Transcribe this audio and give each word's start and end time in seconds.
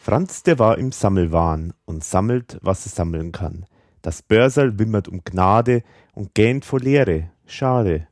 Franz, 0.00 0.42
der 0.42 0.58
war 0.58 0.76
im 0.78 0.90
Sammelwahn 0.90 1.72
und 1.84 2.02
sammelt, 2.02 2.58
was 2.60 2.86
es 2.86 2.96
sammeln 2.96 3.30
kann. 3.30 3.66
Das 4.02 4.22
Börserl 4.22 4.78
wimmert 4.78 5.06
um 5.06 5.22
Gnade 5.24 5.82
und 6.14 6.34
gähnt 6.34 6.64
vor 6.64 6.80
Leere. 6.80 7.30
Schade. 7.46 8.08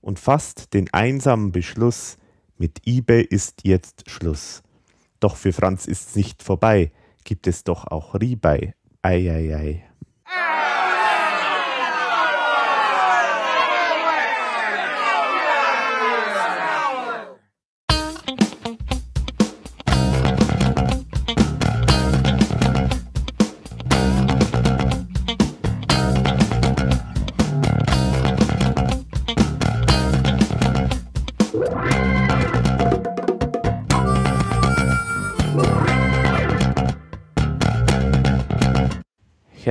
Und 0.00 0.18
fasst 0.18 0.74
den 0.74 0.92
einsamen 0.92 1.52
Beschluss, 1.52 2.16
mit 2.56 2.80
eBay 2.86 3.22
ist 3.22 3.64
jetzt 3.64 4.10
Schluss. 4.10 4.62
Doch 5.20 5.36
für 5.36 5.52
Franz 5.52 5.86
ist's 5.86 6.16
nicht 6.16 6.42
vorbei, 6.42 6.92
gibt 7.24 7.46
es 7.46 7.62
doch 7.62 7.86
auch 7.86 8.14
Rebuy. 8.14 8.74
Eieiei. 9.02 9.84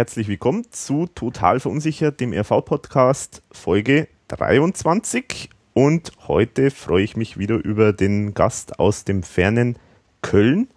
Herzlich 0.04 0.28
willkommen 0.28 0.70
zu 0.70 1.08
Total 1.08 1.62
Verunsichert, 1.62 2.20
dem 2.20 2.34
RV-Podcast 2.34 3.42
Folge 3.54 4.10
23. 4.28 5.50
Und 5.72 6.12
heute 6.28 6.72
freue 6.72 7.06
ich 7.06 7.16
mich 7.16 7.38
wieder 7.38 7.56
über 7.56 7.94
den 7.94 8.34
Gast 8.34 8.80
aus 8.80 9.06
dem 9.06 9.24
fernen 9.24 9.80
Köln, 10.22 10.68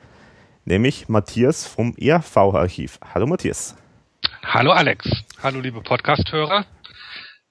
nämlich 0.65 1.09
Matthias 1.09 1.67
vom 1.67 1.97
RV-Archiv. 2.01 3.01
Hallo 3.15 3.27
Matthias. 3.27 3.75
Hallo 4.45 4.71
Alex. 4.71 5.11
Hallo 5.43 5.59
liebe 5.59 5.81
Podcast-Hörer. 5.81 6.65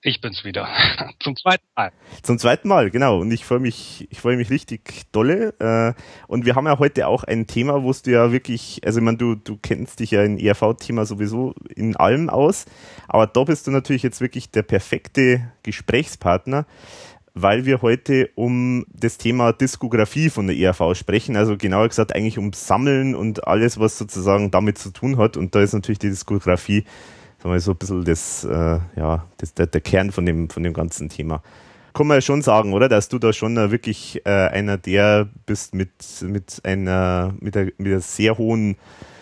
Ich 0.08 0.22
bin's 0.22 0.46
wieder. 0.46 0.68
Zum 1.20 1.36
zweiten 1.36 1.66
Mal. 1.76 1.92
Zum 2.22 2.38
zweiten 2.38 2.68
Mal, 2.68 2.92
genau. 2.92 3.22
Und 3.22 3.32
ich 3.32 3.44
freue 3.44 3.58
mich, 3.58 4.08
ich 4.12 4.22
freue 4.22 4.38
mich 4.38 4.52
richtig 4.52 5.12
dolle. 5.12 5.56
Äh, 5.58 6.00
und 6.28 6.46
wir 6.46 6.54
haben 6.54 6.68
ja 6.68 6.78
heute 6.78 7.08
auch 7.08 7.24
ein 7.24 7.48
Thema, 7.48 7.82
wo 7.82 7.92
du 7.92 8.12
ja 8.12 8.32
wirklich, 8.32 8.82
also 8.86 9.00
ich 9.00 9.04
meine, 9.04 9.18
du, 9.18 9.34
du 9.34 9.58
kennst 9.58 10.00
dich 10.00 10.12
ja 10.12 10.22
in 10.22 10.38
ERV-Thema 10.38 11.08
sowieso 11.08 11.56
in 11.76 11.96
allem 11.96 12.30
aus, 12.30 12.66
aber 13.08 13.26
da 13.26 13.46
bist 13.46 13.66
du 13.66 13.72
natürlich 13.72 14.04
jetzt 14.04 14.22
wirklich 14.22 14.52
der 14.52 14.62
perfekte 14.62 15.52
Gesprächspartner, 15.64 16.68
weil 17.34 17.66
wir 17.66 17.82
heute 17.82 18.30
um 18.36 18.86
das 18.94 19.18
Thema 19.18 19.54
Diskografie 19.54 20.30
von 20.30 20.46
der 20.46 20.56
ERV 20.56 20.94
sprechen. 20.94 21.36
Also 21.36 21.58
genauer 21.58 21.88
gesagt 21.88 22.16
eigentlich 22.16 22.38
um 22.38 22.54
Sammeln 22.54 23.16
und 23.16 23.48
alles, 23.48 23.80
was 23.80 23.98
sozusagen 23.98 24.52
damit 24.52 24.78
zu 24.78 24.92
tun 24.92 25.18
hat. 25.18 25.36
Und 25.36 25.56
da 25.56 25.62
ist 25.62 25.74
natürlich 25.74 25.98
die 25.98 26.10
Diskografie 26.10 26.86
wir 27.52 27.60
so 27.60 27.72
ein 27.72 27.78
bisschen 27.78 28.06
das, 28.06 28.44
äh, 28.44 28.80
ja, 28.96 29.26
das, 29.38 29.54
der, 29.54 29.68
der 29.68 29.82
Kern 29.82 30.12
von 30.12 30.26
dem, 30.26 30.50
von 30.50 30.64
dem 30.64 30.74
ganzen 30.74 31.10
Thema. 31.10 31.42
Kann 31.94 32.08
man 32.08 32.18
ja 32.18 32.22
schon 32.22 32.42
sagen, 32.42 32.74
oder? 32.74 32.90
Dass 32.90 33.08
du 33.08 33.20
da 33.20 33.32
schon 33.32 33.56
wirklich 33.72 34.22
äh, 34.26 34.30
einer 34.30 34.78
der 34.78 35.30
bist 35.46 35.74
mit, 35.74 35.92
mit 36.22 36.62
einer, 36.64 37.34
mit 37.40 37.56
einer, 37.56 37.72
mit 37.78 37.88
einer 37.88 38.02
sehr 38.02 38.38
hohen 38.38 38.76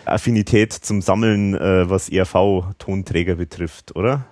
Affinität 0.04 0.72
zum 0.72 1.00
Sammeln, 1.00 1.54
äh, 1.54 1.88
was 1.88 2.08
ERV-Tonträger 2.08 3.36
betrifft, 3.36 3.94
oder? 3.94 4.26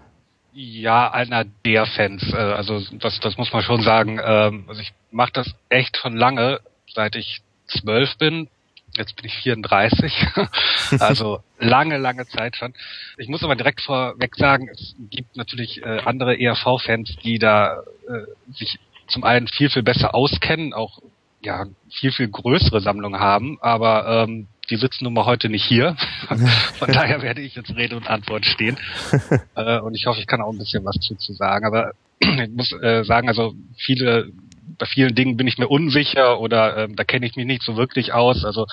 Ja, 0.52 1.10
einer 1.10 1.44
der 1.64 1.86
Fans. 1.86 2.22
Äh, 2.32 2.36
also 2.36 2.80
das, 2.98 3.20
das 3.20 3.38
muss 3.38 3.52
man 3.52 3.62
schon 3.62 3.82
sagen. 3.82 4.18
Ähm, 4.22 4.64
also 4.68 4.80
ich 4.80 4.92
mache 5.10 5.32
das 5.32 5.54
echt 5.68 5.96
schon 5.96 6.16
lange, 6.16 6.60
seit 6.92 7.16
ich 7.16 7.42
zwölf 7.68 8.16
bin. 8.18 8.48
Jetzt 8.96 9.16
bin 9.16 9.24
ich 9.24 9.34
34, 9.36 10.26
also 10.98 11.40
lange, 11.58 11.96
lange 11.96 12.26
Zeit 12.26 12.56
schon. 12.56 12.74
Ich 13.16 13.28
muss 13.28 13.42
aber 13.42 13.56
direkt 13.56 13.80
vorweg 13.80 14.36
sagen, 14.36 14.68
es 14.68 14.94
gibt 15.10 15.36
natürlich 15.36 15.82
äh, 15.82 16.00
andere 16.04 16.38
ERV-Fans, 16.38 17.16
die 17.24 17.38
da 17.38 17.82
äh, 18.06 18.52
sich 18.52 18.78
zum 19.08 19.24
einen 19.24 19.48
viel, 19.48 19.70
viel 19.70 19.82
besser 19.82 20.14
auskennen, 20.14 20.74
auch 20.74 21.00
ja 21.42 21.66
viel, 21.90 22.12
viel 22.12 22.28
größere 22.28 22.80
Sammlungen 22.80 23.18
haben, 23.18 23.58
aber 23.62 24.24
ähm, 24.24 24.48
die 24.70 24.76
sitzen 24.76 25.04
nun 25.04 25.14
mal 25.14 25.26
heute 25.26 25.48
nicht 25.48 25.64
hier. 25.64 25.96
Von 26.78 26.92
daher 26.92 27.22
werde 27.22 27.40
ich 27.40 27.54
jetzt 27.54 27.74
Rede 27.74 27.96
und 27.96 28.08
Antwort 28.08 28.46
stehen. 28.46 28.76
äh, 29.56 29.78
und 29.80 29.94
ich 29.94 30.06
hoffe, 30.06 30.20
ich 30.20 30.26
kann 30.26 30.40
auch 30.40 30.52
ein 30.52 30.58
bisschen 30.58 30.84
was 30.84 30.96
dazu 31.08 31.32
sagen. 31.32 31.66
Aber 31.66 31.92
ich 32.20 32.50
muss 32.50 32.72
äh, 32.72 33.04
sagen, 33.04 33.28
also 33.28 33.54
viele 33.76 34.32
bei 34.78 34.86
vielen 34.86 35.14
Dingen 35.14 35.36
bin 35.36 35.46
ich 35.46 35.58
mir 35.58 35.68
unsicher 35.68 36.40
oder 36.40 36.76
ähm, 36.76 36.96
da 36.96 37.04
kenne 37.04 37.26
ich 37.26 37.36
mich 37.36 37.46
nicht 37.46 37.62
so 37.62 37.76
wirklich 37.76 38.12
aus. 38.12 38.44
Also 38.44 38.66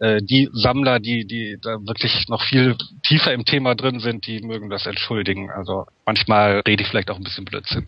äh, 0.00 0.22
die 0.22 0.48
Sammler, 0.52 1.00
die, 1.00 1.26
die 1.26 1.58
da 1.60 1.78
wirklich 1.86 2.28
noch 2.28 2.42
viel 2.42 2.76
tiefer 3.02 3.32
im 3.32 3.44
Thema 3.44 3.74
drin 3.74 4.00
sind, 4.00 4.26
die 4.26 4.40
mögen 4.42 4.70
das 4.70 4.86
entschuldigen. 4.86 5.50
Also 5.50 5.86
manchmal 6.06 6.62
rede 6.66 6.82
ich 6.82 6.88
vielleicht 6.88 7.10
auch 7.10 7.16
ein 7.16 7.24
bisschen 7.24 7.44
Blödsinn. 7.44 7.84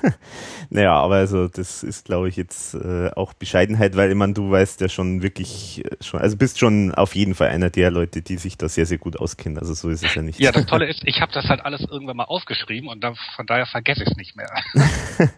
naja, 0.70 0.94
aber 0.94 1.16
also 1.16 1.48
das 1.48 1.82
ist, 1.82 2.04
glaube 2.04 2.28
ich, 2.28 2.36
jetzt 2.36 2.74
äh, 2.74 3.10
auch 3.16 3.32
Bescheidenheit, 3.32 3.96
weil 3.96 4.10
ich 4.10 4.16
meine, 4.16 4.34
du 4.34 4.50
weißt 4.50 4.80
ja 4.80 4.88
schon 4.88 5.22
wirklich 5.22 5.84
äh, 5.84 5.96
schon, 6.00 6.20
also 6.20 6.36
bist 6.36 6.58
schon 6.58 6.94
auf 6.94 7.14
jeden 7.14 7.34
Fall 7.34 7.48
einer 7.48 7.70
der 7.70 7.90
Leute, 7.90 8.22
die 8.22 8.36
sich 8.36 8.58
da 8.58 8.68
sehr, 8.68 8.86
sehr 8.86 8.98
gut 8.98 9.18
auskennen. 9.18 9.58
Also 9.58 9.74
so 9.74 9.88
ist 9.88 10.04
es 10.04 10.14
ja 10.14 10.22
nicht. 10.22 10.38
Ja, 10.40 10.52
das 10.52 10.66
Tolle 10.66 10.86
ist, 10.90 11.02
ich 11.04 11.20
habe 11.20 11.32
das 11.32 11.46
halt 11.46 11.64
alles 11.64 11.80
irgendwann 11.90 12.16
mal 12.16 12.24
aufgeschrieben 12.24 12.88
und 12.88 13.02
dann, 13.02 13.14
von 13.36 13.46
daher 13.46 13.66
vergesse 13.66 14.02
ich 14.02 14.10
es 14.10 14.16
nicht 14.16 14.36
mehr. 14.36 14.50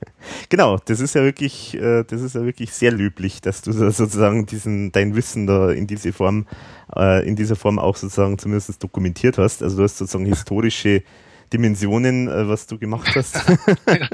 genau, 0.48 0.78
das 0.84 1.00
ist 1.00 1.14
ja 1.14 1.22
wirklich, 1.22 1.74
äh, 1.74 2.04
das 2.04 2.22
ist 2.22 2.34
ja 2.34 2.44
wirklich 2.44 2.72
sehr 2.72 2.92
löblich, 2.92 3.40
dass 3.40 3.62
du 3.62 3.72
da 3.72 3.90
sozusagen 3.90 4.46
diesen, 4.46 4.92
dein 4.92 5.14
Wissen 5.14 5.46
da 5.46 5.70
in 5.70 5.86
diese 5.92 6.12
Form, 6.12 6.46
äh, 6.96 7.26
in 7.26 7.36
dieser 7.36 7.56
Form 7.56 7.78
auch 7.78 7.96
sozusagen 7.96 8.38
zumindest 8.38 8.82
dokumentiert 8.82 9.38
hast. 9.38 9.62
Also 9.62 9.76
du 9.76 9.82
hast 9.82 9.98
sozusagen 9.98 10.26
historische 10.26 11.02
Dimensionen, 11.52 12.28
äh, 12.28 12.48
was 12.48 12.66
du 12.66 12.78
gemacht 12.78 13.14
hast. 13.14 13.36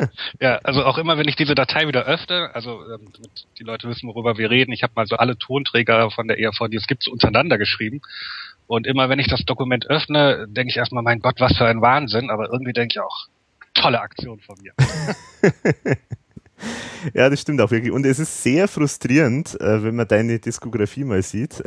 ja, 0.40 0.56
also 0.64 0.84
auch 0.84 0.98
immer, 0.98 1.16
wenn 1.18 1.28
ich 1.28 1.36
diese 1.36 1.54
Datei 1.54 1.86
wieder 1.86 2.04
öffne, 2.04 2.50
also 2.54 2.80
ähm, 2.92 3.12
die 3.58 3.62
Leute 3.62 3.88
wissen, 3.88 4.08
worüber 4.08 4.36
wir 4.36 4.50
reden, 4.50 4.72
ich 4.72 4.82
habe 4.82 4.92
mal 4.96 5.06
so 5.06 5.16
alle 5.16 5.38
Tonträger 5.38 6.10
von 6.10 6.28
der 6.28 6.38
ERV, 6.38 6.68
die 6.70 6.76
es 6.76 6.86
gibt, 6.86 7.04
so 7.04 7.12
untereinander 7.12 7.58
geschrieben. 7.58 8.00
Und 8.66 8.86
immer, 8.86 9.08
wenn 9.08 9.18
ich 9.18 9.28
das 9.28 9.44
Dokument 9.44 9.88
öffne, 9.88 10.46
denke 10.48 10.70
ich 10.70 10.76
erstmal, 10.76 11.02
mein 11.02 11.20
Gott, 11.20 11.36
was 11.38 11.56
für 11.56 11.66
ein 11.66 11.80
Wahnsinn, 11.80 12.28
aber 12.30 12.52
irgendwie 12.52 12.74
denke 12.74 12.94
ich 12.94 13.00
auch, 13.00 13.28
tolle 13.72 14.00
Aktion 14.00 14.40
von 14.40 14.56
mir. 14.60 14.72
ja, 17.14 17.30
das 17.30 17.40
stimmt 17.40 17.60
auch 17.60 17.70
wirklich. 17.70 17.92
Und 17.92 18.06
es 18.06 18.18
ist 18.18 18.42
sehr 18.42 18.68
frustrierend, 18.68 19.60
äh, 19.60 19.82
wenn 19.82 19.96
man 19.96 20.08
deine 20.08 20.38
Diskografie 20.38 21.04
mal 21.04 21.22
sieht, 21.22 21.62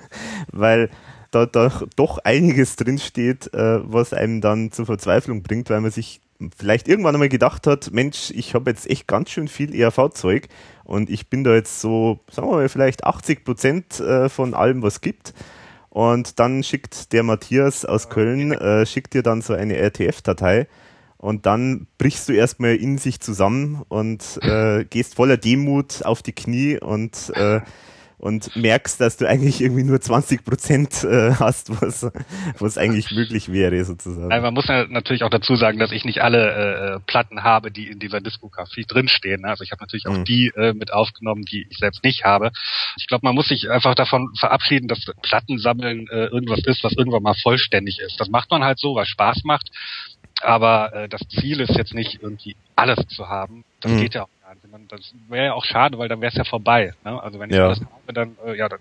weil 0.52 0.90
da, 1.30 1.46
da 1.46 1.70
doch 1.96 2.18
einiges 2.18 2.76
drinsteht, 2.76 3.52
äh, 3.54 3.80
was 3.82 4.12
einem 4.12 4.40
dann 4.40 4.70
zur 4.72 4.86
Verzweiflung 4.86 5.42
bringt, 5.42 5.70
weil 5.70 5.80
man 5.80 5.90
sich 5.90 6.20
vielleicht 6.56 6.88
irgendwann 6.88 7.14
einmal 7.14 7.28
gedacht 7.28 7.66
hat, 7.66 7.90
Mensch, 7.92 8.30
ich 8.34 8.54
habe 8.54 8.70
jetzt 8.70 8.88
echt 8.88 9.06
ganz 9.06 9.30
schön 9.30 9.48
viel 9.48 9.74
ERV-Zeug 9.74 10.48
und 10.84 11.10
ich 11.10 11.28
bin 11.30 11.44
da 11.44 11.54
jetzt 11.54 11.80
so, 11.80 12.20
sagen 12.30 12.48
wir 12.48 12.56
mal, 12.56 12.68
vielleicht 12.68 13.04
80 13.04 13.44
Prozent 13.44 14.00
äh, 14.00 14.28
von 14.28 14.54
allem, 14.54 14.82
was 14.82 15.00
gibt. 15.00 15.34
Und 15.90 16.40
dann 16.40 16.64
schickt 16.64 17.12
der 17.12 17.22
Matthias 17.22 17.84
aus 17.84 18.08
Köln, 18.08 18.52
schickt 18.84 19.14
dir 19.14 19.22
dann 19.22 19.42
so 19.42 19.54
eine 19.54 19.76
RTF-Datei 19.76 20.66
und 21.24 21.46
dann 21.46 21.86
brichst 21.96 22.28
du 22.28 22.34
erstmal 22.34 22.76
in 22.76 22.98
sich 22.98 23.18
zusammen 23.18 23.82
und 23.88 24.38
äh, 24.42 24.84
gehst 24.90 25.14
voller 25.14 25.38
Demut 25.38 26.04
auf 26.04 26.22
die 26.22 26.32
Knie 26.32 26.78
und 26.78 27.32
äh, 27.34 27.62
und 28.18 28.56
merkst, 28.56 29.00
dass 29.02 29.18
du 29.18 29.28
eigentlich 29.28 29.60
irgendwie 29.60 29.82
nur 29.82 30.00
20 30.00 30.44
Prozent 30.44 31.04
äh, 31.04 31.34
hast, 31.34 31.82
was, 31.82 32.10
was 32.58 32.78
eigentlich 32.78 33.10
möglich 33.10 33.52
wäre, 33.52 33.84
sozusagen. 33.84 34.32
Also 34.32 34.42
man 34.42 34.54
muss 34.54 34.66
ja 34.66 34.86
natürlich 34.86 35.24
auch 35.24 35.30
dazu 35.30 35.56
sagen, 35.56 35.78
dass 35.78 35.92
ich 35.92 36.06
nicht 36.06 36.22
alle 36.22 36.94
äh, 36.96 37.00
Platten 37.06 37.42
habe, 37.42 37.70
die 37.70 37.88
in 37.88 37.98
dieser 37.98 38.22
Diskografie 38.22 38.86
drinstehen. 38.88 39.42
Ne? 39.42 39.48
Also 39.48 39.62
ich 39.62 39.72
habe 39.72 39.82
natürlich 39.82 40.06
auch 40.06 40.16
mhm. 40.16 40.24
die 40.24 40.52
äh, 40.56 40.72
mit 40.72 40.90
aufgenommen, 40.90 41.42
die 41.42 41.66
ich 41.68 41.76
selbst 41.76 42.02
nicht 42.02 42.24
habe. 42.24 42.50
Ich 42.96 43.08
glaube, 43.08 43.26
man 43.26 43.34
muss 43.34 43.48
sich 43.48 43.68
einfach 43.68 43.94
davon 43.94 44.30
verabschieden, 44.38 44.88
dass 44.88 45.04
Plattensammeln 45.20 46.06
äh, 46.08 46.26
irgendwas 46.26 46.60
ist, 46.64 46.82
was 46.82 46.94
irgendwann 46.94 47.22
mal 47.22 47.36
vollständig 47.42 47.98
ist. 47.98 48.18
Das 48.18 48.30
macht 48.30 48.50
man 48.50 48.64
halt 48.64 48.78
so, 48.78 48.94
weil 48.94 49.04
Spaß 49.04 49.44
macht. 49.44 49.70
Aber 50.42 50.92
äh, 50.94 51.08
das 51.08 51.20
Ziel 51.28 51.60
ist 51.60 51.76
jetzt 51.76 51.94
nicht 51.94 52.22
irgendwie 52.22 52.56
alles 52.76 53.06
zu 53.08 53.28
haben. 53.28 53.64
Das 53.80 53.92
mhm. 53.92 54.00
geht 54.00 54.14
ja 54.14 54.24
auch 54.24 54.28
Wahnsinn. 54.46 54.88
Das 54.88 55.14
wäre 55.28 55.46
ja 55.46 55.54
auch 55.54 55.64
schade, 55.64 55.98
weil 55.98 56.08
dann 56.08 56.20
wäre 56.20 56.30
es 56.30 56.36
ja 56.36 56.44
vorbei. 56.44 56.92
Ne? 57.04 57.22
Also 57.22 57.38
wenn 57.38 57.50
ich 57.50 57.56
Ja. 57.56 57.68
das 57.68 57.80
habe, 57.80 58.12
dann, 58.12 58.36
äh, 58.46 58.56
ja, 58.56 58.68
dann 58.68 58.80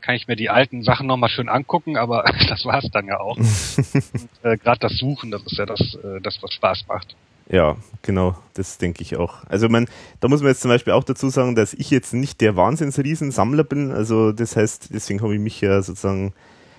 kann 0.00 0.14
ich 0.14 0.28
mir 0.28 0.36
die 0.36 0.50
alten 0.50 0.82
Sachen 0.82 1.06
nochmal 1.06 1.30
schön 1.30 1.48
angucken, 1.48 1.96
aber 1.96 2.24
das 2.48 2.64
war 2.64 2.82
es 2.82 2.90
dann 2.90 3.06
ja 3.06 3.20
auch. 3.20 3.36
Und, 3.36 4.28
äh, 4.42 4.56
Gerade 4.56 4.80
das 4.80 4.96
Suchen, 4.98 5.30
das 5.30 5.42
ist 5.42 5.58
ja 5.58 5.66
das, 5.66 5.80
äh, 5.80 6.20
das, 6.22 6.42
was 6.42 6.52
Spaß 6.52 6.86
macht. 6.88 7.14
Ja, 7.50 7.76
genau, 8.02 8.36
das 8.54 8.76
denke 8.76 9.02
ich 9.02 9.16
auch. 9.16 9.38
Also 9.48 9.70
man, 9.70 9.88
da 10.20 10.28
muss 10.28 10.40
man 10.42 10.50
jetzt 10.50 10.60
zum 10.60 10.70
Beispiel 10.70 10.92
auch 10.92 11.04
dazu 11.04 11.30
sagen, 11.30 11.54
dass 11.54 11.72
ich 11.72 11.90
jetzt 11.90 12.12
nicht 12.12 12.42
der 12.42 12.56
Wahnsinnsriesensammler 12.56 13.64
bin. 13.64 13.90
Also 13.90 14.32
das 14.32 14.54
heißt, 14.54 14.90
deswegen 14.92 15.22
habe 15.22 15.34
ich 15.34 15.40
mich 15.40 15.60
ja 15.62 15.80
sozusagen 15.80 16.34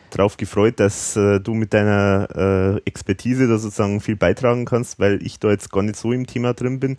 darauf 0.10 0.38
gefreut, 0.38 0.80
dass 0.80 1.16
äh, 1.16 1.40
du 1.40 1.54
mit 1.54 1.74
deiner 1.74 2.28
äh, 2.36 2.82
Expertise 2.86 3.48
da 3.48 3.58
sozusagen 3.58 4.02
viel 4.02 4.16
beitragen 4.16 4.66
kannst, 4.66 5.00
weil 5.00 5.24
ich 5.26 5.40
da 5.40 5.50
jetzt 5.50 5.72
gar 5.72 5.84
nicht 5.84 5.96
so 5.96 6.12
im 6.12 6.28
Thema 6.28 6.54
drin 6.54 6.80
bin. 6.80 6.98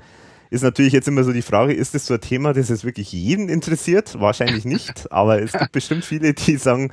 Ist 0.51 0.63
natürlich 0.63 0.93
jetzt 0.93 1.07
immer 1.07 1.23
so 1.23 1.33
die 1.33 1.43
Frage, 1.43 1.73
ist 1.73 1.95
das 1.95 2.07
so 2.07 2.15
ein 2.15 2.21
Thema, 2.21 2.53
das 2.53 2.69
jetzt 2.69 2.85
wirklich 2.85 3.13
jeden 3.13 3.49
interessiert? 3.49 4.19
Wahrscheinlich 4.21 4.65
nicht, 4.65 5.11
aber 5.13 5.41
es 5.41 5.53
gibt 5.53 5.73
bestimmt 5.73 6.05
viele, 6.05 6.35
die 6.35 6.57
sagen, 6.57 6.93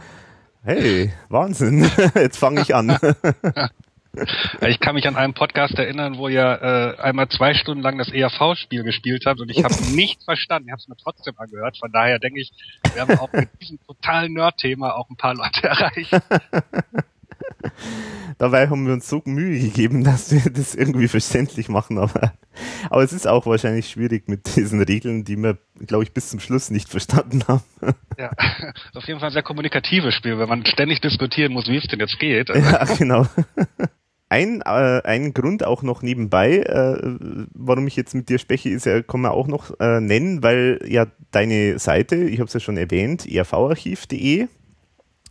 hey, 0.63 1.11
Wahnsinn, 1.29 1.89
jetzt 2.15 2.37
fange 2.37 2.61
ich 2.61 2.75
an. 2.75 2.97
Ich 4.67 4.79
kann 4.79 4.95
mich 4.95 5.07
an 5.07 5.15
einen 5.15 5.33
Podcast 5.33 5.75
erinnern, 5.75 6.17
wo 6.17 6.27
ihr 6.27 6.43
äh, 6.43 7.01
einmal 7.01 7.29
zwei 7.29 7.53
Stunden 7.53 7.83
lang 7.83 7.97
das 7.97 8.09
ERV-Spiel 8.09 8.83
gespielt 8.83 9.25
habt 9.25 9.39
und 9.39 9.49
ich 9.49 9.63
habe 9.63 9.75
nichts 9.93 10.25
verstanden. 10.25 10.69
Ich 10.69 10.71
habe 10.71 10.81
es 10.81 10.87
mir 10.87 10.97
trotzdem 10.97 11.35
angehört. 11.37 11.77
Von 11.77 11.91
daher 11.91 12.19
denke 12.19 12.41
ich, 12.41 12.51
wir 12.93 13.01
haben 13.01 13.17
auch 13.19 13.31
mit 13.31 13.49
diesem 13.61 13.79
totalen 13.85 14.33
Nerd-Thema 14.33 14.95
auch 14.95 15.09
ein 15.09 15.17
paar 15.17 15.35
Leute 15.35 15.63
erreicht. 15.67 16.11
Dabei 18.37 18.69
haben 18.69 18.85
wir 18.85 18.93
uns 18.93 19.09
so 19.09 19.21
Mühe 19.25 19.59
gegeben, 19.59 20.03
dass 20.03 20.31
wir 20.31 20.51
das 20.51 20.75
irgendwie 20.75 21.07
verständlich 21.07 21.69
machen, 21.69 21.97
aber, 21.97 22.33
aber 22.89 23.03
es 23.03 23.11
ist 23.11 23.27
auch 23.27 23.47
wahrscheinlich 23.47 23.89
schwierig 23.89 24.27
mit 24.27 24.55
diesen 24.55 24.81
Regeln, 24.81 25.23
die 25.23 25.37
wir, 25.37 25.57
glaube 25.85 26.03
ich, 26.03 26.11
bis 26.11 26.29
zum 26.29 26.39
Schluss 26.39 26.69
nicht 26.69 26.89
verstanden 26.89 27.43
haben. 27.47 27.63
Ja, 28.17 28.31
auf 28.93 29.07
jeden 29.07 29.19
Fall 29.19 29.29
ein 29.29 29.33
sehr 29.33 29.43
kommunikatives 29.43 30.13
Spiel, 30.13 30.37
wenn 30.37 30.49
man 30.49 30.65
ständig 30.65 31.01
diskutieren 31.01 31.51
muss, 31.51 31.67
wie 31.67 31.77
es 31.77 31.87
denn 31.87 31.99
jetzt 31.99 32.19
geht. 32.19 32.49
Ja, 32.49 32.83
genau. 32.97 33.27
Ein, 34.29 34.61
äh, 34.61 35.01
ein 35.03 35.33
Grund 35.33 35.65
auch 35.65 35.83
noch 35.83 36.01
nebenbei, 36.01 36.57
äh, 36.57 37.17
warum 37.53 37.87
ich 37.87 37.95
jetzt 37.95 38.13
mit 38.13 38.27
dir 38.27 38.39
spreche, 38.39 38.69
ist 38.69 38.85
ja, 38.85 39.01
kann 39.01 39.21
man 39.21 39.31
auch 39.31 39.47
noch 39.47 39.79
äh, 39.79 40.01
nennen, 40.01 40.43
weil 40.43 40.79
ja 40.85 41.07
deine 41.31 41.79
Seite, 41.79 42.15
ich 42.17 42.39
habe 42.39 42.47
es 42.47 42.53
ja 42.53 42.59
schon 42.59 42.77
erwähnt, 42.77 43.25
ervarchiv.de, 43.25 44.47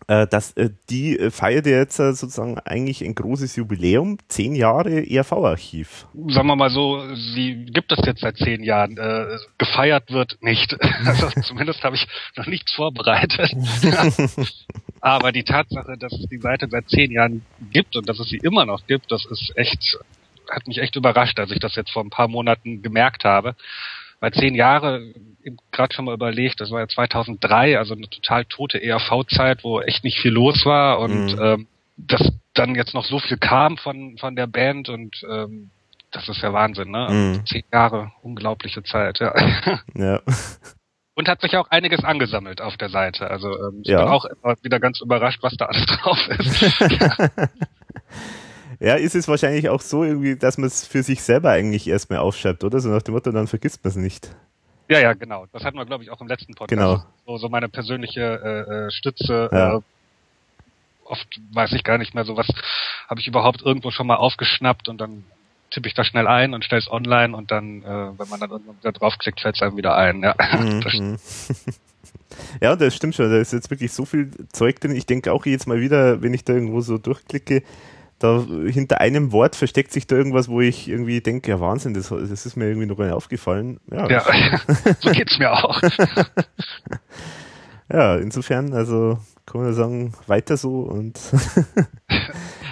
äh, 0.08 0.26
das, 0.28 0.52
äh, 0.52 0.70
die 0.88 1.30
feiert 1.30 1.66
ja 1.66 1.78
jetzt 1.78 1.98
äh, 1.98 2.12
sozusagen 2.12 2.58
eigentlich 2.60 3.04
ein 3.04 3.14
großes 3.14 3.56
Jubiläum, 3.56 4.18
zehn 4.28 4.54
Jahre 4.54 5.04
ERV-Archiv. 5.04 6.06
sagen 6.28 6.46
wir 6.46 6.54
mal 6.56 6.70
so, 6.70 7.02
sie 7.14 7.66
gibt 7.66 7.90
es 7.90 7.98
jetzt 8.06 8.20
seit 8.20 8.36
zehn 8.36 8.62
Jahren. 8.62 8.96
Äh, 8.98 9.36
gefeiert 9.58 10.10
wird 10.12 10.38
nicht. 10.40 10.76
Also 11.06 11.28
zumindest 11.40 11.82
habe 11.84 11.96
ich 11.96 12.06
noch 12.36 12.46
nichts 12.46 12.72
vorbereitet. 12.72 13.52
Aber 15.06 15.30
die 15.30 15.44
Tatsache, 15.44 15.96
dass 15.96 16.12
es 16.12 16.26
die 16.28 16.38
Seite 16.38 16.66
seit 16.68 16.88
zehn 16.88 17.12
Jahren 17.12 17.46
gibt 17.70 17.94
und 17.94 18.08
dass 18.08 18.18
es 18.18 18.28
sie 18.28 18.38
immer 18.38 18.66
noch 18.66 18.88
gibt, 18.88 19.12
das 19.12 19.24
ist 19.24 19.52
echt, 19.54 19.96
hat 20.50 20.66
mich 20.66 20.78
echt 20.78 20.96
überrascht, 20.96 21.38
als 21.38 21.52
ich 21.52 21.60
das 21.60 21.76
jetzt 21.76 21.92
vor 21.92 22.02
ein 22.02 22.10
paar 22.10 22.26
Monaten 22.26 22.82
gemerkt 22.82 23.22
habe. 23.22 23.54
Weil 24.18 24.32
zehn 24.32 24.56
Jahre, 24.56 25.14
gerade 25.70 25.94
schon 25.94 26.06
mal 26.06 26.14
überlegt, 26.14 26.60
das 26.60 26.72
war 26.72 26.80
ja 26.80 26.88
2003, 26.88 27.78
also 27.78 27.94
eine 27.94 28.10
total 28.10 28.46
tote 28.46 28.82
ERV-Zeit, 28.82 29.62
wo 29.62 29.80
echt 29.80 30.02
nicht 30.02 30.18
viel 30.18 30.32
los 30.32 30.66
war 30.66 30.98
und 30.98 31.36
Mhm. 31.36 31.40
ähm, 31.40 31.66
dass 31.96 32.32
dann 32.54 32.74
jetzt 32.74 32.92
noch 32.92 33.04
so 33.04 33.20
viel 33.20 33.36
kam 33.36 33.76
von, 33.76 34.18
von 34.18 34.34
der 34.34 34.48
Band 34.48 34.88
und 34.88 35.22
ähm, 35.30 35.70
das 36.10 36.28
ist 36.28 36.42
ja 36.42 36.52
Wahnsinn, 36.52 36.90
ne? 36.90 37.08
Mhm. 37.10 37.46
Zehn 37.46 37.62
Jahre, 37.72 38.10
unglaubliche 38.22 38.82
Zeit, 38.82 39.20
ja. 39.20 39.32
Ja. 39.94 40.20
Und 41.16 41.28
hat 41.28 41.40
sich 41.40 41.56
auch 41.56 41.68
einiges 41.70 42.04
angesammelt 42.04 42.60
auf 42.60 42.76
der 42.76 42.90
Seite. 42.90 43.28
Also 43.30 43.48
ähm, 43.50 43.80
ich 43.82 43.88
Ja. 43.88 43.98
bin 44.04 44.08
auch 44.08 44.24
immer 44.26 44.54
wieder 44.62 44.78
ganz 44.78 45.00
überrascht, 45.00 45.42
was 45.42 45.56
da 45.56 45.64
alles 45.66 45.86
drauf 45.86 46.18
ist. 46.28 46.80
Ja, 48.78 48.94
ist 48.96 49.14
es 49.14 49.26
wahrscheinlich 49.26 49.70
auch 49.70 49.80
so 49.80 50.04
irgendwie, 50.04 50.36
dass 50.36 50.58
man 50.58 50.66
es 50.66 50.86
für 50.86 51.02
sich 51.02 51.22
selber 51.22 51.50
eigentlich 51.50 51.88
erstmal 51.88 52.18
aufschreibt, 52.18 52.62
oder? 52.62 52.78
So 52.78 52.90
nach 52.90 53.00
dem 53.00 53.14
Motto, 53.14 53.32
dann 53.32 53.46
vergisst 53.46 53.82
man 53.82 53.88
es 53.90 53.96
nicht. 53.96 54.28
ja, 54.88 54.98
ja, 55.00 55.14
genau. 55.14 55.46
Das 55.52 55.64
hatten 55.64 55.78
wir, 55.78 55.86
glaube 55.86 56.04
ich, 56.04 56.10
auch 56.10 56.20
im 56.20 56.26
letzten 56.28 56.52
Podcast. 56.54 56.78
Genau. 56.78 57.02
So, 57.26 57.38
so 57.38 57.48
meine 57.48 57.70
persönliche 57.70 58.20
äh, 58.20 58.86
äh, 58.86 58.90
Stütze. 58.90 59.48
Ja. 59.50 59.76
Äh, 59.78 59.80
oft 61.04 61.26
weiß 61.54 61.72
ich 61.72 61.84
gar 61.84 61.96
nicht 61.96 62.14
mehr, 62.14 62.24
so 62.26 62.36
was 62.36 62.48
habe 63.08 63.18
ich 63.20 63.26
überhaupt 63.26 63.62
irgendwo 63.62 63.90
schon 63.90 64.06
mal 64.08 64.16
aufgeschnappt 64.16 64.90
und 64.90 64.98
dann 65.00 65.24
tippe 65.70 65.88
ich 65.88 65.94
da 65.94 66.04
schnell 66.04 66.26
ein 66.26 66.54
und 66.54 66.64
stelle 66.64 66.80
es 66.80 66.90
online 66.90 67.36
und 67.36 67.50
dann, 67.50 67.82
äh, 67.82 68.18
wenn 68.18 68.28
man 68.28 68.40
dann 68.40 68.50
wieder 68.80 68.92
draufklickt, 68.92 69.40
fällt 69.40 69.56
es 69.56 69.62
einem 69.62 69.76
wieder 69.76 69.96
ein. 69.96 70.22
Ja, 70.22 70.34
das 70.82 70.94
Mhm. 70.94 71.16
Ja, 72.60 72.76
das 72.76 72.94
stimmt 72.94 73.14
schon. 73.14 73.30
Da 73.30 73.38
ist 73.38 73.52
jetzt 73.52 73.70
wirklich 73.70 73.92
so 73.92 74.04
viel 74.04 74.30
Zeug 74.52 74.80
drin. 74.80 74.94
Ich 74.94 75.06
denke 75.06 75.32
auch 75.32 75.46
jetzt 75.46 75.66
mal 75.66 75.80
wieder, 75.80 76.22
wenn 76.22 76.34
ich 76.34 76.44
da 76.44 76.52
irgendwo 76.52 76.80
so 76.80 76.98
durchklicke, 76.98 77.62
da 78.18 78.44
hinter 78.66 79.00
einem 79.00 79.32
Wort 79.32 79.56
versteckt 79.56 79.92
sich 79.92 80.06
da 80.06 80.16
irgendwas, 80.16 80.48
wo 80.48 80.60
ich 80.60 80.88
irgendwie 80.88 81.20
denke, 81.20 81.50
ja 81.50 81.60
Wahnsinn, 81.60 81.94
das, 81.94 82.08
das 82.08 82.46
ist 82.46 82.56
mir 82.56 82.66
irgendwie 82.66 82.86
noch 82.86 82.96
gar 82.96 83.04
nicht 83.04 83.14
aufgefallen. 83.14 83.78
Ja, 83.90 84.08
Ja, 84.08 84.22
so 85.00 85.10
geht's 85.10 85.38
mir 85.38 85.52
auch. 85.52 85.80
ja 87.92 88.16
insofern, 88.16 88.72
also 88.72 89.18
kann 89.44 89.62
man 89.62 89.74
sagen, 89.74 90.12
weiter 90.26 90.56
so 90.56 90.80
und 90.80 91.18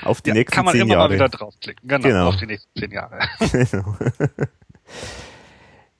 auf 0.05 0.21
die 0.23 0.31
Ja, 0.31 0.35
nächsten 0.35 0.55
kann 0.55 0.65
man 0.65 0.73
zehn 0.73 0.83
immer 0.83 0.95
Jahre. 0.95 1.09
mal 1.09 1.15
wieder 1.15 1.29
draufklicken. 1.29 1.89
Genau, 1.89 2.09
Genau. 2.09 2.29
auf 2.29 2.37
die 2.37 2.47
nächsten 2.47 2.71
zehn 2.79 2.91
Jahre. 2.93 3.19
Genau. 3.71 3.97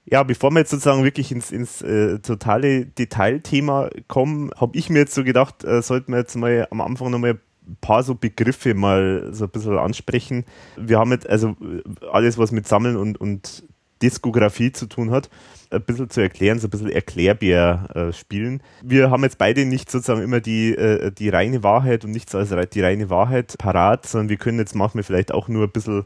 Ja, 0.07 0.21
bevor 0.21 0.51
wir 0.51 0.59
jetzt 0.59 0.69
sozusagen 0.69 1.03
wirklich 1.03 1.31
ins, 1.31 1.51
ins 1.51 1.81
äh, 1.81 2.19
totale 2.19 2.85
Detailthema 2.85 3.89
kommen, 4.07 4.51
habe 4.55 4.77
ich 4.77 4.91
mir 4.91 4.99
jetzt 4.99 5.15
so 5.15 5.23
gedacht, 5.23 5.63
äh, 5.63 5.81
sollten 5.81 6.11
wir 6.11 6.19
jetzt 6.19 6.35
mal 6.35 6.67
am 6.69 6.79
Anfang 6.81 7.09
nochmal 7.09 7.39
ein 7.67 7.77
paar 7.81 8.03
so 8.03 8.13
Begriffe 8.13 8.75
mal 8.75 9.29
so 9.31 9.45
ein 9.45 9.49
bisschen 9.49 9.79
ansprechen. 9.79 10.45
Wir 10.77 10.99
haben 10.99 11.11
jetzt 11.11 11.27
also 11.27 11.49
äh, 11.59 12.05
alles, 12.11 12.37
was 12.37 12.51
mit 12.51 12.67
Sammeln 12.67 12.97
und, 12.97 13.19
und 13.19 13.63
Diskografie 14.05 14.71
zu 14.71 14.85
tun 14.85 15.09
hat, 15.09 15.31
ein 15.71 15.81
bisschen 15.81 16.11
zu 16.11 16.21
erklären, 16.21 16.59
so 16.59 16.67
ein 16.67 16.69
bisschen 16.69 16.91
Erklärbär 16.91 17.87
äh, 17.95 18.13
spielen. 18.13 18.61
Wir 18.83 19.09
haben 19.09 19.23
jetzt 19.23 19.39
beide 19.39 19.65
nicht 19.65 19.89
sozusagen 19.89 20.21
immer 20.21 20.39
die, 20.39 20.75
äh, 20.75 21.11
die 21.11 21.29
reine 21.29 21.63
Wahrheit 21.63 22.05
und 22.05 22.11
nichts 22.11 22.35
als 22.35 22.53
die 22.69 22.81
reine 22.81 23.09
Wahrheit 23.09 23.55
parat, 23.57 24.05
sondern 24.05 24.29
wir 24.29 24.37
können 24.37 24.59
jetzt 24.59 24.75
manchmal 24.75 25.03
vielleicht 25.03 25.33
auch 25.33 25.47
nur 25.47 25.63
ein 25.63 25.71
bisschen 25.71 26.03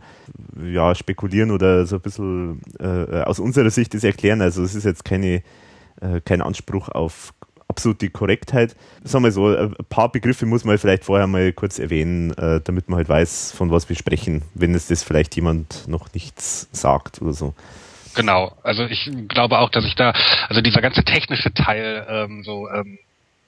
ja, 0.63 0.95
spekulieren 0.95 1.51
oder 1.51 1.85
so 1.85 1.97
ein 1.97 2.01
bisschen 2.01 2.61
äh, 2.79 3.21
aus 3.23 3.39
unserer 3.39 3.69
Sicht 3.69 3.93
das 3.93 4.05
erklären. 4.05 4.41
Also 4.41 4.63
es 4.63 4.75
ist 4.75 4.85
jetzt 4.85 5.03
keine, 5.03 5.43
äh, 5.99 6.21
kein 6.23 6.41
Anspruch 6.41 6.87
auf 6.87 7.33
absolute 7.67 8.09
Korrektheit. 8.09 8.75
Sagen 9.03 9.25
wir 9.25 9.31
so, 9.31 9.47
ein 9.47 9.75
paar 9.89 10.11
Begriffe 10.11 10.45
muss 10.45 10.63
man 10.63 10.77
vielleicht 10.77 11.03
vorher 11.05 11.27
mal 11.27 11.53
kurz 11.53 11.79
erwähnen, 11.79 12.31
äh, 12.37 12.61
damit 12.63 12.89
man 12.89 12.97
halt 12.97 13.09
weiß, 13.09 13.51
von 13.51 13.71
was 13.71 13.89
wir 13.89 13.95
sprechen, 13.95 14.41
wenn 14.55 14.73
es 14.73 14.87
das 14.87 15.03
vielleicht 15.03 15.35
jemand 15.35 15.87
noch 15.87 16.13
nichts 16.13 16.67
sagt 16.71 17.21
oder 17.21 17.33
so. 17.33 17.53
Genau, 18.15 18.57
also 18.63 18.85
ich 18.85 19.09
glaube 19.27 19.59
auch, 19.59 19.69
dass 19.69 19.85
ich 19.85 19.95
da, 19.95 20.13
also 20.47 20.61
dieser 20.61 20.81
ganze 20.81 21.03
technische 21.03 21.53
Teil, 21.53 22.05
ähm, 22.09 22.43
so, 22.43 22.69
ähm, 22.69 22.97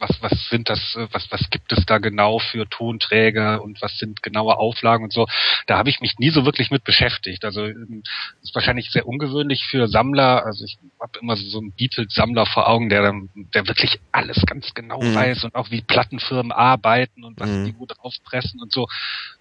was, 0.02 0.22
was 0.22 0.50
sind 0.50 0.68
das, 0.70 0.96
äh, 0.96 1.08
was, 1.12 1.32
was 1.32 1.50
gibt 1.50 1.72
es 1.72 1.86
da 1.86 2.00
genau 2.00 2.40
für 2.40 2.68
Tonträger 2.68 3.62
und 3.62 3.82
was 3.82 3.98
sind 3.98 4.22
genaue 4.24 4.58
Auflagen 4.58 5.04
und 5.06 5.14
so, 5.14 5.28
da 5.68 5.78
habe 5.78 5.90
ich 5.90 6.02
mich 6.02 6.18
nie 6.18 6.32
so 6.32 6.44
wirklich 6.46 6.72
mit 6.72 6.84
beschäftigt. 6.84 7.46
Also 7.46 7.66
ähm, 7.66 8.02
das 8.40 8.50
ist 8.50 8.56
wahrscheinlich 8.56 8.92
sehr 8.92 9.08
ungewöhnlich 9.08 9.64
für 9.70 9.88
Sammler. 9.88 10.46
Also 10.46 10.66
ich 10.66 10.78
habe 11.00 11.20
immer 11.22 11.36
so 11.38 11.60
einen 11.60 11.72
Beatles-Sammler 11.74 12.46
vor 12.48 12.68
Augen, 12.68 12.90
der 12.90 13.04
dann, 13.04 13.30
der 13.54 13.68
wirklich 13.68 14.00
alles 14.12 14.44
ganz 14.46 14.74
genau 14.74 15.02
Mhm. 15.02 15.16
weiß 15.16 15.44
und 15.46 15.56
auch 15.56 15.72
wie 15.72 15.82
Plattenfirmen 15.82 16.52
arbeiten 16.52 17.24
und 17.24 17.40
was 17.40 17.50
Mhm. 17.50 17.66
die 17.66 17.74
gut 17.74 17.92
draufpressen 17.98 18.60
und 18.60 18.74
so. 18.74 18.88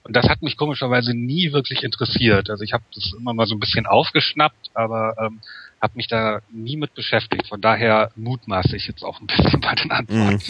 Und 0.05 0.15
das 0.15 0.29
hat 0.29 0.43
mich 0.43 0.57
komischerweise 0.57 1.15
nie 1.15 1.53
wirklich 1.53 1.83
interessiert. 1.83 2.51
Also 2.51 2.65
ich 2.65 2.73
habe 2.73 2.85
das 2.95 3.13
immer 3.17 3.33
mal 3.35 3.47
so 3.47 3.55
ein 3.55 3.61
bisschen 3.61 3.87
aufgeschnappt, 3.87 4.71
aber 4.75 5.15
ähm, 5.21 5.41
habe 5.81 5.95
mich 5.97 6.09
da 6.09 6.41
nie 6.51 6.77
mit 6.77 6.95
beschäftigt. 6.95 7.49
Von 7.49 7.61
daher 7.61 8.11
mutmaße 8.17 8.77
ich 8.77 8.87
jetzt 8.87 9.03
auch 9.03 9.21
ein 9.21 9.27
bisschen 9.27 9.61
bei 9.61 9.75
den 9.75 9.91
Antworten. 9.91 10.41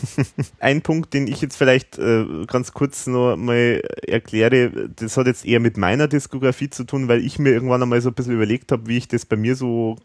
Ein 0.58 0.82
Punkt, 0.82 1.14
den 1.14 1.28
ich 1.28 1.40
jetzt 1.40 1.56
vielleicht 1.56 1.98
äh, 1.98 2.24
ganz 2.46 2.72
kurz 2.72 3.06
noch 3.06 3.36
mal 3.36 3.82
erkläre, 4.06 4.88
das 4.96 5.16
hat 5.16 5.26
jetzt 5.28 5.46
eher 5.46 5.60
mit 5.60 5.76
meiner 5.76 6.08
Diskografie 6.08 6.70
zu 6.70 6.84
tun, 6.84 7.06
weil 7.06 7.24
ich 7.24 7.38
mir 7.38 7.50
irgendwann 7.50 7.82
einmal 7.82 8.00
so 8.00 8.08
ein 8.08 8.14
bisschen 8.14 8.34
überlegt 8.34 8.72
habe, 8.72 8.88
wie 8.88 8.96
ich 8.96 9.06
das 9.06 9.24
bei 9.24 9.36
mir 9.36 9.54
so 9.54 9.96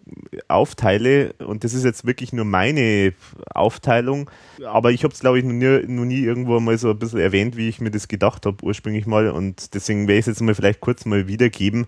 aufteile. 0.48 1.34
Und 1.40 1.64
das 1.64 1.74
ist 1.74 1.84
jetzt 1.84 2.06
wirklich 2.06 2.32
nur 2.32 2.46
meine 2.46 3.14
Aufteilung. 3.54 4.30
Aber 4.66 4.92
ich 4.92 5.04
habe 5.04 5.14
es, 5.14 5.20
glaube 5.20 5.40
ich, 5.40 5.46
noch 5.46 5.54
nie, 5.54 5.88
noch 5.88 6.06
nie 6.06 6.22
irgendwo 6.22 6.60
mal 6.60 6.78
so 6.78 6.92
ein 6.92 7.00
bisschen 7.00 7.20
erwähnt, 7.20 7.58
wie 7.58 7.70
ich 7.70 7.82
mir 7.82 7.92
das 7.92 8.08
gedacht 8.08 8.46
habe 8.46 8.64
ursprünglich 8.64 9.08
mal. 9.08 9.30
Und 9.32 9.74
deswegen 9.74 10.08
werde 10.08 10.20
ich 10.20 10.28
es 10.28 10.28
jetzt 10.28 10.42
mal 10.42 10.54
vielleicht 10.54 10.82
kurz 10.82 11.06
mal 11.06 11.28
wiedergeben. 11.28 11.88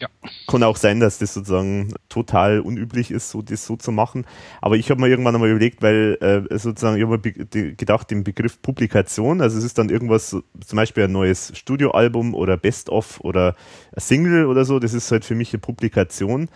Ja. 0.00 0.08
Kann 0.46 0.62
auch 0.62 0.76
sein, 0.76 0.98
dass 0.98 1.18
das 1.18 1.34
sozusagen 1.34 1.92
total 2.08 2.60
unüblich 2.60 3.10
ist, 3.10 3.30
so 3.30 3.42
das 3.42 3.66
so 3.66 3.76
zu 3.76 3.92
machen. 3.92 4.24
Aber 4.62 4.76
ich 4.76 4.90
habe 4.90 5.00
mir 5.00 5.08
irgendwann 5.08 5.34
einmal 5.34 5.50
überlegt, 5.50 5.82
weil 5.82 6.16
äh, 6.20 6.58
sozusagen, 6.58 6.96
ich 6.96 7.04
habe 7.04 7.20
gedacht, 7.20 8.10
den 8.10 8.24
Begriff 8.24 8.62
Publikation, 8.62 9.42
also 9.42 9.58
es 9.58 9.64
ist 9.64 9.76
dann 9.76 9.90
irgendwas, 9.90 10.30
zum 10.30 10.76
Beispiel 10.76 11.04
ein 11.04 11.12
neues 11.12 11.52
Studioalbum 11.54 12.34
oder 12.34 12.56
Best-of 12.56 13.20
oder 13.20 13.54
Single 13.96 14.46
oder 14.46 14.64
so, 14.64 14.78
das 14.78 14.94
ist 14.94 15.12
halt 15.12 15.24
für 15.24 15.34
mich 15.34 15.52
eine 15.52 15.60
Publikation. 15.60 16.48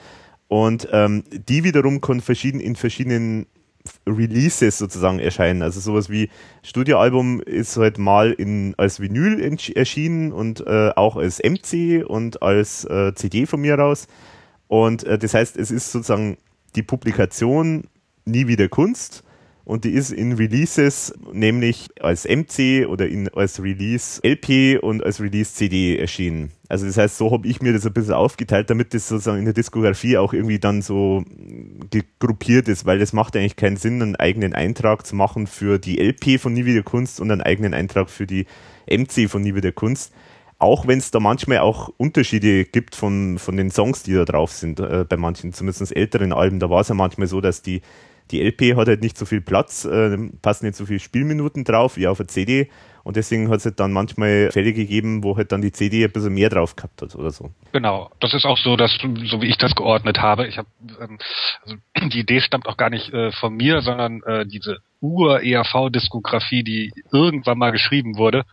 Und 0.49 0.89
ähm, 0.93 1.25
die 1.31 1.65
wiederum 1.65 2.01
können 2.01 2.21
verschieden, 2.21 2.61
in 2.61 2.77
verschiedenen 2.77 3.47
Releases 4.07 4.79
sozusagen 4.79 5.19
erscheinen. 5.19 5.63
Also 5.63 5.81
sowas 5.81 6.09
wie 6.11 6.31
Studioalbum 6.63 7.41
ist 7.41 7.77
halt 7.77 7.99
mal 7.99 8.33
in, 8.33 8.75
als 8.77 9.01
Vinyl 9.01 9.41
erschienen 9.75 10.33
und 10.33 10.67
äh, 10.67 10.91
auch 10.97 11.17
als 11.17 11.41
MC 11.43 12.05
und 12.07 12.43
als 12.43 12.85
äh, 12.85 13.15
CD 13.15 13.47
von 13.47 13.61
mir 13.61 13.75
raus. 13.77 14.07
Und 14.69 15.05
äh, 15.05 15.19
das 15.19 15.35
heißt, 15.35 15.57
es 15.57 15.71
ist 15.71 15.93
sozusagen 15.93 16.39
die 16.77 16.83
Publikation 16.83 17.85
nie 18.25 18.47
wieder 18.47 18.69
Kunst 18.69 19.24
und 19.65 19.85
die 19.85 19.93
ist 19.93 20.11
in 20.11 20.33
Releases, 20.33 21.15
nämlich 21.33 21.89
als 22.01 22.27
MC 22.29 22.87
oder 22.87 23.09
in, 23.09 23.29
als 23.31 23.63
Release 23.63 24.21
LP 24.23 24.83
und 24.83 25.03
als 25.03 25.21
Release 25.21 25.55
CD 25.55 25.97
erschienen. 25.97 26.51
Also 26.69 26.87
das 26.87 26.99
heißt, 26.99 27.17
so 27.17 27.31
habe 27.31 27.49
ich 27.49 27.63
mir 27.63 27.73
das 27.73 27.87
ein 27.87 27.93
bisschen 27.95 28.15
aufgeteilt, 28.15 28.69
damit 28.69 28.93
das 28.93 29.09
sozusagen 29.09 29.39
in 29.39 29.47
der 29.47 29.55
Diskografie 29.55 30.19
auch 30.19 30.35
irgendwie 30.35 30.59
dann 30.59 30.83
so 30.83 31.25
gruppiert 32.19 32.69
ist, 32.69 32.85
weil 32.85 32.99
das 32.99 33.15
macht 33.15 33.37
eigentlich 33.37 33.57
keinen 33.57 33.79
Sinn, 33.79 34.03
einen 34.03 34.17
eigenen 34.17 34.53
Eintrag 34.53 35.07
zu 35.07 35.17
machen 35.17 35.47
für 35.47 35.79
die 35.79 35.99
LP 35.99 36.39
von 36.41 36.53
Nie 36.53 36.67
wieder 36.67 36.83
Kunst 36.83 37.21
und 37.21 37.31
einen 37.31 37.43
eigenen 37.43 37.73
Eintrag 37.73 38.11
für 38.11 38.27
die 38.27 38.47
MC 38.87 39.31
von 39.31 39.43
Nie 39.43 39.55
wieder 39.55 39.73
Kunst. 39.73 40.13
Auch 40.59 40.87
wenn 40.87 40.99
es 40.99 41.11
da 41.11 41.21
manchmal 41.21 41.59
auch 41.59 41.91
Unterschiede 41.97 42.65
gibt 42.65 42.95
von, 42.95 43.39
von 43.39 43.57
den 43.57 43.71
Songs, 43.71 44.03
die 44.03 44.15
da 44.15 44.25
drauf 44.25 44.53
sind, 44.53 44.79
äh, 44.79 45.05
bei 45.09 45.17
manchen, 45.17 45.53
zumindest 45.53 45.95
älteren 45.95 46.33
Alben, 46.33 46.61
da 46.61 46.71
war 46.71 46.81
es 46.81 46.89
ja 46.89 46.95
manchmal 46.95 47.27
so, 47.27 47.41
dass 47.41 47.61
die 47.61 47.83
die 48.31 48.43
LP 48.43 48.77
hat 48.77 48.89
halt 48.89 49.03
nicht 49.03 49.19
so 49.19 49.27
viel 49.27 49.41
Platz, 49.41 49.85
äh, 49.85 50.17
passen 50.41 50.67
nicht 50.67 50.77
so 50.77 50.87
viele 50.87 51.01
Spielminuten 51.01 51.65
drauf 51.65 51.97
wie 51.97 52.07
auf 52.07 52.19
der 52.19 52.29
CD 52.29 52.71
und 53.05 53.17
deswegen 53.17 53.51
hat 53.51 53.59
es 53.59 53.67
halt 53.67 53.79
dann 53.81 53.93
manchmal 53.93 54.51
Fälle 54.51 54.73
gegeben, 54.73 55.23
wo 55.23 55.37
halt 55.37 55.53
dann 55.53 55.61
die 55.61 55.73
CD 55.73 56.05
ein 56.05 56.11
bisschen 56.11 56.33
mehr 56.33 56.49
drauf 56.49 56.75
gehabt 56.75 57.03
hat 57.03 57.15
oder 57.15 57.31
so. 57.31 57.51
Genau, 57.73 58.11
das 58.19 58.33
ist 58.33 58.47
auch 58.47 58.57
so, 58.57 58.77
dass 58.77 58.97
so 59.27 59.43
wie 59.43 59.47
ich 59.47 59.59
das 59.59 59.75
geordnet 59.75 60.21
habe, 60.21 60.47
ich 60.47 60.57
habe 60.57 60.69
ähm, 61.01 61.19
also 61.63 61.77
die 62.09 62.21
Idee 62.21 62.41
stammt 62.41 62.67
auch 62.67 62.79
gar 62.79 62.91
nicht 62.91 63.13
äh, 63.13 63.31
von 63.33 63.55
mir, 63.55 63.83
sondern 63.83 64.23
äh, 64.23 64.47
diese 64.47 64.79
Ur-ERV-Diskografie, 65.03 66.65
die 66.65 66.93
irgendwann 67.13 67.59
mal 67.59 67.73
geschrieben 67.73 68.17
wurde, 68.17 68.45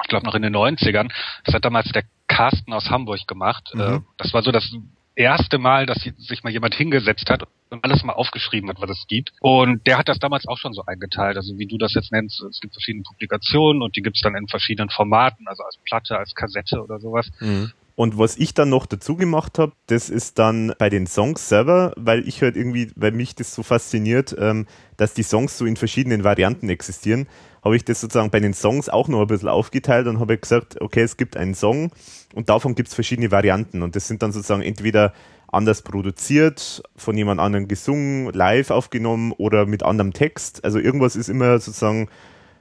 ich 0.00 0.08
glaube 0.08 0.26
noch 0.26 0.36
in 0.36 0.42
den 0.42 0.54
90ern, 0.54 1.10
das 1.44 1.54
hat 1.54 1.64
damals 1.64 1.90
der 1.90 2.04
Carsten 2.28 2.72
aus 2.72 2.88
Hamburg 2.88 3.26
gemacht. 3.26 3.72
Mhm. 3.74 3.80
Äh, 3.80 4.00
das 4.16 4.32
war 4.32 4.42
so 4.42 4.52
das 4.52 4.72
erste 5.16 5.58
Mal, 5.58 5.86
dass 5.86 5.98
sich 5.98 6.44
mal 6.44 6.50
jemand 6.50 6.74
hingesetzt 6.74 7.28
hat 7.28 7.42
und 7.72 7.84
alles 7.84 8.04
mal 8.04 8.12
aufgeschrieben 8.12 8.68
hat, 8.68 8.80
was 8.80 8.90
es 8.90 9.06
gibt. 9.08 9.32
Und 9.40 9.86
der 9.86 9.98
hat 9.98 10.08
das 10.08 10.18
damals 10.18 10.46
auch 10.46 10.58
schon 10.58 10.72
so 10.72 10.84
eingeteilt. 10.86 11.36
Also 11.36 11.58
wie 11.58 11.66
du 11.66 11.78
das 11.78 11.94
jetzt 11.94 12.12
nennst, 12.12 12.40
es 12.42 12.60
gibt 12.60 12.74
verschiedene 12.74 13.02
Publikationen 13.02 13.82
und 13.82 13.96
die 13.96 14.02
gibt's 14.02 14.20
dann 14.20 14.36
in 14.36 14.46
verschiedenen 14.46 14.90
Formaten, 14.90 15.48
also 15.48 15.62
als 15.64 15.78
Platte, 15.78 16.18
als 16.18 16.34
Kassette 16.34 16.82
oder 16.82 17.00
sowas. 17.00 17.30
Mhm. 17.40 17.72
Und 17.94 18.18
was 18.18 18.38
ich 18.38 18.54
dann 18.54 18.70
noch 18.70 18.86
dazu 18.86 19.16
gemacht 19.16 19.58
habe, 19.58 19.72
das 19.86 20.08
ist 20.08 20.38
dann 20.38 20.72
bei 20.78 20.88
den 20.88 21.06
Songs 21.06 21.48
selber, 21.48 21.92
weil 21.96 22.26
ich 22.26 22.40
halt 22.40 22.56
irgendwie, 22.56 22.90
weil 22.96 23.12
mich 23.12 23.34
das 23.34 23.54
so 23.54 23.62
fasziniert, 23.62 24.34
ähm, 24.38 24.66
dass 24.96 25.12
die 25.12 25.22
Songs 25.22 25.58
so 25.58 25.66
in 25.66 25.76
verschiedenen 25.76 26.24
Varianten 26.24 26.70
existieren, 26.70 27.26
habe 27.62 27.76
ich 27.76 27.84
das 27.84 28.00
sozusagen 28.00 28.30
bei 28.30 28.40
den 28.40 28.54
Songs 28.54 28.88
auch 28.88 29.08
noch 29.08 29.20
ein 29.20 29.26
bisschen 29.26 29.48
aufgeteilt 29.48 30.06
und 30.06 30.20
habe 30.20 30.38
gesagt, 30.38 30.80
okay, 30.80 31.02
es 31.02 31.16
gibt 31.16 31.36
einen 31.36 31.54
Song 31.54 31.92
und 32.34 32.48
davon 32.48 32.74
gibt 32.74 32.88
es 32.88 32.94
verschiedene 32.94 33.30
Varianten 33.30 33.82
und 33.82 33.94
das 33.94 34.08
sind 34.08 34.22
dann 34.22 34.32
sozusagen 34.32 34.62
entweder 34.62 35.12
anders 35.52 35.82
produziert, 35.82 36.82
von 36.96 37.16
jemand 37.16 37.40
anderem 37.40 37.68
gesungen, 37.68 38.32
live 38.32 38.70
aufgenommen 38.70 39.32
oder 39.32 39.66
mit 39.66 39.82
anderem 39.82 40.12
Text. 40.12 40.64
Also 40.64 40.78
irgendwas 40.78 41.14
ist 41.14 41.28
immer 41.28 41.58
sozusagen 41.58 42.08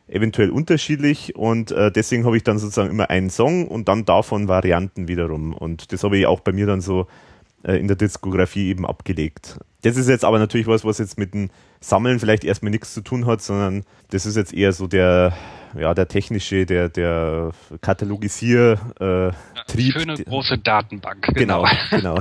eventuell 0.08 0.50
unterschiedlich 0.50 1.36
und 1.36 1.72
äh, 1.72 1.92
deswegen 1.92 2.26
habe 2.26 2.36
ich 2.36 2.44
dann 2.44 2.60
sozusagen 2.60 2.90
immer 2.90 3.10
einen 3.10 3.30
Song 3.30 3.68
und 3.68 3.88
dann 3.88 4.04
davon 4.04 4.50
Varianten 4.50 5.08
wiederum. 5.08 5.54
Und 5.54 5.94
das 5.94 6.04
habe 6.04 6.18
ich 6.18 6.26
auch 6.26 6.42
bei 6.42 6.52
mir 6.52 6.68
dann 6.68 6.82
so 6.82 7.08
äh, 7.64 7.78
in 7.78 7.88
der 7.88 7.96
Diskografie 7.96 8.68
eben 8.68 8.86
abgelegt. 8.86 9.58
Das 9.84 9.96
ist 9.96 10.10
jetzt 10.10 10.26
aber 10.26 10.38
natürlich 10.38 10.68
was, 10.68 10.84
was 10.84 10.98
jetzt 10.98 11.18
mit 11.18 11.34
dem 11.34 11.50
Sammeln 11.80 12.20
vielleicht 12.20 12.44
erstmal 12.44 12.72
nichts 12.72 12.94
zu 12.94 13.02
tun 13.02 13.26
hat, 13.26 13.42
sondern 13.42 13.84
das 14.10 14.26
ist 14.26 14.36
jetzt 14.36 14.54
eher 14.54 14.74
so 14.74 14.88
der, 14.88 15.34
ja, 15.78 15.94
der 15.94 16.08
technische, 16.08 16.66
der, 16.66 16.90
der 16.90 17.52
Katalogisier, 17.82 18.80
äh. 19.00 19.82
Schöne 19.92 20.16
große 20.16 20.58
Datenbank. 20.58 21.34
Genau, 21.34 21.66
genau. 21.90 22.20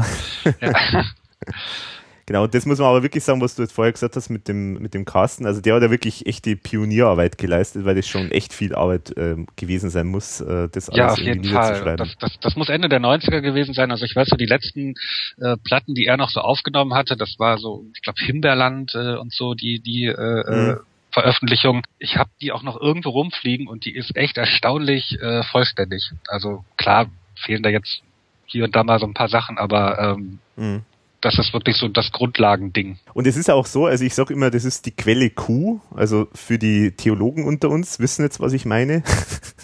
genau. 0.61 1.03
Genau, 2.31 2.47
das 2.47 2.65
muss 2.65 2.79
man 2.79 2.87
aber 2.87 3.03
wirklich 3.03 3.25
sagen, 3.25 3.41
was 3.41 3.57
du 3.57 3.63
jetzt 3.63 3.73
vorher 3.73 3.91
gesagt 3.91 4.15
hast 4.15 4.31
mit 4.31 4.47
dem, 4.47 4.75
mit 4.75 4.95
dem 4.95 5.05
Carsten. 5.05 5.47
Also 5.47 5.61
der 5.61 5.75
hat 5.75 5.83
ja 5.83 5.91
wirklich 5.91 6.27
echte 6.27 6.55
Pionierarbeit 6.55 7.39
geleistet, 7.39 7.85
weil 7.85 7.97
das 7.97 8.07
schon 8.07 8.31
echt 8.31 8.53
viel 8.53 8.73
Arbeit 8.73 9.17
äh, 9.17 9.35
gewesen 9.57 9.91
sein 9.91 10.07
muss, 10.07 10.41
äh, 10.41 10.69
das 10.71 10.89
alles 10.91 10.97
ja, 10.97 11.11
auf 11.11 11.19
jeden 11.19 11.43
Fall. 11.43 11.97
Das, 11.97 12.17
das, 12.21 12.39
das 12.41 12.55
muss 12.55 12.69
Ende 12.69 12.89
der 12.89 13.01
90er 13.01 13.41
gewesen 13.41 13.75
sein. 13.75 13.91
Also 13.91 14.05
ich 14.05 14.15
weiß 14.15 14.29
so, 14.29 14.37
die 14.37 14.47
letzten 14.47 14.95
äh, 15.41 15.57
Platten, 15.65 15.97
die 15.97 16.07
er 16.07 16.17
noch 16.19 16.31
so 16.31 16.39
aufgenommen 16.39 16.95
hatte, 16.95 17.17
das 17.17 17.35
war 17.39 17.59
so, 17.59 17.85
ich 17.97 18.03
glaube, 18.03 18.25
Himbeerland 18.25 18.95
äh, 18.95 19.17
und 19.17 19.33
so, 19.33 19.55
die, 19.55 19.81
die 19.81 20.05
äh, 20.05 20.13
äh 20.13 20.75
mhm. 20.75 20.81
Veröffentlichung. 21.13 21.83
Ich 21.99 22.17
habe 22.17 22.31
die 22.41 22.53
auch 22.53 22.63
noch 22.63 22.81
irgendwo 22.81 23.11
rumfliegen 23.11 23.67
und 23.67 23.85
die 23.85 23.95
ist 23.95 24.17
echt 24.17 24.39
erstaunlich 24.39 25.21
äh, 25.21 25.43
vollständig. 25.45 26.13
Also 26.29 26.65
klar 26.77 27.11
fehlen 27.35 27.63
da 27.63 27.71
jetzt 27.71 28.03
hier 28.47 28.65
und 28.65 28.75
da 28.75 28.85
mal 28.85 28.99
so 28.99 29.07
ein 29.07 29.15
paar 29.15 29.29
Sachen, 29.29 29.59
aber 29.59 29.99
ähm, 29.99 30.39
mhm 30.57 30.83
das 31.21 31.39
ist 31.39 31.53
wirklich 31.53 31.77
so 31.77 31.89
das 31.89 32.13
Grundlagending. 32.13 32.99
Und 33.13 33.27
es 33.27 33.37
ist 33.37 33.51
auch 33.51 33.67
so, 33.67 33.87
also 33.87 34.05
ich 34.05 34.15
sage 34.15 34.33
immer, 34.33 34.51
das 34.51 34.65
ist 34.65 34.87
die 34.87 34.91
Quelle 34.91 35.31
Q, 35.31 35.81
also 35.95 36.29
für 36.35 36.59
die 36.59 36.93
Theologen 36.93 37.45
unter 37.45 37.69
uns 37.69 38.01
wissen 38.01 38.23
jetzt, 38.23 38.41
was 38.41 38.53
ich 38.53 38.65
meine. 38.65 39.03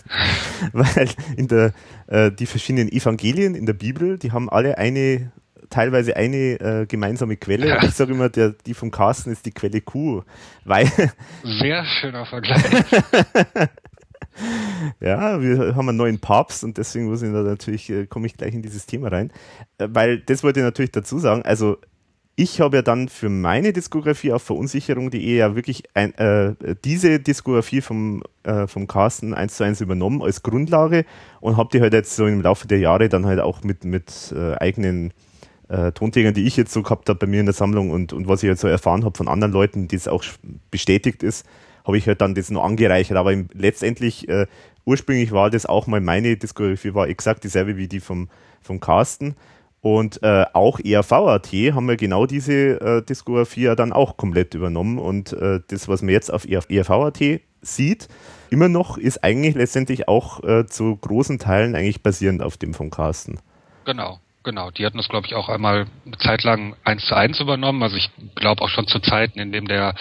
Weil 0.73 1.09
in 1.37 1.49
der, 1.49 1.73
äh, 2.07 2.31
die 2.31 2.47
verschiedenen 2.47 2.91
Evangelien 2.91 3.55
in 3.55 3.67
der 3.67 3.73
Bibel, 3.73 4.19
die 4.19 4.33
haben 4.33 4.51
alle 4.51 4.79
eine, 4.79 5.33
teilweise 5.71 6.17
eine 6.17 6.61
äh, 6.61 6.87
gemeinsame 6.87 7.37
Quelle. 7.37 7.69
Ja. 7.69 7.83
Ich 7.83 7.95
sage 7.95 8.13
immer, 8.13 8.29
der, 8.29 8.51
die 8.51 8.75
vom 8.75 8.91
Carsten 8.91 9.31
ist 9.31 9.47
die 9.47 9.53
Quelle 9.53 9.81
Q. 9.81 10.23
Weil 10.65 10.91
Sehr 11.43 11.85
schöner 11.85 12.27
Vergleich. 12.27 12.65
Ja, 15.01 15.41
wir 15.41 15.75
haben 15.77 15.89
einen 15.89 15.97
neuen 15.97 16.19
Papst 16.19 16.63
und 16.63 16.77
deswegen 16.77 17.07
muss 17.07 17.23
ich 17.23 17.31
natürlich, 17.31 17.89
äh, 17.91 18.07
komme 18.07 18.27
ich 18.27 18.37
gleich 18.37 18.55
in 18.55 18.63
dieses 18.63 18.87
Thema 18.87 19.09
rein. 19.09 19.33
Äh, 19.79 19.89
weil 19.91 20.19
das 20.19 20.43
wollte 20.43 20.61
ich 20.61 20.65
natürlich 20.65 20.91
dazu 20.91 21.19
sagen. 21.19 21.43
Also 21.43 21.79
ich 22.39 22.61
habe 22.61 22.77
ja 22.77 22.83
dann 22.83 23.09
für 23.09 23.31
meine 23.31 23.73
Diskografie 23.73 24.33
auf 24.33 24.43
verunsicherung.de 24.43 25.37
ja 25.37 25.57
wirklich 25.57 25.85
ein, 25.95 26.13
äh, 26.15 26.55
diese 26.85 27.19
Diskografie 27.19 27.81
vom, 27.81 28.23
äh, 28.43 28.67
vom 28.67 28.87
Carsten 28.87 29.33
eins 29.33 29.57
zu 29.57 29.65
eins 29.65 29.81
übernommen 29.81 30.23
als 30.23 30.43
Grundlage 30.43 31.07
und 31.41 31.57
habe 31.57 31.71
die 31.73 31.81
halt 31.81 31.95
jetzt 31.95 32.15
so 32.15 32.27
im 32.27 32.43
Laufe 32.43 32.69
der 32.69 32.79
Jahre 32.79 33.09
dann 33.09 33.25
halt 33.25 33.41
auch 33.41 33.65
mit, 33.65 33.85
mit 33.85 34.35
äh, 34.37 34.55
eigenen 34.57 35.15
äh, 35.69 35.93
Tonträgern, 35.93 36.35
die 36.35 36.47
ich 36.47 36.57
jetzt 36.57 36.73
so 36.73 36.83
gehabt 36.83 37.09
habe 37.09 37.19
bei 37.19 37.27
mir 37.27 37.41
in 37.41 37.47
der 37.47 37.55
Sammlung 37.55 37.91
und, 37.91 38.13
und 38.13 38.29
was 38.29 38.43
ich 38.43 38.49
jetzt 38.49 38.61
so 38.61 38.69
erfahren 38.69 39.05
habe 39.05 39.17
von 39.17 39.29
anderen 39.29 39.53
Leuten, 39.53 39.89
die 39.89 39.97
es 39.97 40.09
auch 40.09 40.25
bestätigt 40.71 41.23
ist, 41.23 41.47
habe 41.85 41.99
ich 41.99 42.07
halt 42.07 42.21
dann 42.21 42.35
das 42.35 42.51
noch 42.51 42.65
angereichert. 42.65 43.17
Aber 43.17 43.35
letztendlich, 43.53 44.29
äh, 44.29 44.47
ursprünglich 44.85 45.33
war 45.33 45.51
das 45.51 45.67
auch 45.67 45.87
mal 45.87 46.01
meine 46.01 46.37
Diskografie, 46.37 46.95
war 46.95 47.09
exakt 47.09 47.45
dieselbe 47.45 47.77
wie 47.77 47.89
die 47.89 48.01
vom, 48.01 48.29
vom 48.61 48.81
Carsten. 48.81 49.37
Und 49.81 50.21
äh, 50.25 50.47
auch 50.53 50.81
ERV.at 50.81 51.53
haben 51.53 51.87
wir 51.87 51.97
genau 51.97 52.27
diese 52.27 52.81
äh, 52.81 53.03
Diskografie 53.03 53.63
ja 53.63 53.77
dann 53.77 53.93
auch 53.93 54.17
komplett 54.17 54.55
übernommen. 54.55 54.99
Und 54.99 55.33
äh, 55.33 55.61
das, 55.69 55.87
was 55.87 56.03
man 56.03 56.11
jetzt 56.11 56.33
auf 56.33 56.45
ERV.at 56.49 57.41
sieht, 57.63 58.09
immer 58.51 58.69
noch, 58.69 58.99
ist 58.99 59.23
eigentlich 59.23 59.55
letztendlich 59.55 60.09
auch 60.09 60.43
äh, 60.43 60.67
zu 60.67 60.97
großen 60.97 61.39
Teilen 61.39 61.77
eigentlich 61.77 62.03
basierend 62.03 62.43
auf 62.43 62.57
dem 62.57 62.75
von 62.75 62.91
Carsten. 62.91 63.39
Genau. 63.85 64.19
Genau, 64.47 64.71
die 64.71 64.87
hatten 64.87 64.97
das, 64.97 65.09
glaube 65.09 65.27
ich, 65.27 65.35
auch 65.35 65.49
einmal 65.49 65.87
eine 66.07 66.19
Zeit 66.19 66.45
lang 66.45 66.77
eins 66.85 67.05
zu 67.05 67.17
eins 67.17 67.41
übernommen. 67.41 67.83
Also 67.83 67.97
ich 67.97 68.09
glaube 68.37 68.63
auch 68.63 68.69
schon 68.69 68.87
zu 68.87 69.01
Zeiten, 69.01 69.41
in 69.41 69.51
dem 69.51 69.67
der 69.67 69.97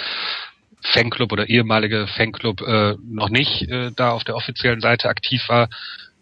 Fanclub 0.94 1.32
oder 1.32 1.50
ehemalige 1.50 2.06
Fanclub 2.16 2.62
äh, 2.62 2.94
noch 3.04 3.30
nicht 3.30 3.64
äh, 3.64 3.90
da 3.96 4.12
auf 4.12 4.24
der 4.24 4.36
offiziellen 4.36 4.82
Seite 4.82 5.10
aktiv 5.10 5.42
war. 5.48 5.68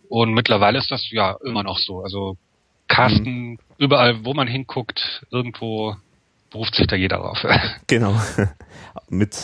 Und 0.08 0.34
mittlerweile 0.34 0.80
ist 0.80 0.90
das 0.90 1.06
ja 1.12 1.36
immer 1.44 1.64
noch 1.64 1.78
so. 1.78 2.02
Also 2.02 2.38
Carsten, 2.88 3.50
mhm. 3.50 3.60
überall, 3.78 4.24
wo 4.24 4.34
man 4.34 4.48
hinguckt, 4.48 5.26
irgendwo 5.30 5.98
beruft 6.50 6.76
sich 6.76 6.88
da 6.88 6.96
jeder 6.96 7.18
drauf. 7.18 7.46
Genau. 7.88 8.16
Mit 9.10 9.36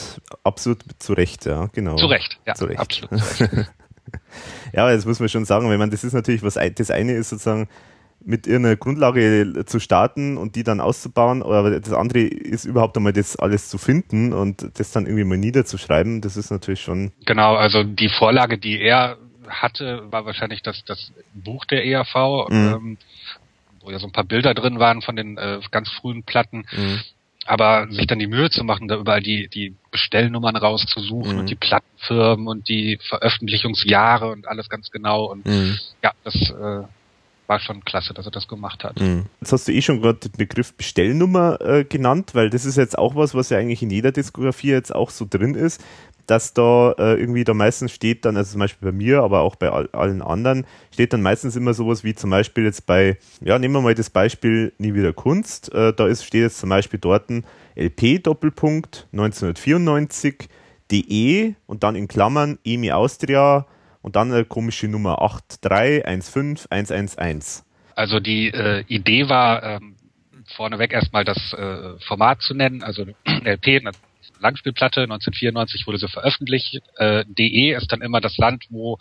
absolut 0.46 0.84
zu 1.00 1.12
Recht, 1.12 1.46
ja, 1.46 1.66
genau. 1.74 1.98
Zu 1.98 2.06
Recht, 2.06 2.38
ja, 2.48 2.56
zu 2.56 2.64
Recht. 2.64 2.80
absolut. 2.80 3.20
Zu 3.20 3.44
Recht. 3.44 3.72
ja, 4.74 4.90
das 4.90 5.06
muss 5.06 5.20
man 5.20 5.28
schon 5.28 5.44
sagen, 5.44 5.70
wenn 5.70 5.80
man 5.80 5.92
das 5.92 6.06
ist 6.06 6.14
natürlich 6.14 6.44
was 6.44 6.54
das 6.54 6.92
eine 6.92 7.12
ist 7.12 7.30
sozusagen 7.30 7.68
mit 8.26 8.48
irgendeiner 8.48 8.76
Grundlage 8.76 9.66
zu 9.66 9.80
starten 9.80 10.38
und 10.38 10.56
die 10.56 10.64
dann 10.64 10.82
auszubauen. 10.82 11.42
Aber 11.42 11.80
das 11.80 11.94
andere 11.94 12.20
ist 12.20 12.66
überhaupt 12.66 12.98
einmal 12.98 13.14
das 13.14 13.36
alles 13.38 13.70
zu 13.70 13.78
finden 13.78 14.34
und 14.34 14.70
das 14.78 14.92
dann 14.92 15.06
irgendwie 15.06 15.24
mal 15.24 15.38
niederzuschreiben. 15.38 16.22
Das 16.22 16.38
ist 16.38 16.52
natürlich 16.52 16.82
schon. 16.82 17.12
Genau, 17.26 17.56
also 17.56 17.84
die 17.84 18.10
Vorlage, 18.10 18.58
die 18.58 18.80
er 18.80 19.18
hatte, 19.48 20.04
war 20.12 20.26
wahrscheinlich 20.26 20.62
das, 20.62 20.84
das 20.86 21.12
Buch 21.34 21.66
der 21.66 21.86
ERV, 21.86 22.50
mhm. 22.50 22.56
ähm, 22.56 22.98
wo 23.82 23.92
ja 23.92 24.00
so 24.00 24.08
ein 24.08 24.12
paar 24.12 24.26
Bilder 24.26 24.54
drin 24.54 24.80
waren 24.80 25.02
von 25.02 25.16
den 25.16 25.38
äh, 25.38 25.60
ganz 25.72 25.90
frühen 25.90 26.24
Platten. 26.24 26.66
Mhm. 26.72 27.00
Aber 27.46 27.88
sich 27.90 28.06
dann 28.06 28.20
die 28.20 28.28
Mühe 28.28 28.52
zu 28.52 28.64
machen, 28.64 28.88
da 28.88 28.98
überall 28.98 29.22
die, 29.22 29.48
die 29.48 29.74
Bestellnummern 29.90 30.56
rauszusuchen 30.56 31.34
mhm. 31.34 31.40
und 31.40 31.50
die 31.50 31.56
Plattenfirmen 31.56 32.48
und 32.48 32.70
die 32.70 33.00
Veröffentlichungsjahre 33.02 34.30
und 34.30 34.48
alles 34.48 34.70
ganz 34.70 34.92
genau. 34.92 35.26
Und 35.26 35.48
mhm. 35.48 35.80
ja, 36.04 36.12
das 36.24 36.36
äh, 36.36 36.84
war 37.50 37.60
schon 37.60 37.84
klasse, 37.84 38.14
dass 38.14 38.26
er 38.26 38.32
das 38.32 38.48
gemacht 38.48 38.84
hat. 38.84 39.02
Mhm. 39.02 39.26
Jetzt 39.42 39.52
hast 39.52 39.68
du 39.68 39.74
eh 39.74 39.82
schon 39.82 40.02
gerade 40.02 40.20
den 40.20 40.32
Begriff 40.34 40.74
Bestellnummer 40.76 41.60
äh, 41.60 41.84
genannt, 41.84 42.36
weil 42.36 42.52
das 42.52 42.64
ist 42.64 42.78
jetzt 42.78 42.98
auch 42.98 43.16
was, 43.16 43.34
was 43.34 43.50
ja 43.50 43.58
eigentlich 43.58 43.82
in 43.82 43.90
jeder 43.90 44.12
Diskografie 44.12 44.70
jetzt 44.70 44.94
auch 44.94 45.10
so 45.10 45.26
drin 45.28 45.56
ist, 45.56 45.84
dass 46.28 46.54
da 46.54 46.92
äh, 47.00 47.16
irgendwie 47.16 47.44
da 47.44 47.56
meistens 47.56 47.92
steht 47.92 48.24
dann, 48.24 48.38
also 48.38 48.52
zum 48.52 48.60
Beispiel 48.60 48.92
bei 48.92 48.96
mir, 48.96 49.24
aber 49.24 49.42
auch 49.42 49.56
bei 49.56 49.72
all, 49.72 49.90
allen 49.94 50.22
anderen, 50.22 50.68
steht 50.94 51.12
dann 51.12 51.24
meistens 51.24 51.56
immer 51.56 51.74
sowas 51.74 52.04
wie 52.04 52.14
zum 52.14 52.30
Beispiel 52.30 52.66
jetzt 52.66 52.86
bei, 52.86 53.18
ja, 53.42 53.58
nehmen 53.58 53.74
wir 53.74 53.82
mal 53.82 53.96
das 53.96 54.12
Beispiel 54.12 54.72
Nie 54.78 54.94
wieder 54.94 55.12
Kunst, 55.12 55.74
äh, 55.74 55.92
da 55.92 56.06
ist, 56.06 56.24
steht 56.24 56.42
jetzt 56.42 56.60
zum 56.60 56.70
Beispiel 56.70 57.00
dort 57.00 57.32
ein 57.32 57.46
LP 57.76 58.22
Doppelpunkt 58.22 59.08
1994 59.12 60.50
DE 60.92 61.56
und 61.66 61.84
dann 61.84 61.96
in 61.96 62.08
Klammern 62.08 62.60
EMI 62.64 62.92
Austria 62.92 63.66
und 64.02 64.16
dann 64.16 64.32
eine 64.32 64.46
komische 64.46 64.88
Nummer 64.88 65.22
8315111. 65.22 67.64
Also 67.96 68.20
die 68.20 68.48
äh, 68.48 68.84
Idee 68.88 69.30
war, 69.30 69.64
ähm, 69.64 69.96
vorneweg 70.56 70.94
erstmal 70.94 71.26
das 71.26 71.54
äh, 71.54 72.00
Format 72.08 72.42
zu 72.42 72.54
nennen, 72.54 72.84
also 72.84 73.06
LP, 73.26 73.82
Langspielplatte, 74.40 75.02
1994 75.02 75.86
wurde 75.86 75.98
sie 75.98 76.08
veröffentlicht. 76.08 76.82
Äh, 76.96 77.26
DE 77.28 77.76
ist 77.76 77.92
dann 77.92 78.02
immer 78.02 78.22
das 78.22 78.38
Land, 78.38 78.66
wo 78.70 78.98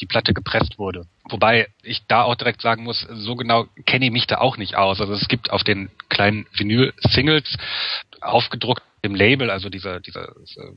die 0.00 0.06
Platte 0.06 0.34
gepresst 0.34 0.78
wurde. 0.78 1.06
Wobei 1.28 1.68
ich 1.82 2.02
da 2.08 2.22
auch 2.22 2.34
direkt 2.34 2.62
sagen 2.62 2.82
muss, 2.82 3.06
so 3.10 3.36
genau 3.36 3.66
kenne 3.86 4.06
ich 4.06 4.10
mich 4.10 4.26
da 4.26 4.38
auch 4.38 4.56
nicht 4.56 4.76
aus. 4.76 5.00
Also 5.00 5.12
es 5.12 5.28
gibt 5.28 5.50
auf 5.50 5.62
den 5.62 5.90
kleinen 6.08 6.46
Vinyl-Singles 6.52 7.56
aufgedruckt 8.22 8.82
im 9.02 9.14
Label, 9.14 9.50
also 9.50 9.68
dieser, 9.68 10.00
dieser, 10.00 10.32
dieser 10.48 10.72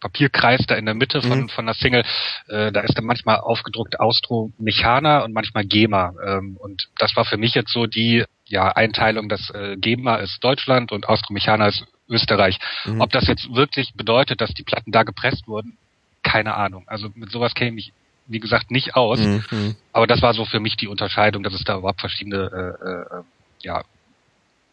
Papierkreis 0.00 0.64
da 0.66 0.76
in 0.76 0.86
der 0.86 0.94
Mitte 0.94 1.20
von, 1.20 1.42
mhm. 1.42 1.48
von 1.50 1.66
der 1.66 1.74
Single, 1.74 2.04
äh, 2.48 2.72
da 2.72 2.80
ist 2.80 2.96
dann 2.96 3.04
manchmal 3.04 3.38
aufgedruckt 3.38 4.00
Austro 4.00 4.50
Mechana 4.58 5.24
und 5.24 5.34
manchmal 5.34 5.64
GEMA. 5.64 6.14
Ähm, 6.26 6.56
und 6.56 6.88
das 6.98 7.14
war 7.16 7.26
für 7.26 7.36
mich 7.36 7.54
jetzt 7.54 7.72
so 7.72 7.86
die 7.86 8.24
ja, 8.46 8.68
Einteilung, 8.68 9.28
dass 9.28 9.50
äh, 9.50 9.76
GEMA 9.76 10.16
ist 10.16 10.42
Deutschland 10.42 10.90
und 10.90 11.06
Austro 11.08 11.34
Mechana 11.34 11.68
ist 11.68 11.84
Österreich. 12.08 12.58
Mhm. 12.86 13.00
Ob 13.02 13.10
das 13.10 13.26
jetzt 13.26 13.54
wirklich 13.54 13.92
bedeutet, 13.94 14.40
dass 14.40 14.54
die 14.54 14.62
Platten 14.62 14.90
da 14.90 15.02
gepresst 15.02 15.46
wurden, 15.46 15.76
keine 16.22 16.54
Ahnung. 16.54 16.84
Also 16.86 17.10
mit 17.14 17.30
sowas 17.30 17.54
kenne 17.54 17.78
ich 17.78 17.92
wie 18.28 18.40
gesagt, 18.40 18.70
nicht 18.70 18.96
aus. 18.96 19.20
Mhm. 19.20 19.44
mhm. 19.50 19.76
Aber 19.92 20.06
das 20.06 20.22
war 20.22 20.34
so 20.34 20.44
für 20.44 20.60
mich 20.60 20.76
die 20.76 20.88
Unterscheidung, 20.88 21.42
dass 21.42 21.54
es 21.54 21.64
da 21.64 21.78
überhaupt 21.78 22.00
verschiedene, 22.00 22.76
äh, 22.82 23.18
äh, 23.18 23.22
ja, 23.60 23.84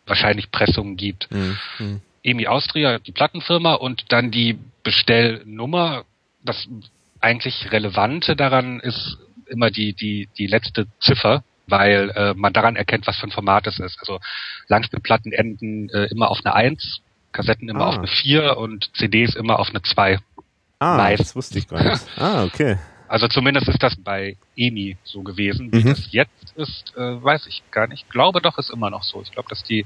wahrscheinlich 0.05 0.51
Pressungen 0.51 0.97
gibt. 0.97 1.29
Mhm. 1.31 2.01
EMI 2.23 2.47
Austria, 2.47 2.99
die 2.99 3.11
Plattenfirma, 3.11 3.73
und 3.73 4.11
dann 4.11 4.31
die 4.31 4.57
Bestellnummer. 4.83 6.05
Das 6.43 6.67
eigentlich 7.19 7.71
Relevante 7.71 8.35
daran 8.35 8.79
ist 8.79 9.17
immer 9.47 9.71
die, 9.71 9.93
die, 9.93 10.27
die 10.37 10.47
letzte 10.47 10.87
Ziffer, 10.99 11.43
weil 11.67 12.09
äh, 12.15 12.33
man 12.33 12.53
daran 12.53 12.75
erkennt, 12.75 13.07
was 13.07 13.17
für 13.17 13.27
ein 13.27 13.31
Format 13.31 13.67
es 13.67 13.79
ist. 13.79 13.97
Also 13.99 14.19
Langspielplatten 14.67 15.31
enden 15.31 15.89
äh, 15.89 16.05
immer 16.05 16.29
auf 16.29 16.39
eine 16.43 16.53
Eins, 16.53 17.01
Kassetten 17.31 17.69
immer 17.69 17.85
ah. 17.85 17.89
auf 17.89 17.97
eine 17.97 18.07
Vier 18.07 18.57
und 18.57 18.95
CDs 18.95 19.35
immer 19.35 19.59
auf 19.59 19.69
eine 19.69 19.81
Zwei. 19.81 20.19
Ah, 20.79 20.97
Live. 20.97 21.19
das 21.19 21.35
wusste 21.35 21.59
ich 21.59 21.67
gar 21.67 21.81
nicht. 21.81 22.03
Ah, 22.17 22.43
okay. 22.43 22.77
Also 23.07 23.27
zumindest 23.27 23.69
ist 23.69 23.81
das 23.81 23.95
bei 23.95 24.37
EMI 24.55 24.97
so 25.03 25.23
gewesen. 25.23 25.71
Wie 25.71 25.83
mhm. 25.83 25.89
das 25.89 26.11
jetzt 26.11 26.53
ist, 26.55 26.93
äh, 26.95 27.23
weiß 27.23 27.47
ich 27.47 27.63
gar 27.71 27.87
nicht. 27.87 28.03
Ich 28.03 28.09
glaube 28.09 28.41
doch, 28.41 28.57
ist 28.57 28.71
immer 28.71 28.89
noch 28.89 29.03
so. 29.03 29.21
Ich 29.21 29.31
glaube, 29.31 29.49
dass 29.49 29.63
die, 29.63 29.85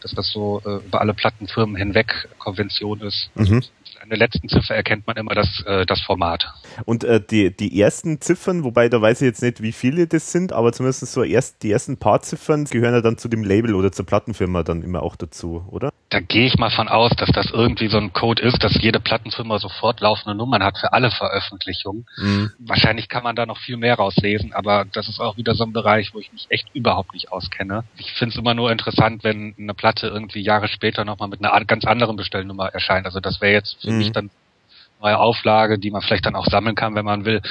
dass 0.00 0.12
das 0.12 0.30
so 0.30 0.62
äh, 0.64 0.84
über 0.86 1.00
alle 1.00 1.14
Plattenfirmen 1.14 1.76
hinweg 1.76 2.28
Konvention 2.38 3.00
ist. 3.00 3.30
Mhm 3.34 3.62
an 4.04 4.10
der 4.10 4.18
letzten 4.18 4.48
Ziffer 4.50 4.74
erkennt 4.74 5.06
man 5.06 5.16
immer 5.16 5.34
das, 5.34 5.62
äh, 5.66 5.86
das 5.86 6.00
Format. 6.02 6.52
Und 6.84 7.04
äh, 7.04 7.20
die, 7.20 7.56
die 7.56 7.80
ersten 7.80 8.20
Ziffern, 8.20 8.62
wobei 8.62 8.90
da 8.90 9.00
weiß 9.00 9.22
ich 9.22 9.26
jetzt 9.26 9.42
nicht, 9.42 9.62
wie 9.62 9.72
viele 9.72 10.06
das 10.06 10.30
sind, 10.30 10.52
aber 10.52 10.72
zumindest 10.72 11.06
so 11.10 11.22
erst 11.22 11.62
die 11.62 11.72
ersten 11.72 11.96
paar 11.96 12.20
Ziffern 12.20 12.64
gehören 12.66 12.92
ja 12.92 13.00
dann 13.00 13.16
zu 13.16 13.28
dem 13.28 13.42
Label 13.42 13.74
oder 13.74 13.92
zur 13.92 14.04
Plattenfirma 14.04 14.62
dann 14.62 14.82
immer 14.82 15.02
auch 15.02 15.16
dazu, 15.16 15.66
oder? 15.70 15.90
Da 16.10 16.20
gehe 16.20 16.46
ich 16.46 16.58
mal 16.58 16.70
von 16.70 16.88
aus, 16.88 17.12
dass 17.16 17.30
das 17.30 17.50
irgendwie 17.50 17.88
so 17.88 17.96
ein 17.96 18.12
Code 18.12 18.42
ist, 18.42 18.62
dass 18.62 18.76
jede 18.80 19.00
Plattenfirma 19.00 19.58
sofort 19.58 20.00
laufende 20.00 20.36
Nummern 20.36 20.62
hat 20.62 20.78
für 20.78 20.92
alle 20.92 21.10
Veröffentlichungen. 21.10 22.06
Mhm. 22.18 22.50
Wahrscheinlich 22.58 23.08
kann 23.08 23.24
man 23.24 23.34
da 23.34 23.46
noch 23.46 23.58
viel 23.58 23.78
mehr 23.78 23.94
rauslesen, 24.04 24.52
aber 24.52 24.84
das 24.92 25.08
ist 25.08 25.20
auch 25.20 25.36
wieder 25.36 25.54
so 25.54 25.64
ein 25.64 25.72
Bereich, 25.72 26.14
wo 26.14 26.18
ich 26.18 26.32
mich 26.32 26.46
echt 26.50 26.68
überhaupt 26.74 27.14
nicht 27.14 27.32
auskenne. 27.32 27.84
Ich 27.96 28.12
finde 28.12 28.34
es 28.34 28.38
immer 28.38 28.54
nur 28.54 28.70
interessant, 28.70 29.24
wenn 29.24 29.54
eine 29.58 29.74
Platte 29.74 30.08
irgendwie 30.08 30.40
Jahre 30.40 30.68
später 30.68 31.04
nochmal 31.04 31.28
mit 31.28 31.44
einer 31.44 31.64
ganz 31.64 31.84
anderen 31.84 32.16
Bestellnummer 32.16 32.68
erscheint. 32.68 33.06
Also 33.06 33.20
das 33.20 33.40
wäre 33.40 33.52
jetzt 33.52 33.80
für 33.80 33.90
mhm. 33.90 33.98
mich 33.98 34.12
dann 34.12 34.30
neue 35.00 35.18
Auflage, 35.18 35.78
die 35.78 35.90
man 35.90 36.02
vielleicht 36.02 36.24
dann 36.24 36.34
auch 36.34 36.46
sammeln 36.46 36.74
kann, 36.74 36.94
wenn 36.94 37.04
man 37.04 37.24
will. 37.24 37.42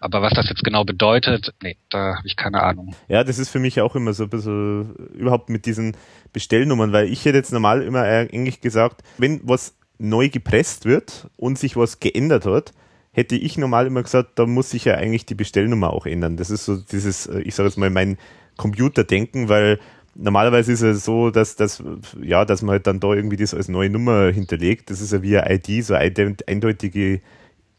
Aber 0.00 0.22
was 0.22 0.32
das 0.32 0.48
jetzt 0.48 0.64
genau 0.64 0.84
bedeutet, 0.84 1.52
nee, 1.62 1.76
da 1.90 2.16
habe 2.16 2.26
ich 2.26 2.36
keine 2.36 2.62
Ahnung. 2.62 2.94
Ja, 3.08 3.22
das 3.22 3.38
ist 3.38 3.50
für 3.50 3.58
mich 3.58 3.80
auch 3.80 3.94
immer 3.94 4.14
so 4.14 4.24
ein 4.24 4.30
bisschen 4.30 4.94
überhaupt 5.14 5.50
mit 5.50 5.66
diesen 5.66 5.96
Bestellnummern, 6.32 6.92
weil 6.92 7.06
ich 7.06 7.24
hätte 7.24 7.36
jetzt 7.36 7.52
normal 7.52 7.82
immer 7.82 8.02
eigentlich 8.02 8.60
gesagt, 8.60 9.02
wenn 9.18 9.40
was 9.44 9.76
neu 9.98 10.28
gepresst 10.30 10.84
wird 10.84 11.28
und 11.36 11.58
sich 11.58 11.76
was 11.76 12.00
geändert 12.00 12.46
hat, 12.46 12.72
hätte 13.12 13.36
ich 13.36 13.58
normal 13.58 13.86
immer 13.86 14.02
gesagt, 14.02 14.30
da 14.38 14.46
muss 14.46 14.70
sich 14.70 14.84
ja 14.86 14.94
eigentlich 14.94 15.26
die 15.26 15.34
Bestellnummer 15.34 15.92
auch 15.92 16.06
ändern. 16.06 16.36
Das 16.36 16.50
ist 16.50 16.64
so 16.64 16.76
dieses, 16.76 17.26
äh, 17.26 17.40
ich 17.40 17.54
sage 17.54 17.68
jetzt 17.68 17.78
mal, 17.78 17.90
mein 17.90 18.16
Computerdenken, 18.56 19.48
weil 19.48 19.78
normalerweise 20.14 20.72
ist 20.72 20.82
es 20.82 21.04
so, 21.04 21.30
dass, 21.30 21.56
dass, 21.56 21.82
ja, 22.22 22.44
dass 22.44 22.62
man 22.62 22.72
halt 22.72 22.86
dann 22.86 23.00
da 23.00 23.12
irgendwie 23.12 23.36
das 23.36 23.54
als 23.54 23.68
neue 23.68 23.90
Nummer 23.90 24.30
hinterlegt. 24.30 24.90
Das 24.90 25.00
ist 25.00 25.12
ja 25.12 25.22
wie 25.22 25.36
eine 25.38 25.54
ID, 25.54 25.84
so 25.84 25.94
eine 25.94 26.36
eindeutige 26.46 27.20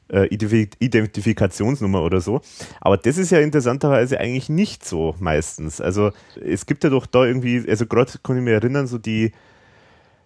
äh, 0.09 0.27
Identifikationsnummer 0.27 2.03
oder 2.03 2.21
so. 2.21 2.41
Aber 2.81 2.97
das 2.97 3.17
ist 3.17 3.31
ja 3.31 3.39
interessanterweise 3.39 4.19
eigentlich 4.19 4.49
nicht 4.49 4.85
so 4.85 5.15
meistens. 5.19 5.81
Also 5.81 6.11
es 6.43 6.65
gibt 6.65 6.83
ja 6.83 6.89
doch 6.89 7.05
da 7.05 7.25
irgendwie, 7.25 7.67
also 7.67 7.85
gerade 7.85 8.11
kann 8.23 8.37
ich 8.37 8.43
mich 8.43 8.53
erinnern, 8.53 8.87
so 8.87 8.97
die 8.97 9.31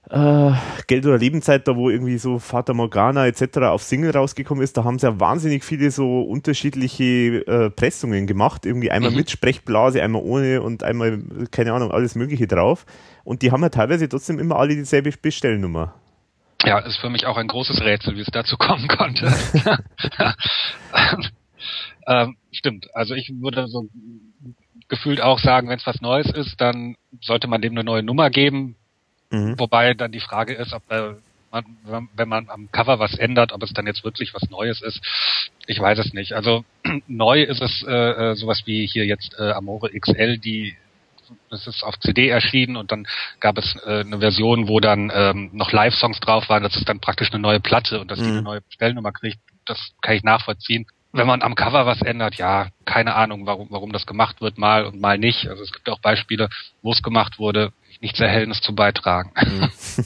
äh, 0.10 0.52
Geld 0.88 1.06
oder 1.06 1.18
Lebenszeit, 1.18 1.68
da 1.68 1.76
wo 1.76 1.90
irgendwie 1.90 2.18
so 2.18 2.40
Fata 2.40 2.74
Morgana 2.74 3.28
etc. 3.28 3.58
auf 3.58 3.84
Single 3.84 4.12
rausgekommen 4.12 4.64
ist, 4.64 4.78
da 4.78 4.84
haben 4.84 5.00
sie 5.00 5.08
ja 5.08 5.20
wahnsinnig 5.20 5.66
viele 5.66 5.92
so 5.92 6.22
unterschiedliche 6.22 7.46
äh, 7.46 7.70
Pressungen 7.70 8.26
gemacht. 8.26 8.66
Irgendwie 8.66 8.90
einmal 8.90 9.12
mhm. 9.12 9.18
mit 9.18 9.32
Sprechblase, 9.32 10.02
einmal 10.02 10.22
ohne 10.24 10.62
und 10.62 10.84
einmal, 10.84 11.22
keine 11.52 11.74
Ahnung, 11.74 11.92
alles 11.92 12.16
Mögliche 12.16 12.48
drauf. 12.48 12.86
Und 13.26 13.42
die 13.42 13.52
haben 13.52 13.62
ja 13.62 13.70
teilweise 13.70 14.08
trotzdem 14.08 14.40
immer 14.40 14.58
alle 14.58 14.76
dieselbe 14.76 15.12
Bestellnummer. 15.12 15.94
Ja, 16.64 16.80
ist 16.80 16.98
für 16.98 17.10
mich 17.10 17.26
auch 17.26 17.38
ein 17.38 17.48
großes 17.48 17.82
Rätsel, 17.82 18.16
wie 18.16 18.22
es 18.22 18.30
dazu 18.32 18.56
kommen 18.58 18.88
konnte. 18.88 19.28
ähm, 22.08 22.38
stimmt. 22.52 22.88
Also 22.96 23.14
ich 23.14 23.30
würde 23.42 23.68
so 23.68 23.90
gefühlt 24.88 25.22
auch 25.22 25.40
sagen, 25.40 25.68
wenn 25.68 25.78
es 25.78 25.86
was 25.86 26.00
Neues 26.00 26.32
ist, 26.32 26.62
dann 26.62 26.96
sollte 27.22 27.48
man 27.48 27.62
dem 27.62 27.74
eine 27.74 27.84
neue 27.84 28.04
Nummer 28.04 28.30
geben 28.30 28.78
Mhm. 29.30 29.60
Wobei 29.60 29.94
dann 29.94 30.12
die 30.12 30.20
Frage 30.20 30.54
ist, 30.54 30.74
ob 30.74 30.90
äh, 30.92 31.14
man, 31.52 32.10
wenn 32.16 32.30
man 32.30 32.50
am 32.50 32.72
Cover 32.72 33.00
was 33.00 33.18
ändert, 33.18 33.52
ob 33.52 33.64
es 33.64 33.74
dann 33.74 33.88
jetzt 33.88 34.04
wirklich 34.04 34.34
was 34.34 34.50
Neues 34.50 34.82
ist. 34.82 35.02
Ich 35.66 35.80
weiß 35.80 36.00
es 36.00 36.14
nicht. 36.14 36.34
Also 36.34 36.66
neu 37.08 37.42
ist 37.42 37.62
es 37.62 37.84
äh, 37.88 38.32
äh 38.32 38.36
sowas 38.36 38.64
wie 38.66 38.86
hier 38.86 39.06
jetzt 39.06 39.36
äh, 39.40 39.52
Amore 39.52 39.90
XL, 39.90 40.38
die 40.38 40.76
das 41.50 41.68
ist 41.68 41.84
auf 41.84 42.00
CD 42.00 42.30
erschienen 42.30 42.78
und 42.78 42.92
dann 42.92 43.06
gab 43.42 43.58
es 43.58 43.76
äh, 43.86 44.00
eine 44.02 44.20
Version, 44.20 44.68
wo 44.70 44.80
dann 44.80 45.12
ähm, 45.14 45.50
noch 45.54 45.72
Live-Songs 45.72 46.20
drauf 46.22 46.48
waren. 46.48 46.64
Das 46.64 46.76
ist 46.76 46.88
dann 46.88 47.02
praktisch 47.02 47.32
eine 47.32 47.42
neue 47.42 47.60
Platte 47.60 48.00
und 48.00 48.12
dass 48.12 48.20
mhm. 48.20 48.24
die 48.24 48.30
eine 48.30 48.42
neue 48.42 48.62
Stellnummer 48.70 49.12
kriegt, 49.12 49.40
das 49.66 49.92
kann 50.02 50.16
ich 50.16 50.24
nachvollziehen. 50.24 50.86
Wenn 51.14 51.28
man 51.28 51.42
am 51.42 51.56
Cover 51.56 51.86
was 51.86 52.02
ändert, 52.02 52.36
ja, 52.36 52.68
keine 52.86 53.16
Ahnung, 53.16 53.46
warum, 53.46 53.68
warum 53.72 53.92
das 53.92 54.06
gemacht 54.06 54.42
wird, 54.42 54.58
mal 54.58 54.86
und 54.86 55.00
mal 55.00 55.18
nicht. 55.18 55.48
Also 55.48 55.64
es 55.64 55.72
gibt 55.72 55.90
auch 55.90 56.00
Beispiele, 56.00 56.50
wo 56.82 56.92
es 56.92 57.02
gemacht 57.02 57.40
wurde, 57.40 57.72
nichts 58.02 58.20
Erhellendes 58.20 58.62
zu 58.62 58.76
beitragen. 58.76 59.32
Mhm. 59.36 59.70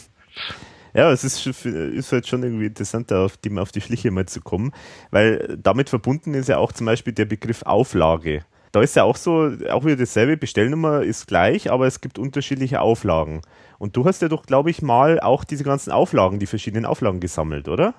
Ja, 0.93 1.09
es 1.11 1.23
ist, 1.23 1.45
ist 1.65 2.11
halt 2.11 2.27
schon 2.27 2.43
irgendwie 2.43 2.65
interessant, 2.65 3.13
auf 3.13 3.37
die, 3.37 3.57
auf 3.57 3.71
die 3.71 3.79
Schliche 3.79 4.11
mal 4.11 4.25
zu 4.25 4.41
kommen, 4.41 4.73
weil 5.09 5.57
damit 5.61 5.89
verbunden 5.89 6.33
ist 6.33 6.49
ja 6.49 6.57
auch 6.57 6.73
zum 6.73 6.85
Beispiel 6.85 7.13
der 7.13 7.25
Begriff 7.25 7.63
Auflage. 7.63 8.43
Da 8.73 8.81
ist 8.81 8.95
ja 8.95 9.03
auch 9.03 9.15
so, 9.15 9.51
auch 9.69 9.85
wieder 9.85 9.97
dasselbe, 9.97 10.37
Bestellnummer 10.37 11.01
ist 11.01 11.27
gleich, 11.27 11.71
aber 11.71 11.87
es 11.87 11.99
gibt 12.01 12.17
unterschiedliche 12.19 12.81
Auflagen. 12.81 13.41
Und 13.79 13.97
du 13.97 14.05
hast 14.05 14.21
ja 14.21 14.29
doch, 14.29 14.45
glaube 14.45 14.69
ich, 14.69 14.81
mal 14.81 15.19
auch 15.19 15.43
diese 15.43 15.63
ganzen 15.63 15.91
Auflagen, 15.91 16.39
die 16.39 16.45
verschiedenen 16.45 16.85
Auflagen 16.85 17.19
gesammelt, 17.19 17.67
oder? 17.67 17.93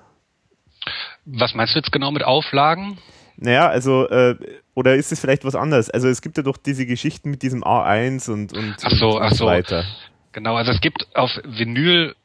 Was 1.25 1.53
meinst 1.53 1.75
du 1.75 1.79
jetzt 1.79 1.91
genau 1.91 2.11
mit 2.11 2.23
Auflagen? 2.23 2.97
Naja, 3.37 3.67
also, 3.67 4.07
äh, 4.09 4.35
oder 4.75 4.95
ist 4.95 5.11
es 5.11 5.19
vielleicht 5.19 5.45
was 5.45 5.55
anderes? 5.55 5.89
Also 5.89 6.07
es 6.07 6.21
gibt 6.21 6.37
ja 6.37 6.43
doch 6.43 6.57
diese 6.57 6.85
Geschichten 6.85 7.29
mit 7.29 7.41
diesem 7.41 7.63
A1 7.63 8.29
und, 8.31 8.53
und, 8.53 8.75
ach 8.83 8.91
so, 8.91 9.17
und, 9.17 9.21
ach 9.21 9.33
so. 9.33 9.45
weiter. 9.45 9.85
Genau, 10.31 10.55
also 10.55 10.71
es 10.71 10.81
gibt 10.81 11.07
auf 11.15 11.31
Vinyl 11.43 12.15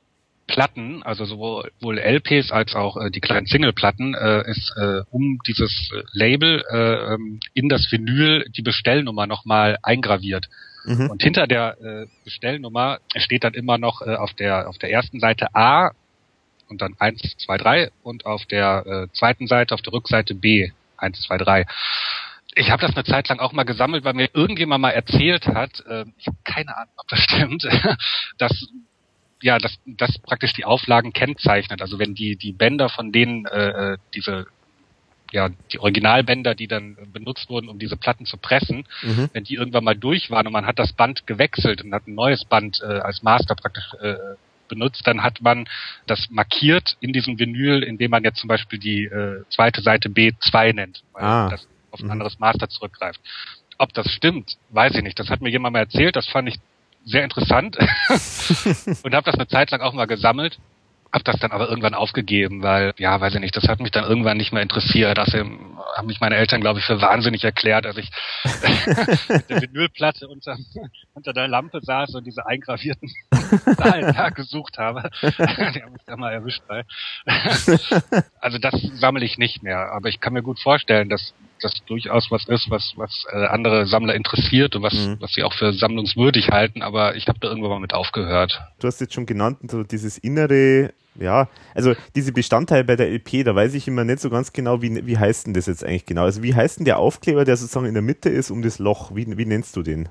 Platten, 0.47 1.03
also 1.03 1.27
sowohl 1.27 1.99
LPs 1.99 2.51
als 2.51 2.75
auch 2.75 2.97
äh, 2.97 3.11
die 3.11 3.21
kleinen 3.21 3.47
Singleplatten, 3.47 4.15
äh, 4.15 4.51
ist 4.51 4.73
äh, 4.77 5.03
um 5.11 5.39
dieses 5.47 5.91
Label 6.13 6.65
äh, 6.71 7.15
ähm, 7.15 7.39
in 7.53 7.69
das 7.69 7.93
Vinyl 7.93 8.47
die 8.57 8.63
Bestellnummer 8.63 9.27
nochmal 9.27 9.77
eingraviert. 9.83 10.49
Mhm. 10.87 11.11
Und 11.11 11.23
hinter 11.23 11.47
der 11.47 11.77
äh, 11.81 12.07
Bestellnummer 12.25 12.99
steht 13.15 13.45
dann 13.45 13.53
immer 13.53 13.77
noch 13.77 14.01
äh, 14.01 14.15
auf 14.15 14.33
der 14.33 14.69
auf 14.71 14.79
der 14.79 14.91
ersten 14.91 15.21
Seite 15.21 15.55
A 15.55 15.91
und 16.69 16.81
dann 16.81 16.95
1, 16.99 17.21
2, 17.45 17.59
3 17.59 17.91
und 18.03 18.25
auf 18.25 18.47
der 18.47 18.87
äh, 18.87 19.13
zweiten 19.13 19.47
Seite, 19.47 19.75
auf 19.75 19.83
der 19.83 19.93
Rückseite 19.93 20.35
B 20.35 20.71
1, 20.99 21.21
2, 21.23 21.39
3. 21.39 21.67
Ich 22.55 22.71
habe 22.71 22.85
das 22.85 22.95
eine 22.95 23.05
Zeit 23.05 23.29
lang 23.29 23.39
auch 23.39 23.53
mal 23.53 23.65
gesammelt, 23.65 24.05
weil 24.05 24.15
mir 24.15 24.31
irgendjemand 24.33 24.83
mal 24.83 24.91
erzählt 24.91 25.47
hat, 25.47 25.81
äh, 25.87 26.05
ich 26.19 26.27
habe 26.27 26.39
keine 26.45 26.77
Ahnung, 26.77 26.93
ob 26.97 27.09
das 27.09 27.19
stimmt, 27.23 27.69
dass 28.39 28.69
ja, 29.41 29.59
dass 29.59 29.79
das 29.87 30.19
praktisch 30.19 30.53
die 30.55 30.65
Auflagen 30.65 31.13
kennzeichnet. 31.13 31.81
Also 31.81 32.01
wenn 32.01 32.15
die 32.15 32.37
die 32.37 32.53
Bänder 32.53 32.89
von 32.89 33.13
denen 33.13 33.47
äh, 33.47 33.93
äh 33.93 33.99
diese 34.15 34.47
ja, 35.31 35.51
die 35.73 35.79
Originalbänder, 35.79 36.55
die 36.55 36.69
dann 36.69 36.97
benutzt 37.13 37.51
wurden, 37.51 37.69
um 37.69 37.79
diese 37.79 37.97
Platten 37.97 38.25
zu 38.25 38.39
pressen, 38.39 38.87
mhm. 39.03 39.29
wenn 39.33 39.45
die 39.45 39.55
irgendwann 39.55 39.85
mal 39.85 39.97
durch 39.97 40.31
waren 40.31 40.47
und 40.47 40.53
man 40.53 40.67
hat 40.67 40.79
das 40.79 40.93
Band 40.93 41.27
gewechselt 41.27 41.83
und 41.83 41.93
hat 41.93 42.07
ein 42.07 42.15
neues 42.15 42.45
Band 42.45 42.81
äh, 42.83 42.87
als 42.87 43.23
Master 43.23 43.55
praktisch 43.55 43.93
äh, 44.01 44.15
benutzt, 44.69 45.07
dann 45.07 45.23
hat 45.23 45.41
man 45.41 45.69
das 46.07 46.29
markiert 46.31 46.97
in 47.01 47.13
diesem 47.13 47.39
Vinyl, 47.39 47.83
indem 47.83 48.11
man 48.11 48.25
jetzt 48.25 48.39
zum 48.39 48.49
Beispiel 48.49 48.79
die 48.79 49.05
äh, 49.05 49.45
zweite 49.51 49.83
Seite 49.83 50.09
B2 50.09 50.75
nennt, 50.75 51.03
weil 51.13 51.25
ah. 51.25 51.49
das 51.51 51.67
auf 51.91 52.01
ein 52.01 52.07
mhm. 52.07 52.13
anderes 52.13 52.39
Master 52.39 52.69
zurückgreift. 52.69 53.21
Ob 53.79 53.93
das 53.95 54.11
stimmt, 54.11 54.57
weiß 54.71 54.95
ich 54.97 55.03
nicht. 55.03 55.19
Das 55.19 55.31
hat 55.31 55.41
mir 55.41 55.51
jemand 55.51 55.73
mal 55.73 55.81
erzählt, 55.81 56.17
das 56.17 56.27
fand 56.29 56.49
ich 56.49 56.57
sehr 57.05 57.25
interessant 57.25 57.77
und 59.03 59.15
habe 59.15 59.25
das 59.25 59.35
eine 59.35 59.49
Zeit 59.49 59.71
lang 59.71 59.81
auch 59.81 59.95
mal 59.95 60.07
gesammelt 60.07 60.59
hab 61.13 61.25
das 61.25 61.39
dann 61.41 61.53
aber 61.53 61.69
irgendwann 61.69 61.95
aufgegeben, 61.95 62.63
weil, 62.63 62.93
ja, 62.99 63.21
weiß 63.21 63.35
ich 63.35 63.41
nicht, 63.41 63.57
das 63.57 63.67
hat 63.69 63.81
mich 63.81 63.91
dann 63.91 64.05
irgendwann 64.05 64.37
nicht 64.37 64.53
mehr 64.53 64.63
interessiert. 64.63 65.19
Außerdem 65.19 65.79
haben 65.97 66.07
mich 66.07 66.21
meine 66.21 66.37
Eltern, 66.37 66.61
glaube 66.61 66.81
ich, 66.81 66.85
für 66.85 67.01
wahnsinnig 67.01 67.45
erklärt, 67.45 67.87
als 67.87 67.97
ich 67.97 68.11
mit 69.29 69.49
der 69.49 69.63
Vinylplatte 69.63 70.29
unter, 70.29 70.59
unter 71.15 71.33
der 71.33 71.49
Lampe 71.49 71.81
saß 71.83 72.15
und 72.15 72.27
diese 72.27 72.47
eingravierten 72.47 73.11
Zahlen 73.77 74.15
da 74.15 74.29
gesucht 74.31 74.79
habe. 74.79 75.11
Die 75.23 75.83
haben 75.83 75.93
mich 75.93 76.05
da 76.07 76.17
mal 76.17 76.33
erwischt 76.33 76.63
bei. 76.69 76.85
also 78.41 78.59
das 78.59 78.75
sammle 78.95 79.25
ich 79.25 79.39
nicht 79.39 79.63
mehr, 79.63 79.93
aber 79.93 80.09
ich 80.09 80.21
kann 80.21 80.35
mir 80.35 80.43
gut 80.43 80.61
vorstellen, 80.61 81.09
dass 81.09 81.33
das 81.61 81.75
durchaus 81.87 82.31
was 82.31 82.47
ist, 82.49 82.71
was, 82.71 82.93
was 82.97 83.25
äh, 83.33 83.47
andere 83.47 83.87
Sammler 83.87 84.15
interessiert 84.15 84.77
und 84.77 84.83
was, 84.83 84.95
mhm. 84.95 85.17
was 85.21 85.33
sie 85.33 85.43
auch 85.43 85.53
für 85.53 85.73
sammlungswürdig 85.73 86.49
halten, 86.49 86.83
aber 86.83 87.17
ich 87.17 87.29
habe 87.29 87.39
da 87.41 87.49
irgendwann 87.49 87.71
mal 87.71 87.81
mit 87.81 87.95
aufgehört. 87.95 88.61
Du 88.81 88.87
hast 88.87 89.01
jetzt 89.01 89.15
schon 89.15 89.27
genannt, 89.27 89.59
so 89.71 89.83
dieses 89.83 90.19
innere, 90.19 90.93
ja, 91.19 91.49
also 91.75 91.95
diese 92.15 92.33
Bestandteile 92.33 92.85
bei 92.85 92.97
der 92.97 93.11
LP, 93.11 93.45
da 93.45 93.55
weiß 93.55 93.75
ich 93.75 93.89
immer 93.89 94.05
nicht 94.05 94.21
so 94.21 94.31
ganz 94.31 94.53
genau, 94.53 94.83
wie, 94.83 95.07
wie 95.07 95.19
heißt 95.19 95.47
denn 95.47 95.55
das 95.55 95.67
jetzt 95.67 95.85
eigentlich 95.85 96.07
genau? 96.07 96.25
Also 96.25 96.43
wie 96.43 96.55
heißt 96.55 96.79
denn 96.79 96.85
der 96.85 96.99
Aufkleber, 96.99 97.45
der 97.45 97.57
sozusagen 97.57 97.87
in 97.87 97.95
der 97.95 98.03
Mitte 98.03 98.29
ist 98.29 98.51
um 98.51 98.63
das 98.63 98.79
Loch? 98.79 99.15
Wie, 99.15 99.27
wie 99.37 99.47
nennst 99.47 99.77
du 99.77 99.83
den? 99.83 100.09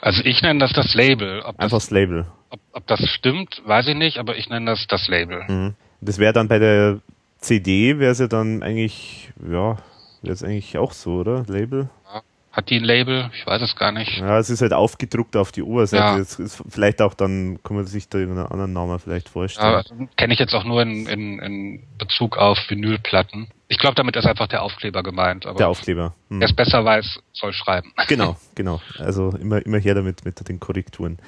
Also 0.00 0.22
ich 0.24 0.42
nenne 0.42 0.60
das 0.60 0.72
das 0.72 0.94
Label. 0.94 1.40
Ob 1.40 1.58
Einfach 1.58 1.76
das, 1.76 1.84
das 1.84 1.90
Label. 1.90 2.26
Ob, 2.50 2.60
ob, 2.72 2.86
das 2.86 3.00
stimmt, 3.08 3.62
weiß 3.66 3.88
ich 3.88 3.96
nicht, 3.96 4.18
aber 4.18 4.36
ich 4.36 4.48
nenne 4.48 4.66
das 4.66 4.86
das 4.86 5.08
Label. 5.08 5.44
Mhm. 5.48 5.74
Das 6.00 6.18
wäre 6.18 6.32
dann 6.32 6.48
bei 6.48 6.58
der 6.58 7.00
CD, 7.38 7.98
wäre 7.98 8.12
es 8.12 8.18
ja 8.18 8.26
dann 8.26 8.62
eigentlich, 8.62 9.32
ja, 9.50 9.76
Jetzt 10.24 10.44
eigentlich 10.44 10.76
auch 10.78 10.92
so, 10.92 11.20
oder? 11.20 11.44
Label? 11.46 11.88
Ja. 12.12 12.22
Hat 12.54 12.70
die 12.70 12.76
ein 12.76 12.84
Label? 12.84 13.30
Ich 13.34 13.44
weiß 13.44 13.62
es 13.62 13.74
gar 13.74 13.90
nicht. 13.90 14.18
Ja, 14.18 14.38
es 14.38 14.48
ist 14.48 14.62
halt 14.62 14.72
aufgedruckt 14.72 15.36
auf 15.36 15.50
die 15.50 15.62
Oberseite. 15.62 16.24
Ja. 16.40 16.48
Vielleicht 16.68 17.02
auch 17.02 17.14
dann, 17.14 17.58
kann 17.64 17.74
man 17.74 17.84
sich 17.84 18.08
da 18.08 18.18
einen 18.18 18.38
anderen 18.38 18.72
Namen 18.72 19.00
vielleicht 19.00 19.28
vorstellen. 19.28 19.82
Ja, 19.98 20.06
Kenne 20.16 20.34
ich 20.34 20.38
jetzt 20.38 20.54
auch 20.54 20.62
nur 20.62 20.80
in, 20.82 21.06
in, 21.06 21.40
in 21.40 21.82
Bezug 21.98 22.38
auf 22.38 22.56
Vinylplatten. 22.68 23.48
Ich 23.66 23.78
glaube, 23.78 23.96
damit 23.96 24.14
ist 24.14 24.26
einfach 24.26 24.46
der 24.46 24.62
Aufkleber 24.62 25.02
gemeint. 25.02 25.46
der 25.58 25.68
Aufkleber. 25.68 26.14
Hm. 26.30 26.38
Wer 26.38 26.46
es 26.46 26.54
besser 26.54 26.84
weiß, 26.84 27.18
soll 27.32 27.52
schreiben. 27.52 27.92
Genau, 28.06 28.36
genau. 28.54 28.80
Also 28.98 29.30
immer, 29.30 29.64
immer 29.66 29.78
her 29.78 29.96
damit 29.96 30.24
mit 30.24 30.48
den 30.48 30.60
Korrekturen. 30.60 31.18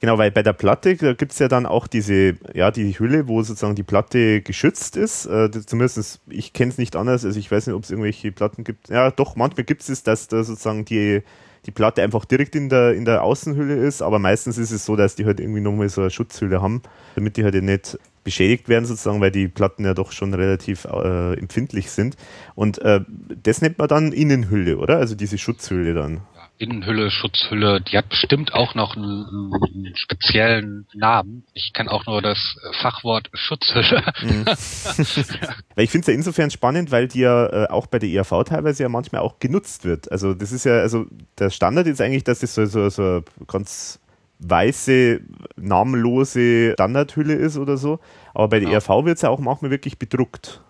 Genau, 0.00 0.18
weil 0.18 0.30
bei 0.30 0.42
der 0.42 0.52
Platte 0.52 0.96
gibt 0.96 1.32
es 1.32 1.38
ja 1.38 1.48
dann 1.48 1.64
auch 1.64 1.86
diese, 1.86 2.34
ja, 2.54 2.70
die 2.70 2.98
Hülle, 2.98 3.28
wo 3.28 3.42
sozusagen 3.42 3.74
die 3.74 3.82
Platte 3.82 4.42
geschützt 4.42 4.96
ist. 4.96 5.26
Äh, 5.26 5.50
zumindest, 5.64 6.20
ich 6.28 6.52
kenne 6.52 6.70
es 6.70 6.78
nicht 6.78 6.96
anders, 6.96 7.24
also 7.24 7.38
ich 7.38 7.50
weiß 7.50 7.66
nicht, 7.66 7.76
ob 7.76 7.84
es 7.84 7.90
irgendwelche 7.90 8.30
Platten 8.32 8.64
gibt. 8.64 8.88
Ja, 8.88 9.10
doch, 9.10 9.36
manchmal 9.36 9.64
gibt 9.64 9.88
es, 9.88 10.02
dass 10.02 10.28
da 10.28 10.44
sozusagen 10.44 10.84
die, 10.84 11.22
die 11.64 11.70
Platte 11.70 12.02
einfach 12.02 12.24
direkt 12.24 12.54
in 12.54 12.68
der, 12.68 12.92
in 12.92 13.04
der 13.04 13.22
Außenhülle 13.22 13.74
ist, 13.74 14.02
aber 14.02 14.18
meistens 14.18 14.58
ist 14.58 14.70
es 14.70 14.84
so, 14.84 14.96
dass 14.96 15.16
die 15.16 15.24
halt 15.24 15.40
irgendwie 15.40 15.60
nochmal 15.60 15.88
so 15.88 16.02
eine 16.02 16.10
Schutzhülle 16.10 16.60
haben, 16.60 16.82
damit 17.14 17.36
die 17.36 17.44
halt 17.44 17.54
nicht 17.62 17.98
beschädigt 18.22 18.68
werden 18.68 18.84
sozusagen, 18.84 19.20
weil 19.20 19.30
die 19.30 19.48
Platten 19.48 19.84
ja 19.84 19.94
doch 19.94 20.10
schon 20.10 20.34
relativ 20.34 20.84
äh, 20.84 21.34
empfindlich 21.34 21.90
sind. 21.90 22.16
Und 22.56 22.78
äh, 22.78 23.00
das 23.42 23.62
nennt 23.62 23.78
man 23.78 23.88
dann 23.88 24.12
Innenhülle, 24.12 24.78
oder? 24.78 24.98
Also 24.98 25.14
diese 25.14 25.38
Schutzhülle 25.38 25.94
dann. 25.94 26.22
Innenhülle, 26.58 27.10
Schutzhülle, 27.10 27.80
die 27.80 27.98
hat 27.98 28.08
bestimmt 28.08 28.54
auch 28.54 28.74
noch 28.74 28.96
einen, 28.96 29.52
einen 29.52 29.96
speziellen 29.96 30.86
Namen. 30.94 31.44
Ich 31.52 31.72
kenne 31.74 31.90
auch 31.90 32.06
nur 32.06 32.22
das 32.22 32.56
Fachwort 32.80 33.28
Schutzhülle. 33.34 34.02
Mhm. 34.22 34.44
ich 35.76 35.90
finde 35.90 36.00
es 36.00 36.06
ja 36.06 36.14
insofern 36.14 36.50
spannend, 36.50 36.90
weil 36.90 37.08
die 37.08 37.20
ja 37.20 37.46
äh, 37.46 37.68
auch 37.68 37.86
bei 37.86 37.98
der 37.98 38.08
ERV 38.08 38.44
teilweise 38.44 38.84
ja 38.84 38.88
manchmal 38.88 39.20
auch 39.20 39.38
genutzt 39.38 39.84
wird. 39.84 40.10
Also 40.10 40.32
das 40.32 40.52
ist 40.52 40.64
ja, 40.64 40.78
also 40.78 41.06
der 41.38 41.50
Standard 41.50 41.86
ist 41.86 42.00
eigentlich, 42.00 42.24
dass 42.24 42.40
das 42.40 42.54
so, 42.54 42.64
so, 42.64 42.88
so 42.88 43.22
ganz 43.46 44.00
weiße, 44.38 45.20
namenlose 45.56 46.72
Standardhülle 46.72 47.34
ist 47.34 47.58
oder 47.58 47.76
so. 47.76 48.00
Aber 48.32 48.48
bei 48.48 48.60
der. 48.60 48.70
ERV 48.70 48.88
wird 49.04 49.16
es 49.16 49.22
ja 49.22 49.28
auch 49.28 49.40
manchmal 49.40 49.70
wirklich 49.70 49.98
bedruckt. 49.98 50.62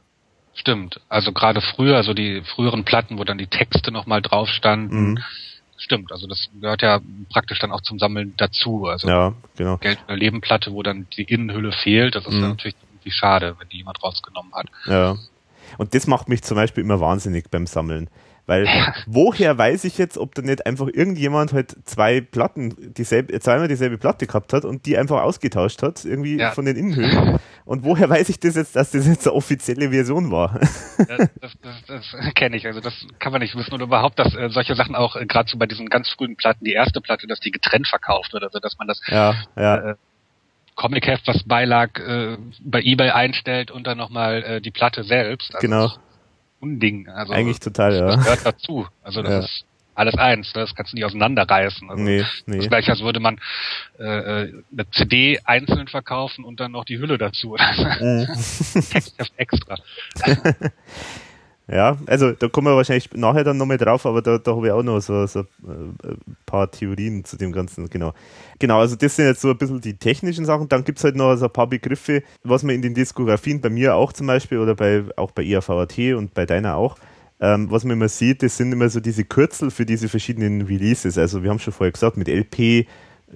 Stimmt. 0.55 1.01
Also 1.09 1.33
gerade 1.33 1.61
früher, 1.61 1.96
also 1.96 2.14
die 2.14 2.42
früheren 2.55 2.85
Platten, 2.85 3.18
wo 3.18 3.25
dann 3.25 3.38
die 3.38 3.46
Texte 3.46 3.92
nochmal 3.92 4.22
drauf 4.22 4.49
standen. 4.49 5.11
Mhm 5.11 5.18
Stimmt, 5.78 6.10
also 6.10 6.26
das 6.26 6.48
gehört 6.58 6.82
ja 6.82 7.00
praktisch 7.30 7.58
dann 7.58 7.70
auch 7.70 7.82
zum 7.82 7.98
Sammeln 7.98 8.34
dazu. 8.36 8.86
Also 8.86 9.08
ja, 9.08 9.34
genau. 9.56 9.76
Geld 9.76 9.98
in 10.00 10.06
der 10.08 10.16
Lebenplatte, 10.16 10.72
wo 10.72 10.82
dann 10.82 11.06
die 11.16 11.24
Innenhülle 11.24 11.72
fehlt, 11.72 12.14
das 12.14 12.26
ist 12.26 12.34
mhm. 12.34 12.40
dann 12.40 12.50
natürlich 12.50 12.76
irgendwie 12.90 13.10
schade, 13.10 13.56
wenn 13.58 13.68
die 13.68 13.78
jemand 13.78 14.02
rausgenommen 14.02 14.52
hat. 14.54 14.66
Ja. 14.86 15.16
Und 15.78 15.94
das 15.94 16.06
macht 16.06 16.28
mich 16.28 16.42
zum 16.42 16.56
Beispiel 16.56 16.82
immer 16.82 17.00
wahnsinnig 17.00 17.50
beim 17.50 17.66
Sammeln. 17.66 18.08
Weil 18.46 18.68
woher 19.06 19.59
weiß 19.59 19.85
ich 19.85 19.98
jetzt, 19.98 20.16
ob 20.16 20.35
da 20.37 20.42
nicht 20.42 20.66
einfach 20.66 20.87
irgendjemand 20.87 21.52
halt 21.52 21.76
zwei 21.85 22.20
Platten, 22.20 22.94
dieselbe, 22.94 23.38
zweimal 23.40 23.66
dieselbe 23.66 23.98
Platte 23.98 24.26
gehabt 24.26 24.52
hat 24.52 24.64
und 24.64 24.87
die 24.87 24.96
einfach 24.96 25.22
ausgetauscht 25.22 25.82
hat, 25.82 26.04
irgendwie 26.04 26.38
ja. 26.38 26.52
von 26.52 26.64
den 26.64 26.76
Innenhüllen. 26.76 27.38
Und 27.66 27.82
woher 27.82 28.09
weiß 28.09 28.28
ich 28.28 28.38
das 28.38 28.54
jetzt, 28.54 28.76
dass 28.76 28.92
das 28.92 29.09
jetzt 29.09 29.26
eine 29.26 29.35
offizielle 29.35 29.90
Version 29.90 30.30
war? 30.30 30.61
das, 30.98 31.28
das, 31.40 31.56
das, 31.62 31.82
das 31.88 32.35
kenne 32.37 32.56
ich. 32.56 32.64
Also 32.64 32.80
das 32.80 32.94
kann 33.18 33.32
man 33.32 33.40
nicht 33.40 33.56
wissen. 33.56 33.74
Und 33.74 33.80
überhaupt, 33.80 34.20
dass 34.20 34.37
äh, 34.37 34.50
solche 34.50 34.76
Sachen 34.76 34.94
auch, 34.94 35.16
äh, 35.16 35.26
gerade 35.26 35.50
so 35.50 35.59
bei 35.59 35.66
diesen 35.66 35.88
ganz 35.88 36.09
frühen 36.09 36.37
Platten, 36.37 36.64
die 36.64 36.74
erste 36.74 37.00
Platte, 37.00 37.26
dass 37.26 37.40
die 37.40 37.50
getrennt 37.50 37.88
verkauft 37.88 38.32
wird. 38.32 38.44
Also 38.44 38.61
dass 38.61 38.78
man 38.78 38.87
das 38.87 39.00
ja, 39.09 39.35
ja. 39.56 39.90
Äh, 39.90 39.94
Comic-Heft, 40.76 41.26
was 41.26 41.42
beilag, 41.42 41.98
äh, 41.98 42.37
bei 42.61 42.82
Ebay 42.82 43.11
einstellt 43.11 43.72
und 43.72 43.85
dann 43.88 43.98
nochmal 43.98 44.44
äh, 44.44 44.61
die 44.61 44.70
Platte 44.70 45.02
selbst. 45.02 45.52
Also 45.52 45.66
genau. 45.66 45.90
Unding. 46.66 47.09
Also, 47.09 47.33
Eigentlich 47.33 47.61
total, 47.61 47.94
ja. 47.94 48.07
Das 48.07 48.24
gehört 48.24 48.46
dazu. 48.46 48.87
Also 49.02 49.22
das 49.22 49.31
ja. 49.31 49.38
ist 49.40 49.64
alles 49.94 50.14
eins. 50.16 50.52
Das 50.52 50.74
kannst 50.74 50.92
du 50.92 50.96
nicht 50.96 51.05
auseinanderreißen. 51.05 51.88
Also 51.88 52.02
nee, 52.02 52.24
nee. 52.46 52.59
Das 52.59 52.68
gleiche, 52.68 52.90
als 52.92 53.00
würde 53.00 53.20
man 53.20 53.38
äh, 53.98 54.05
äh 54.05 54.62
eine 54.72 54.90
CD 54.90 55.38
einzeln 55.44 55.88
verkaufen 55.88 56.44
und 56.44 56.61
dann 56.61 56.72
noch 56.72 56.85
die 56.85 56.98
Hülle 56.98 57.18
dazu. 57.18 57.57
Textheft 57.57 59.33
extra. 59.37 59.76
Ja, 61.68 61.96
also 62.07 62.31
da 62.31 62.48
kommen 62.48 62.68
wir 62.68 62.76
wahrscheinlich 62.76 63.12
nachher 63.14 63.42
dann 63.42 63.57
nochmal 63.57 63.76
drauf, 63.76 64.07
aber 64.07 64.22
da, 64.22 64.38
da 64.38 64.55
habe 64.55 64.68
ich 64.68 64.72
auch 64.72 64.85
noch 64.85 65.00
so, 65.00 65.26
so 65.26 65.40
ein 65.66 65.96
äh, 66.05 66.14
paar 66.46 66.70
Theorien 66.70 67.24
zu 67.24 67.37
dem 67.37 67.50
Ganzen, 67.50 67.90
genau. 67.90 68.14
Genau, 68.61 68.79
also 68.79 68.94
das 68.94 69.16
sind 69.16 69.26
jetzt 69.26 69.40
so 69.40 69.50
ein 69.50 69.59
bisschen 69.59 69.81
die 69.81 69.96
technischen 69.96 70.44
Sachen. 70.44 70.68
Dann 70.68 70.85
gibt 70.85 70.98
es 70.98 71.05
halt 71.05 71.16
noch 71.16 71.35
so 71.35 71.46
ein 71.46 71.52
paar 71.52 71.66
Begriffe, 71.66 72.22
was 72.44 72.62
man 72.62 72.76
in 72.76 72.83
den 72.83 72.94
Diskografien, 72.94 73.61
bei 73.61 73.68
mir 73.68 73.96
auch 73.96 74.12
zum 74.12 74.29
Beispiel 74.29 74.59
oder 74.59 74.76
bei 74.76 75.02
auch 75.16 75.33
bei 75.33 75.42
IAVAT 75.42 75.98
und 76.16 76.35
bei 76.35 76.46
deiner 76.46 76.76
auch, 76.76 76.96
ähm, 77.40 77.68
was 77.68 77.83
man 77.83 77.96
immer 77.96 78.09
sieht, 78.09 78.44
das 78.44 78.57
sind 78.57 78.72
immer 78.72 78.88
so 78.88 79.00
diese 79.00 79.24
Kürzel 79.24 79.72
für 79.72 79.85
diese 79.85 80.09
verschiedenen 80.09 80.62
Releases. 80.62 81.18
Also 81.18 81.42
wir 81.42 81.50
haben 81.50 81.59
schon 81.59 81.72
vorher 81.72 81.92
gesagt, 81.92 82.16
mit 82.16 82.29
LP, 82.29 82.87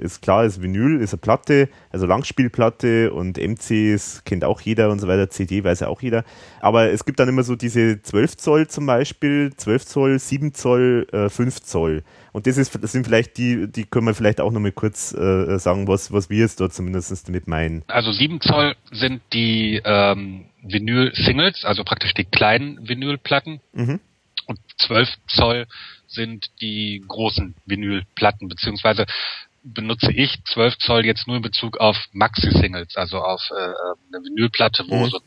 ist 0.01 0.23
klar, 0.23 0.45
ist 0.45 0.63
Vinyl, 0.63 1.01
ist 1.01 1.13
eine 1.13 1.21
Platte, 1.21 1.69
also 1.91 2.07
Langspielplatte 2.07 3.13
und 3.13 3.37
MC 3.37 3.93
ist, 3.93 4.25
kennt 4.25 4.45
auch 4.45 4.61
jeder 4.61 4.91
und 4.91 4.99
so 4.99 5.09
weiter, 5.09 5.31
CD 5.31 5.63
weiß 5.63 5.81
ja 5.81 5.89
auch 5.89 6.03
jeder. 6.03 6.25
Aber 6.61 6.91
es 6.91 7.05
gibt 7.05 7.21
dann 7.21 7.29
immer 7.29 7.43
so 7.43 7.57
diese 7.57 8.03
12 8.03 8.37
Zoll 8.37 8.69
zum 8.69 8.87
Beispiel, 8.87 9.53
12 9.57 9.87
Zoll, 9.87 10.19
7 10.19 10.55
Zoll, 10.55 11.07
äh, 11.13 11.29
5 11.29 11.61
Zoll. 11.63 12.03
Und 12.33 12.47
das, 12.47 12.57
ist, 12.57 12.79
das 12.83 12.93
sind 12.93 13.07
vielleicht 13.07 13.37
die, 13.39 13.71
die 13.71 13.85
können 13.85 14.07
wir 14.07 14.15
vielleicht 14.15 14.41
auch 14.41 14.53
nochmal 14.53 14.73
kurz 14.73 15.13
äh, 15.13 15.59
sagen, 15.59 15.89
was, 15.89 16.13
was 16.13 16.31
wir 16.31 16.39
jetzt 16.39 16.61
dort 16.61 16.73
zumindest 16.73 17.27
damit 17.27 17.49
meinen. 17.49 17.83
Also 17.89 18.13
7 18.13 18.41
Zoll 18.41 18.75
sind 18.93 19.21
die 19.33 19.81
ähm, 19.85 20.47
Vinyl-Singles, 20.63 21.65
also 21.65 21.85
praktisch 21.85 22.15
die 22.15 22.25
kleinen 22.25 22.89
Vinylplatten. 22.89 23.61
Mhm. 23.73 24.01
Und 24.47 24.59
12 24.79 25.09
Zoll 25.29 25.67
sind 26.07 26.51
die 26.61 27.05
großen 27.07 27.55
Vinylplatten, 27.67 28.49
beziehungsweise 28.49 29.07
benutze 29.63 30.13
ich 30.13 30.43
12 30.45 30.79
Zoll 30.79 31.07
jetzt 31.07 31.27
nur 31.27 31.37
in 31.37 31.43
Bezug 31.43 31.79
auf 31.79 31.97
Maxi-Singles, 32.13 32.97
also 32.97 33.19
auf 33.19 33.43
äh, 33.51 33.55
eine 33.55 34.25
Vinylplatte, 34.25 34.85
wo 34.89 34.97
mhm. 34.97 35.11
so 35.11 35.21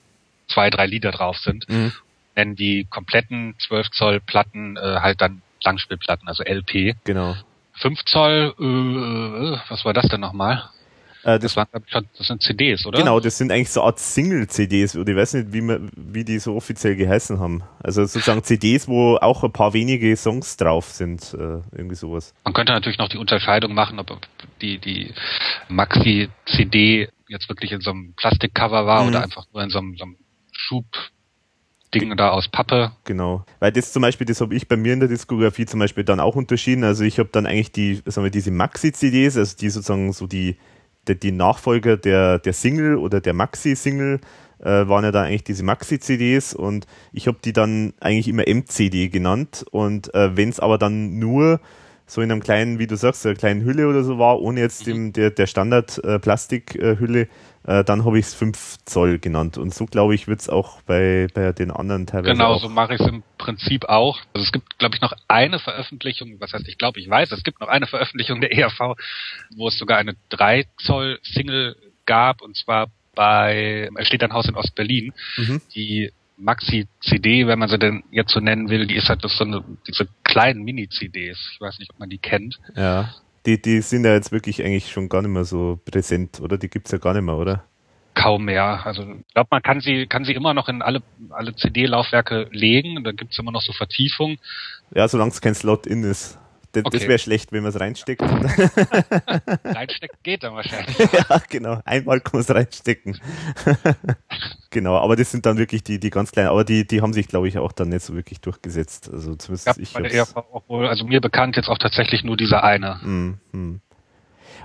zwei, 0.48 0.70
drei 0.70 0.86
Lieder 0.86 1.12
drauf 1.12 1.38
sind. 1.38 1.68
Mhm. 1.70 1.94
Nennen 2.36 2.56
die 2.56 2.86
kompletten 2.90 3.56
12 3.60 3.92
Zoll 3.92 4.20
Platten 4.20 4.78
äh, 4.78 5.00
halt 5.00 5.22
dann 5.22 5.42
Langspielplatten, 5.64 6.28
also 6.28 6.44
LP. 6.44 6.96
Genau. 7.04 7.36
5 7.76 8.04
Zoll, 8.06 8.54
äh, 8.60 9.70
was 9.70 9.86
war 9.86 9.94
das 9.94 10.08
denn 10.08 10.22
nochmal? 10.22 10.70
Äh, 11.24 11.40
das, 11.40 11.54
das, 11.54 11.56
waren, 11.56 11.68
das 12.18 12.28
sind 12.28 12.42
CDs, 12.42 12.86
oder? 12.86 13.00
Genau, 13.00 13.20
das 13.20 13.38
sind 13.38 13.52
eigentlich 13.52 13.70
so 13.70 13.82
eine 13.82 13.88
Art 13.88 14.00
Single-CDs, 14.00 14.98
oder 14.98 15.12
ich 15.12 15.18
weiß 15.18 15.34
nicht, 15.36 15.54
wie, 15.54 15.62
man, 15.62 15.90
wie 15.96 16.24
die 16.26 16.40
so 16.40 16.56
offiziell 16.56 16.96
geheißen 16.96 17.40
haben. 17.40 17.64
Also 17.82 18.06
sozusagen 18.06 18.44
CDs, 18.44 18.88
wo 18.88 19.16
auch 19.16 19.44
ein 19.44 19.52
paar 19.52 19.74
wenige 19.74 20.16
Songs 20.18 20.58
drauf 20.58 20.86
sind, 20.90 21.34
äh, 21.34 21.62
irgendwie 21.72 21.96
sowas. 21.96 22.34
Man 22.44 22.54
könnte 22.54 22.74
natürlich 22.74 22.98
noch 22.98 23.10
die 23.10 23.18
Unterscheidung 23.18 23.74
machen, 23.74 24.00
ob 24.00 24.20
die, 24.62 24.80
die 24.80 25.14
Maxi-CD 25.70 27.10
jetzt 27.30 27.48
wirklich 27.48 27.72
in 27.72 27.82
so 27.82 27.92
einem 27.92 28.14
Plastikcover 28.16 28.86
war 28.86 29.04
mhm. 29.04 29.10
oder 29.10 29.24
einfach 29.24 29.46
nur 29.54 29.64
in 29.64 29.70
so 29.70 29.80
einem, 29.80 29.96
so 29.98 30.04
einem 30.04 30.18
Schub 30.52 30.86
Dinge 31.94 32.16
da 32.16 32.30
aus 32.30 32.48
Pappe. 32.48 32.92
Genau. 33.06 33.46
Weil 33.60 33.72
das 33.72 33.94
zum 33.94 34.02
Beispiel, 34.02 34.26
das 34.26 34.42
habe 34.42 34.56
ich 34.56 34.68
bei 34.68 34.76
mir 34.76 34.94
in 34.94 35.00
der 35.00 35.10
Diskografie 35.10 35.66
zum 35.66 35.80
Beispiel 35.80 36.04
dann 36.04 36.20
auch 36.20 36.36
unterschieden. 36.36 36.84
Also 36.84 37.04
ich 37.04 37.20
habe 37.20 37.30
dann 37.32 37.46
eigentlich 37.46 37.72
die, 37.72 38.02
sagen 38.06 38.26
wir, 38.26 38.32
diese 38.32 38.52
Maxi-CDs, 38.52 39.38
also 39.38 39.56
die 39.58 39.70
sozusagen 39.70 40.12
so 40.12 40.28
die, 40.28 40.58
die, 41.08 41.20
die 41.20 41.32
Nachfolger 41.32 41.98
der, 41.98 42.40
der 42.40 42.54
Single 42.54 42.98
oder 42.98 43.22
der 43.22 43.34
Maxi-Single, 43.34 44.20
äh, 44.60 44.88
waren 44.88 45.04
ja 45.04 45.12
dann 45.12 45.26
eigentlich 45.26 45.44
diese 45.44 45.64
Maxi-CDs 45.64 46.54
und 46.54 46.88
ich 47.12 47.28
habe 47.28 47.38
die 47.44 47.54
dann 47.54 47.94
eigentlich 48.00 48.28
immer 48.28 48.44
MCD 48.48 49.10
genannt. 49.10 49.66
Und 49.72 50.14
äh, 50.14 50.36
wenn 50.38 50.50
es 50.50 50.60
aber 50.60 50.78
dann 50.78 51.20
nur 51.20 51.60
so 52.06 52.22
in 52.22 52.32
einem 52.32 52.42
kleinen, 52.42 52.80
wie 52.80 52.88
du 52.88 52.96
sagst, 52.98 53.26
einer 53.26 53.36
kleinen 53.36 53.64
Hülle 53.64 53.88
oder 53.88 54.04
so 54.04 54.20
war, 54.20 54.40
ohne 54.40 54.60
jetzt 54.60 54.86
dem, 54.86 55.14
der, 55.14 55.32
der 55.32 55.48
Standard-Plastikhülle, 55.48 57.22
äh, 57.22 57.28
äh, 57.80 57.84
dann 57.84 58.04
habe 58.04 58.20
ich 58.20 58.26
es 58.26 58.34
5 58.34 58.78
Zoll 58.86 59.20
genannt. 59.20 59.58
Und 59.58 59.74
so, 59.74 59.86
glaube 59.86 60.14
ich, 60.16 60.28
wird 60.28 60.42
es 60.42 60.50
auch 60.50 60.82
bei, 60.82 61.28
bei 61.34 61.54
den 61.54 61.72
anderen 61.72 62.06
teilweise. 62.06 62.34
Genau, 62.34 62.58
so 62.58 62.68
mache 62.70 62.96
ich 62.96 63.00
es 63.00 63.08
im 63.08 63.24
Prinzip 63.38 63.86
auch. 63.86 64.20
Also 64.34 64.46
es 64.46 64.52
gibt, 64.52 64.78
glaube 64.80 64.96
ich, 64.96 65.02
noch 65.02 65.14
eine 65.28 65.60
Veröffentlichung, 65.60 66.36
was 66.40 66.54
heißt, 66.54 66.68
ich 66.68 66.78
glaube, 66.78 67.00
ich 67.00 67.10
weiß, 67.10 67.32
es 67.32 67.44
gibt 67.44 67.62
noch 67.62 67.70
eine 67.70 67.88
Veröffentlichung 67.88 68.42
der 68.42 68.52
ERV, 68.52 68.98
wo 69.56 69.68
es 69.68 69.78
sogar 69.78 69.98
eine 69.98 70.16
3 70.30 70.66
Zoll 70.78 71.20
Single 71.24 71.78
gab, 72.06 72.42
und 72.42 72.58
zwar 72.58 72.88
bei, 73.16 73.90
es 73.98 74.08
steht 74.08 74.24
ein 74.24 74.34
Haus 74.34 74.48
in 74.48 74.56
Ostberlin, 74.56 75.14
mhm. 75.38 75.62
die 75.74 76.12
Maxi-CD, 76.38 77.48
wenn 77.48 77.60
man 77.60 77.70
sie 77.70 77.78
denn 77.78 78.04
jetzt 78.12 78.32
so 78.32 78.40
nennen 78.40 78.70
will, 78.70 78.88
die 78.88 78.96
ist 78.96 79.10
halt 79.10 79.22
so 79.22 79.44
eine, 79.44 79.64
diese 79.88 80.08
kleinen 80.24 80.64
Mini-CDs. 80.64 81.38
Ich 81.54 81.62
weiß 81.62 81.80
nicht, 81.80 81.92
ob 81.92 82.00
man 82.00 82.10
die 82.10 82.18
kennt. 82.18 82.60
Ja 82.76 83.14
die, 83.46 83.62
die 83.62 83.82
sind 83.82 84.06
ja 84.06 84.14
jetzt 84.14 84.32
wirklich 84.32 84.64
eigentlich 84.64 84.92
schon 84.92 85.10
gar 85.10 85.22
nicht 85.22 85.32
mehr 85.32 85.46
so 85.46 85.80
präsent, 85.84 86.40
oder? 86.40 86.58
Die 86.58 86.70
gibt's 86.70 86.92
ja 86.92 86.98
gar 86.98 87.14
nicht 87.14 87.24
mehr, 87.24 87.36
oder? 87.36 87.64
Kaum 88.16 88.46
mehr. 88.46 88.86
Also 88.86 89.04
ich 89.04 89.34
glaube, 89.34 89.50
man 89.52 89.62
kann 89.62 89.82
sie, 89.82 90.06
kann 90.08 90.24
sie 90.24 90.34
immer 90.34 90.54
noch 90.54 90.70
in 90.70 90.82
alle, 90.82 91.02
alle 91.30 91.56
CD-Laufwerke 91.56 92.48
legen, 92.52 93.04
da 93.04 93.12
gibt's 93.12 93.40
immer 93.40 93.52
noch 93.52 93.62
so 93.62 93.74
Vertiefungen. 93.74 94.38
Ja, 94.94 95.08
solange 95.08 95.32
es 95.32 95.42
kein 95.42 95.56
Slot 95.56 95.88
in 95.88 96.04
ist. 96.04 96.40
Das, 96.74 96.86
okay. 96.86 96.98
das 96.98 97.08
wäre 97.08 97.20
schlecht, 97.20 97.52
wenn 97.52 97.62
man 97.62 97.70
es 97.70 97.80
reinsteckt. 97.80 98.22
Reinstecken 99.64 100.18
geht 100.24 100.42
dann 100.42 100.56
wahrscheinlich. 100.56 100.98
ja, 101.14 101.42
genau. 101.48 101.80
Einmal 101.86 102.20
kann 102.20 102.32
man 102.34 102.42
es 102.42 102.50
reinstecken. 102.50 103.20
genau, 104.72 104.98
aber 104.98 105.16
das 105.16 105.30
sind 105.30 105.46
dann 105.46 105.60
wirklich 105.60 105.84
die, 105.84 106.00
die 106.00 106.10
ganz 106.10 106.32
kleinen, 106.32 106.50
aber 106.50 106.64
die, 106.64 106.88
die 106.88 107.04
haben 107.04 107.14
sich, 107.14 107.28
glaube 107.28 107.48
ich, 107.48 107.60
auch 107.60 107.74
dann 107.74 107.90
nicht 107.90 108.02
so 108.02 108.16
wirklich 108.16 108.42
durchgesetzt. 108.42 109.08
Also 109.14 109.36
zumindest 109.36 109.68
ja, 109.68 109.74
ich. 109.78 109.94
Bei 109.94 110.02
der 110.02 110.14
ERV 110.14 110.36
auch 110.36 110.64
wohl, 110.68 110.88
also 110.88 111.06
mir 111.06 111.22
bekannt 111.22 111.58
jetzt 111.58 111.70
auch 111.70 111.78
tatsächlich 111.78 112.24
nur 112.24 112.38
dieser 112.38 112.64
eine. 112.64 112.96
Mm, 113.04 113.38
mm. 113.52 113.82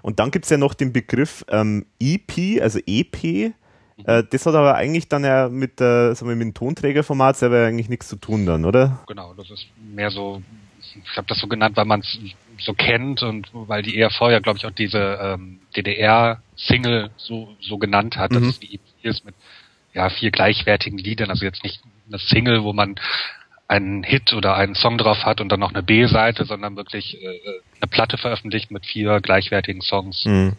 Und 0.01 0.18
dann 0.18 0.31
gibt's 0.31 0.49
ja 0.49 0.57
noch 0.57 0.73
den 0.73 0.94
Begriff 0.94 1.44
ähm, 1.51 1.85
EP, 2.01 2.62
also 2.62 2.79
EP. 2.87 3.23
Mhm. 3.23 3.53
Äh, 4.07 4.25
das 4.31 4.47
hat 4.47 4.55
aber 4.55 4.77
eigentlich 4.77 5.11
dann 5.11 5.25
ja 5.25 5.51
mit, 5.51 5.79
äh, 5.83 6.14
sagen 6.14 6.31
wir, 6.31 6.37
mit 6.37 6.47
dem 6.47 6.55
Tonträgerformat 6.55 7.37
selber 7.37 7.66
eigentlich 7.66 7.90
nichts 7.90 8.09
zu 8.09 8.16
tun 8.16 8.47
dann, 8.47 8.64
oder? 8.64 9.01
Genau, 9.07 9.35
das 9.35 9.51
ist 9.51 9.66
mehr 9.92 10.09
so 10.09 10.40
ich 11.04 11.16
habe 11.16 11.26
das 11.26 11.38
so 11.38 11.46
genannt, 11.46 11.76
weil 11.76 11.84
man 11.84 12.00
es 12.00 12.18
so 12.58 12.74
kennt 12.74 13.22
und 13.22 13.48
weil 13.52 13.82
die 13.82 13.98
ERV 13.98 14.20
ja, 14.30 14.38
glaube 14.40 14.58
ich, 14.58 14.66
auch 14.66 14.72
diese 14.72 15.18
ähm, 15.20 15.61
DDR-Single 15.76 17.11
so, 17.16 17.54
so 17.61 17.78
genannt 17.78 18.16
hat, 18.16 18.32
mhm. 18.32 18.34
dass 18.34 18.44
es 18.44 18.61
die 18.61 18.74
EP 18.74 18.80
ist 19.02 19.24
mit 19.24 19.34
ja, 19.94 20.11
vier 20.11 20.30
gleichwertigen 20.30 20.98
Liedern, 20.98 21.30
also 21.30 21.44
jetzt 21.44 21.62
nicht 21.62 21.80
eine 22.06 22.18
Single, 22.18 22.62
wo 22.62 22.72
man 22.72 22.96
einen 23.68 24.02
Hit 24.02 24.32
oder 24.32 24.54
einen 24.54 24.74
Song 24.74 24.96
drauf 24.96 25.24
hat 25.24 25.40
und 25.40 25.50
dann 25.50 25.61
noch 25.61 25.72
eine 25.72 25.82
B-Seite, 25.82 26.46
sondern 26.46 26.76
wirklich 26.76 27.22
äh, 27.22 27.26
eine 27.80 27.88
Platte 27.88 28.16
veröffentlicht 28.16 28.70
mit 28.70 28.87
vier 28.87 29.20
gleichwertigen 29.20 29.82
Songs. 29.82 30.24
Mhm. 30.24 30.54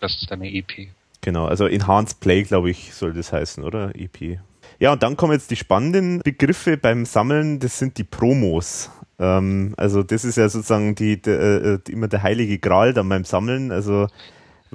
Das 0.00 0.14
ist 0.20 0.30
dann 0.30 0.40
eine 0.40 0.52
EP. 0.52 0.88
Genau, 1.20 1.46
also 1.46 1.66
Enhanced 1.66 2.20
Play, 2.20 2.42
glaube 2.42 2.70
ich, 2.70 2.94
soll 2.94 3.12
das 3.12 3.32
heißen, 3.32 3.64
oder? 3.64 3.94
EP. 3.94 4.38
Ja, 4.78 4.92
und 4.92 5.02
dann 5.02 5.16
kommen 5.16 5.32
jetzt 5.32 5.50
die 5.50 5.56
spannenden 5.56 6.20
Begriffe 6.20 6.76
beim 6.76 7.04
Sammeln, 7.04 7.60
das 7.60 7.78
sind 7.78 7.96
die 7.98 8.04
Promos. 8.04 8.90
Ähm, 9.18 9.74
also 9.76 10.02
das 10.02 10.24
ist 10.24 10.36
ja 10.36 10.48
sozusagen 10.48 10.94
die, 10.94 11.20
die, 11.20 11.30
äh, 11.30 11.78
die, 11.86 11.92
immer 11.92 12.08
der 12.08 12.22
heilige 12.22 12.58
Gral 12.58 12.92
dann 12.92 13.08
beim 13.08 13.24
Sammeln. 13.24 13.72
Also 13.72 14.08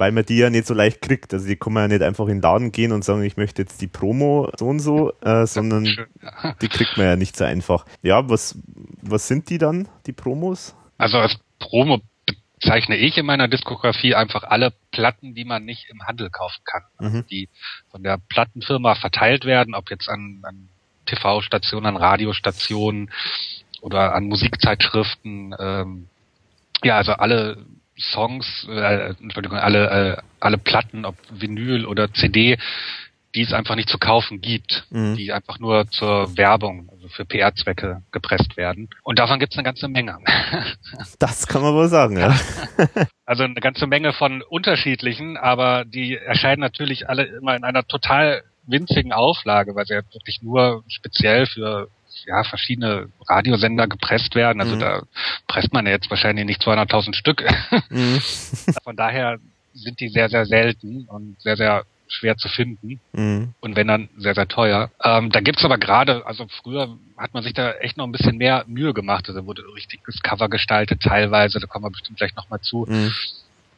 weil 0.00 0.12
man 0.12 0.24
die 0.24 0.38
ja 0.38 0.48
nicht 0.48 0.66
so 0.66 0.72
leicht 0.72 1.02
kriegt. 1.02 1.34
Also 1.34 1.46
die 1.46 1.56
kann 1.56 1.74
man 1.74 1.82
ja 1.82 1.88
nicht 1.98 2.02
einfach 2.02 2.24
in 2.24 2.36
den 2.36 2.40
Laden 2.40 2.72
gehen 2.72 2.90
und 2.90 3.04
sagen, 3.04 3.22
ich 3.22 3.36
möchte 3.36 3.60
jetzt 3.60 3.82
die 3.82 3.86
Promo 3.86 4.50
so 4.56 4.66
und 4.66 4.78
so, 4.78 5.12
äh, 5.20 5.46
sondern 5.46 5.84
die 5.84 6.68
kriegt 6.68 6.96
man 6.96 7.06
ja 7.06 7.16
nicht 7.16 7.36
so 7.36 7.44
einfach. 7.44 7.84
Ja, 8.00 8.26
was, 8.26 8.58
was 9.02 9.28
sind 9.28 9.50
die 9.50 9.58
dann, 9.58 9.88
die 10.06 10.12
Promos? 10.12 10.74
Also 10.96 11.18
als 11.18 11.38
Promo 11.58 12.00
bezeichne 12.54 12.96
ich 12.96 13.18
in 13.18 13.26
meiner 13.26 13.46
Diskografie 13.46 14.14
einfach 14.14 14.44
alle 14.44 14.72
Platten, 14.90 15.34
die 15.34 15.44
man 15.44 15.66
nicht 15.66 15.90
im 15.90 16.06
Handel 16.06 16.30
kaufen 16.30 16.62
kann. 16.64 16.82
Also 16.96 17.18
mhm. 17.18 17.26
Die 17.26 17.50
von 17.90 18.02
der 18.02 18.18
Plattenfirma 18.30 18.94
verteilt 18.94 19.44
werden, 19.44 19.74
ob 19.74 19.90
jetzt 19.90 20.08
an, 20.08 20.40
an 20.44 20.70
TV-Stationen, 21.04 21.84
an 21.84 21.96
Radiostationen, 21.98 23.10
oder 23.80 24.14
an 24.14 24.24
Musikzeitschriften. 24.24 25.54
Ähm, 25.58 26.08
ja, 26.82 26.96
also 26.96 27.12
alle 27.12 27.58
Songs, 27.98 28.66
äh, 28.68 29.14
Entschuldigung, 29.20 29.58
alle, 29.58 29.90
äh, 29.90 30.22
alle 30.40 30.58
Platten, 30.58 31.04
ob 31.04 31.16
Vinyl 31.30 31.84
oder 31.86 32.12
CD, 32.12 32.58
die 33.34 33.42
es 33.42 33.52
einfach 33.52 33.76
nicht 33.76 33.88
zu 33.88 33.98
kaufen 33.98 34.40
gibt, 34.40 34.86
mhm. 34.90 35.16
die 35.16 35.32
einfach 35.32 35.58
nur 35.60 35.88
zur 35.90 36.36
Werbung, 36.36 36.88
also 36.90 37.08
für 37.08 37.24
PR-Zwecke 37.24 38.02
gepresst 38.10 38.56
werden. 38.56 38.88
Und 39.02 39.18
davon 39.18 39.38
gibt 39.38 39.52
es 39.52 39.58
eine 39.58 39.64
ganze 39.64 39.88
Menge. 39.88 40.18
Das 41.18 41.46
kann 41.46 41.62
man 41.62 41.74
wohl 41.74 41.88
sagen, 41.88 42.18
ja. 42.18 42.34
Also 43.24 43.44
eine 43.44 43.54
ganze 43.54 43.86
Menge 43.86 44.12
von 44.12 44.42
unterschiedlichen, 44.42 45.36
aber 45.36 45.84
die 45.84 46.16
erscheinen 46.16 46.60
natürlich 46.60 47.08
alle 47.08 47.24
immer 47.24 47.54
in 47.54 47.62
einer 47.62 47.86
total 47.86 48.42
winzigen 48.66 49.12
Auflage, 49.12 49.74
weil 49.74 49.86
sie 49.86 49.94
ja 49.94 50.02
wirklich 50.12 50.42
nur 50.42 50.82
speziell 50.88 51.46
für 51.46 51.88
ja, 52.26 52.44
verschiedene 52.44 53.08
Radiosender 53.26 53.86
gepresst 53.86 54.34
werden. 54.34 54.60
Also 54.60 54.76
mhm. 54.76 54.80
da 54.80 55.02
presst 55.46 55.72
man 55.72 55.86
ja 55.86 55.92
jetzt 55.92 56.10
wahrscheinlich 56.10 56.46
nicht 56.46 56.62
200.000 56.62 57.14
Stück. 57.14 57.44
Mhm. 57.90 58.20
Von 58.84 58.96
daher 58.96 59.38
sind 59.74 60.00
die 60.00 60.08
sehr, 60.08 60.28
sehr 60.28 60.46
selten 60.46 61.04
und 61.04 61.40
sehr, 61.40 61.56
sehr 61.56 61.84
schwer 62.10 62.36
zu 62.36 62.48
finden 62.48 63.00
mhm. 63.12 63.54
und 63.60 63.76
wenn 63.76 63.86
dann 63.86 64.08
sehr, 64.18 64.34
sehr 64.34 64.48
teuer. 64.48 64.90
Ähm, 65.02 65.30
da 65.30 65.40
gibt's 65.40 65.64
aber 65.64 65.78
gerade, 65.78 66.26
also 66.26 66.46
früher 66.62 66.96
hat 67.16 67.34
man 67.34 67.42
sich 67.42 67.54
da 67.54 67.72
echt 67.74 67.96
noch 67.96 68.04
ein 68.04 68.12
bisschen 68.12 68.36
mehr 68.36 68.64
Mühe 68.66 68.92
gemacht. 68.92 69.28
Also 69.28 69.46
wurde 69.46 69.62
richtig 69.74 70.00
das 70.06 70.20
Cover 70.20 70.48
gestaltet 70.48 71.00
teilweise, 71.02 71.60
da 71.60 71.66
kommen 71.66 71.84
wir 71.84 71.90
bestimmt 71.90 72.18
gleich 72.18 72.34
nochmal 72.34 72.60
zu. 72.60 72.84
Mhm. 72.88 73.12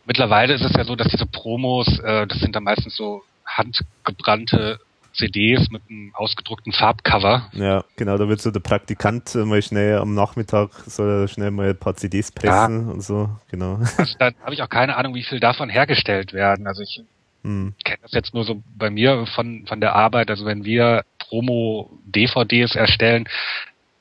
Mittlerweile 0.06 0.54
ist 0.54 0.64
es 0.64 0.72
ja 0.72 0.84
so, 0.84 0.96
dass 0.96 1.08
diese 1.08 1.26
Promos, 1.26 1.98
äh, 2.00 2.26
das 2.26 2.38
sind 2.40 2.56
dann 2.56 2.64
meistens 2.64 2.96
so 2.96 3.22
handgebrannte 3.44 4.80
CDs 5.12 5.70
mit 5.70 5.82
einem 5.88 6.12
ausgedruckten 6.14 6.72
Farbcover. 6.72 7.50
Ja, 7.52 7.84
genau, 7.96 8.16
da 8.16 8.28
wird 8.28 8.40
so 8.40 8.50
der 8.50 8.60
Praktikant 8.60 9.34
mal 9.34 9.62
schnell 9.62 9.98
am 9.98 10.14
Nachmittag 10.14 10.70
soll 10.86 11.22
er 11.22 11.28
schnell 11.28 11.50
mal 11.50 11.70
ein 11.70 11.78
paar 11.78 11.94
CDs 11.96 12.32
pressen 12.32 12.86
ja. 12.86 12.92
und 12.92 13.02
so, 13.02 13.30
genau. 13.50 13.80
Also 13.96 14.16
da 14.18 14.30
habe 14.42 14.54
ich 14.54 14.62
auch 14.62 14.68
keine 14.68 14.96
Ahnung, 14.96 15.14
wie 15.14 15.22
viel 15.22 15.40
davon 15.40 15.68
hergestellt 15.68 16.32
werden. 16.32 16.66
Also 16.66 16.82
ich 16.82 17.02
hm. 17.44 17.74
kenne 17.84 17.98
das 18.02 18.12
jetzt 18.12 18.34
nur 18.34 18.44
so 18.44 18.62
bei 18.76 18.90
mir 18.90 19.26
von, 19.34 19.66
von 19.66 19.80
der 19.80 19.94
Arbeit. 19.94 20.30
Also 20.30 20.44
wenn 20.44 20.64
wir 20.64 21.04
Promo-DVDs 21.18 22.74
erstellen, 22.74 23.28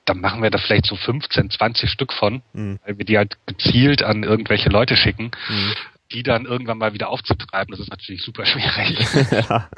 dann 0.06 0.20
machen 0.20 0.42
wir 0.42 0.50
da 0.50 0.58
vielleicht 0.58 0.88
so 0.88 0.96
15, 0.96 1.52
20 1.52 1.90
Stück 1.90 2.12
von, 2.12 2.42
mhm. 2.54 2.80
weil 2.86 2.98
wir 2.98 3.06
die 3.06 3.18
halt 3.18 3.38
gezielt 3.46 4.02
an 4.04 4.24
irgendwelche 4.24 4.70
Leute 4.70 4.96
schicken. 4.96 5.32
Mhm 5.48 5.74
die 6.14 6.24
dann 6.24 6.46
irgendwann 6.46 6.78
mal 6.78 6.94
wieder 6.94 7.10
aufzutreiben, 7.10 7.72
das 7.72 7.80
ist 7.80 7.90
natürlich 7.90 8.22
super 8.22 8.46
schwierig. 8.46 9.00
ja. 9.32 9.70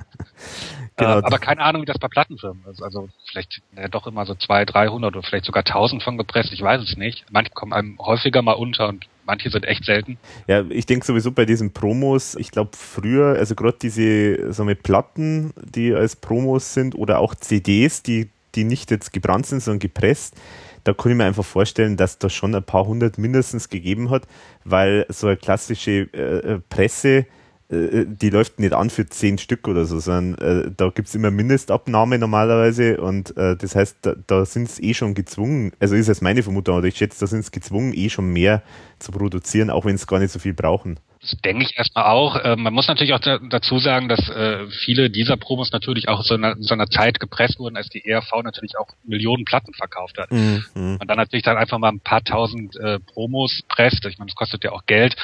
genau. 0.97 1.19
Äh, 1.19 1.23
aber 1.23 1.39
keine 1.39 1.61
Ahnung, 1.61 1.83
wie 1.83 1.85
das 1.85 1.99
bei 1.99 2.07
Plattenfirmen 2.07 2.63
ist. 2.71 2.81
Also 2.81 3.09
vielleicht 3.29 3.61
ja, 3.75 3.87
doch 3.87 4.07
immer 4.07 4.25
so 4.25 4.35
zwei, 4.35 4.65
dreihundert 4.65 5.15
oder 5.15 5.27
vielleicht 5.27 5.45
sogar 5.45 5.63
tausend 5.63 6.03
von 6.03 6.17
gepresst, 6.17 6.51
ich 6.53 6.61
weiß 6.61 6.81
es 6.81 6.97
nicht. 6.97 7.25
Manche 7.31 7.51
kommen 7.51 7.73
einem 7.73 7.97
häufiger 7.99 8.41
mal 8.41 8.53
unter 8.53 8.89
und 8.89 9.07
manche 9.25 9.49
sind 9.49 9.65
echt 9.65 9.85
selten. 9.85 10.17
Ja, 10.47 10.63
ich 10.69 10.85
denke 10.85 11.05
sowieso 11.05 11.31
bei 11.31 11.45
diesen 11.45 11.73
Promos, 11.73 12.35
ich 12.35 12.51
glaube 12.51 12.71
früher, 12.75 13.35
also 13.37 13.55
gerade 13.55 13.77
diese 13.81 14.51
so 14.53 14.63
mit 14.63 14.83
Platten, 14.83 15.53
die 15.63 15.93
als 15.93 16.15
Promos 16.15 16.73
sind 16.73 16.95
oder 16.95 17.19
auch 17.19 17.35
CDs, 17.35 18.03
die, 18.03 18.29
die 18.55 18.63
nicht 18.63 18.91
jetzt 18.91 19.13
gebrannt 19.13 19.45
sind, 19.45 19.61
sondern 19.61 19.79
gepresst, 19.79 20.35
da 20.83 20.93
kann 20.93 21.11
ich 21.11 21.17
mir 21.17 21.25
einfach 21.25 21.45
vorstellen, 21.45 21.97
dass 21.97 22.17
da 22.17 22.29
schon 22.29 22.55
ein 22.55 22.63
paar 22.63 22.85
hundert 22.85 23.17
mindestens 23.17 23.69
gegeben 23.69 24.09
hat, 24.09 24.23
weil 24.63 25.05
so 25.09 25.27
eine 25.27 25.37
klassische 25.37 26.09
äh, 26.13 26.53
äh 26.53 26.59
Presse, 26.69 27.25
äh, 27.71 27.75
äh, 27.75 28.05
die 28.07 28.29
läuft 28.29 28.59
nicht 28.59 28.73
an 28.73 28.89
für 28.89 29.05
zehn 29.05 29.37
Stück 29.37 29.67
oder 29.67 29.85
so, 29.85 29.99
sondern 29.99 30.65
äh, 30.65 30.71
da 30.75 30.89
gibt's 30.89 31.15
immer 31.15 31.31
Mindestabnahme 31.31 32.19
normalerweise 32.19 32.99
und 33.01 33.35
äh, 33.37 33.55
das 33.55 33.75
heißt, 33.75 33.97
da, 34.01 34.15
da 34.27 34.45
sind 34.45 34.69
es 34.69 34.79
eh 34.81 34.93
schon 34.93 35.13
gezwungen, 35.13 35.71
also 35.79 35.95
ist 35.95 36.07
jetzt 36.07 36.21
meine 36.21 36.43
Vermutung, 36.43 36.77
aber 36.77 36.87
ich 36.87 36.97
schätze, 36.97 37.21
da 37.21 37.27
sind 37.27 37.39
es 37.39 37.51
gezwungen, 37.51 37.93
eh 37.93 38.09
schon 38.09 38.31
mehr 38.31 38.61
zu 38.99 39.11
produzieren, 39.11 39.69
auch 39.69 39.85
wenn 39.85 39.95
es 39.95 40.07
gar 40.07 40.19
nicht 40.19 40.31
so 40.31 40.39
viel 40.39 40.53
brauchen. 40.53 40.99
Das 41.23 41.37
denke 41.39 41.63
ich 41.63 41.77
erstmal 41.77 42.03
auch. 42.03 42.35
Äh, 42.35 42.57
man 42.57 42.73
muss 42.73 42.89
natürlich 42.89 43.13
auch 43.13 43.19
da, 43.19 43.39
dazu 43.39 43.79
sagen, 43.79 44.09
dass 44.09 44.27
äh, 44.27 44.67
viele 44.67 45.09
dieser 45.09 45.37
Promos 45.37 45.71
natürlich 45.71 46.09
auch 46.09 46.21
so 46.21 46.33
einer, 46.33 46.55
so 46.59 46.73
einer 46.73 46.87
Zeit 46.87 47.21
gepresst 47.21 47.59
wurden, 47.59 47.77
als 47.77 47.87
die 47.87 48.05
ERV 48.05 48.29
natürlich 48.43 48.77
auch 48.77 48.87
Millionen 49.05 49.45
Platten 49.45 49.73
verkauft 49.73 50.17
hat. 50.17 50.29
Mhm. 50.31 50.97
Und 50.99 51.07
dann 51.07 51.17
natürlich 51.17 51.43
dann 51.43 51.55
einfach 51.55 51.77
mal 51.77 51.93
ein 51.93 52.01
paar 52.01 52.25
tausend 52.25 52.75
äh, 52.75 52.99
Promos 52.99 53.61
presst. 53.69 54.05
Ich 54.05 54.17
meine, 54.17 54.31
das 54.31 54.35
kostet 54.35 54.65
ja 54.65 54.73
auch 54.73 54.85
Geld. 54.85 55.15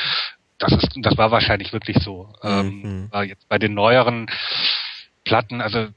Das 0.57 0.71
ist, 0.71 0.89
das 1.01 1.17
war 1.17 1.31
wahrscheinlich 1.31 1.73
wirklich 1.73 1.97
so. 2.01 2.31
Ähm, 2.43 2.81
mhm. 2.81 3.11
war 3.11 3.25
jetzt 3.25 3.49
bei 3.49 3.59
den 3.59 3.73
neueren 3.73 4.27
Platten, 5.25 5.59
also 5.59 5.87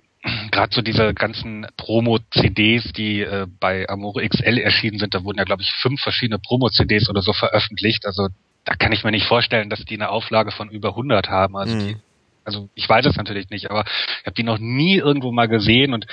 gerade 0.51 0.75
so 0.75 0.83
diese 0.83 1.15
ganzen 1.15 1.67
Promo-CDs, 1.77 2.93
die 2.93 3.21
äh, 3.21 3.47
bei 3.61 3.89
Amore 3.89 4.29
XL 4.29 4.59
erschienen 4.59 4.99
sind, 4.99 5.15
da 5.15 5.23
wurden 5.23 5.39
ja, 5.39 5.45
glaube 5.45 5.63
ich, 5.63 5.71
fünf 5.81 6.01
verschiedene 6.01 6.41
Promo-CDs 6.41 7.09
oder 7.09 7.23
so 7.23 7.33
veröffentlicht. 7.33 8.05
Also 8.05 8.29
da 8.65 8.75
kann 8.75 8.93
ich 8.93 9.05
mir 9.05 9.11
nicht 9.11 9.27
vorstellen, 9.27 9.71
dass 9.71 9.85
die 9.85 9.95
eine 9.95 10.11
Auflage 10.11 10.53
von 10.53 10.71
über 10.71 10.91
100 10.91 11.29
haben. 11.29 11.57
Also, 11.57 11.75
mhm. 11.75 11.81
die, 11.81 11.97
also 12.45 12.69
ich 12.75 12.89
weiß 12.89 13.07
es 13.07 13.17
natürlich 13.17 13.51
nicht, 13.51 13.71
aber 13.71 13.85
ich 14.21 14.27
habe 14.27 14.35
die 14.35 14.45
noch 14.45 14.59
nie 14.59 14.97
irgendwo 14.97 15.33
mal 15.33 15.49
gesehen 15.49 15.95
und 15.95 16.07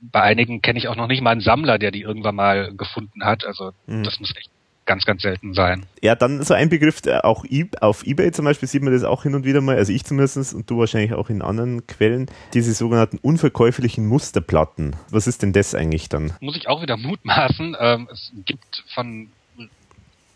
bei 0.00 0.22
einigen 0.22 0.62
kenne 0.62 0.78
ich 0.78 0.88
auch 0.88 0.96
noch 0.96 1.08
nicht 1.08 1.20
mal 1.20 1.30
einen 1.30 1.40
Sammler, 1.42 1.78
der 1.78 1.90
die 1.90 2.00
irgendwann 2.00 2.34
mal 2.34 2.74
gefunden 2.74 3.24
hat. 3.24 3.44
Also 3.44 3.72
mhm. 3.86 4.02
das 4.02 4.18
muss 4.18 4.34
echt 4.36 4.50
ganz, 4.86 5.04
ganz 5.04 5.22
selten 5.22 5.54
sein. 5.54 5.86
Ja, 6.02 6.16
dann 6.16 6.42
so 6.42 6.54
ein 6.54 6.68
Begriff, 6.68 7.02
auch 7.22 7.44
auf 7.80 8.04
Ebay 8.04 8.32
zum 8.32 8.44
Beispiel 8.44 8.68
sieht 8.68 8.82
man 8.82 8.92
das 8.92 9.04
auch 9.04 9.22
hin 9.22 9.34
und 9.34 9.44
wieder 9.44 9.60
mal, 9.60 9.76
also 9.76 9.92
ich 9.92 10.04
zumindest 10.04 10.52
und 10.52 10.68
du 10.68 10.78
wahrscheinlich 10.78 11.12
auch 11.12 11.30
in 11.30 11.42
anderen 11.42 11.86
Quellen, 11.86 12.26
diese 12.54 12.72
sogenannten 12.72 13.18
unverkäuflichen 13.18 14.06
Musterplatten. 14.06 14.96
Was 15.10 15.26
ist 15.28 15.42
denn 15.42 15.52
das 15.52 15.74
eigentlich 15.74 16.08
dann? 16.08 16.32
Muss 16.40 16.56
ich 16.56 16.66
auch 16.66 16.82
wieder 16.82 16.96
mutmaßen. 16.96 17.76
Ähm, 17.78 18.08
es 18.10 18.32
gibt 18.44 18.84
von 18.94 19.28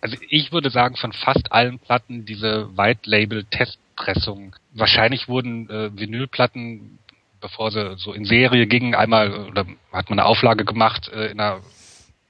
also 0.05 0.19
ich 0.29 0.53
würde 0.53 0.69
sagen, 0.69 0.97
von 0.97 1.15
fast 1.15 1.51
allen 1.51 1.79
Platten 1.79 2.27
diese 2.27 2.77
White 2.77 3.09
Label 3.09 3.45
Testpressung. 3.45 4.55
Wahrscheinlich 4.75 5.29
wurden 5.29 5.71
äh, 5.71 5.99
Vinylplatten, 5.99 6.99
bevor 7.41 7.71
sie 7.71 7.97
so 7.97 8.13
in 8.13 8.27
Serie 8.27 8.67
gingen, 8.67 8.95
einmal 8.95 9.33
oder 9.47 9.65
hat 9.93 10.11
man 10.11 10.19
eine 10.19 10.27
Auflage 10.27 10.67
gemacht 10.67 11.09
äh, 11.09 11.29
in 11.29 11.41
einer 11.41 11.63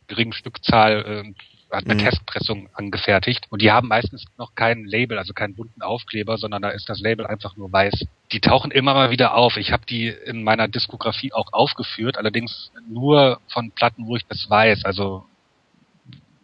geringen 0.07 0.33
Stückzahl, 0.33 1.25
äh, 1.27 1.75
hat 1.75 1.87
eine 1.87 1.95
mhm. 1.95 2.05
Testpressung 2.05 2.69
angefertigt 2.75 3.47
und 3.51 3.61
die 3.61 3.73
haben 3.73 3.89
meistens 3.89 4.25
noch 4.39 4.55
kein 4.55 4.85
Label, 4.85 5.19
also 5.19 5.33
keinen 5.33 5.57
bunten 5.57 5.83
Aufkleber, 5.83 6.39
sondern 6.39 6.63
da 6.63 6.69
ist 6.69 6.89
das 6.89 7.01
Label 7.01 7.27
einfach 7.27 7.57
nur 7.57 7.73
weiß. 7.73 8.07
Die 8.31 8.39
tauchen 8.39 8.71
immer 8.71 8.95
mal 8.95 9.11
wieder 9.11 9.35
auf. 9.35 9.57
Ich 9.57 9.73
habe 9.73 9.85
die 9.85 10.07
in 10.07 10.45
meiner 10.45 10.69
Diskografie 10.69 11.33
auch 11.33 11.53
aufgeführt, 11.53 12.19
allerdings 12.19 12.71
nur 12.89 13.41
von 13.49 13.73
Platten, 13.73 14.07
wo 14.07 14.15
ich 14.15 14.25
das 14.27 14.49
weiß. 14.49 14.85
Also 14.85 15.25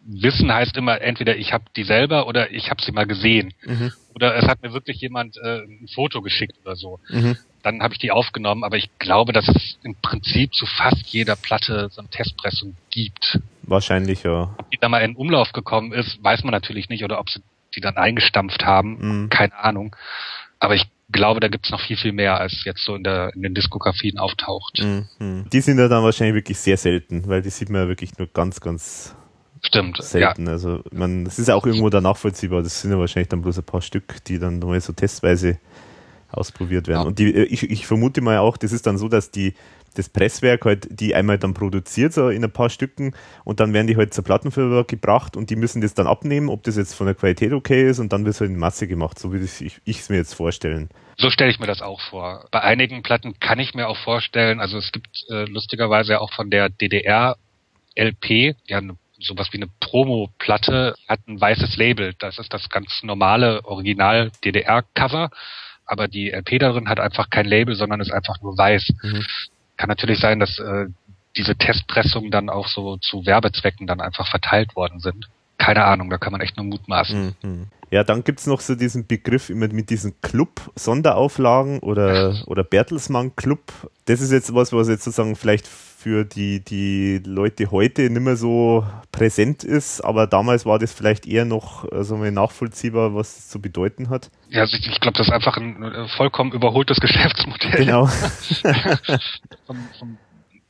Wissen 0.05 0.51
heißt 0.51 0.77
immer 0.77 1.01
entweder 1.01 1.35
ich 1.37 1.53
habe 1.53 1.65
die 1.75 1.83
selber 1.83 2.27
oder 2.27 2.51
ich 2.51 2.69
habe 2.69 2.81
sie 2.81 2.91
mal 2.91 3.05
gesehen. 3.05 3.53
Mhm. 3.65 3.91
Oder 4.15 4.35
es 4.35 4.47
hat 4.47 4.61
mir 4.61 4.73
wirklich 4.73 4.99
jemand 4.99 5.37
äh, 5.37 5.59
ein 5.59 5.87
Foto 5.93 6.21
geschickt 6.21 6.57
oder 6.63 6.75
so. 6.75 6.99
Mhm. 7.09 7.37
Dann 7.63 7.81
habe 7.83 7.93
ich 7.93 7.99
die 7.99 8.11
aufgenommen, 8.11 8.63
aber 8.63 8.77
ich 8.77 8.89
glaube, 8.97 9.33
dass 9.33 9.47
es 9.47 9.77
im 9.83 9.95
Prinzip 10.01 10.53
zu 10.53 10.65
fast 10.65 11.05
jeder 11.07 11.35
Platte 11.35 11.89
so 11.91 12.01
eine 12.01 12.09
Testpressung 12.09 12.75
gibt. 12.89 13.39
Wahrscheinlich, 13.61 14.23
ja. 14.23 14.55
Ob 14.57 14.71
die 14.71 14.77
da 14.81 14.89
mal 14.89 14.99
in 14.99 15.15
Umlauf 15.15 15.51
gekommen 15.51 15.91
ist, 15.93 16.21
weiß 16.23 16.43
man 16.43 16.51
natürlich 16.51 16.89
nicht. 16.89 17.03
Oder 17.03 17.19
ob 17.19 17.29
sie 17.29 17.41
die 17.75 17.81
dann 17.81 17.97
eingestampft 17.97 18.65
haben, 18.65 18.97
mhm. 19.23 19.29
keine 19.29 19.55
Ahnung. 19.55 19.95
Aber 20.59 20.75
ich 20.75 20.87
glaube, 21.11 21.39
da 21.39 21.47
gibt's 21.47 21.69
noch 21.69 21.81
viel, 21.81 21.97
viel 21.97 22.11
mehr, 22.11 22.39
als 22.39 22.63
jetzt 22.65 22.83
so 22.83 22.95
in, 22.95 23.03
der, 23.03 23.33
in 23.35 23.41
den 23.41 23.53
Diskografien 23.53 24.17
auftaucht. 24.17 24.79
Mhm. 24.81 25.45
Die 25.51 25.61
sind 25.61 25.77
ja 25.77 25.87
dann 25.87 26.03
wahrscheinlich 26.03 26.35
wirklich 26.35 26.57
sehr 26.57 26.77
selten, 26.77 27.27
weil 27.27 27.41
die 27.41 27.49
sieht 27.49 27.69
man 27.69 27.83
ja 27.83 27.87
wirklich 27.87 28.17
nur 28.17 28.27
ganz, 28.27 28.59
ganz 28.61 29.15
Stimmt. 29.61 30.01
Selten. 30.01 30.47
Ja. 30.47 30.51
Also 30.51 30.81
man, 30.91 31.25
es 31.25 31.39
ist 31.39 31.47
ja 31.47 31.55
auch 31.55 31.65
irgendwo 31.65 31.89
da 31.89 32.01
nachvollziehbar. 32.01 32.63
Das 32.63 32.81
sind 32.81 32.91
ja 32.91 32.97
wahrscheinlich 32.97 33.29
dann 33.29 33.41
bloß 33.41 33.59
ein 33.59 33.63
paar 33.63 33.81
Stück, 33.81 34.23
die 34.25 34.39
dann 34.39 34.59
mal 34.59 34.79
so 34.81 34.93
testweise 34.93 35.59
ausprobiert 36.31 36.87
werden. 36.87 37.01
Ja. 37.01 37.07
Und 37.07 37.19
die, 37.19 37.31
ich, 37.31 37.69
ich 37.69 37.85
vermute 37.85 38.21
mal 38.21 38.37
auch, 38.39 38.57
das 38.57 38.71
ist 38.71 38.87
dann 38.87 38.97
so, 38.97 39.07
dass 39.07 39.31
die 39.31 39.53
das 39.95 40.09
Presswerk 40.09 40.65
halt 40.65 40.87
die 40.89 41.15
einmal 41.15 41.37
dann 41.37 41.53
produziert, 41.53 42.13
so 42.13 42.29
in 42.29 42.43
ein 42.43 42.51
paar 42.51 42.69
Stücken, 42.69 43.13
und 43.43 43.59
dann 43.59 43.73
werden 43.73 43.87
die 43.87 43.97
halt 43.97 44.13
zur 44.13 44.23
Plattenfirma 44.23 44.83
gebracht 44.83 45.35
und 45.35 45.49
die 45.49 45.55
müssen 45.55 45.81
das 45.81 45.93
dann 45.93 46.07
abnehmen, 46.07 46.49
ob 46.49 46.63
das 46.63 46.77
jetzt 46.77 46.93
von 46.93 47.07
der 47.07 47.15
Qualität 47.15 47.51
okay 47.51 47.89
ist, 47.89 47.99
und 47.99 48.13
dann 48.13 48.23
wird 48.23 48.35
es 48.35 48.41
halt 48.41 48.51
in 48.51 48.57
Masse 48.57 48.87
gemacht, 48.87 49.19
so 49.19 49.31
würde 49.31 49.45
ich 49.45 49.81
es 49.85 50.09
mir 50.09 50.17
jetzt 50.17 50.33
vorstellen. 50.33 50.89
So 51.17 51.29
stelle 51.29 51.51
ich 51.51 51.59
mir 51.59 51.67
das 51.67 51.81
auch 51.81 51.99
vor. 52.09 52.47
Bei 52.51 52.61
einigen 52.61 53.03
Platten 53.03 53.37
kann 53.39 53.59
ich 53.59 53.73
mir 53.73 53.87
auch 53.87 53.97
vorstellen, 53.97 54.59
also 54.59 54.77
es 54.77 54.91
gibt 54.91 55.25
äh, 55.29 55.43
lustigerweise 55.45 56.21
auch 56.21 56.33
von 56.33 56.49
der 56.49 56.69
DDR 56.69 57.35
LP, 57.95 58.27
die 58.27 58.55
haben 58.71 58.91
eine 58.91 58.97
sowas 59.21 59.49
wie 59.51 59.57
eine 59.57 59.69
Promo-Platte, 59.79 60.95
hat 61.07 61.19
ein 61.27 61.39
weißes 61.39 61.77
Label. 61.77 62.13
Das 62.19 62.37
ist 62.39 62.53
das 62.53 62.69
ganz 62.69 63.03
normale 63.03 63.63
Original 63.65 64.31
DDR-Cover, 64.43 65.29
aber 65.85 66.07
die 66.07 66.31
LP 66.31 66.59
darin 66.59 66.89
hat 66.89 66.99
einfach 66.99 67.29
kein 67.29 67.45
Label, 67.45 67.75
sondern 67.75 68.01
ist 68.01 68.11
einfach 68.11 68.41
nur 68.41 68.57
weiß. 68.57 68.91
Mhm. 69.03 69.25
Kann 69.77 69.89
natürlich 69.89 70.19
sein, 70.19 70.39
dass 70.39 70.59
äh, 70.59 70.87
diese 71.35 71.55
Testpressungen 71.55 72.31
dann 72.31 72.49
auch 72.49 72.67
so 72.67 72.97
zu 72.97 73.25
Werbezwecken 73.25 73.87
dann 73.87 74.01
einfach 74.01 74.29
verteilt 74.29 74.75
worden 74.75 74.99
sind. 74.99 75.29
Keine 75.57 75.85
Ahnung, 75.85 76.09
da 76.09 76.17
kann 76.17 76.31
man 76.31 76.41
echt 76.41 76.57
nur 76.57 76.65
mutmaßen. 76.65 77.35
Mhm. 77.41 77.67
Ja, 77.91 78.05
dann 78.05 78.23
gibt's 78.23 78.47
noch 78.47 78.61
so 78.61 78.73
diesen 78.73 79.05
Begriff 79.05 79.49
immer 79.49 79.67
mit 79.67 79.89
diesen 79.89 80.19
Club-Sonderauflagen 80.21 81.79
oder, 81.79 82.41
oder 82.47 82.63
Bertelsmann-Club. 82.63 83.61
Das 84.05 84.21
ist 84.21 84.31
jetzt 84.31 84.55
was, 84.55 84.71
was 84.71 84.87
jetzt 84.87 85.03
sozusagen 85.03 85.35
vielleicht 85.35 85.67
für 86.01 86.25
die, 86.25 86.63
die 86.63 87.21
Leute 87.23 87.69
heute 87.69 88.09
nicht 88.09 88.21
mehr 88.21 88.35
so 88.35 88.85
präsent 89.11 89.63
ist, 89.63 90.01
aber 90.01 90.25
damals 90.25 90.65
war 90.65 90.79
das 90.79 90.91
vielleicht 90.91 91.27
eher 91.27 91.45
noch 91.45 91.89
also 91.91 92.17
nachvollziehbar, 92.17 93.13
was 93.13 93.35
das 93.35 93.49
zu 93.49 93.61
bedeuten 93.61 94.09
hat. 94.09 94.31
Ja, 94.49 94.61
also 94.61 94.77
ich, 94.77 94.87
ich 94.87 94.99
glaube, 94.99 95.17
das 95.17 95.27
ist 95.27 95.33
einfach 95.33 95.57
ein 95.57 96.07
vollkommen 96.17 96.53
überholtes 96.53 96.97
Geschäftsmodell. 97.01 97.85
Genau. 97.85 98.07
vom, 99.67 99.77
vom 99.99 100.17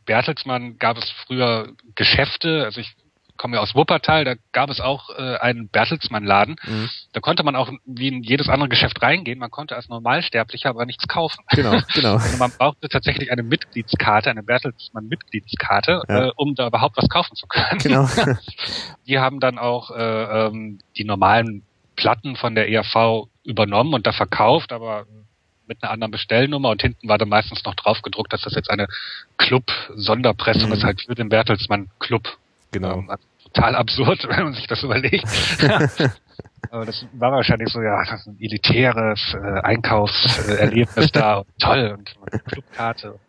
Bertelsmann 0.06 0.78
gab 0.78 0.98
es 0.98 1.10
früher 1.26 1.70
Geschäfte, 1.96 2.66
also 2.66 2.82
ich 2.82 2.94
komme 3.42 3.56
ja 3.56 3.62
aus 3.64 3.74
Wuppertal, 3.74 4.24
da 4.24 4.36
gab 4.52 4.70
es 4.70 4.80
auch 4.80 5.10
äh, 5.18 5.38
einen 5.38 5.68
Bertelsmann-Laden. 5.68 6.58
Mhm. 6.64 6.90
Da 7.12 7.22
konnte 7.22 7.42
man 7.42 7.56
auch 7.56 7.72
wie 7.86 8.08
in 8.08 8.22
jedes 8.22 8.50
andere 8.50 8.70
Geschäft 8.70 9.02
reingehen. 9.02 9.40
Man 9.40 9.50
konnte 9.50 9.76
als 9.76 9.90
Normalsterblicher 9.90 10.70
aber 10.70 10.86
nichts 10.86 11.08
kaufen. 11.08 11.44
Genau, 11.50 11.80
genau. 11.96 12.14
also 12.14 12.38
man 12.38 12.52
brauchte 12.52 12.88
tatsächlich 12.88 13.32
eine 13.32 13.42
Mitgliedskarte, 13.42 14.30
eine 14.30 14.44
Bertelsmann-Mitgliedskarte, 14.44 16.04
ja. 16.08 16.28
äh, 16.28 16.32
um 16.36 16.54
da 16.54 16.68
überhaupt 16.68 16.98
was 16.98 17.10
kaufen 17.10 17.36
zu 17.36 17.48
können. 17.48 17.80
Genau. 17.80 18.08
die 19.08 19.18
haben 19.18 19.40
dann 19.40 19.58
auch 19.58 19.90
äh, 19.90 20.46
ähm, 20.46 20.78
die 20.96 21.04
normalen 21.04 21.64
Platten 21.96 22.36
von 22.36 22.54
der 22.54 22.70
ERV 22.70 23.28
übernommen 23.44 23.96
und 23.96 24.06
da 24.06 24.12
verkauft, 24.12 24.72
aber 24.72 25.08
mit 25.66 25.82
einer 25.82 25.92
anderen 25.92 26.12
Bestellnummer 26.12 26.70
und 26.70 26.82
hinten 26.84 27.10
war 27.10 27.18
dann 27.18 27.30
meistens 27.30 27.64
noch 27.64 27.74
drauf 27.74 28.04
gedruckt, 28.04 28.34
dass 28.34 28.42
das 28.42 28.54
jetzt 28.54 28.70
eine 28.70 28.88
Club-Sonderpressung 29.38 30.70
mhm. 30.70 30.76
ist, 30.76 30.84
halt 30.84 31.02
für 31.02 31.16
den 31.16 31.30
Bertelsmann 31.30 31.90
Club. 31.98 32.38
Genau. 32.72 33.00
Ähm, 33.00 33.10
also 33.10 33.24
total 33.54 33.76
absurd, 33.76 34.26
wenn 34.30 34.44
man 34.44 34.54
sich 34.54 34.68
das 34.68 34.84
überlegt. 34.84 35.26
Aber 36.70 36.86
das 36.86 37.06
war 37.14 37.32
wahrscheinlich 37.32 37.70
so, 37.70 37.82
ja, 37.82 38.04
das 38.04 38.22
ist 38.22 38.28
ein 38.28 38.38
elitäres 38.40 39.34
äh, 39.34 39.60
Einkaufserlebnis 39.62 41.12
da. 41.12 41.44
Toll. 41.60 41.98
Und 41.98 42.16
eine 42.32 42.42
Clubkarte. 42.42 43.20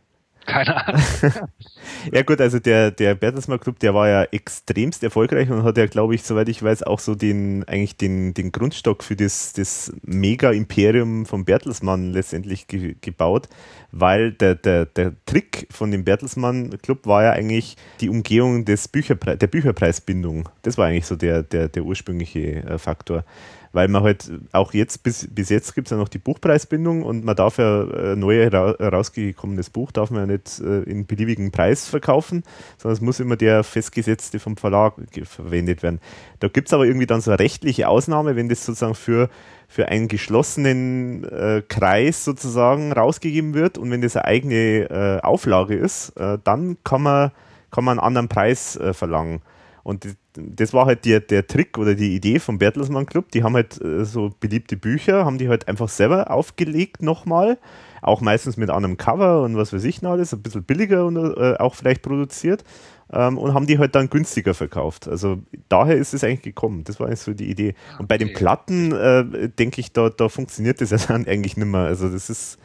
Keine 0.47 0.87
Ahnung. 0.89 1.01
ja 2.13 2.23
gut, 2.23 2.41
also 2.41 2.59
der, 2.59 2.91
der 2.91 3.15
Bertelsmann 3.15 3.61
Club, 3.61 3.79
der 3.79 3.95
war 3.95 4.09
ja 4.09 4.25
extremst 4.25 5.03
erfolgreich 5.03 5.51
und 5.51 5.63
hat 5.63 5.79
ja, 5.79 5.87
glaube 5.87 6.15
ich, 6.15 6.23
soweit 6.23 6.49
ich 6.49 6.63
weiß, 6.63 6.83
auch 6.83 6.99
so 6.99 7.15
den, 7.15 7.65
eigentlich 7.65 7.97
den, 7.97 8.35
den 8.35 8.51
Grundstock 8.51 9.05
für 9.05 9.17
das, 9.17 9.53
das 9.53 9.93
Mega-Imperium 10.03 11.27
von 11.27 11.45
Bertelsmann 11.45 12.13
letztendlich 12.13 12.67
ge 12.67 12.97
gebaut, 13.01 13.49
weil 13.93 14.33
der, 14.33 14.55
der, 14.55 14.87
der 14.87 15.13
Trick 15.27 15.69
von 15.71 15.91
dem 15.91 16.05
Bertelsmann 16.05 16.71
Club 16.83 17.07
war 17.07 17.23
ja 17.23 17.31
eigentlich 17.33 17.77
die 18.01 18.09
Umgehung 18.09 18.65
des 18.65 18.89
Bücherpre 18.89 19.37
der 19.37 19.47
Bücherpreisbindung. 19.47 20.49
Das 20.63 20.77
war 20.79 20.87
eigentlich 20.87 21.07
so 21.07 21.17
der, 21.17 21.43
der, 21.43 21.69
der 21.69 21.85
ursprüngliche 21.85 22.65
äh, 22.65 22.79
Faktor 22.79 23.25
weil 23.73 23.89
man 23.89 24.03
halt 24.03 24.31
auch 24.53 24.75
jetzt, 24.75 25.03
bis, 25.03 25.27
bis 25.31 25.49
jetzt 25.49 25.75
gibt 25.75 25.87
es 25.87 25.91
ja 25.91 25.97
noch 25.97 26.09
die 26.09 26.19
Buchpreisbindung 26.19 27.03
und 27.03 27.25
man 27.25 27.37
darf 27.37 27.59
ja 27.59 27.83
äh, 27.85 28.17
neu 28.17 28.51
herausgekommenes 28.51 29.71
Buch 29.71 29.93
darf 29.93 30.11
man 30.11 30.23
ja 30.23 30.27
nicht 30.27 30.61
äh, 30.61 30.83
in 30.83 31.07
beliebigen 31.07 31.51
Preis 31.51 31.89
verkaufen, 31.89 32.43
sondern 32.79 32.95
es 32.95 33.01
muss 33.01 33.21
immer 33.21 33.37
der 33.37 33.65
festgesetzte 33.65 34.39
vom 34.39 34.57
Verlag 34.57 34.95
verwendet 35.25 35.83
werden. 35.83 36.01
Da 36.41 36.49
gibt 36.49 36.69
es 36.69 36.75
aber 36.75 36.85
irgendwie 36.85 37.07
dann 37.07 37.21
so 37.21 37.31
eine 37.31 37.39
rechtliche 37.39 37.89
Ausnahme, 37.89 38.37
wenn 38.37 38.49
das 38.49 38.65
sozusagen 38.65 38.95
für 38.95 39.29
für 39.73 39.89
einen 39.89 40.07
geschlossenen 40.07 41.25
äh, 41.25 41.63
Kreis 41.67 42.27
sozusagen 42.27 42.93
rausgegeben 42.93 43.55
wird 43.55 43.79
und 43.79 43.91
wenn 43.91 44.03
das 44.03 44.17
eine 44.17 44.27
eigene 44.27 44.91
äh, 44.91 45.21
Auflage 45.23 45.75
ist, 45.77 46.11
äh, 46.19 46.37
dann 46.45 46.77
kann 46.85 47.01
man, 47.01 47.31
kann 47.71 47.83
man 47.85 47.99
einen 47.99 48.07
anderen 48.07 48.29
Preis 48.29 48.77
äh, 48.77 48.93
verlangen. 48.93 49.41
Und 49.83 50.07
das 50.35 50.73
war 50.73 50.87
halt 50.87 51.05
der, 51.05 51.21
der 51.21 51.47
Trick 51.47 51.79
oder 51.79 51.95
die 51.95 52.15
Idee 52.15 52.39
vom 52.39 52.59
Bertelsmann 52.59 53.07
Club. 53.07 53.31
Die 53.33 53.43
haben 53.43 53.55
halt 53.55 53.81
äh, 53.83 54.05
so 54.05 54.33
beliebte 54.41 54.77
Bücher, 54.77 55.25
haben 55.25 55.39
die 55.39 55.49
halt 55.49 55.69
einfach 55.69 55.89
selber 55.89 56.31
aufgelegt 56.31 57.03
nochmal. 57.03 57.59
Auch 58.01 58.21
meistens 58.21 58.57
mit 58.57 58.71
einem 58.71 58.97
Cover 58.97 59.43
und 59.43 59.57
was 59.57 59.73
weiß 59.73 59.85
ich 59.85 60.03
noch 60.03 60.13
alles, 60.13 60.33
ein 60.33 60.43
bisschen 60.43 60.65
billiger 60.65 61.07
und 61.07 61.17
äh, 61.17 61.57
auch 61.59 61.75
vielleicht 61.75 62.03
produziert. 62.03 62.65
Ähm, 63.13 63.37
und 63.37 63.53
haben 63.53 63.67
die 63.67 63.79
halt 63.79 63.95
dann 63.95 64.09
günstiger 64.09 64.55
verkauft. 64.55 65.07
Also 65.07 65.39
daher 65.69 65.97
ist 65.97 66.15
es 66.15 66.25
eigentlich 66.25 66.43
gekommen. 66.43 66.85
Das 66.85 66.99
war 66.99 67.09
eigentlich 67.09 67.21
so 67.21 67.35
die 67.35 67.51
Idee. 67.51 67.75
Und 67.99 68.09
bei 68.09 68.17
den. 68.17 68.33
Platten, 68.33 68.93
äh, 68.93 69.51
denke 69.51 69.81
ich, 69.81 69.93
da, 69.93 70.09
da 70.09 70.31
funktioniert 70.31 70.81
das 70.81 70.91
ja 70.91 70.97
dann 71.09 71.27
eigentlich 71.27 71.57
nicht 71.57 71.67
mehr. 71.67 71.83
Also 71.83 72.09
das 72.09 72.31
ist, 72.31 72.59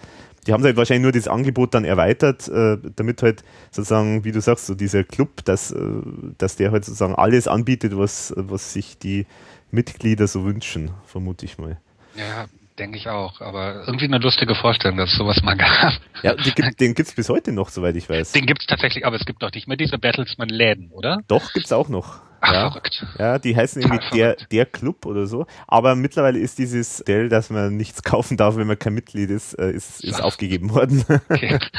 die 0.48 0.54
haben 0.54 0.64
halt 0.64 0.78
wahrscheinlich 0.78 1.04
nur 1.04 1.12
das 1.12 1.28
Angebot 1.28 1.74
dann 1.74 1.86
erweitert, 1.86 2.48
äh, 2.48 2.78
damit 2.96 3.22
halt 3.22 3.44
sozusagen, 3.70 4.24
wie 4.24 4.32
du 4.32 4.40
sagst, 4.40 4.66
so 4.66 4.76
dieser 4.76 5.04
Club, 5.04 5.44
dass, 5.44 5.72
äh, 5.72 5.78
dass 6.38 6.56
der 6.56 6.72
halt 6.72 6.86
sozusagen 6.86 7.16
alles 7.16 7.48
anbietet, 7.48 7.98
was, 7.98 8.34
was 8.36 8.74
sich 8.74 8.98
die 8.98 9.26
Mitglieder 9.72 10.28
so 10.28 10.46
wünschen, 10.46 10.92
vermute 11.06 11.46
ich 11.46 11.58
mal. 11.58 11.78
Ja, 12.16 12.46
denke 12.80 12.98
ich 12.98 13.10
auch. 13.10 13.42
Aber 13.42 13.84
irgendwie 13.86 14.06
eine 14.06 14.20
lustige 14.20 14.56
Vorstellung, 14.56 14.98
dass 14.98 15.12
es 15.12 15.18
sowas 15.18 15.42
mal 15.44 15.58
gab. 15.58 15.94
Ja, 16.24 16.34
gibt, 16.34 16.80
den 16.80 16.94
gibt 16.94 17.10
es 17.10 17.14
bis 17.14 17.30
heute 17.30 17.52
noch, 17.52 17.70
soweit 17.70 17.96
ich 17.96 18.10
weiß. 18.10 18.32
Den 18.32 18.46
gibt's 18.46 18.66
tatsächlich, 18.66 19.06
aber 19.06 19.18
es 19.18 19.26
gibt 19.26 19.44
doch 19.44 19.52
nicht 19.52 19.68
mehr 19.68 19.78
diese 19.78 19.98
Bertelsmann-Läden, 19.98 20.92
oder? 20.92 21.20
Doch, 21.28 21.52
gibt's 21.54 21.74
auch 21.74 21.90
noch. 21.90 22.22
Ach, 22.42 22.54
ja. 22.54 22.70
verrückt. 22.70 23.06
Ja, 23.18 23.40
die 23.40 23.56
heißen 23.56 23.82
irgendwie 23.82 23.98
Total 23.98 24.18
der, 24.18 24.34
verrückt. 24.34 24.52
der 24.52 24.66
Club 24.66 25.06
oder 25.06 25.28
so. 25.28 25.46
Aber 25.68 25.96
mittlerweile 25.96 26.40
ist 26.40 26.58
dieses 26.58 27.04
Modell, 27.08 27.30
dass 27.30 27.50
man 27.50 27.76
nichts 27.76 28.04
kaufen 28.04 28.38
darf, 28.38 28.56
wenn 28.58 28.68
man 28.68 28.78
kein 28.78 28.94
Mitglied 28.94 29.30
ist, 29.30 29.54
äh, 29.54 29.72
ist, 29.72 30.04
ist 30.04 30.22
aufgegeben 30.22 30.70
worden. 30.74 31.04
Okay. 31.30 31.60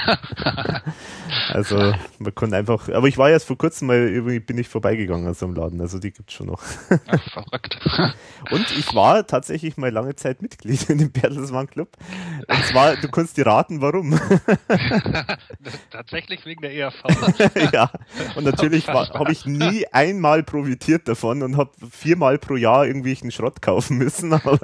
Also 1.51 1.95
man 2.19 2.35
konnte 2.35 2.57
einfach, 2.57 2.89
aber 2.89 3.09
ich 3.09 3.17
war 3.17 3.31
jetzt 3.31 3.47
vor 3.47 3.57
kurzem 3.57 3.89
mal, 3.89 4.09
irgendwie 4.09 4.39
bin 4.41 4.59
ich 4.59 4.69
vorbeigegangen 4.69 5.27
an 5.27 5.35
so 5.35 5.47
einem 5.47 5.55
Laden, 5.55 5.81
also 5.81 5.99
die 5.99 6.11
gibt's 6.11 6.35
schon 6.35 6.47
noch. 6.47 6.63
Ach, 7.07 7.23
verrückt. 7.31 7.79
Und 8.51 8.71
ich 8.77 8.95
war 8.95 9.27
tatsächlich 9.27 9.77
mal 9.77 9.91
lange 9.91 10.15
Zeit 10.15 10.43
Mitglied 10.43 10.89
in 10.91 10.99
dem 10.99 11.11
Bertelsmann 11.11 11.67
Club. 11.67 11.97
Und 12.47 12.65
zwar, 12.65 12.97
du 12.97 13.09
kannst 13.09 13.37
dir 13.37 13.47
raten, 13.47 13.81
warum. 13.81 14.19
Tatsächlich 15.91 16.45
wegen 16.45 16.61
der 16.63 16.75
ERV. 16.75 17.03
ja. 17.73 17.91
Und 18.37 18.45
natürlich 18.45 18.89
habe 18.89 19.33
ich 19.33 19.47
nie 19.47 19.87
einmal 19.93 20.43
profitiert 20.49 21.07
davon 21.07 21.43
und 21.43 21.57
habe 21.57 21.71
viermal 21.91 22.39
pro 22.39 22.57
Jahr 22.57 22.87
irgendwelchen 22.87 23.31
Schrott 23.31 23.63
kaufen 23.63 23.99
müssen. 23.99 24.33
Aber 24.45 24.59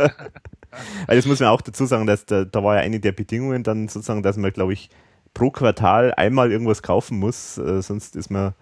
weil 1.07 1.17
das 1.17 1.27
muss 1.27 1.41
man 1.41 1.51
auch 1.51 1.61
dazu 1.61 1.87
sagen, 1.87 2.07
dass 2.07 2.27
da, 2.27 2.45
da 2.45 2.65
war 2.65 2.77
ja 2.77 2.81
eine 2.81 3.01
der 3.01 3.13
Bedingungen 3.13 3.63
dann 3.63 3.89
sozusagen, 3.89 4.23
dass 4.23 4.37
man, 4.37 4.53
glaube 4.53 4.73
ich, 4.73 4.91
pro 5.35 5.51
Quartal 5.51 6.15
einmal 6.15 6.51
irgendwas 6.51 6.83
kaufen 6.83 7.19
muss, 7.19 7.59
äh, 7.59 7.83
sonst 7.83 8.17
ist 8.17 8.31
man 8.31 8.55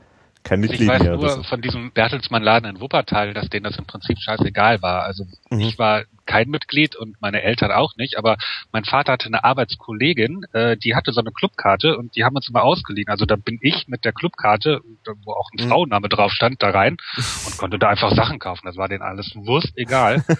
kein 0.45 0.63
Ich 0.65 0.71
Mitglied 0.71 0.89
weiß 0.89 1.03
mehr. 1.03 1.13
Oder 1.15 1.21
nur 1.21 1.37
so. 1.37 1.43
von 1.45 1.63
diesem 1.63 1.93
Bertelsmann-Laden 1.93 2.69
in 2.77 2.81
Wuppertal, 2.81 3.33
dass 3.35 3.49
denen 3.49 3.65
das 3.65 3.77
im 3.79 3.87
Prinzip 3.87 4.19
scheißegal 4.19 4.83
war. 4.83 5.03
Also 5.05 5.25
Mhm. 5.51 5.61
ich 5.61 5.79
war 5.79 6.03
kein 6.27 6.49
Mitglied 6.49 6.95
und 6.97 7.21
meine 7.21 7.43
Eltern 7.43 7.71
auch 7.73 7.97
nicht, 7.97 8.17
aber 8.17 8.37
mein 8.73 8.85
Vater 8.85 9.13
hatte 9.13 9.27
eine 9.27 9.43
Arbeitskollegin, 9.45 10.45
äh, 10.53 10.77
die 10.77 10.95
hatte 10.95 11.13
so 11.13 11.21
eine 11.21 11.31
Clubkarte 11.33 11.97
und 11.99 12.15
die 12.17 12.25
haben 12.25 12.37
uns 12.37 12.49
immer 12.49 12.63
ausgeliehen. 12.63 13.09
Also 13.09 13.27
da 13.27 13.37
bin 13.37 13.59
ich 13.61 13.89
mit 13.89 14.05
der 14.05 14.13
Clubkarte, 14.13 14.81
wo 15.25 15.33
auch 15.33 15.49
ein 15.53 15.65
Mhm. 15.65 15.69
Frauenname 15.71 16.09
drauf 16.09 16.33
stand, 16.33 16.63
da 16.63 16.71
rein 16.71 16.97
und 17.47 17.59
konnte 17.59 17.79
da 17.79 17.89
einfach 17.89 18.15
Sachen 18.15 18.39
kaufen. 18.39 18.63
Das 18.67 18.77
war 18.77 18.89
denen 18.89 19.03
alles 19.03 19.33
Wurst 19.35 19.73
egal. 19.77 20.25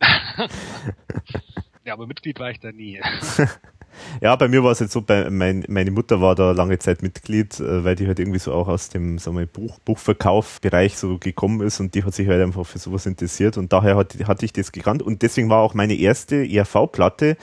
ja, 1.84 1.92
aber 1.94 2.06
Mitglied 2.06 2.38
war 2.38 2.50
ich 2.50 2.60
da 2.60 2.72
nie. 2.72 3.00
Ja, 4.20 4.36
bei 4.36 4.48
mir 4.48 4.64
war 4.64 4.72
es 4.72 4.80
jetzt 4.80 4.92
so, 4.92 5.02
bei, 5.02 5.30
mein, 5.30 5.64
meine 5.68 5.90
Mutter 5.90 6.20
war 6.20 6.34
da 6.34 6.52
lange 6.52 6.78
Zeit 6.78 7.02
Mitglied, 7.02 7.60
äh, 7.60 7.84
weil 7.84 7.94
die 7.94 8.06
halt 8.06 8.18
irgendwie 8.18 8.38
so 8.38 8.52
auch 8.52 8.68
aus 8.68 8.88
dem 8.88 9.18
sagen 9.18 9.38
wir, 9.38 9.46
Buch, 9.46 9.78
Buchverkaufbereich 9.80 10.96
so 10.96 11.18
gekommen 11.18 11.60
ist 11.60 11.80
und 11.80 11.94
die 11.94 12.04
hat 12.04 12.14
sich 12.14 12.28
halt 12.28 12.42
einfach 12.42 12.66
für 12.66 12.78
sowas 12.78 13.06
interessiert 13.06 13.56
und 13.56 13.72
daher 13.72 13.96
hat, 13.96 14.16
hatte 14.26 14.44
ich 14.44 14.52
das 14.52 14.72
gekannt 14.72 15.02
und 15.02 15.22
deswegen 15.22 15.48
war 15.50 15.62
auch 15.62 15.74
meine 15.74 15.94
erste 15.94 16.36
ERV-Platte, 16.48 17.36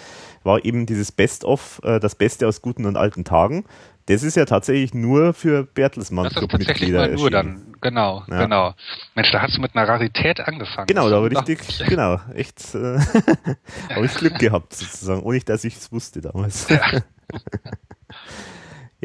war 0.43 0.63
eben 0.63 0.85
dieses 0.85 1.11
Best-of, 1.11 1.81
äh, 1.83 1.99
das 1.99 2.15
Beste 2.15 2.47
aus 2.47 2.61
guten 2.61 2.85
und 2.85 2.97
alten 2.97 3.23
Tagen. 3.23 3.65
Das 4.07 4.21
ist 4.21 4.35
ja 4.35 4.45
tatsächlich 4.45 4.93
nur 4.93 5.33
für 5.33 5.63
Bertelsmann 5.63 6.25
Das 6.25 6.35
ist 6.35 6.47
tatsächlich 6.49 6.91
mal 6.91 7.07
nur 7.15 7.31
erschienen. 7.31 7.31
dann, 7.31 7.75
genau, 7.81 8.23
Ja. 8.29 8.43
genau. 8.43 8.75
Mensch, 9.15 9.31
da 9.31 9.41
hast 9.41 9.57
du 9.57 9.61
mit 9.61 9.75
einer 9.75 9.87
Rarität 9.87 10.39
angefangen. 10.41 10.85
Genau, 10.87 11.09
da 11.09 11.25
ist 11.25 11.33
war 11.33 11.47
richtig, 11.47 11.85
genau, 11.87 12.19
echt, 12.35 12.75
äh, 12.75 12.99
habe 13.95 14.05
ich 14.05 14.13
Glück 14.13 14.37
gehabt 14.37 14.73
sozusagen, 14.73 15.23
ohne 15.23 15.39
dass 15.39 15.63
ich 15.63 15.75
es 15.77 15.91
wusste 15.91 16.21
damals. 16.21 16.69
Ja. 16.69 16.81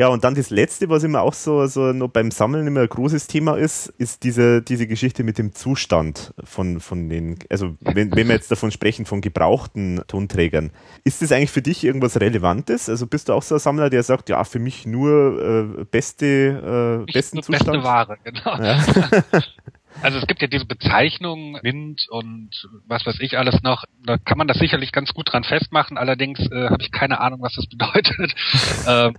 Ja, 0.01 0.09
und 0.09 0.25
dann 0.25 0.35
das 0.35 0.49
Letzte, 0.49 0.89
was 0.89 1.05
immer 1.05 1.21
auch 1.21 1.35
so, 1.35 1.67
so 1.67 1.93
noch 1.93 2.09
beim 2.09 2.31
Sammeln 2.31 2.67
immer 2.67 2.81
ein 2.81 2.89
großes 2.89 3.27
Thema 3.27 3.59
ist, 3.59 3.89
ist 3.99 4.25
diese, 4.25 4.63
diese 4.63 4.87
Geschichte 4.87 5.25
mit 5.25 5.37
dem 5.37 5.53
Zustand 5.53 6.33
von, 6.43 6.81
von 6.81 7.11
den, 7.11 7.39
also 7.51 7.77
wenn, 7.81 8.11
wenn 8.17 8.27
wir 8.27 8.35
jetzt 8.35 8.51
davon 8.51 8.71
sprechen, 8.71 9.05
von 9.05 9.21
gebrauchten 9.21 10.01
Tonträgern. 10.09 10.71
Ist 11.05 11.21
das 11.21 11.33
eigentlich 11.33 11.51
für 11.51 11.61
dich 11.61 11.85
irgendwas 11.85 12.19
Relevantes? 12.19 12.89
Also 12.89 13.07
bist 13.07 13.29
du 13.29 13.35
auch 13.35 13.43
so 13.43 13.57
ein 13.57 13.59
Sammler, 13.59 13.91
der 13.91 14.03
sagt, 14.03 14.31
ja, 14.31 14.43
für 14.45 14.59
mich 14.59 14.87
nur 14.87 15.77
äh, 15.79 15.85
beste, 15.85 17.05
äh, 17.07 17.13
besten 17.13 17.43
Zustand? 17.43 17.67
beste 17.67 17.85
Ware, 17.85 18.17
genau. 18.25 18.57
Ja. 18.57 18.83
Also 20.03 20.19
es 20.19 20.27
gibt 20.29 20.41
ja 20.41 20.47
diese 20.47 20.67
Bezeichnung 20.67 21.59
Mint 21.63 22.07
und 22.09 22.51
was 22.87 23.05
weiß 23.05 23.19
ich 23.21 23.37
alles 23.37 23.61
noch. 23.63 23.85
Da 24.05 24.19
kann 24.19 24.39
man 24.39 24.47
das 24.47 24.59
sicherlich 24.59 24.93
ganz 24.93 25.13
gut 25.13 25.33
dran 25.33 25.43
festmachen. 25.43 25.99
Allerdings 25.99 26.39
äh, 26.39 26.69
habe 26.69 26.81
ich 26.81 26.93
keine 26.93 27.21
Ahnung, 27.21 27.43
was 27.43 27.57
das 27.57 27.67
bedeutet. 27.67 28.35
ähm, 28.87 29.15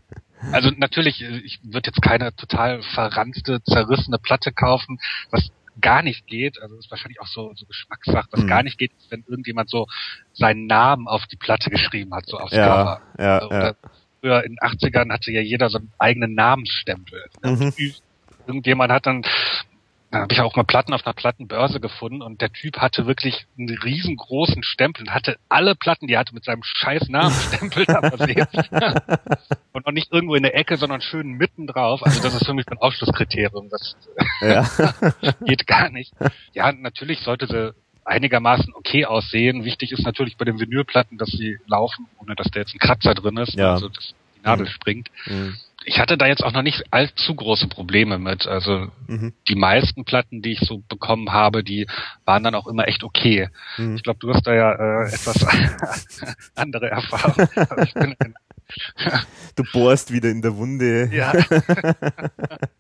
also 0.52 0.72
natürlich, 0.78 1.22
ich 1.22 1.60
würde 1.64 1.90
jetzt 1.90 2.02
keine 2.02 2.36
total 2.36 2.82
verranzte, 2.84 3.62
zerrissene 3.64 4.18
Platte 4.18 4.52
kaufen, 4.52 5.00
was 5.30 5.50
gar 5.80 6.04
nicht 6.04 6.28
geht. 6.28 6.62
Also 6.62 6.78
ist 6.78 6.92
wahrscheinlich 6.92 7.22
auch 7.22 7.28
so, 7.28 7.52
so 7.56 7.66
Geschmackssache. 7.66 8.28
Was 8.32 8.42
Mhm. 8.44 8.48
gar 8.48 8.64
nicht 8.64 8.78
geht, 8.78 8.92
ist, 8.98 9.10
wenn 9.12 9.24
irgendjemand 9.28 9.70
so 9.70 9.88
seinen 10.34 10.68
Namen 10.68 11.08
auf 11.08 11.26
die 11.28 11.38
Platte 11.38 11.70
geschrieben 11.70 12.14
hat, 12.14 12.26
so 12.28 12.38
aufs 12.38 12.54
Ja, 12.54 12.68
Cover. 12.68 13.02
ja, 13.20 13.46
Oder 13.46 13.68
ja. 13.68 13.76
früher 14.20 14.44
in 14.44 14.54
den 14.54 14.60
80ern 14.60 15.12
hatte 15.12 15.32
ja 15.32 15.42
jeder 15.42 15.70
so 15.70 15.78
einen 15.80 15.92
eigenen 15.98 16.36
Namensstempel. 16.36 17.24
Mhm. 17.44 17.74
Irgendjemand 18.48 18.92
hat 18.92 19.06
dann, 19.06 19.22
da 19.22 19.30
habe 20.12 20.34
ich 20.34 20.42
auch 20.42 20.56
mal 20.56 20.64
Platten 20.64 20.94
auf 20.94 21.06
einer 21.06 21.14
Plattenbörse 21.14 21.80
gefunden 21.80 22.22
und 22.22 22.42
der 22.42 22.52
Typ 22.52 22.78
hatte 22.78 23.08
wirklich 23.08 23.48
einen 23.58 23.70
riesengroßen 23.70 24.62
Stempel 24.64 25.04
und 25.04 25.14
hatte 25.14 25.38
alle 25.48 25.74
Platten, 25.76 26.08
die 26.08 26.14
er 26.16 26.20
hatte 26.20 26.34
mit 26.34 26.44
seinem 26.44 26.64
scheiß 26.64 27.08
Namensstempel 27.10 27.86
da 27.88 28.02
versehen. 28.02 28.46
und 29.74 29.86
noch 29.86 29.94
nicht 29.94 30.12
irgendwo 30.12 30.36
in 30.36 30.44
der 30.44 30.56
Ecke, 30.56 30.78
sondern 30.78 31.02
schön 31.02 31.32
mitten 31.34 31.68
drauf. 31.68 32.04
Also 32.04 32.22
das 32.22 32.34
ist 32.36 32.46
für 32.46 32.54
mich 32.54 32.68
ein 32.68 32.78
Ausschlusskriterium. 32.78 33.70
Das 33.70 33.96
ja. 34.42 34.70
geht 35.46 35.66
gar 35.68 35.90
nicht. 35.90 36.14
Ja, 36.54 36.72
natürlich 36.72 37.20
sollte 37.22 37.48
sie 37.48 37.74
einigermaßen 38.04 38.74
okay 38.74 39.06
aussehen. 39.06 39.64
Wichtig 39.64 39.92
ist 39.92 40.04
natürlich 40.04 40.36
bei 40.38 40.46
den 40.46 40.60
Vinylplatten, 40.60 41.18
dass 41.18 41.30
sie 41.30 41.58
laufen, 41.68 42.08
ohne 42.20 42.36
dass 42.36 42.48
da 42.52 42.60
jetzt 42.60 42.74
ein 42.76 42.80
Kratzer 42.80 43.14
drin 43.14 43.38
ist, 43.38 43.54
Ja. 43.54 43.74
also 43.74 43.88
dass 43.90 44.14
die 44.36 44.42
Nadel 44.42 44.66
Mhm. 44.66 44.70
springt. 44.72 45.10
Mhm. 45.28 45.56
Ich 45.84 46.00
hatte 46.00 46.18
da 46.18 46.28
jetzt 46.28 46.44
auch 46.44 46.52
noch 46.54 46.62
nicht 46.62 46.84
allzu 46.92 47.34
große 47.36 47.68
Probleme 47.68 48.18
mit. 48.20 48.46
Also 48.48 48.88
Mhm. 49.08 49.34
die 49.48 49.56
meisten 49.56 50.06
Platten, 50.06 50.42
die 50.42 50.52
ich 50.54 50.60
so 50.60 50.84
bekommen 50.88 51.32
habe, 51.32 51.64
die 51.64 51.88
waren 52.26 52.44
dann 52.44 52.56
auch 52.56 52.68
immer 52.68 52.88
echt 52.88 53.04
okay. 53.04 53.50
Mhm. 53.78 53.96
Ich 53.96 54.04
glaube, 54.04 54.20
du 54.20 54.32
hast 54.34 54.46
da 54.46 54.54
ja 54.54 54.72
äh, 54.74 55.08
etwas 55.08 55.46
andere 56.56 56.90
Erfahrung. 56.92 57.48
Aber 57.56 57.82
ich 57.84 57.94
bin 57.94 58.16
ein, 58.20 58.36
Du 59.56 59.64
bohrst 59.74 60.14
wieder 60.14 60.30
in 60.30 60.42
der 60.42 60.56
Wunde. 60.56 61.10
ja, 61.14 61.34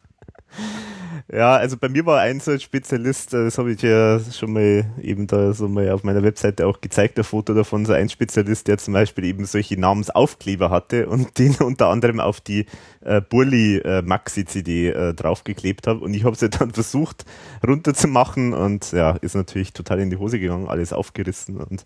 Ja, 1.33 1.55
also 1.55 1.77
bei 1.77 1.87
mir 1.87 2.05
war 2.05 2.19
ein 2.19 2.41
so 2.41 2.51
ein 2.51 2.59
Spezialist, 2.59 3.33
äh, 3.33 3.45
das 3.45 3.57
habe 3.57 3.71
ich 3.71 3.81
ja 3.81 4.19
schon 4.19 4.51
mal 4.51 4.85
eben 5.01 5.27
da 5.27 5.53
so 5.53 5.69
mal 5.69 5.89
auf 5.91 6.03
meiner 6.03 6.23
Webseite 6.23 6.67
auch 6.67 6.81
gezeigt, 6.81 7.17
ein 7.17 7.23
Foto 7.23 7.53
davon, 7.53 7.85
so 7.85 7.93
ein 7.93 8.09
Spezialist, 8.09 8.67
der 8.67 8.77
zum 8.77 8.93
Beispiel 8.93 9.23
eben 9.23 9.45
solche 9.45 9.79
Namensaufkleber 9.79 10.69
hatte 10.69 11.07
und 11.07 11.37
den 11.39 11.55
unter 11.55 11.87
anderem 11.87 12.19
auf 12.19 12.41
die 12.41 12.65
äh, 12.99 13.21
Burli 13.21 13.77
äh, 13.77 14.01
Maxi 14.01 14.43
CD 14.43 14.89
äh, 14.89 15.13
draufgeklebt 15.13 15.87
habe 15.87 16.01
und 16.01 16.13
ich 16.13 16.25
habe 16.25 16.35
sie 16.35 16.49
dann 16.49 16.71
versucht 16.73 17.23
runterzumachen 17.65 18.53
und 18.53 18.91
ja, 18.91 19.11
ist 19.11 19.35
natürlich 19.35 19.71
total 19.71 20.01
in 20.01 20.09
die 20.09 20.17
Hose 20.17 20.37
gegangen, 20.37 20.67
alles 20.67 20.91
aufgerissen 20.91 21.61
und 21.61 21.85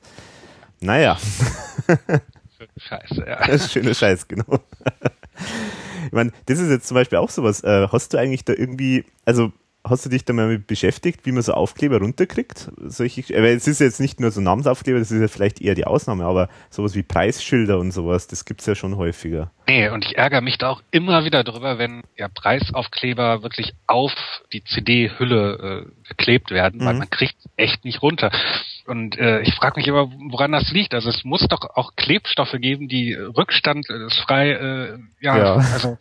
naja, 0.80 1.20
scheiße, 2.78 3.26
ja. 3.28 3.46
das 3.46 3.66
ist 3.66 3.74
schöner 3.74 3.94
Scheiß, 3.94 4.28
genau. 4.28 4.60
Ich 6.06 6.12
meine, 6.12 6.32
das 6.46 6.60
ist 6.60 6.70
jetzt 6.70 6.88
zum 6.88 6.96
Beispiel 6.96 7.18
auch 7.18 7.30
sowas. 7.30 7.64
Äh, 7.64 7.88
hast 7.92 8.14
du 8.14 8.18
eigentlich 8.18 8.46
da 8.46 8.54
irgendwie, 8.54 9.06
also 9.26 9.52
hast 9.84 10.06
du 10.06 10.10
dich 10.10 10.26
da 10.26 10.34
mal 10.34 10.48
mit 10.48 10.68
beschäftigt, 10.68 11.26
wie 11.26 11.32
man 11.32 11.44
so 11.44 11.54
Aufkleber 11.54 12.00
runterkriegt? 12.00 12.72
Solche, 12.86 13.22
äh, 13.34 13.42
weil 13.42 13.56
es 13.56 13.68
ist 13.68 13.80
jetzt 13.80 14.00
nicht 14.00 14.20
nur 14.20 14.32
so 14.32 14.42
Namensaufkleber, 14.42 15.00
das 15.00 15.12
ist 15.12 15.22
ja 15.22 15.28
vielleicht 15.28 15.62
eher 15.62 15.76
die 15.76 15.86
Ausnahme, 15.86 16.26
aber 16.26 16.50
sowas 16.70 16.96
wie 16.96 17.04
Preisschilder 17.04 17.80
und 17.80 17.92
sowas, 17.92 18.28
das 18.28 18.46
gibt's 18.46 18.66
ja 18.66 18.76
schon 18.76 18.98
häufiger. 18.98 19.52
Nee, 19.68 19.90
und 19.90 20.06
ich 20.06 20.18
ärgere 20.18 20.42
mich 20.42 20.58
da 20.58 20.70
auch 20.70 20.82
immer 20.92 21.26
wieder 21.26 21.44
drüber, 21.44 21.78
wenn 21.78 22.04
ja 22.16 22.28
Preisaufkleber 22.28 23.42
wirklich 23.44 23.74
auf 23.88 24.14
die 24.54 24.64
CD-Hülle 24.64 25.86
äh, 25.88 26.08
geklebt 26.08 26.52
werden, 26.52 26.80
weil 26.86 26.94
Mhm. 26.94 27.00
man 27.00 27.10
kriegt 27.10 27.36
echt 27.58 27.84
nicht 27.84 28.02
runter. 28.02 28.32
Und 28.86 29.18
äh, 29.18 29.42
ich 29.42 29.56
frage 29.56 29.80
mich 29.80 29.88
immer, 29.88 30.12
woran 30.30 30.52
das 30.52 30.72
liegt. 30.72 30.94
Also 30.94 31.10
es 31.10 31.24
muss 31.24 31.42
doch 31.48 31.62
auch 31.76 31.96
Klebstoffe 31.96 32.56
geben, 32.60 32.88
die 32.88 33.14
Rückstand 33.14 33.90
äh, 33.90 34.06
äh, 34.06 35.00
ja, 35.22 35.38
Ja. 35.38 35.56
also 35.56 35.98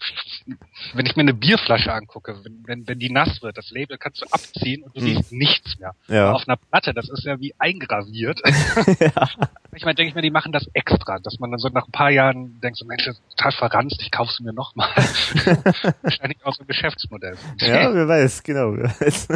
wenn 0.92 1.06
ich 1.06 1.16
mir 1.16 1.22
eine 1.22 1.32
Bierflasche 1.32 1.92
angucke, 1.92 2.36
wenn, 2.44 2.62
wenn, 2.66 2.86
wenn 2.86 2.98
die 2.98 3.10
nass 3.10 3.40
wird, 3.42 3.56
das 3.56 3.70
Label 3.70 3.96
kannst 3.96 4.20
du 4.20 4.26
abziehen 4.30 4.82
und 4.82 4.94
du 4.94 5.00
hm. 5.00 5.06
siehst 5.06 5.32
nichts 5.32 5.78
mehr. 5.78 5.94
Ja. 6.08 6.32
auf 6.32 6.46
einer 6.46 6.56
Platte, 6.58 6.92
das 6.92 7.08
ist 7.08 7.24
ja 7.24 7.40
wie 7.40 7.54
eingraviert. 7.58 8.40
ja. 9.00 9.28
Ich 9.77 9.85
meine, 9.85 9.95
denke 9.95 10.11
ich 10.11 10.14
mir, 10.14 10.22
die 10.22 10.31
machen 10.31 10.53
das 10.53 10.68
extra, 10.72 11.18
dass 11.18 11.39
man 11.39 11.51
dann 11.51 11.59
so 11.59 11.68
nach 11.68 11.87
ein 11.87 11.93
paar 11.93 12.11
Jahren 12.11 12.61
denkt, 12.61 12.79
so 12.79 12.85
Mensch, 12.87 13.05
das 13.05 13.16
ist 13.16 13.37
total 13.37 13.53
verranzt, 13.53 14.01
ich 14.01 14.11
kauf's 14.11 14.41
mir 14.41 14.53
nochmal. 14.53 14.89
Wahrscheinlich 16.03 16.39
auch 16.45 16.55
so 16.55 16.62
ein 16.62 16.66
Geschäftsmodell. 16.66 17.37
Ja, 17.59 17.93
wer 17.93 18.09
weiß, 18.09 18.43
genau. 18.43 18.77
Wer 18.77 18.91
weiß. 19.01 19.29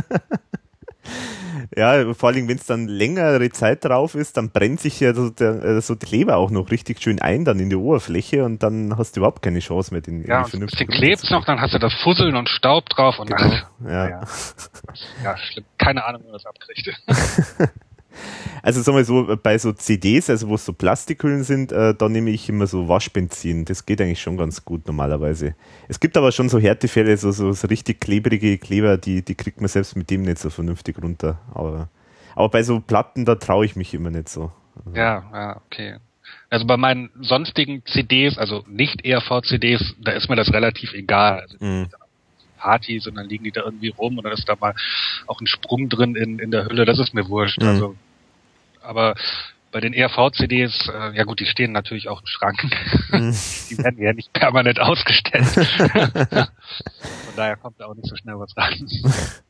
Ja, 1.76 2.14
vor 2.14 2.30
allem, 2.30 2.48
wenn 2.48 2.56
es 2.56 2.66
dann 2.66 2.88
längere 2.88 3.50
Zeit 3.50 3.84
drauf 3.84 4.14
ist, 4.14 4.36
dann 4.36 4.50
brennt 4.50 4.80
sich 4.80 5.00
ja 5.00 5.14
so 5.14 5.30
der, 5.30 5.62
äh, 5.64 5.80
so 5.80 5.96
Kleber 5.96 6.36
auch 6.36 6.50
noch 6.50 6.70
richtig 6.70 7.02
schön 7.02 7.20
ein 7.20 7.44
dann 7.44 7.60
in 7.60 7.70
die 7.70 7.76
Oberfläche 7.76 8.44
und 8.44 8.62
dann 8.62 8.96
hast 8.96 9.16
du 9.16 9.20
überhaupt 9.20 9.42
keine 9.42 9.60
Chance 9.60 9.92
mehr, 9.92 10.00
den 10.00 10.24
Ja, 10.26 10.44
ein 10.44 10.60
bisschen 10.60 10.88
klebt 10.88 11.30
noch, 11.30 11.44
dann 11.44 11.60
hast 11.60 11.74
du 11.74 11.78
das 11.78 11.94
Fusseln 12.02 12.36
und 12.36 12.48
Staub 12.48 12.88
drauf 12.90 13.18
und 13.18 13.30
genau. 13.30 13.52
ach, 13.52 13.70
ja. 13.84 14.08
ja. 14.08 14.20
Ja, 15.24 15.36
schlimm. 15.36 15.64
Keine 15.78 16.04
Ahnung, 16.04 16.22
wie 16.22 16.26
man 16.26 16.34
das 16.34 16.46
abkriegt. 16.46 16.90
Also 18.62 18.82
sagen 18.82 18.96
wir 18.96 19.04
so, 19.04 19.36
bei 19.42 19.58
so 19.58 19.72
CDs, 19.72 20.30
also 20.30 20.48
wo 20.48 20.54
es 20.54 20.64
so 20.64 20.72
Plastikhüllen 20.72 21.44
sind, 21.44 21.72
äh, 21.72 21.94
da 21.94 22.08
nehme 22.08 22.30
ich 22.30 22.48
immer 22.48 22.66
so 22.66 22.88
Waschbenzin. 22.88 23.64
Das 23.64 23.86
geht 23.86 24.00
eigentlich 24.00 24.20
schon 24.20 24.36
ganz 24.36 24.64
gut 24.64 24.86
normalerweise. 24.86 25.54
Es 25.88 26.00
gibt 26.00 26.16
aber 26.16 26.32
schon 26.32 26.48
so 26.48 26.58
Härtefälle, 26.58 27.16
so, 27.16 27.30
so, 27.30 27.52
so 27.52 27.66
richtig 27.68 28.00
klebrige 28.00 28.58
Kleber, 28.58 28.96
die, 28.96 29.24
die 29.24 29.34
kriegt 29.34 29.60
man 29.60 29.68
selbst 29.68 29.96
mit 29.96 30.10
dem 30.10 30.22
nicht 30.22 30.38
so 30.38 30.50
vernünftig 30.50 31.02
runter. 31.02 31.38
Aber, 31.54 31.88
aber 32.34 32.48
bei 32.48 32.62
so 32.62 32.80
Platten, 32.80 33.24
da 33.24 33.36
traue 33.36 33.64
ich 33.64 33.76
mich 33.76 33.94
immer 33.94 34.10
nicht 34.10 34.28
so. 34.28 34.52
Ja, 34.94 35.24
ja, 35.32 35.60
okay. 35.66 35.96
Also 36.50 36.66
bei 36.66 36.76
meinen 36.76 37.10
sonstigen 37.20 37.82
CDs, 37.84 38.38
also 38.38 38.64
nicht 38.66 39.04
ERV-CDs, 39.04 39.96
da 40.00 40.12
ist 40.12 40.28
mir 40.28 40.36
das 40.36 40.52
relativ 40.52 40.94
egal. 40.94 41.40
Also 41.40 41.56
mhm. 41.60 41.88
Party, 42.58 42.98
sondern 43.00 43.28
liegen 43.28 43.44
die 43.44 43.52
da 43.52 43.62
irgendwie 43.62 43.88
rum 43.90 44.18
oder 44.18 44.32
ist 44.32 44.48
da 44.48 44.56
mal 44.58 44.74
auch 45.26 45.40
ein 45.40 45.46
Sprung 45.46 45.88
drin 45.88 46.16
in, 46.16 46.38
in 46.38 46.50
der 46.50 46.66
Hülle, 46.66 46.84
das 46.84 46.98
ist 46.98 47.14
mir 47.14 47.28
wurscht. 47.28 47.60
Mhm. 47.60 47.68
Also 47.68 47.96
aber 48.88 49.14
bei 49.70 49.80
den 49.80 49.92
ERV-CDs, 49.92 50.88
äh, 50.88 51.16
ja 51.16 51.24
gut, 51.24 51.40
die 51.40 51.46
stehen 51.46 51.72
natürlich 51.72 52.08
auch 52.08 52.20
im 52.20 52.26
Schrank. 52.26 52.62
Mhm. 53.12 53.36
die 53.70 53.78
werden 53.78 54.02
ja 54.02 54.12
nicht 54.14 54.32
permanent 54.32 54.80
ausgestellt. 54.80 55.44
Von 55.46 57.36
daher 57.36 57.56
kommt 57.56 57.78
da 57.80 57.86
auch 57.86 57.94
nicht 57.94 58.08
so 58.08 58.16
schnell 58.16 58.38
was 58.38 58.56
rein. 58.56 58.88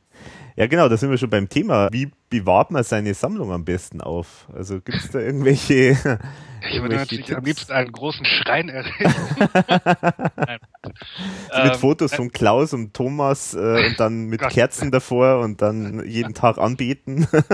Ja, 0.59 0.67
genau, 0.67 0.89
da 0.89 0.97
sind 0.97 1.09
wir 1.09 1.17
schon 1.17 1.29
beim 1.29 1.47
Thema. 1.47 1.87
Wie 1.91 2.11
bewahrt 2.29 2.69
man 2.71 2.83
seine 2.83 3.13
Sammlung 3.13 3.53
am 3.53 3.63
besten 3.63 4.01
auf? 4.01 4.45
Also 4.53 4.81
gibt 4.81 4.97
es 4.97 5.09
da 5.11 5.19
irgendwelche. 5.19 5.97
Ich 6.69 6.81
würde 6.81 6.97
natürlich 6.97 7.27
Tipps? 7.27 7.37
am 7.37 7.45
liebsten 7.45 7.71
einen 7.71 7.91
großen 7.93 8.25
Schrein 8.25 8.67
errichten. 8.67 9.09
so 11.53 11.63
mit 11.63 11.73
ähm, 11.73 11.79
Fotos 11.79 12.13
von 12.13 12.33
Klaus 12.33 12.73
und 12.73 12.93
Thomas 12.93 13.53
äh, 13.53 13.57
und 13.87 13.97
dann 13.97 14.25
mit 14.25 14.41
Gott. 14.41 14.51
Kerzen 14.51 14.91
davor 14.91 15.39
und 15.39 15.61
dann 15.61 16.05
jeden 16.05 16.33
Tag 16.33 16.57
anbeten. 16.57 17.25
es 17.31 17.47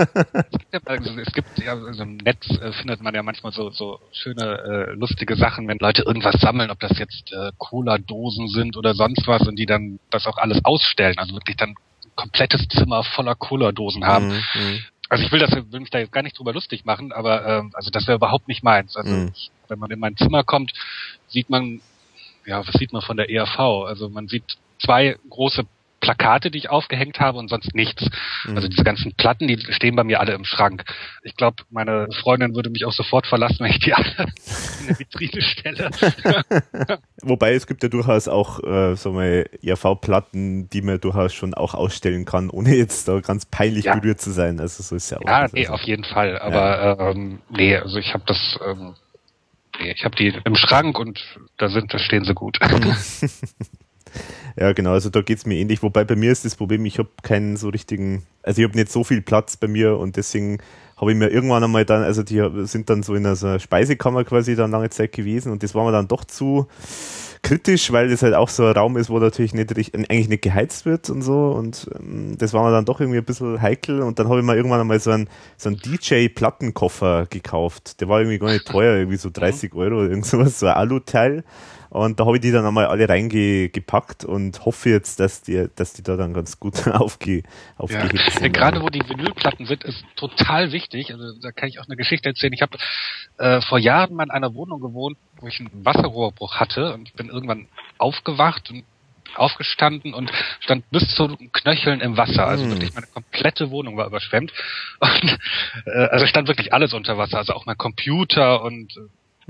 gibt 0.50 0.72
ja, 0.72 0.80
also, 0.86 1.10
es 1.20 1.32
gibt 1.32 1.58
ja 1.60 1.74
also 1.74 2.02
im 2.02 2.16
Netz 2.16 2.50
äh, 2.50 2.72
findet 2.72 3.00
man 3.00 3.14
ja 3.14 3.22
manchmal 3.22 3.52
so, 3.52 3.70
so 3.70 4.00
schöne, 4.10 4.88
äh, 4.88 4.92
lustige 4.94 5.36
Sachen, 5.36 5.68
wenn 5.68 5.78
Leute 5.78 6.02
irgendwas 6.02 6.40
sammeln, 6.40 6.72
ob 6.72 6.80
das 6.80 6.98
jetzt 6.98 7.32
äh, 7.32 7.52
Cola-Dosen 7.58 8.48
sind 8.48 8.76
oder 8.76 8.94
sonst 8.94 9.28
was 9.28 9.46
und 9.46 9.54
die 9.56 9.66
dann 9.66 10.00
das 10.10 10.26
auch 10.26 10.38
alles 10.38 10.64
ausstellen. 10.64 11.16
Also 11.16 11.32
wirklich 11.34 11.56
dann 11.56 11.76
komplettes 12.16 12.66
Zimmer 12.68 13.04
voller 13.04 13.34
Cola-Dosen 13.34 14.04
haben. 14.04 14.28
Mhm, 14.28 14.42
mhm. 14.54 14.84
Also 15.08 15.24
ich 15.24 15.30
will 15.30 15.38
das, 15.38 15.52
will 15.52 15.80
mich 15.80 15.90
da 15.90 15.98
jetzt 16.00 16.12
gar 16.12 16.22
nicht 16.22 16.36
drüber 16.36 16.52
lustig 16.52 16.84
machen, 16.84 17.12
aber 17.12 17.46
ähm, 17.46 17.70
also 17.74 17.90
das 17.90 18.08
wäre 18.08 18.16
überhaupt 18.16 18.48
nicht 18.48 18.64
meins. 18.64 18.96
Also 18.96 19.12
mhm. 19.12 19.32
ich, 19.34 19.50
wenn 19.68 19.78
man 19.78 19.90
in 19.90 20.00
mein 20.00 20.16
Zimmer 20.16 20.42
kommt, 20.42 20.72
sieht 21.28 21.48
man, 21.48 21.80
ja, 22.44 22.66
was 22.66 22.74
sieht 22.74 22.92
man 22.92 23.02
von 23.02 23.16
der 23.16 23.30
ERV? 23.30 23.58
Also 23.86 24.08
man 24.08 24.26
sieht 24.26 24.56
zwei 24.80 25.16
große 25.30 25.64
Plakate, 26.06 26.52
die 26.52 26.58
ich 26.58 26.70
aufgehängt 26.70 27.18
habe 27.18 27.36
und 27.38 27.48
sonst 27.48 27.74
nichts. 27.74 28.08
Mhm. 28.46 28.56
Also 28.56 28.68
diese 28.68 28.84
ganzen 28.84 29.12
Platten, 29.16 29.48
die 29.48 29.58
stehen 29.72 29.96
bei 29.96 30.04
mir 30.04 30.20
alle 30.20 30.34
im 30.34 30.44
Schrank. 30.44 30.84
Ich 31.22 31.34
glaube, 31.34 31.64
meine 31.70 32.06
Freundin 32.22 32.54
würde 32.54 32.70
mich 32.70 32.84
auch 32.84 32.92
sofort 32.92 33.26
verlassen, 33.26 33.58
wenn 33.60 33.72
ich 33.72 33.80
die 33.80 33.92
alle 33.92 34.06
in 34.80 34.86
eine 34.86 34.98
Vitrine 34.98 35.42
stelle. 35.42 35.90
Wobei 37.22 37.54
es 37.54 37.66
gibt 37.66 37.82
ja 37.82 37.88
durchaus 37.88 38.28
auch 38.28 38.62
äh, 38.62 38.94
so 38.94 39.10
mal 39.12 39.46
ERV-Platten, 39.62 40.70
die 40.70 40.82
man 40.82 41.00
durchaus 41.00 41.34
schon 41.34 41.54
auch 41.54 41.74
ausstellen 41.74 42.24
kann, 42.24 42.50
ohne 42.50 42.76
jetzt 42.76 43.08
da 43.08 43.18
ganz 43.18 43.46
peinlich 43.46 43.86
ja. 43.86 43.96
berührt 43.96 44.20
zu 44.20 44.30
sein. 44.30 44.60
Also 44.60 44.84
so 44.84 44.94
ist 44.94 45.10
ja 45.10 45.18
auch. 45.18 45.26
Ja, 45.26 45.48
nee, 45.52 45.62
also. 45.62 45.72
auf 45.72 45.82
jeden 45.82 46.04
Fall. 46.04 46.38
Aber 46.38 46.98
ja. 47.00 47.10
ähm, 47.10 47.40
nee, 47.50 47.76
also 47.76 47.98
ich 47.98 48.14
habe 48.14 48.22
das. 48.26 48.58
Ähm, 48.64 48.94
ich 49.78 50.04
habe 50.06 50.16
die 50.16 50.28
im 50.44 50.54
Schrank 50.54 50.98
und 50.98 51.20
da 51.58 51.68
sind, 51.68 51.92
da 51.92 51.98
stehen 51.98 52.24
sie 52.24 52.32
gut. 52.32 52.58
Ja, 54.58 54.72
genau, 54.72 54.92
also 54.92 55.10
da 55.10 55.20
geht 55.20 55.36
es 55.36 55.44
mir 55.44 55.56
ähnlich. 55.56 55.82
Wobei 55.82 56.04
bei 56.04 56.16
mir 56.16 56.32
ist 56.32 56.46
das 56.46 56.56
Problem, 56.56 56.86
ich 56.86 56.98
habe 56.98 57.10
keinen 57.22 57.58
so 57.58 57.68
richtigen, 57.68 58.22
also 58.42 58.62
ich 58.62 58.66
habe 58.66 58.78
nicht 58.78 58.90
so 58.90 59.04
viel 59.04 59.20
Platz 59.20 59.58
bei 59.58 59.68
mir 59.68 59.98
und 59.98 60.16
deswegen 60.16 60.60
habe 60.96 61.12
ich 61.12 61.18
mir 61.18 61.28
irgendwann 61.28 61.62
einmal 61.62 61.84
dann, 61.84 62.02
also 62.02 62.22
die 62.22 62.42
sind 62.66 62.88
dann 62.88 63.02
so 63.02 63.14
in 63.14 63.26
einer 63.26 63.58
Speisekammer 63.58 64.24
quasi 64.24 64.56
dann 64.56 64.70
lange 64.70 64.88
Zeit 64.88 65.12
gewesen 65.12 65.52
und 65.52 65.62
das 65.62 65.74
war 65.74 65.84
mir 65.84 65.92
dann 65.92 66.08
doch 66.08 66.24
zu 66.24 66.68
kritisch, 67.42 67.92
weil 67.92 68.08
das 68.08 68.22
halt 68.22 68.32
auch 68.32 68.48
so 68.48 68.64
ein 68.64 68.72
Raum 68.72 68.96
ist, 68.96 69.10
wo 69.10 69.18
natürlich 69.18 69.52
nicht 69.52 69.70
eigentlich 69.70 70.28
nicht 70.28 70.42
geheizt 70.42 70.86
wird 70.86 71.10
und 71.10 71.20
so 71.20 71.50
und 71.50 71.90
ähm, 71.94 72.38
das 72.38 72.54
war 72.54 72.64
mir 72.64 72.70
dann 72.70 72.86
doch 72.86 72.98
irgendwie 72.98 73.18
ein 73.18 73.24
bisschen 73.24 73.60
heikel 73.60 74.00
und 74.00 74.18
dann 74.18 74.30
habe 74.30 74.40
ich 74.40 74.44
mir 74.46 74.56
irgendwann 74.56 74.80
einmal 74.80 75.00
so 75.00 75.10
einen, 75.10 75.28
so 75.58 75.68
einen 75.68 75.78
DJ-Plattenkoffer 75.78 77.26
gekauft. 77.28 78.00
Der 78.00 78.08
war 78.08 78.20
irgendwie 78.20 78.38
gar 78.38 78.52
nicht 78.52 78.66
teuer, 78.66 78.96
irgendwie 78.96 79.18
so 79.18 79.28
30 79.30 79.74
Euro 79.74 79.96
oder 79.96 80.08
irgend 80.08 80.24
sowas, 80.24 80.58
so 80.58 80.66
ein 80.66 80.74
Alu-Teil 80.74 81.44
und 81.96 82.20
da 82.20 82.26
habe 82.26 82.36
ich 82.36 82.42
die 82.42 82.52
dann 82.52 82.66
einmal 82.66 82.86
alle 82.86 83.08
reingepackt 83.08 84.26
und 84.26 84.66
hoffe 84.66 84.90
jetzt, 84.90 85.18
dass 85.18 85.40
die, 85.40 85.66
dass 85.76 85.94
die 85.94 86.02
da 86.02 86.16
dann 86.16 86.34
ganz 86.34 86.60
gut 86.60 86.86
aufge, 86.92 87.42
aufgehebt 87.78 88.12
ja. 88.14 88.30
sind. 88.30 88.52
Gerade 88.52 88.82
wo 88.82 88.90
die 88.90 89.00
Vinylplatten 89.00 89.64
sind, 89.64 89.82
ist 89.82 90.04
total 90.14 90.72
wichtig. 90.72 91.12
Also 91.14 91.38
da 91.40 91.52
kann 91.52 91.70
ich 91.70 91.80
auch 91.80 91.86
eine 91.86 91.96
Geschichte 91.96 92.28
erzählen. 92.28 92.52
Ich 92.52 92.60
habe 92.60 92.76
äh, 93.38 93.62
vor 93.62 93.78
Jahren 93.78 94.14
mal 94.14 94.24
in 94.24 94.30
einer 94.30 94.52
Wohnung 94.54 94.80
gewohnt, 94.80 95.16
wo 95.40 95.46
ich 95.46 95.58
einen 95.58 95.70
Wasserrohrbruch 95.86 96.56
hatte 96.56 96.92
und 96.92 97.08
ich 97.08 97.14
bin 97.14 97.30
irgendwann 97.30 97.66
aufgewacht 97.96 98.70
und 98.70 98.84
aufgestanden 99.34 100.12
und 100.12 100.30
stand 100.60 100.88
bis 100.90 101.14
zu 101.14 101.34
Knöcheln 101.52 102.00
im 102.00 102.18
Wasser. 102.18 102.46
Also 102.46 102.66
mm. 102.66 102.70
wirklich 102.72 102.94
meine 102.94 103.06
komplette 103.06 103.70
Wohnung 103.70 103.96
war 103.96 104.06
überschwemmt. 104.06 104.52
Und, 105.00 105.38
äh, 105.86 105.90
also 105.90 106.26
stand 106.26 106.48
wirklich 106.48 106.72
alles 106.72 106.94
unter 106.94 107.18
Wasser. 107.18 107.38
Also 107.38 107.52
auch 107.52 107.66
mein 107.66 107.76
Computer 107.76 108.62
und 108.62 108.96
äh, 108.96 109.00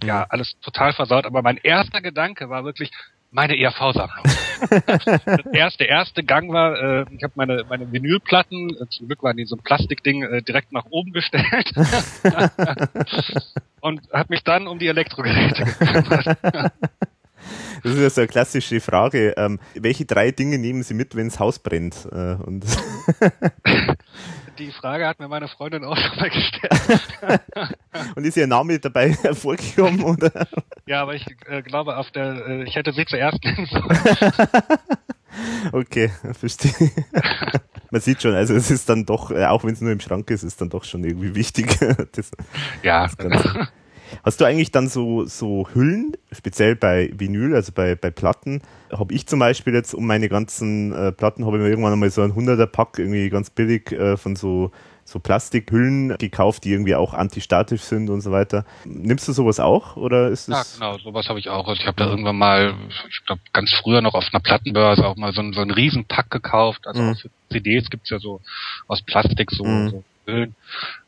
ja, 0.02 0.20
mhm. 0.20 0.26
alles 0.28 0.56
total 0.60 0.92
versaut. 0.92 1.26
Aber 1.26 1.42
mein 1.42 1.56
erster 1.56 2.00
Gedanke 2.00 2.48
war 2.48 2.64
wirklich 2.64 2.90
meine 3.30 3.58
ERV-Sammlung. 3.58 4.24
der 5.26 5.54
erste, 5.54 5.84
erste 5.84 6.24
Gang 6.24 6.50
war, 6.52 6.80
äh, 6.80 7.06
ich 7.10 7.22
habe 7.22 7.34
meine, 7.36 7.64
meine 7.68 7.90
Vinylplatten, 7.92 8.70
äh, 8.70 8.88
zum 8.88 9.08
Glück 9.08 9.22
waren 9.22 9.36
die 9.36 9.44
so 9.44 9.56
ein 9.56 9.62
Plastikding, 9.62 10.22
äh, 10.22 10.42
direkt 10.42 10.72
nach 10.72 10.86
oben 10.90 11.12
gestellt. 11.12 11.72
und 13.80 14.00
habe 14.12 14.26
mich 14.30 14.42
dann 14.42 14.66
um 14.66 14.78
die 14.78 14.88
Elektrogeräte 14.88 15.64
gekümmert. 15.64 16.38
Das 17.82 17.92
ist 17.92 18.00
ja 18.00 18.10
so 18.10 18.20
eine 18.22 18.28
klassische 18.28 18.80
Frage. 18.80 19.34
Ähm, 19.36 19.60
welche 19.74 20.04
drei 20.04 20.30
Dinge 20.30 20.58
nehmen 20.58 20.82
Sie 20.82 20.94
mit, 20.94 21.14
wenn 21.14 21.28
das 21.28 21.38
Haus 21.38 21.58
brennt? 21.58 22.08
Äh, 22.10 22.36
die 24.58 24.72
Frage 24.72 25.06
hat 25.06 25.18
mir 25.18 25.28
meine 25.28 25.48
Freundin 25.48 25.84
auch 25.84 25.96
schon 25.96 26.16
mal 26.16 26.30
gestellt. 26.30 27.00
Und 28.16 28.24
ist 28.24 28.36
ihr 28.36 28.46
Name 28.46 28.78
dabei 28.78 29.12
hervorgekommen, 29.12 30.02
oder? 30.04 30.46
Ja, 30.86 31.02
aber 31.02 31.14
ich 31.14 31.26
äh, 31.46 31.62
glaube, 31.62 31.96
auf 31.96 32.10
der, 32.10 32.46
äh, 32.46 32.64
ich 32.64 32.76
hätte 32.76 32.92
sie 32.92 33.04
zuerst 33.06 33.42
nennen 33.44 33.66
sollen. 33.66 33.88
Okay, 35.70 36.10
verstehe. 36.32 36.72
Man 37.90 38.00
sieht 38.00 38.22
schon, 38.22 38.34
also 38.34 38.54
es 38.54 38.70
ist 38.70 38.88
dann 38.88 39.04
doch, 39.04 39.30
äh, 39.30 39.44
auch 39.44 39.64
wenn 39.64 39.74
es 39.74 39.82
nur 39.82 39.92
im 39.92 40.00
Schrank 40.00 40.30
ist, 40.30 40.42
ist 40.44 40.58
dann 40.62 40.70
doch 40.70 40.84
schon 40.84 41.04
irgendwie 41.04 41.34
wichtig. 41.34 41.78
Das, 42.12 42.30
ja. 42.82 43.06
Das. 43.18 43.44
Hast 44.24 44.40
du 44.40 44.44
eigentlich 44.44 44.70
dann 44.70 44.88
so, 44.88 45.24
so 45.24 45.68
Hüllen, 45.72 46.16
speziell 46.32 46.76
bei 46.76 47.10
Vinyl, 47.16 47.54
also 47.54 47.72
bei, 47.72 47.94
bei 47.94 48.10
Platten? 48.10 48.62
Habe 48.92 49.14
ich 49.14 49.26
zum 49.26 49.38
Beispiel 49.38 49.74
jetzt 49.74 49.94
um 49.94 50.06
meine 50.06 50.28
ganzen 50.28 50.92
äh, 50.92 51.12
Platten, 51.12 51.44
habe 51.46 51.56
ich 51.56 51.62
mir 51.62 51.68
irgendwann 51.68 51.92
einmal 51.92 52.10
so 52.10 52.22
ein 52.22 52.32
100er 52.32 52.66
Pack 52.66 52.98
irgendwie 52.98 53.28
ganz 53.30 53.50
billig 53.50 53.92
äh, 53.92 54.16
von 54.16 54.36
so, 54.36 54.70
so 55.04 55.20
Plastikhüllen 55.20 56.16
gekauft, 56.18 56.64
die 56.64 56.72
irgendwie 56.72 56.94
auch 56.94 57.14
antistatisch 57.14 57.82
sind 57.82 58.10
und 58.10 58.20
so 58.20 58.32
weiter. 58.32 58.64
Nimmst 58.84 59.28
du 59.28 59.32
sowas 59.32 59.60
auch 59.60 59.96
oder 59.96 60.28
ist 60.28 60.48
es? 60.48 60.78
Ja, 60.80 60.90
genau, 60.90 60.98
sowas 60.98 61.28
habe 61.28 61.38
ich 61.38 61.48
auch. 61.48 61.68
Also 61.68 61.80
ich 61.80 61.86
habe 61.86 61.96
da 61.96 62.06
irgendwann 62.08 62.36
mal, 62.36 62.74
ich 63.08 63.24
glaube 63.24 63.40
ganz 63.52 63.72
früher 63.72 64.02
noch 64.02 64.14
auf 64.14 64.24
einer 64.32 64.40
Plattenbörse 64.40 65.06
auch 65.06 65.16
mal 65.16 65.32
so, 65.32 65.42
so 65.52 65.60
einen 65.60 65.70
Riesenpack 65.70 66.30
gekauft. 66.30 66.86
Also 66.86 67.02
mhm. 67.02 67.16
CDs 67.50 67.88
gibt's 67.88 68.10
ja 68.10 68.18
so 68.18 68.40
aus 68.88 69.02
Plastik 69.02 69.52
so, 69.52 69.64
mhm. 69.64 69.90
so 69.90 70.04
Hüllen. 70.26 70.54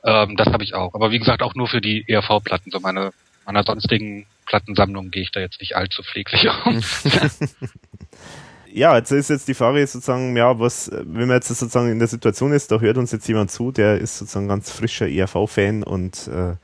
Ähm, 0.08 0.36
das 0.36 0.48
habe 0.48 0.64
ich 0.64 0.74
auch. 0.74 0.94
Aber 0.94 1.10
wie 1.10 1.18
gesagt, 1.18 1.42
auch 1.42 1.54
nur 1.54 1.68
für 1.68 1.80
die 1.80 2.04
ERV-Platten. 2.08 2.70
So 2.70 2.80
meine 2.80 3.12
meiner 3.48 3.64
sonstigen 3.64 4.26
Plattensammlung 4.46 5.10
gehe 5.10 5.22
ich 5.22 5.32
da 5.32 5.40
jetzt 5.40 5.60
nicht 5.60 5.74
allzu 5.74 6.02
pfleglich 6.02 6.48
um. 6.66 6.82
ja, 8.72 8.96
jetzt 8.96 9.10
ist 9.10 9.30
jetzt 9.30 9.48
die 9.48 9.54
Frage 9.54 9.86
sozusagen, 9.86 10.36
ja, 10.36 10.58
was, 10.58 10.90
wenn 10.92 11.28
man 11.28 11.36
jetzt 11.36 11.48
sozusagen 11.48 11.90
in 11.90 11.98
der 11.98 12.08
Situation 12.08 12.52
ist, 12.52 12.70
da 12.70 12.78
hört 12.78 12.98
uns 12.98 13.10
jetzt 13.10 13.26
jemand 13.26 13.50
zu, 13.50 13.72
der 13.72 13.98
ist 13.98 14.18
sozusagen 14.18 14.48
ganz 14.48 14.70
frischer 14.70 15.08
ERV-Fan 15.08 15.82
und 15.82 16.28
äh, 16.28 16.56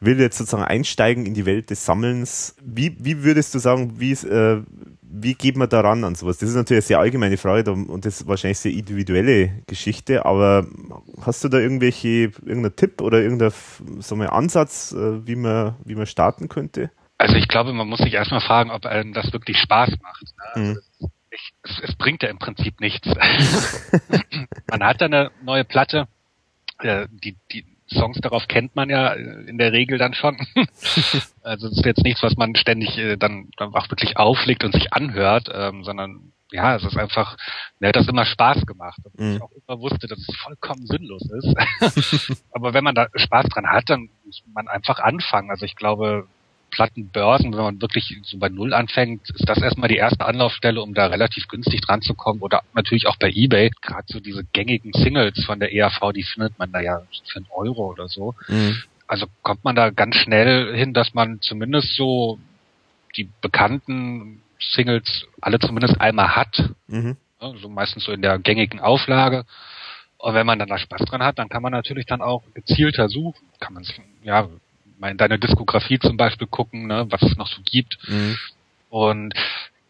will 0.00 0.18
jetzt 0.20 0.38
sozusagen 0.38 0.64
einsteigen 0.64 1.26
in 1.26 1.34
die 1.34 1.44
Welt 1.44 1.68
des 1.68 1.84
Sammelns. 1.84 2.56
Wie, 2.64 2.96
wie 2.98 3.22
würdest 3.22 3.54
du 3.54 3.58
sagen, 3.58 4.00
wie, 4.00 4.12
äh, 4.12 4.62
wie 5.08 5.34
geht 5.34 5.56
man 5.56 5.68
daran 5.68 6.04
an 6.04 6.14
sowas? 6.14 6.38
Das 6.38 6.48
ist 6.48 6.54
natürlich 6.54 6.82
eine 6.84 6.86
sehr 6.88 6.98
allgemeine 6.98 7.36
Frage 7.36 7.70
und 7.70 8.04
das 8.04 8.20
ist 8.20 8.26
wahrscheinlich 8.26 8.58
eine 8.58 8.72
sehr 8.72 8.78
individuelle 8.78 9.62
Geschichte, 9.66 10.24
aber 10.24 10.66
hast 11.22 11.44
du 11.44 11.48
da 11.48 11.58
irgendwelche, 11.58 12.08
irgendeinen 12.08 12.76
Tipp 12.76 13.00
oder 13.00 13.22
irgendeinen 13.22 13.52
so 14.00 14.14
einen 14.14 14.28
Ansatz, 14.28 14.92
äh, 14.92 15.26
wie 15.26 15.36
man, 15.36 15.76
wie 15.84 15.94
man 15.94 16.06
starten 16.06 16.48
könnte? 16.48 16.90
Also 17.18 17.34
ich 17.36 17.48
glaube, 17.48 17.72
man 17.72 17.88
muss 17.88 18.00
sich 18.00 18.12
erstmal 18.12 18.40
fragen, 18.40 18.70
ob 18.70 18.84
einem 18.84 19.12
das 19.12 19.32
wirklich 19.32 19.58
Spaß 19.58 19.90
macht. 20.02 20.24
Ne? 20.54 20.62
Mhm. 20.62 20.68
Also 20.68 21.10
ich, 21.30 21.52
es, 21.62 21.80
es, 21.90 21.94
bringt 21.96 22.22
ja 22.22 22.28
im 22.28 22.38
Prinzip 22.38 22.80
nichts. 22.80 23.08
man 24.70 24.84
hat 24.84 25.02
eine 25.02 25.30
neue 25.42 25.64
Platte, 25.64 26.08
äh, 26.80 27.06
die, 27.10 27.36
die 27.52 27.64
Songs 27.88 28.18
darauf 28.20 28.48
kennt 28.48 28.74
man 28.74 28.90
ja 28.90 29.12
in 29.12 29.58
der 29.58 29.72
Regel 29.72 29.98
dann 29.98 30.14
schon. 30.14 30.36
also 31.42 31.68
es 31.68 31.78
ist 31.78 31.84
jetzt 31.84 32.02
nichts, 32.02 32.22
was 32.22 32.36
man 32.36 32.56
ständig 32.56 32.98
äh, 32.98 33.16
dann, 33.16 33.48
dann 33.56 33.74
auch 33.74 33.90
wirklich 33.90 34.16
auflegt 34.16 34.64
und 34.64 34.72
sich 34.72 34.92
anhört, 34.92 35.48
ähm, 35.52 35.84
sondern 35.84 36.32
ja, 36.52 36.76
es 36.76 36.84
ist 36.84 36.96
einfach, 36.96 37.36
mir 37.80 37.88
hat 37.88 37.96
das 37.96 38.08
immer 38.08 38.24
Spaß 38.24 38.66
gemacht. 38.66 38.98
Und 39.04 39.20
mhm. 39.20 39.36
ich 39.36 39.42
auch 39.42 39.50
immer 39.50 39.80
wusste, 39.80 40.06
dass 40.06 40.18
es 40.18 40.36
vollkommen 40.36 40.86
sinnlos 40.86 41.22
ist. 41.30 42.42
Aber 42.52 42.72
wenn 42.72 42.84
man 42.84 42.94
da 42.94 43.08
Spaß 43.14 43.46
dran 43.46 43.66
hat, 43.66 43.90
dann 43.90 44.10
muss 44.24 44.42
man 44.52 44.68
einfach 44.68 45.00
anfangen. 45.00 45.50
Also 45.50 45.64
ich 45.64 45.76
glaube, 45.76 46.28
Plattenbörsen, 46.76 47.54
wenn 47.54 47.62
man 47.62 47.80
wirklich 47.80 48.18
so 48.24 48.36
bei 48.36 48.50
Null 48.50 48.74
anfängt, 48.74 49.30
ist 49.30 49.48
das 49.48 49.62
erstmal 49.62 49.88
die 49.88 49.96
erste 49.96 50.26
Anlaufstelle, 50.26 50.82
um 50.82 50.92
da 50.92 51.06
relativ 51.06 51.48
günstig 51.48 51.80
dran 51.80 52.02
zu 52.02 52.12
kommen. 52.12 52.42
Oder 52.42 52.62
natürlich 52.74 53.06
auch 53.06 53.16
bei 53.16 53.30
Ebay. 53.30 53.70
Gerade 53.80 54.04
so 54.08 54.20
diese 54.20 54.44
gängigen 54.52 54.92
Singles 54.92 55.42
von 55.46 55.58
der 55.58 55.72
EAV, 55.72 56.12
die 56.14 56.22
findet 56.22 56.58
man 56.58 56.70
da 56.72 56.80
ja 56.80 57.00
für 57.32 57.38
einen 57.38 57.46
Euro 57.50 57.90
oder 57.90 58.08
so. 58.08 58.34
Mhm. 58.48 58.82
Also 59.06 59.26
kommt 59.40 59.64
man 59.64 59.74
da 59.74 59.88
ganz 59.88 60.16
schnell 60.16 60.76
hin, 60.76 60.92
dass 60.92 61.14
man 61.14 61.40
zumindest 61.40 61.96
so 61.96 62.38
die 63.16 63.30
bekannten 63.40 64.42
Singles 64.58 65.26
alle 65.40 65.58
zumindest 65.58 65.98
einmal 65.98 66.36
hat. 66.36 66.74
Mhm. 66.88 67.16
Also 67.38 67.70
meistens 67.70 68.04
so 68.04 68.12
in 68.12 68.20
der 68.20 68.38
gängigen 68.38 68.80
Auflage. 68.80 69.46
Und 70.18 70.34
wenn 70.34 70.46
man 70.46 70.58
dann 70.58 70.68
da 70.68 70.76
Spaß 70.76 71.06
dran 71.06 71.22
hat, 71.22 71.38
dann 71.38 71.48
kann 71.48 71.62
man 71.62 71.72
natürlich 71.72 72.04
dann 72.04 72.20
auch 72.20 72.42
gezielter 72.52 73.08
suchen. 73.08 73.48
Kann 73.60 73.72
man 73.72 73.84
sich, 73.84 73.98
ja, 74.22 74.48
mal 74.98 75.10
in 75.10 75.16
deine 75.16 75.38
Diskografie 75.38 75.98
zum 75.98 76.16
Beispiel 76.16 76.46
gucken, 76.46 76.86
ne, 76.86 77.06
was 77.10 77.22
es 77.22 77.36
noch 77.36 77.46
so 77.46 77.60
gibt. 77.64 77.98
Mhm. 78.08 78.36
Und 78.90 79.34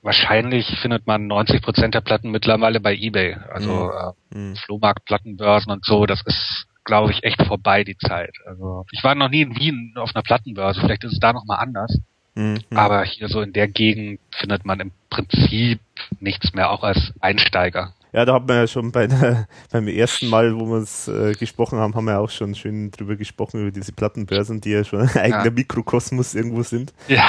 wahrscheinlich 0.02 0.66
findet 0.80 1.06
man 1.06 1.26
90 1.26 1.62
Prozent 1.62 1.94
der 1.94 2.00
Platten 2.00 2.30
mittlerweile 2.30 2.80
bei 2.80 2.94
eBay. 2.94 3.36
Also 3.52 3.90
mhm. 4.32 4.38
äh, 4.38 4.38
mhm. 4.38 4.56
Flohmarkt, 4.56 5.10
und 5.10 5.84
so, 5.84 6.06
das 6.06 6.22
ist, 6.24 6.66
glaube 6.84 7.12
ich, 7.12 7.24
echt 7.24 7.42
vorbei, 7.42 7.84
die 7.84 7.98
Zeit. 7.98 8.34
Also 8.46 8.86
ich 8.92 9.02
war 9.02 9.14
noch 9.14 9.28
nie 9.28 9.42
in 9.42 9.56
Wien 9.56 9.94
auf 9.96 10.14
einer 10.14 10.22
Plattenbörse, 10.22 10.80
vielleicht 10.80 11.04
ist 11.04 11.14
es 11.14 11.20
da 11.20 11.32
nochmal 11.32 11.58
anders. 11.58 11.98
Mhm. 12.36 12.60
Aber 12.74 13.02
hier 13.04 13.28
so 13.28 13.40
in 13.40 13.52
der 13.52 13.66
Gegend 13.66 14.20
findet 14.30 14.64
man 14.64 14.78
im 14.80 14.92
Prinzip 15.10 15.80
nichts 16.20 16.52
mehr, 16.52 16.70
auch 16.70 16.84
als 16.84 17.12
Einsteiger. 17.20 17.94
Ja, 18.12 18.24
da 18.24 18.34
hat 18.34 18.46
man 18.46 18.56
ja 18.56 18.66
schon 18.66 18.92
bei 18.92 19.06
der, 19.06 19.46
beim 19.72 19.88
ersten 19.88 20.28
Mal, 20.28 20.58
wo 20.58 20.66
wir 20.66 20.78
es 20.78 21.08
äh, 21.08 21.32
gesprochen 21.32 21.78
haben, 21.78 21.94
haben 21.94 22.06
wir 22.06 22.18
auch 22.18 22.30
schon 22.30 22.54
schön 22.54 22.90
drüber 22.90 23.16
gesprochen, 23.16 23.60
über 23.60 23.70
diese 23.70 23.92
Plattenbörsen, 23.92 24.60
die 24.60 24.70
ja 24.70 24.84
schon 24.84 25.00
ein 25.00 25.08
eigener 25.16 25.44
ja. 25.44 25.50
Mikrokosmos 25.50 26.34
irgendwo 26.34 26.62
sind. 26.62 26.94
Ja. 27.08 27.28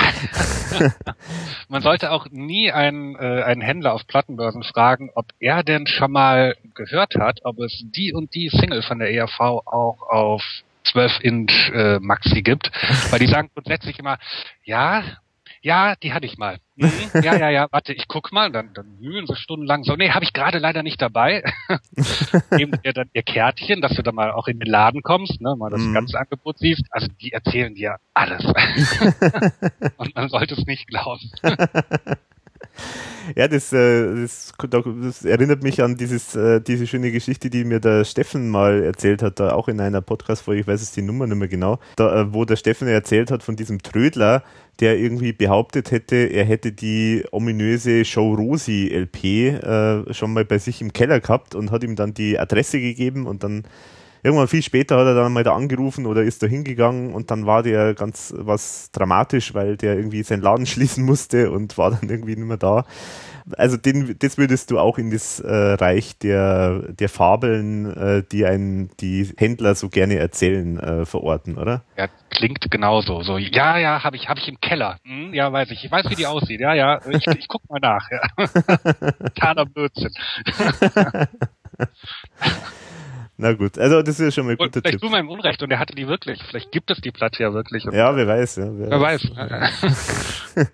man 1.67 1.81
sollte 1.81 2.11
auch 2.11 2.27
nie 2.29 2.71
einen, 2.71 3.15
äh, 3.15 3.43
einen 3.43 3.61
Händler 3.61 3.93
auf 3.93 4.07
Plattenbörsen 4.07 4.63
fragen, 4.63 5.09
ob 5.15 5.25
er 5.39 5.63
denn 5.63 5.87
schon 5.87 6.11
mal 6.11 6.55
gehört 6.73 7.15
hat, 7.15 7.39
ob 7.43 7.59
es 7.59 7.83
die 7.83 8.13
und 8.13 8.33
die 8.35 8.49
Single 8.49 8.83
von 8.83 8.99
der 8.99 9.11
ERV 9.11 9.39
auch 9.39 10.01
auf 10.09 10.43
12 10.91 11.11
Inch 11.21 11.71
äh, 11.73 11.99
Maxi 11.99 12.41
gibt, 12.41 12.71
weil 13.09 13.19
die 13.19 13.27
sagen 13.27 13.49
grundsätzlich 13.53 13.99
immer, 13.99 14.17
ja, 14.63 15.03
ja, 15.61 15.95
die 15.95 16.13
hatte 16.13 16.25
ich 16.25 16.37
mal. 16.37 16.59
Mhm, 16.77 16.91
ja, 17.23 17.35
ja, 17.35 17.49
ja, 17.49 17.67
warte, 17.71 17.91
ich 17.93 18.07
guck 18.07 18.31
mal, 18.31 18.51
dann, 18.51 18.71
dann 18.73 18.99
wühlen 18.99 19.25
sie 19.25 19.35
stundenlang 19.35 19.83
so, 19.83 19.95
nee, 19.95 20.11
habe 20.11 20.23
ich 20.23 20.31
gerade 20.31 20.59
leider 20.59 20.83
nicht 20.83 21.01
dabei. 21.01 21.43
Geben 22.55 22.79
dir 22.83 22.93
dann 22.93 23.09
ihr 23.13 23.23
Kärtchen, 23.23 23.81
dass 23.81 23.95
du 23.95 24.03
dann 24.03 24.15
mal 24.15 24.31
auch 24.31 24.47
in 24.47 24.59
den 24.59 24.69
Laden 24.69 25.01
kommst, 25.01 25.41
ne, 25.41 25.55
mal 25.57 25.71
das 25.71 25.81
mhm. 25.81 25.93
ganze 25.93 26.19
Angebot 26.19 26.59
siehst. 26.59 26.85
Also 26.91 27.07
die 27.19 27.33
erzählen 27.33 27.73
dir 27.73 27.97
alles. 28.13 28.45
Und 29.97 30.15
man 30.15 30.29
sollte 30.29 30.53
es 30.53 30.65
nicht 30.65 30.87
glauben. 30.87 31.31
Ja, 33.35 33.47
das, 33.47 33.73
äh, 33.73 34.21
das, 34.21 34.53
das, 34.69 35.25
erinnert 35.25 35.61
mich 35.61 35.81
an 35.81 35.97
dieses, 35.97 36.35
äh, 36.35 36.61
diese 36.61 36.87
schöne 36.87 37.11
Geschichte, 37.11 37.49
die 37.49 37.65
mir 37.65 37.79
der 37.79 38.05
Steffen 38.05 38.49
mal 38.49 38.83
erzählt 38.83 39.21
hat, 39.21 39.39
da 39.39 39.51
auch 39.51 39.67
in 39.67 39.81
einer 39.81 40.01
Podcast-Folge, 40.01 40.61
ich 40.61 40.67
weiß 40.67 40.81
es 40.81 40.91
die 40.91 41.01
Nummer 41.01 41.27
nicht 41.27 41.37
mehr 41.37 41.47
genau, 41.47 41.79
da, 41.97 42.21
äh, 42.21 42.33
wo 42.33 42.45
der 42.45 42.55
Steffen 42.55 42.87
erzählt 42.87 43.29
hat 43.29 43.43
von 43.43 43.55
diesem 43.55 43.81
Trödler, 43.81 44.43
der 44.79 44.97
irgendwie 44.97 45.33
behauptet 45.33 45.91
hätte, 45.91 46.15
er 46.15 46.45
hätte 46.45 46.71
die 46.71 47.25
ominöse 47.31 48.05
Show 48.05 48.33
Rosi 48.33 48.87
LP 48.93 49.23
äh, 49.23 50.13
schon 50.13 50.33
mal 50.33 50.45
bei 50.45 50.57
sich 50.57 50.81
im 50.81 50.93
Keller 50.93 51.19
gehabt 51.19 51.55
und 51.55 51.71
hat 51.71 51.83
ihm 51.83 51.95
dann 51.95 52.13
die 52.13 52.39
Adresse 52.39 52.79
gegeben 52.79 53.27
und 53.27 53.43
dann 53.43 53.63
irgendwann 54.23 54.47
viel 54.47 54.61
später 54.61 54.97
hat 54.97 55.05
er 55.05 55.15
dann 55.15 55.33
mal 55.33 55.43
da 55.43 55.55
angerufen 55.55 56.05
oder 56.05 56.23
ist 56.23 56.43
da 56.43 56.47
hingegangen 56.47 57.13
und 57.13 57.31
dann 57.31 57.45
war 57.45 57.63
der 57.63 57.93
ganz 57.93 58.33
was 58.37 58.91
dramatisch, 58.91 59.53
weil 59.53 59.77
der 59.77 59.95
irgendwie 59.95 60.23
seinen 60.23 60.41
Laden 60.41 60.65
schließen 60.67 61.03
musste 61.05 61.51
und 61.51 61.77
war 61.77 61.91
dann 61.91 62.09
irgendwie 62.09 62.35
nicht 62.35 62.47
mehr 62.47 62.57
da. 62.57 62.85
Also 63.55 63.77
den, 63.77 64.17
das 64.19 64.37
würdest 64.37 64.71
du 64.71 64.79
auch 64.79 64.97
in 64.97 65.09
das 65.09 65.39
äh, 65.39 65.53
Reich 65.53 66.17
der, 66.17 66.81
der 66.91 67.07
Fabeln, 67.07 67.95
äh, 67.95 68.23
die 68.29 68.45
ein, 68.45 68.89
die 68.99 69.31
Händler 69.37 69.73
so 69.75 69.87
gerne 69.87 70.17
erzählen, 70.17 70.77
äh, 70.77 71.05
verorten, 71.05 71.57
oder? 71.57 71.83
Ja, 71.97 72.09
klingt 72.29 72.69
genauso. 72.69 73.23
So, 73.23 73.37
ja, 73.37 73.77
ja, 73.77 74.03
habe 74.03 74.17
ich, 74.17 74.27
habe 74.27 74.41
ich 74.41 74.49
im 74.49 74.59
Keller. 74.59 74.99
Hm, 75.05 75.33
ja, 75.33 75.51
weiß 75.51 75.71
ich. 75.71 75.85
Ich 75.85 75.91
weiß, 75.91 76.09
wie 76.09 76.15
die 76.15 76.27
aussieht. 76.27 76.59
Ja, 76.59 76.73
ja, 76.73 76.99
ich, 77.09 77.25
ich 77.27 77.47
guck 77.47 77.61
mal 77.69 77.79
nach. 77.79 78.09
Ja. 78.11 78.47
Taner 79.35 79.65
Blödsinn. 79.65 80.11
Na 83.39 83.53
gut, 83.53 83.77
also 83.77 84.01
das 84.01 84.19
ist 84.19 84.25
ja 84.25 84.31
schon 84.31 84.45
mal 84.45 84.51
ein 84.53 84.57
guter 84.57 84.81
vielleicht 84.81 84.99
Tipp. 84.99 85.09
Vielleicht 85.09 85.23
im 85.23 85.29
Unrecht 85.29 85.61
und 85.61 85.69
er 85.69 85.77
hatte 85.77 85.93
die 85.93 86.07
wirklich. 86.07 86.41
Vielleicht 86.43 86.71
gibt 86.71 86.89
es 86.89 86.99
die 87.01 87.11
Platte 87.11 87.43
ja 87.43 87.53
wirklich. 87.53 87.83
Ja, 87.83 88.15
wer 88.15 88.27
weiß. 88.27 88.55
Ja, 88.55 88.65
wer, 88.75 88.89
wer 88.89 88.99
weiß. 88.99 89.29
weiß. 89.35 90.71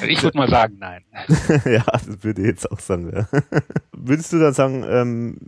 ich 0.08 0.22
würde 0.22 0.36
mal 0.36 0.48
sagen, 0.48 0.78
nein. 0.80 1.04
ja, 1.64 1.84
das 1.84 2.24
würde 2.24 2.42
ich 2.42 2.48
jetzt 2.48 2.70
auch 2.72 2.80
sagen. 2.80 3.12
Ja. 3.14 3.28
Würdest 3.92 4.32
du 4.32 4.40
dann 4.40 4.52
sagen, 4.52 4.84
ähm, 4.88 5.38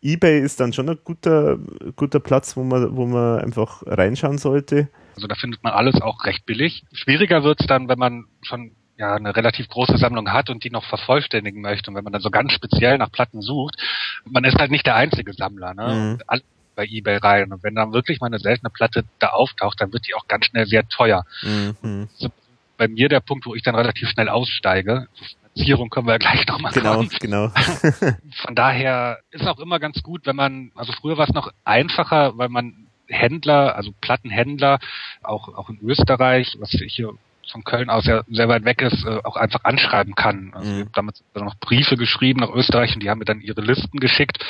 eBay 0.00 0.40
ist 0.40 0.60
dann 0.60 0.72
schon 0.72 0.88
ein 0.88 0.98
guter, 1.04 1.58
guter 1.94 2.20
Platz, 2.20 2.56
wo 2.56 2.64
man, 2.64 2.96
wo 2.96 3.04
man 3.04 3.40
einfach 3.40 3.82
reinschauen 3.84 4.38
sollte? 4.38 4.88
Also 5.14 5.26
da 5.26 5.34
findet 5.34 5.62
man 5.62 5.74
alles 5.74 6.00
auch 6.00 6.24
recht 6.24 6.46
billig. 6.46 6.84
Schwieriger 6.92 7.44
wird's 7.44 7.66
dann, 7.66 7.88
wenn 7.88 7.98
man 7.98 8.24
schon 8.40 8.72
ja 9.02 9.14
eine 9.14 9.34
relativ 9.36 9.68
große 9.68 9.98
Sammlung 9.98 10.32
hat 10.32 10.48
und 10.48 10.64
die 10.64 10.70
noch 10.70 10.84
vervollständigen 10.84 11.60
möchte. 11.60 11.90
Und 11.90 11.96
wenn 11.96 12.04
man 12.04 12.12
dann 12.12 12.22
so 12.22 12.30
ganz 12.30 12.52
speziell 12.52 12.98
nach 12.98 13.10
Platten 13.10 13.42
sucht, 13.42 13.76
man 14.24 14.44
ist 14.44 14.58
halt 14.58 14.70
nicht 14.70 14.86
der 14.86 14.94
einzige 14.94 15.32
Sammler, 15.32 15.74
ne? 15.74 15.94
Mhm. 15.94 16.22
Alle 16.26 16.42
bei 16.74 16.86
eBay 16.86 17.18
rein. 17.18 17.52
Und 17.52 17.62
wenn 17.62 17.74
dann 17.74 17.92
wirklich 17.92 18.20
mal 18.20 18.28
eine 18.28 18.38
seltene 18.38 18.70
Platte 18.70 19.04
da 19.18 19.28
auftaucht, 19.28 19.80
dann 19.80 19.92
wird 19.92 20.06
die 20.08 20.14
auch 20.14 20.26
ganz 20.26 20.46
schnell 20.46 20.66
sehr 20.66 20.88
teuer. 20.88 21.24
Mhm. 21.42 22.08
bei 22.78 22.88
mir 22.88 23.08
der 23.08 23.20
Punkt, 23.20 23.44
wo 23.46 23.54
ich 23.54 23.62
dann 23.62 23.74
relativ 23.74 24.08
schnell 24.08 24.28
aussteige. 24.28 25.06
Finanzierung 25.54 25.90
können 25.90 26.06
wir 26.06 26.12
ja 26.12 26.18
gleich 26.18 26.46
nochmal 26.46 26.72
Genau, 26.72 26.96
kommen. 26.96 27.10
genau. 27.20 27.48
Von 28.44 28.54
daher 28.54 29.18
ist 29.30 29.46
auch 29.46 29.58
immer 29.58 29.78
ganz 29.78 30.02
gut, 30.02 30.24
wenn 30.24 30.36
man, 30.36 30.72
also 30.74 30.92
früher 30.92 31.18
war 31.18 31.28
es 31.28 31.34
noch 31.34 31.50
einfacher, 31.64 32.38
weil 32.38 32.48
man 32.48 32.86
Händler, 33.06 33.76
also 33.76 33.92
Plattenhändler, 34.00 34.78
auch, 35.22 35.48
auch 35.48 35.68
in 35.68 35.78
Österreich, 35.82 36.56
was 36.58 36.72
ich 36.72 36.94
hier 36.94 37.12
von 37.50 37.64
Köln 37.64 37.90
aus 37.90 38.06
ja 38.06 38.22
sehr 38.28 38.48
weit 38.48 38.64
weg 38.64 38.82
ist, 38.82 39.04
äh, 39.04 39.20
auch 39.24 39.36
einfach 39.36 39.64
anschreiben 39.64 40.14
kann. 40.14 40.52
Also 40.54 40.70
mhm. 40.70 40.74
ich 40.74 40.80
habe 40.80 40.92
damals 40.94 41.24
noch 41.34 41.56
Briefe 41.56 41.96
geschrieben 41.96 42.40
nach 42.40 42.50
Österreich 42.50 42.94
und 42.94 43.02
die 43.02 43.10
haben 43.10 43.18
mir 43.18 43.24
dann 43.24 43.40
ihre 43.40 43.60
Listen 43.60 43.98
geschickt, 43.98 44.44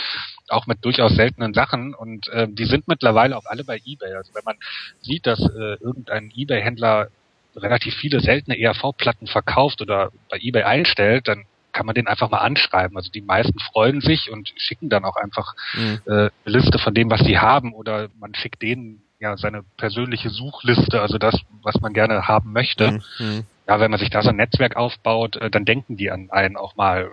auch 0.49 0.67
mit 0.67 0.85
durchaus 0.85 1.15
seltenen 1.15 1.55
Sachen 1.55 1.95
und 1.95 2.29
äh, 2.29 2.47
die 2.49 2.67
sind 2.67 2.89
mittlerweile 2.89 3.37
auch 3.37 3.47
alle 3.47 3.65
bei 3.65 3.81
eBay. 3.85 4.15
Also 4.15 4.35
wenn 4.35 4.45
man 4.45 4.57
sieht, 5.01 5.27
dass 5.27 5.41
äh, 5.41 5.77
irgendein 5.81 6.31
eBay-Händler 6.35 7.09
relativ 7.57 7.95
viele 7.95 8.21
seltene 8.21 8.59
ERV-Platten 8.59 9.27
verkauft 9.27 9.83
oder 9.83 10.11
bei 10.31 10.39
eBay 10.41 10.63
einstellt, 10.63 11.29
dann 11.29 11.45
kann 11.73 11.87
man 11.87 11.95
den 11.95 12.07
einfach 12.07 12.31
mal 12.31 12.39
anschreiben. 12.39 12.97
Also 12.97 13.11
die 13.11 13.23
meisten 13.23 13.59
freuen 13.59 14.01
sich 14.01 14.31
und 14.31 14.53
schicken 14.57 14.91
dann 14.91 15.05
auch 15.05 15.17
einfach 15.17 15.55
mhm. 15.75 16.01
äh, 16.07 16.11
eine 16.11 16.31
Liste 16.45 16.79
von 16.79 16.95
dem, 16.95 17.11
was 17.11 17.21
sie 17.21 17.39
haben 17.39 17.73
oder 17.73 18.09
man 18.19 18.35
schickt 18.35 18.63
denen 18.63 19.03
ja 19.23 19.37
seine 19.37 19.63
persönliche 19.77 20.31
Suchliste, 20.31 21.01
also 21.01 21.17
das, 21.17 21.41
was 21.63 21.81
man 21.81 21.93
gerne 21.93 22.29
haben 22.29 22.53
möchte. 22.53 23.01
Mhm. 23.19 23.45
Ja, 23.67 23.81
wenn 23.81 23.91
man 23.91 24.01
sich 24.01 24.11
da 24.11 24.23
so 24.23 24.31
ein 24.31 24.37
Netzwerk 24.37 24.77
aufbaut, 24.77 25.37
äh, 25.37 25.51
dann 25.51 25.65
denken 25.65 25.97
die 25.97 26.11
an 26.11 26.29
einen 26.31 26.57
auch 26.57 26.77
mal. 26.77 27.09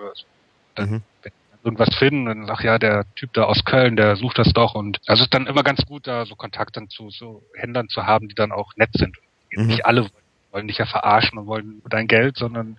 Dann, 0.76 0.90
mhm. 0.90 1.02
Wenn 1.22 1.32
irgendwas 1.64 1.96
finden, 1.96 2.26
dann 2.26 2.48
sagt 2.48 2.64
ja, 2.64 2.80
der 2.80 3.06
Typ 3.16 3.34
da 3.34 3.44
aus 3.44 3.64
Köln, 3.64 3.96
der 3.96 4.16
sucht 4.16 4.40
das 4.40 4.52
doch 4.54 4.76
und 4.76 5.00
also 5.06 5.24
ist 5.24 5.34
dann 5.34 5.48
immer 5.48 5.64
ganz 5.64 5.86
gut, 5.86 6.08
da 6.08 6.26
so 6.26 6.36
Kontakt 6.36 6.76
dann 6.78 6.90
zu 6.90 7.10
so 7.10 7.44
Händlern 7.56 7.90
zu 7.90 8.06
haben, 8.06 8.28
die 8.28 8.36
dann 8.36 8.52
auch 8.52 8.76
nett 8.76 8.92
sind. 8.94 9.18
Mhm. 9.52 9.68
Nicht 9.68 9.86
alle 9.86 10.10
wollen 10.52 10.68
dich 10.68 10.78
ja 10.78 10.86
verarschen 10.86 11.38
und 11.38 11.48
wollen 11.48 11.82
dein 11.90 12.08
Geld, 12.08 12.38
sondern 12.38 12.78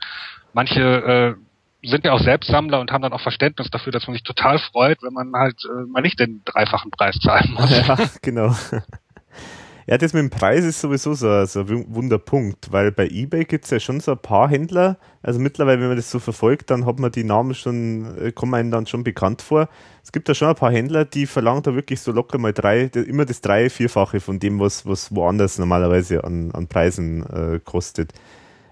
manche 0.52 1.36
äh, 1.82 1.88
sind 1.88 2.04
ja 2.04 2.12
auch 2.12 2.20
Selbstsammler 2.20 2.80
und 2.80 2.90
haben 2.90 3.02
dann 3.02 3.12
auch 3.12 3.20
Verständnis 3.20 3.70
dafür, 3.70 3.92
dass 3.92 4.06
man 4.06 4.14
sich 4.14 4.22
total 4.22 4.58
freut, 4.58 5.02
wenn 5.02 5.12
man 5.12 5.32
halt 5.34 5.64
äh, 5.64 5.86
mal 5.86 6.02
nicht 6.02 6.18
den 6.18 6.42
dreifachen 6.44 6.90
Preis 6.90 7.18
zahlen 7.20 7.52
muss. 7.52 7.70
Ja, 7.86 7.96
genau. 8.22 8.54
Ja, 9.86 9.98
das 9.98 10.12
mit 10.12 10.22
dem 10.22 10.30
Preis 10.30 10.64
ist 10.64 10.80
sowieso 10.80 11.14
so, 11.14 11.44
so 11.46 11.60
ein 11.60 11.94
Wunderpunkt, 11.94 12.72
weil 12.72 12.92
bei 12.92 13.06
eBay 13.06 13.44
gibt 13.44 13.64
es 13.64 13.70
ja 13.70 13.80
schon 13.80 14.00
so 14.00 14.12
ein 14.12 14.18
paar 14.18 14.48
Händler. 14.48 14.98
Also 15.22 15.40
mittlerweile, 15.40 15.80
wenn 15.80 15.88
man 15.88 15.96
das 15.96 16.10
so 16.10 16.18
verfolgt, 16.18 16.70
dann 16.70 16.86
hat 16.86 16.98
man 16.98 17.12
die 17.12 17.24
Namen 17.24 17.54
schon, 17.54 18.18
äh, 18.18 18.32
kommen 18.32 18.54
einem 18.54 18.70
dann 18.70 18.86
schon 18.86 19.04
bekannt 19.04 19.42
vor. 19.42 19.68
Es 20.02 20.12
gibt 20.12 20.28
da 20.28 20.34
schon 20.34 20.48
ein 20.48 20.54
paar 20.54 20.72
Händler, 20.72 21.04
die 21.04 21.26
verlangen 21.26 21.62
da 21.62 21.74
wirklich 21.74 22.00
so 22.00 22.12
locker 22.12 22.38
mal 22.38 22.52
drei, 22.52 22.84
immer 22.84 23.24
das 23.24 23.40
drei, 23.40 23.70
vierfache 23.70 24.20
von 24.20 24.38
dem, 24.38 24.60
was, 24.60 24.86
was 24.86 25.14
woanders 25.14 25.58
normalerweise 25.58 26.24
an, 26.24 26.50
an 26.52 26.68
Preisen 26.68 27.24
äh, 27.26 27.60
kostet. 27.62 28.12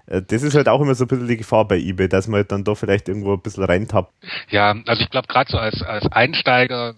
Äh, 0.05 0.21
das 0.21 0.43
ist 0.43 0.55
halt 0.55 0.67
auch 0.67 0.81
immer 0.81 0.95
so 0.95 1.05
ein 1.05 1.07
bisschen 1.07 1.27
die 1.27 1.37
Gefahr 1.37 1.67
bei 1.67 1.77
eBay, 1.77 2.09
dass 2.09 2.27
man 2.27 2.37
halt 2.37 2.51
dann 2.51 2.63
da 2.63 2.75
vielleicht 2.75 3.07
irgendwo 3.07 3.33
ein 3.33 3.41
bisschen 3.41 3.63
reintappt. 3.63 4.13
Ja, 4.49 4.75
also 4.85 5.01
ich 5.01 5.09
glaube 5.09 5.27
gerade 5.27 5.51
so 5.51 5.57
als, 5.57 5.81
als 5.81 6.11
Einsteiger, 6.11 6.95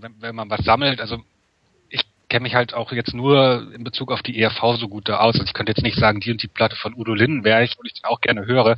wenn, 0.00 0.14
wenn 0.20 0.34
man 0.34 0.50
was 0.50 0.64
sammelt, 0.64 1.00
also 1.00 1.18
kenne 2.34 2.42
mich 2.42 2.56
halt 2.56 2.74
auch 2.74 2.90
jetzt 2.90 3.14
nur 3.14 3.72
in 3.76 3.84
Bezug 3.84 4.10
auf 4.10 4.20
die 4.20 4.36
ERV 4.40 4.76
so 4.76 4.88
gut 4.88 5.08
da 5.08 5.18
aus. 5.18 5.36
Also 5.36 5.44
ich 5.44 5.52
könnte 5.52 5.70
jetzt 5.70 5.84
nicht 5.84 5.96
sagen, 5.96 6.18
die 6.18 6.32
und 6.32 6.42
die 6.42 6.48
Platte 6.48 6.74
von 6.74 6.92
Udo 6.92 7.14
Lindenberg, 7.14 7.62
ich, 7.62 7.78
und 7.78 7.86
ich 7.86 7.92
den 7.92 8.06
auch 8.06 8.20
gerne 8.20 8.44
höre, 8.44 8.74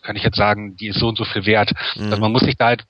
kann 0.00 0.14
ich 0.14 0.22
jetzt 0.22 0.36
sagen, 0.36 0.76
die 0.76 0.86
ist 0.86 1.00
so 1.00 1.08
und 1.08 1.18
so 1.18 1.24
viel 1.24 1.44
wert. 1.44 1.72
Mhm. 1.96 2.04
Also 2.04 2.20
man 2.20 2.30
muss 2.30 2.42
sich 2.42 2.56
da 2.56 2.66
halt 2.66 2.84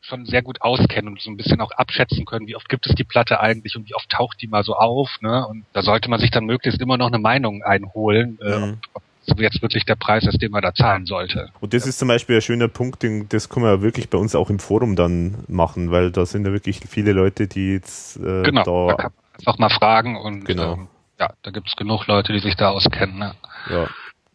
schon 0.00 0.24
sehr 0.24 0.40
gut 0.40 0.62
auskennen 0.62 1.12
und 1.12 1.20
so 1.20 1.30
ein 1.30 1.36
bisschen 1.36 1.60
auch 1.60 1.70
abschätzen 1.72 2.24
können, 2.24 2.46
wie 2.46 2.56
oft 2.56 2.70
gibt 2.70 2.86
es 2.86 2.94
die 2.94 3.04
Platte 3.04 3.40
eigentlich 3.40 3.76
und 3.76 3.90
wie 3.90 3.94
oft 3.94 4.08
taucht 4.08 4.40
die 4.40 4.48
mal 4.48 4.64
so 4.64 4.74
auf. 4.74 5.10
Ne? 5.20 5.46
Und 5.46 5.66
da 5.74 5.82
sollte 5.82 6.08
man 6.08 6.18
sich 6.18 6.30
dann 6.30 6.46
möglichst 6.46 6.80
immer 6.80 6.96
noch 6.96 7.08
eine 7.08 7.18
Meinung 7.18 7.62
einholen, 7.62 8.38
äh, 8.40 8.56
mhm. 8.56 8.72
äh, 8.72 8.76
ob, 8.94 9.02
jetzt 9.38 9.62
wirklich 9.62 9.84
der 9.84 9.96
Preis 9.96 10.26
ist, 10.26 10.40
den 10.40 10.50
man 10.50 10.62
da 10.62 10.74
zahlen 10.74 11.06
sollte. 11.06 11.50
Und 11.60 11.74
das 11.74 11.86
ist 11.86 11.98
zum 11.98 12.08
Beispiel 12.08 12.36
ein 12.36 12.42
schöner 12.42 12.68
Punkt, 12.68 13.02
den, 13.02 13.28
das 13.28 13.48
kann 13.48 13.62
man 13.62 13.74
ja 13.74 13.82
wirklich 13.82 14.10
bei 14.10 14.18
uns 14.18 14.34
auch 14.34 14.50
im 14.50 14.58
Forum 14.58 14.96
dann 14.96 15.36
machen, 15.48 15.90
weil 15.90 16.10
da 16.10 16.26
sind 16.26 16.46
ja 16.46 16.52
wirklich 16.52 16.80
viele 16.88 17.12
Leute, 17.12 17.46
die 17.46 17.74
jetzt 17.74 18.16
äh, 18.16 18.42
genau, 18.42 18.88
da, 18.88 18.96
da 18.96 19.02
kann 19.02 19.12
man 19.12 19.38
einfach 19.38 19.58
mal 19.58 19.70
fragen 19.70 20.16
und 20.16 20.44
genau. 20.44 20.74
ähm, 20.74 20.88
ja, 21.18 21.30
da 21.42 21.50
gibt 21.50 21.68
es 21.68 21.76
genug 21.76 22.06
Leute, 22.06 22.32
die 22.32 22.40
sich 22.40 22.56
da 22.56 22.70
auskennen. 22.70 23.18
Ne? 23.18 23.34
Ja, 23.68 23.88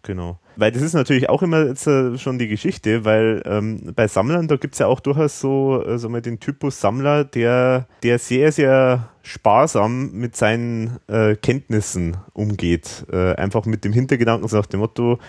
genau. 0.03 0.39
Weil 0.55 0.71
das 0.71 0.81
ist 0.81 0.93
natürlich 0.93 1.29
auch 1.29 1.41
immer 1.41 1.65
jetzt, 1.65 1.87
äh, 1.87 2.17
schon 2.17 2.39
die 2.39 2.47
Geschichte, 2.47 3.03
weil 3.03 3.41
ähm, 3.45 3.93
bei 3.95 4.07
Sammlern, 4.07 4.47
da 4.47 4.55
gibt 4.55 4.75
es 4.75 4.79
ja 4.79 4.87
auch 4.87 4.99
durchaus 4.99 5.39
so 5.39 5.83
also 5.85 6.07
mal 6.09 6.21
den 6.21 6.39
Typus 6.39 6.79
Sammler, 6.79 7.25
der, 7.25 7.87
der 8.03 8.19
sehr, 8.19 8.51
sehr 8.51 9.09
sparsam 9.25 10.11
mit 10.11 10.35
seinen 10.35 10.99
äh, 11.07 11.35
Kenntnissen 11.35 12.17
umgeht. 12.33 13.05
Äh, 13.11 13.33
einfach 13.35 13.65
mit 13.65 13.83
dem 13.83 13.93
Hintergedanken, 13.93 14.47
so 14.47 14.57
nach 14.57 14.65
dem 14.65 14.79
Motto, 14.79 15.19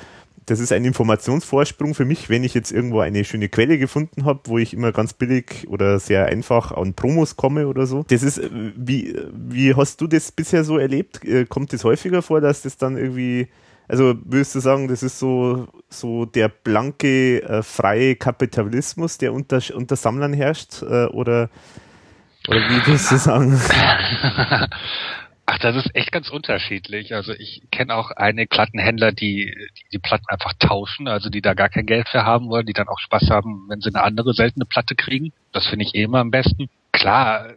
das 0.44 0.60
ist 0.60 0.70
ein 0.70 0.84
Informationsvorsprung 0.84 1.94
für 1.94 2.04
mich, 2.04 2.28
wenn 2.28 2.44
ich 2.44 2.54
jetzt 2.54 2.70
irgendwo 2.70 3.00
eine 3.00 3.24
schöne 3.24 3.48
Quelle 3.48 3.78
gefunden 3.78 4.24
habe, 4.24 4.40
wo 4.44 4.58
ich 4.58 4.74
immer 4.74 4.92
ganz 4.92 5.12
billig 5.12 5.66
oder 5.68 5.98
sehr 5.98 6.26
einfach 6.26 6.70
an 6.72 6.94
Promos 6.94 7.36
komme 7.36 7.66
oder 7.66 7.86
so. 7.86 8.04
Das 8.08 8.22
ist, 8.22 8.38
äh, 8.38 8.50
wie, 8.76 9.16
wie 9.32 9.74
hast 9.74 10.00
du 10.00 10.06
das 10.06 10.30
bisher 10.30 10.62
so 10.62 10.78
erlebt? 10.78 11.24
Äh, 11.24 11.46
kommt 11.46 11.72
das 11.72 11.82
häufiger 11.82 12.22
vor, 12.22 12.40
dass 12.40 12.62
das 12.62 12.76
dann 12.76 12.96
irgendwie 12.96 13.48
also 13.88 14.14
würdest 14.24 14.54
du 14.54 14.60
sagen, 14.60 14.88
das 14.88 15.02
ist 15.02 15.18
so, 15.18 15.68
so 15.88 16.24
der 16.24 16.48
blanke, 16.48 17.42
äh, 17.42 17.62
freie 17.62 18.16
Kapitalismus, 18.16 19.18
der 19.18 19.32
unter, 19.32 19.60
unter 19.74 19.94
Sammlern 19.94 20.32
herrscht? 20.32 20.82
Äh, 20.82 21.06
oder, 21.06 21.50
oder 22.48 22.60
wie 22.60 22.86
würdest 22.86 23.10
du 23.10 23.16
sagen? 23.16 23.60
Ach, 25.48 25.58
das 25.58 25.76
ist 25.76 25.94
echt 25.94 26.10
ganz 26.10 26.28
unterschiedlich. 26.28 27.14
Also 27.14 27.32
ich 27.32 27.62
kenne 27.70 27.94
auch 27.94 28.10
einige 28.10 28.48
Plattenhändler, 28.48 29.12
die, 29.12 29.46
die 29.46 29.84
die 29.92 29.98
Platten 30.00 30.26
einfach 30.28 30.54
tauschen, 30.58 31.06
also 31.06 31.30
die 31.30 31.40
da 31.40 31.54
gar 31.54 31.68
kein 31.68 31.86
Geld 31.86 32.08
für 32.08 32.24
haben 32.24 32.48
wollen, 32.48 32.66
die 32.66 32.72
dann 32.72 32.88
auch 32.88 32.98
Spaß 32.98 33.30
haben, 33.30 33.66
wenn 33.68 33.80
sie 33.80 33.90
eine 33.90 34.02
andere 34.02 34.34
seltene 34.34 34.64
Platte 34.64 34.96
kriegen. 34.96 35.32
Das 35.52 35.66
finde 35.66 35.84
ich 35.84 35.94
eh 35.94 36.02
immer 36.02 36.18
am 36.18 36.32
besten. 36.32 36.68
Klar 36.90 37.54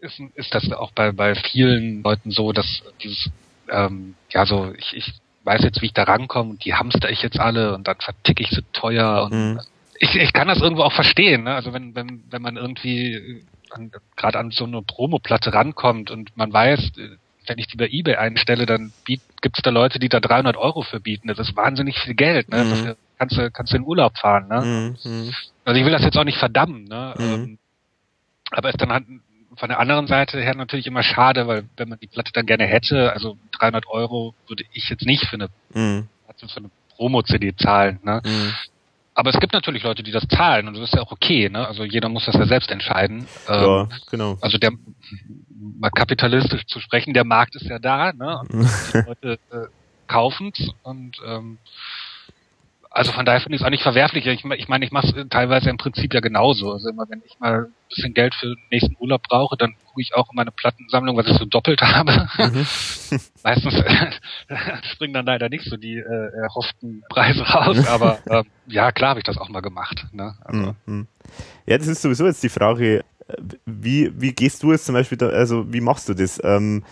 ist, 0.00 0.20
ist 0.34 0.52
das 0.52 0.70
auch 0.72 0.90
bei, 0.92 1.12
bei 1.12 1.36
vielen 1.36 2.02
Leuten 2.02 2.32
so, 2.32 2.52
dass 2.52 2.82
dieses, 3.02 3.30
ähm, 3.70 4.16
ja 4.30 4.44
so, 4.44 4.72
ich, 4.76 4.96
ich 4.96 5.12
weiß 5.44 5.62
jetzt, 5.62 5.80
wie 5.80 5.86
ich 5.86 5.94
da 5.94 6.02
rankomme 6.02 6.50
und 6.50 6.64
die 6.64 6.74
hamster 6.74 7.08
ich 7.08 7.22
jetzt 7.22 7.38
alle 7.38 7.74
und 7.74 7.86
dann 7.86 7.96
verticke 7.98 8.42
ich 8.42 8.50
sie 8.50 8.62
teuer 8.72 9.22
und 9.24 9.32
mhm. 9.32 9.60
ich, 10.00 10.14
ich 10.16 10.32
kann 10.32 10.48
das 10.48 10.60
irgendwo 10.60 10.82
auch 10.82 10.92
verstehen, 10.92 11.44
ne? 11.44 11.54
Also 11.54 11.72
wenn, 11.72 11.94
wenn, 11.94 12.24
wenn 12.30 12.42
man 12.42 12.56
irgendwie 12.56 13.44
gerade 14.16 14.38
an 14.38 14.50
so 14.50 14.64
eine 14.64 14.82
Promoplatte 14.82 15.52
rankommt 15.52 16.10
und 16.10 16.36
man 16.36 16.52
weiß, 16.52 16.92
wenn 17.48 17.58
ich 17.58 17.66
die 17.66 17.76
bei 17.76 17.88
eBay 17.88 18.16
einstelle, 18.16 18.66
dann 18.66 18.92
gibt 19.06 19.22
es 19.42 19.62
da 19.62 19.70
Leute, 19.70 19.98
die 19.98 20.08
da 20.08 20.20
300 20.20 20.56
Euro 20.56 20.82
für 20.82 21.00
bieten. 21.00 21.28
Das 21.28 21.38
ist 21.38 21.56
wahnsinnig 21.56 21.98
viel 21.98 22.14
Geld. 22.14 22.48
Ne? 22.50 22.64
Mhm. 22.64 22.70
Das 22.70 22.96
kannst 23.18 23.36
du 23.36 23.50
kannst 23.50 23.72
du 23.72 23.76
in 23.76 23.84
Urlaub 23.84 24.18
fahren. 24.18 24.48
Ne? 24.48 24.96
Mhm. 25.04 25.34
Also 25.64 25.80
ich 25.80 25.84
will 25.84 25.92
das 25.92 26.02
jetzt 26.02 26.16
auch 26.16 26.24
nicht 26.24 26.38
verdammen. 26.38 26.84
Ne? 26.84 27.14
Mhm. 27.18 27.24
Ähm, 27.24 27.58
aber 28.50 28.68
ist 28.70 28.80
dann 28.80 28.92
halt 28.92 29.04
von 29.56 29.68
der 29.68 29.80
anderen 29.80 30.06
Seite 30.06 30.40
her 30.40 30.54
natürlich 30.54 30.86
immer 30.86 31.02
schade, 31.02 31.46
weil 31.46 31.64
wenn 31.76 31.88
man 31.88 31.98
die 31.98 32.06
Platte 32.06 32.32
dann 32.32 32.46
gerne 32.46 32.64
hätte, 32.64 33.12
also 33.12 33.36
300 33.58 33.86
Euro 33.88 34.34
würde 34.46 34.64
ich 34.72 34.88
jetzt 34.88 35.04
nicht 35.04 35.26
für 35.26 35.34
eine, 35.34 35.48
mhm. 35.74 36.08
für 36.36 36.56
eine 36.56 36.70
Promo-CD 36.96 37.56
zahlen. 37.56 37.98
Ne? 38.02 38.22
Aber 39.18 39.30
es 39.30 39.40
gibt 39.40 39.52
natürlich 39.52 39.82
Leute, 39.82 40.04
die 40.04 40.12
das 40.12 40.28
zahlen 40.28 40.68
und 40.68 40.74
das 40.74 40.84
ist 40.84 40.94
ja 40.94 41.02
auch 41.02 41.10
okay. 41.10 41.48
Ne? 41.48 41.66
Also 41.66 41.82
jeder 41.82 42.08
muss 42.08 42.26
das 42.26 42.36
ja 42.36 42.46
selbst 42.46 42.70
entscheiden. 42.70 43.26
Ja, 43.48 43.80
ähm, 43.80 43.88
genau. 44.12 44.38
Also 44.40 44.58
der 44.58 44.70
mal 45.58 45.90
kapitalistisch 45.90 46.64
zu 46.66 46.78
sprechen, 46.78 47.14
der 47.14 47.24
Markt 47.24 47.56
ist 47.56 47.66
ja 47.66 47.80
da, 47.80 48.12
ne? 48.12 48.38
Und 48.48 48.68
die 48.94 49.08
Leute 49.08 49.38
äh, 49.50 49.66
kaufen 50.06 50.52
es 50.56 50.70
und 50.84 51.16
ähm, 51.26 51.58
also 52.90 53.10
von 53.10 53.26
daher 53.26 53.40
finde 53.40 53.56
ich 53.56 53.60
es 53.60 53.66
auch 53.66 53.70
nicht 53.70 53.82
verwerflich. 53.82 54.24
Ich, 54.26 54.44
ich 54.44 54.68
meine, 54.68 54.84
ich 54.84 54.92
mache 54.92 55.08
es 55.08 55.28
teilweise 55.28 55.68
im 55.68 55.78
Prinzip 55.78 56.14
ja 56.14 56.20
genauso. 56.20 56.72
Also 56.72 56.88
immer 56.88 57.10
wenn 57.10 57.20
ich 57.26 57.40
mal 57.40 57.70
bisschen 57.88 58.14
Geld 58.14 58.34
für 58.34 58.46
den 58.46 58.58
nächsten 58.70 58.96
Urlaub 58.98 59.22
brauche, 59.28 59.56
dann 59.56 59.74
gucke 59.86 60.00
ich 60.00 60.14
auch 60.14 60.30
in 60.30 60.36
meine 60.36 60.50
Plattensammlung, 60.50 61.16
was 61.16 61.26
ich 61.26 61.36
so 61.36 61.44
doppelt 61.44 61.80
habe. 61.82 62.28
Mhm. 62.38 62.66
Meistens 63.42 63.74
äh, 63.74 64.12
springen 64.92 65.14
dann 65.14 65.26
leider 65.26 65.48
nicht 65.48 65.64
so 65.64 65.76
die 65.76 65.96
äh, 65.96 66.32
erhofften 66.42 67.02
Preise 67.08 67.42
raus, 67.42 67.86
aber 67.88 68.18
äh, 68.26 68.44
ja, 68.66 68.92
klar 68.92 69.10
habe 69.10 69.20
ich 69.20 69.24
das 69.24 69.38
auch 69.38 69.48
mal 69.48 69.60
gemacht. 69.60 70.06
Ne? 70.12 70.34
Also. 70.44 70.74
Mhm. 70.86 71.06
Ja, 71.66 71.78
das 71.78 71.86
ist 71.86 72.02
sowieso 72.02 72.26
jetzt 72.26 72.42
die 72.42 72.48
Frage, 72.48 73.04
wie, 73.66 74.10
wie 74.14 74.32
gehst 74.32 74.62
du 74.62 74.72
jetzt 74.72 74.86
zum 74.86 74.94
Beispiel, 74.94 75.18
da, 75.18 75.28
also 75.28 75.72
wie 75.72 75.80
machst 75.80 76.08
du 76.08 76.14
das? 76.14 76.40
Ähm, 76.42 76.84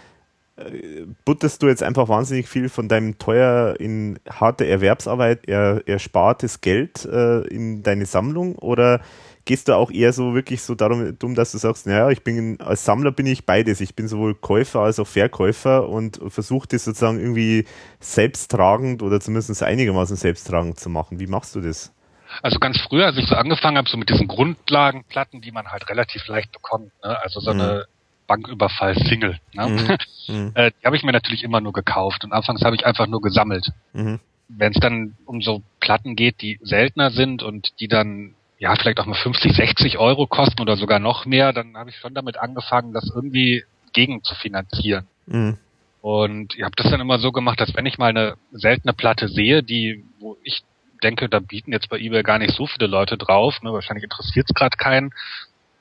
butterst 1.26 1.62
du 1.62 1.68
jetzt 1.68 1.82
einfach 1.82 2.08
wahnsinnig 2.08 2.48
viel 2.48 2.70
von 2.70 2.88
deinem 2.88 3.18
teuer 3.18 3.76
in 3.78 4.18
harte 4.28 4.66
Erwerbsarbeit 4.66 5.46
er, 5.46 5.82
erspartes 5.86 6.62
Geld 6.62 7.04
äh, 7.04 7.42
in 7.48 7.82
deine 7.82 8.06
Sammlung 8.06 8.54
oder 8.56 9.02
gehst 9.46 9.68
du 9.68 9.76
auch 9.76 9.90
eher 9.90 10.12
so 10.12 10.34
wirklich 10.34 10.60
so 10.60 10.74
darum, 10.74 11.16
dumm, 11.18 11.34
dass 11.34 11.52
du 11.52 11.58
sagst, 11.58 11.86
naja, 11.86 12.10
ich 12.10 12.22
bin 12.22 12.60
als 12.60 12.84
Sammler 12.84 13.12
bin 13.12 13.26
ich 13.26 13.46
beides. 13.46 13.80
Ich 13.80 13.94
bin 13.94 14.08
sowohl 14.08 14.34
Käufer 14.34 14.80
als 14.80 14.98
auch 14.98 15.06
Verkäufer 15.06 15.88
und 15.88 16.20
versuche 16.28 16.68
das 16.68 16.84
sozusagen 16.84 17.18
irgendwie 17.18 17.64
selbsttragend 18.00 19.02
oder 19.02 19.20
zumindest 19.20 19.62
einigermaßen 19.62 20.16
selbsttragend 20.16 20.78
zu 20.78 20.90
machen. 20.90 21.20
Wie 21.20 21.28
machst 21.28 21.54
du 21.54 21.60
das? 21.60 21.94
Also 22.42 22.58
ganz 22.58 22.78
früher, 22.80 23.06
als 23.06 23.16
ich 23.18 23.26
so 23.26 23.36
angefangen 23.36 23.78
habe, 23.78 23.88
so 23.88 23.96
mit 23.96 24.10
diesen 24.10 24.26
Grundlagenplatten, 24.26 25.40
die 25.40 25.52
man 25.52 25.68
halt 25.68 25.88
relativ 25.88 26.26
leicht 26.26 26.50
bekommt, 26.52 26.92
ne? 27.02 27.16
also 27.22 27.38
so 27.38 27.54
mhm. 27.54 27.60
eine 27.60 27.86
Banküberfall-Single. 28.26 29.38
Ne? 29.54 29.68
Mhm. 29.68 29.96
Mhm. 30.28 30.50
Äh, 30.54 30.72
die 30.72 30.86
habe 30.86 30.96
ich 30.96 31.04
mir 31.04 31.12
natürlich 31.12 31.44
immer 31.44 31.60
nur 31.60 31.72
gekauft 31.72 32.24
und 32.24 32.32
anfangs 32.32 32.62
habe 32.62 32.74
ich 32.74 32.84
einfach 32.84 33.06
nur 33.06 33.20
gesammelt. 33.20 33.68
Mhm. 33.92 34.18
Wenn 34.48 34.72
es 34.72 34.80
dann 34.80 35.16
um 35.24 35.40
so 35.40 35.62
Platten 35.78 36.16
geht, 36.16 36.42
die 36.42 36.58
seltener 36.64 37.12
sind 37.12 37.44
und 37.44 37.78
die 37.78 37.86
dann 37.86 38.34
ja 38.58 38.74
vielleicht 38.74 39.00
auch 39.00 39.06
mal 39.06 39.14
50, 39.14 39.52
60 39.52 39.98
Euro 39.98 40.26
kosten 40.26 40.60
oder 40.60 40.76
sogar 40.76 40.98
noch 40.98 41.26
mehr, 41.26 41.52
dann 41.52 41.76
habe 41.76 41.90
ich 41.90 41.96
schon 41.96 42.14
damit 42.14 42.38
angefangen, 42.38 42.92
das 42.92 43.10
irgendwie 43.14 43.64
gegen 43.92 44.22
zu 44.22 44.34
finanzieren. 44.34 45.06
Mhm. 45.26 45.58
Und 46.00 46.54
ich 46.54 46.62
habe 46.62 46.76
das 46.76 46.90
dann 46.90 47.00
immer 47.00 47.18
so 47.18 47.32
gemacht, 47.32 47.60
dass 47.60 47.74
wenn 47.74 47.86
ich 47.86 47.98
mal 47.98 48.10
eine 48.10 48.36
seltene 48.52 48.92
Platte 48.92 49.28
sehe, 49.28 49.62
die, 49.62 50.04
wo 50.20 50.36
ich 50.42 50.62
denke, 51.02 51.28
da 51.28 51.40
bieten 51.40 51.72
jetzt 51.72 51.88
bei 51.88 51.98
eBay 51.98 52.22
gar 52.22 52.38
nicht 52.38 52.54
so 52.54 52.66
viele 52.66 52.86
Leute 52.86 53.18
drauf, 53.18 53.60
ne, 53.62 53.72
wahrscheinlich 53.72 54.04
interessiert 54.04 54.46
es 54.48 54.54
gerade 54.54 54.76
keinen, 54.76 55.12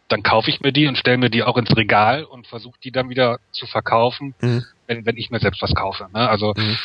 dann 0.08 0.24
kaufe 0.24 0.50
ich 0.50 0.62
mir 0.62 0.72
die 0.72 0.88
und 0.88 0.98
stelle 0.98 1.18
mir 1.18 1.30
die 1.30 1.44
auch 1.44 1.58
ins 1.58 1.76
Regal 1.76 2.24
und 2.24 2.48
versuche 2.48 2.80
die 2.84 2.92
dann 2.92 3.10
wieder 3.10 3.40
zu 3.52 3.66
verkaufen, 3.66 4.36
mhm. 4.42 4.66
wenn, 4.88 5.06
wenn 5.06 5.18
ich 5.18 5.30
mir 5.30 5.40
selbst 5.40 5.62
was 5.62 5.74
kaufe. 5.74 6.08
Ne? 6.14 6.30
Also 6.30 6.54
mhm. 6.56 6.78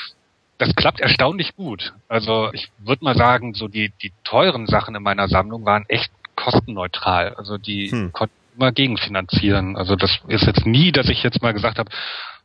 Das 0.61 0.75
klappt 0.77 1.01
erstaunlich 1.01 1.57
gut. 1.57 1.95
Also 2.07 2.51
ich 2.53 2.71
würde 2.79 3.03
mal 3.03 3.17
sagen, 3.17 3.55
so 3.55 3.67
die, 3.67 3.93
die 4.03 4.13
teuren 4.25 4.67
Sachen 4.67 4.95
in 4.95 5.03
meiner 5.03 5.27
Sammlung 5.27 5.65
waren 5.65 5.87
echt 5.89 6.13
kostenneutral. 6.37 7.35
Also 7.35 7.57
die 7.57 7.91
mhm. 7.91 8.13
konnten 8.13 8.35
immer 8.57 8.71
gegenfinanzieren. 8.71 9.77
Also 9.77 9.97
das 9.97 10.21
ist 10.29 10.45
jetzt 10.45 10.67
nie, 10.67 10.93
dass 10.93 11.09
ich 11.09 11.23
jetzt 11.23 11.41
mal 11.41 11.55
gesagt 11.55 11.79
habe, 11.79 11.91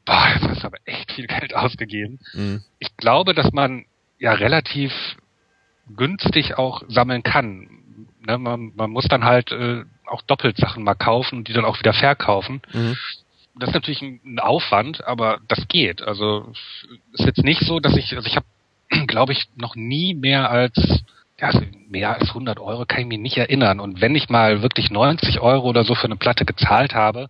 boah, 0.06 0.30
jetzt 0.34 0.48
hast 0.48 0.64
du 0.64 0.68
aber 0.68 0.78
echt 0.86 1.12
viel 1.12 1.28
Geld 1.28 1.54
ausgegeben. 1.54 2.20
Mhm. 2.34 2.64
Ich 2.80 2.96
glaube, 2.96 3.34
dass 3.34 3.52
man 3.52 3.84
ja 4.18 4.32
relativ 4.32 4.94
günstig 5.94 6.58
auch 6.58 6.84
sammeln 6.88 7.22
kann. 7.22 7.68
Ne, 8.26 8.38
man, 8.38 8.72
man 8.76 8.92
muss 8.92 9.10
dann 9.10 9.26
halt 9.26 9.52
äh, 9.52 9.84
auch 10.06 10.22
doppelt 10.22 10.56
Sachen 10.56 10.86
mal 10.86 10.96
kaufen 10.96 11.40
und 11.40 11.50
die 11.50 11.54
dann 11.54 11.66
auch 11.66 11.80
wieder 11.80 11.94
verkaufen. 11.94 12.62
Mhm. 12.72 12.96
Das 13.58 13.70
ist 13.70 13.76
natürlich 13.76 14.02
ein, 14.02 14.40
Aufwand, 14.40 15.06
aber 15.06 15.40
das 15.48 15.68
geht. 15.68 16.02
Also 16.02 16.52
ist 17.14 17.26
jetzt 17.26 17.44
nicht 17.44 17.62
so, 17.62 17.80
dass 17.80 17.96
ich, 17.96 18.16
also 18.16 18.28
ich 18.28 18.36
habe, 18.36 18.46
glaube 19.08 19.34
ich, 19.34 19.48
noch 19.56 19.76
nie 19.76 20.14
mehr 20.14 20.50
als 20.50 20.74
ja, 21.40 21.48
also 21.48 21.62
mehr 21.90 22.14
als 22.18 22.30
100 22.30 22.60
Euro 22.60 22.86
kann 22.86 23.02
ich 23.02 23.08
mich 23.08 23.20
nicht 23.20 23.38
erinnern. 23.38 23.82
Und 23.82 24.00
wenn 24.00 24.16
ich 24.16 24.30
mal 24.30 24.62
wirklich 24.62 24.90
90 24.90 25.42
Euro 25.42 25.68
oder 25.68 25.84
so 25.84 25.94
für 25.94 26.06
eine 26.06 26.16
Platte 26.16 26.46
gezahlt 26.46 26.94
habe, 26.96 27.28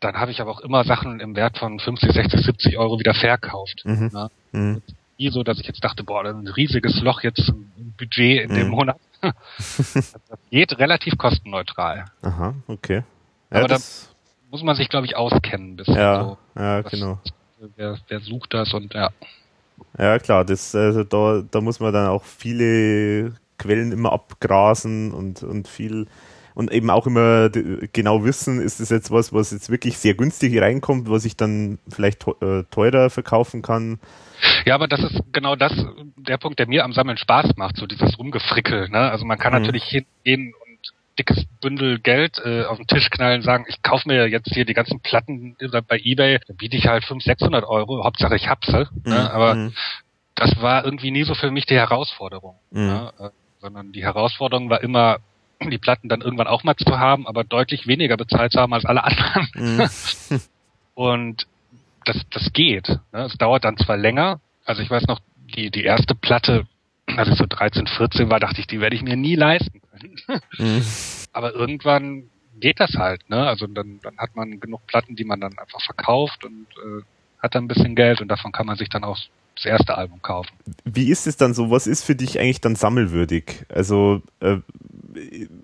dann 0.00 0.16
habe 0.16 0.30
ich 0.30 0.40
aber 0.40 0.50
auch 0.50 0.60
immer 0.60 0.84
Sachen 0.84 1.20
im 1.20 1.36
Wert 1.36 1.58
von 1.58 1.78
50, 1.78 2.10
60, 2.12 2.40
70 2.42 2.78
Euro 2.78 2.98
wieder 2.98 3.12
verkauft. 3.12 3.82
Mhm. 3.84 4.10
Ne? 4.12 4.30
Mhm. 4.52 4.82
Nie 5.18 5.28
so, 5.30 5.42
dass 5.42 5.60
ich 5.60 5.66
jetzt 5.66 5.84
dachte, 5.84 6.04
boah, 6.04 6.22
da 6.24 6.30
ist 6.30 6.36
ein 6.36 6.46
riesiges 6.48 7.00
Loch 7.02 7.22
jetzt 7.22 7.46
im 7.50 7.92
Budget 7.98 8.44
in 8.44 8.54
dem 8.54 8.68
Mhm. 8.68 8.70
Monat. 8.70 8.96
das 9.20 10.14
geht 10.50 10.78
relativ 10.78 11.18
kostenneutral. 11.18 12.06
Aha, 12.22 12.54
okay. 12.66 13.02
Ja, 13.50 13.58
Aber 13.58 13.68
da- 13.68 13.74
das, 13.74 14.14
Muss 14.50 14.62
man 14.62 14.76
sich, 14.76 14.88
glaube 14.88 15.06
ich, 15.06 15.16
auskennen. 15.16 15.76
Bisschen 15.76 15.96
ja, 15.96 16.22
so. 16.24 16.38
ja, 16.60 16.84
Was- 16.84 16.90
genau. 16.92 17.18
Wer, 17.76 17.98
wer 18.08 18.20
sucht 18.20 18.54
das 18.54 18.72
und 18.72 18.94
ja. 18.94 19.10
Ja, 19.98 20.18
klar, 20.18 20.44
das, 20.44 20.74
also 20.74 21.02
da, 21.04 21.42
da 21.50 21.60
muss 21.60 21.80
man 21.80 21.92
dann 21.92 22.06
auch 22.08 22.22
viele 22.24 23.32
Quellen 23.58 23.90
immer 23.90 24.12
abgrasen 24.12 25.12
und, 25.12 25.42
und 25.42 25.66
viel 25.66 26.06
und 26.54 26.72
eben 26.72 26.90
auch 26.90 27.06
immer 27.06 27.50
genau 27.50 28.24
wissen, 28.24 28.60
ist 28.60 28.80
das 28.80 28.90
jetzt 28.90 29.10
was, 29.12 29.32
was 29.32 29.52
jetzt 29.52 29.70
wirklich 29.70 29.96
sehr 29.98 30.14
günstig 30.14 30.60
reinkommt, 30.60 31.08
was 31.08 31.24
ich 31.24 31.36
dann 31.36 31.78
vielleicht 31.88 32.26
äh, 32.42 32.64
teurer 32.70 33.10
verkaufen 33.10 33.62
kann. 33.62 34.00
Ja, 34.64 34.74
aber 34.74 34.88
das 34.88 35.00
ist 35.04 35.20
genau 35.32 35.54
das, 35.56 35.72
der 36.16 36.38
Punkt, 36.38 36.58
der 36.58 36.66
mir 36.68 36.84
am 36.84 36.92
Sammeln 36.92 37.16
Spaß 37.18 37.56
macht, 37.56 37.76
so 37.76 37.86
dieses 37.86 38.18
Rumgefrickel. 38.18 38.88
Ne? 38.88 38.98
Also 38.98 39.24
man 39.24 39.38
kann 39.38 39.52
Mhm. 39.52 39.60
natürlich 39.60 39.84
hingehen 39.84 40.52
und 40.54 40.67
dickes 41.18 41.44
Bündel 41.60 41.98
Geld 41.98 42.40
äh, 42.44 42.64
auf 42.64 42.76
den 42.78 42.86
Tisch 42.86 43.10
knallen, 43.10 43.42
sagen, 43.42 43.64
ich 43.68 43.82
kaufe 43.82 44.08
mir 44.08 44.28
jetzt 44.28 44.52
hier 44.54 44.64
die 44.64 44.74
ganzen 44.74 45.00
Platten 45.00 45.56
bei 45.88 45.98
Ebay, 46.02 46.38
dann 46.46 46.56
biete 46.56 46.76
ich 46.76 46.86
halt 46.86 47.04
500, 47.04 47.24
600 47.38 47.64
Euro, 47.64 48.04
Hauptsache 48.04 48.36
ich 48.36 48.48
hab 48.48 48.64
sie. 48.64 48.86
Ne? 49.04 49.30
Aber 49.32 49.54
Mhm. 49.54 49.72
das 50.34 50.60
war 50.62 50.84
irgendwie 50.84 51.10
nie 51.10 51.24
so 51.24 51.34
für 51.34 51.50
mich 51.50 51.66
die 51.66 51.74
Herausforderung. 51.74 52.56
Mhm. 52.70 52.86
Ne? 52.86 53.12
Äh, 53.18 53.28
sondern 53.60 53.92
die 53.92 54.04
Herausforderung 54.04 54.70
war 54.70 54.80
immer, 54.82 55.18
die 55.60 55.78
Platten 55.78 56.08
dann 56.08 56.20
irgendwann 56.20 56.46
auch 56.46 56.62
mal 56.62 56.76
zu 56.76 56.98
haben, 57.00 57.26
aber 57.26 57.42
deutlich 57.42 57.88
weniger 57.88 58.16
bezahlt 58.16 58.52
zu 58.52 58.60
haben 58.60 58.72
als 58.72 58.84
alle 58.84 59.02
anderen. 59.02 59.48
Mhm. 59.54 59.88
Und 60.94 61.46
das, 62.04 62.16
das 62.30 62.52
geht. 62.52 62.88
Ne? 63.12 63.22
Es 63.24 63.36
dauert 63.38 63.64
dann 63.64 63.76
zwar 63.76 63.96
länger. 63.96 64.40
Also 64.64 64.82
ich 64.82 64.90
weiß 64.90 65.06
noch, 65.08 65.20
die, 65.56 65.70
die 65.70 65.82
erste 65.84 66.14
Platte, 66.14 66.66
als 67.16 67.28
ich 67.28 67.34
so 67.36 67.46
13, 67.48 67.86
14 67.86 68.30
war, 68.30 68.38
dachte 68.38 68.60
ich, 68.60 68.66
die 68.66 68.80
werde 68.80 68.94
ich 68.94 69.02
mir 69.02 69.16
nie 69.16 69.34
leisten. 69.34 69.80
Mhm. 70.58 70.84
Aber 71.32 71.54
irgendwann 71.54 72.30
geht 72.58 72.80
das 72.80 72.94
halt. 72.94 73.28
Ne? 73.30 73.46
Also 73.46 73.66
dann, 73.66 74.00
dann 74.02 74.18
hat 74.18 74.34
man 74.34 74.60
genug 74.60 74.86
Platten, 74.86 75.16
die 75.16 75.24
man 75.24 75.40
dann 75.40 75.58
einfach 75.58 75.80
verkauft 75.80 76.44
und 76.44 76.66
äh, 76.76 77.02
hat 77.40 77.54
dann 77.54 77.64
ein 77.64 77.68
bisschen 77.68 77.94
Geld 77.94 78.20
und 78.20 78.28
davon 78.28 78.52
kann 78.52 78.66
man 78.66 78.76
sich 78.76 78.88
dann 78.88 79.04
auch 79.04 79.18
das 79.58 79.66
erste 79.66 79.96
Album 79.96 80.22
kaufen. 80.22 80.50
Wie 80.84 81.10
ist 81.10 81.26
es 81.26 81.36
dann 81.36 81.54
so? 81.54 81.70
Was 81.70 81.86
ist 81.86 82.04
für 82.04 82.14
dich 82.14 82.38
eigentlich 82.38 82.60
dann 82.60 82.76
sammelwürdig? 82.76 83.66
Also, 83.68 84.22
äh, 84.40 84.58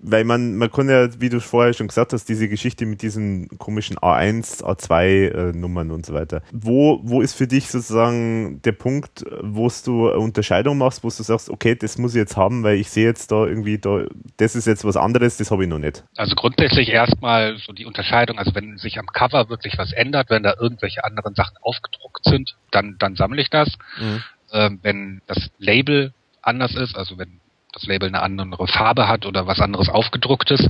weil 0.01 0.23
man, 0.23 0.55
man 0.55 0.71
kann 0.71 0.89
ja, 0.89 1.19
wie 1.19 1.29
du 1.29 1.39
vorher 1.39 1.73
schon 1.73 1.87
gesagt 1.87 2.13
hast, 2.13 2.27
diese 2.27 2.49
Geschichte 2.49 2.85
mit 2.85 3.01
diesen 3.01 3.47
komischen 3.57 3.97
A1, 3.97 4.63
A2 4.63 5.03
äh, 5.05 5.51
Nummern 5.53 5.91
und 5.91 6.05
so 6.05 6.13
weiter. 6.13 6.41
Wo, 6.51 6.99
wo 7.03 7.21
ist 7.21 7.33
für 7.33 7.47
dich 7.47 7.69
sozusagen 7.69 8.61
der 8.63 8.73
Punkt, 8.73 9.23
wo 9.41 9.71
du 9.83 10.09
eine 10.09 10.19
Unterscheidung 10.19 10.77
machst, 10.77 11.03
wo 11.03 11.07
du 11.07 11.23
sagst, 11.23 11.49
okay, 11.49 11.75
das 11.75 11.97
muss 11.97 12.13
ich 12.13 12.19
jetzt 12.19 12.37
haben, 12.37 12.63
weil 12.63 12.77
ich 12.77 12.89
sehe 12.89 13.05
jetzt 13.05 13.31
da 13.31 13.45
irgendwie 13.45 13.77
da, 13.77 14.05
das 14.37 14.55
ist 14.55 14.67
jetzt 14.67 14.85
was 14.85 14.97
anderes, 14.97 15.37
das 15.37 15.51
habe 15.51 15.63
ich 15.63 15.69
noch 15.69 15.79
nicht. 15.79 16.03
Also 16.17 16.35
grundsätzlich 16.35 16.89
erstmal 16.89 17.57
so 17.57 17.73
die 17.73 17.85
Unterscheidung, 17.85 18.37
also 18.37 18.53
wenn 18.55 18.77
sich 18.77 18.99
am 18.99 19.07
Cover 19.07 19.49
wirklich 19.49 19.77
was 19.77 19.91
ändert, 19.93 20.29
wenn 20.29 20.43
da 20.43 20.55
irgendwelche 20.59 21.03
anderen 21.03 21.35
Sachen 21.35 21.57
aufgedruckt 21.61 22.23
sind, 22.25 22.55
dann, 22.71 22.97
dann 22.99 23.15
sammle 23.15 23.41
ich 23.41 23.49
das. 23.49 23.69
Mhm. 23.99 24.23
ähm, 24.51 24.79
wenn 24.81 25.21
das 25.27 25.49
Label 25.57 26.13
anders 26.41 26.75
ist, 26.75 26.95
also 26.95 27.17
wenn 27.17 27.39
das 27.73 27.85
Label 27.85 28.07
eine 28.07 28.21
andere 28.21 28.67
Farbe 28.67 29.07
hat 29.07 29.25
oder 29.25 29.47
was 29.47 29.59
anderes 29.59 29.89
aufgedrucktes, 29.89 30.67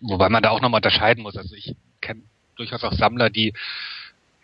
wobei 0.00 0.28
man 0.28 0.42
da 0.42 0.50
auch 0.50 0.60
nochmal 0.60 0.78
unterscheiden 0.78 1.22
muss. 1.22 1.36
Also 1.36 1.54
ich 1.54 1.74
kenne 2.00 2.22
durchaus 2.56 2.84
auch 2.84 2.92
Sammler, 2.92 3.30
die 3.30 3.54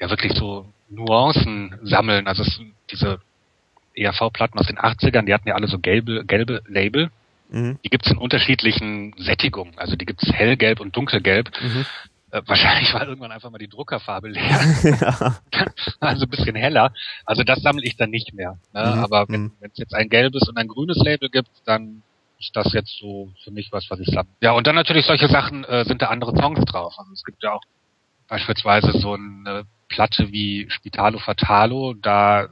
ja 0.01 0.11
wirklich 0.11 0.33
so 0.33 0.67
Nuancen 0.89 1.79
sammeln. 1.83 2.27
Also 2.27 2.43
es, 2.43 2.61
diese 2.91 3.21
ERV-Platten 3.95 4.59
aus 4.59 4.67
den 4.67 4.79
80ern, 4.79 5.27
die 5.27 5.35
hatten 5.35 5.49
ja 5.49 5.55
alle 5.55 5.69
so 5.69 5.79
gelbe, 5.79 6.25
gelbe 6.25 6.63
Label. 6.67 7.11
Mhm. 7.51 7.79
Die 7.85 7.91
gibt's 7.91 8.11
in 8.11 8.17
unterschiedlichen 8.17 9.15
Sättigungen. 9.19 9.77
Also 9.77 9.97
die 9.97 10.07
gibt's 10.07 10.31
hellgelb 10.33 10.81
und 10.81 10.97
dunkelgelb. 10.97 11.51
Mhm. 11.61 11.87
Äh, 12.33 12.41
wahrscheinlich 12.47 12.93
war 12.95 13.07
irgendwann 13.07 13.31
einfach 13.31 13.51
mal 13.51 13.59
die 13.59 13.69
Druckerfarbe 13.69 14.29
leer. 14.29 14.59
ja. 14.83 15.37
also 16.01 16.25
ein 16.25 16.31
bisschen 16.31 16.57
heller. 16.57 16.93
Also 17.27 17.43
das 17.45 17.61
sammle 17.61 17.85
ich 17.85 17.97
dann 17.97 18.09
nicht 18.09 18.33
mehr. 18.33 18.59
Ne? 18.73 18.95
Mhm, 18.97 19.05
Aber 19.05 19.27
mhm. 19.29 19.53
wenn 19.61 19.71
es 19.71 19.79
jetzt 19.79 19.95
ein 19.95 20.09
gelbes 20.09 20.49
und 20.49 20.57
ein 20.57 20.67
grünes 20.67 20.97
Label 20.97 21.29
gibt, 21.29 21.51
dann 21.67 22.03
ist 22.41 22.57
das 22.57 22.73
jetzt 22.73 22.99
so 22.99 23.31
für 23.45 23.51
mich 23.51 23.71
was, 23.71 23.89
was 23.91 24.01
ich 24.01 24.09
sammle. 24.09 24.33
Ja, 24.41 24.53
und 24.53 24.67
dann 24.67 24.75
natürlich 24.75 25.05
solche 25.05 25.29
Sachen 25.29 25.65
äh, 25.65 25.85
sind 25.85 26.01
da 26.01 26.07
andere 26.07 26.35
Songs 26.35 26.65
drauf. 26.65 26.95
Also 26.97 27.13
es 27.13 27.23
gibt 27.23 27.43
ja 27.43 27.53
auch 27.53 27.63
beispielsweise 28.29 28.99
so 28.99 29.13
eine 29.13 29.65
Platte 29.89 30.33
wie 30.33 30.67
Spitalo 30.71 31.19
Fatalo, 31.19 31.93
da 31.93 32.49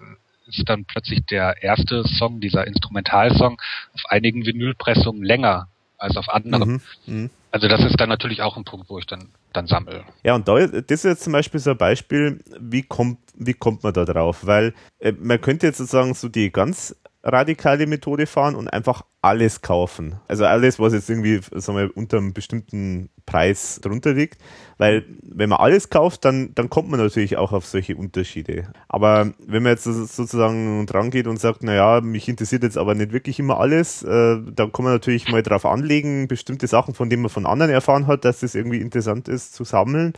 ist 0.46 0.68
dann 0.68 0.84
plötzlich 0.84 1.24
der 1.24 1.62
erste 1.62 2.06
Song, 2.06 2.40
dieser 2.40 2.66
Instrumentalsong, 2.66 3.60
auf 3.94 4.02
einigen 4.10 4.44
Vinylpressungen 4.44 5.22
länger 5.22 5.68
als 5.96 6.18
auf 6.18 6.28
anderen. 6.28 6.82
Mhm. 7.06 7.30
Also 7.52 7.66
das 7.66 7.84
ist 7.84 8.00
dann 8.00 8.08
natürlich 8.08 8.42
auch 8.42 8.56
ein 8.56 8.64
Punkt, 8.64 8.88
wo 8.88 8.98
ich 8.98 9.06
dann, 9.06 9.28
dann 9.52 9.66
sammle. 9.66 10.04
Ja, 10.22 10.34
und 10.34 10.46
da, 10.46 10.66
das 10.66 10.82
ist 10.88 11.04
jetzt 11.04 11.24
zum 11.24 11.32
Beispiel 11.32 11.58
so 11.58 11.70
ein 11.70 11.76
Beispiel, 11.76 12.40
wie 12.60 12.82
kommt, 12.82 13.18
wie 13.34 13.54
kommt 13.54 13.82
man 13.82 13.92
da 13.92 14.04
drauf? 14.04 14.46
Weil 14.46 14.74
äh, 15.00 15.12
man 15.12 15.40
könnte 15.40 15.66
jetzt 15.66 15.78
sozusagen 15.78 16.14
so 16.14 16.28
die 16.28 16.52
ganz 16.52 16.94
radikale 17.22 17.86
Methode 17.86 18.26
fahren 18.26 18.54
und 18.54 18.68
einfach 18.68 19.02
alles 19.22 19.60
kaufen. 19.60 20.16
Also 20.26 20.46
alles, 20.46 20.78
was 20.78 20.94
jetzt 20.94 21.10
irgendwie, 21.10 21.40
sagen 21.54 21.78
wir, 21.78 21.94
unter 21.94 22.16
einem 22.16 22.32
bestimmten 22.32 23.10
Preis 23.26 23.78
drunter 23.82 24.14
liegt. 24.14 24.38
Weil 24.78 25.04
wenn 25.22 25.50
man 25.50 25.58
alles 25.60 25.90
kauft, 25.90 26.24
dann, 26.24 26.54
dann 26.54 26.70
kommt 26.70 26.88
man 26.90 26.98
natürlich 26.98 27.36
auch 27.36 27.52
auf 27.52 27.66
solche 27.66 27.96
Unterschiede. 27.96 28.72
Aber 28.88 29.32
wenn 29.46 29.62
man 29.62 29.72
jetzt 29.72 29.84
so- 29.84 29.92
sozusagen 29.92 30.86
dran 30.86 31.10
geht 31.10 31.26
und 31.26 31.38
sagt, 31.38 31.62
naja, 31.62 32.00
mich 32.00 32.28
interessiert 32.28 32.62
jetzt 32.62 32.78
aber 32.78 32.94
nicht 32.94 33.12
wirklich 33.12 33.38
immer 33.38 33.60
alles, 33.60 34.02
äh, 34.02 34.38
dann 34.54 34.72
kann 34.72 34.84
man 34.84 34.94
natürlich 34.94 35.28
mal 35.30 35.42
drauf 35.42 35.66
anlegen, 35.66 36.26
bestimmte 36.28 36.66
Sachen, 36.66 36.94
von 36.94 37.10
denen 37.10 37.22
man 37.22 37.30
von 37.30 37.44
anderen 37.44 37.70
erfahren 37.70 38.06
hat, 38.06 38.24
dass 38.24 38.40
das 38.40 38.54
irgendwie 38.54 38.80
interessant 38.80 39.28
ist 39.28 39.52
zu 39.54 39.64
sammeln. 39.64 40.14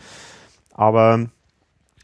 Aber 0.72 1.26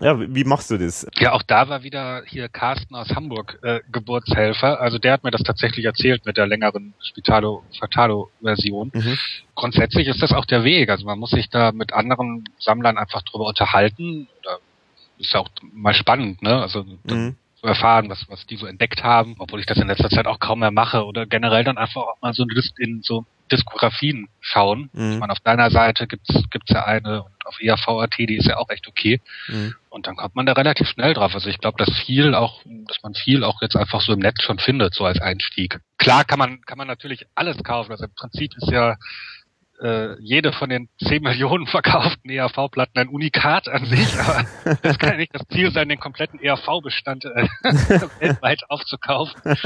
ja, 0.01 0.19
wie 0.19 0.45
machst 0.45 0.71
du 0.71 0.79
das? 0.79 1.07
Ja, 1.19 1.33
auch 1.33 1.43
da 1.43 1.69
war 1.69 1.83
wieder 1.83 2.23
hier 2.27 2.49
Carsten 2.49 2.95
aus 2.95 3.09
Hamburg 3.11 3.59
äh, 3.63 3.81
Geburtshelfer. 3.91 4.81
Also 4.81 4.99
der 4.99 5.13
hat 5.13 5.25
mir 5.25 5.31
das 5.31 5.43
tatsächlich 5.43 5.85
erzählt 5.85 6.25
mit 6.27 6.37
der 6.37 6.47
längeren 6.47 6.95
Spitalo 7.03 7.65
Fatalo 7.79 8.31
Version. 8.41 8.91
Mhm. 8.95 9.19
Grundsätzlich 9.55 10.09
ist 10.09 10.23
das 10.23 10.33
auch 10.33 10.45
der 10.45 10.65
Weg. 10.65 10.89
Also 10.91 11.05
man 11.07 11.19
muss 11.19 11.31
sich 11.31 11.51
da 11.51 11.73
mit 11.73 11.93
anderen 11.93 12.45
Sammlern 12.59 12.99
einfach 12.99 13.23
drüber 13.23 13.47
unterhalten. 13.47 14.29
Oder 14.41 14.59
ist 15.19 15.33
ja 15.33 15.41
auch 15.41 15.49
mal 15.73 15.95
spannend, 15.95 16.43
ne? 16.43 16.63
Also 16.63 16.85
Mhm. 17.05 17.37
zu 17.61 17.67
erfahren, 17.67 18.09
was, 18.09 18.25
was 18.29 18.47
die 18.47 18.57
so 18.57 18.67
entdeckt 18.67 19.03
haben, 19.03 19.35
obwohl 19.39 19.59
ich 19.59 19.67
das 19.67 19.79
in 19.79 19.89
letzter 19.89 20.11
Zeit 20.11 20.27
auch 20.29 20.39
kaum 20.39 20.61
mehr 20.61 20.71
mache 20.71 21.05
oder 21.05 21.27
generell 21.27 21.65
dann 21.65 21.77
einfach 21.77 22.03
auch 22.03 22.23
mal 22.23 22.33
so 22.33 22.45
in, 22.45 22.51
Dis- 22.51 22.73
in 22.79 23.03
so 23.03 23.25
Diskografien 23.49 24.29
schauen. 24.41 24.91
Mhm. 24.93 25.13
Ich 25.13 25.19
meine, 25.19 25.33
auf 25.33 25.41
deiner 25.41 25.71
Seite 25.71 26.07
gibt's 26.07 26.33
gibt's 26.51 26.71
ja 26.71 26.85
eine 26.85 27.23
und 27.23 27.47
auf 27.47 27.61
EAV.at, 27.61 28.17
die 28.19 28.37
ist 28.37 28.47
ja 28.47 28.57
auch 28.57 28.69
echt 28.71 28.87
okay. 28.87 29.21
Mhm. 29.49 29.75
Und 29.91 30.07
dann 30.07 30.17
kommt 30.17 30.37
man 30.37 30.47
da 30.47 30.53
relativ 30.53 30.89
schnell 30.89 31.15
drauf. 31.15 31.35
Also 31.35 31.49
ich 31.49 31.59
glaube, 31.59 31.83
dass 31.83 31.97
viel 32.05 32.35
auch, 32.35 32.63
dass 32.65 33.03
man 33.03 33.15
viel 33.15 33.45
auch 33.45 33.61
jetzt 33.63 33.77
einfach 33.77 34.01
so 34.01 34.13
im 34.13 34.21
Netz 34.21 34.43
schon 34.43 34.59
findet, 34.59 34.95
so 34.95 35.05
als 35.05 35.21
Einstieg. 35.21 35.81
Klar 35.99 36.25
kann 36.25 36.39
man, 36.39 36.61
kann 36.63 36.79
man 36.79 36.87
natürlich 36.87 37.27
alles 37.35 37.63
kaufen. 37.63 37.93
Also 37.93 38.05
im 38.05 38.15
Prinzip 38.15 38.55
ist 38.57 38.71
ja 38.71 38.97
äh, 39.81 40.21
jede 40.21 40.53
von 40.53 40.69
den 40.69 40.89
10 41.07 41.23
Millionen 41.23 41.67
verkauften 41.71 42.31
ERV-Platten 42.31 42.99
ein 42.99 43.09
Unikat 43.09 43.69
an 43.69 43.85
sich, 43.87 44.19
aber 44.19 44.45
das 44.83 44.99
kann 44.99 45.11
ja 45.11 45.17
nicht 45.17 45.35
das 45.35 45.47
Ziel 45.49 45.71
sein, 45.73 45.89
den 45.89 46.01
kompletten 46.01 46.41
ERV-Bestand 46.41 47.25
äh, 47.25 47.49
weltweit 48.21 48.63
aufzukaufen. 48.69 49.41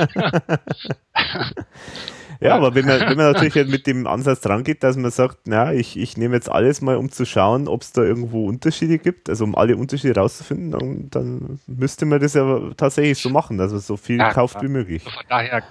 Ja, 2.43 2.57
aber 2.57 2.75
wenn 2.75 2.87
man, 2.87 3.01
wenn 3.01 3.17
man 3.17 3.27
natürlich 3.33 3.55
halt 3.55 3.69
mit 3.69 3.87
dem 3.87 4.07
Ansatz 4.07 4.41
dran 4.41 4.65
geht, 4.65 4.83
dass 4.83 4.97
man 4.97 5.11
sagt, 5.11 5.47
na, 5.47 5.73
ich, 5.73 5.97
ich 5.97 6.17
nehme 6.17 6.35
jetzt 6.35 6.51
alles 6.51 6.81
mal, 6.81 6.97
um 6.97 7.11
zu 7.11 7.25
schauen, 7.25 7.69
ob 7.69 7.83
es 7.83 7.93
da 7.93 8.03
irgendwo 8.03 8.47
Unterschiede 8.47 8.99
gibt, 8.99 9.29
also 9.29 9.45
um 9.45 9.55
alle 9.55 9.77
Unterschiede 9.77 10.19
rauszufinden, 10.19 10.73
dann, 10.73 11.11
dann 11.11 11.61
müsste 11.67 12.05
man 12.05 12.21
das 12.21 12.35
ja 12.35 12.71
tatsächlich 12.77 13.19
so 13.19 13.31
machen, 13.31 13.59
dass 13.59 13.71
man 13.71 13.81
so 13.81 13.97
viel 13.97 14.19
Ja, 14.19 14.33
kauft 14.33 14.61
wie 14.63 14.69
möglich. 14.69 15.03
Von 15.03 15.13
daher 15.29 15.63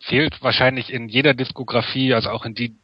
fehlt 0.00 0.42
wahrscheinlich 0.42 0.92
in 0.92 1.08
jeder 1.08 1.34
Diskografie, 1.34 2.14
also 2.14 2.30
auch 2.30 2.44
in 2.44 2.54
die, 2.54 2.74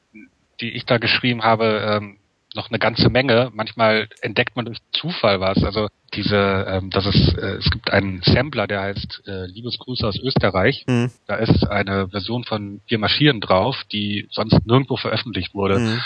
die 0.60 0.70
ich 0.70 0.86
da 0.86 0.98
geschrieben 0.98 1.42
habe, 1.42 1.82
ähm, 1.88 2.18
noch 2.54 2.70
eine 2.70 2.78
ganze 2.78 3.08
Menge. 3.08 3.50
Manchmal 3.54 4.08
entdeckt 4.20 4.56
man 4.56 4.64
durch 4.64 4.78
Zufall 4.92 5.40
was. 5.40 5.62
Also 5.64 5.88
diese, 6.14 6.66
ähm, 6.68 6.90
das 6.90 7.06
ist, 7.06 7.36
äh, 7.36 7.56
es 7.56 7.70
gibt 7.70 7.90
einen 7.90 8.22
Sampler, 8.22 8.66
der 8.66 8.82
heißt 8.82 9.22
äh, 9.26 9.46
Liebesgrüße 9.46 10.06
aus 10.06 10.18
Österreich. 10.18 10.84
Mhm. 10.86 11.10
Da 11.26 11.36
ist 11.36 11.64
eine 11.64 12.08
Version 12.08 12.44
von 12.44 12.80
Wir 12.86 12.98
marschieren 12.98 13.40
drauf, 13.40 13.76
die 13.92 14.28
sonst 14.30 14.66
nirgendwo 14.66 14.96
veröffentlicht 14.96 15.54
wurde. 15.54 15.78
Mhm. 15.78 16.00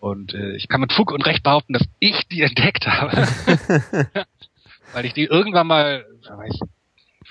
Und 0.00 0.34
äh, 0.34 0.56
ich 0.56 0.68
kann 0.68 0.80
mit 0.80 0.92
Fug 0.92 1.12
und 1.12 1.24
Recht 1.24 1.42
behaupten, 1.42 1.72
dass 1.72 1.86
ich 1.98 2.26
die 2.28 2.42
entdeckt 2.42 2.86
habe. 2.86 3.26
Weil 4.92 5.06
ich 5.06 5.14
die 5.14 5.24
irgendwann 5.24 5.66
mal, 5.66 6.04
weiß, 6.28 6.60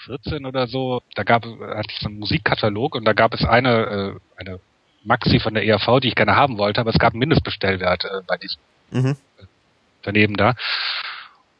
14 0.05 0.45
oder 0.45 0.67
so, 0.67 1.01
da 1.15 1.23
gab 1.23 1.45
hatte 1.45 1.89
ich 1.91 1.99
so 1.99 2.07
einen 2.07 2.19
Musikkatalog 2.19 2.95
und 2.95 3.05
da 3.05 3.13
gab 3.13 3.33
es 3.33 3.45
eine, 3.45 4.19
äh, 4.37 4.39
eine 4.39 4.59
Maxi 5.03 5.39
von 5.39 5.53
der 5.53 5.65
ERV, 5.65 5.99
die 6.01 6.09
ich 6.09 6.15
gerne 6.15 6.35
haben 6.35 6.57
wollte, 6.57 6.81
aber 6.81 6.89
es 6.91 6.99
gab 6.99 7.13
einen 7.13 7.19
Mindestbestellwert 7.19 8.05
äh, 8.05 8.21
bei 8.27 8.37
diesem 8.37 8.59
Mhm. 8.91 9.17
daneben 10.03 10.37
da. 10.37 10.53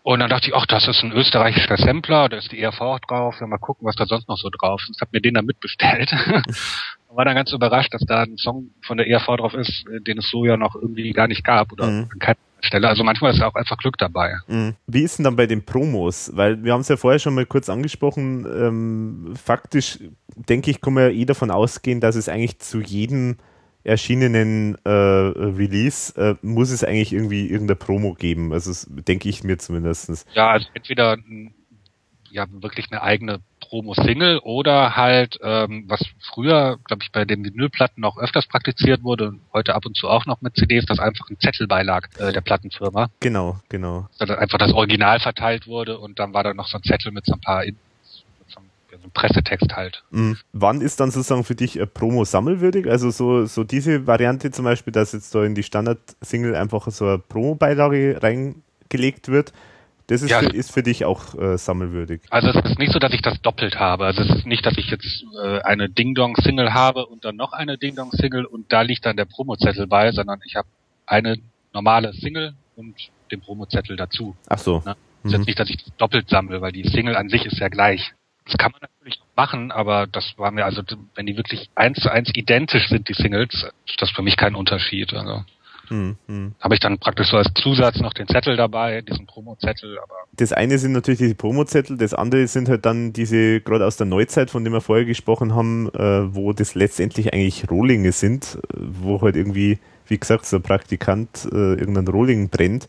Und 0.04 0.20
dann 0.20 0.30
dachte 0.30 0.50
ich, 0.50 0.56
ach, 0.56 0.66
das 0.66 0.88
ist 0.88 1.02
ein 1.02 1.14
österreichischer 1.14 1.78
Sampler, 1.78 2.28
da 2.30 2.38
ist 2.38 2.52
die 2.52 2.62
ERV 2.62 3.00
drauf, 3.08 3.38
ja, 3.40 3.48
mal 3.48 3.58
gucken, 3.58 3.88
was 3.88 3.96
da 3.96 4.06
sonst 4.06 4.28
noch 4.28 4.38
so 4.38 4.50
drauf 4.50 4.82
ist. 4.84 4.98
Ich 4.98 5.02
habe 5.02 5.12
mir 5.14 5.22
den 5.22 5.34
dann 5.34 5.46
mitbestellt. 5.46 6.12
war 7.16 7.26
dann 7.26 7.36
ganz 7.36 7.52
überrascht, 7.52 7.94
dass 7.94 8.02
da 8.06 8.24
ein 8.24 8.38
Song 8.38 8.72
von 8.82 8.98
der 8.98 9.08
ERV 9.08 9.26
drauf 9.38 9.54
ist, 9.54 9.86
den 10.08 10.18
es 10.18 10.30
so 10.30 10.46
ja 10.46 10.58
noch 10.58 10.76
irgendwie 10.76 11.12
gar 11.12 11.28
nicht 11.28 11.44
gab 11.44 11.72
oder 11.72 11.90
mhm. 11.90 12.10
an 12.12 12.20
keiner 12.20 12.38
Stelle. 12.62 12.88
Also 12.88 13.04
manchmal 13.04 13.32
ist 13.32 13.40
ja 13.40 13.48
auch 13.48 13.56
einfach 13.56 13.78
Glück 13.78 13.98
dabei. 13.98 14.36
Mhm. 14.48 14.76
Wie 14.88 15.02
ist 15.02 15.18
denn 15.18 15.26
dann 15.26 15.36
bei 15.36 15.48
den 15.48 15.66
Promos? 15.66 16.32
Weil 16.34 16.64
wir 16.64 16.74
haben 16.74 16.82
es 16.82 16.88
ja 16.88 16.98
vorher 16.98 17.20
schon 17.20 17.36
mal 17.36 17.46
kurz 17.46 17.70
angesprochen. 17.70 18.46
Ähm, 18.46 19.34
faktisch, 19.36 20.00
denke 20.36 20.72
ich, 20.72 20.82
kann 20.82 20.94
man 20.94 21.04
ja 21.04 21.10
eh 21.10 21.26
davon 21.26 21.52
ausgehen, 21.52 22.00
dass 22.00 22.16
es 22.16 22.30
eigentlich 22.30 22.60
zu 22.60 22.82
jedem 22.82 23.38
erschienenen 23.84 24.78
äh, 24.86 24.90
Release 24.90 26.14
äh, 26.16 26.36
muss 26.42 26.72
es 26.72 26.86
eigentlich 26.86 27.12
irgendwie 27.12 27.48
irgendeine 27.48 27.76
Promo 27.76 28.14
geben. 28.14 28.54
Also 28.54 28.72
denke 28.90 29.28
ich 29.28 29.44
mir 29.44 29.58
zumindest. 29.58 30.26
Ja, 30.34 30.52
also 30.52 30.68
entweder 30.74 31.18
ja 32.30 32.48
wirklich 32.50 32.88
eine 32.92 33.02
eigene 33.02 33.42
Promo-Single 33.74 34.38
oder 34.44 34.96
halt, 34.96 35.40
ähm, 35.42 35.86
was 35.88 36.06
früher, 36.32 36.78
glaube 36.86 37.02
ich, 37.02 37.12
bei 37.12 37.26
den 37.26 37.44
Vinylplatten 37.44 38.02
noch 38.02 38.20
öfters 38.20 38.46
praktiziert 38.46 39.04
wurde, 39.04 39.34
heute 39.52 39.74
ab 39.74 39.88
und 39.88 39.98
zu 39.98 40.10
auch 40.10 40.28
noch 40.28 40.42
mit 40.42 40.56
CDs, 40.56 40.86
dass 40.86 41.00
einfach 41.00 41.28
ein 41.32 41.40
Zettelbeilag 41.40 42.08
äh, 42.20 42.32
der 42.32 42.42
Plattenfirma. 42.42 43.10
Genau, 43.20 43.60
genau. 43.70 44.08
Dass 44.20 44.30
einfach 44.30 44.60
das 44.60 44.74
Original 44.74 45.20
verteilt 45.20 45.66
wurde 45.66 45.98
und 45.98 46.20
dann 46.20 46.36
war 46.36 46.44
da 46.44 46.54
noch 46.54 46.68
so 46.68 46.78
ein 46.78 46.84
Zettel 46.84 47.12
mit 47.12 47.26
so 47.26 47.34
ein 47.34 47.42
paar 47.42 47.64
In 47.64 47.76
so 48.52 49.10
Pressetext 49.12 49.76
halt. 49.76 50.04
Mhm. 50.12 50.38
Wann 50.52 50.80
ist 50.82 51.00
dann 51.00 51.10
sozusagen 51.10 51.44
für 51.44 51.56
dich 51.56 51.80
Promo 51.96 52.26
sammelwürdig? 52.26 52.88
Also 52.88 53.10
so, 53.10 53.46
so 53.46 53.64
diese 53.64 54.06
Variante 54.06 54.52
zum 54.52 54.66
Beispiel, 54.66 54.94
dass 54.94 55.14
jetzt 55.14 55.34
da 55.34 55.44
in 55.44 55.56
die 55.56 55.64
Standard-Single 55.64 56.56
einfach 56.56 56.88
so 56.92 57.06
eine 57.08 57.18
Promo-Beilage 57.18 58.22
reingelegt 58.22 59.30
wird 59.30 59.52
das 60.08 60.22
ist, 60.22 60.30
ja, 60.30 60.40
für, 60.40 60.48
ist 60.48 60.74
für 60.74 60.84
dich 60.84 61.06
auch 61.06 61.34
äh, 61.36 61.58
sammelwürdig. 61.58 62.22
Also 62.30 62.50
es 62.50 62.72
ist 62.72 62.78
nicht 62.78 62.92
so, 62.92 63.00
dass 63.00 63.14
ich 63.14 63.22
das 63.22 63.42
doppelt 63.42 63.80
habe. 63.80 64.06
Also 64.06 64.22
es 64.22 64.36
ist 64.36 64.46
nicht, 64.46 64.66
dass 64.66 64.78
ich 64.78 64.90
jetzt 64.90 65.26
äh, 65.42 65.60
eine 65.62 65.90
Ding-Dong-Single 65.90 66.74
habe 66.74 67.06
und 67.06 67.24
dann 67.24 67.36
noch 67.36 67.54
eine 67.54 67.78
Ding-Dong-Single 67.78 68.46
und 68.46 68.72
da 68.72 68.82
liegt 68.82 69.06
dann 69.06 69.16
der 69.16 69.26
Promozettel 69.26 69.88
bei, 69.88 70.12
sondern 70.12 70.40
ich 70.46 70.56
habe 70.56 70.68
eine 71.06 71.38
normale 71.74 72.14
Single 72.14 72.54
und 72.76 72.96
den 73.32 73.42
Promozettel 73.42 73.96
dazu. 73.96 74.36
Ach 74.48 74.58
so. 74.58 74.84
Ne? 74.86 74.96
Es 75.24 75.28
ist 75.28 75.32
jetzt 75.32 75.40
mhm. 75.40 75.46
nicht, 75.46 75.60
dass 75.60 75.70
ich 75.70 75.78
das 75.78 75.96
doppelt 75.98 76.30
sammle, 76.30 76.62
weil 76.62 76.74
die 76.74 76.88
Single 76.88 77.16
an 77.16 77.30
sich 77.30 77.46
ist 77.46 77.60
ja 77.60 77.70
gleich. 77.70 78.14
Das 78.46 78.58
kann 78.58 78.74
man 78.74 78.82
natürlich 78.82 79.22
machen, 79.38 79.72
aber 79.72 80.06
das 80.06 80.34
war 80.38 80.52
mir 80.52 80.66
also, 80.66 80.82
wenn 81.16 81.26
die 81.26 81.38
wirklich 81.38 81.70
eins 81.76 82.00
zu 82.00 82.12
eins 82.12 82.30
identisch 82.34 82.90
sind, 82.90 83.08
die 83.08 83.14
Singles, 83.14 83.66
ist 83.88 84.02
das 84.02 84.12
für 84.12 84.22
mich 84.22 84.36
kein 84.36 84.54
Unterschied. 84.54 85.14
Also. 85.14 85.46
Hm, 85.90 86.16
hm. 86.28 86.56
Habe 86.60 86.76
ich 86.76 86.80
dann 86.80 86.98
praktisch 86.98 87.30
so 87.30 87.38
als 87.38 87.54
Zusatz 87.56 88.00
noch 88.00 88.14
den 88.14 88.28
Zettel 88.28 88.56
dabei, 88.56 89.02
diesen 89.02 89.26
Promo-Zettel. 89.26 89.98
Aber 90.00 90.16
das 90.34 90.54
eine 90.54 90.78
sind 90.78 90.94
natürlich 90.94 91.20
diese 91.20 91.36
Promo-Zettel, 91.36 91.98
das 91.98 92.14
andere 92.14 92.48
sind 92.48 92.70
halt 92.70 92.86
dann 92.86 93.14
diese, 93.14 93.62
gerade 93.62 93.86
aus 93.86 93.98
der 93.98 94.06
Neuzeit, 94.06 94.50
von 94.50 94.64
dem 94.64 94.74
wir 94.74 94.82
vorher 94.82 95.06
gesprochen 95.06 95.54
haben, 95.54 95.90
äh, 95.90 96.34
wo 96.34 96.54
das 96.54 96.76
letztendlich 96.76 97.34
eigentlich 97.34 97.70
Rohlinge 97.70 98.12
sind, 98.12 98.60
wo 98.74 99.22
halt 99.22 99.36
irgendwie, 99.36 99.80
wie 100.08 100.18
gesagt, 100.18 100.46
so 100.46 100.58
ein 100.58 100.64
Praktikant 100.64 101.48
äh, 101.52 101.74
irgendein 101.74 102.08
Rohling 102.08 102.50
brennt. 102.50 102.88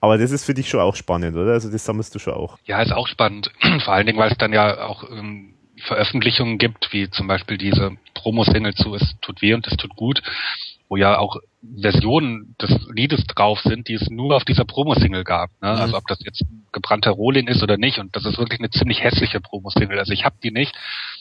Aber 0.00 0.18
das 0.18 0.30
ist 0.30 0.44
für 0.44 0.54
dich 0.54 0.68
schon 0.68 0.80
auch 0.80 0.96
spannend, 0.96 1.36
oder? 1.36 1.52
Also 1.52 1.70
das 1.70 1.84
sammelst 1.84 2.14
du 2.14 2.18
schon 2.18 2.34
auch. 2.34 2.58
Ja, 2.64 2.80
ist 2.82 2.92
auch 2.92 3.08
spannend. 3.08 3.50
Vor 3.84 3.92
allen 3.94 4.06
Dingen, 4.06 4.18
weil 4.18 4.30
es 4.30 4.38
dann 4.38 4.52
ja 4.52 4.86
auch 4.86 5.08
ähm, 5.10 5.54
Veröffentlichungen 5.86 6.58
gibt, 6.58 6.92
wie 6.92 7.10
zum 7.10 7.26
Beispiel 7.26 7.58
diese 7.58 7.96
Promo-Single 8.14 8.74
zu 8.74 8.94
Es 8.94 9.14
tut 9.20 9.42
weh 9.42 9.54
und 9.54 9.66
es 9.66 9.76
tut 9.76 9.94
gut, 9.96 10.22
wo 10.88 10.96
ja 10.96 11.18
auch 11.18 11.36
Versionen 11.80 12.54
des 12.60 12.70
Liedes 12.94 13.26
drauf 13.26 13.60
sind, 13.60 13.88
die 13.88 13.94
es 13.94 14.08
nur 14.10 14.36
auf 14.36 14.44
dieser 14.44 14.64
Promo-Single 14.64 15.24
gab. 15.24 15.50
Ne? 15.60 15.72
Mhm. 15.72 15.80
Also 15.80 15.96
ob 15.96 16.06
das 16.06 16.18
jetzt 16.24 16.44
gebrannter 16.72 17.10
Rohling 17.10 17.46
ist 17.48 17.62
oder 17.62 17.76
nicht. 17.76 17.98
Und 17.98 18.14
das 18.14 18.24
ist 18.24 18.38
wirklich 18.38 18.60
eine 18.60 18.70
ziemlich 18.70 19.02
hässliche 19.02 19.40
Promo-Single. 19.40 19.98
Also 19.98 20.12
ich 20.12 20.24
habe 20.24 20.36
die 20.42 20.50
nicht, 20.50 20.74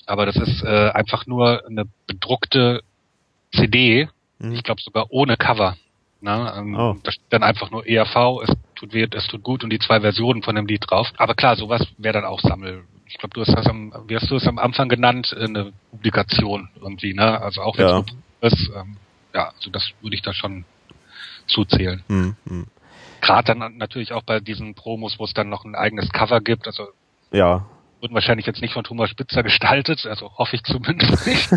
aber 0.06 0.26
das 0.26 0.36
ist 0.36 0.64
äh, 0.64 0.92
einfach 0.92 1.26
nur 1.26 1.66
eine 1.68 1.86
bedruckte 2.06 2.82
CD. 3.54 4.10
Mhm. 4.40 4.54
Ich 4.54 4.64
glaube 4.64 4.82
sogar 4.82 5.08
ohne 5.10 5.38
Cover. 5.38 5.76
Ne? 6.22 6.54
Ähm, 6.58 6.76
oh. 6.76 6.96
Da 7.04 7.12
steht 7.12 7.26
dann 7.30 7.44
einfach 7.44 7.72
nur 7.72 7.88
ERV, 7.88 8.42
es 8.44 8.56
tut 8.76 8.94
weh, 8.94 9.08
es 9.12 9.28
tut 9.28 9.44
gut 9.44 9.64
und 9.64 9.72
die 9.72 9.80
zwei 9.80 10.02
Versionen 10.02 10.44
von 10.44 10.56
dem 10.56 10.66
Lied 10.66 10.84
drauf. 10.88 11.12
Aber 11.18 11.36
klar, 11.36 11.56
sowas 11.56 11.86
wäre 11.98 12.14
dann 12.14 12.26
auch 12.26 12.40
Sammel. 12.40 12.84
Ich 13.08 13.18
glaube, 13.18 13.34
du 13.34 13.42
hast 13.42 13.56
das 13.56 13.68
am, 13.68 13.94
wie 14.08 14.16
hast 14.16 14.30
du 14.30 14.36
es 14.36 14.48
am 14.48 14.60
Anfang 14.60 14.90
genannt, 14.90 15.36
eine 15.38 15.72
Publikation 15.92 16.70
irgendwie, 16.82 17.14
ne? 17.14 17.42
Also 17.42 17.62
auch 17.62 17.78
wenn 17.78 18.04
es 18.42 18.54
ist, 18.54 18.70
ähm, 18.76 18.98
ja, 19.38 19.52
also 19.56 19.70
das 19.70 19.92
würde 20.02 20.16
ich 20.16 20.24
da 20.24 20.34
schon 20.34 20.66
zuzählen. 21.46 22.04
Hm, 22.08 22.36
hm. 22.48 22.66
Gerade 23.22 23.56
dann 23.56 23.78
natürlich 23.78 24.12
auch 24.14 24.24
bei 24.24 24.40
diesen 24.40 24.74
Promos, 24.74 25.20
wo 25.20 25.26
es 25.26 25.34
dann 25.34 25.50
noch 25.50 25.64
ein 25.64 25.76
eigenes 25.76 26.10
Cover 26.12 26.42
gibt, 26.42 26.66
also 26.66 26.88
ja. 27.32 27.66
wurden 28.02 28.16
wahrscheinlich 28.16 28.48
jetzt 28.48 28.62
nicht 28.62 28.74
von 28.74 28.84
Thomas 28.84 29.10
Spitzer 29.12 29.44
gestaltet, 29.44 30.06
also 30.08 30.32
hoffe 30.38 30.56
ich 30.56 30.64
zumindest 30.64 31.28
nicht. 31.28 31.50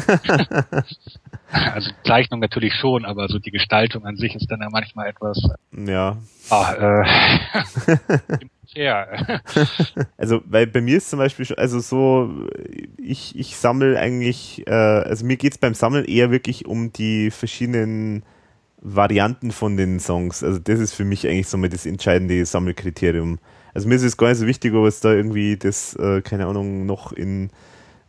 also 1.52 1.90
Zeichnung 2.04 2.40
natürlich 2.40 2.74
schon, 2.74 3.06
aber 3.06 3.28
so 3.28 3.38
die 3.38 3.50
Gestaltung 3.50 4.04
an 4.04 4.16
sich 4.16 4.34
ist 4.34 4.50
dann 4.50 4.60
ja 4.60 4.68
manchmal 4.70 5.08
etwas 5.08 5.40
ja. 5.72 6.18
Ah, 6.50 6.72
äh, 6.74 7.06
also, 10.16 10.42
weil 10.46 10.66
bei 10.66 10.80
mir 10.80 10.96
ist 10.98 11.10
zum 11.10 11.18
Beispiel 11.18 11.44
schon, 11.44 11.58
also 11.58 11.80
so, 11.80 12.30
ich, 12.96 13.38
ich 13.38 13.56
sammle 13.56 13.98
eigentlich, 13.98 14.66
äh, 14.66 14.70
also 14.70 15.24
mir 15.26 15.36
geht's 15.36 15.58
beim 15.58 15.74
Sammeln 15.74 16.04
eher 16.04 16.30
wirklich 16.30 16.66
um 16.66 16.92
die 16.92 17.30
verschiedenen 17.30 18.22
Varianten 18.80 19.50
von 19.50 19.76
den 19.76 20.00
Songs. 20.00 20.42
Also 20.42 20.58
das 20.58 20.80
ist 20.80 20.94
für 20.94 21.04
mich 21.04 21.26
eigentlich 21.26 21.48
so 21.48 21.58
mal 21.58 21.68
das 21.68 21.86
entscheidende 21.86 22.44
Sammelkriterium. 22.44 23.38
Also 23.74 23.88
mir 23.88 23.96
ist 23.96 24.02
es 24.02 24.16
gar 24.16 24.28
nicht 24.28 24.38
so 24.38 24.46
wichtig, 24.46 24.72
ob 24.74 24.86
es 24.86 25.00
da 25.00 25.12
irgendwie 25.12 25.56
das, 25.56 25.94
äh, 25.96 26.22
keine 26.22 26.46
Ahnung, 26.46 26.86
noch 26.86 27.12
in 27.12 27.50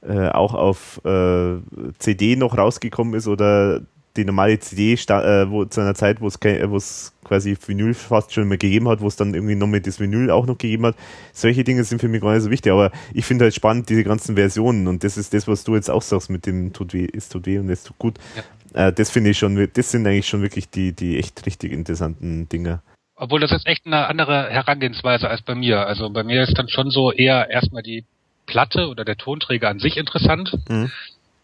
äh, 0.01 0.29
auch 0.29 0.53
auf 0.53 1.01
äh, 1.05 1.57
CD 1.99 2.35
noch 2.35 2.57
rausgekommen 2.57 3.13
ist 3.13 3.27
oder 3.27 3.81
die 4.17 4.25
normale 4.25 4.59
CD, 4.59 4.93
äh, 4.93 5.49
wo 5.49 5.65
zu 5.65 5.81
einer 5.81 5.95
Zeit, 5.95 6.21
wo 6.21 6.27
es 6.27 6.37
wo 6.41 6.77
es 6.77 7.13
quasi 7.23 7.57
Vinyl 7.65 7.93
fast 7.93 8.33
schon 8.33 8.47
mal 8.47 8.57
gegeben 8.57 8.89
hat, 8.89 8.99
wo 8.99 9.07
es 9.07 9.15
dann 9.15 9.33
irgendwie 9.33 9.55
noch 9.55 9.67
mit 9.67 9.87
das 9.87 9.99
Vinyl 9.99 10.29
auch 10.31 10.45
noch 10.45 10.57
gegeben 10.57 10.87
hat. 10.87 10.95
Solche 11.33 11.63
Dinge 11.63 11.83
sind 11.83 11.99
für 11.99 12.07
mich 12.07 12.21
gar 12.21 12.33
nicht 12.33 12.43
so 12.43 12.51
wichtig, 12.51 12.71
aber 12.71 12.91
ich 13.13 13.25
finde 13.25 13.45
halt 13.45 13.55
spannend 13.55 13.89
diese 13.89 14.03
ganzen 14.03 14.35
Versionen 14.35 14.87
und 14.87 15.03
das 15.03 15.17
ist 15.17 15.33
das, 15.33 15.47
was 15.47 15.63
du 15.63 15.75
jetzt 15.75 15.89
auch 15.89 16.01
sagst 16.01 16.29
mit 16.29 16.45
dem 16.45 16.73
tut 16.73 16.93
weh, 16.93 17.07
es 17.11 17.29
tut 17.29 17.45
weh 17.45 17.57
und 17.57 17.69
es 17.69 17.83
tut 17.83 17.97
gut. 17.97 18.15
Ja. 18.35 18.87
Äh, 18.87 18.93
das 18.93 19.09
finde 19.09 19.29
ich 19.29 19.37
schon, 19.37 19.69
das 19.73 19.91
sind 19.91 20.05
eigentlich 20.07 20.27
schon 20.27 20.41
wirklich 20.41 20.69
die, 20.69 20.93
die 20.93 21.17
echt 21.17 21.45
richtig 21.45 21.71
interessanten 21.71 22.49
Dinge. 22.49 22.81
Obwohl 23.15 23.39
das 23.39 23.51
ist 23.51 23.67
echt 23.67 23.85
eine 23.85 24.07
andere 24.07 24.49
Herangehensweise 24.49 25.29
als 25.29 25.41
bei 25.41 25.53
mir. 25.53 25.85
Also 25.85 26.09
bei 26.09 26.23
mir 26.23 26.43
ist 26.43 26.57
dann 26.57 26.69
schon 26.69 26.89
so 26.89 27.11
eher 27.11 27.49
erstmal 27.49 27.83
die 27.83 28.03
Platte 28.47 28.87
oder 28.87 29.05
der 29.05 29.15
Tonträger 29.15 29.69
an 29.69 29.79
sich 29.79 29.97
interessant. 29.97 30.57
Mhm. 30.67 30.91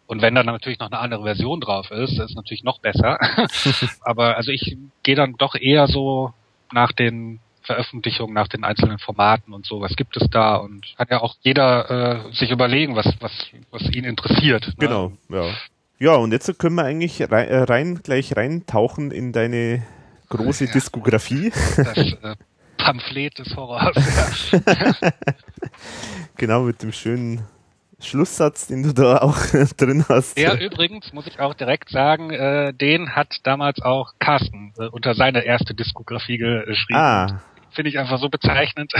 Und 0.07 0.21
wenn 0.21 0.35
dann 0.35 0.45
natürlich 0.45 0.79
noch 0.79 0.89
eine 0.89 0.99
andere 0.99 1.23
Version 1.23 1.59
drauf 1.59 1.91
ist, 1.91 2.17
ist 2.17 2.35
natürlich 2.35 2.63
noch 2.63 2.79
besser. 2.79 3.19
Aber 4.01 4.37
also 4.37 4.51
ich 4.51 4.77
gehe 5.03 5.15
dann 5.15 5.35
doch 5.37 5.55
eher 5.55 5.87
so 5.87 6.33
nach 6.71 6.93
den 6.93 7.39
Veröffentlichungen, 7.63 8.33
nach 8.33 8.47
den 8.47 8.63
einzelnen 8.63 8.97
Formaten 8.97 9.53
und 9.53 9.65
so, 9.65 9.81
was 9.81 9.97
gibt 9.97 10.15
es 10.15 10.29
da 10.29 10.55
und 10.55 10.85
kann 10.97 11.07
ja 11.11 11.21
auch 11.21 11.35
jeder 11.41 12.25
äh, 12.29 12.33
sich 12.33 12.49
überlegen, 12.49 12.95
was, 12.95 13.13
was, 13.19 13.33
was 13.71 13.83
ihn 13.93 14.05
interessiert. 14.05 14.67
Ne? 14.67 14.73
Genau, 14.79 15.11
ja. 15.29 15.45
Ja, 15.99 16.15
und 16.15 16.31
jetzt 16.31 16.57
können 16.59 16.75
wir 16.75 16.85
eigentlich 16.85 17.21
rein, 17.29 17.47
äh, 17.47 17.57
rein 17.63 18.01
gleich 18.03 18.35
reintauchen 18.37 19.11
in 19.11 19.33
deine 19.33 19.83
große 20.29 20.65
ja, 20.65 20.71
Diskografie. 20.71 21.51
Das 21.75 21.97
äh, 21.97 22.35
Pamphlet 22.77 23.39
des 23.39 23.55
Horrors. 23.55 23.97
genau, 26.37 26.61
mit 26.61 26.81
dem 26.83 26.93
schönen 26.93 27.41
Schlusssatz, 27.99 28.67
den 28.67 28.83
du 28.83 28.93
da 28.93 29.17
auch 29.17 29.37
drin 29.77 30.05
hast. 30.07 30.37
Ja, 30.37 30.55
übrigens 30.55 31.13
muss 31.13 31.27
ich 31.27 31.39
auch 31.39 31.53
direkt 31.53 31.89
sagen, 31.89 32.29
äh, 32.31 32.73
den 32.73 33.15
hat 33.15 33.37
damals 33.43 33.81
auch 33.81 34.13
Carsten 34.19 34.73
äh, 34.77 34.85
unter 34.87 35.15
seine 35.15 35.43
erste 35.43 35.73
Diskografie 35.73 36.37
geschrieben. 36.37 36.99
Ah. 36.99 37.41
Finde 37.71 37.89
ich 37.89 37.99
einfach 37.99 38.19
so 38.19 38.29
bezeichnend. 38.29 38.91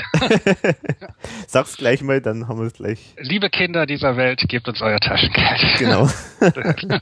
Sag's 1.48 1.78
gleich 1.78 2.02
mal, 2.02 2.22
dann 2.22 2.48
haben 2.48 2.60
wir 2.60 2.68
es 2.68 2.74
gleich. 2.74 3.16
Liebe 3.18 3.50
Kinder 3.50 3.86
dieser 3.86 4.18
Welt, 4.18 4.43
gebt 4.48 4.68
uns 4.68 4.82
euer 4.82 5.00
Taschengeld. 5.00 5.80
Genau. 5.80 6.10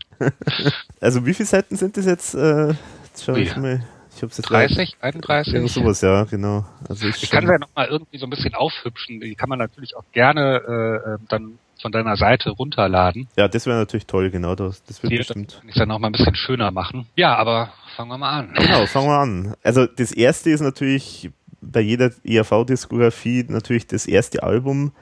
also 1.02 1.26
wie 1.26 1.34
viele 1.34 1.48
Seiten 1.48 1.76
sind 1.76 1.98
das 1.98 2.06
jetzt? 2.06 2.34
Äh, 2.36 2.68
jetzt 3.04 3.26
schau 3.26 3.36
ich 3.36 3.56
mal. 3.58 3.84
Ich 4.16 4.24
hab's 4.24 4.38
jetzt 4.38 4.50
30, 4.50 4.96
31. 5.02 5.54
Ja, 5.54 5.68
sowas, 5.68 6.00
ja, 6.00 6.24
genau. 6.24 6.66
Also 6.88 7.08
ich, 7.08 7.24
ich 7.24 7.30
kann 7.30 7.46
ja 7.46 7.58
nochmal 7.58 7.88
irgendwie 7.88 8.18
so 8.18 8.26
ein 8.26 8.30
bisschen 8.30 8.54
aufhübschen. 8.54 9.20
Die 9.20 9.36
kann 9.36 9.50
man 9.50 9.60
natürlich 9.60 9.98
auch 9.98 10.06
gerne 10.14 10.62
äh, 10.66 11.16
äh 11.16 11.18
dann 11.28 11.60
von 11.86 11.92
deiner 11.92 12.18
Seite 12.18 12.50
runterladen. 12.50 13.28
Ja, 13.38 13.48
das 13.48 13.68
wäre 13.68 13.78
natürlich 13.78 14.08
toll, 14.08 14.32
genau. 14.32 14.56
Das, 14.56 14.84
das 14.86 15.04
wird 15.04 15.18
bestimmt. 15.18 15.58
Kann 15.60 15.70
ich 15.70 15.76
dann 15.76 15.90
noch 15.90 16.00
mal 16.00 16.08
ein 16.08 16.14
bisschen 16.14 16.34
schöner 16.34 16.72
machen. 16.72 17.06
Ja, 17.16 17.36
aber 17.36 17.74
fangen 17.96 18.10
wir 18.10 18.18
mal 18.18 18.40
an. 18.40 18.54
Genau, 18.56 18.88
fangen 18.88 19.08
wir 19.08 19.20
an. 19.20 19.56
Also 19.62 19.86
das 19.86 20.12
erste 20.12 20.50
ist 20.50 20.62
natürlich 20.62 21.30
bei 21.62 21.82
jeder 21.82 22.10
ERV-Diskografie 22.24 23.46
natürlich 23.50 23.86
das 23.86 24.08
erste 24.08 24.42
Album, 24.42 24.94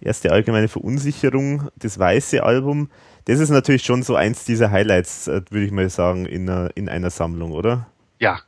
erste 0.00 0.32
allgemeine 0.32 0.68
Verunsicherung, 0.68 1.68
das 1.76 1.98
weiße 1.98 2.42
Album. 2.42 2.88
Das 3.26 3.38
ist 3.38 3.50
natürlich 3.50 3.84
schon 3.84 4.02
so 4.02 4.16
eins 4.16 4.46
dieser 4.46 4.70
Highlights, 4.70 5.28
äh, 5.28 5.42
würde 5.50 5.66
ich 5.66 5.72
mal 5.72 5.90
sagen, 5.90 6.24
in 6.24 6.48
einer, 6.48 6.70
in 6.76 6.88
einer 6.88 7.10
Sammlung, 7.10 7.52
oder? 7.52 7.88
Ja, 8.20 8.40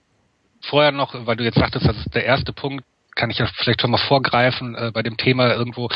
vorher 0.70 0.92
noch, 0.92 1.14
weil 1.26 1.36
du 1.36 1.44
jetzt 1.44 1.58
sagtest, 1.58 1.86
das 1.86 1.98
ist 1.98 2.14
der 2.14 2.24
erste 2.24 2.54
Punkt, 2.54 2.86
kann 3.18 3.30
ich 3.30 3.38
ja 3.38 3.46
vielleicht 3.46 3.82
schon 3.82 3.90
mal 3.90 3.98
vorgreifen 3.98 4.74
äh, 4.74 4.90
bei 4.94 5.02
dem 5.02 5.18
Thema 5.18 5.52
irgendwo. 5.52 5.90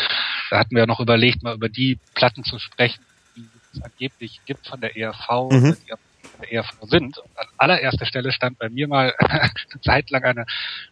Da 0.51 0.59
hatten 0.59 0.73
wir 0.73 0.81
ja 0.81 0.87
noch 0.87 1.01
überlegt, 1.01 1.43
mal 1.43 1.55
über 1.55 1.71
die 1.71 1.99
Platten 2.15 2.45
zu 2.45 2.59
sprechen, 2.59 3.03
die 3.37 3.47
es 3.73 3.83
angeblich 3.83 4.41
gibt 4.45 4.67
von 4.67 4.81
der 4.81 4.97
ERV, 4.97 5.51
mhm. 5.51 5.77
die 5.81 5.95
der 6.41 6.53
ERV 6.53 6.73
sind. 6.83 7.19
Und 7.19 7.39
an 7.39 7.47
allererster 7.57 8.05
Stelle 8.05 8.33
stand 8.33 8.59
bei 8.59 8.69
mir 8.69 8.89
mal 8.89 9.15
eine 9.19 9.51
Zeit 9.83 10.11
lang 10.11 10.25
eine 10.25 10.47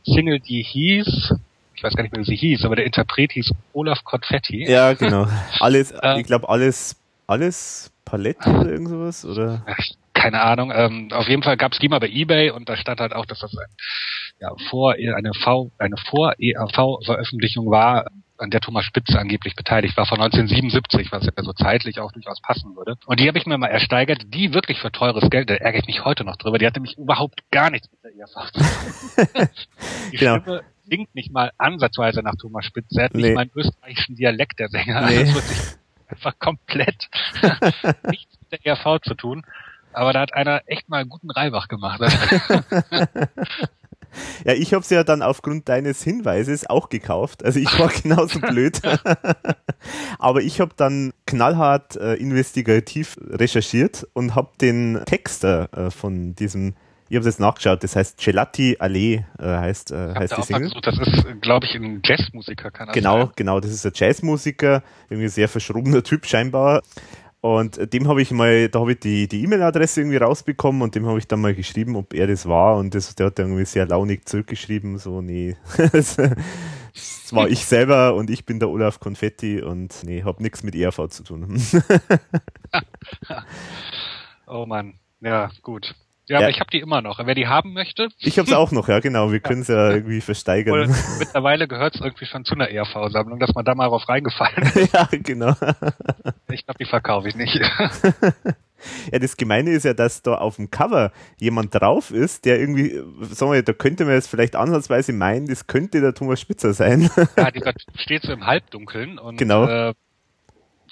Single, 0.05 0.41
die 0.41 0.62
hieß, 0.62 1.35
ich 1.74 1.83
weiß 1.83 1.95
gar 1.95 2.03
nicht 2.03 2.12
mehr, 2.14 2.22
wie 2.22 2.31
sie 2.31 2.37
hieß, 2.37 2.64
aber 2.64 2.76
der 2.76 2.87
Interpret 2.87 3.33
hieß 3.33 3.53
Olaf 3.72 4.05
Confetti. 4.05 4.70
Ja, 4.70 4.93
genau. 4.95 5.26
Alles, 5.61 5.93
ich 6.16 6.26
glaube, 6.26 6.49
alles, 6.49 6.97
alles 7.26 7.91
Palette 8.05 8.49
oder 8.49 8.70
irgend 8.70 8.89
sowas, 8.89 9.24
oder? 9.24 9.64
keine 10.20 10.43
Ahnung. 10.43 10.70
Ähm, 10.74 11.09
auf 11.12 11.28
jeden 11.28 11.43
Fall 11.43 11.57
gab 11.57 11.72
es 11.72 11.78
die 11.78 11.89
mal 11.89 11.99
bei 11.99 12.09
eBay 12.09 12.51
und 12.51 12.68
da 12.68 12.76
stand 12.76 13.01
halt 13.01 13.14
auch, 13.14 13.24
dass 13.24 13.41
das 13.41 13.57
ein, 13.57 13.66
ja, 14.41 14.53
vor 14.70 14.95
eine 14.95 15.32
V, 15.34 15.70
eine 15.78 15.97
vor 15.97 16.34
ERV-Veröffentlichung 16.38 17.70
war, 17.70 18.07
an 18.38 18.51
der 18.51 18.61
Thomas 18.61 18.86
Spitze 18.86 19.18
angeblich 19.18 19.55
beteiligt 19.55 19.97
war, 19.99 20.07
von 20.07 20.18
1977, 20.18 21.12
was 21.12 21.26
ja 21.26 21.32
so 21.36 21.53
zeitlich 21.53 22.01
auch 22.01 22.11
durchaus 22.11 22.41
passen 22.41 22.74
würde. 22.74 22.97
Und 23.05 23.20
die 23.20 23.28
habe 23.28 23.36
ich 23.36 23.45
mir 23.45 23.59
mal 23.59 23.68
ersteigert, 23.68 24.22
die 24.28 24.55
wirklich 24.55 24.78
für 24.78 24.91
teures 24.91 25.28
Geld, 25.28 25.51
da 25.51 25.55
ärgere 25.55 25.80
ich 25.80 25.86
mich 25.86 26.05
heute 26.07 26.24
noch 26.24 26.36
drüber, 26.36 26.59
die 26.59 26.66
hatte 26.66 26.80
mich 26.80 26.97
überhaupt 26.97 27.43
gar 27.51 27.70
nichts 27.70 27.91
mit 27.91 28.03
der 28.03 28.12
ERV 28.16 28.51
zu 28.53 28.61
tun. 28.61 29.49
die 30.12 30.16
genau. 30.16 30.41
Stimme 30.41 30.62
klingt 30.86 31.14
nicht 31.14 31.32
mal 31.32 31.53
ansatzweise 31.59 32.22
nach 32.22 32.34
Thomas 32.36 32.64
Spitze, 32.64 32.99
er 32.99 33.05
hat 33.05 33.14
nee. 33.14 33.22
nicht 33.22 33.34
mal 33.34 33.43
einen 33.43 33.53
österreichischen 33.55 34.16
Dialekt, 34.16 34.59
der 34.59 34.68
Sänger. 34.70 35.07
Nee. 35.07 35.20
Das 35.20 35.34
wird 35.34 35.45
sich 35.45 35.76
einfach 36.09 36.38
komplett 36.38 37.09
nichts 38.09 38.38
mit 38.41 38.53
der 38.53 38.66
ERV 38.66 39.03
zu 39.03 39.14
tun. 39.14 39.45
Aber 39.93 40.12
da 40.12 40.20
hat 40.20 40.32
einer 40.34 40.62
echt 40.66 40.88
mal 40.88 41.01
einen 41.01 41.11
guten 41.11 41.30
Reibach 41.30 41.68
gemacht. 41.68 42.01
Ja, 44.44 44.52
ich 44.54 44.72
habe 44.72 44.82
es 44.82 44.90
ja 44.90 45.04
dann 45.04 45.22
aufgrund 45.22 45.68
deines 45.68 46.02
Hinweises 46.02 46.68
auch 46.68 46.88
gekauft. 46.88 47.44
Also 47.44 47.58
ich 47.61 47.78
war 47.78 47.88
genauso 48.02 48.40
blöd. 48.40 48.80
Aber 50.18 50.42
ich 50.42 50.61
habe 50.61 50.72
dann 50.76 51.12
knallhart 51.26 51.96
äh, 51.96 52.14
investigativ 52.14 53.16
recherchiert 53.28 54.06
und 54.12 54.34
habe 54.34 54.50
den 54.61 55.00
Texter 55.06 55.68
äh, 55.76 55.90
von 55.90 56.34
diesem 56.34 56.74
ich 57.11 57.16
habe 57.16 57.26
jetzt 57.26 57.40
nachgeschaut, 57.40 57.82
das 57.82 57.96
heißt 57.96 58.18
Gelati 58.24 58.76
Allee 58.78 59.24
äh, 59.40 59.44
heißt, 59.44 59.90
äh, 59.90 60.14
heißt 60.14 60.36
die 60.38 60.42
Single. 60.42 60.70
Versucht, 60.70 60.86
das 60.86 60.96
ist, 61.00 61.40
glaube 61.40 61.66
ich, 61.66 61.74
ein 61.74 62.02
Jazzmusiker, 62.04 62.70
kann 62.70 62.86
das 62.86 62.94
Genau, 62.94 63.22
sein? 63.22 63.30
genau, 63.34 63.58
das 63.58 63.72
ist 63.72 63.84
ein 63.84 63.90
Jazzmusiker, 63.92 64.84
irgendwie 65.08 65.26
ein 65.26 65.30
sehr 65.30 65.48
verschrobener 65.48 66.04
Typ 66.04 66.24
scheinbar. 66.24 66.82
Und 67.43 67.93
dem 67.95 68.07
habe 68.07 68.20
ich 68.20 68.32
mal, 68.32 68.68
da 68.68 68.80
habe 68.80 68.93
ich 68.93 69.01
die 69.01 69.26
die 69.26 69.43
E-Mail-Adresse 69.45 70.03
irgendwie 70.03 70.18
rausbekommen 70.18 70.82
und 70.82 70.95
dem 70.95 71.07
habe 71.07 71.18
ich 71.18 71.26
dann 71.26 71.41
mal 71.41 71.55
geschrieben, 71.55 71.97
ob 71.97 72.12
er 72.12 72.26
das 72.26 72.47
war. 72.47 72.76
Und 72.76 72.95
das, 72.95 73.14
der 73.14 73.26
hat 73.26 73.38
dann 73.38 73.47
irgendwie 73.47 73.64
sehr 73.64 73.86
launig 73.86 74.28
zurückgeschrieben, 74.28 74.99
so, 74.99 75.22
nee, 75.22 75.57
das 75.93 76.18
war 77.32 77.49
ich 77.49 77.64
selber 77.64 78.14
und 78.14 78.28
ich 78.28 78.45
bin 78.45 78.59
der 78.59 78.68
Olaf 78.68 79.01
Konfetti 79.01 79.62
und 79.62 80.03
nee, 80.05 80.22
habe 80.22 80.43
nichts 80.43 80.62
mit 80.62 80.74
ERV 80.74 81.09
zu 81.09 81.22
tun. 81.24 81.62
oh 84.47 84.66
Mann, 84.66 84.95
ja, 85.20 85.51
gut. 85.62 85.95
Ja, 86.31 86.39
ja, 86.39 86.47
aber 86.47 86.51
ich 86.51 86.61
habe 86.61 86.70
die 86.70 86.78
immer 86.78 87.03
noch. 87.03 87.18
Wer 87.18 87.35
die 87.35 87.49
haben 87.49 87.72
möchte. 87.72 88.09
Ich 88.20 88.39
habe 88.39 88.47
es 88.49 88.55
auch 88.55 88.70
noch, 88.70 88.87
ja, 88.87 89.01
genau. 89.01 89.33
Wir 89.33 89.41
können 89.41 89.62
es 89.62 89.68
ja 89.68 89.91
irgendwie 89.91 90.20
versteigern. 90.20 90.83
Und 90.83 90.95
mittlerweile 91.18 91.66
gehört 91.66 91.97
es 91.97 92.01
irgendwie 92.01 92.26
schon 92.26 92.45
zu 92.45 92.55
einer 92.55 92.70
ERV-Sammlung, 92.70 93.41
dass 93.41 93.53
man 93.53 93.64
da 93.64 93.74
mal 93.74 93.89
drauf 93.89 94.09
reingefallen 94.09 94.62
ist. 94.74 94.93
ja, 94.93 95.09
genau. 95.11 95.57
Ich 96.53 96.64
glaube, 96.64 96.78
die 96.78 96.85
verkaufe 96.85 97.28
ich 97.28 97.35
nicht. 97.35 97.61
Ja, 99.12 99.18
das 99.18 99.37
Gemeine 99.37 99.72
ist 99.72 99.85
ja, 99.85 99.93
dass 99.93 100.22
da 100.22 100.37
auf 100.37 100.57
dem 100.57 100.70
Cover 100.70 101.11
jemand 101.39 101.74
drauf 101.74 102.12
ist, 102.12 102.45
der 102.45 102.61
irgendwie, 102.61 103.03
sagen 103.22 103.53
wir, 103.53 103.62
da 103.62 103.72
könnte 103.72 104.05
man 104.05 104.14
jetzt 104.14 104.28
vielleicht 104.28 104.55
ansatzweise 104.55 105.12
meinen, 105.12 105.49
das 105.49 105.66
könnte 105.66 106.01
der 106.01 106.14
Thomas 106.14 106.41
Spitzer 106.41 106.72
sein. 106.72 107.11
Ja, 107.37 107.51
dieser 107.51 107.74
steht 107.97 108.22
so 108.22 108.33
im 108.33 108.47
Halbdunkeln 108.47 109.18
und 109.18 109.37
genau. 109.37 109.66
Äh, 109.66 109.95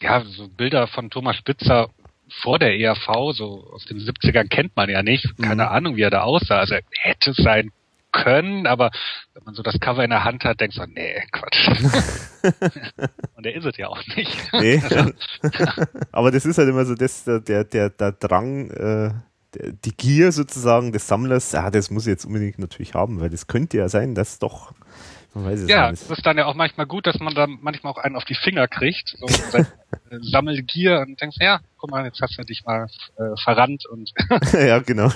ja, 0.00 0.22
so 0.24 0.48
Bilder 0.48 0.86
von 0.88 1.10
Thomas 1.10 1.36
Spitzer 1.36 1.88
vor 2.42 2.58
der 2.58 2.78
ERV, 2.78 3.32
so 3.32 3.68
aus 3.72 3.84
den 3.86 3.98
70ern 3.98 4.48
kennt 4.48 4.76
man 4.76 4.88
ja 4.88 5.02
nicht. 5.02 5.26
Keine 5.40 5.64
mhm. 5.64 5.70
Ahnung, 5.70 5.96
wie 5.96 6.02
er 6.02 6.10
da 6.10 6.22
aussah. 6.22 6.58
Also 6.58 6.74
er 6.74 6.82
hätte 7.02 7.30
es 7.30 7.36
sein 7.36 7.72
können, 8.12 8.66
aber 8.66 8.90
wenn 9.34 9.44
man 9.44 9.54
so 9.54 9.62
das 9.62 9.78
Cover 9.80 10.02
in 10.02 10.10
der 10.10 10.24
Hand 10.24 10.44
hat, 10.44 10.60
denkt 10.60 10.76
man, 10.76 10.90
nee, 10.90 11.22
Quatsch. 11.30 11.68
Und 13.36 13.46
er 13.46 13.54
ist 13.54 13.64
es 13.64 13.76
ja 13.76 13.88
auch 13.88 14.02
nicht. 14.16 14.52
Nee. 14.52 14.82
Also, 14.88 15.12
aber 16.12 16.30
das 16.30 16.46
ist 16.46 16.58
halt 16.58 16.68
immer 16.68 16.84
so 16.84 16.94
das, 16.94 17.24
der, 17.24 17.64
der, 17.64 17.90
der 17.90 18.12
Drang, 18.12 18.70
äh, 18.70 19.10
die 19.84 19.96
Gier 19.96 20.32
sozusagen 20.32 20.92
des 20.92 21.06
Sammlers, 21.06 21.54
ah, 21.54 21.70
das 21.70 21.90
muss 21.90 22.06
ich 22.06 22.10
jetzt 22.10 22.24
unbedingt 22.24 22.58
natürlich 22.58 22.94
haben, 22.94 23.20
weil 23.20 23.30
das 23.30 23.46
könnte 23.46 23.76
ja 23.76 23.88
sein, 23.88 24.14
dass 24.14 24.38
doch 24.38 24.72
ja, 25.66 25.90
es 25.90 26.10
ist 26.10 26.26
dann 26.26 26.38
ja 26.38 26.46
auch 26.46 26.54
manchmal 26.54 26.86
gut, 26.86 27.06
dass 27.06 27.18
man 27.20 27.34
da 27.34 27.46
manchmal 27.46 27.92
auch 27.92 27.98
einen 27.98 28.16
auf 28.16 28.24
die 28.24 28.34
Finger 28.34 28.66
kriegt, 28.66 29.16
so 29.18 29.26
Sammelgier 30.22 31.00
und 31.00 31.20
denkst, 31.20 31.36
ja, 31.40 31.60
guck 31.76 31.90
mal, 31.90 32.04
jetzt 32.04 32.20
hast 32.20 32.38
du 32.38 32.42
dich 32.42 32.64
mal 32.64 32.86
äh, 33.16 33.36
verrannt 33.42 33.86
und 33.86 34.12
ja, 34.52 34.78
genau. 34.80 35.10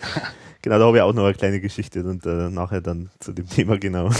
genau, 0.62 0.78
da 0.78 0.84
habe 0.84 0.96
ich 0.96 1.02
auch 1.02 1.12
noch 1.12 1.24
eine 1.24 1.34
kleine 1.34 1.60
Geschichte 1.60 2.02
und 2.04 2.24
äh, 2.26 2.48
nachher 2.48 2.80
dann 2.80 3.10
zu 3.18 3.32
dem 3.32 3.48
Thema 3.48 3.78
genau. 3.78 4.10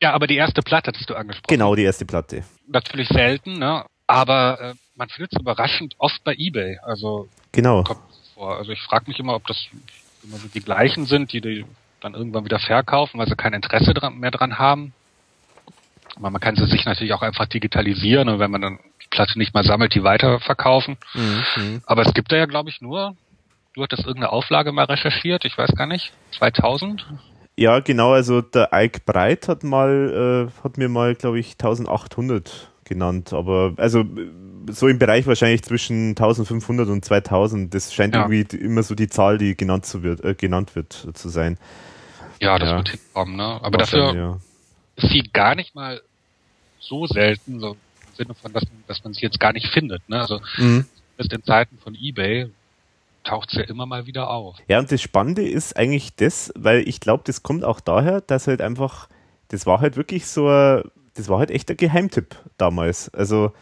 ja, 0.00 0.12
aber 0.12 0.26
die 0.26 0.36
erste 0.36 0.62
Platte 0.62 0.88
hattest 0.88 1.08
du 1.10 1.14
angesprochen. 1.14 1.48
Genau, 1.48 1.74
die 1.74 1.84
erste 1.84 2.04
Platte. 2.04 2.44
Natürlich 2.68 3.08
selten, 3.08 3.58
ne? 3.58 3.84
Aber 4.06 4.60
äh, 4.60 4.74
man 4.94 5.08
findet 5.08 5.32
es 5.32 5.40
überraschend 5.40 5.94
oft 5.98 6.22
bei 6.24 6.34
eBay. 6.36 6.78
Also 6.82 7.28
genau. 7.52 7.82
Kommt 7.82 8.00
vor. 8.34 8.56
Also 8.56 8.72
ich 8.72 8.80
frage 8.80 9.06
mich 9.08 9.18
immer, 9.18 9.34
ob 9.34 9.46
das 9.46 9.56
immer 10.22 10.36
so 10.36 10.48
die 10.48 10.60
gleichen 10.60 11.06
sind, 11.06 11.32
die 11.32 11.40
die 11.40 11.64
dann 12.02 12.14
irgendwann 12.14 12.44
wieder 12.44 12.58
verkaufen, 12.58 13.18
weil 13.18 13.28
sie 13.28 13.36
kein 13.36 13.52
Interesse 13.52 13.94
dran, 13.94 14.18
mehr 14.18 14.30
dran 14.30 14.58
haben. 14.58 14.92
Aber 16.16 16.30
man 16.30 16.40
kann 16.40 16.56
sie 16.56 16.66
sich 16.66 16.84
natürlich 16.84 17.14
auch 17.14 17.22
einfach 17.22 17.46
digitalisieren 17.46 18.28
und 18.28 18.38
wenn 18.38 18.50
man 18.50 18.60
dann 18.60 18.78
die 19.02 19.08
Platte 19.08 19.38
nicht 19.38 19.54
mal 19.54 19.64
sammelt, 19.64 19.94
die 19.94 20.04
weiterverkaufen. 20.04 20.98
Mhm. 21.14 21.82
Aber 21.86 22.02
es 22.02 22.12
gibt 22.12 22.30
da 22.32 22.36
ja, 22.36 22.46
glaube 22.46 22.68
ich, 22.68 22.80
nur, 22.82 23.16
du 23.74 23.82
hattest 23.82 24.04
irgendeine 24.04 24.32
Auflage 24.32 24.72
mal 24.72 24.84
recherchiert, 24.84 25.44
ich 25.44 25.56
weiß 25.56 25.74
gar 25.74 25.86
nicht, 25.86 26.12
2000? 26.38 27.06
Ja, 27.56 27.80
genau, 27.80 28.12
also 28.12 28.40
der 28.40 28.70
Ike 28.72 29.00
Breit 29.04 29.48
hat 29.48 29.62
mal, 29.62 30.50
äh, 30.50 30.64
hat 30.64 30.78
mir 30.78 30.88
mal, 30.88 31.14
glaube 31.14 31.38
ich, 31.38 31.52
1800 31.52 32.70
genannt, 32.84 33.32
aber 33.32 33.74
also 33.76 34.04
so 34.70 34.88
im 34.88 34.98
Bereich 34.98 35.26
wahrscheinlich 35.26 35.62
zwischen 35.62 36.10
1500 36.10 36.88
und 36.88 37.04
2000, 37.04 37.72
das 37.74 37.92
scheint 37.92 38.14
ja. 38.14 38.28
irgendwie 38.28 38.56
immer 38.56 38.82
so 38.82 38.94
die 38.94 39.08
Zahl, 39.08 39.38
die 39.38 39.56
genannt, 39.56 39.86
zu 39.86 40.02
wird, 40.02 40.24
äh, 40.24 40.34
genannt 40.34 40.76
wird 40.76 40.92
zu 41.14 41.28
sein. 41.28 41.58
Ja, 42.42 42.58
das 42.58 42.70
ja. 42.70 42.76
wird 42.76 42.88
hinkommen, 42.88 43.36
ne? 43.36 43.60
Aber 43.62 43.78
dafür 43.78 44.14
ja. 44.14 44.40
ist 44.96 45.10
sie 45.10 45.22
gar 45.32 45.54
nicht 45.54 45.74
mal 45.74 46.02
so 46.80 47.06
selten, 47.06 47.60
so 47.60 47.72
im 47.72 48.16
Sinne 48.16 48.34
von, 48.34 48.52
dass, 48.52 48.64
dass 48.88 49.04
man 49.04 49.14
sie 49.14 49.22
jetzt 49.22 49.38
gar 49.38 49.52
nicht 49.52 49.68
findet, 49.68 50.06
ne? 50.08 50.20
Also, 50.20 50.40
mhm. 50.56 50.86
in 51.18 51.44
Zeiten 51.44 51.78
von 51.78 51.94
eBay 51.94 52.50
taucht 53.22 53.50
sie 53.50 53.58
ja 53.58 53.64
immer 53.64 53.86
mal 53.86 54.06
wieder 54.06 54.28
auf. 54.28 54.56
Ja, 54.66 54.80
und 54.80 54.90
das 54.90 55.00
Spannende 55.00 55.48
ist 55.48 55.76
eigentlich 55.76 56.16
das, 56.16 56.52
weil 56.56 56.86
ich 56.88 56.98
glaube, 56.98 57.22
das 57.24 57.44
kommt 57.44 57.64
auch 57.64 57.78
daher, 57.78 58.20
dass 58.20 58.48
halt 58.48 58.60
einfach, 58.60 59.08
das 59.48 59.64
war 59.64 59.80
halt 59.80 59.96
wirklich 59.96 60.26
so 60.26 60.48
das 61.14 61.28
war 61.28 61.38
halt 61.38 61.50
echt 61.50 61.70
ein 61.70 61.76
Geheimtipp 61.76 62.36
damals. 62.56 63.12
Also, 63.14 63.52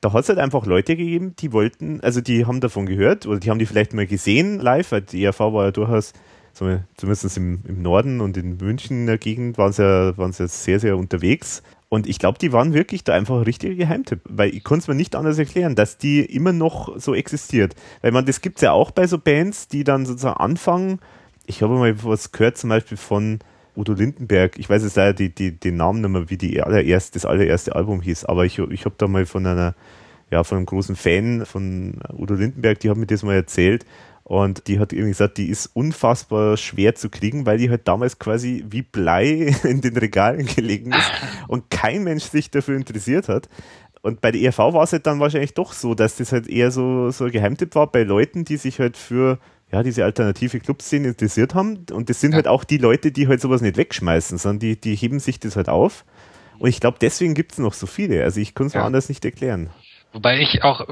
da 0.00 0.12
hat 0.12 0.24
es 0.24 0.28
halt 0.28 0.38
einfach 0.38 0.66
Leute 0.66 0.96
gegeben, 0.96 1.34
die 1.38 1.52
wollten, 1.52 2.00
also 2.02 2.20
die 2.20 2.44
haben 2.46 2.60
davon 2.60 2.86
gehört 2.86 3.26
oder 3.26 3.40
die 3.40 3.50
haben 3.50 3.58
die 3.58 3.66
vielleicht 3.66 3.94
mal 3.94 4.06
gesehen 4.06 4.60
live, 4.60 4.92
weil 4.92 5.02
die 5.02 5.24
ERV 5.24 5.40
war 5.40 5.64
ja 5.66 5.70
durchaus 5.70 6.12
zumindest 6.58 7.36
im, 7.36 7.60
im 7.66 7.82
Norden 7.82 8.20
und 8.20 8.36
in 8.36 9.06
der 9.06 9.18
Gegend 9.18 9.58
waren 9.58 9.72
sie 9.72 9.82
ja, 9.82 10.16
waren 10.16 10.32
sie 10.32 10.48
sehr, 10.48 10.80
sehr 10.80 10.96
unterwegs. 10.96 11.62
Und 11.88 12.06
ich 12.06 12.18
glaube, 12.18 12.38
die 12.38 12.52
waren 12.52 12.74
wirklich 12.74 13.02
da 13.02 13.14
einfach 13.14 13.36
ein 13.36 13.42
richtiger 13.42 13.74
Geheimtipp, 13.74 14.20
weil 14.28 14.54
ich 14.54 14.62
konnte 14.62 14.82
es 14.82 14.88
mir 14.88 14.94
nicht 14.94 15.16
anders 15.16 15.38
erklären, 15.38 15.74
dass 15.74 15.96
die 15.96 16.20
immer 16.20 16.52
noch 16.52 16.98
so 16.98 17.14
existiert. 17.14 17.74
Weil 18.02 18.12
man, 18.12 18.26
das 18.26 18.42
gibt 18.42 18.58
es 18.58 18.62
ja 18.62 18.72
auch 18.72 18.90
bei 18.90 19.06
so 19.06 19.18
Bands, 19.18 19.68
die 19.68 19.84
dann 19.84 20.04
sozusagen 20.04 20.36
anfangen. 20.36 21.00
Ich 21.46 21.62
habe 21.62 21.74
mal 21.76 22.04
was 22.04 22.32
gehört, 22.32 22.58
zum 22.58 22.68
Beispiel 22.68 22.98
von 22.98 23.38
Udo 23.74 23.94
Lindenberg. 23.94 24.58
Ich 24.58 24.68
weiß 24.68 24.82
jetzt 24.82 24.96
leider 24.96 25.14
die, 25.14 25.34
die, 25.34 25.52
den 25.52 25.76
Namen 25.76 26.02
nicht 26.02 26.10
mehr, 26.10 26.28
wie 26.28 26.36
die 26.36 26.62
allererst, 26.62 27.16
das 27.16 27.24
allererste 27.24 27.74
Album 27.74 28.02
hieß, 28.02 28.26
aber 28.26 28.44
ich, 28.44 28.58
ich 28.58 28.84
habe 28.84 28.96
da 28.98 29.08
mal 29.08 29.24
von 29.24 29.46
einer, 29.46 29.74
ja, 30.30 30.44
von 30.44 30.58
einem 30.58 30.66
großen 30.66 30.96
Fan 30.96 31.46
von 31.46 32.00
Udo 32.12 32.34
Lindenberg, 32.34 32.80
die 32.80 32.90
hat 32.90 32.98
mir 32.98 33.06
das 33.06 33.22
mal 33.22 33.34
erzählt, 33.34 33.86
und 34.28 34.68
die 34.68 34.78
hat 34.78 34.92
irgendwie 34.92 35.12
gesagt, 35.12 35.38
die 35.38 35.48
ist 35.48 35.70
unfassbar 35.72 36.58
schwer 36.58 36.94
zu 36.94 37.08
kriegen, 37.08 37.46
weil 37.46 37.56
die 37.56 37.70
halt 37.70 37.88
damals 37.88 38.18
quasi 38.18 38.62
wie 38.68 38.82
Blei 38.82 39.56
in 39.64 39.80
den 39.80 39.96
Regalen 39.96 40.44
gelegen 40.44 40.92
ist 40.92 41.10
und 41.48 41.70
kein 41.70 42.04
Mensch 42.04 42.24
sich 42.24 42.50
dafür 42.50 42.76
interessiert 42.76 43.28
hat. 43.28 43.48
Und 44.02 44.20
bei 44.20 44.30
der 44.30 44.42
ERV 44.42 44.58
war 44.58 44.82
es 44.82 44.92
halt 44.92 45.06
dann 45.06 45.18
wahrscheinlich 45.18 45.54
doch 45.54 45.72
so, 45.72 45.94
dass 45.94 46.16
das 46.16 46.32
halt 46.32 46.46
eher 46.46 46.70
so, 46.70 47.10
so 47.10 47.24
ein 47.24 47.30
Geheimtipp 47.30 47.74
war 47.74 47.90
bei 47.90 48.02
Leuten, 48.02 48.44
die 48.44 48.58
sich 48.58 48.80
halt 48.80 48.98
für 48.98 49.38
ja, 49.72 49.82
diese 49.82 50.04
alternative 50.04 50.60
Clubszene 50.60 51.08
interessiert 51.08 51.54
haben. 51.54 51.86
Und 51.90 52.10
das 52.10 52.20
sind 52.20 52.32
ja. 52.32 52.36
halt 52.36 52.48
auch 52.48 52.64
die 52.64 52.78
Leute, 52.78 53.10
die 53.10 53.28
halt 53.28 53.40
sowas 53.40 53.62
nicht 53.62 53.78
wegschmeißen, 53.78 54.36
sondern 54.36 54.60
die, 54.60 54.78
die 54.78 54.94
heben 54.94 55.20
sich 55.20 55.40
das 55.40 55.56
halt 55.56 55.70
auf. 55.70 56.04
Und 56.58 56.68
ich 56.68 56.80
glaube, 56.80 56.98
deswegen 57.00 57.32
gibt 57.32 57.52
es 57.52 57.58
noch 57.58 57.72
so 57.72 57.86
viele. 57.86 58.24
Also 58.24 58.40
ich 58.40 58.54
kann 58.54 58.66
es 58.66 58.74
ja. 58.74 58.80
mir 58.80 58.86
anders 58.86 59.08
nicht 59.08 59.24
erklären. 59.24 59.70
Wobei 60.12 60.38
ich 60.40 60.62
auch 60.64 60.86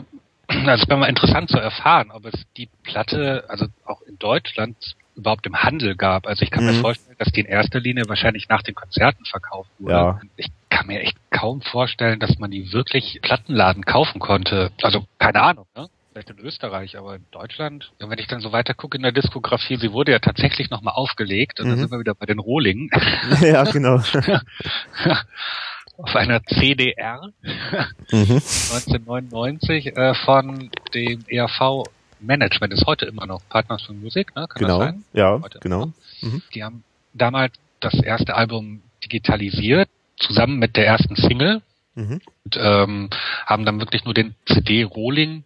also 0.48 0.82
es 0.82 0.88
wäre 0.88 0.98
mal 0.98 1.08
interessant 1.08 1.50
zu 1.50 1.58
erfahren, 1.58 2.10
ob 2.10 2.24
es 2.26 2.34
die 2.56 2.68
Platte, 2.82 3.44
also 3.48 3.66
auch 3.84 4.00
in 4.02 4.18
Deutschland 4.18 4.76
überhaupt 5.16 5.46
im 5.46 5.56
Handel 5.56 5.96
gab. 5.96 6.26
Also 6.26 6.42
ich 6.42 6.50
kann 6.50 6.64
mhm. 6.64 6.72
mir 6.72 6.80
vorstellen, 6.80 7.16
dass 7.18 7.32
die 7.32 7.40
in 7.40 7.46
erster 7.46 7.80
Linie 7.80 8.04
wahrscheinlich 8.06 8.48
nach 8.48 8.62
den 8.62 8.74
Konzerten 8.74 9.24
verkauft 9.24 9.70
wurde. 9.78 9.92
Ja. 9.92 10.20
Ich 10.36 10.48
kann 10.68 10.86
mir 10.86 11.00
echt 11.00 11.16
kaum 11.30 11.62
vorstellen, 11.62 12.20
dass 12.20 12.38
man 12.38 12.50
die 12.50 12.72
wirklich 12.72 13.18
Plattenladen 13.22 13.84
kaufen 13.84 14.20
konnte. 14.20 14.70
Also 14.82 15.06
keine 15.18 15.42
Ahnung, 15.42 15.66
ne? 15.74 15.88
Vielleicht 16.12 16.30
in 16.30 16.38
Österreich, 16.38 16.96
aber 16.96 17.16
in 17.16 17.26
Deutschland. 17.30 17.92
Und 18.00 18.08
wenn 18.08 18.18
ich 18.18 18.26
dann 18.26 18.40
so 18.40 18.50
weiter 18.50 18.72
gucke 18.72 18.96
in 18.96 19.02
der 19.02 19.12
Diskografie, 19.12 19.76
sie 19.76 19.92
wurde 19.92 20.12
ja 20.12 20.18
tatsächlich 20.18 20.70
nochmal 20.70 20.94
aufgelegt 20.94 21.60
und 21.60 21.66
mhm. 21.66 21.70
dann 21.70 21.78
sind 21.80 21.90
wir 21.90 21.98
wieder 21.98 22.14
bei 22.14 22.24
den 22.24 22.38
Rohlingen. 22.38 22.90
Ja, 23.42 23.64
genau. 23.64 23.98
auf 25.98 26.14
einer 26.14 26.42
CDR 26.44 27.32
mhm. 28.10 28.40
1999 28.40 29.96
äh, 29.96 30.14
von 30.14 30.70
dem 30.94 31.24
ERV 31.26 31.84
Management 32.20 32.72
ist 32.72 32.86
heute 32.86 33.06
immer 33.06 33.26
noch 33.26 33.42
Partners 33.48 33.82
for 33.82 33.94
Music, 33.94 34.34
ne? 34.34 34.46
Kann 34.48 34.60
genau, 34.60 34.92
ja, 35.12 35.40
heute 35.42 35.58
genau. 35.60 35.92
Mhm. 36.20 36.42
Die 36.54 36.64
haben 36.64 36.84
damals 37.12 37.54
das 37.80 37.94
erste 37.94 38.34
Album 38.34 38.82
digitalisiert, 39.04 39.88
zusammen 40.18 40.58
mit 40.58 40.76
der 40.76 40.86
ersten 40.86 41.16
Single 41.16 41.62
mhm. 41.94 42.20
und 42.44 42.56
ähm, 42.58 43.10
haben 43.44 43.64
dann 43.64 43.80
wirklich 43.80 44.04
nur 44.04 44.14
den 44.14 44.34
CD-Rolling 44.46 45.44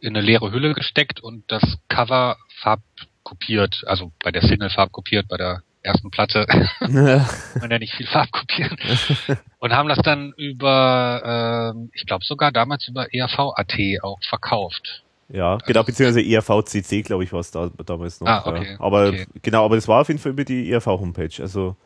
in 0.00 0.16
eine 0.16 0.24
leere 0.24 0.52
Hülle 0.52 0.74
gesteckt 0.74 1.20
und 1.20 1.44
das 1.50 1.62
Cover 1.88 2.36
farbkopiert, 2.60 3.84
also 3.86 4.12
bei 4.22 4.30
der 4.30 4.42
Single 4.42 4.70
farbkopiert, 4.70 5.28
bei 5.28 5.36
der 5.36 5.62
ersten 5.82 6.10
Platte 6.10 6.46
man 6.80 7.70
ja 7.70 7.78
nicht 7.78 7.94
viel 7.94 8.06
farbkopieren 8.06 8.76
und 9.58 9.72
haben 9.72 9.88
das 9.88 9.98
dann 9.98 10.32
über, 10.36 11.74
äh, 11.74 11.88
ich 11.94 12.06
glaube 12.06 12.24
sogar 12.24 12.52
damals 12.52 12.86
über 12.88 13.12
ERV.at 13.12 13.74
auch 14.02 14.18
verkauft. 14.28 15.02
Ja, 15.32 15.54
also 15.54 15.64
genau, 15.66 15.82
beziehungsweise 15.84 16.22
ERVCC, 16.22 17.04
glaube 17.04 17.24
ich, 17.24 17.32
war 17.32 17.40
es 17.40 17.50
da, 17.50 17.70
damals 17.86 18.20
noch. 18.20 18.28
Ah, 18.28 18.42
okay, 18.44 18.72
ja. 18.72 18.80
Aber 18.80 19.08
okay. 19.08 19.26
genau, 19.42 19.64
aber 19.64 19.76
das 19.76 19.86
war 19.86 20.00
auf 20.00 20.08
jeden 20.08 20.18
Fall 20.18 20.32
über 20.32 20.44
die 20.44 20.70
ERV-Homepage. 20.72 21.40
Also 21.40 21.76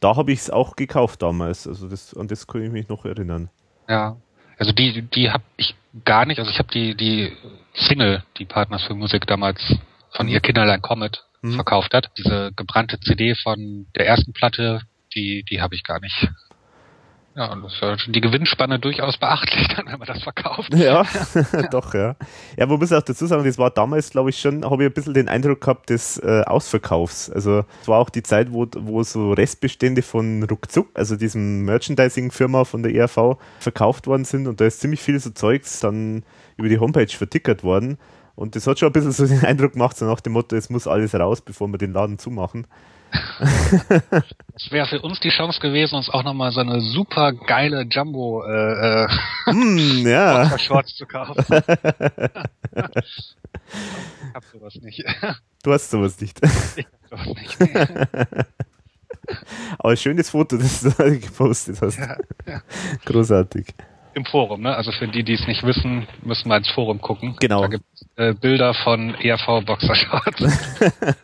da 0.00 0.16
habe 0.16 0.32
ich 0.32 0.40
es 0.40 0.50
auch 0.50 0.76
gekauft 0.76 1.22
damals. 1.22 1.68
Also 1.68 1.88
das, 1.88 2.14
an 2.16 2.26
das 2.26 2.46
kann 2.46 2.62
ich 2.62 2.70
mich 2.70 2.88
noch 2.88 3.04
erinnern. 3.04 3.48
Ja. 3.88 4.16
Also 4.58 4.72
die, 4.72 5.02
die 5.02 5.30
habe 5.30 5.44
ich 5.56 5.74
gar 6.04 6.26
nicht, 6.26 6.38
also 6.38 6.50
ich 6.50 6.58
habe 6.58 6.70
die, 6.72 6.96
die 6.96 7.32
Single, 7.74 8.24
die 8.38 8.44
Partners 8.44 8.82
für 8.82 8.94
Musik 8.94 9.26
damals 9.26 9.60
von 10.12 10.28
ihr 10.28 10.40
Kinderlein 10.40 10.82
Comet 10.82 11.24
mhm. 11.42 11.54
verkauft 11.54 11.94
hat. 11.94 12.10
Diese 12.18 12.52
gebrannte 12.54 13.00
CD 13.00 13.34
von 13.34 13.86
der 13.96 14.06
ersten 14.06 14.32
Platte, 14.32 14.82
die, 15.14 15.44
die 15.44 15.60
habe 15.60 15.74
ich 15.74 15.84
gar 15.84 16.00
nicht. 16.00 16.28
Ja, 17.36 17.52
und 17.52 17.62
das 17.62 17.74
ist 17.74 17.80
ja 17.80 17.96
schon 17.96 18.12
die 18.12 18.20
Gewinnspanne 18.20 18.80
durchaus 18.80 19.16
beachtlich, 19.16 19.68
dann, 19.68 19.86
wenn 19.90 19.98
man 19.98 20.08
das 20.08 20.22
verkauft. 20.22 20.74
Ja, 20.74 21.04
doch, 21.70 21.94
ja. 21.94 22.16
Ja, 22.56 22.68
wo 22.68 22.76
muss 22.76 22.90
ich 22.90 22.96
auch 22.96 23.02
dazu 23.02 23.26
sagen, 23.26 23.44
das 23.44 23.56
war 23.56 23.70
damals, 23.70 24.10
glaube 24.10 24.30
ich, 24.30 24.40
schon, 24.40 24.64
habe 24.64 24.82
ich 24.82 24.90
ein 24.90 24.92
bisschen 24.92 25.14
den 25.14 25.28
Eindruck 25.28 25.60
gehabt 25.60 25.90
des 25.90 26.18
äh, 26.18 26.42
Ausverkaufs. 26.42 27.30
Also 27.30 27.64
es 27.80 27.88
war 27.88 27.98
auch 27.98 28.10
die 28.10 28.24
Zeit, 28.24 28.52
wo, 28.52 28.66
wo 28.76 29.02
so 29.04 29.32
Restbestände 29.32 30.02
von 30.02 30.42
Ruckzuck, 30.42 30.88
also 30.94 31.16
diesem 31.16 31.64
Merchandising-Firma 31.64 32.64
von 32.64 32.82
der 32.82 32.94
ERV, 32.94 33.38
verkauft 33.60 34.06
worden 34.06 34.24
sind 34.24 34.48
und 34.48 34.60
da 34.60 34.66
ist 34.66 34.80
ziemlich 34.80 35.00
viel 35.00 35.18
so 35.20 35.30
Zeugs 35.30 35.80
dann 35.80 36.24
über 36.56 36.68
die 36.68 36.78
Homepage 36.78 37.06
vertickert 37.06 37.62
worden. 37.62 37.96
Und 38.40 38.56
das 38.56 38.66
hat 38.66 38.78
schon 38.78 38.88
ein 38.88 38.92
bisschen 38.92 39.12
so 39.12 39.26
den 39.26 39.44
Eindruck 39.44 39.74
gemacht, 39.74 39.98
so 39.98 40.06
nach 40.06 40.22
dem 40.22 40.32
Motto, 40.32 40.56
es 40.56 40.70
muss 40.70 40.86
alles 40.86 41.14
raus, 41.14 41.42
bevor 41.42 41.68
wir 41.68 41.76
den 41.76 41.92
Laden 41.92 42.18
zumachen. 42.18 42.66
Es 44.54 44.70
wäre 44.70 44.86
für 44.86 45.02
uns 45.02 45.20
die 45.20 45.28
Chance 45.28 45.60
gewesen, 45.60 45.96
uns 45.96 46.08
auch 46.08 46.22
nochmal 46.22 46.50
so 46.50 46.60
eine 46.60 46.80
super 46.80 47.34
geile 47.34 47.82
Jumbo 47.82 48.42
äh, 48.44 49.06
mm, 49.46 50.06
ja. 50.06 50.58
Shorts 50.58 50.96
zu 50.96 51.04
kaufen. 51.04 51.44
ich 53.04 53.34
hab 54.32 54.44
sowas 54.44 54.74
nicht. 54.80 55.04
Du 55.62 55.72
hast 55.74 55.90
sowas 55.90 56.18
nicht. 56.18 56.40
Ich 56.76 56.86
hab 57.10 57.20
sowas 57.20 57.26
nicht. 57.36 57.60
Nee. 57.60 57.74
Aber 59.78 59.94
schönes 59.96 60.30
Foto, 60.30 60.56
das 60.56 60.80
du 60.80 60.90
da 60.96 61.10
gepostet 61.10 61.78
hast. 61.82 61.98
Ja, 61.98 62.16
ja. 62.46 62.62
Großartig. 63.04 63.74
Im 64.14 64.24
Forum, 64.24 64.62
ne? 64.62 64.74
Also 64.74 64.92
für 64.92 65.06
die, 65.08 65.22
die 65.22 65.34
es 65.34 65.46
nicht 65.46 65.62
wissen, 65.62 66.08
müssen 66.22 66.48
wir 66.48 66.56
ins 66.56 66.70
Forum 66.70 67.00
gucken. 67.00 67.36
Genau. 67.40 67.62
Da 67.62 67.68
gibt 67.68 67.84
es 67.94 68.06
äh, 68.16 68.34
Bilder 68.34 68.74
von 68.74 69.14
ERV 69.14 69.64
Boxershorts. 69.64 70.42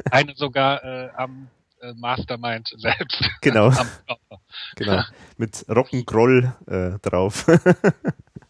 Eine 0.11 0.35
sogar 0.35 0.85
äh, 0.85 1.09
am 1.17 1.49
äh, 1.83 1.93
Mastermind 1.95 2.69
selbst. 2.77 3.29
Genau. 3.41 3.73
genau. 4.77 5.03
Mit 5.37 5.55
Rock'n'Roll 5.69 6.53
äh, 6.67 6.99
drauf. 7.01 7.47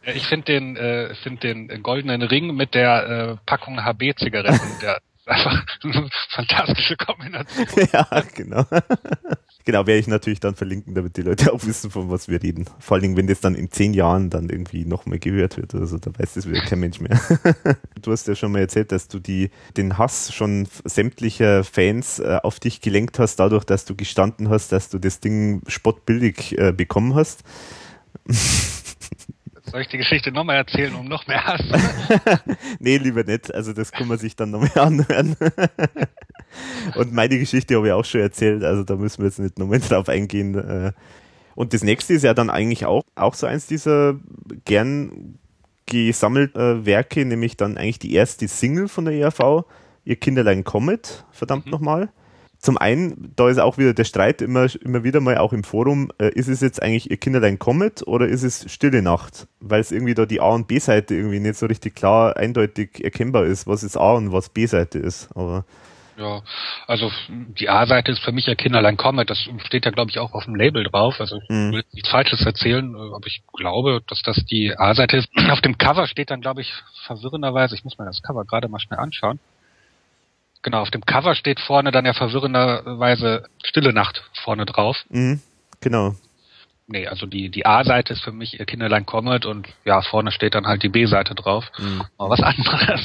ich 0.02 0.26
finde 0.26 0.44
den, 0.44 0.76
äh, 0.76 1.14
find 1.22 1.42
den 1.42 1.82
goldenen 1.82 2.22
Ring 2.22 2.54
mit 2.54 2.74
der 2.74 3.08
äh, 3.08 3.36
Packung 3.46 3.82
HB-Zigaretten, 3.82 4.80
der 4.82 5.00
einfach 5.27 5.65
eine 5.82 6.09
fantastische 6.31 6.97
Kombination. 6.97 7.66
Ja, 7.93 8.23
genau. 8.35 8.65
Genau, 9.65 9.85
werde 9.85 9.98
ich 9.98 10.07
natürlich 10.07 10.39
dann 10.39 10.55
verlinken, 10.55 10.94
damit 10.94 11.16
die 11.16 11.23
Leute 11.23 11.53
auch 11.53 11.66
wissen, 11.66 11.90
von 11.90 12.09
was 12.09 12.28
wir 12.28 12.40
reden. 12.40 12.66
Vor 12.78 12.94
allen 12.94 13.03
Dingen, 13.03 13.16
wenn 13.16 13.27
das 13.27 13.40
dann 13.40 13.57
in 13.57 13.69
zehn 13.69 13.94
Jahren 13.94 14.31
dann 14.31 14.48
irgendwie 14.48 14.85
nochmal 14.85 15.19
gehört 15.19 15.57
wird 15.57 15.74
oder 15.74 15.89
so, 15.89 15.98
da 15.98 16.12
weiß 16.16 16.35
das 16.35 16.48
wieder 16.48 16.61
kein 16.61 16.78
Mensch 16.78 17.01
mehr. 17.01 17.20
du 18.01 18.12
hast 18.12 18.28
ja 18.28 18.36
schon 18.36 18.53
mal 18.53 18.61
erzählt, 18.61 18.93
dass 18.93 19.09
du 19.09 19.19
die, 19.19 19.51
den 19.77 19.98
Hass 19.98 20.32
schon 20.32 20.69
sämtlicher 20.85 21.65
Fans 21.65 22.20
äh, 22.20 22.39
auf 22.44 22.61
dich 22.61 22.81
gelenkt 22.81 23.19
hast, 23.19 23.40
dadurch, 23.40 23.65
dass 23.65 23.85
du 23.85 23.97
gestanden 23.97 24.51
hast, 24.51 24.70
dass 24.70 24.89
du 24.89 25.01
das 25.01 25.19
Ding 25.19 25.62
spottbillig 25.66 26.57
äh, 26.57 26.70
bekommen 26.70 27.16
hast. 27.16 27.43
Soll 29.70 29.80
ich 29.80 29.88
die 29.88 29.98
Geschichte 29.98 30.30
nochmal 30.30 30.56
erzählen, 30.56 30.94
um 30.94 31.06
noch 31.06 31.26
mehr 31.26 31.44
Hass? 31.44 31.62
nee, 32.78 32.98
lieber 32.98 33.24
nicht. 33.24 33.52
Also 33.52 33.72
das 33.72 33.90
kann 33.90 34.09
man 34.09 34.18
sich 34.18 34.36
dann 34.36 34.51
nochmal 34.51 34.78
anhören. 34.78 35.36
Und 36.94 37.12
meine 37.12 37.38
Geschichte 37.38 37.76
habe 37.76 37.88
ich 37.88 37.93
auch 37.93 38.05
schon 38.05 38.20
erzählt, 38.20 38.62
also 38.62 38.84
da 38.84 38.97
müssen 38.97 39.18
wir 39.18 39.26
jetzt 39.26 39.38
nicht 39.38 39.59
nochmal 39.59 39.80
drauf 39.80 40.09
eingehen. 40.09 40.55
Äh. 40.56 40.93
Und 41.55 41.74
das 41.74 41.82
nächste 41.82 42.14
ist 42.14 42.22
ja 42.22 42.34
dann 42.34 42.51
eigentlich 42.51 42.86
auch, 42.86 43.02
auch 43.16 43.34
so 43.34 43.47
eins 43.47 43.66
dieser 43.66 44.14
gern 44.64 45.38
gesammelt 45.86 46.55
äh, 46.56 46.84
Werke, 46.84 47.24
nämlich 47.24 47.56
dann 47.56 47.76
eigentlich 47.76 47.98
die 47.98 48.14
erste 48.14 48.48
Single 48.48 48.88
von 48.88 49.05
der 49.05 49.14
ERV, 49.14 49.64
Ihr 50.05 50.16
Kinderlein 50.16 50.62
Comet, 50.62 51.24
verdammt 51.32 51.66
mhm. 51.66 51.72
nochmal. 51.72 52.09
Zum 52.59 52.78
einen, 52.78 53.33
da 53.37 53.49
ist 53.49 53.59
auch 53.59 53.78
wieder 53.78 53.95
der 53.95 54.05
Streit 54.05 54.43
immer, 54.43 54.66
immer 54.83 55.05
wieder 55.05 55.20
mal 55.20 55.39
auch 55.39 55.53
im 55.53 55.65
Forum, 55.65 56.11
äh, 56.19 56.31
ist 56.31 56.49
es 56.49 56.61
jetzt 56.61 56.83
eigentlich 56.83 57.11
Ihr 57.11 57.16
Kinderlein 57.16 57.59
Comet 57.59 58.03
oder 58.07 58.27
ist 58.27 58.43
es 58.43 58.70
Stille 58.73 59.03
Nacht? 59.03 59.47
Weil 59.61 59.81
es 59.81 59.93
irgendwie 59.93 60.15
da 60.15 60.27
die 60.27 60.41
A- 60.41 60.55
und 60.55 60.66
B-Seite 60.66 61.15
irgendwie 61.15 61.41
nicht 61.41 61.57
so 61.57 61.66
richtig 61.66 61.95
klar, 61.95 62.37
eindeutig 62.37 63.05
erkennbar 63.05 63.45
ist, 63.45 63.66
was 63.66 63.83
jetzt 63.83 63.97
A- 63.97 64.15
und 64.15 64.33
was 64.33 64.49
B-Seite 64.49 64.99
ist. 64.99 65.28
Aber 65.35 65.65
ja, 66.19 66.41
also 66.87 67.11
die 67.28 67.69
A-Seite 67.69 68.12
ist 68.12 68.20
für 68.20 68.33
mich 68.33 68.47
ja 68.47 68.55
Kinderlein 68.55 68.97
Comet, 68.97 69.28
das 69.28 69.39
steht 69.66 69.85
ja 69.85 69.91
glaube 69.91 70.11
ich 70.11 70.19
auch 70.19 70.33
auf 70.33 70.47
dem 70.47 70.55
Label 70.55 70.83
drauf, 70.83 71.20
also 71.20 71.37
ich 71.43 71.49
mhm. 71.51 71.73
will 71.73 71.85
nichts 71.93 72.09
Falsches 72.09 72.45
erzählen, 72.47 72.95
äh, 72.95 73.15
aber 73.15 73.27
ich 73.27 73.43
glaube, 73.53 74.03
dass 74.09 74.23
das 74.23 74.37
die 74.47 74.74
A-Seite 74.77 75.19
ist. 75.19 75.28
Auf 75.51 75.61
dem 75.61 75.77
Cover 75.77 76.07
steht 76.07 76.31
dann 76.31 76.41
glaube 76.41 76.62
ich 76.62 76.73
verwirrenderweise, 77.07 77.74
ich 77.74 77.85
muss 77.85 77.99
mir 77.99 78.07
das 78.07 78.23
Cover 78.23 78.45
gerade 78.47 78.69
mal 78.69 78.81
schnell 78.81 78.99
anschauen. 78.99 79.39
Genau, 80.66 80.82
auf 80.82 80.90
dem 80.90 81.06
Cover 81.06 81.36
steht 81.36 81.60
vorne 81.60 81.93
dann 81.93 82.05
ja 82.05 82.12
verwirrenderweise 82.12 83.44
Stille 83.64 83.93
Nacht 83.93 84.28
vorne 84.43 84.66
drauf. 84.66 84.97
Mhm, 85.10 85.40
genau 85.80 86.16
nee, 86.86 87.06
also 87.06 87.26
die, 87.26 87.51
die 87.51 87.66
A-Seite 87.66 88.12
ist 88.12 88.22
für 88.22 88.32
mich 88.32 88.59
ihr 88.59 88.66
Kinderlein 88.66 89.06
Comet 89.06 89.47
und 89.47 89.68
ja, 89.84 90.02
vorne 90.02 90.30
steht 90.30 90.55
dann 90.55 90.66
halt 90.66 90.82
die 90.82 90.88
B-Seite 90.88 91.34
drauf. 91.34 91.64
Mhm. 91.78 92.02
Mal 92.18 92.30
was 92.30 92.40
anderes. 92.40 93.01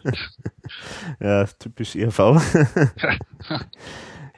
ja, 1.20 1.44
typisch 1.58 1.96
ERV. 1.96 2.18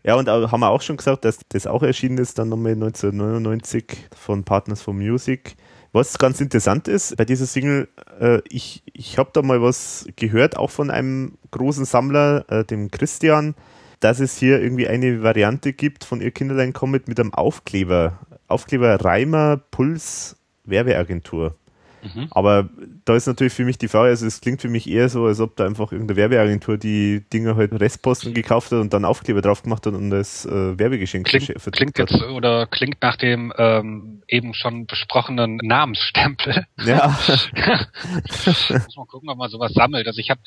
ja, 0.04 0.14
und 0.14 0.28
haben 0.28 0.60
wir 0.60 0.70
auch 0.70 0.82
schon 0.82 0.96
gesagt, 0.96 1.24
dass 1.24 1.40
das 1.48 1.66
auch 1.66 1.82
erschienen 1.82 2.18
ist, 2.18 2.38
dann 2.38 2.48
nochmal 2.48 2.72
1999 2.72 4.08
von 4.14 4.44
Partners 4.44 4.82
for 4.82 4.94
Music. 4.94 5.56
Was 5.92 6.16
ganz 6.16 6.40
interessant 6.40 6.88
ist 6.88 7.16
bei 7.18 7.26
dieser 7.26 7.44
Single, 7.44 7.86
äh, 8.18 8.40
ich, 8.48 8.82
ich 8.94 9.18
habe 9.18 9.28
da 9.34 9.42
mal 9.42 9.60
was 9.60 10.06
gehört, 10.16 10.56
auch 10.56 10.70
von 10.70 10.90
einem 10.90 11.36
großen 11.50 11.84
Sammler, 11.84 12.46
äh, 12.48 12.64
dem 12.64 12.90
Christian, 12.90 13.54
dass 14.00 14.18
es 14.18 14.38
hier 14.38 14.60
irgendwie 14.60 14.88
eine 14.88 15.22
Variante 15.22 15.74
gibt 15.74 16.04
von 16.04 16.22
Ihr 16.22 16.30
Kinderlein 16.30 16.72
Comet 16.72 17.08
mit 17.08 17.20
einem 17.20 17.34
Aufkleber. 17.34 18.18
Aufkleber 18.48 19.04
Reimer 19.04 19.58
Puls 19.70 20.36
Werbeagentur. 20.64 21.56
Mhm. 22.02 22.28
Aber 22.30 22.68
da 23.04 23.14
ist 23.14 23.26
natürlich 23.26 23.52
für 23.52 23.64
mich 23.64 23.78
die 23.78 23.88
Frage, 23.88 24.08
also 24.08 24.26
es 24.26 24.40
klingt 24.40 24.60
für 24.60 24.68
mich 24.68 24.88
eher 24.88 25.08
so, 25.08 25.26
als 25.26 25.40
ob 25.40 25.56
da 25.56 25.66
einfach 25.66 25.92
irgendeine 25.92 26.16
Werbeagentur 26.16 26.76
die 26.76 27.24
Dinger 27.32 27.56
halt 27.56 27.72
Restposten 27.72 28.34
gekauft 28.34 28.72
hat 28.72 28.80
und 28.80 28.92
dann 28.92 29.04
Aufkleber 29.04 29.40
drauf 29.40 29.62
gemacht 29.62 29.86
hat 29.86 29.94
und 29.94 30.10
das 30.10 30.44
äh, 30.44 30.78
Werbegeschenk 30.78 31.26
klingt, 31.26 31.54
klingt 31.72 31.98
jetzt 31.98 32.20
oder 32.22 32.66
klingt 32.66 33.00
nach 33.02 33.16
dem 33.16 33.52
ähm, 33.56 34.22
eben 34.28 34.54
schon 34.54 34.86
besprochenen 34.86 35.58
Namensstempel. 35.62 36.66
Ja. 36.84 37.08
Muss 38.46 38.96
man 38.96 39.06
gucken, 39.06 39.28
ob 39.28 39.38
man 39.38 39.50
sowas 39.50 39.72
sammelt. 39.72 40.06
Also 40.06 40.18
ich 40.18 40.30
habe 40.30 40.40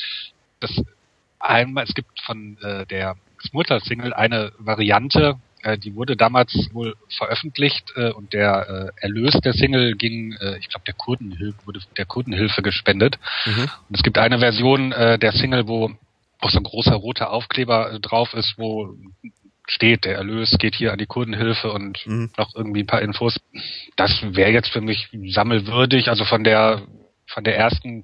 das 0.60 0.72
einmal, 1.40 1.86
es 1.86 1.94
gibt 1.94 2.20
von 2.22 2.58
äh, 2.62 2.86
der 2.86 3.16
Mutter-Single 3.52 4.14
eine 4.14 4.52
Variante, 4.58 5.38
äh, 5.66 5.78
die 5.78 5.96
wurde 5.96 6.16
damals 6.16 6.54
wohl 6.74 6.96
veröffentlicht 7.18 7.92
äh, 7.96 8.12
und 8.12 8.34
der 8.34 8.92
äh, 9.00 9.02
Erlös 9.02 9.34
der 9.44 9.54
Single 9.54 9.96
ging, 9.96 10.34
äh, 10.40 10.58
ich 10.60 10.70
glaube, 10.70 10.86
der 10.86 10.94
Kurdenhilfe 10.94 11.58
wurde 11.66 11.80
der 11.98 12.06
Kurdenhilfe 12.06 12.62
gespendet. 12.62 13.18
Mhm. 13.46 13.70
Und 13.90 13.96
es 13.96 14.04
gibt 14.04 14.18
eine 14.18 14.40
Version 14.40 14.92
äh, 14.92 15.18
der 15.18 15.32
Single, 15.32 15.68
wo 15.68 15.92
auch 16.40 16.50
so 16.52 16.60
ein 16.60 16.64
großer 16.64 16.94
roter 16.94 17.32
Aufkleber 17.32 17.94
äh, 17.94 18.00
drauf 18.00 18.34
ist, 18.36 18.58
wo 18.58 18.96
steht, 19.68 20.06
der 20.06 20.18
Erlös 20.18 20.56
geht 20.60 20.76
hier 20.76 20.92
an 20.94 21.00
die 21.00 21.08
Kundenhilfe 21.08 21.72
und 21.72 22.06
mhm. 22.06 22.30
noch 22.38 22.54
irgendwie 22.54 22.84
ein 22.84 22.88
paar 22.88 23.02
Infos. 23.02 23.40
Das 23.96 24.12
wäre 24.22 24.52
jetzt 24.52 24.70
für 24.70 24.82
mich 24.82 25.10
sammelwürdig, 25.30 26.10
also 26.10 26.26
von 26.26 26.44
der 26.44 26.84
von 27.28 27.44
der 27.44 27.58
ersten 27.58 28.04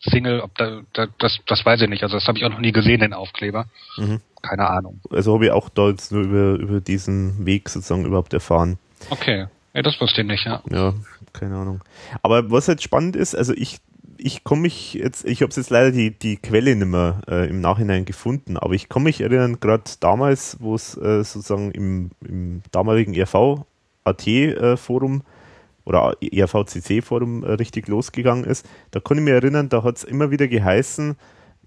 Single, 0.00 0.40
ob 0.40 0.56
da, 0.56 0.82
da 0.92 1.06
das, 1.18 1.40
das 1.46 1.64
weiß 1.66 1.82
ich 1.82 1.88
nicht. 1.88 2.04
Also 2.04 2.16
das 2.16 2.28
habe 2.28 2.38
ich 2.38 2.44
auch 2.44 2.50
noch 2.50 2.60
nie 2.60 2.70
gesehen, 2.70 3.00
den 3.00 3.12
Aufkleber. 3.12 3.66
Mhm. 3.96 4.20
Keine 4.42 4.68
Ahnung. 4.68 5.00
Also 5.10 5.34
habe 5.34 5.46
ich 5.46 5.50
auch 5.50 5.68
da 5.68 5.88
jetzt 5.88 6.12
nur 6.12 6.22
über, 6.22 6.54
über 6.54 6.80
diesen 6.80 7.44
Weg 7.44 7.68
sozusagen 7.68 8.04
überhaupt 8.04 8.32
erfahren. 8.32 8.78
Okay. 9.10 9.46
Ja, 9.74 9.82
das 9.82 10.00
wusste 10.00 10.22
ich 10.22 10.26
nicht, 10.26 10.46
ja. 10.46 10.62
Ja, 10.70 10.94
keine 11.32 11.56
Ahnung. 11.56 11.80
Aber 12.22 12.50
was 12.50 12.68
halt 12.68 12.82
spannend 12.82 13.16
ist, 13.16 13.34
also 13.34 13.52
ich 13.52 13.80
ich 14.18 14.44
komme 14.44 14.62
mich 14.62 14.94
jetzt, 14.94 15.24
ich 15.24 15.42
habe 15.42 15.52
jetzt 15.54 15.70
leider 15.70 15.92
die, 15.92 16.10
die 16.10 16.36
Quelle 16.36 16.74
nicht 16.74 16.88
mehr 16.88 17.20
äh, 17.28 17.48
im 17.48 17.60
Nachhinein 17.60 18.04
gefunden, 18.04 18.56
aber 18.56 18.74
ich 18.74 18.88
komme 18.88 19.04
mich 19.04 19.20
erinnern, 19.20 19.60
gerade 19.60 19.84
damals, 20.00 20.56
wo 20.60 20.74
es 20.74 20.96
äh, 20.96 21.22
sozusagen 21.22 21.70
im, 21.70 22.10
im 22.26 22.62
damaligen 22.72 23.14
ERV-AT-Forum 23.14 25.20
äh, 25.20 25.88
oder 25.88 26.16
ERV-CC-Forum 26.20 27.44
äh, 27.44 27.52
richtig 27.52 27.86
losgegangen 27.88 28.44
ist, 28.44 28.68
da 28.90 29.00
kann 29.00 29.18
ich 29.18 29.24
mich 29.24 29.34
erinnern, 29.34 29.68
da 29.68 29.84
hat 29.84 29.98
es 29.98 30.04
immer 30.04 30.30
wieder 30.30 30.48
geheißen, 30.48 31.16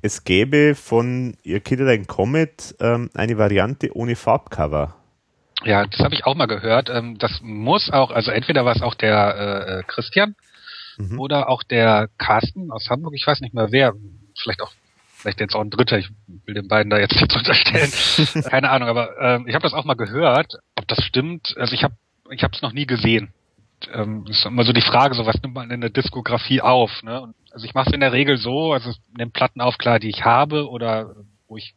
es 0.01 0.23
gäbe 0.23 0.75
von 0.75 1.35
Ihr 1.43 1.59
Kinderlein 1.59 2.07
Comet 2.07 2.75
ähm, 2.79 3.09
eine 3.13 3.37
Variante 3.37 3.95
ohne 3.95 4.15
Farbcover. 4.15 4.95
Ja, 5.63 5.85
das 5.85 5.99
habe 5.99 6.15
ich 6.15 6.25
auch 6.25 6.35
mal 6.35 6.47
gehört. 6.47 6.89
Ähm, 6.89 7.17
das 7.17 7.39
muss 7.43 7.91
auch, 7.91 8.11
also 8.11 8.31
entweder 8.31 8.65
war 8.65 8.75
es 8.75 8.81
auch 8.81 8.95
der 8.95 9.35
äh, 9.35 9.79
äh, 9.79 9.83
Christian 9.83 10.35
mhm. 10.97 11.19
oder 11.19 11.49
auch 11.49 11.63
der 11.63 12.09
Carsten 12.17 12.71
aus 12.71 12.89
Hamburg, 12.89 13.13
ich 13.15 13.25
weiß 13.25 13.41
nicht 13.41 13.53
mehr 13.53 13.71
wer, 13.71 13.93
vielleicht 14.41 14.61
auch 14.61 14.71
vielleicht 15.17 15.39
jetzt 15.39 15.53
auch 15.53 15.61
ein 15.61 15.69
Dritter, 15.69 15.99
ich 15.99 16.09
will 16.45 16.55
den 16.55 16.67
beiden 16.67 16.89
da 16.89 16.97
jetzt 16.97 17.15
nichts 17.15 17.35
unterstellen, 17.35 18.43
keine 18.49 18.71
Ahnung, 18.71 18.89
aber 18.89 19.19
ähm, 19.19 19.47
ich 19.47 19.53
habe 19.53 19.63
das 19.63 19.73
auch 19.73 19.85
mal 19.85 19.93
gehört, 19.93 20.55
ob 20.75 20.87
das 20.87 21.03
stimmt. 21.03 21.55
Also 21.57 21.73
ich 21.75 21.83
habe 21.83 21.95
ich 22.31 22.43
habe 22.43 22.53
es 22.55 22.61
noch 22.61 22.73
nie 22.73 22.85
gesehen. 22.85 23.33
Ähm, 23.93 24.25
ist 24.29 24.45
immer 24.45 24.63
so 24.63 24.73
die 24.73 24.81
Frage, 24.81 25.15
so 25.15 25.25
was 25.25 25.41
nimmt 25.41 25.55
man 25.55 25.69
in 25.71 25.81
der 25.81 25.89
Diskografie 25.89 26.61
auf? 26.61 27.03
Ne? 27.03 27.21
Und, 27.21 27.35
also 27.51 27.65
ich 27.65 27.73
mache 27.73 27.89
es 27.89 27.93
in 27.93 27.99
der 27.99 28.13
Regel 28.13 28.37
so, 28.37 28.73
also 28.73 28.91
nehme 29.17 29.31
Platten 29.31 29.61
auf, 29.61 29.77
klar, 29.77 29.99
die 29.99 30.09
ich 30.09 30.25
habe 30.25 30.69
oder 30.69 31.15
wo 31.47 31.57
ich 31.57 31.75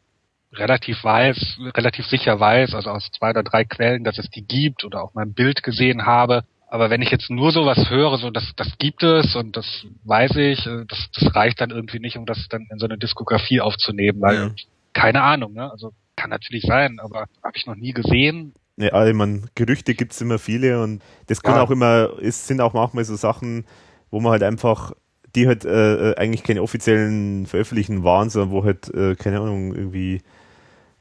relativ 0.52 1.02
weiß, 1.02 1.58
relativ 1.74 2.06
sicher 2.06 2.38
weiß, 2.38 2.74
also 2.74 2.90
aus 2.90 3.10
zwei 3.10 3.30
oder 3.30 3.42
drei 3.42 3.64
Quellen, 3.64 4.04
dass 4.04 4.18
es 4.18 4.30
die 4.30 4.46
gibt 4.46 4.84
oder 4.84 5.02
auch 5.02 5.14
mal 5.14 5.22
ein 5.22 5.34
Bild 5.34 5.62
gesehen 5.62 6.06
habe. 6.06 6.44
Aber 6.68 6.90
wenn 6.90 7.02
ich 7.02 7.10
jetzt 7.10 7.30
nur 7.30 7.52
sowas 7.52 7.88
höre, 7.88 8.16
so 8.18 8.30
das, 8.30 8.52
das 8.56 8.78
gibt 8.78 9.02
es 9.02 9.36
und 9.36 9.56
das 9.56 9.86
weiß 10.04 10.36
ich, 10.36 10.66
äh, 10.66 10.84
das, 10.88 11.08
das 11.14 11.34
reicht 11.34 11.60
dann 11.60 11.70
irgendwie 11.70 12.00
nicht, 12.00 12.16
um 12.16 12.26
das 12.26 12.48
dann 12.48 12.66
in 12.70 12.78
so 12.78 12.86
eine 12.86 12.98
Diskografie 12.98 13.60
aufzunehmen, 13.60 14.20
weil 14.20 14.46
mhm. 14.46 14.54
keine 14.92 15.22
Ahnung, 15.22 15.52
ne? 15.52 15.70
Also 15.70 15.92
kann 16.16 16.30
natürlich 16.30 16.64
sein, 16.66 16.98
aber 17.00 17.26
habe 17.42 17.56
ich 17.56 17.66
noch 17.66 17.76
nie 17.76 17.92
gesehen. 17.92 18.54
Ja, 18.76 18.88
also 18.90 19.10
ich 19.10 19.16
meine, 19.16 19.42
Gerüchte 19.54 19.94
gibt's 19.94 20.20
immer 20.20 20.38
viele 20.38 20.82
und 20.82 21.02
das 21.26 21.42
kann 21.42 21.56
ja. 21.56 21.62
auch 21.62 21.70
immer, 21.70 22.18
es 22.20 22.46
sind 22.46 22.60
auch 22.60 22.72
manchmal 22.72 23.04
so 23.04 23.14
Sachen, 23.14 23.66
wo 24.10 24.20
man 24.20 24.32
halt 24.32 24.42
einfach, 24.42 24.92
die 25.34 25.46
halt 25.46 25.64
äh, 25.64 26.10
äh 26.10 26.16
eigentlich 26.16 26.42
keine 26.42 26.62
offiziellen 26.62 27.46
Veröffentlichen 27.46 28.04
waren, 28.04 28.30
sondern 28.30 28.50
wo 28.50 28.64
halt, 28.64 28.92
äh, 28.94 29.14
keine 29.16 29.40
Ahnung, 29.40 29.74
irgendwie 29.74 30.22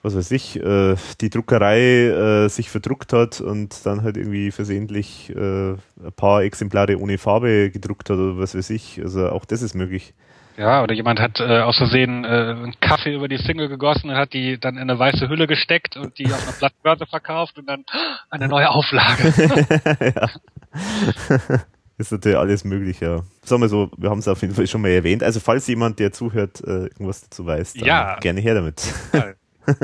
was 0.04 0.18
weiß 0.18 0.32
ich, 0.32 0.62
äh, 0.62 0.96
die 1.22 1.30
Druckerei 1.30 1.80
äh, 1.80 2.50
sich 2.50 2.70
verdruckt 2.70 3.14
hat 3.14 3.40
und 3.40 3.86
dann 3.86 4.04
halt 4.04 4.18
irgendwie 4.18 4.52
versehentlich 4.52 5.34
äh, 5.34 5.72
ein 5.72 5.78
paar 6.18 6.44
Exemplare 6.44 7.00
ohne 7.00 7.18
Farbe 7.18 7.72
gedruckt 7.72 8.10
hat 8.10 8.18
oder 8.18 8.38
was 8.38 8.54
weiß 8.54 8.70
ich. 8.72 9.00
Also 9.02 9.30
auch 9.30 9.46
das 9.46 9.62
ist 9.62 9.76
möglich. 9.76 10.14
Ja, 10.58 10.84
oder 10.84 10.94
jemand 10.94 11.20
hat 11.20 11.40
äh, 11.40 11.62
aus 11.62 11.78
Versehen 11.78 12.26
äh, 12.26 12.28
einen 12.28 12.76
Kaffee 12.82 13.16
über 13.16 13.30
die 13.30 13.38
Single 13.38 13.70
gegossen 13.70 14.10
und 14.10 14.18
hat 14.18 14.34
die 14.34 14.60
dann 14.60 14.76
in 14.76 14.82
eine 14.82 15.00
weiße 15.00 15.30
Hülle 15.30 15.48
gesteckt 15.48 15.96
und 15.96 16.20
die 16.20 16.26
auf 16.26 16.44
einer 16.44 16.58
Blattbörse 16.58 17.06
verkauft 17.06 17.58
und 17.58 17.68
dann 17.68 17.86
eine 18.30 18.50
neue 18.50 18.70
Auflage. 18.70 19.34
ja. 20.16 21.60
Ist 21.98 22.12
natürlich 22.12 22.38
alles 22.38 22.64
möglich, 22.64 23.00
ja. 23.00 23.22
Sagen 23.44 23.62
wir 23.62 23.70
so, 23.70 23.92
wir 23.98 24.10
haben 24.10 24.20
es 24.20 24.28
auf 24.28 24.42
jeden 24.42 24.56
Fall 24.56 24.68
schon 24.68 24.82
mal 24.82 24.90
erwähnt. 24.90 25.24
Also 25.24 25.40
falls 25.40 25.68
jemand, 25.68 26.00
der 26.00 26.12
zuhört, 26.12 26.62
äh, 26.62 26.86
irgendwas 26.86 27.22
dazu 27.22 27.46
weiß, 27.46 27.74
dann 27.74 27.86
ja. 27.86 28.20
gerne 28.20 28.42
her 28.42 28.56
damit. 28.56 28.82
Ja. 29.14 29.34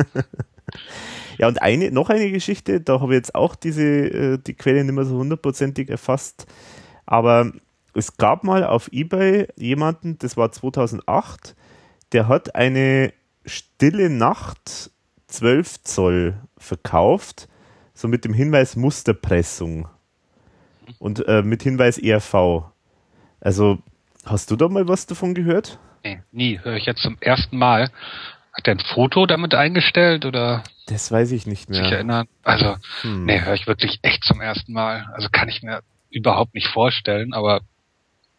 ja, 1.38 1.48
und 1.48 1.62
eine, 1.62 1.92
noch 1.92 2.10
eine 2.10 2.32
Geschichte, 2.32 2.82
da 2.82 3.00
habe 3.00 3.14
ich 3.14 3.18
jetzt 3.18 3.36
auch 3.36 3.56
diese, 3.56 3.84
äh, 3.84 4.38
die 4.40 4.56
Quelle 4.56 4.84
nicht 4.84 4.94
mehr 4.94 5.06
so 5.06 5.18
hundertprozentig 5.18 5.90
erfasst, 5.90 6.48
aber 7.06 7.52
es 7.94 8.18
gab 8.18 8.44
mal 8.44 8.64
auf 8.64 8.92
Ebay 8.92 9.48
jemanden, 9.56 10.18
das 10.18 10.36
war 10.36 10.52
2008, 10.52 11.56
der 12.12 12.28
hat 12.28 12.56
eine 12.56 13.14
stille 13.46 14.10
Nacht 14.10 14.92
12 15.28 15.84
Zoll 15.84 16.36
verkauft, 16.58 17.48
so 17.94 18.08
mit 18.08 18.26
dem 18.26 18.34
Hinweis 18.34 18.76
Musterpressung 18.76 19.88
und 20.98 21.28
äh, 21.28 21.42
mit 21.42 21.64
Hinweis 21.64 21.98
ERV. 21.98 22.64
Also, 23.42 23.80
hast 24.26 24.52
du 24.52 24.56
da 24.56 24.68
mal 24.68 24.88
was 24.88 25.06
davon 25.06 25.34
gehört? 25.34 25.80
Nee, 26.04 26.22
nie. 26.32 26.60
Höre 26.60 26.76
ich 26.76 26.86
jetzt 26.86 27.02
zum 27.02 27.18
ersten 27.20 27.58
Mal. 27.58 27.90
Hat 28.54 28.68
er 28.68 28.76
ein 28.76 28.80
Foto 28.80 29.26
damit 29.26 29.54
eingestellt 29.54 30.26
oder? 30.26 30.64
Das 30.88 31.12
weiß 31.12 31.32
ich 31.32 31.46
nicht 31.46 31.70
mehr. 31.70 31.84
Sich 31.84 31.92
erinnern? 31.92 32.28
Also, 32.44 32.76
hm. 33.02 33.26
nee, 33.26 33.40
höre 33.42 33.54
ich 33.54 33.68
wirklich 33.68 34.00
echt 34.02 34.24
zum 34.24 34.42
ersten 34.42 34.74
Mal. 34.74 35.08
Also 35.14 35.30
kann 35.32 35.50
ich 35.50 35.62
mir 35.62 35.82
überhaupt 36.10 36.56
nicht 36.56 36.68
vorstellen, 36.68 37.34
aber 37.34 37.62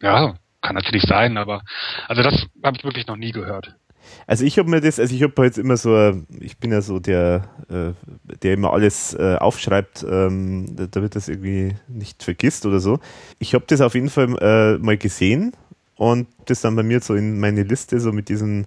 ja, 0.01 0.35
kann 0.61 0.75
natürlich 0.75 1.03
sein, 1.03 1.37
aber 1.37 1.63
also 2.07 2.21
das 2.21 2.47
habe 2.63 2.77
ich 2.77 2.83
wirklich 2.83 3.07
noch 3.07 3.15
nie 3.15 3.31
gehört. 3.31 3.75
Also 4.27 4.45
ich 4.45 4.57
habe 4.57 4.69
mir 4.69 4.81
das, 4.81 4.99
also 4.99 5.13
ich 5.13 5.23
habe 5.23 5.43
jetzt 5.43 5.57
immer 5.57 5.77
so, 5.77 6.13
ich 6.39 6.57
bin 6.57 6.71
ja 6.71 6.81
so 6.81 6.99
der, 6.99 7.49
äh, 7.69 7.91
der 8.41 8.53
immer 8.53 8.73
alles 8.73 9.13
äh, 9.13 9.35
aufschreibt, 9.39 10.05
ähm, 10.09 10.65
damit 10.91 11.15
das 11.15 11.27
irgendwie 11.27 11.75
nicht 11.87 12.23
vergisst 12.23 12.65
oder 12.65 12.79
so. 12.79 12.99
Ich 13.39 13.53
habe 13.53 13.65
das 13.67 13.81
auf 13.81 13.95
jeden 13.95 14.09
Fall 14.09 14.35
äh, 14.39 14.77
mal 14.77 14.97
gesehen 14.97 15.53
und 15.95 16.27
das 16.45 16.61
dann 16.61 16.75
bei 16.75 16.83
mir 16.83 16.99
so 17.01 17.15
in 17.15 17.39
meine 17.39 17.63
Liste 17.63 17.99
so 17.99 18.11
mit 18.11 18.29
diesen 18.29 18.65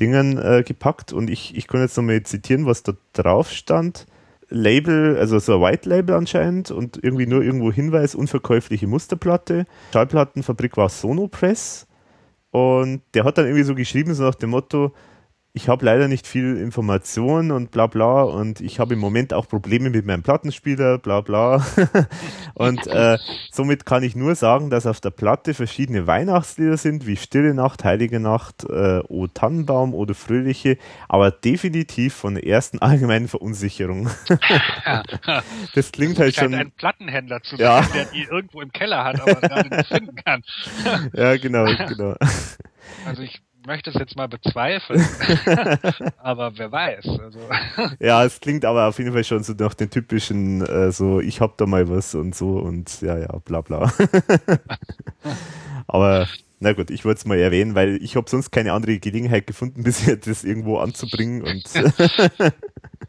Dingern 0.00 0.64
gepackt 0.64 1.12
und 1.12 1.28
ich, 1.28 1.54
ich 1.54 1.68
kann 1.68 1.82
jetzt 1.82 1.96
nochmal 1.98 2.22
zitieren, 2.22 2.64
was 2.64 2.82
da 2.82 2.94
drauf 3.12 3.50
stand. 3.50 4.06
Label, 4.48 5.16
also 5.18 5.38
so 5.38 5.56
ein 5.56 5.60
White 5.60 5.88
Label 5.88 6.14
anscheinend 6.14 6.70
und 6.70 7.02
irgendwie 7.02 7.26
nur 7.26 7.42
irgendwo 7.42 7.72
Hinweis, 7.72 8.14
unverkäufliche 8.14 8.86
Musterplatte. 8.86 9.66
Schallplattenfabrik 9.92 10.76
war 10.76 10.88
Sonopress 10.88 11.86
und 12.52 13.00
der 13.14 13.24
hat 13.24 13.38
dann 13.38 13.46
irgendwie 13.46 13.64
so 13.64 13.74
geschrieben, 13.74 14.14
so 14.14 14.22
nach 14.22 14.34
dem 14.34 14.50
Motto, 14.50 14.92
ich 15.54 15.68
habe 15.68 15.84
leider 15.84 16.08
nicht 16.08 16.26
viel 16.26 16.56
Information 16.56 17.50
und 17.50 17.70
bla 17.72 17.86
bla 17.86 18.22
und 18.22 18.62
ich 18.62 18.80
habe 18.80 18.94
im 18.94 19.00
Moment 19.00 19.34
auch 19.34 19.46
Probleme 19.46 19.90
mit 19.90 20.06
meinem 20.06 20.22
Plattenspieler, 20.22 20.96
bla 20.96 21.20
bla. 21.20 21.62
und 22.54 22.86
äh, 22.86 23.18
somit 23.50 23.84
kann 23.84 24.02
ich 24.02 24.16
nur 24.16 24.34
sagen, 24.34 24.70
dass 24.70 24.86
auf 24.86 25.00
der 25.00 25.10
Platte 25.10 25.52
verschiedene 25.52 26.06
Weihnachtslieder 26.06 26.78
sind, 26.78 27.06
wie 27.06 27.16
Stille 27.16 27.52
Nacht, 27.52 27.84
Heilige 27.84 28.18
Nacht, 28.18 28.64
äh, 28.64 29.00
O 29.08 29.26
Tannenbaum 29.26 29.92
oder 29.92 30.14
Fröhliche, 30.14 30.78
aber 31.06 31.30
definitiv 31.30 32.14
von 32.14 32.36
der 32.36 32.46
ersten 32.46 32.78
allgemeinen 32.78 33.28
Verunsicherung. 33.28 34.08
das 35.74 35.92
klingt 35.92 36.18
halt 36.18 36.34
schon. 36.34 36.54
ein 36.54 36.70
Plattenhändler 36.70 37.42
zu 37.42 37.56
sein, 37.56 37.66
ja. 37.66 37.82
der 37.94 38.06
die 38.06 38.22
irgendwo 38.22 38.62
im 38.62 38.72
Keller 38.72 39.04
hat, 39.04 39.20
aber 39.20 39.34
gerade 39.34 39.76
nicht 39.76 39.88
finden 39.88 40.16
kann. 40.16 40.42
ja, 41.12 41.36
genau, 41.36 41.66
genau. 41.86 42.14
Also 43.04 43.22
ich 43.22 43.42
möchte 43.66 43.90
es 43.90 43.96
jetzt 43.96 44.16
mal 44.16 44.28
bezweifeln, 44.28 45.00
aber 46.18 46.52
wer 46.56 46.72
weiß. 46.72 47.06
Also. 47.06 47.38
Ja, 48.00 48.24
es 48.24 48.40
klingt 48.40 48.64
aber 48.64 48.88
auf 48.88 48.98
jeden 48.98 49.12
Fall 49.12 49.24
schon 49.24 49.42
so 49.42 49.52
nach 49.54 49.74
den 49.74 49.90
typischen, 49.90 50.62
äh, 50.66 50.92
so 50.92 51.20
ich 51.20 51.40
hab 51.40 51.56
da 51.58 51.66
mal 51.66 51.88
was 51.88 52.14
und 52.14 52.34
so 52.34 52.58
und 52.58 53.00
ja, 53.00 53.18
ja, 53.18 53.38
bla 53.44 53.60
bla. 53.60 53.92
aber 55.86 56.26
na 56.60 56.72
gut, 56.72 56.90
ich 56.90 57.04
wollte 57.04 57.18
es 57.18 57.24
mal 57.24 57.38
erwähnen, 57.38 57.74
weil 57.74 58.02
ich 58.02 58.16
habe 58.16 58.28
sonst 58.30 58.50
keine 58.50 58.72
andere 58.72 58.98
Gelegenheit 58.98 59.46
gefunden, 59.46 59.82
bisher 59.82 60.16
das 60.16 60.44
irgendwo 60.44 60.78
anzubringen 60.78 61.42
und 61.42 61.64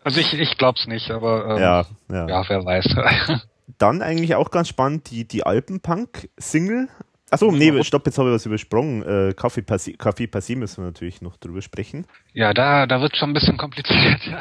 Also 0.03 0.19
ich, 0.19 0.33
ich 0.33 0.57
glaub's 0.57 0.85
nicht, 0.87 1.11
aber 1.11 1.55
ähm, 1.55 1.61
ja, 1.61 1.85
ja. 2.11 2.27
ja, 2.27 2.49
wer 2.49 2.65
weiß. 2.65 2.87
Dann 3.77 4.01
eigentlich 4.01 4.35
auch 4.35 4.51
ganz 4.51 4.67
spannend 4.67 5.09
die, 5.09 5.25
die 5.25 5.45
Alpenpunk-Single 5.45 6.89
Achso, 7.33 7.51
nee, 7.51 7.83
stopp, 7.83 8.05
jetzt 8.05 8.19
habe 8.19 8.29
ich 8.29 8.35
was 8.35 8.45
übersprungen. 8.45 9.01
Äh, 9.01 9.33
Kaffee 9.33 9.61
Passé, 9.61 9.97
Kaffee 9.97 10.25
Passé 10.25 10.55
müssen 10.55 10.83
wir 10.83 10.85
natürlich 10.85 11.19
noch 11.19 11.35
drüber 11.37 11.63
sprechen. 11.63 12.05
Ja, 12.31 12.53
da, 12.53 12.85
da 12.85 13.01
wird 13.01 13.17
schon 13.17 13.31
ein 13.31 13.33
bisschen 13.33 13.57
kompliziert, 13.57 14.21
ja. 14.27 14.39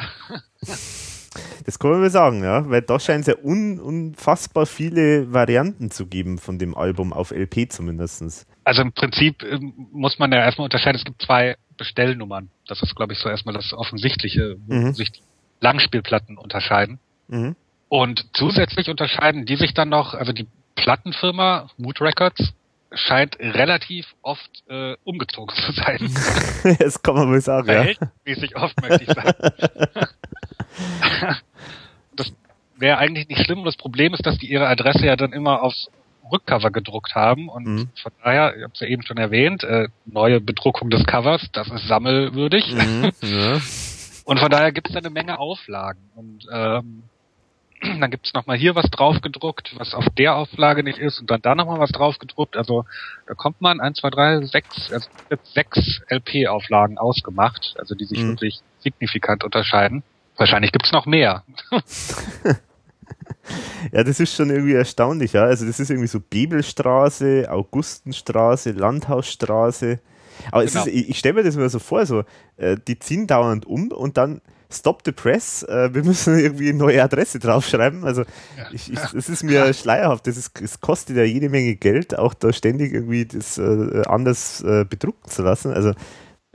Das 1.65 1.79
kann 1.79 1.89
man 1.89 2.01
mal 2.01 2.11
sagen, 2.11 2.43
ja, 2.43 2.69
weil 2.69 2.83
da 2.83 2.99
scheint 2.99 3.21
es 3.21 3.27
ja 3.27 3.33
un, 3.43 3.79
unfassbar 3.79 4.67
viele 4.67 5.33
Varianten 5.33 5.89
zu 5.89 6.05
geben 6.05 6.37
von 6.37 6.59
dem 6.59 6.77
Album, 6.77 7.11
auf 7.11 7.31
LP 7.31 7.71
zumindest. 7.71 8.45
Also 8.63 8.83
im 8.83 8.91
Prinzip 8.91 9.41
ähm, 9.41 9.73
muss 9.91 10.19
man 10.19 10.31
ja 10.31 10.37
erstmal 10.43 10.65
unterscheiden, 10.65 10.99
es 10.99 11.03
gibt 11.03 11.23
zwei 11.23 11.57
Bestellnummern. 11.77 12.51
Das 12.67 12.83
ist, 12.83 12.95
glaube 12.95 13.13
ich, 13.13 13.19
so 13.19 13.27
erstmal 13.27 13.55
das 13.55 13.73
Offensichtliche, 13.73 14.57
wo 14.67 14.75
mhm. 14.75 14.93
sich 14.93 15.11
Langspielplatten 15.61 16.37
unterscheiden. 16.37 16.99
Mhm. 17.27 17.55
Und 17.89 18.27
zusätzlich 18.33 18.87
unterscheiden 18.89 19.47
die 19.47 19.55
sich 19.55 19.73
dann 19.73 19.89
noch, 19.89 20.13
also 20.13 20.31
die 20.31 20.45
Plattenfirma 20.75 21.71
Mood 21.77 21.99
Records 21.99 22.53
scheint 22.95 23.37
relativ 23.39 24.07
oft 24.21 24.63
äh, 24.69 24.95
umgezogen 25.03 25.55
zu 25.55 25.71
sein. 25.71 26.77
das 26.79 27.01
kann 27.01 27.15
man 27.15 27.29
wohl 27.29 27.41
sagen, 27.41 27.65
Verhältnismäßig 27.65 28.51
ja. 28.51 28.63
oft, 28.63 28.81
möchte 28.81 29.03
ich 29.03 29.09
sagen. 29.09 29.33
das 32.15 32.33
wäre 32.77 32.97
eigentlich 32.97 33.27
nicht 33.27 33.45
schlimm. 33.45 33.63
Das 33.63 33.75
Problem 33.75 34.13
ist, 34.13 34.25
dass 34.25 34.37
die 34.37 34.51
ihre 34.51 34.67
Adresse 34.67 35.05
ja 35.05 35.15
dann 35.15 35.33
immer 35.33 35.63
aufs 35.63 35.89
Rückcover 36.31 36.71
gedruckt 36.71 37.15
haben 37.15 37.49
und 37.49 37.65
mhm. 37.65 37.89
von 38.01 38.11
daher, 38.23 38.55
ich 38.55 38.63
habe 38.63 38.73
es 38.73 38.79
ja 38.79 38.87
eben 38.87 39.03
schon 39.03 39.17
erwähnt, 39.17 39.63
äh, 39.63 39.89
neue 40.05 40.39
Bedruckung 40.39 40.89
des 40.89 41.05
Covers, 41.05 41.49
das 41.51 41.69
ist 41.69 41.87
sammelwürdig. 41.87 42.73
Mhm, 42.73 43.11
ja. 43.21 43.59
Und 44.25 44.39
von 44.39 44.49
daher 44.49 44.71
gibt 44.71 44.87
es 44.87 44.93
da 44.93 44.99
eine 44.99 45.09
Menge 45.09 45.37
Auflagen 45.37 45.99
und 46.15 46.47
ähm, 46.49 47.03
dann 47.99 48.11
gibt 48.11 48.27
es 48.27 48.33
nochmal 48.33 48.57
hier 48.57 48.75
was 48.75 48.89
draufgedruckt, 48.89 49.75
was 49.77 49.93
auf 49.93 50.05
der 50.17 50.35
Auflage 50.35 50.83
nicht 50.83 50.97
ist 50.97 51.19
und 51.19 51.29
dann 51.29 51.41
da 51.41 51.55
nochmal 51.55 51.79
was 51.79 51.91
draufgedruckt. 51.91 52.55
Also 52.57 52.85
da 53.27 53.33
kommt 53.33 53.61
man 53.61 53.79
eins, 53.79 53.99
zwei, 53.99 54.09
drei, 54.09 54.41
sechs, 54.45 54.91
also 54.91 55.07
sechs 55.53 56.01
LP-Auflagen 56.09 56.97
ausgemacht, 56.97 57.75
also 57.77 57.95
die 57.95 58.05
sich 58.05 58.19
mhm. 58.19 58.29
wirklich 58.29 58.61
signifikant 58.79 59.43
unterscheiden. 59.43 60.03
Wahrscheinlich 60.37 60.71
gibt 60.71 60.85
es 60.85 60.91
noch 60.91 61.05
mehr. 61.05 61.43
ja, 63.91 64.03
das 64.03 64.19
ist 64.19 64.35
schon 64.35 64.49
irgendwie 64.49 64.73
erstaunlich, 64.73 65.33
ja. 65.33 65.43
Also 65.43 65.65
das 65.65 65.79
ist 65.79 65.89
irgendwie 65.89 66.07
so 66.07 66.19
Bibelstraße, 66.19 67.47
Augustenstraße, 67.49 68.71
Landhausstraße. 68.71 69.99
Aber 70.51 70.65
genau. 70.65 70.81
es 70.81 70.87
ist, 70.87 70.93
ich, 70.93 71.09
ich 71.09 71.19
stelle 71.19 71.35
mir 71.35 71.43
das 71.43 71.55
immer 71.55 71.69
so 71.69 71.79
vor, 71.79 72.05
so, 72.05 72.23
äh, 72.57 72.77
die 72.87 72.97
ziehen 72.97 73.27
dauernd 73.27 73.65
um 73.65 73.91
und 73.91 74.17
dann 74.17 74.41
Stop 74.73 75.01
the 75.05 75.11
Press, 75.11 75.63
äh, 75.63 75.93
wir 75.93 76.03
müssen 76.03 76.37
irgendwie 76.37 76.69
eine 76.69 76.77
neue 76.77 77.03
Adresse 77.03 77.39
draufschreiben. 77.39 78.03
Also 78.03 78.23
ich, 78.71 78.91
ich, 78.91 78.99
es 79.13 79.29
ist 79.29 79.43
mir 79.43 79.73
schleierhaft, 79.73 80.27
das 80.27 80.37
ist, 80.37 80.59
es 80.61 80.81
kostet 80.81 81.17
ja 81.17 81.23
jede 81.23 81.49
Menge 81.49 81.75
Geld, 81.75 82.17
auch 82.17 82.33
da 82.33 82.51
ständig 82.51 82.93
irgendwie 82.93 83.25
das 83.25 83.57
äh, 83.57 84.03
anders 84.07 84.61
äh, 84.61 84.85
bedrucken 84.85 85.29
zu 85.29 85.43
lassen. 85.43 85.73
Also 85.73 85.93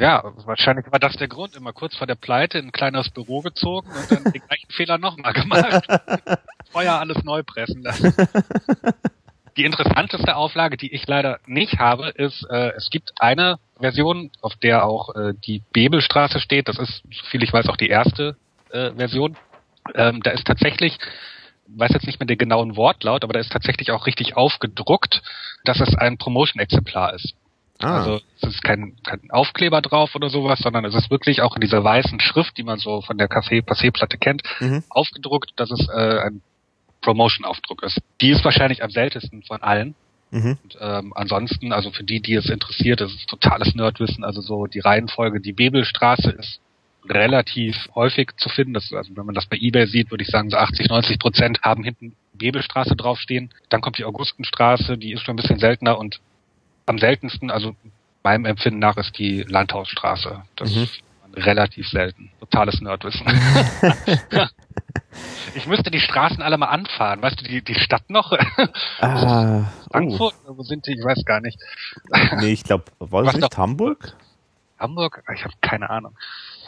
ja, 0.01 0.23
wahrscheinlich 0.45 0.87
war 0.93 1.01
das 1.01 1.17
der 1.17 1.27
Grund. 1.27 1.57
Immer 1.57 1.73
kurz 1.73 1.97
vor 1.97 2.07
der 2.07 2.15
Pleite 2.15 2.59
in 2.59 2.67
ein 2.67 2.73
kleines 2.73 3.11
Büro 3.11 3.41
gezogen 3.41 3.89
und 3.89 4.11
dann 4.11 4.33
den 4.33 4.43
gleichen 4.47 4.71
Fehler 4.77 4.97
nochmal 4.97 5.33
gemacht. 5.33 5.87
Feuer 6.73 6.95
alles 7.01 7.25
neu 7.25 7.43
pressen 7.43 7.83
lassen. 7.83 8.15
Die 9.57 9.65
interessanteste 9.65 10.37
Auflage, 10.37 10.77
die 10.77 10.95
ich 10.95 11.05
leider 11.09 11.41
nicht 11.47 11.81
habe, 11.81 12.11
ist, 12.11 12.47
äh, 12.49 12.71
es 12.77 12.91
gibt 12.91 13.11
eine 13.19 13.59
Version, 13.79 14.31
auf 14.41 14.57
der 14.57 14.85
auch 14.85 15.15
äh, 15.15 15.35
die 15.47 15.63
Bebelstraße 15.73 16.41
steht. 16.41 16.69
Das 16.69 16.79
ist, 16.79 17.03
soviel 17.11 17.43
ich 17.43 17.53
weiß, 17.53 17.69
auch 17.69 17.77
die 17.77 17.89
erste 17.89 18.37
äh, 18.71 18.93
Version. 18.93 19.37
Ähm, 19.95 20.21
da 20.23 20.31
ist 20.33 20.47
tatsächlich, 20.47 20.99
weiß 21.69 21.93
jetzt 21.93 22.07
nicht 22.07 22.21
mehr 22.21 22.27
den 22.27 22.39
genauen 22.39 22.77
Wortlaut, 22.77 23.25
aber 23.25 23.33
da 23.33 23.41
ist 23.41 23.53
tatsächlich 23.53 23.91
auch 23.91 24.07
richtig 24.07 24.37
aufgedruckt, 24.37 25.23
dass 25.65 25.81
es 25.81 25.95
ein 25.95 26.19
Promotion-Exemplar 26.19 27.15
ist. 27.15 27.35
Ah. 27.81 27.99
Also 27.99 28.21
es 28.41 28.49
ist 28.49 28.63
kein, 28.63 28.97
kein 29.05 29.31
Aufkleber 29.31 29.81
drauf 29.81 30.15
oder 30.15 30.31
sowas, 30.31 30.59
sondern 30.59 30.85
es 30.85 30.95
ist 30.95 31.11
wirklich 31.11 31.43
auch 31.43 31.55
in 31.55 31.61
dieser 31.61 31.85
weißen 31.85 32.21
Schrift, 32.21 32.57
die 32.59 32.65
man 32.65 32.79
so 32.79 33.03
von 33.03 33.19
der 33.19 33.29
Café-Passé-Platte 33.29 34.19
kennt, 34.19 34.43
mhm. 34.61 34.83
aufgedruckt, 34.91 35.53
dass 35.57 35.71
es 35.71 35.89
äh, 35.89 36.19
ein 36.27 36.43
Promotion-Aufdruck 37.03 37.85
ist. 37.85 38.01
Die 38.21 38.31
ist 38.31 38.45
wahrscheinlich 38.45 38.83
am 38.83 38.91
seltensten 38.91 39.45
von 39.45 39.63
allen. 39.63 39.95
Mhm. 40.31 40.59
Und, 40.63 40.79
ähm, 40.81 41.13
ansonsten, 41.15 41.73
also 41.73 41.91
für 41.91 42.05
die, 42.05 42.21
die 42.21 42.35
es 42.35 42.49
interessiert, 42.49 43.01
das 43.01 43.13
ist 43.13 43.29
totales 43.29 43.75
Nerdwissen. 43.75 44.25
Also 44.25 44.41
so 44.41 44.67
die 44.67 44.81
Reihenfolge, 44.81 45.41
die 45.41 45.53
Bebelstraße 45.53 46.31
ist 46.31 46.61
relativ 47.09 47.89
häufig 47.95 48.33
zu 48.37 48.49
finden. 48.49 48.75
Das, 48.75 48.93
also 48.93 49.17
wenn 49.17 49.27
man 49.27 49.35
das 49.35 49.47
bei 49.47 49.57
eBay 49.57 49.87
sieht, 49.87 50.11
würde 50.11 50.23
ich 50.23 50.31
sagen, 50.31 50.51
so 50.51 50.57
80, 50.57 50.89
90 50.89 51.19
Prozent 51.19 51.63
haben 51.63 51.85
hinten 51.85 52.15
Bebelstraße 52.35 52.97
draufstehen. 52.97 53.51
Dann 53.69 53.81
kommt 53.81 53.99
die 53.99 54.05
Augustenstraße, 54.05 54.99
die 54.99 55.13
ist 55.13 55.23
schon 55.23 55.35
ein 55.35 55.41
bisschen 55.41 55.59
seltener 55.59 55.99
und 55.99 56.21
am 56.87 56.99
seltensten, 56.99 57.51
also 57.51 57.75
meinem 58.23 58.45
Empfinden 58.45 58.79
nach, 58.79 58.97
ist 58.97 59.19
die 59.19 59.43
Landhausstraße. 59.43 60.43
Das 60.57 60.75
mhm. 60.75 60.89
Relativ 61.39 61.89
selten. 61.89 62.31
Totales 62.41 62.81
Nerdwissen. 62.81 63.27
ich 65.55 65.67
müsste 65.67 65.91
die 65.91 66.01
Straßen 66.01 66.43
alle 66.43 66.59
mal 66.59 66.67
anfahren. 66.67 67.23
Weißt 67.23 67.41
du, 67.41 67.45
die, 67.45 67.63
die 67.63 67.75
Stadt 67.75 68.11
noch? 68.11 68.33
Ah, 69.01 69.65
Frankfurt? 69.91 70.35
Oh. 70.47 70.57
Wo 70.57 70.63
sind 70.63 70.87
die? 70.87 70.93
Ich 70.93 71.05
weiß 71.05 71.25
gar 71.25 71.41
nicht. 71.41 71.59
nee, 72.41 72.53
ich 72.53 72.65
glaube, 72.65 72.85
war 72.99 73.23
das 73.23 73.37
nicht 73.37 73.57
Hamburg? 73.57 74.17
Hamburg? 74.79 75.23
Ich 75.35 75.45
habe 75.45 75.55
keine 75.61 75.91
Ahnung. 75.91 76.17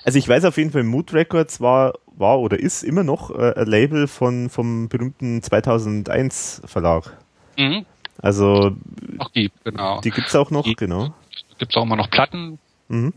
Also 0.05 0.19
ich 0.19 0.29
weiß 0.29 0.45
auf 0.47 0.57
jeden 0.57 0.71
Fall, 0.71 0.83
Mood 0.83 1.13
Records 1.13 1.61
war, 1.61 1.95
war 2.07 2.41
oder 2.41 2.59
ist 2.59 2.83
immer 2.83 3.03
noch 3.03 3.31
äh, 3.31 3.55
ein 3.55 3.67
Label 3.67 4.09
von, 4.09 4.49
vom 4.49 4.89
berühmten 4.89 5.43
2001 5.43 6.63
Verlag. 6.65 7.17
Mhm. 7.59 7.85
Also 8.19 8.77
Ach, 9.19 9.29
die, 9.31 9.51
genau. 9.65 10.01
Die 10.01 10.11
gibt's 10.11 10.35
auch 10.35 10.51
noch, 10.51 10.65
die, 10.65 10.75
genau. 10.75 11.15
Gibt's 11.59 11.77
auch 11.77 11.83
immer 11.83 11.97
noch 11.97 12.11
Platten. 12.11 12.59
Mhm. 12.89 13.13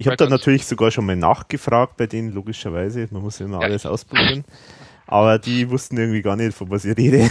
Ich 0.00 0.06
habe 0.06 0.16
da 0.16 0.26
natürlich 0.26 0.64
sogar 0.64 0.90
schon 0.90 1.04
mal 1.04 1.14
nachgefragt 1.14 1.98
bei 1.98 2.06
denen, 2.06 2.32
logischerweise. 2.32 3.06
Man 3.10 3.20
muss 3.20 3.38
ja 3.38 3.44
immer 3.44 3.60
ja, 3.60 3.66
alles 3.66 3.84
ausprobieren. 3.84 4.46
Aber 5.06 5.38
die 5.38 5.68
wussten 5.68 5.98
irgendwie 5.98 6.22
gar 6.22 6.36
nicht, 6.36 6.56
von 6.56 6.70
was 6.70 6.86
ich 6.86 6.96
rede. 6.96 7.28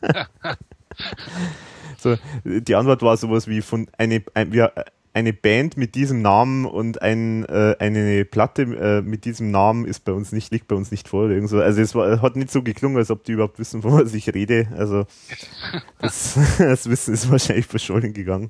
so, 1.98 2.16
die 2.42 2.74
Antwort 2.74 3.02
war 3.02 3.18
sowas 3.18 3.48
wie 3.48 3.60
von 3.60 3.86
eine, 3.98 4.24
ein, 4.32 4.50
wir, 4.50 4.72
eine 5.12 5.34
Band 5.34 5.76
mit 5.76 5.94
diesem 5.94 6.22
Namen 6.22 6.64
und 6.64 7.02
ein, 7.02 7.44
äh, 7.44 7.76
eine 7.78 8.24
Platte 8.24 8.62
äh, 8.62 9.02
mit 9.02 9.26
diesem 9.26 9.50
Namen 9.50 9.84
ist 9.84 10.06
bei 10.06 10.12
uns 10.12 10.32
nicht, 10.32 10.50
liegt 10.50 10.68
bei 10.68 10.74
uns 10.74 10.90
nicht 10.90 11.06
vor. 11.06 11.26
Oder 11.26 11.46
so. 11.48 11.60
Also 11.60 11.82
es 11.82 11.94
war, 11.94 12.22
hat 12.22 12.34
nicht 12.36 12.50
so 12.50 12.62
geklungen, 12.62 12.96
als 12.96 13.10
ob 13.10 13.24
die 13.24 13.32
überhaupt 13.32 13.58
wissen, 13.58 13.82
von 13.82 13.92
was 13.92 14.14
ich 14.14 14.32
rede. 14.32 14.68
Also 14.74 15.04
das, 15.98 16.38
das 16.58 16.88
Wissen 16.88 17.12
ist 17.12 17.30
wahrscheinlich 17.30 17.66
verschollen 17.66 18.14
gegangen. 18.14 18.48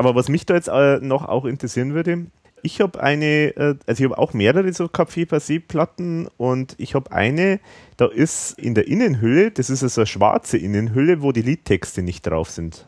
Aber 0.00 0.14
was 0.14 0.30
mich 0.30 0.46
da 0.46 0.54
jetzt 0.54 0.68
äh, 0.68 0.98
noch 1.02 1.28
auch 1.28 1.44
interessieren 1.44 1.92
würde, 1.92 2.24
ich 2.62 2.80
habe 2.80 3.02
eine, 3.02 3.54
äh, 3.54 3.74
also 3.86 4.02
ich 4.02 4.10
habe 4.10 4.16
auch 4.16 4.32
mehrere 4.32 4.72
so 4.72 4.86
Café 4.86 5.28
Passé 5.28 5.60
Platten 5.60 6.26
und 6.38 6.74
ich 6.78 6.94
habe 6.94 7.12
eine, 7.12 7.60
da 7.98 8.06
ist 8.06 8.58
in 8.58 8.74
der 8.74 8.88
Innenhülle, 8.88 9.50
das 9.50 9.68
ist 9.68 9.82
also 9.82 10.00
eine 10.00 10.06
schwarze 10.06 10.56
Innenhülle, 10.56 11.20
wo 11.20 11.32
die 11.32 11.42
Liedtexte 11.42 12.00
nicht 12.00 12.22
drauf 12.22 12.48
sind. 12.48 12.86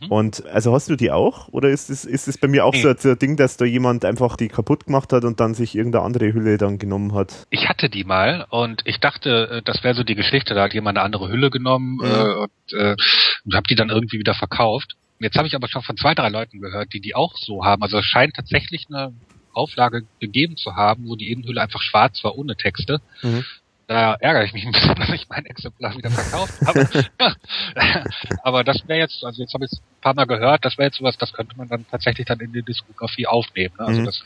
Mhm. 0.00 0.10
Und 0.10 0.46
also 0.46 0.72
hast 0.72 0.90
du 0.90 0.96
die 0.96 1.12
auch? 1.12 1.46
Oder 1.52 1.68
ist 1.68 1.88
es 1.88 2.04
ist 2.04 2.26
es 2.26 2.36
bei 2.36 2.48
mir 2.48 2.64
auch 2.64 2.72
nee. 2.72 2.82
so 2.98 3.10
ein 3.10 3.18
Ding, 3.20 3.36
dass 3.36 3.56
da 3.56 3.64
jemand 3.64 4.04
einfach 4.04 4.36
die 4.36 4.48
kaputt 4.48 4.86
gemacht 4.86 5.12
hat 5.12 5.24
und 5.24 5.38
dann 5.38 5.54
sich 5.54 5.76
irgendeine 5.76 6.04
andere 6.04 6.32
Hülle 6.32 6.58
dann 6.58 6.78
genommen 6.78 7.14
hat? 7.14 7.46
Ich 7.50 7.68
hatte 7.68 7.88
die 7.88 8.02
mal 8.02 8.44
und 8.50 8.82
ich 8.86 8.98
dachte, 8.98 9.50
äh, 9.52 9.62
das 9.62 9.84
wäre 9.84 9.94
so 9.94 10.02
die 10.02 10.16
Geschichte, 10.16 10.54
da 10.54 10.64
hat 10.64 10.74
jemand 10.74 10.98
eine 10.98 11.04
andere 11.04 11.28
Hülle 11.28 11.50
genommen 11.50 11.98
mhm. 11.98 12.04
äh, 12.04 12.34
und, 12.34 12.72
äh, 12.72 12.96
und 13.44 13.54
habe 13.54 13.68
die 13.70 13.76
dann 13.76 13.90
irgendwie 13.90 14.18
wieder 14.18 14.34
verkauft. 14.34 14.96
Jetzt 15.20 15.36
habe 15.36 15.46
ich 15.46 15.54
aber 15.54 15.68
schon 15.68 15.82
von 15.82 15.96
zwei, 15.96 16.14
drei 16.14 16.28
Leuten 16.28 16.60
gehört, 16.60 16.92
die 16.92 17.00
die 17.00 17.14
auch 17.14 17.36
so 17.36 17.64
haben. 17.64 17.82
Also 17.82 17.98
es 17.98 18.04
scheint 18.04 18.34
tatsächlich 18.34 18.86
eine 18.88 19.12
Auflage 19.52 20.04
gegeben 20.20 20.56
zu 20.56 20.74
haben, 20.74 21.08
wo 21.08 21.16
die 21.16 21.30
Innenhülle 21.30 21.62
einfach 21.62 21.80
schwarz 21.80 22.22
war, 22.24 22.36
ohne 22.36 22.56
Texte. 22.56 23.00
Mhm. 23.22 23.44
Da 23.86 24.14
ärgere 24.14 24.44
ich 24.44 24.52
mich 24.52 24.64
ein 24.64 24.72
bisschen, 24.72 24.94
dass 24.96 25.10
ich 25.10 25.28
mein 25.28 25.46
Exemplar 25.46 25.96
wieder 25.96 26.10
verkauft 26.10 26.54
habe. 26.66 27.06
aber 28.42 28.64
das 28.64 28.86
wäre 28.88 28.98
jetzt, 28.98 29.24
also 29.24 29.42
jetzt 29.42 29.54
habe 29.54 29.64
ich 29.64 29.72
es 29.72 29.78
ein 29.78 30.00
paar 30.00 30.14
Mal 30.14 30.26
gehört, 30.26 30.64
das 30.64 30.78
wäre 30.78 30.86
jetzt 30.86 30.98
sowas, 30.98 31.16
das 31.18 31.32
könnte 31.32 31.56
man 31.56 31.68
dann 31.68 31.86
tatsächlich 31.90 32.26
dann 32.26 32.40
in 32.40 32.52
die 32.52 32.62
Diskografie 32.62 33.26
aufnehmen. 33.26 33.74
Ne? 33.78 33.86
Also 33.86 34.00
mhm. 34.00 34.04
das 34.06 34.22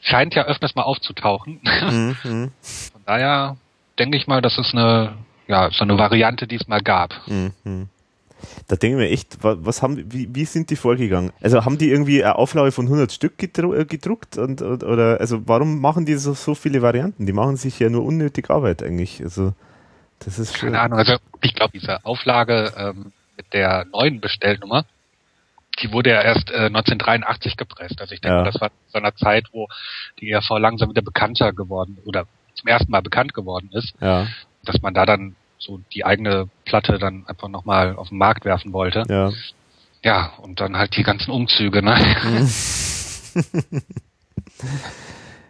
scheint 0.00 0.34
ja 0.34 0.44
öfters 0.44 0.74
mal 0.74 0.82
aufzutauchen. 0.82 1.60
Mhm. 1.62 2.16
mhm. 2.24 2.52
Von 2.92 3.02
daher 3.06 3.56
denke 3.98 4.16
ich 4.16 4.26
mal, 4.26 4.40
das 4.40 4.58
ist 4.58 4.72
eine, 4.72 5.16
ja, 5.48 5.70
so 5.70 5.82
eine 5.84 5.98
Variante, 5.98 6.46
die 6.46 6.56
es 6.56 6.68
mal 6.68 6.80
gab. 6.80 7.20
Mhm. 7.26 7.88
Da 8.68 8.76
denke 8.76 8.96
ich 8.96 9.08
mir 9.08 9.10
echt, 9.10 9.38
was 9.42 9.82
haben, 9.82 10.12
wie, 10.12 10.28
wie 10.34 10.44
sind 10.44 10.70
die 10.70 10.76
vorgegangen? 10.76 11.32
Also 11.40 11.64
haben 11.64 11.78
die 11.78 11.90
irgendwie 11.90 12.22
eine 12.22 12.36
Auflage 12.36 12.72
von 12.72 12.86
100 12.86 13.12
Stück 13.12 13.38
gedru 13.38 13.74
äh, 13.74 13.84
gedruckt 13.84 14.38
und, 14.38 14.62
oder, 14.62 15.20
also 15.20 15.46
warum 15.46 15.80
machen 15.80 16.06
die 16.06 16.14
so, 16.14 16.34
so 16.34 16.54
viele 16.54 16.82
Varianten? 16.82 17.26
Die 17.26 17.32
machen 17.32 17.56
sich 17.56 17.78
ja 17.78 17.88
nur 17.88 18.04
unnötig 18.04 18.50
Arbeit 18.50 18.82
eigentlich. 18.82 19.20
Also, 19.22 19.54
das 20.20 20.38
ist. 20.38 20.54
Keine 20.54 20.80
Ahnung, 20.80 20.98
also 20.98 21.16
ich 21.42 21.54
glaube, 21.54 21.72
diese 21.78 22.04
Auflage 22.04 22.72
ähm, 22.76 23.12
mit 23.36 23.52
der 23.52 23.86
neuen 23.92 24.20
Bestellnummer, 24.20 24.84
die 25.80 25.92
wurde 25.92 26.10
ja 26.10 26.22
erst 26.22 26.50
äh, 26.50 26.66
1983 26.66 27.56
gepresst. 27.56 28.00
Also 28.00 28.14
ich 28.14 28.20
denke, 28.20 28.38
ja. 28.38 28.44
das 28.44 28.60
war 28.60 28.70
zu 28.88 28.98
einer 28.98 29.14
Zeit, 29.16 29.46
wo 29.52 29.68
die 30.20 30.30
ERV 30.30 30.50
langsam 30.58 30.90
wieder 30.90 31.02
bekannter 31.02 31.52
geworden 31.52 31.98
oder 32.04 32.26
zum 32.54 32.68
ersten 32.68 32.90
Mal 32.90 33.02
bekannt 33.02 33.34
geworden 33.34 33.70
ist. 33.72 33.94
Ja. 34.00 34.26
Dass 34.64 34.80
man 34.82 34.94
da 34.94 35.06
dann 35.06 35.34
so 35.62 35.80
die 35.94 36.04
eigene 36.04 36.48
Platte 36.64 36.98
dann 36.98 37.24
einfach 37.26 37.48
nochmal 37.48 37.94
auf 37.96 38.08
den 38.08 38.18
Markt 38.18 38.44
werfen 38.44 38.72
wollte. 38.72 39.04
Ja. 39.08 39.30
Ja, 40.04 40.32
und 40.38 40.60
dann 40.60 40.76
halt 40.76 40.96
die 40.96 41.04
ganzen 41.04 41.30
Umzüge, 41.30 41.80
ne? 41.80 41.94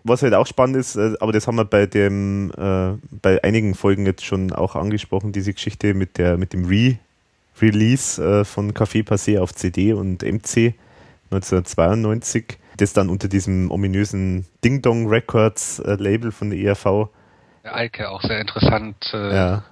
Was 0.04 0.22
halt 0.22 0.34
auch 0.34 0.46
spannend 0.46 0.76
ist, 0.76 0.96
äh, 0.96 1.14
aber 1.20 1.32
das 1.32 1.46
haben 1.46 1.56
wir 1.56 1.64
bei 1.64 1.86
dem, 1.86 2.52
äh, 2.58 2.92
bei 3.22 3.42
einigen 3.42 3.74
Folgen 3.74 4.04
jetzt 4.04 4.26
schon 4.26 4.52
auch 4.52 4.76
angesprochen, 4.76 5.32
diese 5.32 5.54
Geschichte 5.54 5.94
mit 5.94 6.18
der, 6.18 6.36
mit 6.36 6.52
dem 6.52 6.66
Re 6.66 6.98
Release 7.60 8.22
äh, 8.22 8.44
von 8.44 8.72
Café 8.72 9.06
Passé 9.06 9.38
auf 9.38 9.54
CD 9.54 9.92
und 9.92 10.22
MC 10.22 10.74
1992, 11.30 12.58
das 12.76 12.92
dann 12.92 13.08
unter 13.08 13.28
diesem 13.28 13.70
ominösen 13.70 14.44
Ding 14.64 14.82
Dong 14.82 15.08
Records 15.08 15.78
äh, 15.78 15.94
Label 15.94 16.32
von 16.32 16.50
der 16.50 16.58
ERV. 16.58 17.08
Der 17.64 17.76
Eike 17.76 18.10
auch 18.10 18.22
sehr 18.22 18.40
interessant. 18.40 18.96
Äh, 19.14 19.34
ja 19.34 19.64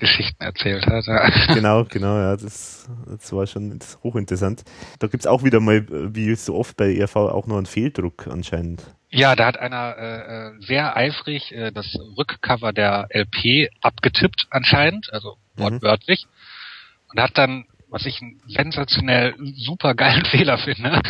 Geschichten 0.00 0.42
erzählt 0.42 0.86
hat. 0.86 1.04
Genau, 1.54 1.84
genau, 1.84 2.16
ja, 2.16 2.36
das, 2.36 2.88
das 3.06 3.32
war 3.32 3.46
schon 3.46 3.78
das 3.78 3.98
hochinteressant. 4.02 4.64
Da 4.98 5.06
gibt's 5.06 5.26
auch 5.26 5.44
wieder 5.44 5.60
mal, 5.60 5.86
wie 6.14 6.34
so 6.34 6.56
oft 6.56 6.76
bei 6.76 6.94
ERV, 6.94 7.16
auch 7.16 7.46
noch 7.46 7.56
einen 7.56 7.66
Fehldruck 7.66 8.26
anscheinend. 8.26 8.82
Ja, 9.10 9.36
da 9.36 9.46
hat 9.46 9.58
einer 9.58 9.96
äh, 9.98 10.48
äh 10.48 10.60
sehr 10.60 10.96
eifrig 10.96 11.52
äh, 11.52 11.70
das 11.70 11.96
Rückcover 12.16 12.72
der 12.72 13.08
LP 13.10 13.70
abgetippt 13.80 14.46
anscheinend, 14.50 15.12
also 15.12 15.36
mhm. 15.56 15.62
wortwörtlich, 15.62 16.26
mhm. 16.26 17.10
und 17.10 17.22
hat 17.22 17.38
dann 17.38 17.64
was 17.90 18.06
ich 18.06 18.22
einen 18.22 18.40
sensationell 18.46 19.34
super 19.56 19.94
geilen 19.94 20.24
Fehler 20.30 20.58
finde, 20.58 21.02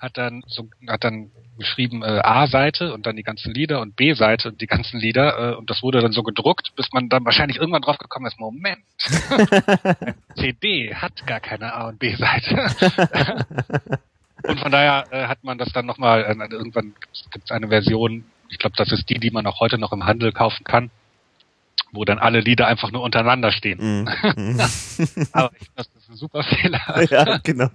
hat 0.00 0.16
dann 0.18 0.42
so 0.46 0.68
hat 0.88 1.04
dann 1.04 1.30
geschrieben 1.58 2.02
äh, 2.02 2.20
A-Seite 2.22 2.92
und 2.92 3.06
dann 3.06 3.16
die 3.16 3.22
ganzen 3.22 3.54
Lieder 3.54 3.80
und 3.80 3.96
B-Seite 3.96 4.48
und 4.48 4.60
die 4.60 4.66
ganzen 4.66 5.00
Lieder 5.00 5.52
äh, 5.52 5.54
und 5.54 5.70
das 5.70 5.82
wurde 5.82 6.00
dann 6.00 6.12
so 6.12 6.22
gedruckt, 6.22 6.74
bis 6.76 6.92
man 6.92 7.08
dann 7.08 7.24
wahrscheinlich 7.24 7.58
irgendwann 7.58 7.82
drauf 7.82 7.98
gekommen 7.98 8.26
ist, 8.26 8.38
Moment, 8.38 8.78
CD 10.36 10.94
hat 10.94 11.26
gar 11.26 11.40
keine 11.40 11.72
A- 11.72 11.88
und 11.88 11.98
B-Seite. 11.98 12.66
und 14.42 14.60
von 14.60 14.72
daher 14.72 15.06
äh, 15.10 15.26
hat 15.28 15.44
man 15.44 15.58
das 15.58 15.72
dann 15.72 15.86
nochmal, 15.86 16.24
äh, 16.24 16.52
irgendwann 16.52 16.94
gibt 17.30 17.44
es 17.46 17.50
eine 17.50 17.68
Version, 17.68 18.24
ich 18.48 18.58
glaube, 18.58 18.76
das 18.76 18.92
ist 18.92 19.08
die, 19.08 19.18
die 19.18 19.30
man 19.30 19.46
auch 19.46 19.60
heute 19.60 19.78
noch 19.78 19.92
im 19.92 20.04
Handel 20.04 20.32
kaufen 20.32 20.64
kann, 20.64 20.90
wo 21.92 22.04
dann 22.04 22.18
alle 22.18 22.40
Lieder 22.40 22.66
einfach 22.66 22.92
nur 22.92 23.02
untereinander 23.02 23.52
stehen. 23.52 24.04
Mm. 24.04 24.08
Aber 25.32 25.50
ich, 25.58 25.68
das 25.74 25.86
ist 25.86 26.10
ein 26.10 26.16
super 26.16 26.42
Fehler. 26.42 26.80
Ja, 27.10 27.38
genau. 27.42 27.68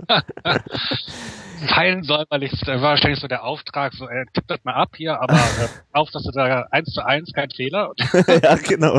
Fein 1.68 2.04
säuberlich, 2.04 2.52
das 2.52 2.68
war 2.68 2.82
wahrscheinlich 2.82 3.20
so 3.20 3.28
der 3.28 3.44
Auftrag, 3.44 3.94
so, 3.94 4.08
äh, 4.08 4.26
tipp 4.34 4.46
das 4.48 4.60
mal 4.64 4.74
ab 4.74 4.90
hier, 4.98 5.22
aber 5.22 5.36
äh, 5.36 5.68
auf, 5.94 6.10
dass 6.10 6.24
du 6.24 6.32
da 6.32 6.66
eins 6.72 6.92
zu 6.92 7.06
eins 7.06 7.32
kein 7.34 7.50
Fehler. 7.52 7.92
ja, 8.28 8.56
genau. 8.56 8.96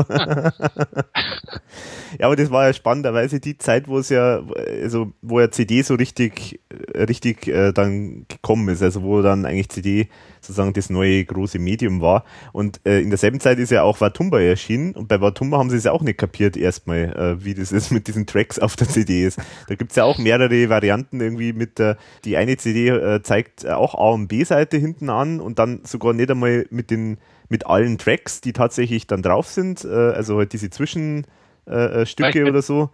ja, 2.17 2.25
aber 2.25 2.35
das 2.35 2.51
war 2.51 2.67
ja 2.67 2.73
spannenderweise 2.73 3.39
die 3.39 3.57
Zeit, 3.57 3.87
wo 3.87 3.99
es 3.99 4.09
ja, 4.09 4.41
also 4.81 5.11
wo 5.21 5.39
ja 5.39 5.51
CD 5.51 5.81
so 5.81 5.95
richtig, 5.95 6.59
richtig 6.95 7.47
äh, 7.47 7.73
dann 7.73 8.25
gekommen 8.29 8.69
ist, 8.69 8.81
also 8.81 9.03
wo 9.03 9.21
dann 9.21 9.45
eigentlich 9.45 9.69
CD 9.69 10.09
sozusagen 10.43 10.73
das 10.73 10.89
neue 10.89 11.23
große 11.25 11.59
Medium 11.59 12.01
war. 12.01 12.25
Und 12.51 12.81
äh, 12.85 12.99
in 12.99 13.09
derselben 13.09 13.39
Zeit 13.39 13.59
ist 13.59 13.71
ja 13.71 13.83
auch 13.83 14.01
Watumba 14.01 14.39
erschienen 14.39 14.93
und 14.93 15.07
bei 15.07 15.21
Watumba 15.21 15.57
haben 15.57 15.69
sie 15.69 15.77
es 15.77 15.85
ja 15.85 15.91
auch 15.91 16.01
nicht 16.01 16.17
kapiert 16.17 16.57
erstmal, 16.57 17.13
äh, 17.15 17.43
wie 17.43 17.53
das 17.53 17.71
ist 17.71 17.91
mit 17.91 18.07
diesen 18.07 18.25
Tracks 18.25 18.59
auf 18.59 18.75
der 18.75 18.87
CD 18.87 19.25
ist. 19.25 19.39
Da 19.67 19.75
gibt's 19.75 19.95
ja 19.95 20.03
auch 20.03 20.17
mehrere 20.17 20.69
Varianten 20.69 21.21
irgendwie 21.21 21.53
mit 21.53 21.79
der, 21.79 21.97
die 22.25 22.37
eine 22.37 22.57
CD 22.57 22.89
äh, 22.89 23.21
zeigt 23.23 23.67
auch 23.67 23.95
A 23.95 24.11
und 24.11 24.27
B-Seite 24.27 24.77
hinten 24.77 25.09
an 25.09 25.39
und 25.39 25.59
dann 25.59 25.81
sogar 25.83 26.13
nicht 26.13 26.29
einmal 26.29 26.65
mit 26.69 26.91
den 26.91 27.17
mit 27.49 27.67
allen 27.67 27.97
Tracks, 27.97 28.41
die 28.41 28.51
tatsächlich 28.51 29.05
dann 29.05 29.21
drauf 29.21 29.47
sind, 29.47 29.85
äh, 29.85 29.87
also 29.87 30.37
halt 30.37 30.53
diese 30.53 30.69
Zwischenstücke 30.69 31.27
äh, 31.67 32.39
äh 32.39 32.49
oder 32.49 32.61
so. 32.61 32.89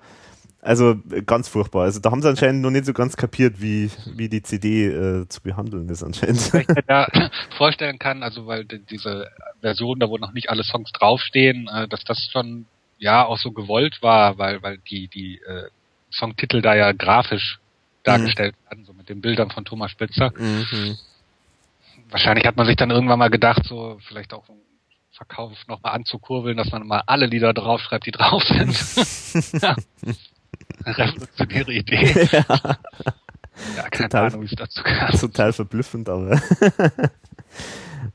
Also 0.61 0.97
ganz 1.25 1.47
furchtbar. 1.47 1.83
Also 1.83 2.01
da 2.01 2.11
haben 2.11 2.21
sie 2.21 2.27
anscheinend 2.27 2.61
noch 2.61 2.69
nicht 2.69 2.85
so 2.85 2.91
ganz 2.91 3.15
kapiert, 3.15 3.61
wie, 3.61 3.89
wie 4.15 4.27
die 4.27 4.41
CD 4.41 4.87
äh, 4.87 5.27
zu 5.29 5.41
behandeln 5.41 5.87
ist 5.87 6.03
anscheinend. 6.03 6.53
Was 6.53 6.61
ich 6.61 6.67
mir 6.67 6.83
da 6.85 7.07
vorstellen 7.57 7.97
kann, 7.97 8.23
also 8.23 8.45
weil 8.45 8.65
diese 8.65 9.29
Version, 9.61 9.99
da 9.99 10.09
wo 10.09 10.17
noch 10.17 10.33
nicht 10.33 10.49
alle 10.49 10.63
Songs 10.63 10.91
draufstehen, 10.91 11.69
äh, 11.73 11.87
dass 11.87 12.03
das 12.03 12.29
schon 12.31 12.65
ja 12.97 13.25
auch 13.25 13.37
so 13.37 13.51
gewollt 13.51 14.01
war, 14.01 14.37
weil 14.37 14.61
weil 14.61 14.79
die 14.79 15.07
die 15.07 15.37
äh, 15.37 15.69
Songtitel 16.11 16.61
da 16.61 16.75
ja 16.75 16.91
grafisch 16.91 17.59
dargestellt 18.03 18.55
mhm. 18.55 18.69
werden, 18.69 18.85
so 18.85 18.93
mit 18.93 19.07
den 19.07 19.21
Bildern 19.21 19.51
von 19.51 19.63
Thomas 19.63 19.91
Spitzer. 19.91 20.33
Mhm. 20.37 20.97
Wahrscheinlich 22.09 22.45
hat 22.45 22.57
man 22.57 22.65
sich 22.65 22.75
dann 22.75 22.91
irgendwann 22.91 23.19
mal 23.19 23.29
gedacht, 23.29 23.63
so 23.65 23.97
vielleicht 24.07 24.33
auch 24.33 24.43
Verkauf 25.11 25.51
nochmal 25.67 25.93
anzukurbeln, 25.95 26.57
dass 26.57 26.71
man 26.71 26.87
mal 26.87 27.03
alle 27.05 27.25
Lieder 27.25 27.53
draufschreibt, 27.53 28.05
die 28.05 28.11
drauf 28.11 28.43
sind. 28.43 28.73
ja. 29.61 29.75
Revolutionäre 30.85 31.73
Idee. 31.73 32.29
Ja. 33.61 33.83
ja 33.83 33.89
keine 33.89 34.07
total, 34.07 34.27
Ahnung, 34.27 34.41
wie 34.43 34.45
es 34.45 34.55
dazu 34.55 34.81
kam. 34.83 35.11
Total 35.11 35.51
verblüffend, 35.51 36.07
aber. 36.07 36.41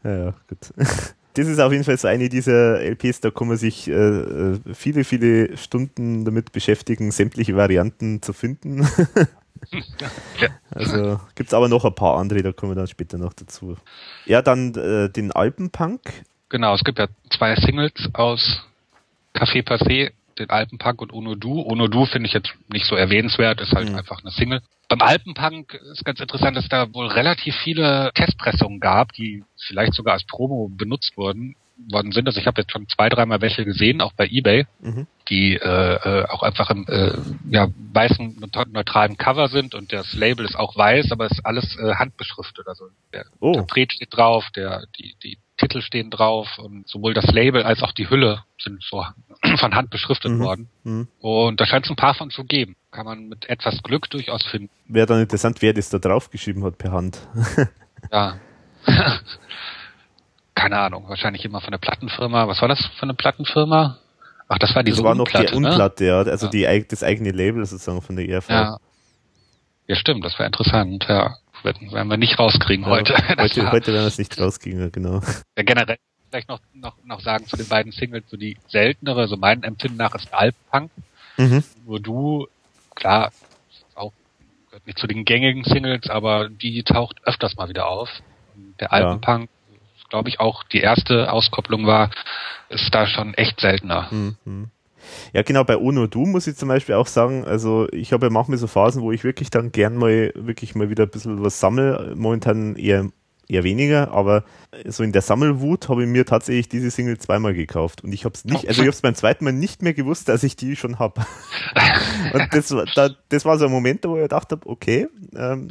ja, 0.05 0.31
gut. 0.49 0.73
Das 1.35 1.49
ist 1.49 1.59
auf 1.59 1.73
jeden 1.73 1.85
Fall 1.85 1.99
so 1.99 2.07
eine 2.07 2.29
dieser 2.29 2.81
LPs, 2.81 3.21
da 3.21 3.31
kann 3.31 3.49
man 3.49 3.57
sich 3.57 3.89
äh, 3.89 3.93
äh, 3.93 4.61
viele, 4.73 5.03
viele 5.03 5.57
Stunden 5.57 6.25
damit 6.25 6.53
beschäftigen, 6.53 7.11
sämtliche 7.11 7.57
Varianten 7.57 8.23
zu 8.23 8.33
finden. 8.33 8.83
ja. 10.41 10.49
Also 10.71 11.21
gibt 11.35 11.49
es 11.49 11.55
aber 11.55 11.69
noch 11.69 11.85
ein 11.85 11.95
paar 11.95 12.19
andere, 12.19 12.43
da 12.43 12.53
kommen 12.53 12.73
wir 12.73 12.77
dann 12.77 12.87
später 12.87 13.19
noch 13.19 13.33
dazu. 13.33 13.77
Ja, 14.27 14.43
dann 14.43 14.75
äh, 14.77 15.11
den 15.11 15.33
Alpenpunk. 15.33 16.01
Genau, 16.51 16.73
es 16.75 16.85
gibt 16.85 17.01
ja 17.01 17.09
zwei 17.37 17.57
Singles 17.57 17.93
aus 18.13 18.63
Café 19.35 19.67
Passé 19.67 20.13
den 20.39 20.51
Alpenpunk 20.51 21.01
und 21.01 21.13
Ono 21.13 21.35
Du. 21.35 21.63
Ono 21.63 21.89
Du 21.89 22.07
finde 22.07 22.29
ich 22.29 22.33
jetzt 22.33 22.55
nicht 22.73 22.87
so 22.87 22.97
erwähnenswert, 22.97 23.61
ist 23.61 23.73
halt 23.73 23.91
mhm. 23.91 23.97
einfach 23.97 24.21
eine 24.21 24.31
Single. 24.31 24.61
Beim 24.89 25.01
Alpenpunk 25.01 25.75
ist 25.93 26.05
ganz 26.05 26.21
interessant, 26.21 26.57
dass 26.57 26.69
da 26.69 26.93
wohl 26.93 27.07
relativ 27.07 27.55
viele 27.57 28.11
Testpressungen 28.15 28.81
gab, 28.81 29.13
die 29.13 29.43
vielleicht 29.67 29.95
sogar 29.95 30.15
als 30.15 30.25
Promo 30.25 30.69
benutzt 30.69 31.17
wurden 31.17 31.57
worden 31.91 32.13
sind. 32.13 32.27
Also 32.27 32.41
ich 32.41 32.47
habe 32.47 32.61
jetzt 32.61 32.73
schon 32.73 32.89
zwei, 32.89 33.09
dreimal 33.09 33.41
welche 33.41 33.65
gesehen, 33.65 34.01
auch 34.01 34.13
bei 34.13 34.27
eBay, 34.27 34.67
mhm. 34.81 35.07
die 35.29 35.55
äh, 35.55 35.95
äh 35.95 36.25
auch 36.29 36.43
einfach 36.43 36.71
im 36.71 36.87
äh, 36.89 37.13
ja, 37.51 37.69
weißen 37.93 38.41
neutralen 38.71 39.17
Cover 39.17 39.49
sind 39.49 39.75
und 39.75 39.93
das 39.93 40.13
Label 40.15 40.45
ist 40.45 40.57
auch 40.57 40.77
weiß, 40.77 41.13
aber 41.13 41.27
es 41.27 41.33
ist 41.33 41.47
alles 41.47 41.77
äh, 41.79 41.95
handbeschriftet. 41.95 42.69
Also 42.69 42.85
der 43.13 43.25
oh. 43.41 43.53
Interpret 43.53 43.93
steht 43.93 44.17
drauf, 44.17 44.47
der 44.55 44.85
die 44.99 45.15
die 45.23 45.39
Titel 45.57 45.83
stehen 45.83 46.11
drauf 46.11 46.59
und 46.59 46.89
sowohl 46.89 47.15
das 47.15 47.27
Label 47.27 47.63
als 47.63 47.83
auch 47.83 47.93
die 47.93 48.11
Hülle 48.11 48.43
sind 48.59 48.83
so 48.83 49.05
von 49.59 49.75
Hand 49.75 49.91
beschriftet 49.91 50.33
mhm. 50.33 50.41
worden. 50.41 50.69
Mhm. 50.83 51.09
Und 51.21 51.61
da 51.61 51.67
scheint 51.67 51.85
es 51.85 51.91
ein 51.91 51.97
paar 51.97 52.15
von 52.15 52.31
zu 52.31 52.45
geben. 52.45 52.77
Kann 52.91 53.07
man 53.07 53.29
mit 53.29 53.49
etwas 53.49 53.83
Glück 53.83 54.11
durchaus 54.11 54.45
finden. 54.45 54.71
Wäre 54.87 55.07
dann 55.07 55.21
interessant, 55.21 55.63
wer 55.63 55.73
das 55.73 55.91
da 55.91 55.99
drauf 55.99 56.31
geschrieben 56.31 56.65
hat 56.65 56.79
per 56.79 56.93
Hand. 56.93 57.19
ja. 58.13 58.39
Keine 60.55 60.79
Ahnung, 60.79 61.09
wahrscheinlich 61.09 61.45
immer 61.45 61.61
von 61.61 61.73
der 61.73 61.79
Plattenfirma. 61.79 62.49
Was 62.49 62.61
war 62.61 62.69
das 62.69 62.85
für 62.99 63.03
eine 63.03 63.15
Plattenfirma? 63.15 63.99
Ach, 64.49 64.59
das 64.59 64.75
war 64.75 64.83
die 64.83 64.93
Das 64.93 65.03
war 65.03 65.15
noch 65.15 65.29
die 65.29 65.55
Unplatte, 65.55 66.05
ne? 66.05 66.11
ja. 66.11 66.19
Also 66.19 66.47
ja. 66.53 66.73
Die, 66.73 66.89
das 66.89 67.03
eigene 67.03 67.31
Label 67.31 67.65
sozusagen 67.65 68.03
von 68.03 68.17
der 68.17 68.29
ERV. 68.29 68.49
Ja. 68.49 68.77
Ja, 69.87 69.97
stimmt, 69.97 70.25
das 70.25 70.39
wäre 70.39 70.47
interessant, 70.47 71.05
ja 71.09 71.37
werden, 71.65 71.93
werden 71.93 72.09
wir 72.09 72.17
nicht 72.17 72.39
rauskriegen 72.39 72.85
ja, 72.85 72.91
heute. 72.93 73.15
Heute, 73.15 73.73
heute 73.73 73.93
werden 73.93 74.05
wir 74.05 74.09
es 74.09 74.19
nicht 74.19 74.39
rauskriegen, 74.39 74.93
genau. 74.93 75.21
Ja, 75.57 75.63
generell 75.63 75.99
vielleicht 76.35 76.49
noch, 76.49 76.61
noch, 76.73 76.97
noch 77.05 77.21
sagen 77.21 77.47
zu 77.47 77.57
den 77.57 77.69
beiden 77.69 77.93
Singles, 77.93 78.25
so 78.29 78.37
die 78.37 78.57
seltenere, 78.67 79.29
so 79.29 79.37
mein 79.37 79.63
Empfinden 79.63 79.99
nach 79.99 80.17
ist 80.17 80.35
Alppunk. 80.35 80.91
Mhm. 81.37 81.63
Nur 81.87 82.01
du, 82.01 82.49
klar, 82.97 83.31
auch 83.95 84.13
gehört 84.67 84.85
nicht 84.85 84.99
zu 84.99 85.07
den 85.07 85.25
gängigen 85.25 85.63
Singles, 85.63 86.11
aber 86.11 86.49
die 86.49 86.83
taucht 86.83 87.21
öfters 87.25 87.57
mal 87.57 87.69
wieder 87.69 87.87
auf. 87.87 88.09
Der 88.81 88.93
Alpenpunk, 88.93 89.49
ja. 89.49 89.79
glaube 90.09 90.29
ich, 90.29 90.41
auch 90.41 90.65
die 90.65 90.81
erste 90.81 91.33
Auskopplung 91.33 91.87
war, 91.87 92.11
ist 92.69 92.93
da 92.93 93.07
schon 93.07 93.35
echt 93.35 93.61
seltener. 93.61 94.09
Mhm. 94.11 94.71
Ja, 95.33 95.43
genau, 95.43 95.65
bei 95.65 95.77
Ono 95.77 96.07
Du 96.07 96.27
muss 96.27 96.47
ich 96.47 96.57
zum 96.57 96.69
Beispiel 96.69 96.95
auch 96.95 97.07
sagen, 97.07 97.45
also 97.45 97.87
ich 97.93 98.13
habe 98.13 98.27
ja 98.27 98.31
manchmal 98.31 98.59
so 98.59 98.67
Phasen, 98.67 99.03
wo 99.03 99.13
ich 99.13 99.25
wirklich 99.25 99.51
dann 99.51 99.73
gern 99.73 99.97
mal, 99.97 100.33
wirklich 100.35 100.75
mal 100.75 100.91
wieder 100.91 101.05
ein 101.05 101.11
bisschen 101.11 101.43
was 101.43 101.61
sammle. 101.61 102.15
Momentan 102.17 102.77
eher 102.77 103.11
eher 103.49 103.65
weniger, 103.65 104.11
aber 104.11 104.45
so 104.87 105.03
in 105.03 105.13
der 105.13 105.23
Sammelwut 105.23 105.89
habe 105.89 106.05
ich 106.05 106.09
mir 106.09 106.25
tatsächlich 106.25 106.69
diese 106.69 106.91
Single 106.91 107.19
zweimal 107.19 107.55
gekauft 107.55 108.03
und 108.03 108.13
ich 108.13 108.25
habe 108.25 108.35
es 108.35 108.45
nicht, 108.45 108.67
also 108.69 108.83
ich 108.83 108.87
habe 108.87 108.95
es 108.95 109.03
beim 109.03 109.15
zweiten 109.15 109.45
Mal 109.45 109.53
nicht 109.53 109.83
mehr 109.83 109.95
gewusst, 109.95 110.29
dass 110.29 110.43
ich 110.43 110.57
die 110.57 110.77
schon 110.77 110.99
habe. 110.99 111.25
und 112.33 112.49
das, 112.53 112.75
da, 112.95 113.11
das 113.29 113.45
war 113.45 113.59
so 113.59 113.67
ein 113.67 113.71
Moment, 113.71 114.05
wo 114.05 114.17
ich 114.17 114.23
gedacht 114.23 114.51
habe, 114.51 114.69
okay, 114.69 115.09
ähm, 115.37 115.71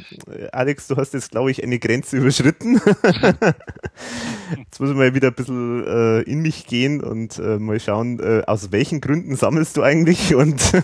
Alex, 0.52 0.86
du 0.86 0.96
hast 0.96 1.14
jetzt 1.14 1.30
glaube 1.30 1.50
ich 1.50 1.62
eine 1.62 1.78
Grenze 1.78 2.16
überschritten. 2.16 2.80
jetzt 4.58 4.80
muss 4.80 4.90
ich 4.90 4.96
mal 4.96 5.14
wieder 5.14 5.28
ein 5.28 5.34
bisschen 5.34 5.86
äh, 5.86 6.20
in 6.22 6.40
mich 6.40 6.66
gehen 6.66 7.02
und 7.02 7.38
äh, 7.38 7.58
mal 7.58 7.80
schauen, 7.80 8.20
äh, 8.20 8.42
aus 8.46 8.72
welchen 8.72 9.00
Gründen 9.00 9.36
sammelst 9.36 9.76
du 9.76 9.82
eigentlich 9.82 10.34
und 10.34 10.62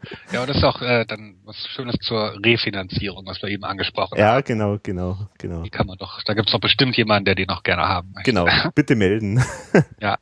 ja, 0.32 0.40
und 0.40 0.48
das 0.48 0.58
ist 0.58 0.64
auch 0.64 0.80
äh, 0.82 1.04
dann 1.06 1.36
was 1.44 1.56
Schönes 1.68 1.96
zur 2.00 2.38
Refinanzierung, 2.44 3.26
was 3.26 3.42
wir 3.42 3.48
eben 3.48 3.64
angesprochen 3.64 4.18
ja, 4.18 4.26
haben. 4.26 4.34
Ja, 4.36 4.40
genau, 4.40 4.78
genau, 4.82 5.18
genau. 5.38 5.62
Die 5.62 5.70
kann 5.70 5.86
man 5.86 5.98
doch, 5.98 6.22
da 6.24 6.34
gibt's 6.34 6.52
doch 6.52 6.60
bestimmt 6.60 6.96
jemanden, 6.96 7.24
der 7.24 7.34
die 7.34 7.46
noch 7.46 7.62
gerne 7.62 7.82
haben 7.82 8.12
möchte. 8.14 8.30
Genau, 8.30 8.46
bitte 8.74 8.96
melden. 8.96 9.42
ja. 10.00 10.18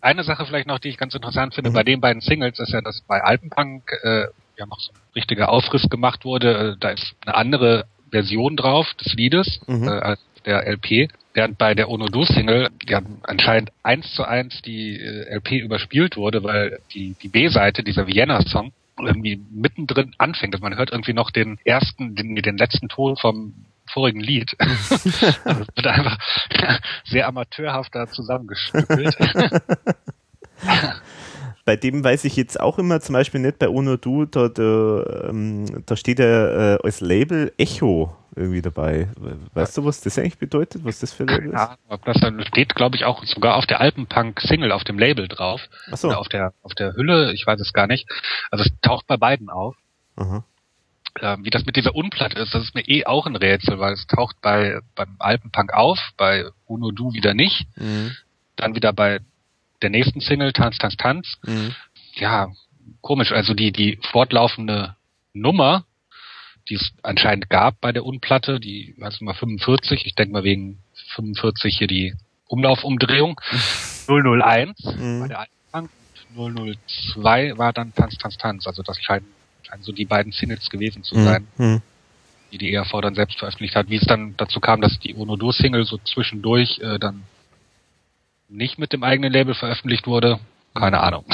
Eine 0.00 0.24
Sache 0.24 0.46
vielleicht 0.46 0.66
noch, 0.66 0.78
die 0.78 0.88
ich 0.88 0.98
ganz 0.98 1.14
interessant 1.14 1.54
finde, 1.54 1.70
mhm. 1.70 1.74
bei 1.74 1.82
den 1.82 2.00
beiden 2.00 2.20
Singles 2.20 2.58
ist 2.58 2.72
ja, 2.72 2.80
dass 2.80 3.00
bei 3.02 3.22
Alpenpunk 3.22 3.90
äh, 4.02 4.26
ja 4.56 4.66
noch 4.66 4.80
so 4.80 4.92
ein 4.92 4.98
richtiger 5.14 5.48
Aufriss 5.48 5.88
gemacht 5.88 6.24
wurde. 6.24 6.72
Äh, 6.72 6.76
da 6.80 6.90
ist 6.90 7.14
eine 7.24 7.34
andere 7.34 7.86
Version 8.10 8.56
drauf 8.56 8.86
des 8.94 9.14
Liedes 9.14 9.60
mhm. 9.66 9.88
äh, 9.88 9.90
als 9.90 10.20
der 10.46 10.66
LP. 10.66 11.08
Während 11.34 11.58
bei 11.58 11.74
der 11.74 11.90
Ono 11.90 12.06
Single 12.24 12.70
ja 12.88 13.02
anscheinend 13.22 13.70
eins 13.82 14.10
zu 14.14 14.24
eins 14.24 14.62
die 14.62 14.98
äh, 14.98 15.34
LP 15.34 15.52
überspielt 15.52 16.16
wurde, 16.16 16.42
weil 16.42 16.78
die, 16.92 17.14
die 17.20 17.28
B-Seite, 17.28 17.82
dieser 17.82 18.06
Vienna-Song, 18.06 18.72
irgendwie 18.98 19.38
mittendrin 19.50 20.14
anfängt. 20.16 20.54
Also 20.54 20.62
man 20.64 20.78
hört 20.78 20.90
irgendwie 20.90 21.12
noch 21.12 21.30
den 21.30 21.58
ersten, 21.64 22.14
den, 22.14 22.36
den 22.36 22.56
letzten 22.56 22.88
Ton 22.88 23.16
vom 23.16 23.52
vorigen 23.86 24.20
Lied. 24.20 24.56
also 24.58 24.94
es 25.04 25.76
wird 25.76 25.86
einfach 25.86 26.18
sehr 27.04 27.28
amateurhaft 27.28 27.94
da 27.94 28.06
zusammengestückelt. 28.06 29.16
bei 31.66 31.76
dem 31.76 32.02
weiß 32.02 32.24
ich 32.24 32.36
jetzt 32.36 32.58
auch 32.58 32.78
immer, 32.78 33.00
zum 33.00 33.12
Beispiel 33.12 33.40
nicht 33.40 33.58
bei 33.58 33.68
Uno 33.68 33.96
Du, 33.98 34.24
da, 34.24 34.48
da, 34.48 35.28
ähm, 35.28 35.84
da 35.84 35.96
steht 35.96 36.18
ja 36.20 36.74
äh, 36.74 36.78
als 36.82 37.00
Label 37.00 37.52
Echo 37.58 38.16
irgendwie 38.36 38.62
dabei. 38.62 39.08
Weißt 39.52 39.76
du, 39.76 39.84
was 39.84 40.00
das 40.00 40.18
eigentlich 40.18 40.38
bedeutet, 40.38 40.84
was 40.84 41.00
das 41.00 41.12
für 41.12 41.24
ein 41.24 41.28
Label 41.28 41.46
ist? 41.48 41.54
Ja, 41.54 41.76
das 42.04 42.46
steht, 42.46 42.74
glaube 42.74 42.96
ich, 42.96 43.04
auch 43.04 43.24
sogar 43.24 43.56
auf 43.56 43.66
der 43.66 43.80
Alpenpunk-Single 43.80 44.72
auf 44.72 44.84
dem 44.84 44.98
Label 44.98 45.26
drauf. 45.26 45.60
Ach 45.90 45.96
so. 45.96 46.08
Oder 46.08 46.18
auf 46.20 46.28
der, 46.28 46.52
auf 46.62 46.74
der 46.74 46.94
Hülle, 46.94 47.32
ich 47.32 47.46
weiß 47.46 47.60
es 47.60 47.72
gar 47.72 47.86
nicht. 47.86 48.08
Also 48.50 48.64
es 48.64 48.70
taucht 48.80 49.06
bei 49.06 49.16
beiden 49.16 49.50
auf. 49.50 49.74
Aha. 50.16 50.44
äh, 51.20 51.36
wie 51.42 51.50
das 51.50 51.66
mit 51.66 51.76
dieser 51.76 51.94
Unplatte 51.94 52.38
ist, 52.38 52.54
das 52.54 52.62
ist 52.62 52.74
mir 52.74 52.86
eh 52.88 53.06
auch 53.06 53.26
ein 53.26 53.36
Rätsel, 53.36 53.78
weil 53.80 53.94
es 53.94 54.06
taucht 54.06 54.36
bei 54.40 54.80
beim 54.94 55.16
Alpenpunk 55.18 55.72
auf, 55.74 55.98
bei 56.16 56.44
Uno 56.66 56.90
Du 56.92 57.12
wieder 57.12 57.34
nicht, 57.34 57.66
Mhm. 57.76 58.12
dann 58.56 58.74
wieder 58.76 58.92
bei 58.92 59.20
der 59.82 59.90
nächsten 59.90 60.20
Single 60.20 60.52
Tanz 60.52 60.78
Tanz 60.78 60.96
Tanz. 60.96 61.38
Mhm. 61.46 61.74
Ja, 62.14 62.48
komisch, 63.00 63.32
also 63.32 63.54
die 63.54 63.72
die 63.72 63.98
fortlaufende 64.10 64.96
Nummer, 65.32 65.84
die 66.68 66.74
es 66.74 66.92
anscheinend 67.02 67.48
gab 67.50 67.80
bei 67.80 67.92
der 67.92 68.04
Unplatte, 68.04 68.58
die 68.60 68.94
weiß 68.98 69.20
mal 69.20 69.34
45, 69.34 70.06
ich 70.06 70.14
denke 70.14 70.32
mal 70.32 70.44
wegen 70.44 70.78
45 71.14 71.76
hier 71.78 71.86
die 71.86 72.14
Umlaufumdrehung 72.48 73.40
001 74.08 74.84
Mhm. 74.96 75.20
bei 75.20 75.28
der 75.28 75.46
und 75.72 75.90
002 77.14 77.56
war 77.58 77.72
dann 77.72 77.94
Tanz 77.94 78.16
Tanz 78.18 78.36
Tanz, 78.36 78.66
also 78.66 78.82
das 78.82 78.98
scheinen 79.02 79.26
scheinen 79.62 79.82
so 79.82 79.92
die 79.92 80.04
beiden 80.04 80.32
Singles 80.32 80.68
gewesen 80.70 81.02
zu 81.02 81.14
sein 81.16 81.46
Mhm. 81.58 81.82
die 82.52 82.58
die 82.58 82.72
ERV 82.74 82.92
dann 83.02 83.14
selbst 83.14 83.38
veröffentlicht 83.38 83.74
hat. 83.74 83.90
Wie 83.90 83.96
es 83.96 84.04
dann 84.06 84.34
dazu 84.36 84.60
kam, 84.60 84.80
dass 84.80 84.98
die 85.00 85.14
Uno-Dur-Single 85.14 85.84
so 85.84 85.98
zwischendurch 85.98 86.78
äh, 86.78 86.98
dann 86.98 87.24
nicht 88.48 88.78
mit 88.78 88.92
dem 88.92 89.02
eigenen 89.02 89.32
Label 89.32 89.54
veröffentlicht 89.54 90.06
wurde, 90.06 90.38
keine 90.74 91.00
Ahnung. 91.00 91.24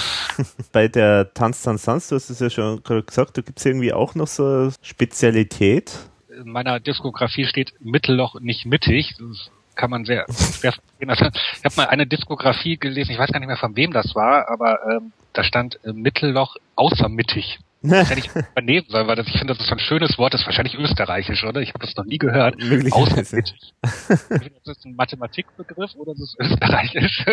Bei 0.72 0.88
der 0.88 1.32
Tanz, 1.34 1.62
Tanz, 1.62 1.84
Tanz, 1.84 2.08
du 2.08 2.16
hast 2.16 2.30
es 2.30 2.40
ja 2.40 2.50
schon 2.50 2.82
gesagt, 2.82 3.36
da 3.38 3.42
gibt 3.42 3.58
es 3.58 3.66
irgendwie 3.66 3.92
auch 3.92 4.14
noch 4.14 4.26
so 4.26 4.70
Spezialität. 4.82 5.98
In 6.28 6.52
meiner 6.52 6.80
Diskografie 6.80 7.46
steht 7.46 7.74
Mittelloch 7.80 8.40
nicht 8.40 8.66
mittig. 8.66 9.14
Das 9.18 9.50
kann 9.74 9.90
man 9.90 10.04
sehr 10.04 10.26
schwer 10.28 10.72
verstehen. 10.72 11.10
Also, 11.10 11.26
ich 11.26 11.64
habe 11.64 11.74
mal 11.76 11.86
eine 11.86 12.06
Diskografie 12.06 12.76
gelesen, 12.76 13.12
ich 13.12 13.18
weiß 13.18 13.32
gar 13.32 13.40
nicht 13.40 13.48
mehr 13.48 13.56
von 13.56 13.76
wem 13.76 13.92
das 13.92 14.14
war, 14.14 14.48
aber 14.48 14.78
ähm, 14.90 15.12
da 15.32 15.44
stand 15.44 15.78
äh, 15.84 15.92
Mittelloch 15.92 16.56
außer 16.76 17.08
mittig. 17.08 17.58
Das 17.82 18.10
hätte 18.10 18.20
ich 18.20 18.30
übernehmen 18.34 18.86
sollen, 18.88 19.06
weil 19.06 19.16
das, 19.16 19.26
ich 19.26 19.38
finde, 19.38 19.54
das 19.54 19.64
ist 19.64 19.72
ein 19.72 19.78
schönes 19.78 20.18
Wort, 20.18 20.34
das 20.34 20.42
ist 20.42 20.46
wahrscheinlich 20.46 20.74
österreichisch, 20.74 21.44
oder? 21.44 21.60
Ich 21.60 21.70
habe 21.70 21.78
das 21.84 21.96
noch 21.96 22.04
nie 22.04 22.18
gehört. 22.18 22.56
Außer 22.92 23.16
mittig. 23.16 23.72
Entweder 24.28 24.56
das 24.64 24.76
ist 24.76 24.84
ein 24.84 24.94
Mathematikbegriff 24.96 25.94
oder 25.96 26.12
das 26.12 26.34
ist 26.34 26.36
österreichisch. 26.38 27.24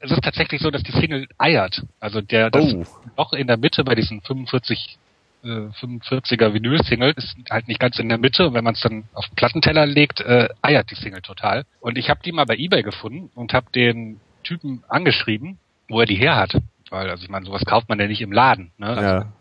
es 0.00 0.10
ist 0.10 0.22
tatsächlich 0.22 0.60
so, 0.60 0.70
dass 0.70 0.82
die 0.82 0.92
Single 0.92 1.28
eiert. 1.38 1.82
Also 2.00 2.20
der 2.20 2.50
das 2.50 2.74
Oh. 2.74 2.84
Loch 3.16 3.32
in 3.32 3.46
der 3.46 3.58
Mitte 3.58 3.84
bei 3.84 3.94
diesen 3.94 4.20
45 4.22 4.98
äh, 5.44 5.48
45er 5.48 6.52
Vinyl-Single 6.54 7.14
ist 7.16 7.36
halt 7.50 7.68
nicht 7.68 7.80
ganz 7.80 7.98
in 7.98 8.08
der 8.08 8.18
Mitte 8.18 8.46
und 8.48 8.54
wenn 8.54 8.64
man 8.64 8.74
es 8.74 8.80
dann 8.80 9.04
auf 9.12 9.26
den 9.26 9.34
Plattenteller 9.36 9.86
legt, 9.86 10.20
äh, 10.20 10.48
eiert 10.62 10.90
die 10.90 10.94
Single 10.94 11.22
total. 11.22 11.64
Und 11.80 11.98
ich 11.98 12.10
habe 12.10 12.20
die 12.24 12.32
mal 12.32 12.46
bei 12.46 12.56
Ebay 12.56 12.82
gefunden 12.82 13.30
und 13.34 13.52
habe 13.52 13.66
den 13.74 14.20
Typen 14.44 14.82
angeschrieben, 14.88 15.58
wo 15.88 16.00
er 16.00 16.06
die 16.06 16.16
her 16.16 16.36
hat. 16.36 16.56
Weil, 16.92 17.08
also 17.10 17.24
ich 17.24 17.30
meine, 17.30 17.46
sowas 17.46 17.64
kauft 17.64 17.88
man 17.88 17.98
ja 17.98 18.06
nicht 18.06 18.20
im 18.20 18.32
Laden. 18.32 18.70
Ne? 18.76 18.86
Also 18.86 19.02
Ja. 19.02 19.32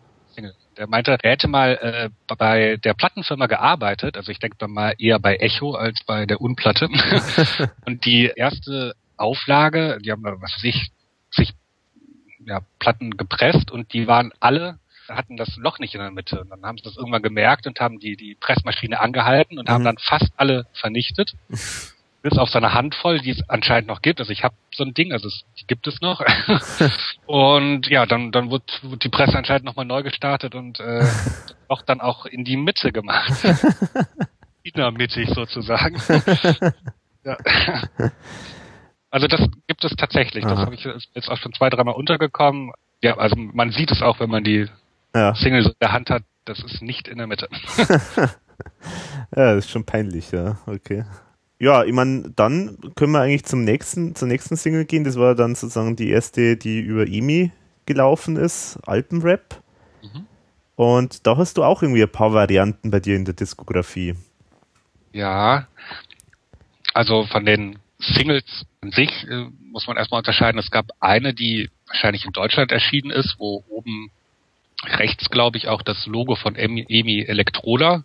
Der 0.78 0.88
meinte, 0.88 1.18
er 1.22 1.32
hätte 1.32 1.49
mal 1.49 1.78
äh, 1.82 2.10
bei 2.38 2.78
der 2.78 2.94
Plattenfirma 2.94 3.48
gearbeitet, 3.48 4.15
also 4.15 4.32
ich 4.32 4.40
denke 4.40 4.68
mal 4.69 4.95
eher 4.98 5.19
bei 5.19 5.36
Echo 5.36 5.73
als 5.76 6.02
bei 6.06 6.26
der 6.26 6.40
Unplatte. 6.40 6.88
und 7.86 8.06
die 8.06 8.32
erste 8.34 8.95
Auflage, 9.18 9.99
die 10.02 10.11
haben 10.11 10.23
da, 10.23 10.41
was 10.41 10.53
weiß 10.56 10.64
ich, 10.64 10.91
sich 11.30 11.53
ja, 12.45 12.61
Platten 12.80 13.18
gepresst 13.18 13.69
und 13.69 13.91
die 13.94 14.07
waren 14.07 14.32
alle 14.40 14.80
hatten 15.10 15.36
das 15.36 15.57
Loch 15.57 15.80
nicht 15.80 15.94
in 15.94 15.99
der 15.99 16.10
Mitte. 16.11 16.40
Und 16.40 16.49
dann 16.49 16.64
haben 16.64 16.78
sie 16.78 16.86
das 16.86 16.95
irgendwann 16.95 17.22
gemerkt 17.22 17.68
und 17.68 17.82
haben 17.82 17.99
die, 17.99 18.15
die 18.15 18.36
Pressmaschine 18.36 19.02
angehalten 19.02 19.60
und 19.60 19.68
haben 19.68 19.82
Mhm. 19.82 19.86
dann 19.86 19.98
fast 19.98 20.32
alle 20.38 20.68
vernichtet. 20.73 21.34
Bis 22.22 22.38
auf 22.38 22.49
seine 22.49 22.73
Handvoll, 22.73 23.19
die 23.19 23.31
es 23.31 23.49
anscheinend 23.49 23.88
noch 23.88 24.02
gibt. 24.02 24.19
Also 24.19 24.31
ich 24.31 24.43
habe 24.43 24.53
so 24.72 24.84
ein 24.84 24.93
Ding, 24.93 25.11
also 25.11 25.27
es, 25.27 25.43
gibt 25.68 25.88
es 25.88 26.02
noch. 26.02 26.22
und 27.26 27.88
ja, 27.88 28.06
dann, 28.06 28.31
dann 28.31 28.52
wird, 28.52 28.81
die 29.03 29.10
Presse 29.10 29.38
anscheinend 29.38 29.65
nochmal 29.65 29.85
neu 29.85 30.03
gestartet 30.03 30.53
und 30.53 30.80
äh, 30.80 31.03
Loch 31.69 31.81
dann 31.81 31.99
auch 31.99 32.26
in 32.27 32.43
die 32.43 32.57
Mitte 32.57 32.91
gemacht. 32.91 33.31
Innermittig 34.64 35.30
sozusagen. 35.30 35.99
ja. 37.23 37.38
Also 39.10 39.27
das 39.27 39.41
gibt 39.68 39.84
es 39.84 39.95
tatsächlich. 39.95 40.43
Das 40.43 40.60
habe 40.60 40.76
ich 40.76 40.84
jetzt 40.85 41.30
auch 41.30 41.38
schon 41.38 41.53
zwei, 41.53 41.69
dreimal 41.69 41.95
untergekommen. 41.95 42.72
Ja, 43.02 43.18
also 43.18 43.35
man 43.35 43.72
sieht 43.72 43.89
es 43.89 44.02
auch, 44.03 44.19
wenn 44.19 44.30
man 44.30 44.43
die 44.43 44.68
Ja. 45.15 45.34
Single 45.34 45.64
so 45.64 45.69
in 45.69 45.76
der 45.81 45.91
Hand 45.91 46.10
hat. 46.11 46.23
Das 46.45 46.60
ist 46.60 46.81
nicht 46.81 47.07
in 47.07 47.18
der 47.18 47.27
Mitte. 47.27 47.49
ja, 49.35 49.56
das 49.56 49.65
ist 49.65 49.72
schon 49.72 49.85
peinlich, 49.85 50.31
ja. 50.31 50.57
Okay. 50.65 51.03
Ja, 51.61 51.83
ich 51.83 51.93
meine, 51.93 52.31
dann 52.35 52.75
können 52.95 53.11
wir 53.11 53.21
eigentlich 53.21 53.45
zum 53.45 53.63
nächsten, 53.63 54.15
zur 54.15 54.27
nächsten 54.27 54.57
Single 54.57 54.83
gehen. 54.85 55.03
Das 55.03 55.15
war 55.15 55.35
dann 55.35 55.53
sozusagen 55.53 55.95
die 55.95 56.09
erste, 56.09 56.57
die 56.57 56.79
über 56.79 57.05
EMI 57.05 57.51
gelaufen 57.85 58.35
ist, 58.35 58.79
Alpenrap. 58.88 59.61
Mhm. 60.01 60.25
Und 60.75 61.27
da 61.27 61.38
hast 61.38 61.59
du 61.59 61.63
auch 61.63 61.83
irgendwie 61.83 62.01
ein 62.01 62.11
paar 62.11 62.33
Varianten 62.33 62.89
bei 62.89 62.99
dir 62.99 63.15
in 63.15 63.25
der 63.25 63.35
Diskografie. 63.35 64.15
Ja, 65.13 65.67
also 66.95 67.27
von 67.27 67.45
den 67.45 67.77
Singles 67.99 68.65
an 68.81 68.89
sich 68.89 69.11
äh, 69.29 69.45
muss 69.71 69.85
man 69.85 69.97
erstmal 69.97 70.21
unterscheiden. 70.21 70.57
Es 70.57 70.71
gab 70.71 70.88
eine, 70.99 71.35
die 71.35 71.69
wahrscheinlich 71.85 72.25
in 72.25 72.31
Deutschland 72.31 72.71
erschienen 72.71 73.11
ist, 73.11 73.35
wo 73.38 73.63
oben 73.69 74.09
rechts, 74.83 75.29
glaube 75.29 75.59
ich, 75.59 75.67
auch 75.67 75.83
das 75.83 76.07
Logo 76.07 76.35
von 76.35 76.55
Emi, 76.55 77.21
Electrola 77.21 78.03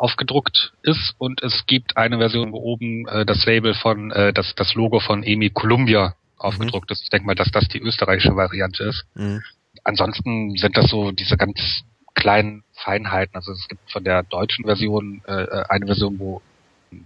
aufgedruckt 0.00 0.72
ist 0.82 1.14
und 1.18 1.42
es 1.42 1.66
gibt 1.66 1.96
eine 1.96 2.18
Version, 2.18 2.52
wo 2.52 2.58
oben 2.58 3.06
äh, 3.08 3.26
das 3.26 3.44
Label 3.46 3.74
von 3.74 4.10
äh, 4.10 4.32
das 4.32 4.54
das 4.54 4.74
Logo 4.74 5.00
von 5.00 5.22
Emi 5.22 5.50
Columbia 5.50 6.14
aufgedruckt 6.38 6.90
ist. 6.90 7.02
Ich 7.02 7.10
denke 7.10 7.26
mal, 7.26 7.34
dass 7.34 7.50
das 7.50 7.68
die 7.68 7.80
österreichische 7.80 8.34
Variante 8.34 8.84
ist. 8.84 9.04
Mhm. 9.14 9.42
Ansonsten 9.84 10.56
sind 10.56 10.76
das 10.76 10.88
so 10.90 11.12
diese 11.12 11.36
ganz 11.36 11.82
kleinen 12.14 12.64
Feinheiten. 12.72 13.36
Also 13.36 13.52
es 13.52 13.68
gibt 13.68 13.90
von 13.90 14.04
der 14.04 14.22
deutschen 14.22 14.64
Version 14.64 15.22
äh, 15.26 15.42
äh, 15.42 15.64
eine 15.68 15.86
Version, 15.86 16.18
wo 16.18 16.42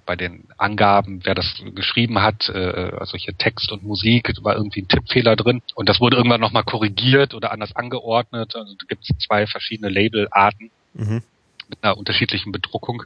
bei 0.07 0.17
den 0.17 0.45
Angaben, 0.57 1.21
wer 1.25 1.35
das 1.35 1.63
geschrieben 1.75 2.23
hat, 2.23 2.49
äh, 2.49 2.93
also 2.99 3.19
hier 3.19 3.37
Text 3.37 3.71
und 3.71 3.83
Musik, 3.83 4.33
war 4.43 4.55
irgendwie 4.57 4.83
ein 4.83 4.89
Tippfehler 4.89 5.37
drin. 5.37 5.63
Und 5.75 5.89
das 5.89 6.01
wurde 6.01 6.17
irgendwann 6.17 6.41
nochmal 6.41 6.65
korrigiert 6.65 7.35
oder 7.35 7.53
anders 7.53 7.77
angeordnet. 7.77 8.55
Also 8.57 8.75
da 8.79 8.87
gibt 8.89 9.03
es 9.03 9.19
zwei 9.19 9.47
verschiedene 9.47 9.91
Labelarten 9.91 10.71
Mhm. 10.95 11.23
Mit 11.69 11.83
einer 11.83 11.97
unterschiedlichen 11.97 12.53
Bedruckung. 12.53 13.05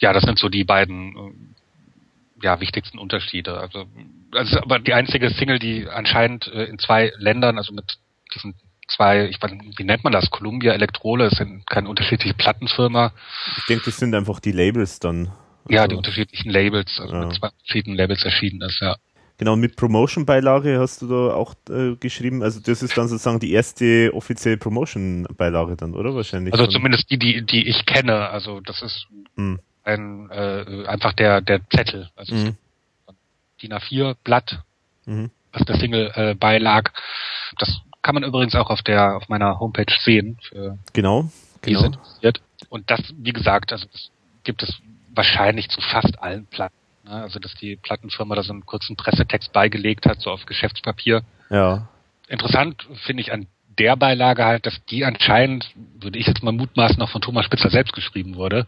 Ja, 0.00 0.12
das 0.12 0.24
sind 0.24 0.38
so 0.38 0.48
die 0.48 0.64
beiden 0.64 1.16
äh, 1.16 2.44
ja, 2.44 2.60
wichtigsten 2.60 2.98
Unterschiede. 2.98 3.58
Also 3.58 3.86
das 4.32 4.50
ist 4.50 4.56
aber 4.56 4.78
die 4.78 4.92
einzige 4.94 5.30
Single, 5.30 5.58
die 5.58 5.88
anscheinend 5.88 6.46
äh, 6.48 6.64
in 6.64 6.78
zwei 6.78 7.12
Ländern, 7.16 7.58
also 7.58 7.72
mit 7.72 7.98
diesen 8.34 8.54
zwei, 8.88 9.26
ich 9.26 9.40
weiß 9.40 9.52
nicht, 9.52 9.78
wie 9.78 9.84
nennt 9.84 10.04
man 10.04 10.12
das? 10.12 10.30
Columbia 10.30 10.72
Elektrole, 10.72 11.26
es 11.26 11.38
sind 11.38 11.66
keine 11.66 11.88
unterschiedliche 11.88 12.34
Plattenfirma. 12.34 13.12
Ich 13.56 13.64
denke, 13.66 13.84
das 13.86 13.96
sind 13.96 14.14
einfach 14.14 14.40
die 14.40 14.52
Labels 14.52 14.98
dann. 15.00 15.32
Ja, 15.68 15.82
Also, 15.82 15.88
die 15.88 15.94
unterschiedlichen 15.96 16.50
Labels, 16.50 17.00
also 17.00 17.14
Ja. 17.14 17.26
mit 17.26 17.36
zwei 17.36 17.48
verschiedenen 17.64 17.96
Labels 17.96 18.22
erschienen 18.24 18.60
ist, 18.62 18.80
ja. 18.80 18.96
Genau, 19.36 19.56
mit 19.56 19.74
Promotion-Beilage 19.76 20.78
hast 20.78 21.02
du 21.02 21.08
da 21.08 21.34
auch 21.34 21.54
äh, 21.68 21.96
geschrieben. 21.96 22.42
Also 22.44 22.60
das 22.60 22.82
ist 22.82 22.96
dann 22.96 23.08
sozusagen 23.08 23.40
die 23.40 23.52
erste 23.52 24.12
offizielle 24.14 24.56
Promotion-Beilage 24.58 25.76
dann, 25.76 25.94
oder? 25.94 26.14
Wahrscheinlich. 26.14 26.52
Also 26.54 26.66
zumindest 26.68 27.10
die, 27.10 27.18
die, 27.18 27.42
die 27.44 27.66
ich 27.68 27.84
kenne. 27.84 28.28
Also 28.30 28.60
das 28.60 28.80
ist 28.82 29.06
Mhm. 29.36 29.58
ein 29.82 30.30
äh, 30.30 30.84
einfach 30.86 31.12
der 31.14 31.40
der 31.40 31.60
Zettel, 31.70 32.08
also 32.14 32.32
Mhm. 32.34 32.56
DIN 33.60 33.72
A4 33.72 34.14
Blatt, 34.22 34.60
Mhm. 35.06 35.30
was 35.52 35.64
der 35.64 35.78
Single 35.80 36.12
äh, 36.14 36.34
beilag. 36.34 36.90
Das 37.58 37.80
kann 38.02 38.14
man 38.14 38.22
übrigens 38.22 38.54
auch 38.54 38.70
auf 38.70 38.82
der 38.82 39.16
auf 39.16 39.28
meiner 39.28 39.58
Homepage 39.58 39.92
sehen, 40.04 40.38
für 40.48 40.78
Genau. 40.92 41.28
genau. 41.62 41.90
Und 42.68 42.90
das, 42.90 43.00
wie 43.18 43.32
gesagt, 43.32 43.72
also 43.72 43.86
das 43.90 44.10
gibt 44.44 44.62
es 44.62 44.78
wahrscheinlich 45.14 45.68
zu 45.70 45.80
fast 45.80 46.18
allen 46.22 46.46
Platten. 46.46 46.74
Ne? 47.04 47.10
Also 47.22 47.38
dass 47.38 47.54
die 47.54 47.76
Plattenfirma 47.76 48.34
da 48.34 48.42
so 48.42 48.52
einen 48.52 48.66
kurzen 48.66 48.96
Pressetext 48.96 49.52
beigelegt 49.52 50.06
hat, 50.06 50.20
so 50.20 50.30
auf 50.30 50.46
Geschäftspapier. 50.46 51.22
Ja. 51.50 51.88
Interessant 52.28 52.86
finde 53.04 53.20
ich 53.22 53.32
an 53.32 53.46
der 53.78 53.96
Beilage 53.96 54.44
halt, 54.44 54.66
dass 54.66 54.84
die 54.86 55.04
anscheinend, 55.04 55.70
würde 56.00 56.18
ich 56.18 56.26
jetzt 56.26 56.42
mal 56.42 56.52
mutmaßen, 56.52 56.96
noch 56.98 57.10
von 57.10 57.20
Thomas 57.20 57.44
Spitzer 57.46 57.70
selbst 57.70 57.92
geschrieben 57.92 58.36
wurde. 58.36 58.66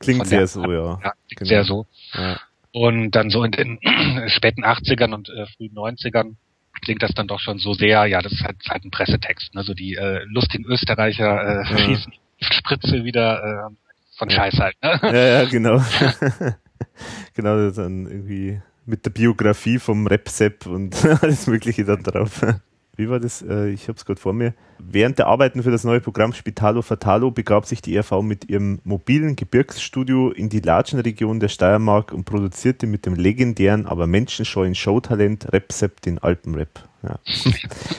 Klingt 0.00 0.26
sehr 0.26 0.46
so, 0.48 0.64
ja. 0.70 0.98
Ja, 1.02 1.12
klingt 1.28 1.38
Genau. 1.38 1.48
sehr 1.48 1.64
so. 1.64 1.86
ja. 2.14 2.40
Und 2.72 3.10
dann 3.12 3.28
so 3.30 3.44
in 3.44 3.52
den 3.52 3.78
späten 4.28 4.64
80ern 4.64 5.12
und 5.14 5.28
äh, 5.28 5.46
frühen 5.56 5.74
90ern 5.74 6.36
klingt 6.82 7.02
das 7.02 7.12
dann 7.14 7.28
doch 7.28 7.38
schon 7.38 7.58
so 7.58 7.74
sehr, 7.74 8.06
ja, 8.06 8.20
das 8.22 8.32
ist 8.32 8.42
halt, 8.42 8.56
halt 8.68 8.84
ein 8.84 8.90
Pressetext. 8.90 9.54
Ne? 9.54 9.62
So 9.62 9.74
die 9.74 9.94
äh, 9.94 10.22
lustigen 10.24 10.64
Österreicher 10.64 11.40
äh, 11.64 11.70
Ja. 11.70 11.78
schießen 11.78 12.12
die 12.40 12.44
Spritze 12.44 13.04
wieder 13.04 13.68
äh, 13.70 13.74
von 14.16 14.28
Ja. 14.30 14.36
Scheiß 14.36 14.58
halt. 14.58 14.76
Ne? 14.82 14.98
Ja, 15.02 15.42
ja, 15.42 15.44
genau. 15.44 15.76
genau, 17.34 17.70
dann 17.70 18.06
irgendwie 18.06 18.60
mit 18.86 19.04
der 19.04 19.10
Biografie 19.10 19.78
vom 19.78 20.06
Repsep 20.06 20.66
und 20.66 21.04
alles 21.22 21.46
Mögliche 21.46 21.84
da 21.84 21.96
drauf. 21.96 22.40
Wie 22.96 23.08
war 23.08 23.20
das? 23.20 23.40
Äh, 23.40 23.70
ich 23.70 23.88
habe 23.88 23.96
es 23.96 24.04
gerade 24.04 24.20
vor 24.20 24.34
mir. 24.34 24.52
Während 24.78 25.18
der 25.18 25.26
Arbeiten 25.26 25.62
für 25.62 25.70
das 25.70 25.84
neue 25.84 26.00
Programm 26.00 26.34
Spitalo 26.34 26.82
Fatalo 26.82 27.30
begab 27.30 27.64
sich 27.64 27.80
die 27.80 27.96
ERV 27.96 28.20
mit 28.20 28.50
ihrem 28.50 28.80
mobilen 28.84 29.34
Gebirgsstudio 29.34 30.30
in 30.30 30.50
die 30.50 30.60
Latschenregion 30.60 31.40
der 31.40 31.48
Steiermark 31.48 32.12
und 32.12 32.24
produzierte 32.24 32.86
mit 32.86 33.06
dem 33.06 33.14
legendären, 33.14 33.86
aber 33.86 34.06
menschenscheuen 34.06 34.74
Showtalent 34.74 35.52
Repsep 35.52 36.02
den 36.02 36.18
Alpenrap. 36.18 36.86
Ja. 37.02 37.18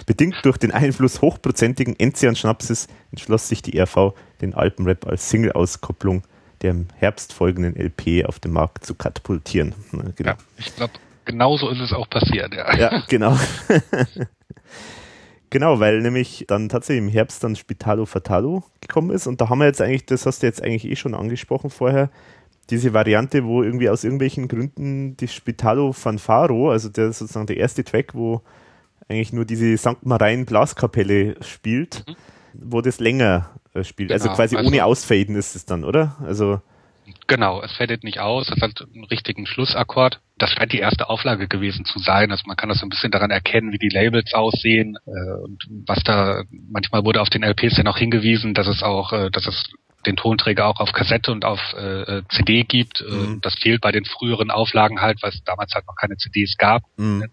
Bedingt 0.05 0.35
durch 0.43 0.57
den 0.57 0.71
Einfluss 0.71 1.21
hochprozentigen 1.21 1.99
Enzian-Schnapses 1.99 2.87
entschloss 3.11 3.49
sich 3.49 3.61
die 3.61 3.75
ERV, 3.75 4.13
den 4.41 4.53
Alpenrap 4.53 5.07
als 5.07 5.29
Single-Auskopplung 5.29 6.23
der 6.63 6.71
im 6.71 6.87
Herbst 6.95 7.33
folgenden 7.33 7.75
LP 7.75 8.25
auf 8.25 8.39
den 8.39 8.51
Markt 8.51 8.85
zu 8.85 8.95
katapultieren. 8.95 9.75
Genau. 10.15 10.31
Ja, 10.31 10.37
ich 10.57 10.75
glaube, 10.75 10.93
genauso 11.25 11.69
ist 11.69 11.79
es 11.79 11.93
auch 11.93 12.09
passiert. 12.09 12.53
Ja, 12.53 12.75
ja 12.75 13.03
genau. 13.09 13.37
Genau, 15.53 15.79
weil 15.79 16.01
nämlich 16.01 16.45
dann 16.47 16.67
tatsächlich 16.67 17.05
im 17.05 17.11
Herbst 17.11 17.43
dann 17.43 17.55
Spitalo 17.55 18.07
Fatalo 18.07 18.63
gekommen 18.81 19.11
ist 19.11 19.27
und 19.27 19.39
da 19.39 19.49
haben 19.49 19.59
wir 19.59 19.67
jetzt 19.67 19.83
eigentlich, 19.83 20.07
das 20.07 20.25
hast 20.25 20.41
du 20.41 20.47
jetzt 20.47 20.63
eigentlich 20.63 20.85
eh 20.85 20.95
schon 20.95 21.13
angesprochen 21.13 21.69
vorher, 21.69 22.09
diese 22.71 22.91
Variante, 22.95 23.45
wo 23.45 23.61
irgendwie 23.61 23.87
aus 23.87 24.03
irgendwelchen 24.03 24.47
Gründen 24.47 25.15
die 25.15 25.27
Spitalo 25.27 25.93
Fanfaro, 25.93 26.71
also 26.71 26.89
der 26.89 27.13
sozusagen 27.13 27.45
der 27.45 27.57
erste 27.57 27.83
Track, 27.83 28.15
wo 28.15 28.41
eigentlich 29.07 29.31
nur 29.31 29.45
diese 29.45 29.77
St. 29.77 30.03
Marien 30.03 30.47
Blaskapelle 30.47 31.35
spielt, 31.41 32.03
mhm. 32.07 32.15
wo 32.53 32.81
das 32.81 32.99
länger 32.99 33.51
spielt. 33.81 34.11
Also 34.11 34.23
genau, 34.23 34.31
also 34.31 34.41
quasi 34.41 34.55
also 34.57 34.69
ohne 34.69 34.85
Ausfaden 34.85 35.35
ist 35.35 35.55
es 35.55 35.65
dann, 35.65 35.83
oder? 35.83 36.15
Also 36.23 36.61
Genau, 37.27 37.61
es 37.61 37.71
fadet 37.73 38.03
nicht 38.03 38.19
aus, 38.19 38.49
es 38.49 38.61
hat 38.61 38.85
einen 38.93 39.05
richtigen 39.05 39.45
Schlussakkord. 39.45 40.21
Das 40.37 40.51
scheint 40.51 40.71
die 40.71 40.79
erste 40.79 41.09
Auflage 41.09 41.47
gewesen 41.47 41.85
zu 41.85 41.99
sein. 41.99 42.31
Also 42.31 42.43
man 42.47 42.55
kann 42.55 42.69
das 42.69 42.79
so 42.79 42.85
ein 42.85 42.89
bisschen 42.89 43.11
daran 43.11 43.31
erkennen, 43.31 43.71
wie 43.71 43.77
die 43.77 43.89
Labels 43.89 44.33
aussehen 44.33 44.97
äh, 45.05 45.41
und 45.41 45.63
was 45.85 46.03
da 46.03 46.43
manchmal 46.51 47.03
wurde 47.03 47.21
auf 47.21 47.29
den 47.29 47.43
LPs 47.43 47.77
ja 47.77 47.83
noch 47.83 47.97
hingewiesen, 47.97 48.53
dass 48.53 48.67
es 48.67 48.83
auch, 48.83 49.11
äh, 49.11 49.29
dass 49.31 49.47
es 49.47 49.69
den 50.05 50.15
Tonträger 50.15 50.67
auch 50.67 50.79
auf 50.79 50.91
Kassette 50.91 51.31
und 51.31 51.45
auf 51.45 51.59
äh, 51.73 52.23
CD 52.29 52.63
gibt. 52.63 53.01
Äh, 53.01 53.11
mhm. 53.11 53.41
Das 53.41 53.55
fehlt 53.55 53.81
bei 53.81 53.91
den 53.91 54.05
früheren 54.05 54.51
Auflagen 54.51 55.01
halt, 55.01 55.21
weil 55.23 55.31
es 55.31 55.43
damals 55.43 55.73
halt 55.73 55.87
noch 55.87 55.95
keine 55.95 56.17
CDs 56.17 56.57
gab. 56.57 56.83
Mhm. 56.97 57.25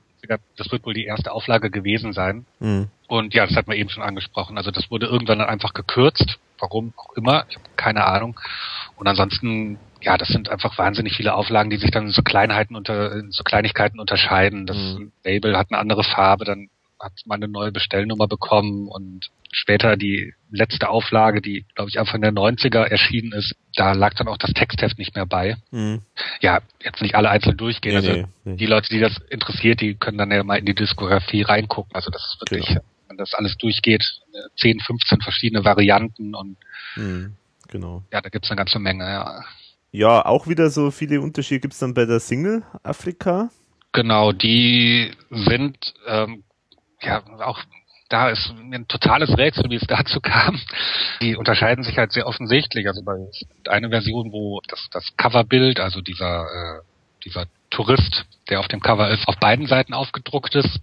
Das 0.56 0.70
wird 0.70 0.84
wohl 0.84 0.94
die 0.94 1.04
erste 1.04 1.32
Auflage 1.32 1.70
gewesen 1.70 2.12
sein. 2.12 2.46
Mhm. 2.58 2.88
Und 3.08 3.34
ja, 3.34 3.46
das 3.46 3.56
hat 3.56 3.66
man 3.66 3.76
eben 3.76 3.90
schon 3.90 4.02
angesprochen. 4.02 4.56
Also 4.56 4.70
das 4.70 4.90
wurde 4.90 5.06
irgendwann 5.06 5.40
dann 5.40 5.48
einfach 5.48 5.74
gekürzt. 5.74 6.38
Warum 6.58 6.92
auch 6.96 7.16
immer, 7.16 7.44
ich 7.48 7.56
habe 7.56 7.68
keine 7.76 8.06
Ahnung. 8.06 8.38
Und 8.96 9.06
ansonsten, 9.06 9.78
ja, 10.02 10.18
das 10.18 10.28
sind 10.28 10.48
einfach 10.48 10.76
wahnsinnig 10.78 11.14
viele 11.16 11.34
Auflagen, 11.34 11.70
die 11.70 11.78
sich 11.78 11.90
dann 11.90 12.06
in 12.06 12.12
so 12.12 12.22
Kleinheiten 12.22 12.76
unter, 12.76 13.12
in 13.12 13.30
so 13.32 13.42
Kleinigkeiten 13.42 13.98
unterscheiden. 13.98 14.66
Das 14.66 14.76
mhm. 14.76 15.12
Label 15.24 15.56
hat 15.56 15.68
eine 15.70 15.80
andere 15.80 16.04
Farbe, 16.04 16.44
dann 16.44 16.68
hat 17.00 17.12
man 17.24 17.42
eine 17.42 17.50
neue 17.50 17.72
Bestellnummer 17.72 18.28
bekommen 18.28 18.88
und 18.88 19.30
später 19.52 19.96
die 19.96 20.34
letzte 20.50 20.88
Auflage, 20.88 21.40
die, 21.40 21.64
glaube 21.74 21.90
ich, 21.90 21.98
Anfang 21.98 22.20
der 22.20 22.32
90er 22.32 22.82
erschienen 22.82 23.32
ist, 23.32 23.54
da 23.74 23.92
lag 23.92 24.14
dann 24.14 24.28
auch 24.28 24.38
das 24.38 24.52
Textheft 24.52 24.98
nicht 24.98 25.14
mehr 25.14 25.26
bei. 25.26 25.56
Mhm. 25.70 26.02
Ja, 26.40 26.60
jetzt 26.82 27.02
nicht 27.02 27.14
alle 27.14 27.30
einzeln 27.30 27.56
durchgehen. 27.56 28.00
Nee, 28.00 28.08
also 28.08 28.28
nee, 28.44 28.56
die 28.56 28.66
Leute, 28.66 28.88
die 28.88 29.00
das 29.00 29.16
interessiert, 29.28 29.80
die 29.80 29.94
können 29.94 30.18
dann 30.18 30.30
ja 30.30 30.42
mal 30.44 30.58
in 30.58 30.66
die 30.66 30.74
Diskografie 30.74 31.42
reingucken. 31.42 31.94
Also 31.94 32.10
das 32.10 32.22
ist 32.22 32.40
wirklich, 32.40 32.66
genau. 32.66 32.80
wenn 33.08 33.16
das 33.16 33.34
alles 33.34 33.56
durchgeht, 33.56 34.04
10, 34.58 34.80
15 34.80 35.20
verschiedene 35.20 35.64
Varianten 35.64 36.34
und 36.34 36.56
mhm. 36.96 37.36
Genau. 37.68 38.02
Ja, 38.12 38.20
da 38.20 38.28
gibt 38.30 38.44
es 38.44 38.50
eine 38.50 38.58
ganze 38.58 38.78
Menge, 38.78 39.04
ja. 39.04 39.44
Ja, 39.92 40.24
auch 40.24 40.46
wieder 40.46 40.70
so 40.70 40.90
viele 40.90 41.20
Unterschiede 41.20 41.60
gibt 41.60 41.74
es 41.74 41.80
dann 41.80 41.94
bei 41.94 42.04
der 42.04 42.20
Single 42.20 42.64
Afrika. 42.82 43.50
Genau, 43.92 44.32
die 44.32 45.10
sind 45.30 45.94
ähm, 46.06 46.44
ja 47.00 47.22
auch 47.40 47.60
da 48.10 48.28
ist 48.28 48.50
ein 48.50 48.86
totales 48.88 49.38
Rätsel, 49.38 49.70
wie 49.70 49.76
es 49.76 49.86
dazu 49.86 50.20
kam. 50.20 50.60
Die 51.22 51.36
unterscheiden 51.36 51.84
sich 51.84 51.96
halt 51.96 52.12
sehr 52.12 52.26
offensichtlich. 52.26 52.86
Also 52.86 53.02
bei 53.02 53.16
eine 53.68 53.88
Version, 53.88 54.32
wo 54.32 54.60
das, 54.68 54.88
das 54.90 55.16
Coverbild, 55.16 55.80
also 55.80 56.02
dieser, 56.02 56.42
äh, 56.42 56.82
dieser 57.24 57.46
Tourist, 57.70 58.26
der 58.50 58.60
auf 58.60 58.68
dem 58.68 58.80
Cover 58.80 59.08
ist, 59.10 59.26
auf 59.28 59.36
beiden 59.36 59.66
Seiten 59.66 59.94
aufgedruckt 59.94 60.54
ist. 60.54 60.80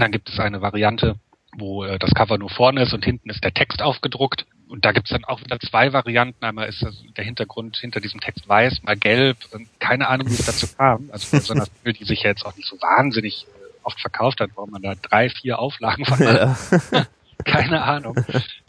Dann 0.00 0.10
gibt 0.10 0.30
es 0.30 0.40
eine 0.40 0.62
Variante, 0.62 1.16
wo 1.56 1.84
äh, 1.84 1.98
das 1.98 2.14
Cover 2.14 2.38
nur 2.38 2.50
vorne 2.50 2.82
ist 2.82 2.94
und 2.94 3.04
hinten 3.04 3.30
ist 3.30 3.44
der 3.44 3.54
Text 3.54 3.82
aufgedruckt 3.82 4.46
und 4.72 4.86
da 4.86 4.92
gibt's 4.92 5.10
dann 5.10 5.26
auch 5.26 5.42
wieder 5.42 5.60
zwei 5.60 5.92
Varianten. 5.92 6.42
Einmal 6.42 6.66
ist 6.66 6.82
der 7.18 7.24
Hintergrund 7.24 7.76
hinter 7.76 8.00
diesem 8.00 8.20
Text 8.20 8.48
weiß, 8.48 8.82
mal 8.84 8.96
gelb. 8.96 9.36
Und 9.52 9.68
keine 9.80 10.08
Ahnung, 10.08 10.28
wie 10.28 10.32
es 10.32 10.46
dazu 10.46 10.66
kam. 10.74 11.10
Also 11.12 11.36
besonders 11.36 11.70
die 11.84 12.04
sich 12.04 12.22
ja 12.22 12.30
jetzt 12.30 12.46
auch 12.46 12.56
nicht 12.56 12.66
so 12.66 12.80
wahnsinnig 12.80 13.46
oft 13.84 14.00
verkauft 14.00 14.40
hat, 14.40 14.50
warum 14.54 14.70
man 14.70 14.82
da 14.82 14.94
drei, 14.94 15.28
vier 15.28 15.58
Auflagen 15.58 16.04
von 16.04 16.18
hat. 16.26 16.58
Ja. 16.92 17.06
keine 17.44 17.82
Ahnung. 17.82 18.14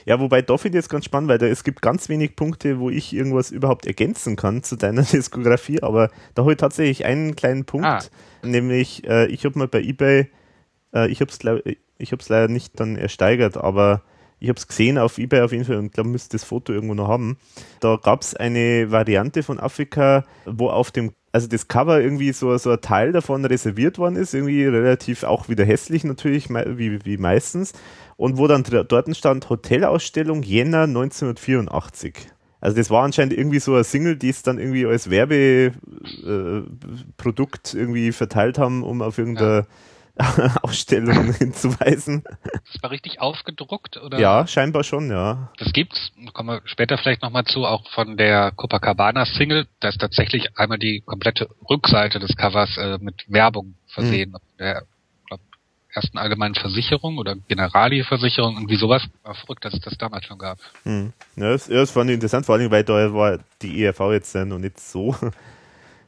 Ja, 0.05 0.19
wobei 0.19 0.41
da 0.41 0.57
finde 0.57 0.77
ich 0.77 0.83
jetzt 0.83 0.89
ganz 0.89 1.05
spannend, 1.05 1.29
weil 1.29 1.37
da, 1.37 1.45
es 1.45 1.63
gibt 1.63 1.81
ganz 1.81 2.09
wenig 2.09 2.35
Punkte, 2.35 2.79
wo 2.79 2.89
ich 2.89 3.13
irgendwas 3.13 3.51
überhaupt 3.51 3.85
ergänzen 3.85 4.35
kann 4.35 4.63
zu 4.63 4.75
deiner 4.75 5.01
Diskografie, 5.11 5.81
aber 5.81 6.09
da 6.35 6.43
habe 6.43 6.53
ich 6.53 6.57
tatsächlich 6.57 7.05
einen 7.05 7.35
kleinen 7.35 7.65
Punkt, 7.65 7.85
ah. 7.85 8.01
nämlich 8.43 9.07
äh, 9.07 9.27
ich 9.27 9.45
habe 9.45 9.57
mal 9.59 9.67
bei 9.67 9.81
eBay, 9.81 10.29
äh, 10.93 11.07
ich 11.07 11.21
habe 11.21 11.31
es 11.31 11.39
ich 11.97 12.11
hab's 12.11 12.29
leider 12.29 12.47
nicht 12.47 12.79
dann 12.79 12.97
ersteigert, 12.97 13.57
aber 13.57 14.01
ich 14.39 14.49
habe 14.49 14.57
es 14.57 14.67
gesehen 14.67 14.97
auf 14.97 15.17
Ebay 15.19 15.41
auf 15.41 15.53
jeden 15.53 15.63
Fall 15.63 15.77
und 15.77 15.93
glaube, 15.93 16.09
müsste 16.09 16.31
das 16.35 16.43
Foto 16.43 16.73
irgendwo 16.73 16.95
noch 16.95 17.07
haben. 17.07 17.37
Da 17.79 17.95
gab 17.95 18.23
es 18.23 18.35
eine 18.35 18.91
Variante 18.91 19.41
von 19.41 19.57
Afrika, 19.57 20.25
wo 20.45 20.69
auf 20.69 20.91
dem, 20.91 21.13
also 21.33 21.47
das 21.47 21.67
Cover 21.67 21.99
irgendwie 21.99 22.31
so, 22.31 22.55
so 22.57 22.71
ein 22.71 22.79
Teil 22.79 23.11
davon 23.11 23.43
reserviert 23.43 23.97
worden 23.97 24.15
ist, 24.15 24.35
irgendwie 24.35 24.65
relativ 24.65 25.23
auch 25.23 25.49
wieder 25.49 25.65
hässlich 25.65 26.03
natürlich, 26.03 26.49
wie, 26.49 27.03
wie 27.03 27.17
meistens. 27.17 27.73
Und 28.15 28.37
wo 28.37 28.45
dann 28.47 28.63
dort 28.63 29.17
stand 29.17 29.49
Hotelausstellung 29.49 30.43
Jänner 30.43 30.83
1984. 30.83 32.13
Also 32.61 32.77
das 32.77 32.91
war 32.91 33.03
anscheinend 33.03 33.33
irgendwie 33.33 33.59
so 33.59 33.75
ein 33.75 33.83
Single, 33.83 34.15
die 34.15 34.29
es 34.29 34.43
dann 34.43 34.59
irgendwie 34.59 34.85
als 34.85 35.09
Werbeprodukt 35.09 37.73
äh, 37.73 37.77
irgendwie 37.77 38.11
verteilt 38.11 38.59
haben, 38.59 38.83
um 38.83 39.01
auf 39.01 39.17
irgendeiner 39.17 39.61
ja 39.61 39.67
Ausstellungen 40.61 41.33
hinzuweisen. 41.37 42.23
Das 42.71 42.83
war 42.83 42.91
richtig 42.91 43.19
aufgedruckt, 43.19 43.97
oder? 43.97 44.19
Ja, 44.19 44.45
scheinbar 44.45 44.83
schon, 44.83 45.09
ja. 45.09 45.51
Das 45.57 45.73
gibt's, 45.73 46.11
kommen 46.33 46.49
wir 46.49 46.61
später 46.65 46.97
vielleicht 46.97 47.23
nochmal 47.23 47.45
zu, 47.45 47.65
auch 47.65 47.89
von 47.91 48.15
der 48.15 48.51
Copacabana 48.51 49.25
Single. 49.25 49.67
Da 49.79 49.89
ist 49.89 49.99
tatsächlich 49.99 50.57
einmal 50.57 50.77
die 50.77 51.01
komplette 51.01 51.49
Rückseite 51.67 52.19
des 52.19 52.35
Covers 52.35 52.77
äh, 52.77 52.99
mit 53.01 53.25
Werbung 53.27 53.73
versehen. 53.87 54.31
Mhm. 54.31 54.57
Der 54.59 54.83
glaub, 55.25 55.39
ersten 55.89 56.19
allgemeinen 56.19 56.55
Versicherung 56.55 57.17
oder 57.17 57.35
Generali-Versicherung, 57.47 58.55
irgendwie 58.55 58.77
sowas. 58.77 59.03
War 59.23 59.33
verrückt, 59.33 59.65
dass 59.65 59.73
es 59.73 59.81
das 59.81 59.97
damals 59.97 60.25
schon 60.25 60.37
gab. 60.37 60.59
Mhm. 60.83 61.13
Ja, 61.37 61.53
das, 61.53 61.67
das 61.67 61.89
fand 61.89 62.11
ich 62.11 62.15
interessant, 62.15 62.45
vor 62.45 62.55
allem, 62.55 62.69
weil 62.69 62.83
da 62.83 63.11
war 63.11 63.39
die 63.63 63.83
ERV 63.83 63.99
jetzt 64.11 64.35
noch 64.35 64.59
nicht 64.59 64.79
so 64.79 65.15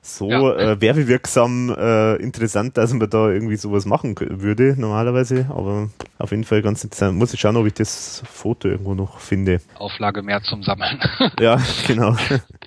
so 0.06 0.30
ja. 0.30 0.72
äh, 0.74 0.82
werbewirksam 0.82 1.76
äh, 1.76 2.16
interessant, 2.18 2.78
dass 2.78 2.94
man 2.94 3.10
da 3.10 3.30
irgendwie 3.30 3.56
sowas 3.56 3.86
machen 3.86 4.16
würde 4.20 4.76
normalerweise. 4.78 5.48
Aber 5.50 5.90
auf 6.20 6.32
jeden 6.32 6.44
Fall 6.44 6.62
ganz 6.62 6.84
interessant. 6.84 7.18
Muss 7.18 7.34
ich 7.34 7.40
schauen, 7.40 7.58
ob 7.58 7.66
ich 7.66 7.74
das 7.74 8.24
Foto 8.30 8.68
irgendwo 8.68 8.94
noch 8.94 9.20
finde. 9.20 9.62
Auflage 9.76 10.22
mehr 10.22 10.42
zum 10.42 10.64
Sammeln. 10.64 11.00
ja, 11.40 11.60
genau. 11.88 12.16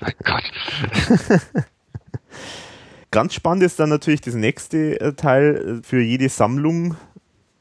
mein 0.01 0.15
Gott. 0.25 0.43
ganz 3.11 3.35
spannend 3.35 3.63
ist 3.63 3.79
dann 3.79 3.89
natürlich 3.89 4.21
das 4.21 4.35
nächste 4.35 5.01
äh, 5.01 5.13
Teil 5.15 5.81
äh, 5.81 5.87
für 5.87 6.01
jede 6.01 6.29
Sammlung, 6.29 6.97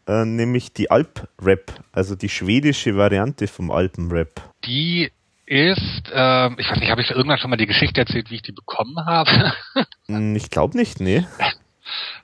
äh, 0.08 0.26
nämlich 0.26 0.74
die 0.74 0.90
Alp-Rap, 0.90 1.84
also 1.92 2.16
die 2.16 2.30
schwedische 2.30 2.98
Variante 2.98 3.48
vom 3.48 3.72
Alpen-Rap. 3.72 4.42
Die 4.66 5.12
ist, 5.48 6.12
äh, 6.14 6.50
ich 6.60 6.70
weiß 6.70 6.80
nicht, 6.80 6.92
habe 6.92 7.02
ich 7.02 7.10
irgendwann 7.10 7.38
schon 7.38 7.50
mal 7.50 7.56
die 7.56 7.66
Geschichte 7.66 8.02
erzählt, 8.02 8.30
wie 8.30 8.36
ich 8.36 8.42
die 8.44 8.52
bekommen 8.52 8.98
habe? 9.06 9.54
Hm, 10.08 10.38
ich 10.38 10.50
glaube 10.50 10.78
nicht, 10.78 11.02
nee. 11.02 11.26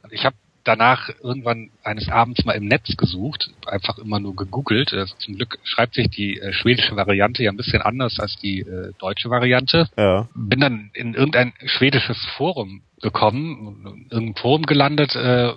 Ich 0.10 0.24
habe 0.24 0.38
danach 0.64 1.10
irgendwann 1.22 1.70
eines 1.84 2.08
Abends 2.08 2.46
mal 2.46 2.54
im 2.54 2.66
Netz 2.66 2.96
gesucht, 2.96 3.52
einfach 3.66 3.98
immer 3.98 4.22
nur 4.22 4.36
gegoogelt. 4.38 4.94
Also 4.94 5.14
zum 5.18 5.36
Glück 5.36 5.60
schreibt 5.64 5.96
sich 5.96 6.10
die 6.10 6.40
äh, 6.40 6.54
schwedische 6.54 6.96
Variante 6.96 7.44
ja 7.44 7.52
ein 7.52 7.58
bisschen 7.58 7.82
anders 7.82 8.20
als 8.20 8.38
die 8.38 8.62
äh, 8.62 8.94
deutsche 9.00 9.30
Variante. 9.30 9.90
Ja. 9.98 10.30
Bin 10.34 10.62
dann 10.62 10.92
in 10.94 11.14
irgendein 11.14 11.54
schwedisches 11.66 12.18
Forum 12.38 12.84
gekommen, 13.02 13.86
in 13.86 14.08
irgendein 14.10 14.42
Forum 14.42 14.66
gelandet, 14.66 15.16
äh, 15.16 15.54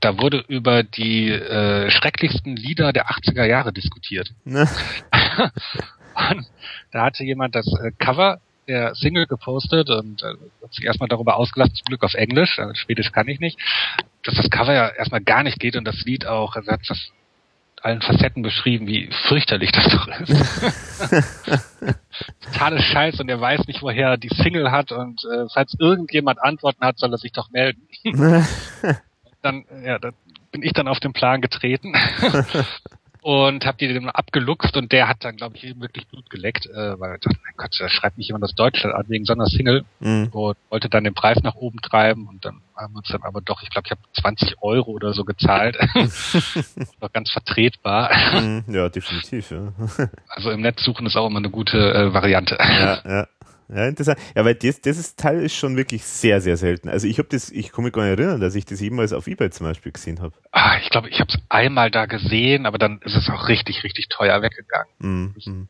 da 0.00 0.18
wurde 0.18 0.44
über 0.48 0.82
die 0.82 1.28
äh, 1.28 1.90
schrecklichsten 1.90 2.56
Lieder 2.56 2.92
der 2.92 3.08
80er 3.10 3.44
Jahre 3.44 3.72
diskutiert. 3.72 4.32
Ne? 4.44 4.68
Und 6.30 6.46
da 6.92 7.04
hatte 7.04 7.24
jemand 7.24 7.54
das 7.54 7.66
äh, 7.80 7.92
Cover 7.98 8.40
der 8.66 8.94
Single 8.94 9.26
gepostet 9.26 9.88
und 9.90 10.22
äh, 10.22 10.34
hat 10.62 10.72
sich 10.72 10.84
erstmal 10.84 11.08
darüber 11.08 11.36
ausgelassen, 11.36 11.74
zum 11.74 11.86
Glück 11.86 12.04
auf 12.04 12.14
Englisch, 12.14 12.58
also 12.58 12.74
Schwedisch 12.74 13.12
kann 13.12 13.28
ich 13.28 13.40
nicht, 13.40 13.58
dass 14.24 14.34
das 14.34 14.50
Cover 14.50 14.74
ja 14.74 14.88
erstmal 14.88 15.22
gar 15.22 15.42
nicht 15.42 15.58
geht 15.58 15.74
und 15.74 15.84
das 15.84 16.04
Lied 16.04 16.26
auch, 16.26 16.54
also 16.54 16.70
hat 16.70 16.80
das 16.86 17.10
allen 17.80 18.02
Facetten 18.02 18.42
beschrieben, 18.42 18.86
wie 18.86 19.08
fürchterlich 19.28 19.70
das 19.72 19.88
doch 19.88 20.08
ist. 20.08 20.34
Totales 22.42 22.84
Scheiß 22.84 23.20
und 23.20 23.28
er 23.28 23.40
weiß 23.40 23.66
nicht, 23.68 23.82
woher 23.82 24.10
er 24.10 24.16
die 24.16 24.28
Single 24.28 24.70
hat 24.70 24.92
und 24.92 25.22
äh, 25.24 25.46
falls 25.52 25.74
irgendjemand 25.78 26.42
Antworten 26.42 26.84
hat, 26.84 26.98
soll 26.98 27.12
er 27.12 27.18
sich 27.18 27.32
doch 27.32 27.50
melden. 27.50 27.88
dann, 29.42 29.64
ja, 29.84 29.98
da 29.98 30.10
bin 30.50 30.62
ich 30.62 30.72
dann 30.72 30.88
auf 30.88 31.00
den 31.00 31.12
Plan 31.12 31.40
getreten 31.40 31.92
und 33.28 33.66
habe 33.66 33.76
die 33.76 33.92
dann 33.92 34.08
abgeluchst 34.08 34.74
und 34.78 34.90
der 34.90 35.06
hat 35.06 35.22
dann, 35.22 35.36
glaube 35.36 35.54
ich, 35.56 35.78
wirklich 35.78 36.08
Blut 36.08 36.30
geleckt, 36.30 36.64
äh, 36.64 36.98
weil 36.98 37.16
ich 37.16 37.20
dachte, 37.20 37.36
mein 37.44 37.52
Gott, 37.58 37.76
da 37.78 37.86
schreibt 37.90 38.16
mich 38.16 38.28
jemand 38.28 38.42
aus 38.42 38.54
Deutschland 38.54 38.94
an 38.94 39.04
wegen 39.08 39.26
so 39.26 39.34
einer 39.34 39.44
Single 39.44 39.84
mhm. 40.00 40.28
und 40.32 40.56
wollte 40.70 40.88
dann 40.88 41.04
den 41.04 41.12
Preis 41.12 41.36
nach 41.42 41.54
oben 41.54 41.78
treiben 41.82 42.26
und 42.26 42.46
dann 42.46 42.62
haben 42.74 42.94
wir 42.94 43.00
uns 43.00 43.08
dann 43.08 43.22
aber 43.24 43.42
doch, 43.42 43.62
ich 43.62 43.68
glaube, 43.68 43.84
ich 43.84 43.90
habe 43.90 44.00
20 44.18 44.62
Euro 44.62 44.92
oder 44.92 45.12
so 45.12 45.26
gezahlt. 45.26 45.76
War 47.00 47.10
ganz 47.10 47.30
vertretbar. 47.30 48.10
Mhm, 48.40 48.64
ja, 48.66 48.88
definitiv, 48.88 49.50
ja. 49.50 49.74
also 50.28 50.50
im 50.50 50.62
Netz 50.62 50.82
suchen 50.82 51.04
ist 51.04 51.16
auch 51.16 51.26
immer 51.26 51.40
eine 51.40 51.50
gute 51.50 51.76
äh, 51.76 52.14
Variante. 52.14 52.56
Ja, 52.58 53.02
ja. 53.04 53.26
Ja, 53.68 53.86
interessant. 53.86 54.18
Ja, 54.34 54.44
weil 54.44 54.54
das, 54.54 54.80
das 54.80 54.96
ist, 54.96 55.18
Teil 55.18 55.42
ist 55.42 55.54
schon 55.54 55.76
wirklich 55.76 56.02
sehr, 56.02 56.40
sehr 56.40 56.56
selten. 56.56 56.88
Also 56.88 57.06
ich 57.06 57.18
habe 57.18 57.28
das, 57.28 57.50
ich 57.50 57.70
kann 57.70 57.84
mich 57.84 57.92
gar 57.92 58.02
nicht 58.02 58.18
erinnern, 58.18 58.40
dass 58.40 58.54
ich 58.54 58.64
das 58.64 58.80
jemals 58.80 59.12
auf 59.12 59.26
Ebay 59.26 59.50
zum 59.50 59.66
Beispiel 59.66 59.92
gesehen 59.92 60.20
habe. 60.20 60.34
Ah, 60.52 60.78
ich 60.82 60.88
glaube, 60.88 61.10
ich 61.10 61.20
habe 61.20 61.30
es 61.30 61.38
einmal 61.50 61.90
da 61.90 62.06
gesehen, 62.06 62.64
aber 62.64 62.78
dann 62.78 63.00
ist 63.02 63.14
es 63.14 63.28
auch 63.28 63.48
richtig, 63.48 63.84
richtig 63.84 64.08
teuer 64.08 64.40
weggegangen. 64.40 64.88
Mhm. 64.98 65.68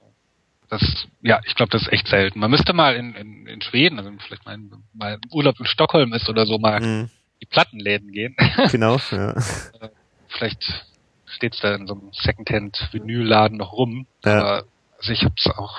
Das, 0.69 0.83
ja, 1.23 1.41
ich 1.47 1.55
glaube, 1.55 1.70
das 1.70 1.83
ist 1.83 1.93
echt 1.93 2.07
selten. 2.09 2.39
Man 2.39 2.51
müsste 2.51 2.73
mal 2.73 2.95
in, 2.95 3.15
in, 3.15 3.47
in 3.47 3.62
Schweden, 3.62 3.99
also 3.99 4.12
vielleicht 4.27 4.45
mal, 4.45 4.55
in, 4.55 4.70
mal 4.93 5.15
im 5.15 5.20
Urlaub 5.33 5.59
in 5.59 5.66
Stockholm 5.66 6.12
ist 6.12 6.29
oder 6.29 6.47
so, 6.47 6.59
mal 6.59 6.81
mhm. 6.81 7.11
die 7.41 7.47
Plattenläden 7.47 8.12
gehen. 8.12 8.37
Genau, 8.70 8.99
ja. 9.11 9.31
Äh, 9.31 9.89
vielleicht 10.29 10.85
steht's 11.27 11.61
da 11.61 11.75
in 11.75 11.87
so 11.87 11.95
einem 11.95 12.11
Secondhand-Vinyl-Laden 12.12 13.59
noch 13.59 13.73
rum. 13.73 14.07
Ja. 14.25 14.41
Aber 14.41 14.65
also 14.99 15.12
ich 15.12 15.23
habe 15.23 15.35
es 15.37 15.47
auch 15.47 15.79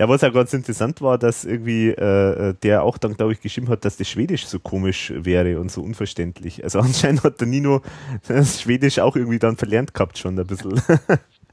Ja, 0.00 0.08
was 0.08 0.24
auch 0.24 0.32
ganz 0.32 0.54
interessant 0.54 1.02
war, 1.02 1.18
dass 1.18 1.44
irgendwie 1.44 1.88
äh, 1.88 2.54
der 2.62 2.84
auch 2.84 2.96
dann, 2.96 3.18
glaube 3.18 3.34
ich, 3.34 3.42
geschrieben 3.42 3.68
hat, 3.68 3.84
dass 3.84 3.98
das 3.98 4.08
Schwedisch 4.08 4.46
so 4.46 4.58
komisch 4.58 5.12
wäre 5.14 5.60
und 5.60 5.70
so 5.70 5.82
unverständlich. 5.82 6.64
Also 6.64 6.80
anscheinend 6.80 7.22
hat 7.22 7.38
der 7.38 7.46
Nino 7.46 7.82
das 8.26 8.62
Schwedisch 8.62 8.98
auch 8.98 9.14
irgendwie 9.14 9.38
dann 9.38 9.58
verlernt 9.58 9.92
gehabt 9.92 10.16
schon 10.16 10.38
ein 10.38 10.46
bisschen. 10.46 10.80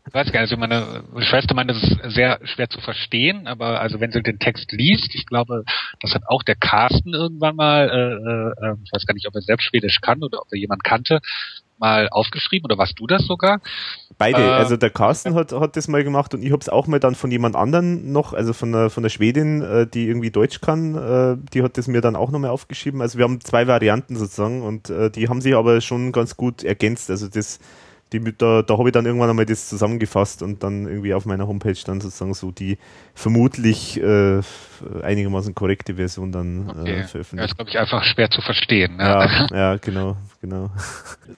Ich 0.07 0.14
weiß 0.14 0.32
gar 0.32 0.40
nicht, 0.40 0.52
also 0.53 0.56
meine 0.56 1.03
Schwester 1.19 1.53
meint, 1.56 1.69
das 1.69 1.84
ist 1.84 2.15
sehr 2.15 2.40
schwer 2.45 2.69
zu 2.69 2.80
verstehen, 2.80 3.48
aber 3.48 3.82
also 3.82 3.99
wenn 3.99 4.14
sie 4.14 4.24
den 4.24 4.40
Text 4.40 4.72
liest, 4.72 5.14
ich 5.14 5.26
glaube, 5.26 5.65
das 5.99 6.14
hat 6.14 6.24
auch 6.28 6.44
der 6.44 6.56
Carsten 6.56 7.14
irgendwann 7.14 7.57
mal, 7.57 7.90
äh, 7.90 8.65
äh, 8.65 8.76
ich 8.86 8.94
weiß 8.94 9.06
gar 9.06 9.14
nicht, 9.14 9.28
ob 9.28 9.36
er 9.36 9.41
selbst 9.41 9.65
Schwedisch 9.65 9.99
kann 9.99 10.24
oder 10.24 10.40
ob 10.40 10.48
er 10.52 10.57
jemand 10.57 10.86
kannte, 10.86 11.19
mal 11.78 12.10
aufgeschrieben 12.10 12.66
oder 12.66 12.78
warst 12.78 12.99
du 12.99 13.08
das 13.08 13.26
sogar? 13.26 13.60
Beide, 14.18 14.41
äh, 14.41 14.49
also 14.49 14.78
der 14.78 14.90
Carsten 14.90 15.36
hat, 15.36 15.52
hat 15.54 15.76
das 15.76 15.88
mal 15.88 16.04
gemacht 16.04 16.34
und 16.34 16.44
ich 16.44 16.52
habe 16.52 16.62
es 16.62 16.70
auch 16.70 16.88
mal 16.88 16.99
dann 16.99 17.16
von 17.16 17.32
jemand 17.32 17.56
anderen 17.56 18.12
noch, 18.12 18.34
also 18.34 18.54
von 18.54 18.72
der, 18.72 18.90
von 18.90 19.04
der 19.04 19.10
Schwedin, 19.10 19.62
äh, 19.62 19.88
die 19.88 20.08
irgendwie 20.08 20.32
Deutsch 20.32 20.62
kann, 20.62 20.95
äh, 20.95 21.38
die 21.54 21.64
hat 21.64 21.78
das 21.78 21.88
mir 21.88 22.02
dann 22.02 22.16
auch 22.16 22.32
nochmal 22.32 22.49
aufgeschrieben. 22.49 23.02
Also 23.02 23.18
wir 23.18 23.26
haben 23.26 23.41
zwei 23.41 23.68
Varianten 23.68 24.16
sozusagen 24.16 24.64
und 24.64 24.90
äh, 24.90 25.10
die 25.10 25.30
haben 25.30 25.41
sich 25.41 25.56
aber 25.56 25.82
schon 25.82 26.12
ganz 26.12 26.38
gut 26.38 26.64
ergänzt. 26.64 27.10
Also 27.10 27.28
das 27.28 27.60
die, 28.13 28.19
da, 28.38 28.61
da 28.61 28.77
habe 28.77 28.89
ich 28.89 28.93
dann 28.93 29.05
irgendwann 29.05 29.29
einmal 29.29 29.45
das 29.45 29.67
zusammengefasst 29.67 30.41
und 30.41 30.63
dann 30.63 30.88
irgendwie 30.88 31.13
auf 31.13 31.25
meiner 31.25 31.47
Homepage 31.47 31.77
dann 31.85 31.99
sozusagen 31.99 32.34
so 32.34 32.51
die 32.51 32.77
vermutlich 33.13 34.01
äh, 34.01 34.41
einigermaßen 35.01 35.53
korrekte 35.53 35.95
Version 35.95 36.31
dann 36.31 36.67
äh, 36.67 36.71
okay. 36.71 36.99
äh, 36.99 37.03
veröffentlicht. 37.03 37.34
Ja, 37.34 37.45
ist, 37.45 37.55
glaube 37.55 37.69
ich, 37.69 37.79
einfach 37.79 38.03
schwer 38.03 38.29
zu 38.29 38.41
verstehen. 38.41 38.97
Ja. 38.99 39.25
ja, 39.25 39.47
ja, 39.51 39.77
genau, 39.77 40.15
genau. 40.41 40.71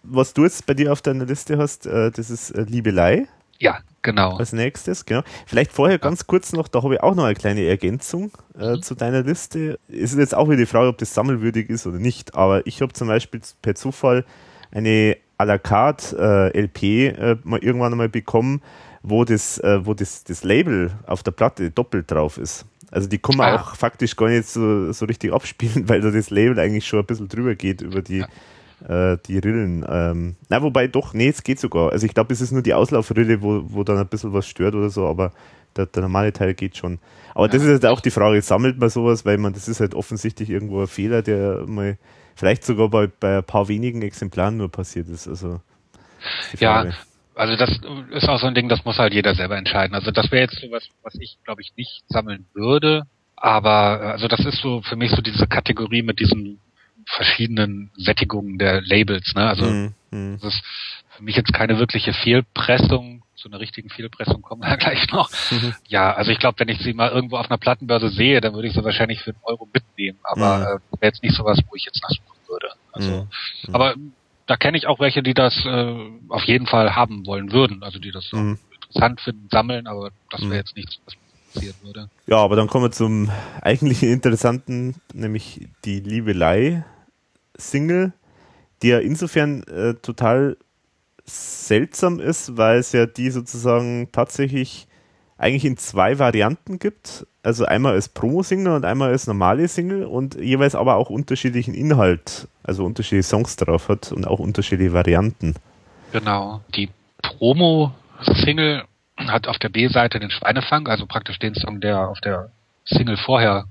Was 0.04 0.34
du 0.34 0.44
jetzt 0.44 0.66
bei 0.68 0.76
dir 0.76 0.92
auf 0.92 1.02
deiner 1.02 1.26
Liste 1.26 1.58
hast, 1.58 1.88
äh, 1.88 2.12
das 2.12 2.30
ist 2.30 2.52
äh, 2.52 2.62
Liebelei. 2.64 3.28
Ja, 3.58 3.80
genau. 4.04 4.38
Als 4.38 4.54
nächstes, 4.54 5.06
genau. 5.06 5.24
Vielleicht 5.46 5.72
vorher 5.74 6.00
ganz 6.00 6.28
kurz 6.28 6.54
noch, 6.54 6.68
da 6.68 6.82
habe 6.84 6.96
ich 6.96 7.02
auch 7.02 7.16
noch 7.16 7.26
eine 7.26 7.36
kleine 7.36 7.66
Ergänzung 7.66 8.32
äh, 8.58 8.76
mhm. 8.76 8.82
zu 8.82 8.96
deiner 8.96 9.24
Liste. 9.24 9.80
Es 9.90 10.14
ist 10.14 10.20
jetzt 10.20 10.36
auch 10.36 10.48
wieder 10.48 10.58
die 10.58 10.66
Frage, 10.66 10.88
ob 10.88 10.98
das 10.98 11.14
sammelwürdig 11.14 11.70
ist 11.70 11.86
oder 11.86 11.98
nicht, 11.98 12.36
aber 12.36 12.66
ich 12.68 12.82
habe 12.82 12.94
zum 12.94 13.08
Beispiel 13.08 13.42
per 13.62 13.76
Zufall 13.76 14.24
eine 14.72 15.18
à 15.40 15.46
la 15.46 15.58
carte 15.58 16.16
äh, 16.54 16.62
LP 16.62 16.84
äh, 16.84 17.38
mal 17.44 17.60
irgendwann 17.60 17.94
einmal 17.94 18.10
bekommen, 18.10 18.62
wo 19.02 19.24
das, 19.24 19.58
äh, 19.60 19.86
wo 19.86 19.94
das, 19.94 20.26
das 20.26 20.44
Label 20.44 20.92
auf 21.08 21.24
der 21.24 21.32
Platte 21.32 21.72
doppelt 21.72 22.12
drauf 22.12 22.38
ist. 22.38 22.66
Also 22.92 23.08
die 23.08 23.20
kann 23.20 23.38
man 23.38 23.54
ah. 23.54 23.62
auch 23.62 23.76
faktisch 23.76 24.16
gar 24.16 24.28
nicht 24.28 24.48
so, 24.50 24.92
so 24.92 25.06
richtig 25.06 25.32
abspielen, 25.32 25.88
weil 25.90 26.02
da 26.02 26.12
das 26.12 26.30
Label 26.30 26.60
eigentlich 26.60 26.86
schon 26.86 27.00
ein 27.00 27.06
bisschen 27.06 27.30
drüber 27.30 27.56
geht 27.56 27.82
über 27.82 28.02
die, 28.02 28.26
ja. 28.88 29.14
äh, 29.14 29.18
die 29.28 29.40
Rillen. 29.40 29.86
Ähm, 29.88 30.36
na, 30.50 30.62
wobei 30.62 30.88
doch, 30.88 31.14
nee, 31.14 31.30
es 31.30 31.42
geht 31.42 31.60
sogar. 31.60 31.94
Also 31.94 32.06
ich 32.06 32.14
glaube, 32.14 32.34
es 32.34 32.42
ist 32.42 32.52
nur 32.52 32.62
die 32.62 32.74
Auslaufrille, 32.74 33.42
wo, 33.42 33.64
wo 33.66 33.84
dann 33.86 33.98
ein 33.98 34.08
bisschen 34.08 34.34
was 34.34 34.46
stört 34.46 34.76
oder 34.76 34.90
so, 34.90 35.08
aber 35.08 35.32
der, 35.78 35.86
der 35.86 36.02
normale 36.02 36.34
Teil 36.34 36.54
geht 36.54 36.76
schon. 36.76 37.00
Aber 37.34 37.46
ja. 37.46 37.54
das 37.54 37.64
ist 37.64 37.70
halt 37.70 37.86
auch 37.86 38.02
die 38.02 38.12
Frage, 38.12 38.42
sammelt 38.42 38.78
man 38.78 38.90
sowas, 38.90 39.24
weil 39.24 39.38
man, 39.38 39.54
das 39.54 39.70
ist 39.70 39.80
halt 39.80 39.96
offensichtlich 39.96 40.50
irgendwo 40.50 40.82
ein 40.82 40.88
Fehler, 40.88 41.22
der 41.22 41.64
mal 41.66 41.98
vielleicht 42.40 42.64
sogar 42.64 42.90
bei, 42.90 43.08
bei 43.08 43.38
ein 43.38 43.44
paar 43.44 43.68
wenigen 43.68 44.02
Exemplaren 44.02 44.56
nur 44.56 44.72
passiert 44.72 45.10
ist. 45.10 45.28
Also 45.28 45.60
ja, 46.58 46.86
also 47.36 47.56
das 47.56 47.70
ist 48.12 48.30
auch 48.30 48.40
so 48.40 48.48
ein 48.48 48.56
Ding, 48.56 48.70
das 48.70 48.86
muss 48.86 48.98
halt 48.98 49.14
jeder 49.14 49.36
selber 49.36 49.58
entscheiden. 49.58 49.94
Also 49.94 50.12
das 50.12 50.32
wäre 50.32 50.44
jetzt 50.44 50.60
so 50.60 50.72
was, 50.72 50.88
was 51.04 51.16
ich 51.16 51.38
glaube 51.44 51.62
ich 51.62 51.74
nicht 51.76 52.04
sammeln 52.08 52.46
würde. 52.54 53.04
Aber 53.36 54.02
also 54.02 54.28
das 54.28 54.40
ist 54.46 54.62
so 54.62 54.82
für 54.82 54.96
mich 54.96 55.12
so 55.12 55.22
diese 55.22 55.48
Kategorie 55.48 56.02
mit 56.02 56.20
diesen 56.20 56.60
verschiedenen 57.06 57.92
Sättigungen 57.98 58.58
der 58.58 58.82
Labels. 58.82 59.34
Ne? 59.36 59.48
Also 59.48 59.66
mm, 59.66 59.94
mm. 60.12 60.40
das 60.42 60.54
ist 60.54 60.64
für 61.18 61.24
mich 61.24 61.36
jetzt 61.36 61.54
keine 61.54 61.78
wirkliche 61.78 62.14
Fehlpressung 62.14 63.19
zu 63.40 63.50
einer 63.50 63.60
richtigen 63.60 63.90
Fehlpressung 63.90 64.42
kommen 64.42 64.62
wir 64.62 64.78
gleich 64.78 65.12
noch. 65.12 65.30
Mhm. 65.52 65.76
Ja, 65.88 66.14
also 66.14 66.32
ich 66.32 66.40
glaube, 66.40 66.60
wenn 66.60 66.70
ich 66.70 66.80
sie 66.80 66.94
mal 66.94 67.10
irgendwo 67.10 67.38
auf 67.38 67.50
einer 67.50 67.58
Plattenbörse 67.58 68.10
sehe, 68.10 68.42
dann 68.42 68.54
würde 68.54 68.68
ich 68.68 68.74
sie 68.74 68.84
wahrscheinlich 68.84 69.22
für 69.22 69.32
einen 69.32 69.40
Euro 69.44 69.68
mitnehmen. 69.74 70.20
Aber 70.24 70.58
mhm. 70.58 70.64
äh, 70.64 70.80
wäre 71.02 71.12
jetzt 71.12 71.24
nicht 71.24 71.36
sowas, 71.36 71.60
wo 71.70 71.76
ich 71.76 71.86
jetzt 71.86 72.04
nachsuchen 72.04 72.38
würde. 72.48 72.70
Also, 72.92 73.28
mhm. 73.68 73.76
aber 73.76 73.96
da 74.46 74.58
kenne 74.58 74.78
ich 74.78 74.88
auch 74.88 75.00
welche, 75.00 75.24
die 75.24 75.34
das 75.34 75.66
äh, 75.66 75.96
auf 76.28 76.44
jeden 76.44 76.68
Fall 76.68 76.96
haben 76.96 77.26
wollen 77.26 77.52
würden, 77.52 77.84
also 77.84 78.00
die 78.00 78.12
das 78.12 78.32
mhm. 78.34 78.60
interessant 78.74 79.22
finden, 79.22 79.48
sammeln, 79.52 79.88
aber 79.88 80.12
das 80.32 80.42
wäre 80.42 80.52
mhm. 80.52 80.58
jetzt 80.58 80.76
nichts, 80.76 81.00
was 81.06 81.16
passieren 81.54 81.76
würde. 81.84 82.10
Ja, 82.28 82.38
aber 82.38 82.56
dann 82.56 82.68
kommen 82.68 82.86
wir 82.86 82.92
zum 82.92 83.30
eigentlichen 83.62 84.12
Interessanten, 84.12 84.96
nämlich 85.14 85.68
die 85.86 86.00
Liebelei-Single, 86.00 88.14
die 88.82 88.88
ja 88.88 88.98
insofern 89.00 89.62
äh, 89.64 89.94
total 89.96 90.56
seltsam 91.30 92.20
ist, 92.20 92.58
weil 92.58 92.80
es 92.80 92.92
ja 92.92 93.06
die 93.06 93.30
sozusagen 93.30 94.10
tatsächlich 94.12 94.88
eigentlich 95.38 95.66
in 95.66 95.78
zwei 95.78 96.20
Varianten 96.20 96.80
gibt. 96.80 97.26
Also 97.42 97.66
einmal 97.66 97.94
als 97.94 98.10
Promo-Single 98.10 98.74
und 98.74 98.86
einmal 98.86 99.12
als 99.12 99.28
normale 99.28 99.68
Single 99.68 100.04
und 100.04 100.36
jeweils 100.36 100.76
aber 100.76 100.96
auch 100.96 101.10
unterschiedlichen 101.10 101.74
Inhalt, 101.74 102.48
also 102.64 102.86
unterschiedliche 102.86 103.28
Songs 103.28 103.56
drauf 103.56 103.88
hat 103.88 104.12
und 104.12 104.28
auch 104.28 104.40
unterschiedliche 104.40 104.94
Varianten. 104.94 105.56
Genau. 106.12 106.62
Die 106.76 106.90
Promo-Single 107.22 108.84
hat 109.18 109.48
auf 109.48 109.58
der 109.58 109.70
B-Seite 109.70 110.20
den 110.20 110.32
Schweinefang, 110.32 110.88
also 110.88 111.06
praktisch 111.06 111.40
den 111.40 111.56
Song, 111.56 111.80
der 111.80 112.10
auf 112.10 112.20
der 112.20 112.52
Single 112.86 113.18
vorher 113.18 113.66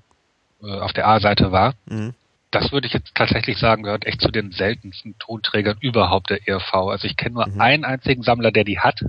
äh, 0.63 0.79
auf 0.79 0.93
der 0.95 1.07
A-Seite 1.07 1.53
war. 1.53 1.75
Mhm 1.87 2.15
das 2.51 2.73
würde 2.73 2.87
ich 2.87 2.93
jetzt 2.93 3.15
tatsächlich 3.15 3.59
sagen, 3.59 3.83
gehört 3.83 4.07
echt 4.07 4.21
zu 4.21 4.31
den 4.31 4.53
seltensten 4.53 5.19
Tonträgern 5.19 5.77
überhaupt 5.81 6.31
der 6.31 6.47
ERV. 6.47 6.75
Also 6.75 7.07
ich 7.07 7.17
kenne 7.17 7.35
nur 7.35 7.49
mhm. 7.49 7.61
einen 7.61 7.85
einzigen 7.85 8.23
Sammler, 8.23 8.51
der 8.53 8.65
die 8.65 8.79
hat. 8.79 9.01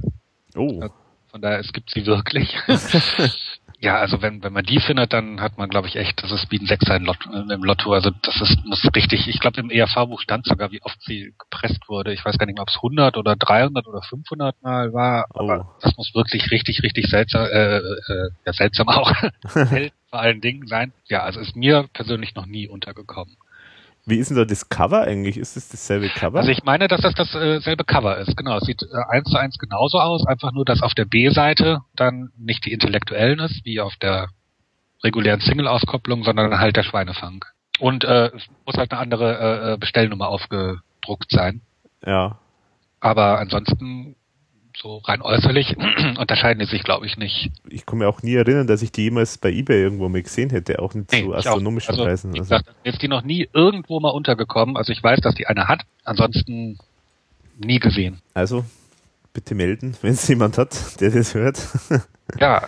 Oh. 0.56 0.90
Von 1.30 1.42
daher, 1.42 1.60
es 1.60 1.72
gibt 1.72 1.92
sie 1.92 2.06
wirklich. 2.06 2.58
ja, 3.82 3.98
also 3.98 4.22
wenn, 4.22 4.44
wenn 4.44 4.52
man 4.52 4.66
die 4.66 4.80
findet, 4.80 5.14
dann 5.14 5.40
hat 5.40 5.58
man, 5.58 5.70
glaube 5.70 5.88
ich, 5.88 5.96
echt, 5.96 6.22
das 6.22 6.32
ist 6.32 6.52
wie 6.52 6.60
ein 6.60 6.66
Sechser 6.66 6.98
im 6.98 7.06
Lotto. 7.06 7.32
Im 7.32 7.64
Lotto. 7.64 7.94
Also 7.94 8.12
das 8.22 8.42
ist 8.42 8.66
muss 8.66 8.84
richtig, 8.94 9.28
ich 9.28 9.40
glaube 9.40 9.62
im 9.62 9.70
ERV-Buch 9.70 10.20
stand 10.20 10.46
sogar, 10.46 10.72
wie 10.72 10.82
oft 10.82 11.02
sie 11.02 11.34
gepresst 11.40 11.88
wurde. 11.88 12.12
Ich 12.12 12.24
weiß 12.26 12.38
gar 12.38 12.46
nicht 12.46 12.56
mehr, 12.56 12.64
ob 12.64 12.70
es 12.70 12.76
100 12.76 13.16
oder 13.16 13.38
300 13.38 13.88
oder 13.88 14.02
500 14.02 14.62
Mal 14.62 14.94
war. 14.94 15.28
Oh. 15.34 15.40
Aber 15.40 15.76
das 15.82 15.96
muss 15.96 16.14
wirklich 16.14 16.52
richtig, 16.52 16.84
richtig 16.84 17.08
seltsam, 17.08 17.46
äh, 17.46 17.78
äh, 17.78 18.30
ja, 18.46 18.54
seltsam 18.54 18.90
auch, 18.90 19.14
vor 20.10 20.20
allen 20.20 20.42
Dingen 20.42 20.68
sein. 20.68 20.92
Ja, 21.08 21.24
also 21.24 21.40
ist 21.40 21.56
mir 21.56 21.88
persönlich 21.94 22.36
noch 22.36 22.46
nie 22.46 22.68
untergekommen. 22.68 23.38
Wie 24.10 24.18
ist 24.18 24.30
denn 24.30 24.38
da 24.38 24.46
das 24.46 24.70
Cover 24.70 25.02
eigentlich? 25.02 25.38
Ist 25.38 25.56
es 25.56 25.70
das 25.70 25.80
dasselbe 25.80 26.10
Cover? 26.10 26.40
Also 26.40 26.52
ich 26.52 26.64
meine, 26.64 26.88
dass 26.88 27.02
das 27.02 27.14
dasselbe 27.14 27.84
Cover 27.84 28.18
ist. 28.18 28.36
Genau, 28.36 28.58
es 28.58 28.64
sieht 28.64 28.82
äh, 28.82 28.88
eins 29.10 29.30
zu 29.30 29.38
eins 29.38 29.58
genauso 29.58 30.00
aus, 30.00 30.26
einfach 30.26 30.52
nur, 30.52 30.66
dass 30.66 30.82
auf 30.82 30.94
der 30.94 31.06
B-Seite 31.06 31.80
dann 31.96 32.32
nicht 32.38 32.66
die 32.66 32.74
Intellektuellen 32.74 33.40
ist, 33.40 33.64
wie 33.66 33.80
auf 33.80 33.96
der 33.98 34.30
regulären 35.04 35.42
Single-Auskopplung, 35.42 36.24
sondern 36.24 36.60
halt 36.60 36.76
der 36.76 36.84
Schweinefang. 36.84 37.46
Und 37.80 38.04
äh, 38.04 38.28
es 38.28 38.48
muss 38.66 38.76
halt 38.76 38.92
eine 38.92 39.00
andere 39.00 39.38
äh, 39.38 39.74
äh 39.74 39.78
Bestellnummer 39.78 40.28
aufgedruckt 40.28 41.30
sein. 41.30 41.62
Ja. 42.06 42.40
Aber 43.00 43.40
ansonsten 43.40 44.16
so 44.82 44.98
rein 44.98 45.22
äußerlich 45.22 45.76
unterscheiden 46.18 46.60
die 46.60 46.66
sich, 46.66 46.84
glaube 46.84 47.06
ich, 47.06 47.18
nicht. 47.18 47.52
Ich 47.70 47.86
kann 47.86 48.00
mir 48.00 48.08
auch 48.08 48.22
nie 48.22 48.36
erinnern, 48.36 48.68
dass 48.68 48.82
ich 48.82 48.92
die 48.92 49.04
jemals 49.04 49.38
bei 49.38 49.52
eBay 49.52 49.82
irgendwo 49.82 50.08
mal 50.10 50.22
gesehen 50.22 50.50
hätte, 50.50 50.80
auch 50.80 50.94
nicht 50.94 51.12
nee, 51.12 51.24
zu 51.24 51.34
astronomischen 51.34 51.92
also, 51.92 52.04
Preisen. 52.04 52.32
Also 52.32 52.42
gesagt, 52.42 52.66
ist 52.84 53.02
die 53.02 53.08
noch 53.08 53.24
nie 53.24 53.50
irgendwo 53.54 54.00
mal 54.00 54.10
untergekommen. 54.10 54.78
Also 54.78 54.92
ich 54.92 55.04
weiß, 55.04 55.20
dass 55.22 55.36
die 55.36 55.48
eine 55.48 55.68
hat, 55.68 55.82
ansonsten 56.04 56.78
nie 57.58 57.80
gesehen. 57.80 58.22
Also 58.34 58.66
bitte 59.34 59.56
melden, 59.56 59.96
wenn 60.02 60.14
es 60.14 60.28
jemand 60.28 60.58
hat, 60.58 61.00
der 61.02 61.12
das 61.12 61.34
hört. 61.34 61.60
ja, 62.40 62.68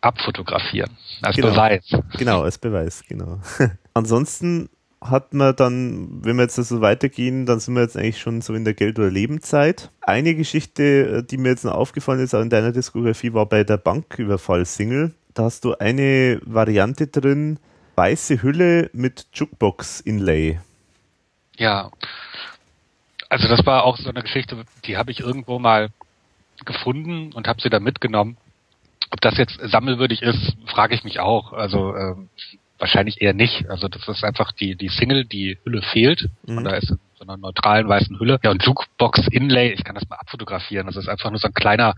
abfotografieren 0.00 0.90
als 1.22 1.36
genau. 1.36 1.50
Beweis. 1.50 1.84
Genau, 2.18 2.42
als 2.42 2.58
Beweis, 2.58 3.04
genau. 3.08 3.40
Ansonsten 3.94 4.68
hat 5.04 5.34
man 5.34 5.54
dann, 5.54 6.24
wenn 6.24 6.36
wir 6.36 6.42
jetzt 6.42 6.56
so 6.56 6.80
weitergehen, 6.80 7.46
dann 7.46 7.60
sind 7.60 7.74
wir 7.74 7.82
jetzt 7.82 7.96
eigentlich 7.96 8.20
schon 8.20 8.40
so 8.40 8.54
in 8.54 8.64
der 8.64 8.74
Geld- 8.74 8.98
oder 8.98 9.10
Lebenszeit. 9.10 9.90
Eine 10.00 10.34
Geschichte, 10.34 10.82
äh, 10.82 11.22
die 11.22 11.36
mir 11.36 11.50
jetzt 11.50 11.64
noch 11.64 11.74
aufgefallen 11.74 12.20
ist, 12.20 12.34
auch 12.34 12.40
in 12.40 12.50
deiner 12.50 12.72
Diskografie, 12.72 13.34
war 13.34 13.46
bei 13.46 13.64
der 13.64 13.76
Banküberfall-Single. 13.76 15.14
Da 15.34 15.44
hast 15.44 15.64
du 15.64 15.74
eine 15.76 16.40
Variante 16.44 17.06
drin, 17.06 17.58
weiße 17.96 18.42
Hülle 18.42 18.90
mit 18.92 19.26
Jukebox-Inlay. 19.34 20.60
Ja. 21.56 21.90
Also 23.28 23.48
das 23.48 23.66
war 23.66 23.84
auch 23.84 23.96
so 23.96 24.08
eine 24.08 24.22
Geschichte, 24.22 24.64
die 24.84 24.96
habe 24.96 25.10
ich 25.10 25.20
irgendwo 25.20 25.58
mal 25.58 25.90
gefunden 26.64 27.32
und 27.32 27.48
habe 27.48 27.60
sie 27.60 27.70
da 27.70 27.80
mitgenommen. 27.80 28.36
Ob 29.10 29.20
das 29.20 29.36
jetzt 29.36 29.58
sammelwürdig 29.62 30.22
ist, 30.22 30.56
frage 30.66 30.94
ich 30.94 31.04
mich 31.04 31.20
auch. 31.20 31.52
Also 31.52 31.94
ähm, 31.94 32.28
Wahrscheinlich 32.84 33.22
eher 33.22 33.32
nicht. 33.32 33.70
Also 33.70 33.88
das 33.88 34.06
ist 34.06 34.24
einfach 34.24 34.52
die, 34.52 34.76
die 34.76 34.88
Single, 34.88 35.24
die 35.24 35.56
Hülle 35.64 35.80
fehlt. 35.80 36.28
Mhm. 36.46 36.58
Und 36.58 36.64
da 36.64 36.72
ist 36.72 36.90
in 36.90 36.98
so 37.14 37.24
einer 37.24 37.38
neutralen 37.38 37.88
weißen 37.88 38.20
Hülle. 38.20 38.38
Ja, 38.42 38.50
und 38.50 38.62
Jukebox 38.62 39.26
Inlay, 39.28 39.72
ich 39.72 39.84
kann 39.84 39.94
das 39.94 40.06
mal 40.06 40.16
abfotografieren. 40.16 40.86
Das 40.86 40.96
ist 40.96 41.08
einfach 41.08 41.30
nur 41.30 41.38
so 41.38 41.48
ein 41.48 41.54
kleiner 41.54 41.94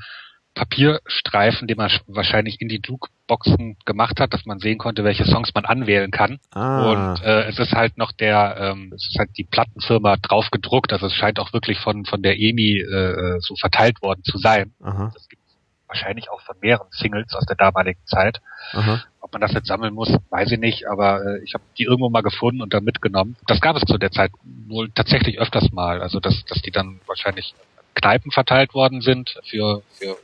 Papierstreifen, 0.54 1.66
den 1.66 1.76
man 1.76 1.90
wahrscheinlich 2.06 2.60
in 2.60 2.68
die 2.68 2.80
Jukeboxen 2.86 3.78
gemacht 3.84 4.20
hat, 4.20 4.32
dass 4.32 4.46
man 4.46 4.60
sehen 4.60 4.78
konnte, 4.78 5.02
welche 5.02 5.24
Songs 5.24 5.50
man 5.56 5.64
anwählen 5.64 6.12
kann. 6.12 6.38
Ah. 6.52 6.88
Und 6.88 7.24
äh, 7.24 7.48
es 7.48 7.58
ist 7.58 7.72
halt 7.72 7.98
noch 7.98 8.12
der, 8.12 8.56
ähm, 8.56 8.92
es 8.94 9.08
ist 9.08 9.18
halt 9.18 9.30
die 9.36 9.42
Plattenfirma 9.42 10.18
drauf 10.18 10.52
gedruckt, 10.52 10.92
also 10.92 11.06
es 11.06 11.14
scheint 11.14 11.40
auch 11.40 11.52
wirklich 11.52 11.80
von 11.80 12.04
von 12.04 12.22
der 12.22 12.38
EMI 12.38 12.78
äh, 12.78 13.40
so 13.40 13.56
verteilt 13.56 14.00
worden 14.02 14.22
zu 14.22 14.38
sein. 14.38 14.72
Aha. 14.80 15.10
Das 15.12 15.28
gibt 15.28 15.42
wahrscheinlich 15.88 16.30
auch 16.30 16.40
von 16.42 16.56
mehreren 16.60 16.88
Singles 16.90 17.34
aus 17.34 17.44
der 17.46 17.56
damaligen 17.56 18.00
Zeit. 18.06 18.40
Aha. 18.72 19.02
Ob 19.26 19.32
man 19.32 19.40
das 19.40 19.54
jetzt 19.54 19.66
sammeln 19.66 19.92
muss, 19.92 20.08
weiß 20.30 20.52
ich 20.52 20.60
nicht, 20.60 20.86
aber 20.86 21.20
äh, 21.26 21.42
ich 21.42 21.54
habe 21.54 21.64
die 21.76 21.82
irgendwo 21.82 22.08
mal 22.08 22.20
gefunden 22.20 22.62
und 22.62 22.72
dann 22.72 22.84
mitgenommen. 22.84 23.34
Das 23.48 23.60
gab 23.60 23.74
es 23.74 23.82
zu 23.82 23.98
der 23.98 24.12
Zeit 24.12 24.30
wohl 24.68 24.88
tatsächlich 24.94 25.40
öfters 25.40 25.72
mal, 25.72 26.00
also 26.00 26.20
dass, 26.20 26.44
dass 26.44 26.62
die 26.62 26.70
dann 26.70 27.00
wahrscheinlich 27.06 27.52
Kneipen 27.94 28.30
verteilt 28.30 28.72
worden 28.72 29.00
sind 29.00 29.34
für, 29.42 29.82
für, 29.98 30.16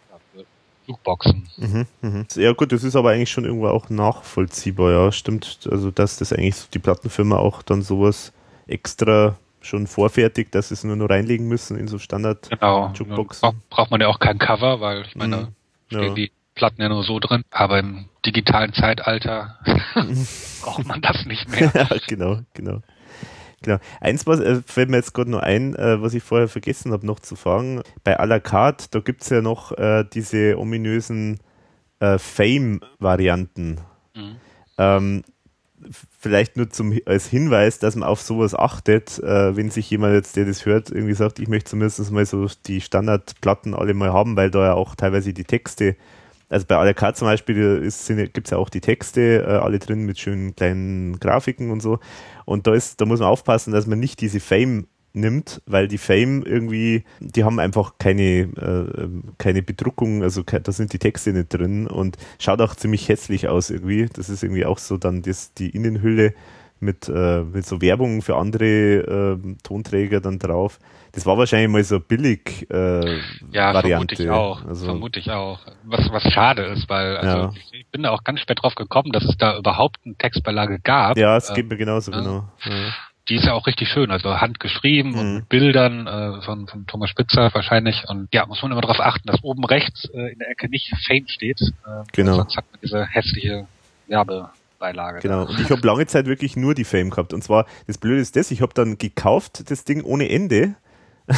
Flugboxen. 0.85 1.49
Mhm, 1.57 1.87
mh. 2.01 2.27
Ja 2.37 2.53
gut, 2.53 2.71
das 2.71 2.85
ist 2.85 2.95
aber 2.95 3.11
eigentlich 3.11 3.31
schon 3.33 3.45
irgendwo 3.45 3.67
auch 3.67 3.91
nachvollziehbar, 3.91 4.93
ja, 4.93 5.11
stimmt. 5.11 5.59
Also 5.69 5.91
dass 5.91 6.19
das 6.19 6.33
eigentlich 6.33 6.55
so 6.55 6.69
die 6.73 6.79
Plattenfirma 6.79 7.39
auch 7.39 7.63
dann 7.63 7.83
sowas 7.83 8.33
extra 8.69 9.37
schon 9.63 9.89
vorfertigt, 9.89 10.55
dass 10.55 10.69
sie 10.69 10.75
es 10.75 10.85
nur 10.85 10.95
noch 10.95 11.11
reinlegen 11.11 11.49
müssen 11.49 11.77
in 11.77 11.89
so 11.89 11.99
Standard 11.99 12.51
genau. 12.51 12.93
Jukeboxen. 12.95 13.63
Braucht 13.69 13.91
man 13.91 14.01
ja 14.01 14.07
auch 14.07 14.21
kein 14.21 14.39
Cover, 14.39 14.81
weil 14.81 15.03
ich 15.03 15.17
meine, 15.17 15.49
mhm. 15.91 16.03
ja. 16.03 16.15
die 16.15 16.31
Platten 16.55 16.83
ja 16.83 16.89
nur 16.89 17.05
so 17.05 17.19
drin. 17.19 17.45
Aber 17.51 17.79
im 17.79 18.07
digitalen 18.25 18.73
Zeitalter 18.73 19.59
braucht 20.63 20.87
man 20.87 21.01
das 21.01 21.25
nicht 21.27 21.49
mehr. 21.49 21.73
ja, 21.75 21.89
genau, 22.07 22.41
genau. 22.55 22.81
Genau. 23.63 23.79
Eins 24.01 24.27
was, 24.27 24.41
äh, 24.41 24.61
fällt 24.67 24.91
mir 24.91 24.97
jetzt 24.97 25.15
gerade 25.15 25.31
noch 25.31 25.41
ein, 25.41 25.75
äh, 25.77 26.03
was 26.03 26.15
ich 26.15 26.23
vorher 26.23 26.49
vergessen 26.49 26.93
habe 26.93 27.07
noch 27.07 27.21
zu 27.21 27.37
fragen. 27.37 27.83
Bei 28.03 28.19
à 28.19 28.27
la 28.27 28.41
carte, 28.41 28.87
da 28.91 28.99
gibt 28.99 29.23
es 29.23 29.31
ja 29.31 29.41
noch 29.41 29.73
äh, 29.79 30.05
diese 30.13 30.59
ominösen 30.59 31.39
äh, 32.01 32.19
Fame-Varianten. 32.19 33.81
Mhm. 34.15 34.37
Ähm, 34.79 35.23
vielleicht 36.19 36.57
nur 36.57 36.71
zum, 36.71 36.99
als 37.07 37.27
Hinweis, 37.27 37.79
dass 37.79 37.97
man 37.97 38.09
auf 38.09 38.21
sowas 38.21 38.55
achtet, 38.55 39.19
äh, 39.21 39.57
wenn 39.57 39.71
sich 39.71 39.91
jemand 39.91 40.15
jetzt, 40.15 40.37
der 40.37 40.45
das 40.45 40.67
hört, 40.67 40.91
irgendwie 40.91 41.15
sagt, 41.15 41.39
ich 41.39 41.49
möchte 41.49 41.71
zumindest 41.71 42.11
mal 42.11 42.27
so 42.27 42.47
die 42.67 42.81
Standardplatten 42.81 43.75
alle 43.75 43.95
mal 43.95 44.13
haben, 44.13 44.37
weil 44.37 44.51
da 44.51 44.67
ja 44.67 44.75
auch 44.75 44.95
teilweise 44.95 45.33
die 45.33 45.45
Texte, 45.45 45.97
also 46.53 46.67
bei 46.67 46.77
ALK 46.77 47.17
zum 47.17 47.27
Beispiel 47.27 47.81
gibt 48.33 48.47
es 48.47 48.51
ja 48.51 48.59
auch 48.59 48.69
die 48.69 48.81
Texte, 48.81 49.43
äh, 49.43 49.51
alle 49.53 49.79
drin 49.79 50.05
mit 50.05 50.19
schönen 50.19 50.55
kleinen 50.55 51.19
Grafiken 51.19 51.71
und 51.71 51.81
so. 51.81 51.99
Und 52.45 52.67
da 52.67 52.75
ist, 52.75 53.01
da 53.01 53.07
muss 53.07 53.21
man 53.21 53.29
aufpassen, 53.29 53.73
dass 53.73 53.87
man 53.87 53.99
nicht 53.99 54.21
diese 54.21 54.39
Fame 54.39 54.87
nimmt, 55.15 55.63
weil 55.67 55.89
die 55.89 55.99
Fame 55.99 56.43
irgendwie, 56.43 57.05
die 57.21 57.45
haben 57.45 57.59
einfach 57.59 57.95
keine, 57.99 58.23
äh, 58.23 59.09
keine 59.39 59.63
Bedruckung, 59.63 60.23
also 60.23 60.43
da 60.43 60.73
sind 60.73 60.93
die 60.93 60.99
Texte 60.99 61.33
nicht 61.33 61.53
drin 61.53 61.87
und 61.87 62.17
schaut 62.39 62.61
auch 62.61 62.75
ziemlich 62.75 63.09
hässlich 63.09 63.49
aus 63.49 63.71
irgendwie. 63.71 64.07
Das 64.13 64.29
ist 64.29 64.43
irgendwie 64.43 64.65
auch 64.65 64.79
so 64.79 64.97
dann 64.97 65.23
das, 65.23 65.55
die 65.55 65.71
Innenhülle 65.71 66.35
mit, 66.83 67.09
äh, 67.09 67.43
mit 67.43 67.65
so 67.65 67.81
Werbung 67.81 68.23
für 68.23 68.37
andere 68.37 69.39
äh, 69.39 69.57
Tonträger 69.63 70.21
dann 70.21 70.39
drauf. 70.39 70.79
Das 71.13 71.27
war 71.27 71.37
wahrscheinlich 71.37 71.71
mal 71.71 71.85
so 71.85 72.01
billig 72.01 72.67
äh, 72.71 73.19
ja, 73.53 73.75
Variante. 73.75 74.17
vermute 74.17 74.23
ich 74.23 74.31
auch. 74.31 74.65
Also, 74.65 74.85
vermute 74.87 75.21
ich 75.21 75.31
auch. 75.31 75.61
Was, 75.85 76.11
was 76.11 76.23
schade 76.33 76.63
ist, 76.65 76.89
weil 76.89 77.17
also 77.17 77.37
ja. 77.37 77.53
ich 77.73 77.87
bin 77.89 78.03
da 78.03 78.11
auch 78.11 78.25
ganz 78.25 78.41
spät 78.41 78.63
drauf 78.63 78.75
gekommen, 78.75 79.13
dass 79.13 79.25
es 79.25 79.37
da 79.37 79.57
überhaupt 79.57 79.99
eine 80.05 80.15
Textbeilage 80.15 80.81
gab. 80.81 81.17
Ja, 81.17 81.37
es 81.37 81.53
geht 81.55 81.69
mir 81.69 81.77
genauso, 81.77 82.11
genau. 82.11 82.49
Ja 82.65 82.73
die 83.29 83.37
ist 83.37 83.45
ja 83.45 83.53
auch 83.53 83.67
richtig 83.67 83.89
schön, 83.89 84.11
also 84.11 84.41
handgeschrieben 84.41 85.13
mhm. 85.13 85.19
und 85.19 85.35
mit 85.35 85.49
Bildern 85.49 86.07
äh, 86.07 86.43
von, 86.43 86.67
von 86.67 86.87
Thomas 86.87 87.11
Spitzer 87.11 87.55
wahrscheinlich. 87.55 88.05
Und 88.09 88.29
ja, 88.33 88.47
muss 88.47 88.61
man 88.63 88.73
immer 88.73 88.81
darauf 88.81 89.01
achten, 89.01 89.27
dass 89.29 89.43
oben 89.45 89.65
rechts 89.65 90.07
äh, 90.13 90.33
in 90.33 90.39
der 90.39 90.51
Ecke 90.51 90.69
nicht 90.69 90.93
Fame 91.07 91.29
steht. 91.29 91.61
Äh, 91.61 92.03
genau. 92.13 92.35
Sonst 92.35 92.57
hat 92.57 92.65
man 92.71 92.81
diese 92.83 93.07
hässliche 93.07 93.67
Werbebeilage. 94.83 95.21
Genau. 95.21 95.47
Und 95.47 95.61
ich 95.61 95.71
habe 95.71 95.87
lange 95.87 96.07
Zeit 96.07 96.27
wirklich 96.27 96.57
nur 96.57 96.75
die 96.75 96.85
Fame 96.85 97.11
gehabt. 97.11 97.33
Und 97.33 97.43
zwar, 97.43 97.67
das 97.87 97.99
Blöde 97.99 98.21
ist 98.21 98.37
das, 98.37 98.51
ich 98.51 98.61
habe 98.61 98.75
dann 98.75 98.99
gekauft, 98.99 99.71
das 99.71 99.85
Ding 99.85 100.03
ohne 100.03 100.29
Ende. 100.29 100.75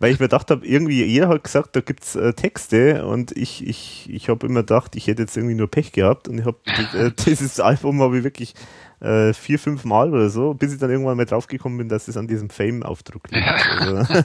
weil 0.00 0.10
ich 0.10 0.18
mir 0.18 0.24
gedacht 0.24 0.50
habe, 0.50 0.66
irgendwie 0.66 1.04
jeder 1.04 1.28
hat 1.28 1.44
gesagt, 1.44 1.76
da 1.76 1.80
gibt's 1.80 2.16
äh, 2.16 2.32
Texte 2.32 3.06
und 3.06 3.36
ich, 3.36 3.64
ich, 3.64 4.08
ich 4.10 4.30
habe 4.30 4.46
immer 4.46 4.60
gedacht, 4.60 4.96
ich 4.96 5.06
hätte 5.06 5.20
jetzt 5.20 5.36
irgendwie 5.36 5.54
nur 5.54 5.70
Pech 5.70 5.92
gehabt 5.92 6.28
und 6.28 6.38
ich 6.38 6.46
habe 6.46 6.56
äh, 6.94 7.10
dieses 7.26 7.60
Album 7.60 8.00
habe 8.00 8.16
ich 8.16 8.24
wirklich 8.24 8.54
äh, 9.00 9.34
vier, 9.34 9.58
fünf 9.58 9.84
Mal 9.84 10.14
oder 10.14 10.30
so, 10.30 10.54
bis 10.54 10.72
ich 10.72 10.80
dann 10.80 10.88
irgendwann 10.88 11.18
mal 11.18 11.26
draufgekommen 11.26 11.76
bin, 11.76 11.90
dass 11.90 12.08
es 12.08 12.16
an 12.16 12.26
diesem 12.26 12.48
Fame-Aufdruck 12.48 13.30
liegt. 13.30 13.46
Also. 13.46 14.24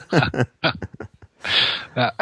ja. 1.94 2.12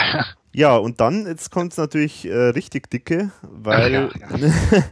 ja, 0.53 0.77
und 0.77 1.01
dann, 1.01 1.29
jetzt 1.29 1.53
kommt 1.53 1.71
es 1.71 1.79
natürlich 1.79 2.29
äh, 2.29 2.49
richtig 2.49 2.91
dicke, 2.91 3.31
weil, 3.43 3.93
ja, 3.93 4.09
ja. 4.37 4.83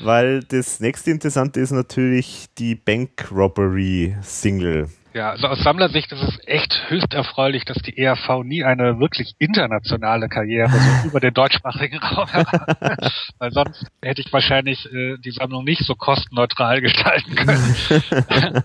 Weil 0.00 0.42
das 0.44 0.80
nächste 0.80 1.10
Interessante 1.10 1.60
ist 1.60 1.70
natürlich 1.70 2.46
die 2.58 2.74
Bank 2.74 3.30
Robbery 3.30 4.16
Single. 4.22 4.88
Ja, 5.14 5.30
also 5.30 5.46
aus 5.46 5.62
Sammlersicht 5.62 6.10
ist 6.10 6.22
es 6.22 6.40
echt 6.44 6.90
höchst 6.90 7.14
erfreulich, 7.14 7.64
dass 7.64 7.78
die 7.78 7.96
ERV 7.96 8.42
nie 8.42 8.64
eine 8.64 8.98
wirklich 8.98 9.34
internationale 9.38 10.28
Karriere 10.28 10.70
so 10.70 10.78
über 11.08 11.20
den 11.20 11.32
deutschsprachigen 11.32 11.98
Raum 11.98 12.26
hat. 12.32 13.12
Weil 13.38 13.52
sonst 13.52 13.86
hätte 14.02 14.22
ich 14.22 14.32
wahrscheinlich 14.32 14.92
äh, 14.92 15.16
die 15.18 15.30
Sammlung 15.30 15.62
nicht 15.62 15.84
so 15.84 15.94
kostenneutral 15.94 16.80
gestalten 16.80 17.36
können. 17.36 18.64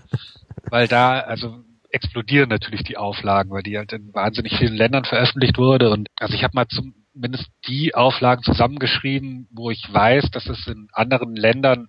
weil 0.70 0.88
da, 0.88 1.20
also 1.20 1.64
explodieren 1.90 2.48
natürlich 2.48 2.82
die 2.82 2.96
Auflagen, 2.96 3.50
weil 3.50 3.62
die 3.62 3.76
halt 3.76 3.92
in 3.92 4.12
wahnsinnig 4.14 4.56
vielen 4.56 4.74
Ländern 4.74 5.04
veröffentlicht 5.04 5.58
wurde. 5.58 5.90
Und 5.90 6.08
also 6.18 6.34
ich 6.34 6.44
habe 6.44 6.52
mal 6.54 6.66
zumindest 7.12 7.46
die 7.66 7.94
Auflagen 7.94 8.42
zusammengeschrieben, 8.42 9.48
wo 9.50 9.70
ich 9.70 9.82
weiß, 9.92 10.30
dass 10.30 10.46
es 10.46 10.66
in 10.66 10.88
anderen 10.92 11.36
Ländern 11.36 11.88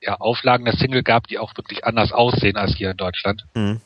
ja 0.00 0.16
Auflagen 0.16 0.64
der 0.64 0.76
Single 0.76 1.02
gab, 1.02 1.26
die 1.26 1.38
auch 1.38 1.56
wirklich 1.56 1.84
anders 1.84 2.12
aussehen 2.12 2.56
als 2.56 2.74
hier 2.74 2.90
in 2.90 2.96
Deutschland. 2.96 3.44
Mhm 3.54 3.80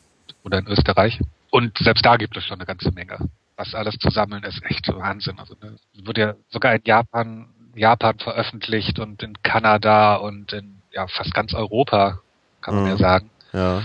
oder 0.45 0.59
in 0.59 0.67
Österreich. 0.67 1.21
Und 1.51 1.77
selbst 1.79 2.05
da 2.05 2.17
gibt 2.17 2.37
es 2.37 2.45
schon 2.45 2.59
eine 2.59 2.67
ganze 2.67 2.93
Menge. 2.93 3.19
Was 3.57 3.75
alles 3.75 3.97
zu 3.99 4.11
sammeln 4.11 4.43
ist 4.45 4.63
echt 4.65 4.89
Wahnsinn. 4.89 5.39
Also 5.39 5.55
ne, 5.61 5.77
wird 5.95 6.19
ja 6.19 6.35
sogar 6.51 6.75
in 6.75 6.83
Japan, 6.85 7.47
Japan 7.75 8.19
veröffentlicht 8.19 8.99
und 8.99 9.23
in 9.23 9.41
Kanada 9.43 10.17
und 10.17 10.53
in 10.53 10.83
ja 10.93 11.07
fast 11.09 11.35
ganz 11.35 11.55
Europa, 11.55 12.21
kann 12.61 12.75
man 12.75 12.85
mhm. 12.85 12.91
ja 12.91 12.97
sagen. 12.97 13.31
Ja. 13.53 13.83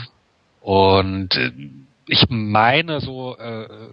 Und 0.62 1.36
äh, 1.36 1.52
ich 2.08 2.26
meine 2.30 3.00
so, 3.02 3.38
äh, 3.38 3.90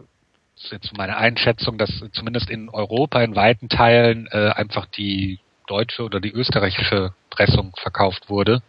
ist 0.57 0.73
jetzt 0.73 0.97
meine 0.97 1.17
Einschätzung, 1.17 1.79
dass 1.79 1.91
zumindest 2.13 2.51
in 2.51 2.69
Europa 2.69 3.23
in 3.23 3.37
weiten 3.37 3.69
Teilen 3.69 4.27
äh, 4.31 4.51
einfach 4.55 4.87
die 4.87 5.39
deutsche 5.67 6.03
oder 6.03 6.21
die 6.21 6.33
österreichische 6.33 7.13
Pressung 7.31 7.73
verkauft 7.77 8.29
wurde. 8.31 8.63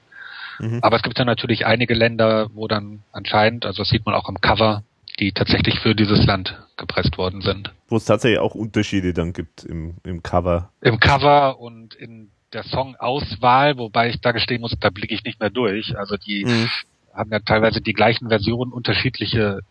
Mhm. 0.59 0.80
Aber 0.81 0.97
es 0.97 1.03
gibt 1.03 1.18
ja 1.18 1.26
natürlich 1.26 1.65
einige 1.65 1.93
Länder, 1.93 2.49
wo 2.53 2.68
dann 2.68 3.03
anscheinend, 3.11 3.65
also 3.65 3.84
das 3.84 3.89
sieht 3.89 4.05
man 4.05 4.15
auch 4.15 4.27
am 4.27 4.41
Cover, 4.41 4.84
die 5.19 5.31
tatsächlich 5.31 5.80
für 5.80 5.95
dieses 5.95 6.26
Land 6.26 6.59
gepresst 6.77 7.18
worden 7.18 7.41
sind. 7.41 7.73
Wo 7.88 7.97
es 7.97 8.05
tatsächlich 8.05 8.39
auch 8.39 8.55
Unterschiede 8.55 9.14
dann 9.14 9.34
gibt 9.34 9.64
im, 9.64 9.95
im 10.03 10.22
Cover. 10.22 10.69
Im 10.81 10.99
Cover 10.99 11.59
und 11.59 11.95
in 11.95 12.30
der 12.53 12.64
Songauswahl, 12.64 13.77
wobei 13.77 14.09
ich 14.09 14.22
da 14.22 14.31
gestehen 14.31 14.61
muss, 14.61 14.76
da 14.80 14.89
blicke 14.89 15.14
ich 15.14 15.23
nicht 15.23 15.39
mehr 15.39 15.49
durch. 15.49 15.97
Also 15.97 16.18
die 16.18 16.45
mhm. 16.45 16.69
haben 17.14 17.31
ja 17.31 17.39
teilweise 17.39 17.81
die 17.81 17.93
gleichen 17.93 18.30
Versionen, 18.30 18.72
unterschiedliche 18.72 19.61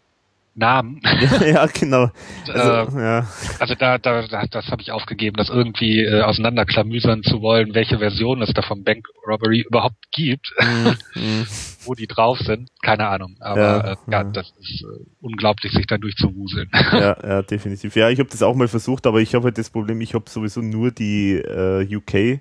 Namen. 0.57 1.01
ja, 1.47 1.67
genau. 1.67 2.11
Also, 2.49 2.99
äh, 2.99 3.03
ja. 3.03 3.27
also 3.59 3.75
da, 3.75 3.99
da, 3.99 4.27
da 4.27 4.47
das 4.47 4.67
habe 4.69 4.83
ich 4.83 4.91
aufgegeben, 4.91 5.37
das 5.37 5.51
irgendwie 5.51 6.01
äh, 6.03 6.23
auseinanderklamüsern 6.23 7.23
zu 7.23 7.43
wollen, 7.43 7.75
welche 7.75 7.99
Version 7.99 8.43
es 8.43 8.53
da 8.55 8.63
vom 8.63 8.83
Bank 8.83 9.07
Robbery 9.27 9.61
überhaupt 9.61 10.11
gibt, 10.13 10.51
mm, 10.59 11.43
wo 11.85 11.95
die 11.95 12.07
drauf 12.07 12.39
sind. 12.39 12.71
Keine 12.83 13.07
Ahnung. 13.07 13.37
Aber 13.41 13.61
ja, 13.61 13.93
äh, 13.93 13.97
ja, 14.11 14.25
das 14.25 14.53
ist 14.61 14.83
äh, 14.83 15.05
unglaublich, 15.21 15.73
sich 15.73 15.87
da 15.87 15.99
durchzuwuseln. 15.99 16.71
ja, 16.93 17.17
ja, 17.23 17.43
definitiv. 17.43 17.95
Ja, 17.95 18.09
ich 18.09 18.19
habe 18.19 18.31
das 18.31 18.43
auch 18.43 18.55
mal 18.55 18.69
versucht, 18.69 19.07
aber 19.07 19.21
ich 19.21 19.35
habe 19.35 19.45
halt 19.45 19.59
das 19.59 19.71
Problem, 19.71 20.01
ich 20.01 20.15
habe 20.15 20.29
sowieso 20.29 20.63
nur 20.63 20.91
die 20.91 21.35
äh, 21.35 21.95
UK 21.95 22.15
äh, 22.15 22.41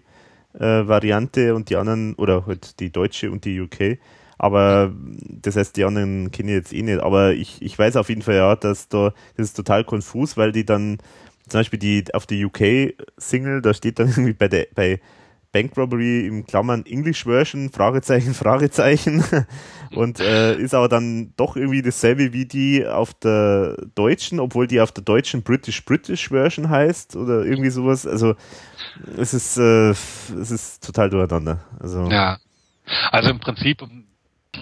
Variante 0.60 1.54
und 1.54 1.70
die 1.70 1.76
anderen, 1.76 2.16
oder 2.16 2.46
halt 2.46 2.80
die 2.80 2.92
deutsche 2.92 3.30
und 3.30 3.46
die 3.46 3.60
UK. 3.60 4.00
Aber 4.38 4.94
das 5.42 5.56
heißt, 5.56 5.76
die 5.78 5.86
anderen 5.86 6.32
kenne 6.32 6.52
ich 6.52 6.58
jetzt 6.58 6.74
eh 6.74 6.82
nicht. 6.82 7.00
Aber 7.00 7.34
ich, 7.34 7.62
ich 7.62 7.78
weiß 7.78 7.96
auf 7.96 8.10
jeden 8.10 8.22
Fall 8.22 8.36
ja, 8.36 8.56
dass 8.56 8.90
da, 8.90 9.14
das 9.38 9.48
ist 9.48 9.58
total 9.58 9.84
konfus, 9.84 10.38
weil 10.38 10.52
die 10.52 10.66
dann, 10.66 10.98
zum 11.48 11.60
Beispiel 11.60 11.80
die 11.80 12.04
auf 12.14 12.26
der 12.26 12.46
UK-Single, 12.46 13.62
da 13.62 13.74
steht 13.74 14.00
dann 14.00 14.08
irgendwie 14.10 14.34
bei 14.34 14.48
der, 14.48 14.68
bei 14.76 15.00
Bank 15.56 15.78
Robbery 15.78 16.28
im 16.28 16.46
Klammern 16.46 16.86
English 16.86 17.24
Version, 17.24 17.70
Fragezeichen, 17.70 18.34
Fragezeichen. 18.34 19.24
Und 19.92 20.20
äh, 20.20 20.58
ist 20.58 20.74
aber 20.74 20.90
dann 20.90 21.32
doch 21.38 21.56
irgendwie 21.56 21.82
dasselbe 21.82 22.34
wie 22.34 22.46
die 22.46 22.86
auf 22.86 23.14
der 23.14 23.78
deutschen, 23.96 24.42
obwohl 24.42 24.68
die 24.68 24.82
auf 24.82 24.92
der 24.92 25.06
deutschen 25.06 25.44
British 25.44 25.86
British 25.86 26.28
Version 26.28 26.70
heißt 26.70 27.16
oder 27.16 27.46
irgendwie 27.46 27.70
sowas. 27.70 28.06
Also 28.06 28.36
es 29.16 29.34
ist, 29.34 29.58
äh, 29.58 29.92
es 29.92 30.52
ist 30.52 30.86
total 30.86 31.10
durcheinander. 31.10 31.62
Also, 31.80 32.10
ja. 32.10 32.38
Also 33.12 33.30
im 33.30 33.40
Prinzip, 33.40 33.82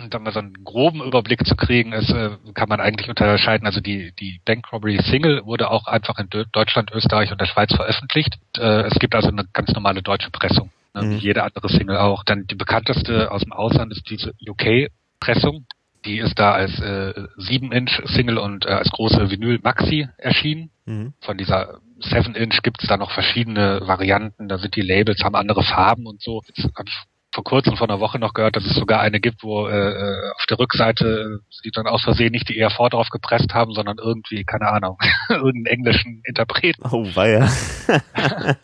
dann 0.09 0.23
mal 0.23 0.34
so 0.34 0.39
einen 0.39 0.63
groben 0.63 1.03
Überblick 1.03 1.45
zu 1.45 1.55
kriegen, 1.55 1.93
ist, 1.93 2.09
äh, 2.09 2.31
kann 2.53 2.69
man 2.69 2.80
eigentlich 2.80 3.09
unterscheiden. 3.09 3.65
Also 3.65 3.81
die, 3.81 4.13
die 4.19 4.39
Bank 4.45 4.71
Robbery 4.71 5.01
Single 5.03 5.45
wurde 5.45 5.69
auch 5.69 5.88
einfach 5.88 6.17
in 6.19 6.30
Deutschland, 6.51 6.91
Österreich 6.91 7.31
und 7.31 7.41
der 7.41 7.45
Schweiz 7.45 7.73
veröffentlicht. 7.73 8.38
Äh, 8.57 8.84
es 8.84 8.93
gibt 8.99 9.15
also 9.15 9.30
eine 9.30 9.45
ganz 9.53 9.71
normale 9.73 10.01
deutsche 10.01 10.31
Pressung, 10.31 10.71
ne, 10.93 11.03
mhm. 11.03 11.11
wie 11.11 11.17
jede 11.17 11.43
andere 11.43 11.69
Single 11.69 11.97
auch. 11.97 12.23
Dann 12.23 12.47
die 12.47 12.55
bekannteste 12.55 13.31
aus 13.31 13.41
dem 13.41 13.53
Ausland 13.53 13.91
ist 13.91 14.09
diese 14.09 14.34
UK-Pressung. 14.47 15.65
Die 16.05 16.19
ist 16.19 16.38
da 16.38 16.51
als 16.51 16.80
äh, 16.80 17.13
7-Inch-Single 17.38 18.38
und 18.38 18.65
äh, 18.65 18.69
als 18.69 18.89
große 18.91 19.31
Vinyl-Maxi 19.31 20.09
erschienen. 20.17 20.69
Mhm. 20.85 21.13
Von 21.21 21.38
dieser 21.38 21.80
7-Inch 22.01 22.61
gibt 22.61 22.81
es 22.81 22.89
da 22.89 22.97
noch 22.97 23.11
verschiedene 23.11 23.81
Varianten. 23.85 24.49
Da 24.49 24.57
sind 24.57 24.75
die 24.75 24.81
Labels, 24.81 25.23
haben 25.23 25.35
andere 25.35 25.63
Farben 25.63 26.05
und 26.05 26.21
so. 26.21 26.41
Jetzt 26.47 26.63
habe 26.75 26.89
ich 26.89 26.95
vor 27.34 27.43
kurzem, 27.43 27.76
vor 27.76 27.89
einer 27.89 27.99
Woche 27.99 28.19
noch 28.19 28.34
gehört, 28.34 28.55
dass 28.55 28.65
es 28.65 28.76
sogar 28.76 29.01
eine 29.01 29.19
gibt, 29.19 29.43
wo 29.43 29.68
äh, 29.68 29.73
äh 29.73 30.31
auf 30.35 30.45
der 30.45 30.60
Rückseite 30.60 31.39
sie 31.49 31.72
dann 31.72 31.88
aus 31.88 32.03
Versehen 32.03 32.31
nicht 32.31 32.47
die 32.47 32.60
ERV 32.60 32.77
drauf 32.89 33.10
gepresst 33.10 33.53
haben, 33.53 33.73
sondern 33.73 33.97
irgendwie, 33.97 34.43
keine 34.43 34.68
Ahnung, 34.68 34.97
irgendeinen 35.30 35.65
englischen 35.65 36.22
Interpreten. 36.26 36.84
Oh, 36.91 37.05
weia. 37.15 37.49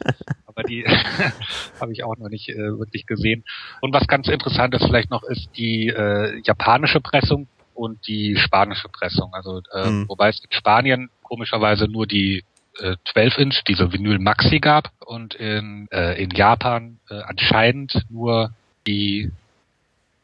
Aber 0.45 0.63
die 0.63 0.85
habe 1.81 1.91
ich 1.91 2.03
auch 2.03 2.15
noch 2.17 2.29
nicht 2.29 2.49
äh, 2.49 2.77
wirklich 2.77 3.07
gesehen. 3.07 3.43
Und 3.81 3.93
was 3.93 4.07
ganz 4.07 4.27
interessant 4.27 4.75
ist 4.75 4.85
vielleicht 4.85 5.09
noch, 5.09 5.23
ist 5.23 5.49
die 5.57 5.87
äh, 5.87 6.39
japanische 6.45 7.01
Pressung 7.01 7.47
und 7.73 8.07
die 8.07 8.37
spanische 8.37 8.89
Pressung. 8.89 9.33
Also 9.33 9.61
äh, 9.73 9.89
mhm. 9.89 10.09
wobei 10.09 10.29
es 10.29 10.43
in 10.43 10.51
Spanien 10.51 11.09
komischerweise 11.23 11.87
nur 11.87 12.05
die 12.05 12.43
12-Inch, 12.79 13.59
äh, 13.59 13.63
diese 13.67 13.91
Vinyl 13.91 14.19
Maxi 14.19 14.59
gab 14.59 14.91
und 15.05 15.33
in, 15.35 15.87
äh, 15.91 16.21
in 16.21 16.29
Japan 16.31 16.99
äh, 17.09 17.21
anscheinend 17.21 18.05
nur 18.09 18.53
die 18.89 19.31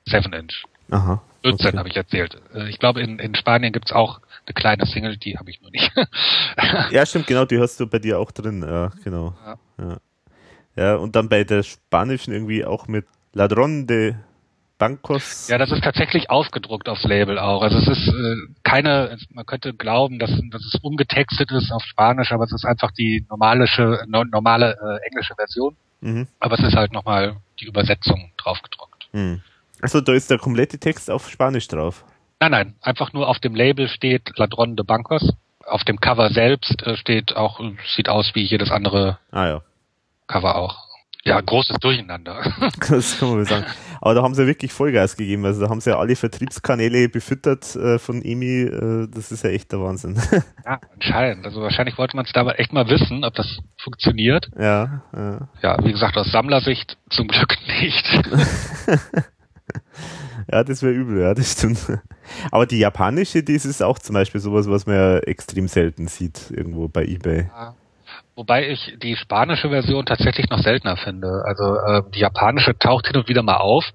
7-Inch. 0.07 0.65
Aha. 0.91 1.21
14 1.43 1.67
okay. 1.67 1.77
habe 1.77 1.89
ich 1.89 1.95
erzählt. 1.95 2.41
Äh, 2.53 2.69
ich 2.69 2.79
glaube, 2.79 3.01
in, 3.01 3.19
in 3.19 3.35
Spanien 3.35 3.71
gibt's 3.71 3.91
auch 3.91 4.19
eine 4.45 4.53
kleine 4.53 4.85
Single, 4.85 5.17
die 5.17 5.37
habe 5.37 5.49
ich 5.49 5.61
nur 5.61 5.71
nicht. 5.71 5.91
ja, 6.91 7.05
stimmt, 7.05 7.27
genau, 7.27 7.45
die 7.45 7.59
hast 7.59 7.79
du 7.79 7.87
bei 7.87 7.99
dir 7.99 8.19
auch 8.19 8.31
drin, 8.31 8.63
ja, 8.63 8.91
genau. 9.03 9.33
Ja. 9.45 9.57
ja. 9.77 9.97
ja. 10.75 10.95
und 10.95 11.15
dann 11.15 11.29
bei 11.29 11.43
der 11.43 11.63
spanischen 11.63 12.33
irgendwie 12.33 12.65
auch 12.65 12.87
mit 12.87 13.05
Ladron 13.33 13.87
de 13.87 14.15
Bancos. 14.77 15.47
Ja, 15.47 15.57
das 15.57 15.71
ist 15.71 15.83
tatsächlich 15.83 16.29
aufgedruckt 16.29 16.89
aufs 16.89 17.03
Label 17.03 17.39
auch. 17.39 17.61
Also 17.61 17.77
es 17.77 17.87
ist 17.87 18.07
äh, 18.07 18.35
keine, 18.63 19.17
man 19.31 19.45
könnte 19.45 19.73
glauben, 19.73 20.19
dass, 20.19 20.31
dass 20.51 20.65
es 20.65 20.79
umgetextet 20.81 21.51
ist 21.51 21.71
auf 21.71 21.83
Spanisch, 21.83 22.31
aber 22.31 22.43
es 22.43 22.51
ist 22.51 22.65
einfach 22.65 22.91
die 22.91 23.25
normale, 23.29 23.67
normale 24.07 24.73
äh, 24.73 25.07
englische 25.07 25.33
Version. 25.35 25.75
Mhm. 26.01 26.27
Aber 26.39 26.59
es 26.59 26.65
ist 26.65 26.75
halt 26.75 26.91
nochmal 26.91 27.37
die 27.59 27.65
Übersetzung 27.65 28.31
draufgedruckt. 28.37 29.07
Mhm. 29.13 29.41
Also 29.81 30.01
da 30.01 30.13
ist 30.13 30.29
der 30.29 30.39
komplette 30.39 30.79
Text 30.79 31.09
auf 31.09 31.29
Spanisch 31.29 31.67
drauf. 31.67 32.05
Nein, 32.39 32.51
nein, 32.51 32.75
einfach 32.81 33.13
nur 33.13 33.27
auf 33.27 33.39
dem 33.39 33.55
Label 33.55 33.87
steht 33.87 34.37
Ladron 34.37 34.75
de 34.75 34.85
Bancos. 34.85 35.33
Auf 35.65 35.83
dem 35.83 35.99
Cover 35.99 36.29
selbst 36.29 36.83
äh, 36.83 36.95
steht 36.97 37.35
auch, 37.35 37.59
sieht 37.95 38.09
aus 38.09 38.31
wie 38.35 38.43
jedes 38.43 38.71
andere 38.71 39.19
ah, 39.31 39.47
ja. 39.47 39.61
Cover 40.27 40.55
auch. 40.55 40.84
Ja, 41.27 41.41
großes 41.41 41.77
Durcheinander. 41.79 42.43
das 42.89 43.17
kann 43.17 43.29
man 43.35 43.45
sagen. 43.45 43.65
Aber 43.99 44.13
da 44.13 44.21
haben 44.21 44.35
sie 44.35 44.43
ja 44.43 44.47
wirklich 44.47 44.71
Vollgas 44.71 45.17
gegeben. 45.17 45.43
Also 45.45 45.61
da 45.61 45.69
haben 45.69 45.81
sie 45.81 45.89
ja 45.89 45.97
alle 45.97 46.15
Vertriebskanäle 46.15 47.09
befüttert 47.09 47.75
äh, 47.75 47.97
von 47.97 48.21
EMI. 48.21 48.61
Äh, 48.61 49.07
das 49.09 49.31
ist 49.31 49.43
ja 49.43 49.49
echt 49.49 49.71
der 49.71 49.81
Wahnsinn. 49.81 50.21
ja, 50.65 50.79
anscheinend. 50.93 51.45
Also 51.45 51.61
wahrscheinlich 51.61 51.97
wollte 51.97 52.15
man 52.15 52.25
es 52.25 52.31
dabei 52.31 52.51
echt 52.53 52.73
mal 52.73 52.87
wissen, 52.89 53.23
ob 53.23 53.33
das 53.33 53.57
funktioniert. 53.81 54.51
Ja, 54.55 55.01
ja. 55.15 55.49
Ja, 55.63 55.83
wie 55.83 55.91
gesagt, 55.91 56.15
aus 56.15 56.31
Sammlersicht 56.31 56.95
zum 57.09 57.27
Glück 57.27 57.57
nicht. 57.81 58.05
ja, 60.51 60.63
das 60.63 60.83
wäre 60.83 60.93
übel, 60.93 61.21
ja, 61.21 61.33
das 61.33 61.53
stimmt. 61.53 61.79
Aber 62.51 62.67
die 62.67 62.77
japanische, 62.77 63.41
die 63.41 63.53
ist 63.53 63.81
auch 63.81 63.97
zum 63.97 64.13
Beispiel 64.13 64.41
sowas, 64.41 64.69
was 64.69 64.85
man 64.85 64.95
ja 64.95 65.17
extrem 65.17 65.67
selten 65.67 66.07
sieht, 66.07 66.51
irgendwo 66.51 66.87
bei 66.87 67.03
Ebay. 67.03 67.49
Ja. 67.51 67.75
Wobei 68.35 68.69
ich 68.69 68.93
die 69.01 69.15
spanische 69.15 69.69
Version 69.69 70.05
tatsächlich 70.05 70.49
noch 70.49 70.59
seltener 70.59 70.97
finde. 70.97 71.43
Also 71.45 71.75
äh, 71.77 72.01
die 72.13 72.19
japanische 72.19 72.77
taucht 72.77 73.07
hin 73.07 73.15
und 73.15 73.29
wieder 73.29 73.43
mal 73.43 73.57
auf, 73.57 73.85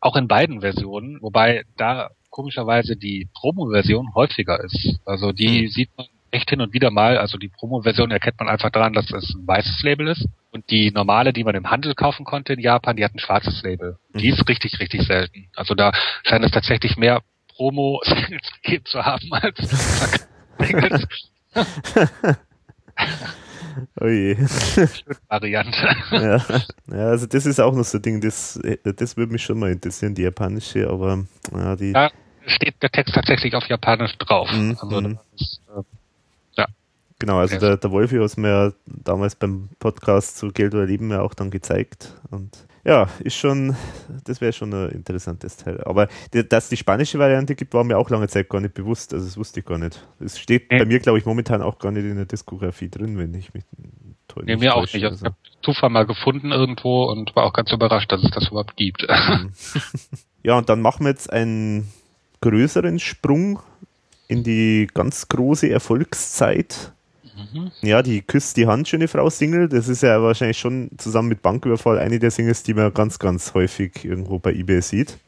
auch 0.00 0.14
in 0.14 0.28
beiden 0.28 0.60
Versionen. 0.60 1.20
Wobei 1.20 1.64
da 1.76 2.10
komischerweise 2.30 2.96
die 2.96 3.28
Promo-Version 3.34 4.14
häufiger 4.14 4.62
ist. 4.62 5.00
Also 5.04 5.32
die 5.32 5.62
mhm. 5.62 5.68
sieht 5.68 5.90
man 5.96 6.06
echt 6.30 6.48
hin 6.50 6.60
und 6.60 6.72
wieder 6.72 6.92
mal. 6.92 7.18
Also 7.18 7.38
die 7.38 7.48
Promo-Version 7.48 8.12
erkennt 8.12 8.38
man 8.38 8.48
einfach 8.48 8.70
daran, 8.70 8.92
dass 8.92 9.10
es 9.10 9.34
ein 9.34 9.46
weißes 9.46 9.82
Label 9.82 10.06
ist. 10.08 10.28
Und 10.52 10.70
die 10.70 10.92
normale, 10.92 11.32
die 11.32 11.42
man 11.42 11.56
im 11.56 11.68
Handel 11.70 11.94
kaufen 11.94 12.24
konnte 12.24 12.52
in 12.52 12.60
Japan, 12.60 12.96
die 12.96 13.04
hat 13.04 13.14
ein 13.14 13.18
schwarzes 13.18 13.62
Label. 13.64 13.98
Mhm. 14.12 14.18
Die 14.18 14.28
ist 14.28 14.48
richtig, 14.48 14.78
richtig 14.78 15.02
selten. 15.02 15.48
Also 15.56 15.74
da 15.74 15.92
scheint 16.22 16.44
es 16.44 16.52
tatsächlich 16.52 16.96
mehr 16.96 17.20
Promo-Singles 17.56 18.52
gegeben 18.62 18.84
zu 18.86 19.04
haben 19.04 19.28
als 19.32 19.58
Singles. 20.58 21.06
Oh 24.00 24.06
je. 24.06 24.36
Variante. 25.28 25.96
Ja. 26.10 26.44
ja, 26.88 27.06
also 27.08 27.26
das 27.26 27.46
ist 27.46 27.60
auch 27.60 27.74
noch 27.74 27.84
so 27.84 27.98
ein 27.98 28.02
Ding, 28.02 28.20
das, 28.20 28.60
das 28.82 29.16
würde 29.16 29.32
mich 29.32 29.42
schon 29.42 29.58
mal 29.58 29.70
interessieren, 29.70 30.14
die 30.14 30.22
japanische, 30.22 30.88
aber 30.88 31.24
ja, 31.52 31.76
die. 31.76 31.92
Da 31.92 32.10
steht 32.46 32.82
der 32.82 32.90
Text 32.90 33.14
tatsächlich 33.14 33.54
auf 33.54 33.66
Japanisch 33.66 34.16
drauf. 34.18 34.50
Mhm. 34.52 34.76
Also 34.80 35.00
mhm. 35.00 35.18
ist, 35.34 35.60
äh, 35.68 35.82
ja. 36.56 36.66
Genau, 37.18 37.38
also 37.38 37.58
der, 37.58 37.76
der 37.76 37.90
Wolfi 37.90 38.16
hat 38.16 38.36
mir 38.36 38.74
damals 38.86 39.34
beim 39.36 39.68
Podcast 39.78 40.38
zu 40.38 40.48
Geld 40.48 40.74
oder 40.74 40.86
Leben 40.86 41.10
ja 41.10 41.20
auch 41.20 41.34
dann 41.34 41.50
gezeigt 41.50 42.14
und 42.30 42.66
ja, 42.84 43.08
ist 43.20 43.36
schon, 43.36 43.76
das 44.24 44.40
wäre 44.40 44.52
schon 44.52 44.72
ein 44.72 44.90
interessantes 44.90 45.56
Teil. 45.56 45.80
Aber 45.84 46.08
dass 46.48 46.68
die 46.68 46.76
spanische 46.76 47.18
Variante 47.18 47.54
gibt, 47.54 47.74
war 47.74 47.84
mir 47.84 47.96
auch 47.96 48.10
lange 48.10 48.26
Zeit 48.28 48.48
gar 48.48 48.60
nicht 48.60 48.74
bewusst. 48.74 49.14
Also 49.14 49.24
das 49.24 49.36
wusste 49.36 49.60
ich 49.60 49.66
gar 49.66 49.78
nicht. 49.78 50.04
Es 50.18 50.38
steht 50.38 50.68
bei 50.68 50.84
mir, 50.84 50.98
glaube 50.98 51.18
ich, 51.18 51.24
momentan 51.24 51.62
auch 51.62 51.78
gar 51.78 51.92
nicht 51.92 52.04
in 52.04 52.16
der 52.16 52.24
Diskografie 52.24 52.88
drin, 52.88 53.18
wenn 53.18 53.34
ich 53.34 53.54
mich 53.54 53.64
toll 54.26 54.44
Nee, 54.46 54.56
mir 54.56 54.74
auch 54.74 54.82
nicht. 54.92 55.04
Also. 55.04 55.16
Ich 55.16 55.24
habe 55.24 55.36
Zufall 55.62 55.90
mal 55.90 56.06
gefunden 56.06 56.50
irgendwo 56.50 57.04
und 57.04 57.36
war 57.36 57.44
auch 57.44 57.52
ganz 57.52 57.70
überrascht, 57.72 58.10
dass 58.10 58.24
es 58.24 58.30
das 58.30 58.48
überhaupt 58.48 58.76
gibt. 58.76 59.06
Mhm. 59.08 59.52
ja, 60.42 60.58
und 60.58 60.68
dann 60.68 60.80
machen 60.80 61.04
wir 61.04 61.10
jetzt 61.10 61.32
einen 61.32 61.92
größeren 62.40 62.98
Sprung 62.98 63.60
in 64.26 64.42
die 64.42 64.88
ganz 64.92 65.28
große 65.28 65.70
Erfolgszeit 65.70 66.92
Mhm. 67.34 67.70
Ja, 67.80 68.02
die 68.02 68.22
Küsst 68.22 68.56
die 68.56 68.66
Hand, 68.66 68.88
schöne 68.88 69.08
Frau 69.08 69.30
Single, 69.30 69.68
das 69.68 69.88
ist 69.88 70.02
ja 70.02 70.22
wahrscheinlich 70.22 70.58
schon 70.58 70.90
zusammen 70.98 71.28
mit 71.28 71.42
Banküberfall 71.42 71.98
eine 71.98 72.18
der 72.18 72.30
Singles, 72.30 72.62
die 72.62 72.74
man 72.74 72.92
ganz, 72.92 73.18
ganz 73.18 73.54
häufig 73.54 74.04
irgendwo 74.04 74.38
bei 74.38 74.52
eBay 74.52 74.82
sieht. 74.82 75.18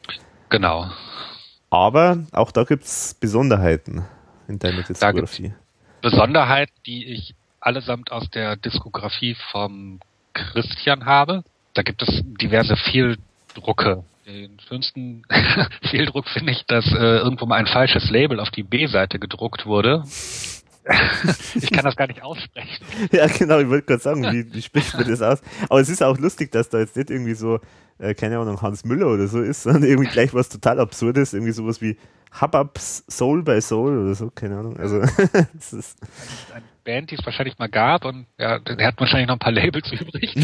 Genau. 0.49 0.89
Aber 1.69 2.23
auch 2.31 2.51
da 2.51 2.63
gibt 2.63 2.83
es 2.83 3.15
Besonderheiten 3.19 4.05
in 4.47 4.59
deiner 4.59 4.83
Diskografie. 4.83 5.53
Besonderheiten, 6.01 6.73
die 6.85 7.05
ich 7.05 7.35
allesamt 7.59 8.11
aus 8.11 8.29
der 8.29 8.55
Diskografie 8.55 9.35
vom 9.51 9.99
Christian 10.33 11.05
habe. 11.05 11.43
Da 11.73 11.81
gibt 11.81 12.03
es 12.03 12.23
diverse 12.39 12.75
Fehldrucke. 12.77 14.03
Den 14.25 14.57
schönsten 14.67 15.23
Fehldruck 15.89 16.27
finde 16.29 16.51
ich, 16.51 16.65
dass 16.65 16.85
äh, 16.91 17.17
irgendwo 17.17 17.45
mal 17.45 17.55
ein 17.55 17.67
falsches 17.67 18.09
Label 18.09 18.39
auf 18.39 18.51
die 18.51 18.63
B-Seite 18.63 19.19
gedruckt 19.19 19.65
wurde. 19.65 20.03
ich 21.55 21.71
kann 21.71 21.83
das 21.83 21.95
gar 21.95 22.07
nicht 22.07 22.21
aussprechen. 22.21 22.85
Ja, 23.11 23.27
genau, 23.27 23.59
ich 23.59 23.69
wollte 23.69 23.87
gerade 23.87 24.01
sagen, 24.01 24.23
wie, 24.23 24.53
wie 24.53 24.61
spricht 24.61 24.93
man 24.93 25.07
das 25.07 25.21
aus? 25.21 25.41
Aber 25.69 25.79
es 25.79 25.89
ist 25.89 26.03
auch 26.03 26.17
lustig, 26.17 26.51
dass 26.51 26.69
da 26.69 26.79
jetzt 26.79 26.95
nicht 26.95 27.09
irgendwie 27.09 27.33
so, 27.33 27.59
äh, 27.97 28.13
keine 28.13 28.37
Ahnung, 28.37 28.61
Hans 28.61 28.85
Müller 28.85 29.07
oder 29.07 29.27
so 29.27 29.41
ist, 29.41 29.63
sondern 29.63 29.83
irgendwie 29.83 30.09
gleich 30.09 30.33
was 30.33 30.49
total 30.49 30.79
Absurdes, 30.79 31.33
irgendwie 31.33 31.53
sowas 31.53 31.81
wie 31.81 31.97
Hubbubs 32.39 33.03
Soul 33.09 33.43
by 33.43 33.61
Soul 33.61 33.97
oder 33.97 34.13
so, 34.13 34.29
keine 34.29 34.57
Ahnung. 34.57 34.77
Also, 34.77 34.99
das 35.53 35.73
ist 35.73 35.97
eine 36.53 36.63
Band, 36.83 37.09
die 37.11 37.15
es 37.15 37.25
wahrscheinlich 37.25 37.57
mal 37.57 37.69
gab 37.69 38.05
und 38.05 38.27
ja, 38.37 38.59
der 38.59 38.87
hat 38.87 38.99
wahrscheinlich 38.99 39.27
noch 39.27 39.35
ein 39.35 39.39
paar 39.39 39.53
Labels 39.53 39.91
übrig. 39.91 40.35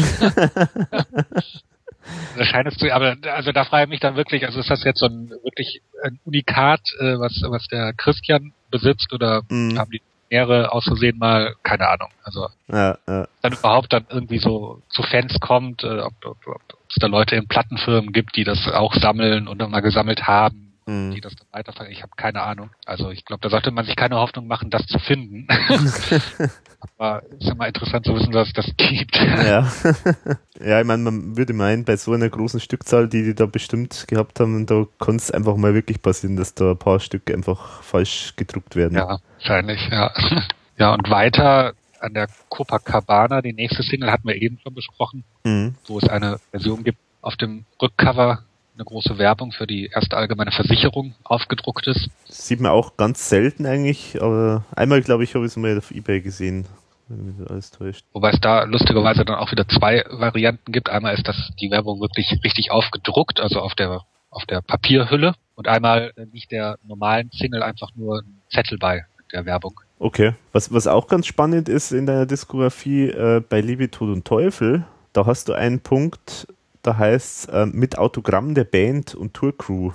Das 2.36 2.48
scheint 2.48 2.66
es 2.66 2.76
zu, 2.78 2.92
aber 2.92 3.16
also 3.32 3.52
da 3.52 3.64
frage 3.64 3.84
ich 3.84 3.90
mich 3.90 4.00
dann 4.00 4.16
wirklich, 4.16 4.44
also 4.44 4.58
ist 4.58 4.70
das 4.70 4.82
jetzt 4.82 4.98
so 4.98 5.06
ein 5.06 5.30
wirklich 5.44 5.82
ein 6.02 6.18
Unikat, 6.24 6.80
äh, 6.98 7.16
was 7.20 7.40
was 7.46 7.68
der 7.68 7.92
Christian 7.92 8.52
besitzt 8.72 9.12
oder 9.12 9.42
mm. 9.48 9.78
haben 9.78 9.90
die 9.92 10.02
Premiere 10.32 10.72
aus 10.72 10.84
Versehen 10.84 11.18
mal, 11.18 11.54
keine 11.62 11.88
Ahnung. 11.88 12.08
Also 12.24 12.48
ja, 12.68 12.96
ja. 13.06 13.28
dann 13.42 13.52
überhaupt 13.52 13.92
dann 13.92 14.06
irgendwie 14.08 14.38
so 14.38 14.80
zu 14.88 15.02
Fans 15.02 15.38
kommt, 15.40 15.84
äh, 15.84 16.00
ob, 16.00 16.14
ob, 16.24 16.38
ob, 16.46 16.62
ob 16.72 16.78
es 16.88 16.96
da 16.98 17.06
Leute 17.06 17.36
in 17.36 17.48
Plattenfirmen 17.48 18.12
gibt, 18.12 18.36
die 18.36 18.44
das 18.44 18.66
auch 18.68 18.94
sammeln 18.94 19.46
und 19.46 19.58
dann 19.58 19.70
mal 19.70 19.80
gesammelt 19.80 20.26
haben, 20.26 20.61
mhm. 20.86 21.12
die 21.12 21.20
das 21.20 21.34
dann 21.36 21.46
weiterfahren. 21.52 21.90
Ich 21.90 22.02
habe 22.02 22.12
keine 22.16 22.42
Ahnung. 22.42 22.70
Also 22.86 23.10
ich 23.10 23.24
glaube, 23.24 23.40
da 23.42 23.50
sollte 23.50 23.70
man 23.70 23.84
sich 23.84 23.96
keine 23.96 24.16
Hoffnung 24.16 24.46
machen, 24.46 24.70
das 24.70 24.86
zu 24.86 24.98
finden. 24.98 25.46
Aber 26.98 27.22
ist 27.38 27.46
ja 27.46 27.54
mal 27.54 27.66
interessant 27.66 28.06
zu 28.06 28.14
wissen, 28.14 28.32
dass 28.32 28.48
es 28.48 28.54
das 28.54 28.66
gibt. 28.76 29.16
Ja, 29.16 29.70
ja 30.60 30.80
ich 30.80 30.86
meine, 30.86 31.02
man 31.02 31.36
würde 31.36 31.52
meinen, 31.52 31.84
bei 31.84 31.96
so 31.96 32.12
einer 32.12 32.28
großen 32.28 32.60
Stückzahl, 32.60 33.08
die 33.08 33.22
die 33.22 33.34
da 33.34 33.46
bestimmt 33.46 34.06
gehabt 34.08 34.40
haben, 34.40 34.66
da 34.66 34.86
kann 34.98 35.16
es 35.16 35.30
einfach 35.30 35.56
mal 35.56 35.74
wirklich 35.74 36.02
passieren, 36.02 36.36
dass 36.36 36.54
da 36.54 36.72
ein 36.72 36.78
paar 36.78 37.00
Stücke 37.00 37.34
einfach 37.34 37.82
falsch 37.82 38.34
gedruckt 38.36 38.76
werden. 38.76 38.96
Ja, 38.96 39.18
wahrscheinlich, 39.38 39.88
ja. 39.90 40.12
Ja, 40.78 40.94
und 40.94 41.08
weiter 41.10 41.74
an 42.00 42.14
der 42.14 42.26
Copacabana, 42.48 43.42
die 43.42 43.52
nächste 43.52 43.82
Single 43.82 44.10
hatten 44.10 44.26
wir 44.26 44.34
eben 44.34 44.58
schon 44.62 44.74
besprochen, 44.74 45.22
mhm. 45.44 45.74
wo 45.86 45.98
es 45.98 46.08
eine 46.08 46.40
Version 46.50 46.82
gibt 46.82 46.98
auf 47.20 47.36
dem 47.36 47.64
Rückcover 47.80 48.42
eine 48.82 48.84
große 48.84 49.18
Werbung 49.18 49.52
für 49.52 49.66
die 49.66 49.86
erste 49.86 50.16
allgemeine 50.16 50.50
Versicherung 50.50 51.14
aufgedruckt 51.24 51.86
ist. 51.86 52.10
sieht 52.28 52.60
man 52.60 52.72
auch 52.72 52.96
ganz 52.96 53.28
selten 53.28 53.64
eigentlich, 53.64 54.20
aber 54.20 54.64
einmal, 54.74 55.02
glaube 55.02 55.24
ich, 55.24 55.34
habe 55.34 55.44
ich 55.44 55.52
es 55.52 55.56
mal 55.56 55.78
auf 55.78 55.90
Ebay 55.90 56.20
gesehen. 56.20 56.66
Wenn 57.08 57.26
mich 57.26 57.50
alles 57.50 57.70
täuscht. 57.70 58.06
Wobei 58.12 58.30
es 58.30 58.40
da 58.40 58.62
lustigerweise 58.64 59.24
dann 59.24 59.36
auch 59.36 59.50
wieder 59.50 59.68
zwei 59.68 60.04
Varianten 60.08 60.72
gibt. 60.72 60.88
Einmal 60.88 61.14
ist 61.14 61.26
das 61.26 61.50
die 61.60 61.70
Werbung 61.70 62.00
wirklich 62.00 62.38
richtig 62.44 62.70
aufgedruckt, 62.70 63.40
also 63.40 63.60
auf 63.60 63.74
der 63.74 64.02
auf 64.30 64.46
der 64.46 64.62
Papierhülle 64.62 65.34
und 65.54 65.68
einmal 65.68 66.12
nicht 66.32 66.50
der 66.50 66.78
normalen 66.82 67.30
Single 67.32 67.62
einfach 67.62 67.90
nur 67.94 68.20
ein 68.20 68.40
Zettel 68.50 68.78
bei 68.78 69.04
der 69.32 69.44
Werbung. 69.44 69.78
Okay. 69.98 70.34
Was, 70.52 70.72
was 70.72 70.86
auch 70.86 71.06
ganz 71.06 71.26
spannend 71.26 71.68
ist 71.68 71.92
in 71.92 72.06
deiner 72.06 72.24
Diskografie 72.24 73.08
äh, 73.08 73.42
bei 73.46 73.60
Liebe, 73.60 73.90
Tod 73.90 74.08
und 74.08 74.24
Teufel, 74.24 74.86
da 75.12 75.26
hast 75.26 75.48
du 75.48 75.52
einen 75.52 75.80
Punkt, 75.80 76.46
da 76.82 76.96
heißt 76.96 77.48
äh, 77.50 77.66
mit 77.66 77.98
Autogramm 77.98 78.54
der 78.54 78.64
Band 78.64 79.14
und 79.14 79.34
Tourcrew. 79.34 79.92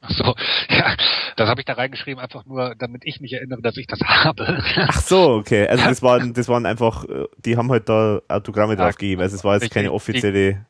Ach 0.00 0.10
so, 0.10 0.24
ja, 0.68 0.96
das 1.36 1.48
habe 1.48 1.60
ich 1.60 1.64
da 1.64 1.74
reingeschrieben, 1.74 2.20
einfach 2.20 2.44
nur, 2.44 2.74
damit 2.76 3.02
ich 3.04 3.20
mich 3.20 3.32
erinnere, 3.32 3.62
dass 3.62 3.76
ich 3.76 3.86
das 3.86 4.00
habe. 4.00 4.62
Ach 4.76 5.00
so, 5.00 5.34
okay. 5.34 5.66
Also 5.68 5.84
das 5.88 6.02
waren, 6.02 6.34
das 6.34 6.48
waren 6.48 6.66
einfach, 6.66 7.04
äh, 7.04 7.26
die 7.44 7.56
haben 7.56 7.70
halt 7.70 7.88
da 7.88 8.20
Autogramme 8.28 8.74
ja, 8.74 8.84
drauf 8.84 8.96
gegeben. 8.96 9.22
Also 9.22 9.36
es 9.36 9.44
war 9.44 9.54
jetzt 9.54 9.72
keine 9.72 9.92
offizielle. 9.92 10.64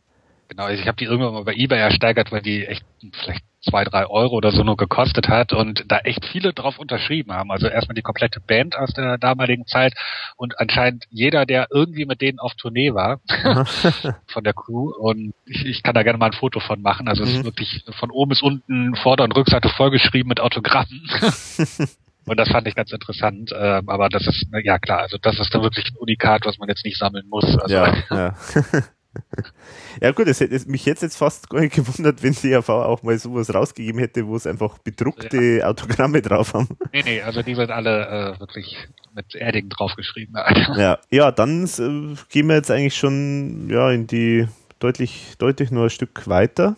Genau, 0.52 0.68
ich 0.68 0.86
habe 0.86 0.98
die 0.98 1.06
irgendwann 1.06 1.32
mal 1.32 1.44
bei 1.44 1.54
eBay 1.54 1.78
ersteigert, 1.80 2.30
weil 2.30 2.42
die 2.42 2.66
echt 2.66 2.84
vielleicht 3.14 3.42
zwei, 3.62 3.84
drei 3.84 4.06
Euro 4.06 4.36
oder 4.36 4.52
so 4.52 4.62
nur 4.62 4.76
gekostet 4.76 5.26
hat 5.28 5.54
und 5.54 5.90
da 5.90 6.00
echt 6.00 6.26
viele 6.26 6.52
drauf 6.52 6.78
unterschrieben 6.78 7.32
haben. 7.32 7.50
Also 7.50 7.68
erstmal 7.68 7.94
die 7.94 8.02
komplette 8.02 8.38
Band 8.38 8.76
aus 8.76 8.92
der 8.92 9.16
damaligen 9.16 9.66
Zeit 9.66 9.94
und 10.36 10.60
anscheinend 10.60 11.06
jeder, 11.08 11.46
der 11.46 11.68
irgendwie 11.70 12.04
mit 12.04 12.20
denen 12.20 12.38
auf 12.38 12.52
Tournee 12.54 12.92
war, 12.92 13.20
von 14.26 14.44
der 14.44 14.52
Crew. 14.52 14.90
Und 14.90 15.32
ich, 15.46 15.64
ich 15.64 15.82
kann 15.82 15.94
da 15.94 16.02
gerne 16.02 16.18
mal 16.18 16.26
ein 16.26 16.32
Foto 16.34 16.60
von 16.60 16.82
machen. 16.82 17.08
Also 17.08 17.22
mhm. 17.22 17.28
es 17.28 17.34
ist 17.34 17.40
mhm. 17.40 17.46
wirklich 17.46 17.84
von 17.98 18.10
oben 18.10 18.28
bis 18.28 18.42
unten, 18.42 18.94
Vorder- 18.96 19.24
und 19.24 19.34
Rückseite 19.34 19.70
vollgeschrieben 19.70 20.28
mit 20.28 20.38
Autogrammen. 20.38 21.08
Und 22.24 22.38
das 22.38 22.50
fand 22.50 22.68
ich 22.68 22.76
ganz 22.76 22.92
interessant. 22.92 23.50
Ähm, 23.52 23.88
aber 23.88 24.08
das 24.08 24.28
ist, 24.28 24.46
ja 24.62 24.78
klar, 24.78 25.00
also 25.00 25.18
das 25.18 25.40
ist 25.40 25.52
dann 25.52 25.62
wirklich 25.62 25.90
ein 25.90 25.96
Unikat, 25.96 26.46
was 26.46 26.56
man 26.58 26.68
jetzt 26.68 26.84
nicht 26.84 26.96
sammeln 26.96 27.26
muss. 27.28 27.58
Also, 27.58 27.74
ja, 27.74 27.94
ja. 28.10 28.34
Ja 30.00 30.10
gut, 30.12 30.26
es 30.26 30.40
hätte 30.40 30.58
mich 30.70 30.84
jetzt, 30.86 31.02
jetzt 31.02 31.16
fast 31.16 31.50
gar 31.50 31.60
nicht 31.60 31.74
gewundert, 31.74 32.22
wenn 32.22 32.32
die 32.32 32.54
AV 32.54 32.68
auch 32.68 33.02
mal 33.02 33.18
sowas 33.18 33.52
rausgegeben 33.52 34.00
hätte, 34.00 34.26
wo 34.26 34.36
es 34.36 34.46
einfach 34.46 34.78
bedruckte 34.78 35.58
ja. 35.58 35.66
Autogramme 35.66 36.22
drauf 36.22 36.54
haben. 36.54 36.68
Nee, 36.92 37.02
nee, 37.04 37.22
also 37.22 37.42
die 37.42 37.54
sind 37.54 37.70
alle 37.70 38.34
äh, 38.36 38.40
wirklich 38.40 38.76
mit 39.14 39.34
Erding 39.34 39.68
draufgeschrieben. 39.68 40.34
Ja, 40.76 40.98
ja, 41.10 41.30
dann 41.30 41.64
äh, 41.64 42.16
gehen 42.30 42.48
wir 42.48 42.56
jetzt 42.56 42.70
eigentlich 42.70 42.96
schon 42.96 43.68
ja 43.70 43.90
in 43.90 44.06
die 44.06 44.48
deutlich, 44.78 45.34
deutlich 45.38 45.70
nur 45.70 45.84
ein 45.84 45.90
Stück 45.90 46.26
weiter 46.26 46.76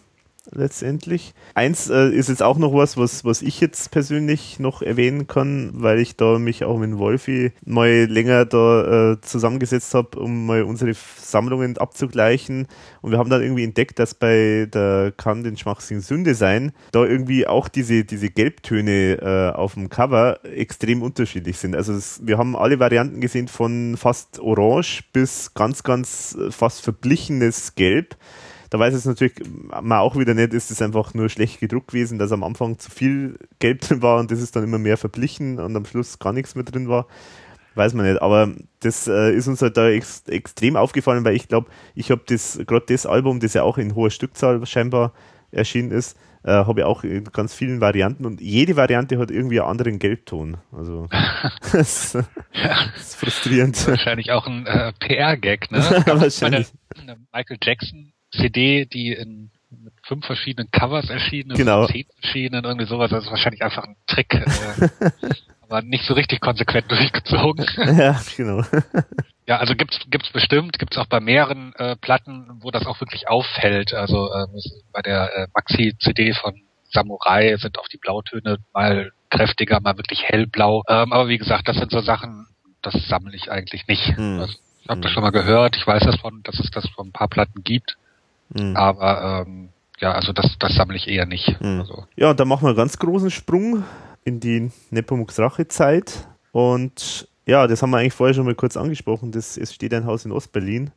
letztendlich. 0.50 1.34
Eins 1.54 1.88
äh, 1.88 2.08
ist 2.10 2.28
jetzt 2.28 2.42
auch 2.42 2.58
noch 2.58 2.72
was, 2.74 2.96
was, 2.96 3.24
was 3.24 3.42
ich 3.42 3.60
jetzt 3.60 3.90
persönlich 3.90 4.58
noch 4.58 4.82
erwähnen 4.82 5.26
kann, 5.26 5.70
weil 5.74 5.98
ich 5.98 6.16
da 6.16 6.38
mich 6.38 6.64
auch 6.64 6.78
mit 6.78 6.98
Wolfi 6.98 7.52
mal 7.64 8.04
länger 8.04 8.44
da 8.44 9.12
äh, 9.12 9.20
zusammengesetzt 9.20 9.94
habe, 9.94 10.18
um 10.18 10.46
mal 10.46 10.62
unsere 10.62 10.92
Sammlungen 10.94 11.78
abzugleichen. 11.78 12.66
Und 13.00 13.10
wir 13.10 13.18
haben 13.18 13.30
dann 13.30 13.42
irgendwie 13.42 13.64
entdeckt, 13.64 13.98
dass 13.98 14.14
bei 14.14 14.68
der 14.72 15.12
Kann 15.16 15.44
den 15.44 15.56
Schmachsinn 15.56 16.00
Sünde 16.00 16.34
sein, 16.34 16.72
da 16.92 17.04
irgendwie 17.04 17.46
auch 17.46 17.68
diese, 17.68 18.04
diese 18.04 18.30
Gelbtöne 18.30 19.18
äh, 19.20 19.56
auf 19.56 19.74
dem 19.74 19.88
Cover 19.88 20.40
extrem 20.44 21.02
unterschiedlich 21.02 21.58
sind. 21.58 21.74
Also 21.74 21.92
es, 21.94 22.20
wir 22.24 22.38
haben 22.38 22.56
alle 22.56 22.78
Varianten 22.78 23.20
gesehen 23.20 23.48
von 23.48 23.96
fast 23.96 24.40
orange 24.40 25.04
bis 25.12 25.54
ganz, 25.54 25.82
ganz 25.82 26.36
äh, 26.38 26.50
fast 26.50 26.82
verblichenes 26.82 27.74
Gelb. 27.74 28.16
Da 28.74 28.80
weiß 28.80 28.92
es 28.92 29.04
natürlich 29.04 29.34
man 29.70 30.00
auch 30.00 30.16
wieder 30.16 30.34
nicht, 30.34 30.52
ist 30.52 30.72
es 30.72 30.82
einfach 30.82 31.14
nur 31.14 31.28
schlecht 31.28 31.60
gedruckt 31.60 31.92
gewesen, 31.92 32.18
dass 32.18 32.32
am 32.32 32.42
Anfang 32.42 32.76
zu 32.80 32.90
viel 32.90 33.38
Gelb 33.60 33.82
drin 33.82 34.02
war 34.02 34.18
und 34.18 34.32
das 34.32 34.40
ist 34.40 34.56
dann 34.56 34.64
immer 34.64 34.78
mehr 34.78 34.96
verblichen 34.96 35.60
und 35.60 35.76
am 35.76 35.86
Schluss 35.86 36.18
gar 36.18 36.32
nichts 36.32 36.56
mehr 36.56 36.64
drin 36.64 36.88
war. 36.88 37.06
Weiß 37.76 37.94
man 37.94 38.04
nicht, 38.04 38.20
aber 38.20 38.52
das 38.80 39.06
äh, 39.06 39.32
ist 39.32 39.46
uns 39.46 39.62
halt 39.62 39.76
da 39.76 39.88
ex 39.90 40.24
extrem 40.26 40.74
aufgefallen, 40.74 41.24
weil 41.24 41.36
ich 41.36 41.46
glaube, 41.46 41.70
ich 41.94 42.10
habe 42.10 42.22
das, 42.26 42.58
gerade 42.66 42.84
das 42.88 43.06
Album, 43.06 43.38
das 43.38 43.54
ja 43.54 43.62
auch 43.62 43.78
in 43.78 43.94
hoher 43.94 44.10
Stückzahl 44.10 44.66
scheinbar 44.66 45.12
erschienen 45.52 45.92
ist, 45.92 46.18
äh, 46.42 46.50
habe 46.50 46.80
ich 46.80 46.84
auch 46.84 47.04
in 47.04 47.22
ganz 47.26 47.54
vielen 47.54 47.80
Varianten 47.80 48.26
und 48.26 48.40
jede 48.40 48.74
Variante 48.74 49.18
hat 49.18 49.30
irgendwie 49.30 49.60
einen 49.60 49.70
anderen 49.70 50.00
Gelbton. 50.00 50.56
Also 50.72 51.06
das, 51.72 52.10
das 52.10 52.26
ist 52.96 53.14
frustrierend. 53.14 53.86
Wahrscheinlich 53.86 54.32
auch 54.32 54.48
ein 54.48 54.66
äh, 54.66 54.92
PR-Gag, 54.98 55.70
ne? 55.70 55.78
Wahrscheinlich. 56.06 56.72
Meine, 56.96 57.12
eine 57.12 57.20
Michael 57.32 57.58
Jackson 57.62 58.13
CD, 58.38 58.84
die 58.86 59.12
in 59.12 59.50
mit 59.82 59.92
fünf 60.06 60.24
verschiedenen 60.24 60.70
Covers 60.70 61.10
erschienen, 61.10 61.56
Genau. 61.56 61.86
zehn 61.88 62.06
verschiedenen, 62.20 62.64
irgendwie 62.64 62.86
sowas. 62.86 63.10
Das 63.10 63.24
ist 63.24 63.30
wahrscheinlich 63.30 63.62
einfach 63.62 63.82
ein 63.84 63.96
Trick, 64.06 64.32
äh, 64.34 64.88
aber 65.62 65.82
nicht 65.82 66.04
so 66.04 66.14
richtig 66.14 66.40
konsequent 66.40 66.90
durchgezogen. 66.90 67.66
ja, 67.98 68.20
genau. 68.36 68.62
Ja, 69.46 69.58
also 69.58 69.74
gibt's 69.74 70.00
gibt's 70.08 70.30
bestimmt, 70.30 70.78
gibt's 70.78 70.96
auch 70.96 71.04
bei 71.04 71.20
mehreren 71.20 71.74
äh, 71.74 71.96
Platten, 71.96 72.46
wo 72.62 72.70
das 72.70 72.86
auch 72.86 72.98
wirklich 73.02 73.28
auffällt. 73.28 73.92
Also 73.92 74.32
es- 74.56 74.82
bei 74.90 75.02
der 75.02 75.36
äh, 75.36 75.46
Maxi-CD 75.54 76.32
von 76.32 76.62
Samurai 76.90 77.54
sind 77.58 77.78
auch 77.78 77.88
die 77.88 77.98
Blautöne 77.98 78.56
mal 78.72 79.12
kräftiger, 79.28 79.80
mal 79.80 79.98
wirklich 79.98 80.22
hellblau. 80.22 80.82
Ähm, 80.88 81.12
aber 81.12 81.28
wie 81.28 81.36
gesagt, 81.36 81.68
das 81.68 81.76
sind 81.76 81.90
so 81.90 82.00
Sachen, 82.00 82.46
das 82.80 82.94
sammle 83.06 83.36
ich 83.36 83.50
eigentlich 83.50 83.86
nicht. 83.86 84.16
Hm. 84.16 84.40
Also, 84.40 84.54
ich 84.80 84.88
habe 84.88 85.02
das 85.02 85.10
Hm. 85.10 85.14
schon 85.14 85.22
mal 85.24 85.30
gehört, 85.30 85.76
ich 85.76 85.86
weiß 85.86 86.04
das 86.04 86.16
von, 86.16 86.42
dass 86.44 86.58
es 86.58 86.70
das 86.70 86.88
von 86.88 87.08
ein 87.08 87.12
paar 87.12 87.28
Platten 87.28 87.62
gibt, 87.64 87.96
Mhm. 88.50 88.76
aber 88.76 89.44
ähm, 89.46 89.68
ja, 90.00 90.12
also 90.12 90.32
das, 90.32 90.56
das 90.58 90.74
sammle 90.74 90.96
ich 90.96 91.08
eher 91.08 91.26
nicht. 91.26 91.60
Mhm. 91.60 91.80
Also, 91.80 92.06
Ja, 92.16 92.34
dann 92.34 92.48
machen 92.48 92.62
wir 92.64 92.68
einen 92.68 92.76
ganz 92.76 92.98
großen 92.98 93.30
Sprung 93.30 93.84
in 94.24 94.40
die 94.40 94.70
Nepomuk's 94.90 95.38
Rache-Zeit. 95.38 96.26
Und 96.52 97.28
ja, 97.46 97.66
das 97.66 97.82
haben 97.82 97.90
wir 97.90 97.98
eigentlich 97.98 98.12
vorher 98.14 98.34
schon 98.34 98.44
mal 98.46 98.54
kurz 98.54 98.76
angesprochen. 98.76 99.32
Das, 99.32 99.56
es 99.56 99.72
steht 99.72 99.94
ein 99.94 100.06
Haus 100.06 100.24
in 100.24 100.32
Ostberlin. 100.32 100.90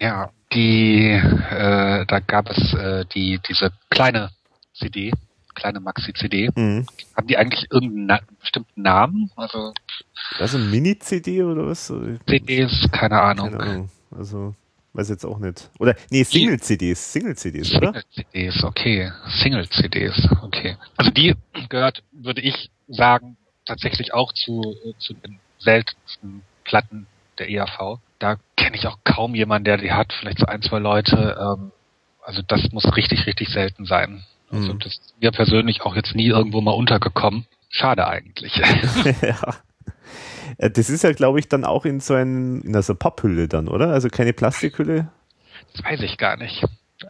ja, 0.00 0.30
die, 0.52 1.02
äh, 1.10 2.06
da 2.06 2.20
gab 2.20 2.48
es 2.50 2.72
äh, 2.72 3.04
die 3.14 3.38
diese 3.46 3.70
kleine 3.90 4.30
CD, 4.72 5.12
kleine 5.54 5.78
Maxi-CD. 5.80 6.48
Mhm. 6.56 6.86
Haben 7.14 7.26
die 7.26 7.36
eigentlich 7.36 7.66
irgendeinen 7.70 8.06
na 8.06 8.20
bestimmten 8.40 8.80
Namen? 8.80 9.30
Also 9.36 9.74
Also 10.38 10.56
Mini-CD 10.56 11.42
oder 11.42 11.66
was? 11.66 11.92
CDs, 12.26 12.88
keine 12.92 13.20
Ahnung. 13.20 13.50
Keine 13.50 13.62
Ahnung. 13.62 13.90
Also, 14.16 14.54
weiß 14.92 15.08
jetzt 15.10 15.24
auch 15.24 15.38
nicht. 15.38 15.70
Oder, 15.78 15.94
nee, 16.10 16.24
Single-CDs. 16.24 17.12
Single-CDs, 17.12 17.74
oder? 17.74 17.92
Single-CDs, 17.92 18.64
okay. 18.64 19.12
Single-CDs, 19.42 20.28
okay. 20.42 20.76
Also 20.96 21.10
die 21.10 21.34
gehört, 21.68 22.02
würde 22.12 22.40
ich 22.40 22.70
sagen, 22.88 23.36
tatsächlich 23.66 24.14
auch 24.14 24.32
zu, 24.32 24.62
äh, 24.84 24.94
zu 24.98 25.14
den 25.14 25.38
seltensten 25.58 26.42
Platten 26.64 27.06
der 27.38 27.48
EAV. 27.50 27.98
Da 28.18 28.36
kenne 28.56 28.76
ich 28.76 28.86
auch 28.86 28.98
kaum 29.04 29.34
jemanden, 29.34 29.64
der 29.64 29.76
die 29.76 29.92
hat, 29.92 30.12
vielleicht 30.12 30.38
so 30.38 30.46
ein, 30.46 30.62
zwei 30.62 30.78
Leute. 30.78 31.36
Ähm, 31.38 31.72
also 32.22 32.42
das 32.42 32.72
muss 32.72 32.84
richtig, 32.96 33.26
richtig 33.26 33.48
selten 33.50 33.84
sein. 33.86 34.24
Also 34.50 34.72
Mhm. 34.72 34.78
das 34.80 34.92
ist 34.94 35.14
mir 35.20 35.30
persönlich 35.30 35.82
auch 35.82 35.94
jetzt 35.94 36.14
nie 36.14 36.26
irgendwo 36.28 36.60
mal 36.60 36.72
untergekommen. 36.72 37.46
Schade 37.70 38.06
eigentlich. 38.08 38.56
ja. 39.22 39.54
Äh, 40.58 40.70
Das 40.70 40.90
ist 40.90 41.02
ja, 41.04 41.12
glaube 41.12 41.38
ich, 41.38 41.48
dann 41.48 41.64
auch 41.64 41.84
in 41.84 42.00
so 42.00 42.14
ein, 42.14 42.60
in 42.62 42.82
so 42.82 42.92
einer 42.92 42.98
Papphülle 42.98 43.48
dann, 43.48 43.68
oder? 43.68 43.90
Also 43.90 44.08
keine 44.08 44.32
Plastikhülle. 44.32 45.08
Das 45.72 45.84
weiß 45.84 46.00
ich 46.02 46.18
gar 46.18 46.36
nicht. 46.36 46.64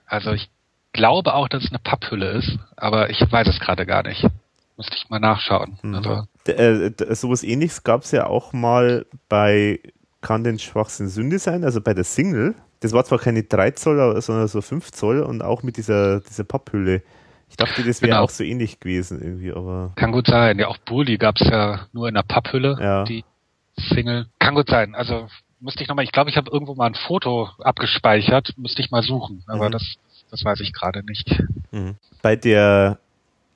Also 0.06 0.32
ich 0.32 0.48
glaube 0.92 1.34
auch, 1.34 1.48
dass 1.48 1.64
es 1.64 1.70
eine 1.70 1.78
Papphülle 1.78 2.30
ist, 2.32 2.58
aber 2.76 3.10
ich 3.10 3.20
weiß 3.20 3.46
es 3.48 3.60
gerade 3.60 3.86
gar 3.86 4.02
nicht. 4.06 4.26
Müsste 4.76 4.94
ich 4.96 5.08
mal 5.10 5.18
nachschauen. 5.18 5.78
Mhm. 5.82 5.94
Also, 5.96 6.22
äh, 6.46 6.90
d- 6.92 7.14
sowas 7.14 7.42
ähnliches 7.42 7.82
gab 7.82 8.02
es 8.02 8.12
ja 8.12 8.26
auch 8.26 8.52
mal 8.52 9.06
bei 9.28 9.80
Kann 10.20 10.44
denn 10.44 10.58
Schwachsinn 10.58 11.08
Sünde 11.08 11.38
sein, 11.38 11.64
also 11.64 11.80
bei 11.80 11.94
der 11.94 12.04
Single. 12.04 12.54
Das 12.80 12.92
war 12.92 13.04
zwar 13.04 13.18
keine 13.18 13.42
3 13.42 13.72
Zoll, 13.72 14.20
sondern 14.20 14.46
so 14.48 14.60
5 14.60 14.92
Zoll 14.92 15.20
und 15.22 15.42
auch 15.42 15.62
mit 15.64 15.76
dieser, 15.76 16.20
dieser 16.20 16.44
Papphülle. 16.44 17.02
Ich 17.50 17.56
dachte, 17.56 17.82
das 17.82 18.02
wäre 18.02 18.10
Genau. 18.12 18.22
auch 18.24 18.30
so 18.30 18.44
ähnlich 18.44 18.78
gewesen 18.78 19.20
irgendwie, 19.22 19.52
aber 19.52 19.92
kann 19.96 20.12
gut 20.12 20.26
sein. 20.26 20.58
Ja, 20.58 20.68
auch 20.68 20.78
Bully 20.78 21.16
gab 21.18 21.36
es 21.40 21.48
ja 21.48 21.86
nur 21.92 22.06
in 22.08 22.14
der 22.14 22.22
Papphülle, 22.22 22.76
Ja. 22.80 23.04
die 23.04 23.24
Single. 23.80 24.26
Kann 24.38 24.55
gut 24.55 24.68
sein. 24.68 24.94
Also 24.94 25.28
müsste 25.60 25.82
ich 25.82 25.88
nochmal, 25.88 26.05
ich 26.05 26.12
glaube, 26.12 26.30
ich 26.30 26.36
habe 26.36 26.50
irgendwo 26.50 26.74
mal 26.74 26.86
ein 26.86 26.94
Foto 26.94 27.48
abgespeichert, 27.59 28.55
müsste 28.56 28.82
ich 28.82 28.90
mal 28.90 29.02
suchen, 29.02 29.42
aber 29.46 29.68
Mhm. 29.68 29.72
das, 29.72 29.94
das 30.30 30.44
weiß 30.44 30.60
ich 30.60 30.72
gerade 30.72 31.02
nicht. 31.05 31.42
Mhm. 31.72 31.96
Bei 32.22 32.36
der, 32.36 32.98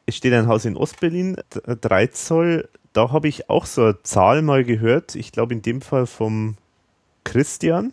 es 0.07 0.16
steht 0.16 0.32
ein 0.32 0.49
Haus 0.49 0.65
in 0.65 0.77
Ostberlin, 0.77 1.36
d- 1.55 1.77
3 1.81 2.09
Zoll, 2.09 2.69
da 2.93 3.11
habe 3.12 3.28
ich 3.28 3.49
auch 3.49 3.66
so 3.66 3.82
eine 3.85 4.03
Zahl 4.03 4.43
mal 4.43 4.65
gehört, 4.65 5.15
ich 5.15 5.32
glaube 5.32 5.55
in 5.55 5.62
dem 5.62 5.81
Fall 5.81 6.07
vom 6.07 6.57
Christian. 7.24 7.93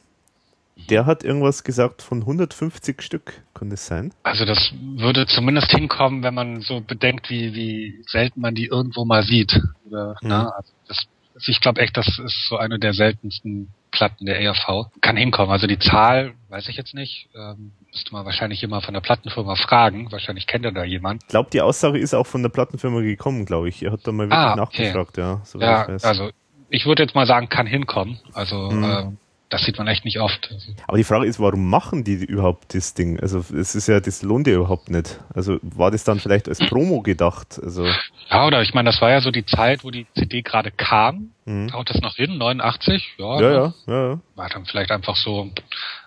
Der 0.89 1.05
hat 1.05 1.23
irgendwas 1.25 1.65
gesagt 1.65 2.01
von 2.01 2.21
150 2.21 3.01
Stück, 3.01 3.41
kann 3.53 3.69
das 3.69 3.85
sein? 3.85 4.13
Also 4.23 4.45
das 4.45 4.71
würde 4.95 5.25
zumindest 5.27 5.69
hinkommen, 5.71 6.23
wenn 6.23 6.33
man 6.33 6.61
so 6.61 6.79
bedenkt, 6.79 7.29
wie, 7.29 7.53
wie 7.53 8.01
selten 8.07 8.39
man 8.39 8.55
die 8.55 8.67
irgendwo 8.67 9.03
mal 9.03 9.23
sieht. 9.23 9.59
Oder, 9.89 10.15
Mhm. 10.21 10.29
ne? 10.29 10.55
also 10.55 10.71
das, 10.87 10.97
also 11.39 11.51
ich 11.51 11.61
glaube 11.61 11.81
echt, 11.81 11.95
das 11.97 12.07
ist 12.07 12.47
so 12.49 12.57
eine 12.57 12.79
der 12.79 12.93
seltensten 12.93 13.69
Platten 13.91 14.25
der 14.25 14.39
ERV. 14.41 14.87
Kann 15.01 15.17
hinkommen. 15.17 15.51
Also 15.51 15.65
die 15.67 15.79
Zahl 15.79 16.33
weiß 16.49 16.67
ich 16.67 16.75
jetzt 16.77 16.93
nicht. 16.93 17.29
Ähm, 17.35 17.71
müsste 17.91 18.11
man 18.13 18.25
wahrscheinlich 18.25 18.61
immer 18.61 18.81
von 18.81 18.93
der 18.93 19.01
Plattenfirma 19.01 19.55
fragen. 19.55 20.11
Wahrscheinlich 20.11 20.45
kennt 20.47 20.65
er 20.65 20.71
da 20.71 20.83
jemand. 20.83 21.23
Ich 21.23 21.29
glaube, 21.29 21.49
die 21.51 21.61
Aussage 21.61 21.97
ist 21.97 22.13
auch 22.13 22.27
von 22.27 22.41
der 22.43 22.49
Plattenfirma 22.49 23.01
gekommen, 23.01 23.45
glaube 23.45 23.69
ich. 23.69 23.81
Er 23.81 23.91
hat 23.91 24.01
da 24.05 24.11
mal 24.11 24.29
wirklich 24.29 24.37
Ah, 24.37 24.61
okay. 24.61 24.83
nachgefragt, 24.83 25.17
ja. 25.17 25.41
soweit 25.43 25.87
Ja, 25.89 25.95
ich 25.95 26.03
also 26.05 26.29
ich 26.69 26.85
würde 26.85 27.01
jetzt 27.03 27.15
mal 27.15 27.25
sagen, 27.25 27.49
kann 27.49 27.65
hinkommen. 27.65 28.19
Also 28.33 28.69
Mhm. 28.69 28.83
ähm, 28.83 29.17
das 29.49 29.63
sieht 29.63 29.77
man 29.79 29.87
echt 29.87 30.05
nicht 30.05 30.19
oft. 30.19 30.53
Aber 30.87 30.97
die 30.97 31.03
Frage 31.03 31.25
ist, 31.25 31.39
warum 31.39 31.69
machen 31.69 32.03
die 32.03 32.13
überhaupt 32.13 32.75
das 32.75 32.93
Ding? 32.93 33.19
Also 33.19 33.39
es 33.39 33.73
ist 33.75 33.87
ja, 33.87 33.99
das 33.99 34.21
lohnt 34.21 34.45
ja 34.47 34.53
überhaupt 34.53 34.89
nicht. 34.89 35.19
Also 35.33 35.57
war 35.63 35.89
das 35.91 36.03
dann 36.03 36.19
vielleicht 36.19 36.47
als 36.47 36.59
Promo 36.59 37.01
gedacht? 37.01 37.59
Also 37.61 37.85
ja, 38.29 38.45
oder 38.45 38.61
ich 38.61 38.73
meine, 38.75 38.91
das 38.91 39.01
war 39.01 39.09
ja 39.09 39.21
so 39.21 39.31
die 39.31 39.45
Zeit, 39.45 39.83
wo 39.83 39.89
die 39.91 40.05
CD 40.15 40.43
gerade 40.43 40.69
kam. 40.71 41.31
mhm. 41.45 41.73
Haut 41.73 41.89
das 41.89 41.99
noch 42.01 42.15
hin? 42.15 42.37
89? 42.37 43.15
Ja, 43.17 43.41
ja, 43.41 43.51
ja, 43.51 43.73
ja, 43.87 44.09
ja. 44.11 44.19
war 44.35 44.49
dann 44.49 44.65
vielleicht 44.65 44.91
einfach 44.91 45.15
so, 45.15 45.49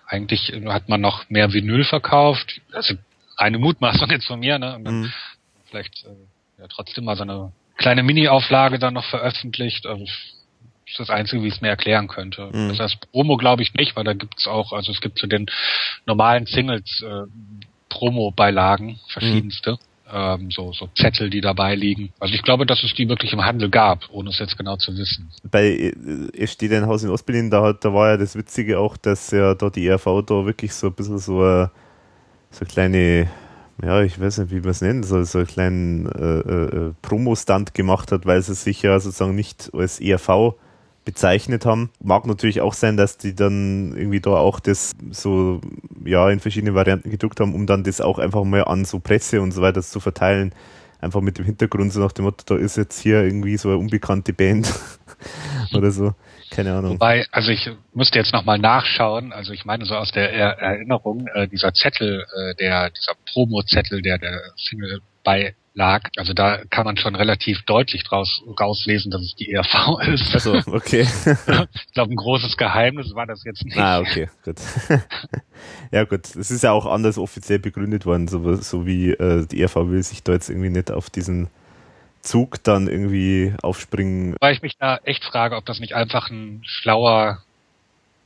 eigentlich 0.07 0.53
hat 0.67 0.87
man 0.87 1.01
noch 1.01 1.29
mehr 1.29 1.51
Vinyl 1.51 1.83
verkauft, 1.83 2.61
also 2.71 2.95
reine 3.37 3.57
Mutmaßung 3.59 4.09
jetzt 4.09 4.27
von 4.27 4.39
mir, 4.39 4.57
ne? 4.59 4.75
Und 4.75 4.83
dann 4.85 5.01
Mhm. 5.01 5.13
vielleicht 5.69 6.05
äh, 6.05 6.61
ja, 6.61 6.67
trotzdem 6.69 7.03
mal 7.05 7.15
so 7.17 7.23
eine 7.23 7.51
kleine 7.77 8.03
Mini-Auflage 8.03 8.79
dann 8.79 8.93
noch 8.93 9.05
veröffentlicht. 9.05 9.85
Also 9.85 10.05
ist 10.93 10.99
das 10.99 11.09
Einzige, 11.09 11.41
wie 11.43 11.47
ich 11.47 11.55
es 11.55 11.61
mir 11.61 11.69
erklären 11.69 12.07
könnte. 12.07 12.49
Mhm. 12.53 12.69
Das 12.69 12.79
heißt, 12.79 13.11
Promo 13.11 13.37
glaube 13.37 13.63
ich 13.63 13.73
nicht, 13.73 13.95
weil 13.95 14.03
da 14.03 14.13
gibt's 14.13 14.47
auch, 14.47 14.71
also 14.73 14.91
es 14.91 15.01
gibt 15.01 15.17
zu 15.17 15.27
den 15.27 15.47
normalen 16.05 16.45
Singles 16.45 17.03
äh, 17.05 17.23
Promo-Beilagen, 17.89 18.99
verschiedenste. 19.07 19.77
Ähm, 20.11 20.51
so, 20.51 20.73
so 20.73 20.89
Zettel, 20.95 21.29
die 21.29 21.41
dabei 21.41 21.73
liegen. 21.75 22.13
Also 22.19 22.35
ich 22.35 22.43
glaube, 22.43 22.65
dass 22.65 22.83
es 22.83 22.93
die 22.93 23.09
wirklich 23.09 23.33
im 23.33 23.43
Handel 23.43 23.69
gab, 23.69 24.01
ohne 24.11 24.29
es 24.29 24.37
jetzt 24.37 24.57
genau 24.57 24.75
zu 24.75 24.95
wissen. 24.95 25.31
Bei 25.49 25.65
äh, 25.65 25.93
es 26.37 26.51
steht 26.51 26.71
ein 26.73 26.85
Haus 26.85 27.03
in 27.03 27.09
Ostberlin, 27.09 27.49
da, 27.49 27.63
hat, 27.63 27.83
da 27.83 27.93
war 27.93 28.09
ja 28.09 28.17
das 28.17 28.35
Witzige 28.35 28.79
auch, 28.79 28.97
dass 28.97 29.31
ja 29.31 29.55
da 29.55 29.69
die 29.69 29.87
ERV 29.87 30.05
da 30.25 30.45
wirklich 30.45 30.73
so 30.73 30.87
ein 30.87 30.93
bisschen 30.93 31.17
so 31.17 31.41
eine, 31.41 31.71
so 32.51 32.61
eine 32.61 32.69
kleine, 32.69 33.31
ja, 33.81 34.03
ich 34.03 34.19
weiß 34.19 34.39
nicht, 34.39 34.51
wie 34.51 34.59
man 34.59 34.69
es 34.69 34.81
nennt, 34.81 35.05
so, 35.05 35.23
so 35.23 35.39
einen 35.39 35.47
kleinen 35.47 36.05
äh, 36.05 36.39
äh, 36.39 36.93
Promo-Stunt 37.01 37.73
gemacht 37.73 38.11
hat, 38.11 38.25
weil 38.27 38.41
sie 38.41 38.53
sich 38.53 38.83
ja 38.83 38.99
sozusagen 38.99 39.33
nicht 39.33 39.71
als 39.73 39.99
ERV 39.99 40.55
bezeichnet 41.05 41.65
haben. 41.65 41.89
Mag 42.01 42.25
natürlich 42.25 42.61
auch 42.61 42.73
sein, 42.73 42.97
dass 42.97 43.17
die 43.17 43.35
dann 43.35 43.95
irgendwie 43.95 44.21
da 44.21 44.31
auch 44.31 44.59
das 44.59 44.91
so, 45.11 45.61
ja, 46.05 46.29
in 46.29 46.39
verschiedene 46.39 46.75
Varianten 46.75 47.09
gedruckt 47.09 47.39
haben, 47.39 47.53
um 47.53 47.65
dann 47.65 47.83
das 47.83 48.01
auch 48.01 48.19
einfach 48.19 48.43
mal 48.43 48.63
an 48.63 48.85
so 48.85 48.99
Presse 48.99 49.41
und 49.41 49.51
so 49.51 49.61
weiter 49.61 49.81
zu 49.81 49.99
verteilen. 49.99 50.53
Einfach 50.99 51.19
mit 51.19 51.37
dem 51.37 51.45
Hintergrund 51.45 51.91
so 51.91 51.99
nach 51.99 52.13
dem 52.13 52.25
Motto, 52.25 52.55
da 52.55 52.55
ist 52.55 52.77
jetzt 52.77 53.01
hier 53.01 53.23
irgendwie 53.23 53.57
so 53.57 53.69
eine 53.69 53.77
unbekannte 53.77 54.31
Band 54.31 54.73
oder 55.73 55.91
so. 55.91 56.15
Keine 56.49 56.73
Ahnung. 56.73 56.93
Wobei, 56.93 57.25
also 57.31 57.51
ich 57.51 57.69
müsste 57.93 58.19
jetzt 58.19 58.31
nochmal 58.31 58.59
nachschauen, 58.59 59.33
also 59.33 59.51
ich 59.51 59.65
meine 59.65 59.85
so 59.85 59.95
aus 59.95 60.11
der 60.11 60.31
er 60.31 60.59
Erinnerung, 60.59 61.27
äh, 61.33 61.47
dieser 61.47 61.73
Zettel, 61.73 62.25
äh, 62.35 62.55
der, 62.55 62.91
dieser 62.91 63.13
Promo-Zettel, 63.33 64.01
der 64.01 64.17
der 64.17 64.39
Single 64.55 65.01
beilag, 65.75 66.09
also 66.17 66.33
da 66.33 66.63
kann 66.69 66.85
man 66.85 66.97
schon 66.97 67.15
relativ 67.15 67.63
deutlich 67.63 68.03
draus 68.03 68.41
rauslesen, 68.59 69.11
dass 69.11 69.21
es 69.21 69.35
die 69.35 69.51
ERV 69.51 69.99
ist. 70.07 70.33
Also, 70.33 70.61
okay. 70.67 71.01
ich 71.73 71.93
glaube, 71.93 72.13
ein 72.13 72.15
großes 72.15 72.57
Geheimnis 72.57 73.13
war 73.15 73.25
das 73.25 73.43
jetzt 73.43 73.63
nicht. 73.63 73.77
ah, 73.77 73.99
okay, 73.99 74.29
gut. 74.43 74.57
ja, 75.91 76.03
gut. 76.03 76.35
Es 76.35 76.51
ist 76.51 76.63
ja 76.63 76.71
auch 76.71 76.85
anders 76.85 77.17
offiziell 77.17 77.59
begründet 77.59 78.05
worden, 78.05 78.27
so, 78.27 78.55
so 78.55 78.85
wie 78.85 79.11
äh, 79.11 79.45
die 79.47 79.61
ERV 79.61 79.75
will 79.75 80.03
sich 80.03 80.23
da 80.23 80.33
jetzt 80.33 80.49
irgendwie 80.49 80.69
nicht 80.69 80.91
auf 80.91 81.09
diesen 81.09 81.47
Zug 82.21 82.63
dann 82.63 82.87
irgendwie 82.87 83.53
aufspringen. 83.61 84.35
Weil 84.39 84.53
ich 84.53 84.61
mich 84.61 84.77
da 84.77 84.97
echt 85.03 85.23
frage, 85.25 85.57
ob 85.57 85.65
das 85.65 85.79
nicht 85.79 85.93
einfach 85.93 86.29
ein 86.29 86.61
schlauer 86.65 87.43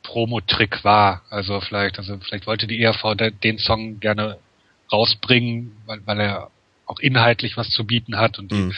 Promo-Trick 0.03 0.84
war. 0.84 1.22
Also 1.30 1.60
vielleicht, 1.61 1.98
also 1.98 2.18
vielleicht 2.19 2.45
wollte 2.48 2.68
die 2.68 2.82
ERV 2.82 3.15
de- 3.15 3.32
den 3.32 3.57
Song 3.57 3.99
gerne 3.99 4.38
rausbringen, 4.91 5.76
weil, 5.86 5.99
weil 6.06 6.19
er 6.19 6.52
auch 6.88 7.00
inhaltlich 7.00 7.58
was 7.58 7.70
zu 7.70 7.86
bieten 7.86 8.18
hat 8.18 8.40
und 8.40 8.52
die 8.52 8.56
Mhm. 8.56 8.74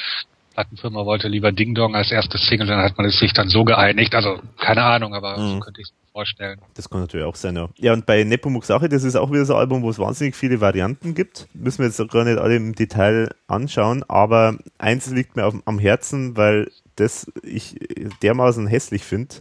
Plattenfirma 0.53 1.05
wollte 1.05 1.29
lieber 1.29 1.51
Ding 1.53 1.73
Dong 1.73 1.95
als 1.95 2.11
erstes 2.11 2.45
Single, 2.47 2.67
dann 2.67 2.81
hat 2.83 2.97
man 2.97 3.07
es 3.07 3.17
sich 3.17 3.31
dann 3.33 3.47
so 3.47 3.63
geeinigt. 3.63 4.13
Also 4.13 4.39
keine 4.57 4.83
Ahnung, 4.83 5.13
aber 5.13 5.35
so 5.37 5.55
Mhm. 5.55 5.59
könnte 5.61 5.79
ich 5.79 5.87
es 5.87 5.93
mir 5.93 6.11
vorstellen. 6.11 6.59
Das 6.73 6.89
kann 6.89 6.99
natürlich 6.99 7.25
auch 7.25 7.35
sein, 7.35 7.55
ja. 7.55 7.69
Ja, 7.77 7.93
und 7.93 8.05
bei 8.05 8.23
Nepomuk 8.25 8.65
Sache, 8.65 8.89
das 8.89 9.03
ist 9.03 9.15
auch 9.15 9.31
wieder 9.31 9.45
so 9.45 9.53
ein 9.53 9.59
Album, 9.61 9.83
wo 9.83 9.89
es 9.89 9.99
wahnsinnig 9.99 10.35
viele 10.35 10.59
Varianten 10.59 11.13
gibt. 11.15 11.47
Müssen 11.53 11.79
wir 11.79 11.85
jetzt 11.85 12.05
gar 12.11 12.25
nicht 12.25 12.39
alle 12.39 12.57
im 12.57 12.75
Detail 12.75 13.29
anschauen, 13.47 14.03
aber 14.09 14.57
eins 14.79 15.09
liegt 15.11 15.37
mir 15.37 15.45
auf, 15.45 15.55
am 15.65 15.79
Herzen, 15.79 16.35
weil 16.35 16.69
das 16.97 17.31
ich 17.43 17.75
dermaßen 18.21 18.67
hässlich 18.67 19.03
finde. 19.05 19.35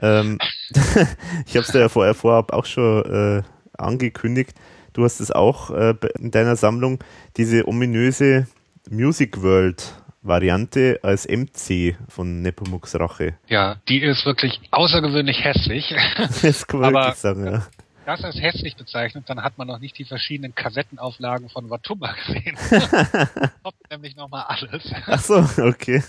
Ähm, 0.00 0.38
ich 1.46 1.56
habe 1.56 1.66
es 1.66 1.72
ja 1.72 1.88
vorher 1.88 2.14
vorab 2.14 2.52
auch 2.52 2.64
schon 2.64 3.04
äh, 3.04 3.42
angekündigt. 3.78 4.54
Du 4.96 5.04
hast 5.04 5.20
es 5.20 5.30
auch 5.30 5.70
äh, 5.72 5.94
in 6.18 6.30
deiner 6.30 6.56
Sammlung, 6.56 6.98
diese 7.36 7.68
ominöse 7.68 8.46
Music 8.90 9.42
World 9.42 9.92
Variante 10.22 10.98
als 11.02 11.28
MC 11.28 11.96
von 12.08 12.40
Nepomuks 12.40 12.98
Rache. 12.98 13.34
Ja, 13.46 13.76
die 13.90 14.00
ist 14.02 14.24
wirklich 14.24 14.58
außergewöhnlich 14.70 15.44
hässlich. 15.44 15.94
Das 16.42 16.66
kann 16.66 16.80
man 16.80 16.94
Aber- 16.96 17.04
wirklich 17.08 17.20
sagen, 17.20 17.44
ja. 17.44 17.66
Das 18.06 18.22
ist 18.22 18.40
hässlich 18.40 18.76
bezeichnet, 18.76 19.24
dann 19.26 19.42
hat 19.42 19.58
man 19.58 19.66
noch 19.66 19.80
nicht 19.80 19.98
die 19.98 20.04
verschiedenen 20.04 20.54
Kassettenauflagen 20.54 21.48
von 21.48 21.68
Watumba 21.70 22.12
gesehen. 22.12 22.56
Kommt 23.64 23.90
nämlich 23.90 24.14
nochmal 24.14 24.44
alles. 24.46 24.92
Ach 25.06 25.18
so, 25.18 25.44
okay. 25.64 26.04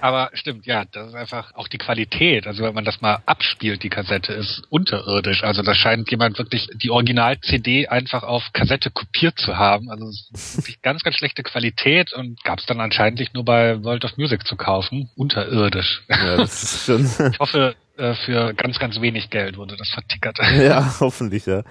Aber 0.00 0.30
stimmt, 0.32 0.66
ja, 0.66 0.84
das 0.84 1.10
ist 1.10 1.14
einfach 1.14 1.54
auch 1.54 1.68
die 1.68 1.78
Qualität. 1.78 2.48
Also 2.48 2.64
wenn 2.64 2.74
man 2.74 2.84
das 2.84 3.00
mal 3.00 3.22
abspielt, 3.24 3.84
die 3.84 3.88
Kassette 3.88 4.32
ist 4.32 4.64
unterirdisch. 4.68 5.44
Also 5.44 5.62
da 5.62 5.76
scheint 5.76 6.10
jemand 6.10 6.38
wirklich 6.38 6.68
die 6.74 6.90
Original-CD 6.90 7.86
einfach 7.86 8.24
auf 8.24 8.42
Kassette 8.52 8.90
kopiert 8.90 9.38
zu 9.38 9.56
haben. 9.56 9.92
Also 9.92 10.08
es 10.08 10.28
ist 10.32 10.56
wirklich 10.56 10.82
ganz, 10.82 11.04
ganz 11.04 11.14
schlechte 11.14 11.44
Qualität 11.44 12.12
und 12.14 12.42
gab 12.42 12.58
es 12.58 12.66
dann 12.66 12.80
anscheinend 12.80 13.32
nur 13.32 13.44
bei 13.44 13.84
World 13.84 14.04
of 14.04 14.16
Music 14.16 14.44
zu 14.44 14.56
kaufen. 14.56 15.08
Unterirdisch. 15.14 16.02
Ja, 16.08 16.36
das 16.38 16.64
ist 16.64 16.86
schon. 16.86 17.30
Ich 17.32 17.38
hoffe, 17.38 17.76
äh, 17.98 18.14
für 18.14 18.54
ganz, 18.54 18.78
ganz 18.78 19.00
wenig 19.00 19.30
Geld 19.30 19.56
wurde 19.56 19.76
das 19.76 19.90
vertickert. 19.90 20.38
ja, 20.56 20.94
hoffentlich, 21.00 21.46
ja. 21.46 21.62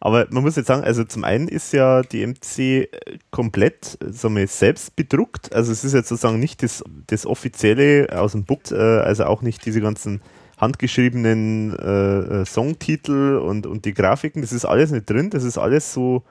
Aber 0.00 0.26
man 0.30 0.42
muss 0.42 0.56
jetzt 0.56 0.66
sagen, 0.66 0.84
also 0.84 1.04
zum 1.04 1.24
einen 1.24 1.48
ist 1.48 1.72
ja 1.72 2.02
die 2.02 2.26
MC 2.26 2.58
äh, 2.58 2.88
komplett 3.30 3.98
sagen 4.00 4.36
wir, 4.36 4.46
selbst 4.46 4.96
bedruckt. 4.96 5.54
Also 5.54 5.72
es 5.72 5.84
ist 5.84 5.94
jetzt 5.94 6.08
sozusagen 6.08 6.38
nicht 6.38 6.62
das, 6.62 6.84
das 7.06 7.26
offizielle 7.26 8.08
aus 8.12 8.32
dem 8.32 8.44
Book, 8.44 8.70
äh, 8.70 8.76
also 8.76 9.24
auch 9.24 9.42
nicht 9.42 9.64
diese 9.66 9.80
ganzen 9.80 10.20
handgeschriebenen 10.58 11.76
äh, 11.78 12.40
äh, 12.40 12.44
Songtitel 12.44 13.36
und, 13.36 13.66
und 13.66 13.84
die 13.84 13.94
Grafiken. 13.94 14.42
Das 14.42 14.52
ist 14.52 14.64
alles 14.64 14.90
nicht 14.90 15.08
drin. 15.08 15.30
Das 15.30 15.44
ist 15.44 15.58
alles 15.58 15.92
so 15.92 16.24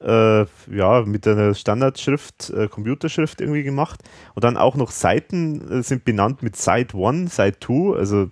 äh, 0.00 0.46
ja, 0.70 1.02
mit 1.06 1.26
einer 1.26 1.54
Standardschrift, 1.54 2.50
äh, 2.50 2.68
Computerschrift 2.68 3.40
irgendwie 3.40 3.62
gemacht. 3.62 4.00
Und 4.34 4.44
dann 4.44 4.56
auch 4.56 4.74
noch 4.74 4.90
Seiten 4.90 5.70
äh, 5.70 5.82
sind 5.82 6.04
benannt 6.04 6.42
mit 6.42 6.56
Site 6.56 6.96
1, 6.96 7.34
Site 7.34 7.58
2, 7.60 7.98
also 7.98 8.30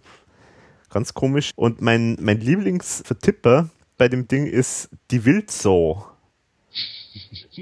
ganz 0.91 1.15
komisch. 1.15 1.53
Und 1.57 1.81
mein, 1.81 2.17
mein 2.21 2.41
Lieblingsvertipper 2.41 3.71
bei 3.97 4.09
dem 4.09 4.29
Ding 4.29 4.47
ist 4.47 4.91
die 5.11 5.25
Wildsau. 5.25 6.07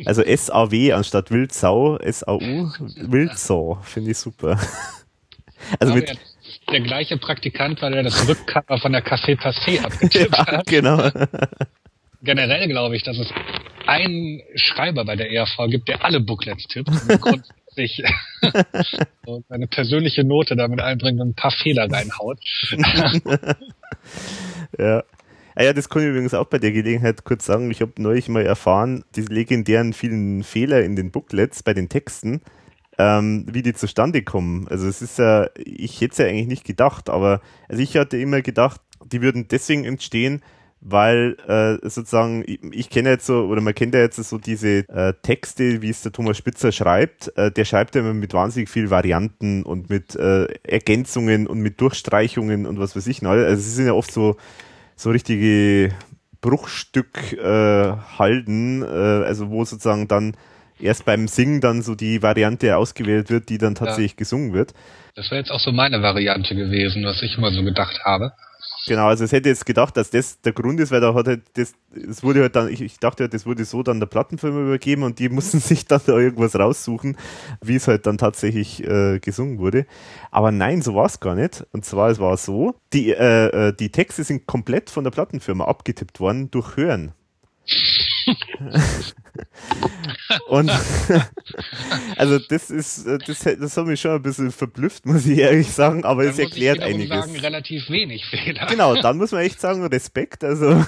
Also 0.05 0.23
S-A-W 0.23 0.93
anstatt 0.93 1.31
Wildsau, 1.31 1.97
S-A-U, 1.99 2.71
Wildsau, 2.97 3.79
finde 3.83 4.11
ich 4.13 4.19
super. 4.19 4.59
Also 5.81 5.93
mit, 5.93 6.17
der 6.71 6.81
gleiche 6.81 7.17
Praktikant, 7.17 7.83
weil 7.83 7.95
er 7.95 8.05
das 8.05 8.29
Rückcover 8.29 8.79
von 8.79 8.93
der 8.93 9.05
Café 9.05 9.37
Passé 9.37 9.81
abgetippt 9.85 10.37
ja, 10.37 10.47
hat. 10.47 10.67
genau. 10.67 11.11
Generell 12.23 12.69
glaube 12.69 12.97
ich, 12.97 13.03
dass 13.03 13.19
es 13.19 13.29
einen 13.87 14.41
Schreiber 14.55 15.05
bei 15.05 15.17
der 15.17 15.31
ERV 15.31 15.69
gibt, 15.69 15.89
der 15.89 16.05
alle 16.05 16.21
Booklets 16.21 16.67
tippt 16.69 16.91
grundsätzlich 17.79 18.03
so 19.27 19.43
seine 19.49 19.67
persönliche 19.67 20.25
Note 20.25 20.57
damit 20.57 20.81
einbringt 20.81 21.21
und 21.21 21.31
ein 21.31 21.35
paar 21.35 21.51
Fehler 21.51 21.91
reinhaut. 21.91 22.39
Ja. 24.79 25.03
Ah 25.55 25.63
ja, 25.65 25.73
das 25.73 25.89
kann 25.89 26.03
ich 26.03 26.09
übrigens 26.09 26.35
auch 26.35 26.47
bei 26.47 26.59
der 26.59 26.73
Gelegenheit 26.73 27.25
kurz 27.25 27.47
sagen. 27.47 27.71
Ich 27.71 27.81
habe 27.81 27.93
neulich 27.97 28.29
mal 28.29 28.45
erfahren, 28.45 29.03
diese 29.17 29.33
legendären 29.33 29.93
vielen 29.93 30.45
Fehler 30.45 30.83
in 30.85 30.95
den 30.95 31.11
Booklets 31.11 31.63
bei 31.63 31.75
den 31.75 31.89
Texten, 31.89 32.43
ähm, 32.99 33.47
wie 33.51 33.63
die 33.63 33.73
zustande 33.73 34.23
kommen. 34.23 34.69
Also 34.69 34.87
es 34.87 35.03
ist 35.03 35.19
ja, 35.19 35.49
ich 35.57 36.01
hätte 36.01 36.13
es 36.13 36.19
ja 36.19 36.27
eigentlich 36.27 36.47
nicht 36.49 36.65
gedacht, 36.65 37.09
aber 37.09 37.41
also 37.69 37.83
ich 37.83 37.97
hatte 37.97 38.19
immer 38.19 38.43
gedacht, 38.43 38.81
die 39.05 39.23
würden 39.23 39.49
deswegen 39.49 39.85
entstehen, 39.85 40.43
weil 40.81 41.37
äh, 41.47 41.89
sozusagen, 41.89 42.45
ich, 42.47 42.61
ich 42.73 42.91
kenne 42.91 43.11
jetzt 43.11 43.27
so, 43.27 43.45
oder 43.47 43.61
man 43.61 43.75
kennt 43.75 43.95
ja 43.95 44.01
jetzt 44.01 44.17
so 44.17 44.39
diese 44.39 44.89
äh, 44.89 45.13
Texte, 45.23 45.83
wie 45.83 45.91
es 45.91 46.03
der 46.03 46.13
Thomas 46.13 46.37
Spitzer 46.37 46.73
schreibt, 46.73 47.37
äh, 47.37 47.51
der 47.51 47.65
schreibt 47.65 47.95
ja 47.95 48.01
immer 48.01 48.15
mit 48.15 48.33
wahnsinnig 48.33 48.69
viel 48.69 48.91
Varianten 48.91 49.65
und 49.65 49.91
mit 49.91 50.15
äh, 50.15 50.47
Ergänzungen 50.63 51.47
und 51.47 51.61
mit 51.61 51.81
Durchstreichungen 51.81 52.67
und 52.67 52.79
was 52.79 52.95
weiß 52.95 53.07
ich 53.09 53.23
noch. 53.23 53.31
Also 53.31 53.53
es 53.55 53.75
sind 53.75 53.87
ja 53.87 53.93
oft 53.93 54.13
so, 54.13 54.37
so 54.95 55.11
richtige 55.11 55.93
Bruchstück 56.41 57.33
äh, 57.33 57.93
halten, 58.19 58.83
äh, 58.83 58.87
also 58.87 59.51
wo 59.51 59.65
sozusagen 59.65 60.07
dann 60.07 60.37
erst 60.81 61.05
beim 61.05 61.27
Singen 61.27 61.61
dann 61.61 61.83
so 61.83 61.97
die 61.97 62.23
Variante 62.23 62.77
ausgewählt 62.77 63.31
wird, 63.31 63.49
die 63.49 63.59
dann 63.59 63.75
tatsächlich 63.75 64.17
gesungen 64.17 64.53
wird. 64.53 64.75
Das 65.17 65.31
wäre 65.33 65.41
jetzt 65.41 65.51
auch 65.51 65.59
so 65.59 65.73
meine 65.73 66.03
Variante 66.03 66.55
gewesen, 66.55 67.05
was 67.05 67.21
ich 67.23 67.37
immer 67.37 67.51
so 67.51 67.65
gedacht 67.65 67.99
habe. 68.05 68.33
Genau, 68.89 69.07
also 69.07 69.25
es 69.25 69.33
hätte 69.33 69.51
jetzt 69.51 69.67
gedacht, 69.67 69.97
dass 69.97 70.11
das 70.11 70.41
der 70.41 70.53
Grund 70.53 70.81
ist, 70.81 70.91
weil 70.91 71.01
da 71.01 71.13
hat 71.15 71.27
halt 71.27 71.43
das, 71.55 71.75
es 71.95 72.23
wurde 72.23 72.41
halt 72.41 72.57
dann, 72.57 72.69
ich, 72.69 72.81
ich 72.81 72.99
dachte 72.99 73.25
halt, 73.25 73.35
das 73.35 73.45
wurde 73.45 73.65
so 73.65 73.83
dann 73.83 74.01
der 74.01 74.07
Plattenfirma 74.07 74.61
übergeben 74.61 75.03
und 75.03 75.19
die 75.19 75.29
mussten 75.29 75.61
sich 75.61 75.87
dann 75.87 76.01
da 76.07 76.17
irgendwas 76.17 76.57
raussuchen, 76.57 77.17
wie 77.63 77.77
es 77.77 77.87
halt 77.87 78.07
dann 78.07 78.19
tatsächlich 78.19 78.83
äh, 78.85 79.19
gesungen 79.21 79.59
wurde. 79.59 79.87
Aber 80.31 80.51
nein, 80.51 80.81
so 80.83 80.95
war 80.95 81.07
es 81.07 81.21
gar 81.21 81.35
nicht. 81.35 81.67
Und 81.73 81.85
zwar, 81.85 82.11
es 82.11 82.19
war 82.19 82.37
so, 82.37 82.75
die, 82.93 83.11
äh, 83.11 83.69
äh, 83.69 83.73
die 83.73 83.91
Texte 83.91 84.25
sind 84.25 84.47
komplett 84.47 84.91
von 84.91 85.05
der 85.05 85.11
Plattenfirma 85.11 85.65
abgetippt 85.65 86.19
worden 86.21 86.51
durch 86.51 86.77
Hören. 86.77 87.13
Und 90.49 90.71
also 92.17 92.39
das 92.39 92.71
ist, 92.71 93.07
das, 93.07 93.41
das 93.41 93.77
hat 93.77 93.87
mich 93.87 94.01
schon 94.01 94.13
ein 94.13 94.23
bisschen 94.23 94.53
verblüfft, 94.53 95.07
muss 95.07 95.27
ich 95.27 95.39
ehrlich 95.39 95.71
sagen, 95.71 96.05
aber 96.05 96.25
Dann 96.25 96.33
es 96.33 96.39
erklärt 96.39 96.81
einiges. 96.81 97.09
sagen, 97.09 97.37
relativ 97.39 97.89
wenig 97.91 98.27
Fehler. 98.27 98.67
Genau, 98.67 98.95
dann 98.95 99.17
muss 99.17 99.33
man 99.33 99.43
echt 99.43 99.61
sagen, 99.61 99.85
Respekt. 99.87 100.45
Also, 100.45 100.85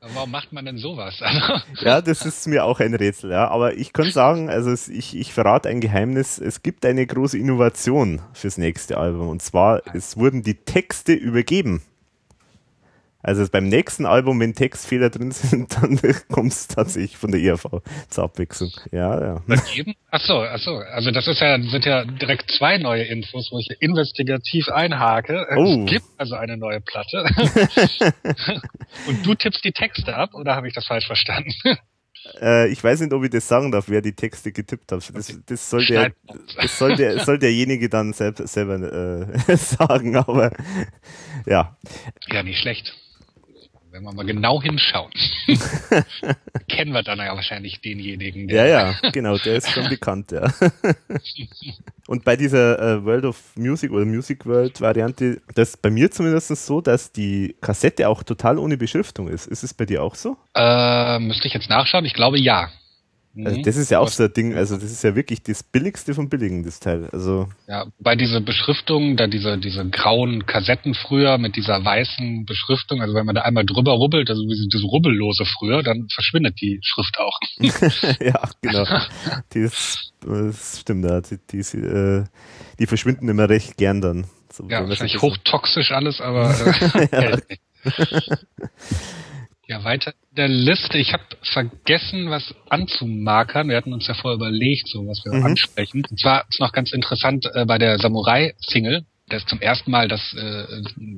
Warum 0.00 0.30
macht 0.30 0.52
man 0.52 0.64
denn 0.64 0.78
sowas? 0.78 1.20
Also, 1.20 1.62
ja, 1.84 2.00
das 2.00 2.24
ist 2.24 2.46
mir 2.46 2.64
auch 2.64 2.80
ein 2.80 2.94
Rätsel, 2.94 3.32
ja. 3.32 3.48
Aber 3.48 3.74
ich 3.74 3.92
kann 3.92 4.10
sagen, 4.10 4.48
also 4.48 4.72
ich, 4.72 5.14
ich 5.14 5.32
verrate 5.32 5.68
ein 5.68 5.80
Geheimnis, 5.80 6.38
es 6.38 6.62
gibt 6.62 6.86
eine 6.86 7.06
große 7.06 7.36
Innovation 7.36 8.22
fürs 8.32 8.56
nächste 8.56 8.96
Album. 8.96 9.28
Und 9.28 9.42
zwar, 9.42 9.82
es 9.94 10.16
wurden 10.16 10.42
die 10.42 10.54
Texte 10.54 11.12
übergeben. 11.12 11.82
Also 13.22 13.46
beim 13.50 13.68
nächsten 13.68 14.06
Album, 14.06 14.40
wenn 14.40 14.54
Textfehler 14.54 15.10
drin 15.10 15.30
sind, 15.30 15.76
dann 15.82 16.00
kommt 16.30 16.52
es 16.52 16.68
tatsächlich 16.68 17.16
von 17.16 17.30
der 17.30 17.40
IAV 17.40 17.66
zur 18.08 18.24
Abwechslung. 18.24 18.70
Ja, 18.92 19.20
ja. 19.20 19.42
Übergeben? 19.46 19.94
Ach 20.10 20.20
so, 20.20 20.40
ach 20.40 20.58
so. 20.58 20.76
Also 20.76 21.10
das 21.10 21.28
ist 21.28 21.40
ja, 21.40 21.60
sind 21.60 21.84
ja 21.84 22.04
direkt 22.04 22.50
zwei 22.50 22.78
neue 22.78 23.04
Infos, 23.04 23.50
wo 23.52 23.58
ich 23.58 23.68
investigativ 23.80 24.68
einhake. 24.68 25.46
Oh. 25.56 25.84
Es 25.84 25.90
gibt 25.90 26.06
also 26.16 26.34
eine 26.34 26.56
neue 26.56 26.80
Platte. 26.80 27.24
Und 29.06 29.26
du 29.26 29.34
tippst 29.34 29.64
die 29.64 29.72
Texte 29.72 30.16
ab, 30.16 30.34
oder 30.34 30.56
habe 30.56 30.68
ich 30.68 30.74
das 30.74 30.86
falsch 30.86 31.06
verstanden? 31.06 31.52
Äh, 32.40 32.68
ich 32.68 32.82
weiß 32.82 33.00
nicht, 33.00 33.12
ob 33.12 33.24
ich 33.24 33.30
das 33.30 33.48
sagen 33.48 33.72
darf, 33.72 33.88
wer 33.88 34.02
die 34.02 34.14
Texte 34.14 34.52
getippt 34.52 34.92
hat. 34.92 35.10
Das, 35.14 35.40
das 35.46 35.70
soll 35.70 35.84
der, 35.86 36.12
das 36.56 36.78
soll 36.78 36.96
der, 36.96 37.18
soll 37.24 37.38
derjenige 37.38 37.88
dann 37.88 38.12
selbst, 38.12 38.46
selber 38.48 38.74
äh, 38.74 39.56
sagen, 39.56 40.16
aber 40.16 40.52
ja. 41.46 41.76
Ja, 42.28 42.42
nicht 42.42 42.60
schlecht. 42.60 42.94
Wenn 43.92 44.04
wir 44.04 44.12
mal 44.12 44.24
genau 44.24 44.62
hinschauen, 44.62 45.10
kennen 46.68 46.92
wir 46.92 47.02
dann 47.02 47.18
ja 47.18 47.34
wahrscheinlich 47.34 47.80
denjenigen, 47.80 48.48
Ja, 48.48 48.64
ja, 48.64 48.94
genau, 49.12 49.36
der 49.36 49.56
ist 49.56 49.68
schon 49.70 49.88
bekannt, 49.88 50.30
ja. 50.30 50.48
Und 52.06 52.24
bei 52.24 52.36
dieser 52.36 52.78
äh, 52.78 53.04
World 53.04 53.24
of 53.24 53.56
Music 53.56 53.90
oder 53.90 54.04
Music 54.04 54.46
World 54.46 54.80
Variante, 54.80 55.40
das 55.56 55.70
ist 55.70 55.82
bei 55.82 55.90
mir 55.90 56.08
zumindest 56.10 56.48
so, 56.64 56.80
dass 56.80 57.10
die 57.10 57.56
Kassette 57.60 58.08
auch 58.08 58.22
total 58.22 58.58
ohne 58.58 58.76
Beschriftung 58.76 59.26
ist. 59.26 59.46
Ist 59.48 59.64
es 59.64 59.74
bei 59.74 59.86
dir 59.86 60.04
auch 60.04 60.14
so? 60.14 60.36
Äh, 60.54 61.18
müsste 61.18 61.48
ich 61.48 61.54
jetzt 61.54 61.68
nachschauen? 61.68 62.04
Ich 62.04 62.14
glaube 62.14 62.38
ja. 62.38 62.70
Also 63.36 63.58
Mhm. 63.58 63.62
das 63.62 63.76
ist 63.76 63.90
ja 63.92 64.00
auch 64.00 64.08
so 64.08 64.24
ein 64.24 64.32
Ding, 64.32 64.54
also 64.56 64.74
das 64.74 64.90
ist 64.90 65.04
ja 65.04 65.14
wirklich 65.14 65.40
das 65.42 65.62
Billigste 65.62 66.14
vom 66.14 66.28
Billigen, 66.28 66.64
das 66.64 66.80
Teil. 66.80 67.08
Also 67.12 67.48
Ja, 67.68 67.86
bei 68.00 68.16
dieser 68.16 68.40
Beschriftung, 68.40 69.16
da 69.16 69.28
diese, 69.28 69.56
diese 69.56 69.88
grauen 69.88 70.46
Kassetten 70.46 70.94
früher 70.94 71.38
mit 71.38 71.54
dieser 71.54 71.84
weißen 71.84 72.44
Beschriftung, 72.44 73.00
also 73.00 73.14
wenn 73.14 73.26
man 73.26 73.36
da 73.36 73.42
einmal 73.42 73.64
drüber 73.64 73.92
rubbelt, 73.92 74.30
also 74.30 74.42
wie 74.42 74.68
diese 74.68 74.84
Rubbellose 74.84 75.44
früher, 75.44 75.84
dann 75.84 76.08
verschwindet 76.12 76.60
die 76.60 76.80
Schrift 76.82 77.18
auch. 77.20 77.38
ja, 78.20 78.50
genau. 78.62 78.84
Die 79.54 79.60
ist, 79.60 80.12
das 80.22 80.80
stimmt, 80.80 81.04
ja. 81.04 81.20
Die, 81.20 81.38
die, 81.52 81.58
äh, 81.78 82.24
die 82.80 82.86
verschwinden 82.86 83.28
immer 83.28 83.48
recht 83.48 83.76
gern 83.76 84.00
dann. 84.00 84.24
So, 84.52 84.66
Ja, 84.68 84.88
wahrscheinlich 84.88 85.22
hochtoxisch 85.22 85.92
alles, 85.92 86.20
aber 86.20 86.52
äh, 87.12 87.36
nicht. 87.48 87.60
Ja, 89.70 89.84
weiter 89.84 90.12
in 90.30 90.34
der 90.36 90.48
Liste. 90.48 90.98
Ich 90.98 91.12
habe 91.12 91.22
vergessen, 91.42 92.28
was 92.28 92.52
anzumarkern. 92.68 93.68
Wir 93.68 93.76
hatten 93.76 93.92
uns 93.92 94.04
ja 94.08 94.14
vorher 94.14 94.34
überlegt, 94.34 94.88
so 94.88 95.06
was 95.06 95.24
wir 95.24 95.32
Mhm. 95.32 95.44
ansprechen. 95.46 96.02
Und 96.10 96.18
zwar 96.18 96.44
ist 96.48 96.58
noch 96.58 96.72
ganz 96.72 96.90
interessant 96.92 97.46
äh, 97.54 97.64
bei 97.66 97.78
der 97.78 97.96
Samurai-Single. 97.98 99.04
dass 99.28 99.46
zum 99.46 99.60
ersten 99.60 99.92
Mal 99.92 100.08
das 100.08 100.34
äh, 100.34 100.64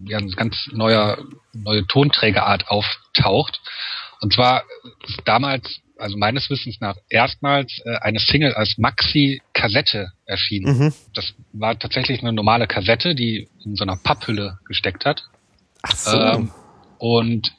ja, 0.04 0.18
ein 0.18 0.28
ganz 0.32 0.54
neuer 0.70 1.16
neue 1.54 1.86
Tonträgerart 1.86 2.68
auftaucht. 2.68 3.58
Und 4.20 4.34
zwar 4.34 4.64
ist 5.08 5.22
damals, 5.24 5.80
also 5.96 6.18
meines 6.18 6.50
Wissens 6.50 6.76
nach, 6.78 6.96
erstmals 7.08 7.72
äh, 7.86 7.96
eine 8.02 8.18
Single 8.18 8.52
als 8.52 8.76
Maxi-Kassette 8.76 10.12
erschienen. 10.26 10.76
Mhm. 10.78 10.94
Das 11.14 11.32
war 11.54 11.78
tatsächlich 11.78 12.20
eine 12.20 12.34
normale 12.34 12.66
Kassette, 12.66 13.14
die 13.14 13.48
in 13.64 13.76
so 13.76 13.84
einer 13.84 13.96
Papphülle 13.96 14.58
gesteckt 14.66 15.06
hat. 15.06 15.22
Ach 15.82 15.96
so. 15.96 16.20
Ähm, 16.20 16.50
und 16.98 17.50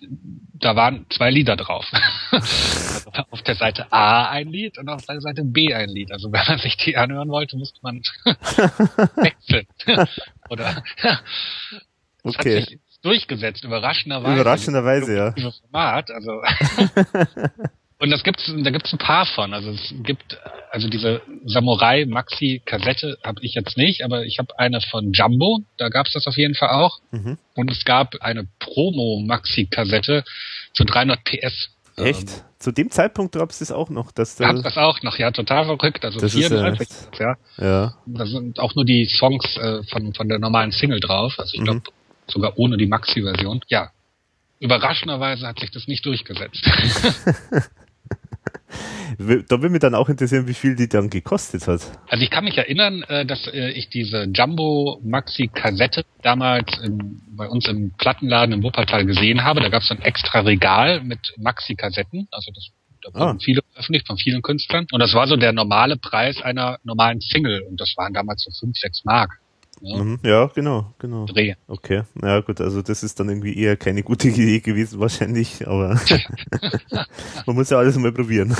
da 0.64 0.76
waren 0.76 1.06
zwei 1.10 1.30
Lieder 1.30 1.56
drauf. 1.56 1.85
auf 3.31 3.41
der 3.41 3.56
Seite 3.56 3.91
A 3.91 4.30
ein 4.30 4.48
Lied 4.48 4.77
und 4.77 4.90
auf 4.90 5.06
der 5.06 5.22
Seite 5.22 5.44
B 5.44 5.73
ein 5.73 5.90
Lied. 5.90 6.11
Also 6.11 6.31
wenn 6.31 6.45
man 6.48 6.57
sich 6.60 6.77
die 6.77 6.95
anhören 6.95 7.30
wollte, 7.30 7.57
musste 7.57 7.80
man 7.81 8.02
wechseln. 9.15 9.68
Oder 10.49 10.84
es 12.23 12.35
okay. 12.35 12.61
hat 12.61 12.69
sich 12.69 12.80
durchgesetzt, 13.02 13.64
überraschenderweise. 13.64 14.35
Überraschenderweise, 14.35 15.15
ja. 15.15 15.52
Format, 15.61 16.10
also 16.11 16.41
und 18.03 18.11
das 18.11 18.21
gibt's, 18.23 18.43
da 18.45 18.69
gibt's 18.69 18.91
ein 18.93 18.99
paar 18.99 19.25
von. 19.25 19.53
Also 19.53 19.71
es 19.71 19.93
gibt 20.03 20.38
also 20.71 20.89
diese 20.89 21.21
Samurai 21.45 22.05
Maxi 22.05 22.61
Kassette 22.65 23.17
habe 23.23 23.39
ich 23.41 23.53
jetzt 23.55 23.77
nicht, 23.77 24.03
aber 24.03 24.25
ich 24.25 24.39
habe 24.39 24.57
eine 24.59 24.81
von 24.81 25.13
Jumbo, 25.13 25.61
da 25.77 25.89
gab's 25.89 26.13
das 26.13 26.27
auf 26.27 26.35
jeden 26.38 26.53
Fall 26.55 26.69
auch. 26.69 26.99
Mhm. 27.11 27.38
Und 27.55 27.71
es 27.71 27.85
gab 27.85 28.15
eine 28.21 28.47
Promo 28.59 29.23
Maxi 29.25 29.65
Kassette 29.65 30.23
zu 30.73 30.84
300 30.84 31.23
PS. 31.23 31.69
Echt? 31.95 32.21
Ähm, 32.30 32.35
Zu 32.59 32.71
dem 32.71 32.89
Zeitpunkt 32.91 33.35
gab 33.35 33.51
es 33.51 33.59
das 33.59 33.71
auch 33.71 33.89
noch, 33.89 34.11
dass 34.11 34.35
da. 34.35 34.47
gab's 34.47 34.63
das 34.63 34.77
auch 34.77 35.01
noch, 35.03 35.17
ja, 35.19 35.30
total 35.31 35.65
verrückt. 35.65 36.03
Also 36.03 36.19
Das 36.19 36.34
ist 36.34 36.41
ja 36.41 36.47
34, 36.49 36.81
echt- 36.81 37.19
ja. 37.19 37.35
Ja. 37.57 37.93
Da 38.07 38.25
sind 38.25 38.59
auch 38.59 38.73
nur 38.75 38.84
die 38.85 39.05
Songs 39.05 39.55
äh, 39.57 39.84
von, 39.84 40.13
von 40.13 40.27
der 40.27 40.39
normalen 40.39 40.71
Single 40.71 40.99
drauf. 40.99 41.35
Also 41.38 41.53
ich 41.53 41.59
Mhm. 41.61 41.65
glaube 41.65 41.81
sogar 42.27 42.57
ohne 42.57 42.77
die 42.77 42.88
Maxi-Version. 42.88 43.61
Ja. 43.67 43.91
Überraschenderweise 44.59 45.45
hat 45.45 45.59
sich 45.59 45.71
das 45.71 45.88
nicht 45.88 46.05
durchgesetzt. 46.05 46.63
Da 49.17 49.61
würde 49.61 49.69
mich 49.69 49.79
dann 49.79 49.93
auch 49.95 50.09
interessieren, 50.09 50.47
wie 50.47 50.53
viel 50.53 50.75
die 50.75 50.89
dann 50.89 51.09
gekostet 51.09 51.67
hat. 51.67 51.81
Also 52.09 52.23
ich 52.23 52.31
kann 52.31 52.43
mich 52.45 52.57
erinnern, 52.57 53.03
äh, 53.03 53.25
dass 53.25 53.47
äh, 53.47 53.69
ich 53.71 53.89
diese 53.89 54.23
Jumbo 54.23 54.99
Maxi 55.03 55.49
Kassette 55.53 56.03
damals 56.23 56.65
bei 57.35 57.47
uns 57.47 57.67
im 57.67 57.91
Plattenladen 57.97 58.53
im 58.53 58.63
Wuppertal 58.63 59.05
gesehen 59.05 59.43
habe. 59.43 59.61
Da 59.61 59.69
gab 59.69 59.83
es 59.83 59.91
ein 59.91 60.01
extra 60.01 60.39
Regal 60.39 61.01
mit 61.03 61.19
Maxi 61.37 61.75
Kassetten. 61.75 62.27
Also 62.31 62.51
das 62.53 62.69
da 63.03 63.13
wurden 63.13 63.37
Ah. 63.37 63.43
viele 63.43 63.61
veröffentlicht 63.73 64.07
von 64.07 64.17
vielen 64.17 64.41
Künstlern. 64.41 64.87
Und 64.91 64.99
das 64.99 65.13
war 65.13 65.27
so 65.27 65.35
der 65.35 65.51
normale 65.51 65.97
Preis 65.97 66.41
einer 66.41 66.79
normalen 66.83 67.19
Single. 67.19 67.61
Und 67.69 67.79
das 67.79 67.93
waren 67.97 68.13
damals 68.13 68.43
so 68.43 68.51
fünf, 68.57 68.77
sechs 68.77 69.03
Mark. 69.03 69.39
Ne? 69.81 70.03
Mhm. 70.03 70.19
Ja, 70.23 70.47
genau, 70.53 70.93
genau. 70.99 71.25
Dreh. 71.25 71.55
Okay, 71.67 72.03
ja 72.21 72.39
gut, 72.41 72.61
also 72.61 72.81
das 72.81 73.03
ist 73.03 73.19
dann 73.19 73.29
irgendwie 73.29 73.57
eher 73.57 73.75
keine 73.75 74.03
gute 74.03 74.27
Idee 74.29 74.59
gewesen 74.59 74.99
wahrscheinlich, 74.99 75.67
aber 75.67 75.99
man 77.45 77.55
muss 77.55 77.69
ja 77.69 77.77
alles 77.77 77.97
mal 77.97 78.11
probieren. 78.11 78.55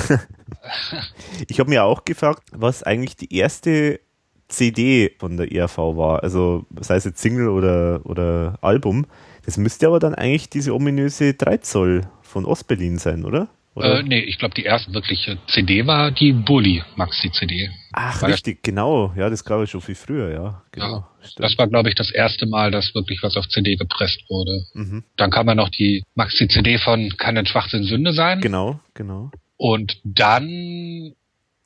ich 1.48 1.60
habe 1.60 1.70
mir 1.70 1.84
auch 1.84 2.04
gefragt, 2.04 2.42
was 2.52 2.82
eigentlich 2.82 3.16
die 3.16 3.34
erste 3.34 4.00
CD 4.48 5.12
von 5.18 5.36
der 5.36 5.50
ERV 5.52 5.78
war, 5.78 6.22
also 6.22 6.66
sei 6.80 6.96
es 6.96 7.04
jetzt 7.04 7.20
Single 7.20 7.48
oder, 7.48 8.00
oder 8.04 8.58
Album. 8.60 9.06
Das 9.44 9.56
müsste 9.56 9.86
aber 9.86 9.98
dann 9.98 10.14
eigentlich 10.14 10.48
diese 10.50 10.74
ominöse 10.74 11.34
3 11.34 11.58
Zoll 11.58 12.02
von 12.22 12.44
Ostberlin 12.44 12.98
sein, 12.98 13.24
oder? 13.24 13.48
Oder? 13.74 14.00
Äh, 14.00 14.02
nee, 14.02 14.20
ich 14.20 14.38
glaube, 14.38 14.54
die 14.54 14.62
erste 14.64 14.92
wirkliche 14.94 15.38
CD 15.48 15.86
war 15.86 16.10
die 16.10 16.32
Bully 16.32 16.82
Maxi 16.96 17.30
CD. 17.32 17.70
Ach, 17.92 18.22
war 18.22 18.28
das- 18.28 18.38
richtig, 18.38 18.62
genau. 18.62 19.12
Ja, 19.16 19.28
das 19.30 19.44
gab 19.44 19.60
es 19.60 19.70
schon 19.70 19.80
viel 19.80 19.94
früher, 19.94 20.30
ja. 20.32 20.62
Genau. 20.72 20.96
Ja. 20.96 21.08
Das 21.36 21.56
war, 21.58 21.66
glaube 21.68 21.88
ich, 21.88 21.94
das 21.94 22.10
erste 22.10 22.46
Mal, 22.46 22.70
dass 22.70 22.94
wirklich 22.94 23.22
was 23.22 23.36
auf 23.36 23.48
CD 23.48 23.76
gepresst 23.76 24.22
wurde. 24.28 24.64
Mhm. 24.74 25.04
Dann 25.16 25.30
kam 25.30 25.48
ja 25.48 25.54
noch 25.54 25.70
die 25.70 26.02
Maxi-CD 26.14 26.78
von 26.78 27.16
Kann 27.16 27.34
denn 27.34 27.46
Schwachsinn 27.46 27.84
Sünde 27.84 28.12
sein? 28.12 28.40
Genau, 28.40 28.80
genau. 28.94 29.30
Und 29.56 29.98
dann, 30.04 31.14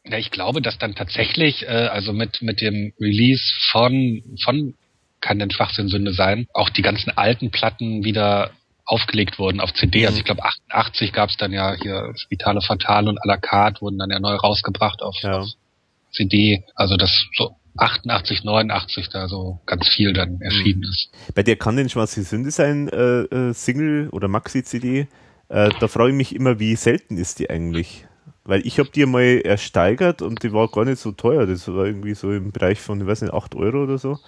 ja, 0.05 0.19
ich 0.19 0.31
glaube, 0.31 0.63
dass 0.63 0.79
dann 0.79 0.95
tatsächlich, 0.95 1.63
äh, 1.65 1.67
also 1.67 2.13
mit, 2.13 2.41
mit 2.43 2.61
dem 2.61 2.93
Release 3.01 3.43
von, 3.73 4.23
von 4.45 4.75
Kann 5.21 5.39
denn 5.41 5.51
Schwachsinn 5.51 5.89
Sünde 5.89 6.13
sein, 6.13 6.47
auch 6.55 6.71
die 6.71 6.83
ganzen 6.83 7.11
alten 7.17 7.51
Platten 7.51 8.05
wieder 8.05 8.51
aufgelegt 8.89 9.39
wurden 9.39 9.61
auf 9.61 9.73
CD. 9.75 10.07
Also 10.07 10.19
ich 10.19 10.25
glaube 10.25 10.43
88 10.43 11.13
gab 11.13 11.29
es 11.31 11.37
dann 11.37 11.53
ja 11.53 11.75
hier 11.75 12.13
Spitale 12.17 12.61
Fatale 12.63 13.09
und 13.11 13.19
à 13.23 13.27
la 13.29 13.37
carte 13.37 13.83
wurden 13.83 13.99
dann 13.99 14.11
ja 14.11 14.19
neu 14.19 14.35
rausgebracht 14.35 15.03
auf, 15.03 15.15
Ja. 15.23 15.41
auf 15.41 15.49
CD. 16.13 16.65
Also 16.75 16.97
das 16.97 17.11
so 17.37 17.55
88, 17.77 18.45
89 18.45 19.09
da 19.11 19.29
so 19.29 19.61
ganz 19.67 19.87
viel 19.89 20.13
dann 20.15 20.41
erschienen 20.41 20.83
ist. 20.85 21.11
Bei 21.35 21.43
der 21.43 21.57
kann 21.57 21.77
denn 21.77 21.89
Schwarze 21.91 22.23
Sünde 22.23 22.51
sein, 22.51 22.89
äh, 22.89 23.21
äh, 23.25 23.53
Single 23.53 24.09
oder 24.11 24.27
Maxi-CD, 24.27 25.07
äh, 25.51 25.71
da 25.79 25.87
frage 25.89 26.11
ich 26.11 26.17
mich 26.17 26.35
immer, 26.35 26.59
wie 26.59 26.75
selten 26.75 27.19
ist 27.19 27.39
die 27.39 27.51
eigentlich? 27.51 28.07
Weil 28.45 28.67
ich 28.67 28.79
habe 28.79 28.89
die 28.91 29.05
mal 29.05 29.43
ersteigert 29.45 30.23
und 30.23 30.43
die 30.43 30.53
war 30.55 30.69
gar 30.69 30.87
nicht 30.87 30.99
so 30.99 31.13
teuer. 31.13 31.47
Das 31.47 31.69
war 31.69 31.85
irgendwie 31.85 32.15
so 32.15 32.33
im 32.33 32.51
Bereich 32.53 32.81
von, 32.81 32.99
ich 33.01 33.07
weiß 33.07 33.21
nicht, 33.21 33.35
8 33.35 33.55
Euro 33.55 33.83
oder 33.85 33.99
so. 33.99 34.19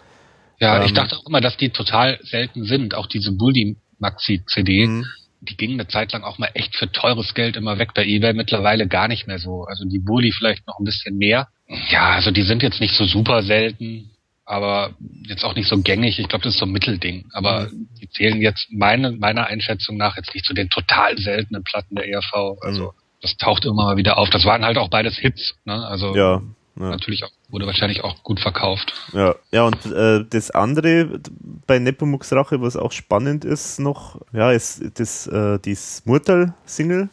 Ja, 0.59 0.83
ich 0.85 0.91
Ähm, 0.91 0.95
dachte 0.97 1.17
auch 1.17 1.27
immer, 1.27 1.41
dass 1.41 1.57
die 1.57 1.71
total 1.71 2.19
selten 2.23 2.65
sind. 2.65 2.95
Auch 2.95 3.07
diese 3.07 3.33
Bully 3.33 3.77
Maxi 4.01 4.43
CD, 4.47 4.87
Mhm. 4.87 5.07
die 5.43 5.57
gingen 5.57 5.81
eine 5.81 5.89
Zeit 5.89 6.13
lang 6.13 6.23
auch 6.23 6.39
mal 6.39 6.51
echt 6.55 6.75
für 6.77 6.91
teures 6.91 7.35
Geld 7.35 7.57
immer 7.57 7.79
weg 7.79 7.91
bei 7.95 8.05
eBay. 8.05 8.33
Mittlerweile 8.33 8.87
gar 8.89 9.09
nicht 9.09 9.27
mehr 9.27 9.39
so. 9.39 9.65
Also 9.65 9.85
die 9.85 9.99
Bully 9.99 10.33
vielleicht 10.33 10.67
noch 10.67 10.79
ein 10.79 10.85
bisschen 10.85 11.17
mehr. 11.17 11.49
Ja, 11.91 12.11
also 12.11 12.31
die 12.31 12.43
sind 12.43 12.63
jetzt 12.63 12.81
nicht 12.81 12.95
so 12.95 13.05
super 13.05 13.43
selten, 13.43 14.11
aber 14.45 14.95
jetzt 15.29 15.45
auch 15.45 15.55
nicht 15.55 15.69
so 15.69 15.81
gängig. 15.81 16.19
Ich 16.19 16.29
glaube, 16.29 16.43
das 16.45 16.55
ist 16.55 16.61
so 16.61 16.67
ein 16.67 16.73
Mittelding. 16.73 17.27
Aber 17.33 17.69
Mhm. 17.71 17.89
die 18.01 18.09
zählen 18.11 18.41
jetzt 18.41 18.67
meine, 18.73 19.13
meiner 19.13 19.47
Einschätzung 19.47 19.97
nach 19.97 20.17
jetzt 20.17 20.35
nicht 20.35 20.45
zu 20.45 20.53
den 20.55 20.69
total 20.69 21.17
seltenen 21.19 21.63
Platten 21.63 21.95
der 21.95 22.09
ERV. 22.09 22.57
Also 22.61 22.87
Mhm. 22.87 22.91
das 23.23 23.37
taucht 23.37 23.65
immer 23.65 23.85
mal 23.85 23.97
wieder 23.97 24.19
auf. 24.19 24.29
Das 24.31 24.45
waren 24.45 24.65
halt 24.65 24.77
auch 24.79 24.89
beides 24.91 25.17
Hits. 25.19 25.55
Ne? 25.65 25.87
Also 25.87 26.15
Ja, 26.17 26.43
ja, 26.81 26.91
natürlich 26.91 27.25
auch, 27.25 27.31
wurde 27.51 27.67
wahrscheinlich 27.67 28.03
auch 28.03 28.23
gut 28.23 28.41
verkauft. 28.41 28.93
ja. 29.13 29.35
Ja, 29.53 29.65
und 29.65 29.85
äh, 29.87 30.25
das 30.29 30.51
andere 30.51 31.21
bei 31.67 31.79
Nepomuk's 31.79 32.33
Rache, 32.33 32.61
was 32.61 32.77
auch 32.77 32.93
spannend 32.93 33.45
ist 33.45 33.79
noch, 33.81 34.21
ja, 34.33 34.51
ist 34.53 34.83
das, 34.99 35.27
äh, 35.27 35.59
die 35.59 35.75
Smurtal-Single. 35.75 37.09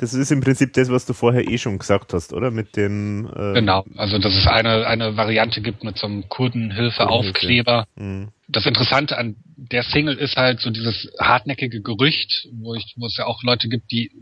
Das 0.00 0.14
ist 0.14 0.30
im 0.30 0.40
Prinzip 0.40 0.72
das, 0.74 0.90
was 0.92 1.06
du 1.06 1.12
vorher 1.12 1.48
eh 1.50 1.58
schon 1.58 1.76
gesagt 1.76 2.12
hast, 2.12 2.32
oder? 2.32 2.52
Mit 2.52 2.76
dem. 2.76 3.26
Äh, 3.34 3.54
Genau, 3.54 3.84
also 3.96 4.18
dass 4.20 4.32
es 4.32 4.46
eine, 4.46 4.86
eine 4.86 5.16
Variante 5.16 5.60
gibt 5.60 5.82
mit 5.82 5.98
so 5.98 6.06
einem 6.06 6.28
Kurdenhilfe-Aufkleber. 6.28 7.86
mh, 7.96 8.28
Das 8.46 8.64
Interessante 8.66 9.18
an 9.18 9.34
der 9.56 9.82
Single 9.82 10.16
ist 10.16 10.36
halt 10.36 10.60
so 10.60 10.70
dieses 10.70 11.10
hartnäckige 11.20 11.82
Gerücht, 11.82 12.46
wo, 12.52 12.74
ich, 12.76 12.94
wo 12.96 13.06
es 13.06 13.16
ja 13.16 13.26
auch 13.26 13.42
Leute 13.42 13.68
gibt, 13.68 13.90
die 13.90 14.12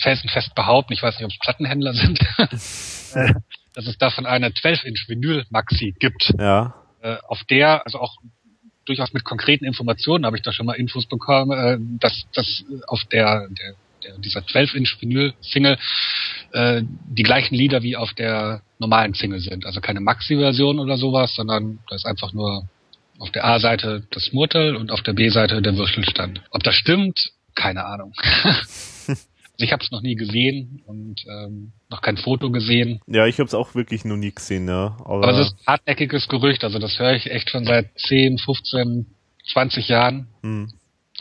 felsenfest 0.00 0.54
behaupten, 0.54 0.92
ich 0.92 1.02
weiß 1.02 1.16
nicht, 1.18 1.24
ob 1.24 1.32
es 1.32 1.38
Plattenhändler 1.40 1.94
sind, 1.94 2.20
äh, 3.14 3.34
dass 3.74 3.86
es 3.86 3.98
davon 3.98 4.26
eine 4.26 4.48
12-Inch 4.48 5.08
Vinyl-Maxi 5.08 5.94
gibt, 5.98 6.32
Ja. 6.38 6.74
äh, 7.02 7.16
auf 7.28 7.44
der, 7.44 7.84
also 7.84 8.00
auch 8.00 8.16
durchaus 8.86 9.12
mit 9.12 9.24
konkreten 9.24 9.64
Informationen 9.64 10.26
habe 10.26 10.36
ich 10.36 10.42
da 10.42 10.52
schon 10.52 10.66
mal 10.66 10.74
Infos 10.74 11.06
bekommen, 11.06 11.52
äh, 11.52 11.78
dass, 12.00 12.24
dass 12.34 12.64
auf 12.86 13.04
der, 13.06 13.48
der, 13.48 13.74
der 14.04 14.18
dieser 14.18 14.40
12-Inch 14.40 15.00
Vinyl-Single 15.00 15.78
äh, 16.52 16.82
die 17.08 17.22
gleichen 17.22 17.54
Lieder 17.54 17.82
wie 17.82 17.96
auf 17.96 18.12
der 18.14 18.62
normalen 18.78 19.14
Single 19.14 19.40
sind. 19.40 19.66
Also 19.66 19.80
keine 19.80 20.00
Maxi-Version 20.00 20.78
oder 20.78 20.96
sowas, 20.96 21.34
sondern 21.34 21.78
da 21.88 21.96
ist 21.96 22.06
einfach 22.06 22.32
nur 22.32 22.68
auf 23.18 23.30
der 23.30 23.44
A-Seite 23.44 24.02
das 24.10 24.32
Murtel 24.32 24.76
und 24.76 24.90
auf 24.90 25.02
der 25.02 25.12
B-Seite 25.12 25.62
der 25.62 25.76
Würstelstand. 25.76 26.42
Ob 26.50 26.62
das 26.62 26.74
stimmt, 26.74 27.32
keine 27.54 27.84
Ahnung. 27.84 28.12
ich 29.56 29.72
habe 29.72 29.82
es 29.84 29.90
noch 29.90 30.02
nie 30.02 30.16
gesehen 30.16 30.82
und 30.86 31.24
ähm, 31.28 31.72
noch 31.90 32.02
kein 32.02 32.16
Foto 32.16 32.50
gesehen. 32.50 33.00
Ja, 33.06 33.26
ich 33.26 33.38
habe 33.38 33.46
es 33.46 33.54
auch 33.54 33.74
wirklich 33.74 34.04
noch 34.04 34.16
nie 34.16 34.32
gesehen, 34.32 34.68
ja. 34.68 34.96
Aber, 35.04 35.28
Aber 35.28 35.30
es 35.38 35.48
ist 35.48 35.56
ein 35.60 35.66
hartnäckiges 35.66 36.28
Gerücht, 36.28 36.64
also 36.64 36.78
das 36.78 36.98
höre 36.98 37.14
ich 37.14 37.30
echt 37.30 37.50
schon 37.50 37.64
seit 37.64 37.90
10, 37.98 38.38
15, 38.38 39.06
20 39.52 39.88
Jahren, 39.88 40.28
hm. 40.42 40.72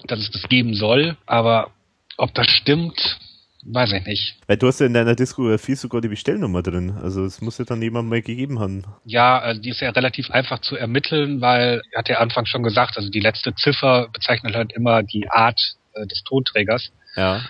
dass 0.07 0.19
es 0.19 0.31
das 0.31 0.43
geben 0.49 0.73
soll. 0.73 1.17
Aber 1.25 1.71
ob 2.17 2.33
das 2.33 2.47
stimmt, 2.49 3.19
weiß 3.65 3.93
ich 3.93 4.05
nicht. 4.05 4.35
Weil 4.47 4.57
du 4.57 4.67
hast 4.67 4.79
ja 4.79 4.87
in 4.87 4.93
deiner 4.93 5.15
Diskografie 5.15 5.75
sogar 5.75 6.01
die 6.01 6.07
Bestellnummer 6.07 6.63
drin. 6.63 6.91
Also 6.91 7.25
es 7.25 7.41
muss 7.41 7.57
ja 7.57 7.65
dann 7.65 7.81
jemand 7.81 8.09
mal 8.09 8.21
gegeben 8.21 8.59
haben. 8.59 8.83
Ja, 9.05 9.39
also 9.39 9.61
die 9.61 9.69
ist 9.69 9.81
ja 9.81 9.91
relativ 9.91 10.31
einfach 10.31 10.59
zu 10.59 10.75
ermitteln, 10.75 11.41
weil, 11.41 11.81
er 11.91 11.99
hat 11.99 12.09
ja 12.09 12.17
Anfang 12.17 12.45
schon 12.45 12.63
gesagt, 12.63 12.97
also 12.97 13.09
die 13.09 13.19
letzte 13.19 13.53
Ziffer 13.55 14.09
bezeichnet 14.11 14.55
halt 14.55 14.73
immer 14.73 15.03
die 15.03 15.29
Art 15.29 15.59
äh, 15.93 16.07
des 16.07 16.23
Tonträgers. 16.23 16.91
Ja. 17.15 17.41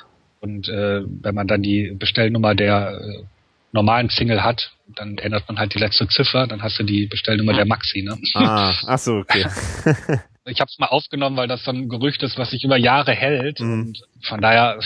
Und 0.44 0.68
äh, 0.68 1.04
wenn 1.22 1.36
man 1.36 1.48
dann 1.48 1.62
die 1.64 1.96
Bestellnummer 1.98 2.54
der 2.54 3.00
äh, 3.00 3.24
normalen 3.72 4.10
Single 4.10 4.44
hat, 4.44 4.74
dann 4.94 5.18
ändert 5.18 5.48
man 5.48 5.58
halt 5.58 5.74
die 5.74 5.80
letzte 5.80 6.06
Ziffer, 6.10 6.48
dann 6.48 6.62
hast 6.62 6.78
du 6.78 6.84
die 6.84 7.08
Bestellnummer 7.08 7.54
der 7.54 7.66
Maxi. 7.66 8.02
Ne? 8.02 8.18
Ah, 8.36 8.74
ach 8.86 9.00
so, 9.00 9.16
okay. 9.20 9.46
Ich 10.46 10.60
habe 10.60 10.68
es 10.70 10.78
mal 10.78 10.88
aufgenommen, 10.88 11.38
weil 11.38 11.48
das 11.48 11.64
so 11.64 11.72
ein 11.72 11.88
Gerücht 11.88 12.22
ist, 12.22 12.38
was 12.38 12.50
sich 12.50 12.66
über 12.66 12.76
Jahre 12.76 13.14
hält. 13.14 13.62
Mhm. 13.62 13.72
Und 13.72 14.04
von 14.28 14.42
daher 14.42 14.78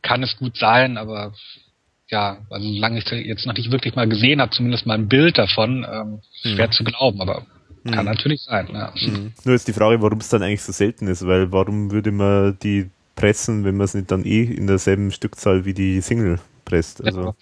kann 0.00 0.22
es 0.22 0.34
gut 0.38 0.56
sein, 0.56 0.96
aber 0.96 1.34
ja, 2.08 2.38
also 2.48 2.66
solange 2.66 2.98
ich 2.98 3.04
es 3.04 3.26
jetzt 3.26 3.44
noch 3.46 3.54
nicht 3.54 3.70
wirklich 3.70 3.94
mal 3.94 4.08
gesehen 4.08 4.40
habe, 4.40 4.50
zumindest 4.50 4.86
mal 4.86 4.94
ein 4.94 5.08
Bild 5.08 5.36
davon, 5.36 5.84
ähm, 5.86 6.20
Mhm. 6.44 6.54
schwer 6.56 6.70
zu 6.70 6.82
glauben, 6.82 7.20
aber 7.20 7.44
Kann 7.84 8.06
natürlich 8.06 8.40
sein, 8.40 8.68
ja. 8.72 8.94
Mhm. 8.96 9.32
Nur 9.44 9.54
ist 9.54 9.68
die 9.68 9.74
Frage, 9.74 10.00
warum 10.00 10.20
es 10.20 10.30
dann 10.30 10.42
eigentlich 10.42 10.62
so 10.62 10.72
selten 10.72 11.08
ist, 11.08 11.26
weil 11.26 11.52
warum 11.52 11.90
würde 11.90 12.10
man 12.12 12.56
die 12.62 12.88
pressen, 13.14 13.64
wenn 13.64 13.76
man 13.76 13.84
es 13.84 13.94
nicht 13.94 14.10
dann 14.10 14.24
eh 14.24 14.42
in 14.42 14.66
derselben 14.66 15.10
Stückzahl 15.10 15.64
wie 15.64 15.74
die 15.74 16.00
Single 16.00 16.38
presst? 16.64 17.04
Also. 17.04 17.20
Ja. 17.20 17.34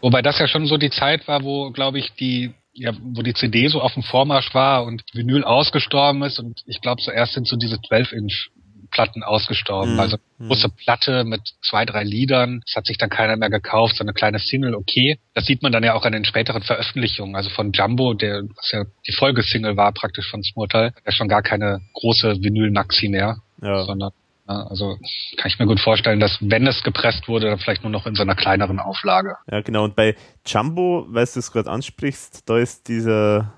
Wobei 0.00 0.22
das 0.22 0.38
ja 0.38 0.46
schon 0.46 0.66
so 0.66 0.76
die 0.76 0.90
Zeit 0.90 1.26
war, 1.26 1.42
wo, 1.42 1.70
glaube 1.70 1.98
ich, 1.98 2.12
die 2.14 2.54
ja, 2.72 2.92
wo 3.00 3.22
die 3.22 3.34
CD 3.34 3.66
so 3.66 3.80
auf 3.80 3.94
dem 3.94 4.04
Vormarsch 4.04 4.54
war 4.54 4.84
und 4.84 5.02
Vinyl 5.12 5.42
ausgestorben 5.42 6.22
ist 6.22 6.38
und 6.38 6.62
ich 6.66 6.80
glaube, 6.80 7.02
zuerst 7.02 7.32
sind 7.32 7.48
so 7.48 7.56
diese 7.56 7.76
12-Inch 7.76 8.50
Platten 8.90 9.22
ausgestorben. 9.22 9.94
Mhm. 9.94 10.00
Also 10.00 10.16
große 10.38 10.68
Platte 10.70 11.24
mit 11.24 11.42
zwei, 11.62 11.84
drei 11.84 12.04
Liedern. 12.04 12.62
Das 12.66 12.76
hat 12.76 12.86
sich 12.86 12.98
dann 12.98 13.10
keiner 13.10 13.36
mehr 13.36 13.50
gekauft. 13.50 13.96
So 13.96 14.04
eine 14.04 14.12
kleine 14.12 14.38
Single, 14.38 14.74
okay. 14.74 15.18
Das 15.34 15.46
sieht 15.46 15.62
man 15.62 15.72
dann 15.72 15.84
ja 15.84 15.94
auch 15.94 16.04
an 16.04 16.12
den 16.12 16.24
späteren 16.24 16.62
Veröffentlichungen. 16.62 17.36
Also 17.36 17.50
von 17.50 17.72
Jumbo, 17.72 18.14
der, 18.14 18.42
was 18.56 18.70
ja 18.72 18.84
die 19.06 19.12
Folgesingle 19.12 19.76
war 19.76 19.92
praktisch 19.92 20.30
von 20.30 20.42
Smurtal, 20.42 20.94
ja 21.04 21.12
schon 21.12 21.28
gar 21.28 21.42
keine 21.42 21.80
große 21.94 22.42
Vinyl-Maxi 22.42 23.08
mehr. 23.08 23.38
Ja. 23.62 23.84
Sondern 23.84 24.12
also 24.48 24.98
kann 25.36 25.50
ich 25.50 25.58
mir 25.58 25.66
gut 25.66 25.80
vorstellen, 25.80 26.20
dass 26.20 26.38
wenn 26.40 26.66
es 26.66 26.82
gepresst 26.82 27.28
wurde, 27.28 27.50
dann 27.50 27.58
vielleicht 27.58 27.82
nur 27.82 27.92
noch 27.92 28.06
in 28.06 28.14
so 28.14 28.22
einer 28.22 28.34
kleineren 28.34 28.80
Auflage. 28.80 29.36
Ja, 29.50 29.60
genau. 29.60 29.84
Und 29.84 29.94
bei 29.94 30.16
Jumbo, 30.46 31.06
weil 31.08 31.26
du 31.26 31.38
es 31.38 31.52
gerade 31.52 31.70
ansprichst, 31.70 32.48
da 32.48 32.58
ist 32.58 32.88
dieser 32.88 33.52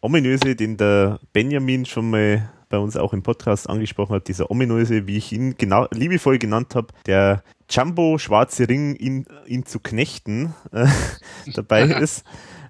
ominöse, 0.00 0.56
den 0.56 0.76
der 0.76 1.20
Benjamin 1.32 1.86
schon 1.86 2.10
mal 2.10 2.50
bei 2.68 2.78
uns 2.78 2.96
auch 2.96 3.12
im 3.12 3.22
Podcast 3.22 3.70
angesprochen 3.70 4.16
hat, 4.16 4.28
dieser 4.28 4.50
ominöse, 4.50 5.06
wie 5.06 5.16
ich 5.16 5.32
ihn 5.32 5.56
genau, 5.56 5.86
liebevoll 5.92 6.38
genannt 6.38 6.74
habe, 6.74 6.88
der 7.06 7.42
Jumbo 7.70 8.18
Schwarze 8.18 8.68
Ring, 8.68 8.96
ihn, 8.96 9.26
ihn 9.46 9.64
zu 9.64 9.78
knechten, 9.78 10.54
äh, 10.72 10.86
dabei 11.54 11.82
ist 12.00 12.24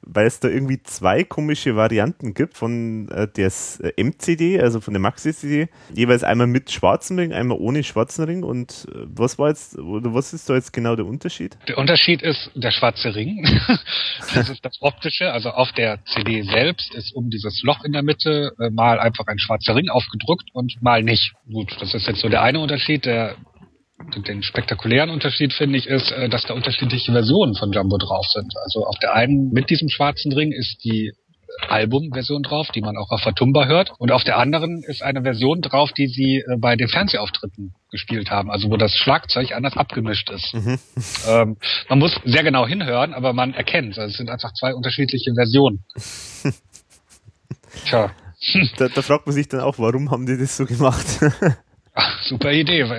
weil 0.06 0.26
es 0.26 0.40
da 0.40 0.48
irgendwie 0.48 0.80
zwei 0.82 1.24
komische 1.24 1.74
Varianten 1.74 2.32
gibt 2.32 2.56
von 2.56 3.08
äh, 3.10 3.26
der 3.26 3.50
äh, 3.80 4.02
MCD, 4.02 4.60
also 4.60 4.80
von 4.80 4.94
der 4.94 5.00
Maxi-CD. 5.00 5.68
Jeweils 5.94 6.22
einmal 6.22 6.46
mit 6.46 6.70
schwarzem 6.70 7.18
Ring, 7.18 7.32
einmal 7.32 7.58
ohne 7.58 7.82
schwarzen 7.82 8.24
Ring. 8.24 8.44
Und 8.44 8.86
äh, 8.94 9.00
was 9.06 9.38
war 9.38 9.48
jetzt, 9.48 9.76
oder 9.78 10.14
was 10.14 10.32
ist 10.32 10.48
da 10.48 10.54
jetzt 10.54 10.72
genau 10.72 10.94
der 10.94 11.06
Unterschied? 11.06 11.58
Der 11.66 11.76
Unterschied 11.76 12.22
ist 12.22 12.50
der 12.54 12.70
schwarze 12.70 13.14
Ring. 13.14 13.44
das 14.34 14.48
ist 14.48 14.64
das 14.64 14.80
Optische. 14.80 15.32
Also 15.32 15.50
auf 15.50 15.72
der 15.72 15.98
CD 16.04 16.42
selbst 16.42 16.94
ist 16.94 17.14
um 17.14 17.28
dieses 17.28 17.62
Loch 17.64 17.84
in 17.84 17.92
der 17.92 18.04
Mitte 18.04 18.52
äh, 18.60 18.70
mal 18.70 19.00
einfach 19.00 19.26
ein 19.26 19.40
schwarzer 19.40 19.74
Ring 19.74 19.88
aufgedruckt 19.88 20.50
und 20.52 20.80
mal 20.80 21.02
nicht. 21.02 21.32
Gut, 21.52 21.76
das 21.80 21.94
ist 21.94 22.06
jetzt 22.06 22.20
so 22.20 22.28
der 22.28 22.42
eine 22.42 22.60
Unterschied. 22.60 23.04
Der 23.04 23.36
den 24.26 24.42
spektakulären 24.42 25.10
Unterschied 25.10 25.52
finde 25.52 25.78
ich 25.78 25.86
ist, 25.86 26.10
äh, 26.12 26.28
dass 26.28 26.44
da 26.44 26.54
unterschiedliche 26.54 27.12
Versionen 27.12 27.54
von 27.54 27.72
Jumbo 27.72 27.98
drauf 27.98 28.26
sind. 28.26 28.54
Also 28.62 28.84
auf 28.84 28.98
der 28.98 29.14
einen 29.14 29.50
mit 29.52 29.70
diesem 29.70 29.88
schwarzen 29.88 30.32
Ring 30.32 30.52
ist 30.52 30.84
die 30.84 31.12
Albumversion 31.68 32.42
drauf, 32.42 32.68
die 32.74 32.80
man 32.80 32.96
auch 32.96 33.10
auf 33.10 33.22
Fatumba 33.22 33.66
hört. 33.66 33.92
Und 33.98 34.12
auf 34.12 34.24
der 34.24 34.38
anderen 34.38 34.82
ist 34.82 35.02
eine 35.02 35.22
Version 35.22 35.62
drauf, 35.62 35.92
die 35.92 36.06
sie 36.06 36.44
äh, 36.46 36.56
bei 36.58 36.76
den 36.76 36.88
Fernsehauftritten 36.88 37.74
gespielt 37.90 38.30
haben, 38.30 38.50
also 38.50 38.70
wo 38.70 38.76
das 38.76 38.94
Schlagzeug 38.94 39.52
anders 39.52 39.76
abgemischt 39.76 40.30
ist. 40.30 40.54
Mhm. 40.54 40.78
Ähm, 41.28 41.56
man 41.88 41.98
muss 41.98 42.14
sehr 42.24 42.44
genau 42.44 42.66
hinhören, 42.66 43.12
aber 43.14 43.32
man 43.32 43.52
erkennt, 43.54 43.98
also 43.98 44.10
es 44.10 44.16
sind 44.16 44.30
einfach 44.30 44.52
zwei 44.52 44.74
unterschiedliche 44.74 45.34
Versionen. 45.34 45.84
Tja. 47.86 48.12
Da, 48.76 48.88
da 48.88 49.02
fragt 49.02 49.26
man 49.26 49.34
sich 49.34 49.48
dann 49.48 49.60
auch, 49.60 49.78
warum 49.78 50.10
haben 50.10 50.26
die 50.26 50.36
das 50.38 50.56
so 50.56 50.66
gemacht? 50.66 51.06
Ach, 51.98 52.22
super 52.24 52.52
Idee. 52.52 52.84
Vor 52.84 52.94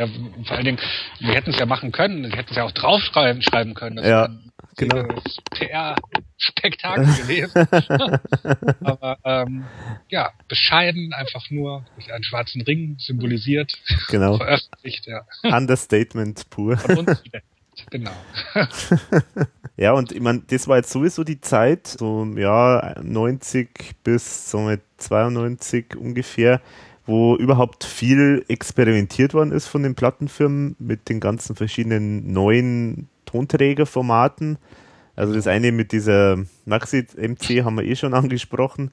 allen 0.55 0.65
Dingen, 0.65 0.79
wir 1.19 1.33
hätten 1.35 1.51
es 1.51 1.59
ja 1.59 1.67
machen 1.67 1.91
können, 1.91 2.23
wir 2.23 2.35
hätten 2.35 2.49
es 2.49 2.57
ja 2.57 2.63
auch 2.63 2.71
draufschreiben 2.71 3.43
schreiben 3.43 3.75
können. 3.75 3.97
Das 3.97 4.07
ja, 4.07 4.29
genau. 4.75 5.03
PR-Spektakel 5.51 7.05
gewesen. 7.21 7.67
Aber 8.83 9.19
ähm, 9.23 9.65
ja, 10.09 10.31
bescheiden, 10.47 11.13
einfach 11.13 11.47
nur 11.51 11.85
durch 11.93 12.11
einen 12.11 12.23
schwarzen 12.23 12.61
Ring 12.61 12.95
symbolisiert. 12.97 13.71
Genau. 14.09 14.37
Veröffentlicht, 14.37 15.05
ja. 15.05 15.25
Understatement 15.43 16.49
pur. 16.49 16.77
Von 16.77 16.97
uns 16.97 17.23
Genau. 17.91 18.11
ja, 19.77 19.91
und 19.91 20.11
ich 20.11 20.19
meine, 20.19 20.41
das 20.47 20.67
war 20.67 20.77
jetzt 20.77 20.89
sowieso 20.89 21.23
die 21.23 21.39
Zeit, 21.39 21.85
so 21.85 22.25
ja, 22.35 22.95
90 23.03 23.97
bis 24.03 24.49
so 24.49 24.75
92 24.97 25.95
ungefähr, 25.95 26.59
wo 27.07 27.35
überhaupt 27.35 27.85
viel 27.85 28.45
experimentiert 28.49 29.33
worden 29.33 29.51
ist 29.51 29.67
von 29.67 29.81
den 29.81 29.95
Plattenfirmen 29.95 30.75
mit 30.77 31.09
den 31.09 31.19
ganzen 31.19 31.55
verschiedenen 31.55 32.31
neuen 32.31 33.09
Tonträgerformaten. 33.25 34.57
Also 35.15 35.33
das 35.33 35.47
eine 35.47 35.71
mit 35.71 35.93
dieser 35.93 36.37
Maxi 36.65 37.07
MC 37.15 37.63
haben 37.63 37.77
wir 37.77 37.85
eh 37.85 37.95
schon 37.95 38.13
angesprochen. 38.13 38.91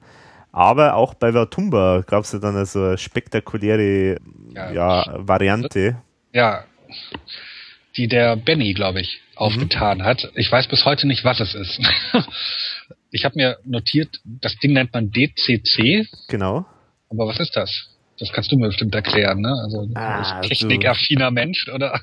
Aber 0.51 0.95
auch 0.95 1.13
bei 1.13 1.33
Vatumba 1.33 2.03
gab 2.07 2.23
es 2.23 2.31
ja 2.31 2.39
dann 2.39 2.55
also 2.55 2.81
eine 2.81 2.97
spektakuläre 2.97 4.17
ja, 4.53 4.71
ja, 4.71 5.15
Variante. 5.17 5.97
Ja, 6.31 6.63
die 7.97 8.07
der 8.07 8.37
Benny, 8.37 8.73
glaube 8.73 9.01
ich, 9.01 9.21
aufgetan 9.35 9.99
mhm. 9.99 10.03
hat. 10.03 10.31
Ich 10.35 10.49
weiß 10.49 10.67
bis 10.67 10.85
heute 10.85 11.07
nicht, 11.07 11.25
was 11.25 11.41
es 11.41 11.53
ist. 11.53 11.81
ich 13.11 13.25
habe 13.25 13.35
mir 13.35 13.57
notiert, 13.65 14.21
das 14.23 14.55
Ding 14.57 14.73
nennt 14.73 14.93
man 14.93 15.11
DCC. 15.11 16.07
Genau. 16.29 16.65
Aber 17.09 17.27
was 17.27 17.39
ist 17.39 17.55
das? 17.55 17.89
Das 18.17 18.31
kannst 18.31 18.51
du 18.51 18.57
mir 18.57 18.67
bestimmt 18.67 18.95
erklären, 18.95 19.41
ne? 19.41 19.53
Also 19.61 19.89
ah, 19.95 20.39
technikaffiner 20.41 21.31
Mensch, 21.31 21.67
oder? 21.73 21.99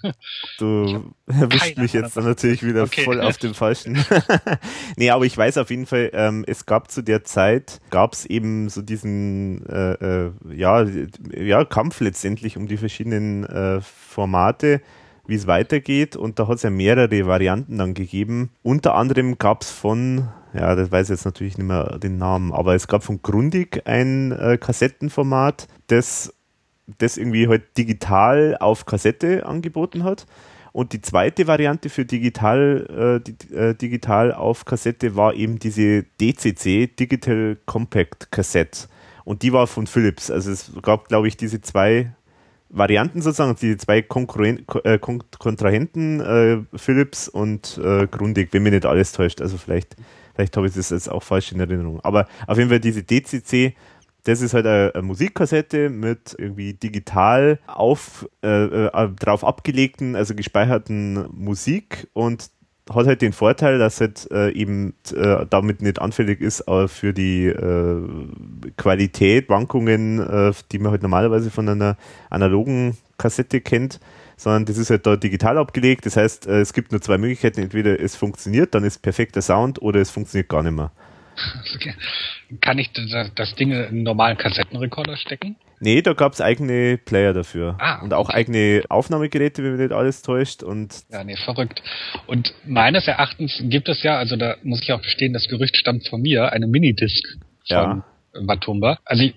Du 0.59 1.15
erwischt 1.27 1.79
mich 1.79 1.95
jetzt 1.95 2.17
dann 2.17 2.25
natürlich 2.25 2.63
wieder 2.63 2.83
okay. 2.83 3.05
voll 3.05 3.21
auf 3.21 3.39
dem 3.39 3.55
Falschen. 3.55 4.05
nee, 4.97 5.09
aber 5.09 5.25
ich 5.25 5.37
weiß 5.37 5.57
auf 5.57 5.71
jeden 5.71 5.87
Fall, 5.87 6.11
ähm, 6.13 6.45
es 6.47 6.67
gab 6.67 6.91
zu 6.91 7.03
der 7.03 7.25
Zeit, 7.25 7.81
gab 7.89 8.13
es 8.13 8.27
eben 8.27 8.69
so 8.69 8.83
diesen 8.83 9.65
äh, 9.67 9.93
äh, 9.93 10.33
ja, 10.55 10.85
ja, 11.35 11.65
Kampf 11.65 12.01
letztendlich 12.01 12.59
um 12.59 12.67
die 12.67 12.77
verschiedenen 12.77 13.45
äh, 13.45 13.81
Formate 13.81 14.83
wie 15.27 15.35
es 15.35 15.47
weitergeht. 15.47 16.17
Und 16.17 16.39
da 16.39 16.49
hat 16.49 16.57
es 16.57 16.63
ja 16.63 16.71
mehrere 16.71 17.27
Varianten 17.27 17.79
dann 17.79 17.95
gegeben. 17.95 18.51
Unter 18.63 18.95
anderem 18.95 19.39
gab 19.39 19.63
es 19.63 19.71
von, 19.71 20.29
ja, 20.55 20.75
das 20.75 20.91
weiß 20.91 21.07
ich 21.09 21.17
jetzt 21.17 21.25
natürlich 21.25 21.59
nicht 21.59 21.67
mehr 21.67 21.99
den 21.99 22.19
Namen, 22.19 22.53
aber 22.53 22.75
es 22.75 22.87
gab 22.89 23.03
von 23.03 23.23
Grundig 23.23 23.83
ein 23.87 24.33
äh, 24.33 24.59
Kassettenformat, 24.59 25.67
das 25.87 26.33
das 26.99 27.17
irgendwie 27.17 27.49
halt 27.49 27.77
digital 27.79 28.57
auf 28.59 28.87
Kassette 28.87 29.47
angeboten 29.47 30.05
hat. 30.05 30.27
Und 30.73 30.95
die 30.95 31.03
zweite 31.03 31.47
Variante 31.47 31.91
für 31.91 32.05
digital, 32.05 33.21
äh, 33.21 33.25
die, 33.25 33.55
äh, 33.55 33.75
digital 33.75 34.33
auf 34.33 34.65
Kassette 34.65 35.17
war 35.17 35.35
eben 35.35 35.59
diese 35.59 36.05
DCC, 36.21 36.87
Digital 36.87 37.59
Compact 37.67 38.31
Cassette. 38.31 38.89
Und 39.25 39.43
die 39.43 39.53
war 39.53 39.67
von 39.67 39.87
Philips. 39.87 40.31
Also 40.31 40.51
es 40.51 40.73
gab, 40.81 41.09
glaube 41.09 41.29
ich, 41.29 41.37
diese 41.37 41.61
zwei 41.61 42.13
Varianten 42.71 43.21
sozusagen, 43.21 43.55
die 43.61 43.77
zwei 43.77 44.01
Konkurren 44.01 44.65
äh, 44.85 44.99
Kontrahenten, 44.99 46.21
äh, 46.21 46.59
Philips 46.75 47.29
und 47.29 47.79
äh, 47.85 48.07
Grundig, 48.07 48.49
wenn 48.53 48.63
mir 48.63 48.71
nicht 48.71 48.87
alles 48.87 49.13
täuscht. 49.13 49.43
Also 49.43 49.59
vielleicht, 49.59 49.95
vielleicht 50.35 50.57
habe 50.57 50.67
ich 50.67 50.75
das 50.75 50.91
jetzt 50.91 51.11
auch 51.11 51.23
falsch 51.23 51.53
in 51.53 51.61
Erinnerung. 51.61 52.01
Aber 52.03 52.27
auf 52.47 52.59
jeden 52.59 52.71
Fall 52.71 52.81
diese 52.81 53.03
DCC, 53.03 53.75
das 54.25 54.41
ist 54.41 54.55
halt 54.55 54.67
eine, 54.67 54.93
eine 54.95 55.03
Musikkassette 55.03 55.91
mit 55.91 56.35
irgendwie 56.39 56.75
digital 56.75 57.59
auf, 57.67 58.29
äh, 58.43 58.87
äh, 58.87 59.09
drauf 59.19 59.45
abgelegten, 59.45 60.17
also 60.17 60.35
gespeicherten 60.35 61.27
Musik 61.33 62.09
und 62.13 62.51
hat 62.91 63.07
halt 63.07 63.23
den 63.23 63.33
Vorteil, 63.33 63.79
dass 63.79 64.01
halt 64.01 64.29
äh, 64.33 64.51
eben 64.51 64.95
äh, 65.15 65.47
damit 65.49 65.83
nicht 65.83 66.01
anfällig 66.01 66.41
ist 66.41 66.67
äh, 66.69 66.89
für 66.89 67.13
die 67.13 67.47
äh, 67.47 68.03
Qualität, 68.77 69.49
Wankungen, 69.49 70.19
äh, 70.19 70.53
die 70.73 70.79
man 70.79 70.93
halt 70.93 71.03
normalerweise 71.03 71.51
von 71.51 71.69
einer 71.69 71.97
analogen 72.29 72.97
Kassette 73.19 73.61
kennt, 73.61 74.01
sondern 74.43 74.65
das 74.65 74.77
ist 74.77 74.91
halt 74.91 75.07
da 75.07 75.17
digital 75.17 75.59
abgelegt. 75.59 76.05
Das 76.07 76.17
heißt, 76.17 76.47
äh, 76.47 76.61
es 76.61 76.73
gibt 76.73 76.93
nur 76.93 77.01
zwei 77.01 77.19
Möglichkeiten. 77.19 77.61
Entweder 77.61 78.01
es 78.01 78.17
funktioniert, 78.17 78.75
dann 78.75 78.85
ist 78.85 79.01
perfekter 79.01 79.43
Sound 79.43 79.81
oder 79.81 80.01
es 80.01 80.11
funktioniert 80.11 80.49
gar 80.49 80.63
nicht 80.63 80.73
mehr. 80.73 80.93
Okay. 81.75 81.95
Kann 82.61 82.79
ich 82.79 82.91
das 83.35 83.55
Ding 83.55 83.73
in 83.73 83.79
einen 83.79 84.03
normalen 84.03 84.37
Kassettenrekorder 84.37 85.17
stecken? 85.17 85.57
Nee, 85.81 86.03
da 86.03 86.13
gab 86.13 86.35
es 86.35 86.41
eigene 86.41 86.99
Player 86.99 87.33
dafür. 87.33 87.77
Ah, 87.81 88.03
und 88.03 88.13
auch 88.13 88.29
eigene 88.29 88.83
Aufnahmegeräte, 88.89 89.65
wenn 89.65 89.73
mich 89.73 89.81
nicht 89.81 89.93
alles 89.93 90.23
täuscht. 90.23 90.63
Und 90.63 90.95
ja, 91.11 91.25
nee, 91.25 91.37
verrückt. 91.37 91.83
Und 92.27 92.55
meines 92.67 93.09
Erachtens 93.09 93.59
gibt 93.65 93.89
es 93.89 94.03
ja, 94.03 94.19
also 94.19 94.37
da 94.37 94.57
muss 94.63 94.83
ich 94.83 94.93
auch 94.93 95.03
gestehen, 95.03 95.33
das 95.33 95.49
Gerücht 95.49 95.77
stammt 95.77 96.07
von 96.07 96.21
mir, 96.21 96.53
eine 96.53 96.67
Minidisc 96.67 97.27
von 97.67 97.77
ja. 97.77 98.05
Watumba. 98.35 98.99
Also 99.05 99.25
ich, 99.25 99.35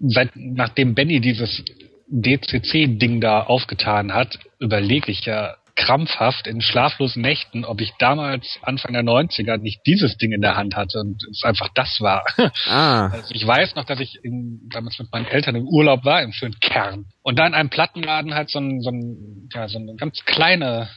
seit 0.00 0.32
nachdem 0.34 0.94
Benny 0.94 1.20
dieses 1.20 1.64
DCC-Ding 2.10 3.20
da 3.20 3.42
aufgetan 3.42 4.14
hat, 4.14 4.38
überlege 4.58 5.10
ich 5.10 5.24
ja 5.24 5.56
krampfhaft 5.78 6.48
in 6.48 6.60
schlaflosen 6.60 7.22
Nächten, 7.22 7.64
ob 7.64 7.80
ich 7.80 7.92
damals 8.00 8.58
Anfang 8.62 8.94
der 8.94 9.04
90er 9.04 9.58
nicht 9.58 9.80
dieses 9.86 10.16
Ding 10.16 10.32
in 10.32 10.40
der 10.40 10.56
Hand 10.56 10.74
hatte 10.74 10.98
und 10.98 11.22
es 11.30 11.44
einfach 11.44 11.68
das 11.74 12.00
war. 12.00 12.24
Ah. 12.66 13.08
Also 13.12 13.32
ich 13.34 13.46
weiß 13.46 13.76
noch, 13.76 13.84
dass 13.84 14.00
ich 14.00 14.18
in, 14.24 14.68
damals 14.70 14.98
mit 14.98 15.12
meinen 15.12 15.26
Eltern 15.26 15.54
im 15.54 15.68
Urlaub 15.68 16.04
war, 16.04 16.22
im 16.22 16.32
schönen 16.32 16.58
Kern. 16.60 17.06
Und 17.22 17.38
da 17.38 17.46
in 17.46 17.54
einem 17.54 17.70
Plattenladen 17.70 18.34
halt 18.34 18.50
so 18.50 18.58
ein, 18.58 18.80
so 18.80 18.90
ein, 18.90 19.48
ja, 19.54 19.68
so 19.68 19.78
eine 19.78 19.94
ganz 19.94 20.24
kleine 20.24 20.88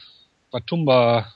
Batumba 0.50 1.32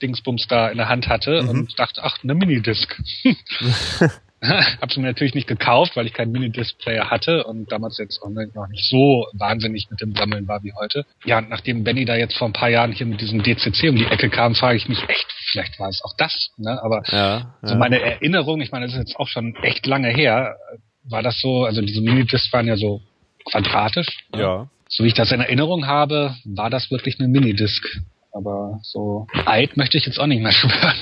Dingsbums 0.00 0.46
da 0.48 0.68
in 0.68 0.78
der 0.78 0.88
Hand 0.88 1.08
hatte 1.08 1.42
mhm. 1.42 1.48
und 1.48 1.78
dachte, 1.78 2.02
ach, 2.04 2.22
eine 2.22 2.34
Minidisc. 2.34 3.00
habe 4.80 4.92
sie 4.92 5.00
mir 5.00 5.06
natürlich 5.06 5.34
nicht 5.34 5.46
gekauft, 5.46 5.96
weil 5.96 6.06
ich 6.06 6.12
keinen 6.12 6.32
Minidisc-Player 6.32 7.10
hatte 7.10 7.44
und 7.44 7.70
damals 7.72 7.98
jetzt 7.98 8.20
auch 8.22 8.28
noch 8.28 8.68
nicht 8.68 8.88
so 8.88 9.26
wahnsinnig 9.32 9.88
mit 9.90 10.00
dem 10.00 10.14
Sammeln 10.14 10.46
war 10.46 10.62
wie 10.62 10.72
heute. 10.72 11.06
Ja, 11.24 11.40
nachdem 11.40 11.84
Benny 11.84 12.04
da 12.04 12.16
jetzt 12.16 12.36
vor 12.36 12.48
ein 12.48 12.52
paar 12.52 12.68
Jahren 12.68 12.92
hier 12.92 13.06
mit 13.06 13.20
diesem 13.20 13.42
DCC 13.42 13.88
um 13.88 13.96
die 13.96 14.06
Ecke 14.06 14.28
kam, 14.28 14.54
frage 14.54 14.76
ich 14.76 14.88
mich 14.88 15.02
echt, 15.08 15.26
vielleicht 15.50 15.78
war 15.80 15.88
es 15.88 16.02
auch 16.04 16.14
das. 16.16 16.50
Ne? 16.56 16.78
Aber 16.82 17.02
ja, 17.06 17.38
ja. 17.38 17.54
so 17.62 17.74
meine 17.76 18.00
Erinnerung, 18.00 18.60
ich 18.60 18.72
meine, 18.72 18.86
das 18.86 18.94
ist 18.94 19.00
jetzt 19.00 19.16
auch 19.16 19.28
schon 19.28 19.54
echt 19.62 19.86
lange 19.86 20.08
her, 20.08 20.56
war 21.04 21.22
das 21.22 21.40
so, 21.40 21.64
also 21.64 21.80
diese 21.80 22.00
Minidiscs 22.00 22.52
waren 22.52 22.66
ja 22.66 22.76
so 22.76 23.00
quadratisch. 23.44 24.26
Ne? 24.32 24.40
Ja. 24.40 24.68
So 24.88 25.04
wie 25.04 25.08
ich 25.08 25.14
das 25.14 25.32
in 25.32 25.40
Erinnerung 25.40 25.86
habe, 25.86 26.34
war 26.44 26.70
das 26.70 26.90
wirklich 26.90 27.18
eine 27.18 27.28
Minidisc. 27.28 27.84
Aber 28.32 28.80
so 28.82 29.26
alt 29.44 29.76
möchte 29.76 29.96
ich 29.96 30.06
jetzt 30.06 30.18
auch 30.18 30.26
nicht 30.26 30.42
mehr 30.42 30.52
schwören. 30.52 30.96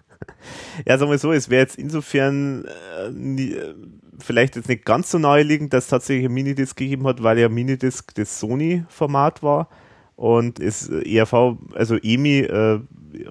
ja, 0.86 0.98
sagen 0.98 1.10
wir 1.10 1.18
so, 1.18 1.32
es 1.32 1.50
wäre 1.50 1.62
jetzt 1.62 1.76
insofern 1.76 2.64
äh, 2.64 3.10
nie, 3.10 3.52
äh, 3.52 3.74
vielleicht 4.18 4.56
jetzt 4.56 4.68
nicht 4.68 4.84
ganz 4.84 5.10
so 5.10 5.18
naheliegend, 5.18 5.72
dass 5.72 5.84
es 5.84 5.90
tatsächlich 5.90 6.26
ein 6.26 6.32
Minidisc 6.34 6.76
gegeben 6.76 7.06
hat, 7.06 7.22
weil 7.22 7.38
ja 7.38 7.48
Minidisc 7.48 8.14
das 8.14 8.38
Sony-Format 8.38 9.42
war 9.42 9.68
und 10.16 10.60
es 10.60 10.88
äh, 10.88 11.16
ERV, 11.16 11.56
also 11.74 11.96
EMI, 11.96 12.40
äh, 12.40 12.80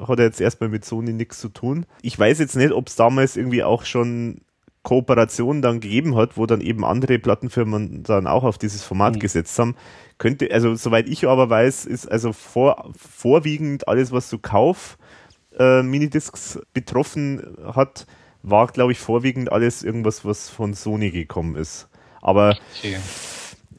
hat 0.08 0.20
jetzt 0.20 0.42
erstmal 0.42 0.70
mit 0.70 0.84
Sony 0.84 1.14
nichts 1.14 1.40
zu 1.40 1.50
tun. 1.50 1.86
Ich 2.02 2.18
weiß 2.18 2.40
jetzt 2.40 2.56
nicht, 2.56 2.72
ob 2.72 2.88
es 2.88 2.96
damals 2.96 3.38
irgendwie 3.38 3.64
auch 3.64 3.86
schon 3.86 4.42
Kooperationen 4.84 5.62
dann 5.62 5.82
gegeben 5.82 6.16
hat, 6.16 6.38
wo 6.38 6.46
dann 6.46 6.62
eben 6.62 6.84
andere 6.84 7.20
Plattenfirmen 7.20 8.04
dann 8.04 8.28
auch 8.28 8.44
auf 8.44 8.58
dieses 8.58 8.84
Format 8.84 9.16
mhm. 9.16 9.20
gesetzt 9.20 9.60
haben. 9.60 9.76
Könnte, 10.18 10.50
also 10.52 10.74
soweit 10.76 11.08
ich 11.08 11.28
aber 11.28 11.50
weiß, 11.50 11.86
ist 11.86 12.12
also 12.12 12.34
vor, 12.34 12.92
vorwiegend 12.98 13.88
alles, 13.88 14.12
was 14.12 14.30
du 14.30 14.38
kauf, 14.38 14.98
äh, 15.60 15.84
Minidiscs 15.84 16.60
betroffen 16.74 17.58
hat, 17.66 18.08
war, 18.42 18.68
glaube 18.68 18.94
ich, 18.94 19.00
vorwiegend 19.00 19.52
alles 19.52 19.84
irgendwas, 19.84 20.26
was 20.26 20.50
von 20.50 20.74
Sony 20.74 21.12
gekommen 21.12 21.56
ist. 21.56 21.90
Aber 22.22 22.58
okay. 22.78 22.98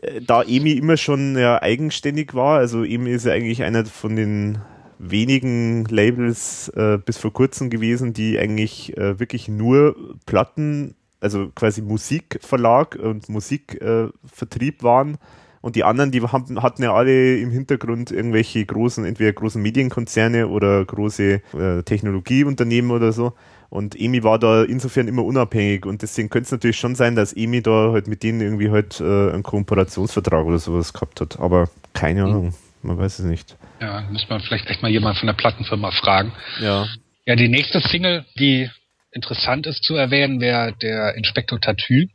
äh, 0.03 0.21
da 0.21 0.43
EMI 0.43 0.73
immer 0.73 0.97
schon 0.97 1.37
ja, 1.37 1.61
eigenständig 1.61 2.35
war, 2.35 2.59
also 2.59 2.85
EMI 2.85 3.11
ist 3.13 3.27
ja 3.27 3.33
eigentlich 3.33 3.63
einer 3.63 3.85
von 3.87 4.17
den 4.17 4.59
wenigen 4.99 5.87
Labels 5.87 6.69
äh, 6.77 6.99
bis 6.99 7.17
vor 7.17 7.33
kurzem 7.33 7.71
gewesen, 7.71 8.13
die 8.13 8.39
eigentlich 8.39 8.97
äh, 8.99 9.19
wirklich 9.19 9.49
nur 9.49 9.97
Platten, 10.27 10.95
also 11.21 11.51
quasi 11.55 11.81
Musikverlag 11.81 12.97
und 12.97 13.29
Musikvertrieb 13.31 14.81
äh, 14.81 14.85
waren 14.85 15.19
und 15.63 15.77
die 15.77 15.85
anderen, 15.85 16.11
die 16.11 16.23
haben, 16.23 16.63
hatten 16.63 16.83
ja 16.83 16.95
alle 16.95 17.37
im 17.39 17.51
Hintergrund 17.51 18.11
irgendwelche 18.11 18.65
großen, 18.65 19.05
entweder 19.05 19.33
großen 19.33 19.61
Medienkonzerne 19.61 20.49
oder 20.49 20.85
große 20.85 21.43
äh, 21.53 21.83
Technologieunternehmen 21.83 22.91
oder 22.91 23.13
so. 23.13 23.35
Und 23.69 23.99
EMI 23.99 24.25
war 24.25 24.39
da 24.39 24.65
insofern 24.65 25.07
immer 25.07 25.25
unabhängig 25.25 25.87
und 25.87 26.03
deswegen 26.03 26.29
könnte 26.29 26.47
es 26.47 26.53
natürlich 26.53 26.79
schon 26.79 26.97
sein, 26.97 27.15
dass 27.15 27.33
EMI 27.33 27.63
da 27.63 27.93
halt 27.93 28.09
mit 28.09 28.23
denen 28.23 28.41
irgendwie 28.41 28.71
halt 28.71 29.01
äh, 29.01 29.05
einen 29.05 29.43
Kooperationsvertrag 29.43 30.45
oder 30.45 30.59
sowas 30.59 30.93
gehabt 30.93 31.21
hat. 31.21 31.39
Aber 31.39 31.69
keine 31.93 32.25
Ahnung, 32.25 32.47
mhm. 32.47 32.55
man 32.83 32.99
weiß 32.99 33.21
es 33.21 33.27
nicht. 33.27 33.57
Ja, 33.81 34.03
muss 34.11 34.29
man 34.29 34.41
vielleicht 34.41 34.67
echt 34.67 34.83
mal 34.83 34.91
jemand 34.91 35.19
von 35.19 35.27
der 35.27 35.35
Plattenfirma 35.35 35.93
fragen. 35.93 36.33
Ja. 36.61 36.87
Ja, 37.27 37.37
die 37.37 37.49
nächste 37.49 37.81
Single, 37.81 38.25
die 38.39 38.69
interessant 39.13 39.67
ist 39.67 39.85
zu 39.85 39.95
erwähnen, 39.95 40.41
wäre 40.41 40.73
der 40.83 41.15
Inspektor 41.15 41.61
Tattoo, 41.61 42.07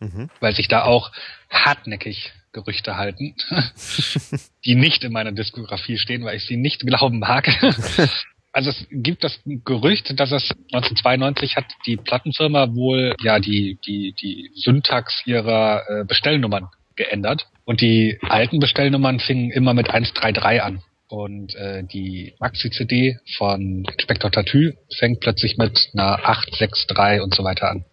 mhm. 0.00 0.28
weil 0.40 0.54
sich 0.54 0.68
da 0.68 0.82
auch 0.82 1.10
hartnäckig 1.48 2.32
Gerüchte 2.52 2.96
halten, 2.96 3.34
die 4.64 4.74
nicht 4.74 5.04
in 5.04 5.12
meiner 5.12 5.32
Diskografie 5.32 5.98
stehen, 5.98 6.24
weil 6.24 6.36
ich 6.36 6.46
sie 6.46 6.56
nicht 6.56 6.80
glauben 6.86 7.18
mag. 7.18 7.48
Also 8.50 8.70
es 8.70 8.86
gibt 8.90 9.22
das 9.24 9.38
Gerücht, 9.44 10.18
dass 10.18 10.32
es 10.32 10.50
1992 10.72 11.54
hat 11.54 11.66
die 11.86 11.96
Plattenfirma 11.96 12.74
wohl 12.74 13.14
ja 13.20 13.38
die 13.38 13.78
die 13.86 14.14
die 14.20 14.50
Syntax 14.54 15.22
ihrer 15.26 15.84
äh, 15.88 16.04
Bestellnummern 16.04 16.68
geändert 16.96 17.46
und 17.66 17.82
die 17.82 18.18
alten 18.22 18.58
Bestellnummern 18.58 19.20
fingen 19.20 19.50
immer 19.50 19.74
mit 19.74 19.90
133 19.90 20.62
an 20.62 20.82
und 21.08 21.54
äh, 21.54 21.84
die 21.84 22.34
Maxi-CD 22.38 23.18
von 23.36 23.84
Inspector 23.84 24.30
Tattoo 24.30 24.72
fängt 24.98 25.20
plötzlich 25.20 25.56
mit 25.56 25.90
einer 25.92 26.26
863 26.28 27.22
und 27.22 27.34
so 27.34 27.44
weiter 27.44 27.70
an. 27.70 27.84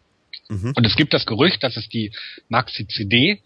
Mhm. 0.49 0.73
Und 0.75 0.85
es 0.85 0.95
gibt 0.95 1.13
das 1.13 1.25
Gerücht, 1.25 1.63
dass 1.63 1.77
es 1.77 1.87
die 1.89 2.11
Maxi-CD 2.49 3.41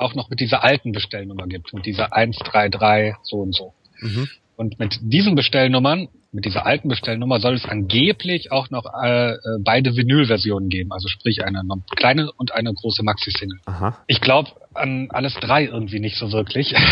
auch 0.00 0.14
noch 0.14 0.30
mit 0.30 0.40
dieser 0.40 0.64
alten 0.64 0.92
Bestellnummer 0.92 1.46
gibt, 1.46 1.72
mit 1.72 1.86
dieser 1.86 2.14
133 2.14 3.14
so 3.22 3.36
und 3.36 3.54
so. 3.54 3.74
Mhm. 4.00 4.28
Und 4.56 4.78
mit 4.78 4.98
diesen 5.00 5.36
Bestellnummern, 5.36 6.08
mit 6.32 6.44
dieser 6.44 6.66
alten 6.66 6.88
Bestellnummer 6.88 7.40
soll 7.40 7.54
es 7.54 7.64
angeblich 7.64 8.52
auch 8.52 8.70
noch 8.70 8.84
äh, 9.02 9.32
äh 9.32 9.38
beide 9.60 9.96
Vinyl-Versionen 9.96 10.68
geben, 10.68 10.92
also 10.92 11.08
sprich 11.08 11.44
eine 11.44 11.62
kleine 11.96 12.30
und 12.32 12.52
eine 12.52 12.72
große 12.72 13.02
Maxi-Single. 13.02 13.58
Ich 14.06 14.20
glaube 14.20 14.50
an 14.74 15.08
alles 15.10 15.34
drei 15.34 15.64
irgendwie 15.64 15.98
nicht 15.98 16.16
so 16.16 16.30
wirklich. 16.30 16.74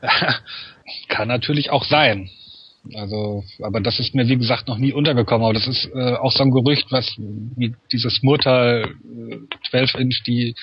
Kann 1.08 1.28
natürlich 1.28 1.70
auch 1.70 1.84
sein. 1.84 2.30
Also, 2.94 3.44
aber 3.62 3.80
das 3.80 4.00
ist 4.00 4.14
mir 4.14 4.28
wie 4.28 4.36
gesagt 4.36 4.68
noch 4.68 4.78
nie 4.78 4.92
untergekommen. 4.92 5.44
Aber 5.44 5.54
das 5.54 5.66
ist 5.66 5.90
äh, 5.94 6.14
auch 6.14 6.32
so 6.32 6.42
ein 6.42 6.50
Gerücht, 6.50 6.86
was 6.90 7.14
wie 7.18 7.74
dieses 7.92 8.22
Murtal 8.22 8.94
äh, 9.30 9.38
12 9.70 9.94
Inch, 9.96 10.22
die 10.26 10.54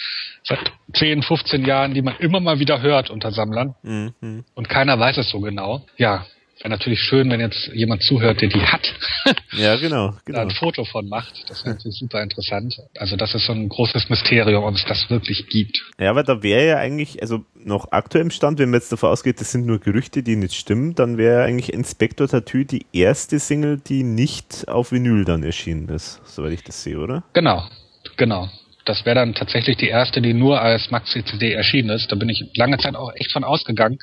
seit 0.44 0.60
10, 0.94 1.22
15 1.22 1.66
Jahren, 1.66 1.94
die 1.94 2.02
man 2.02 2.16
immer 2.18 2.40
mal 2.40 2.60
wieder 2.60 2.82
hört 2.82 3.10
unter 3.10 3.32
Sammlern. 3.32 3.76
Mhm. 3.84 4.44
Und 4.56 4.70
keiner 4.70 5.00
weiß 5.00 5.18
es 5.18 5.30
so 5.30 5.40
genau. 5.40 5.86
Ja, 5.98 6.26
Wäre 6.60 6.70
natürlich 6.70 7.00
schön, 7.00 7.30
wenn 7.30 7.40
jetzt 7.40 7.70
jemand 7.74 8.02
zuhört, 8.02 8.42
der 8.42 8.50
die 8.50 8.62
hat. 8.62 8.82
Ja, 9.52 9.76
genau. 9.76 10.14
genau. 10.26 10.40
Da 10.40 10.42
ein 10.44 10.52
Foto 10.52 10.86
von 10.86 11.10
macht. 11.10 11.34
Das 11.50 11.66
wäre 11.66 11.76
natürlich 11.76 11.98
super 11.98 12.22
interessant. 12.22 12.78
Also 12.98 13.16
das 13.16 13.34
ist 13.34 13.46
so 13.46 13.54
ein 13.54 13.68
großes 13.68 14.10
Mysterium, 14.10 14.64
ob 14.64 14.76
es 14.76 14.86
das 14.86 15.10
wirklich 15.10 15.48
gibt. 15.48 15.78
Ja, 16.00 16.12
aber 16.12 16.24
da 16.24 16.44
wäre 16.44 16.66
ja 16.66 16.78
eigentlich, 16.78 17.22
also 17.22 17.44
noch 17.56 17.92
aktuell 17.92 18.24
im 18.24 18.32
Stand, 18.32 18.60
wenn 18.60 18.70
man 18.70 18.80
jetzt 18.80 18.92
davon 18.92 19.10
ausgeht, 19.10 19.42
das 19.42 19.52
sind 19.52 19.66
nur 19.66 19.80
Gerüchte, 19.80 20.24
die 20.24 20.36
nicht 20.36 20.54
stimmen, 20.54 20.96
dann 20.96 21.18
wäre 21.18 21.44
eigentlich 21.44 21.74
Inspector 21.74 22.28
Tattoo 22.28 22.64
die 22.64 22.86
erste 22.94 23.40
Single, 23.40 23.80
die 23.86 24.04
nicht 24.04 24.68
auf 24.68 24.92
Vinyl 24.92 25.26
dann 25.26 25.44
erschienen 25.44 25.90
ist, 25.90 26.22
soweit 26.26 26.54
ich 26.54 26.64
das 26.64 26.84
sehe, 26.84 27.00
oder? 27.00 27.24
Genau, 27.34 27.68
genau. 28.16 28.50
Das 28.86 29.06
wäre 29.06 29.16
dann 29.16 29.34
tatsächlich 29.34 29.78
die 29.78 29.90
erste, 29.90 30.22
die 30.22 30.34
nur 30.34 30.62
als 30.62 30.90
Maxi-CD 30.92 31.52
erschienen 31.52 31.90
ist. 31.90 32.10
Da 32.12 32.16
bin 32.16 32.30
ich 32.30 32.46
lange 32.56 32.78
Zeit 32.78 32.96
auch 32.96 33.12
echt 33.16 33.34
von 33.34 33.44
ausgegangen. 33.44 34.00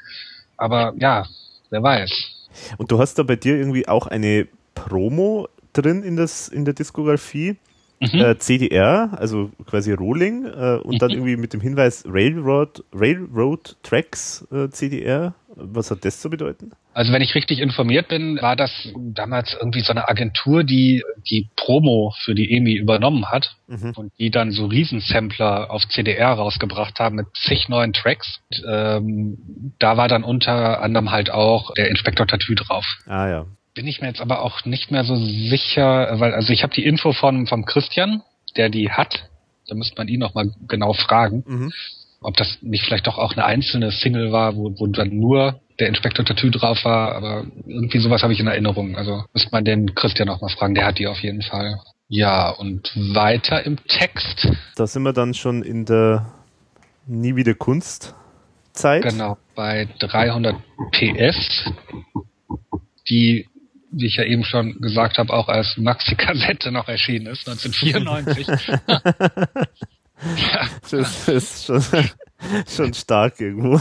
Aber 0.59 0.93
ja, 0.99 1.27
wer 1.71 1.83
weiß. 1.83 2.34
Und 2.79 2.91
du 2.91 2.99
hast 2.99 3.19
da 3.19 3.23
bei 3.23 3.37
dir 3.37 3.57
irgendwie 3.57 3.89
auch 3.89 4.07
eine 4.07 4.47
Promo 4.75 5.49
drin 5.73 6.03
in, 6.03 6.17
das, 6.17 6.49
in 6.49 6.65
der 6.65 6.75
Diskografie. 6.75 7.57
Mhm. 8.01 8.21
Äh, 8.21 8.39
CDR, 8.39 9.17
also 9.17 9.51
quasi 9.67 9.93
Rolling, 9.93 10.47
äh, 10.47 10.81
und 10.83 10.95
mhm. 10.95 10.99
dann 10.99 11.11
irgendwie 11.11 11.37
mit 11.37 11.53
dem 11.53 11.61
Hinweis 11.61 12.05
Railroad, 12.07 12.83
Railroad 12.93 13.77
Tracks 13.83 14.47
äh, 14.53 14.69
CDR. 14.69 15.35
Was 15.57 15.91
hat 15.91 16.05
das 16.05 16.21
zu 16.21 16.31
bedeuten? 16.31 16.73
Also 16.93 17.13
wenn 17.13 17.23
ich 17.23 17.35
richtig 17.35 17.61
informiert 17.61 18.09
bin, 18.09 18.41
war 18.43 18.57
das 18.57 18.89
damals 18.95 19.55
irgendwie 19.55 19.81
so 19.81 19.93
eine 19.93 20.09
Agentur, 20.09 20.65
die 20.65 21.05
die 21.31 21.49
Promo 21.57 22.13
für 22.25 22.35
die 22.35 22.53
EMI 22.57 22.75
übernommen 22.75 23.31
hat 23.31 23.57
mhm. 23.69 23.93
und 23.95 24.13
die 24.19 24.31
dann 24.31 24.51
so 24.51 24.67
Riesensampler 24.67 25.71
auf 25.71 25.87
CDR 25.89 26.33
rausgebracht 26.33 26.99
haben 26.99 27.17
mit 27.17 27.27
zig 27.35 27.69
neuen 27.69 27.93
Tracks. 27.93 28.41
Und, 28.51 28.65
ähm, 28.69 29.73
da 29.79 29.97
war 29.97 30.09
dann 30.09 30.25
unter 30.25 30.83
anderem 30.83 31.11
halt 31.11 31.31
auch 31.31 31.73
der 31.75 31.89
Inspektor 31.89 32.27
Tattoo 32.27 32.55
drauf. 32.55 32.85
Ah 33.07 33.29
ja 33.29 33.47
bin 33.75 33.89
ich 33.89 34.01
mir 34.01 34.07
jetzt 34.07 34.21
aber 34.21 34.43
auch 34.43 34.65
nicht 34.65 34.91
mehr 34.91 35.05
so 35.05 35.17
sicher, 35.17 36.21
weil 36.21 36.33
also 36.33 36.53
ich 36.53 36.63
habe 36.63 36.73
die 36.73 36.85
Info 36.85 37.13
von 37.13 37.47
vom 37.47 37.65
Christian, 37.65 38.23
der 38.57 38.69
die 38.69 38.91
hat. 38.91 39.29
Da 39.69 39.75
müsste 39.75 39.97
man 39.97 40.09
ihn 40.09 40.21
noch 40.21 40.35
mal 40.35 40.53
genau 40.69 40.93
fragen, 40.93 41.43
mhm. 41.47 41.73
Ob 42.25 42.37
das 42.37 42.59
nicht 42.63 42.85
vielleicht 42.85 43.07
doch 43.07 43.19
auch 43.19 43.33
eine 43.33 43.45
einzelne 43.45 43.93
Single 43.93 44.33
war, 44.33 44.57
wo, 44.57 44.75
wo 44.79 44.87
dann 44.87 45.17
nur 45.19 45.61
der 45.79 45.89
Inspektor 45.89 46.25
Tattoo 46.25 46.51
drauf 46.51 46.85
war, 46.85 47.15
aber 47.15 47.45
irgendwie 47.67 47.99
sowas 47.99 48.23
habe 48.23 48.33
ich 48.33 48.41
in 48.41 48.47
Erinnerung. 48.47 48.97
Also 48.97 49.25
müsste 49.33 49.51
man 49.53 49.65
den 49.65 49.95
Christian 49.95 50.29
noch 50.29 50.41
mal 50.41 50.49
fragen, 50.49 50.75
der 50.75 50.87
hat 50.87 50.99
die 50.99 51.07
auf 51.07 51.21
jeden 51.21 51.43
Fall. 51.43 51.81
Ja, 52.09 52.51
und 52.51 52.93
weiter 53.15 53.65
im 53.65 53.79
Text. 53.87 54.49
Da 54.77 54.87
sind 54.87 55.03
wir 55.03 55.13
dann 55.13 55.35
schon 55.35 55.63
in 55.63 55.85
der 55.85 56.33
Nie 57.07 57.37
wieder 57.37 57.55
Kunst 57.55 58.15
Zeit. 58.73 59.03
Genau, 59.03 59.37
bei 59.55 59.89
300 59.99 60.57
PS, 60.93 61.71
die 63.09 63.47
wie 63.97 64.07
ich 64.07 64.17
ja 64.17 64.25
eben 64.25 64.45
schon 64.45 64.81
gesagt 64.81 65.19
habe, 65.19 65.33
auch 65.33 65.49
als 65.49 65.77
Maxi-Kassette 65.77 66.73
noch 66.73 66.89
erschienen 66.89 67.27
ist, 67.27 67.49
1994. 67.49 68.49
ja. 70.37 70.69
Das 70.91 71.29
ist 71.29 71.65
schon, 71.67 71.85
schon 72.69 72.95
stark 72.95 73.41
irgendwo. 73.41 73.81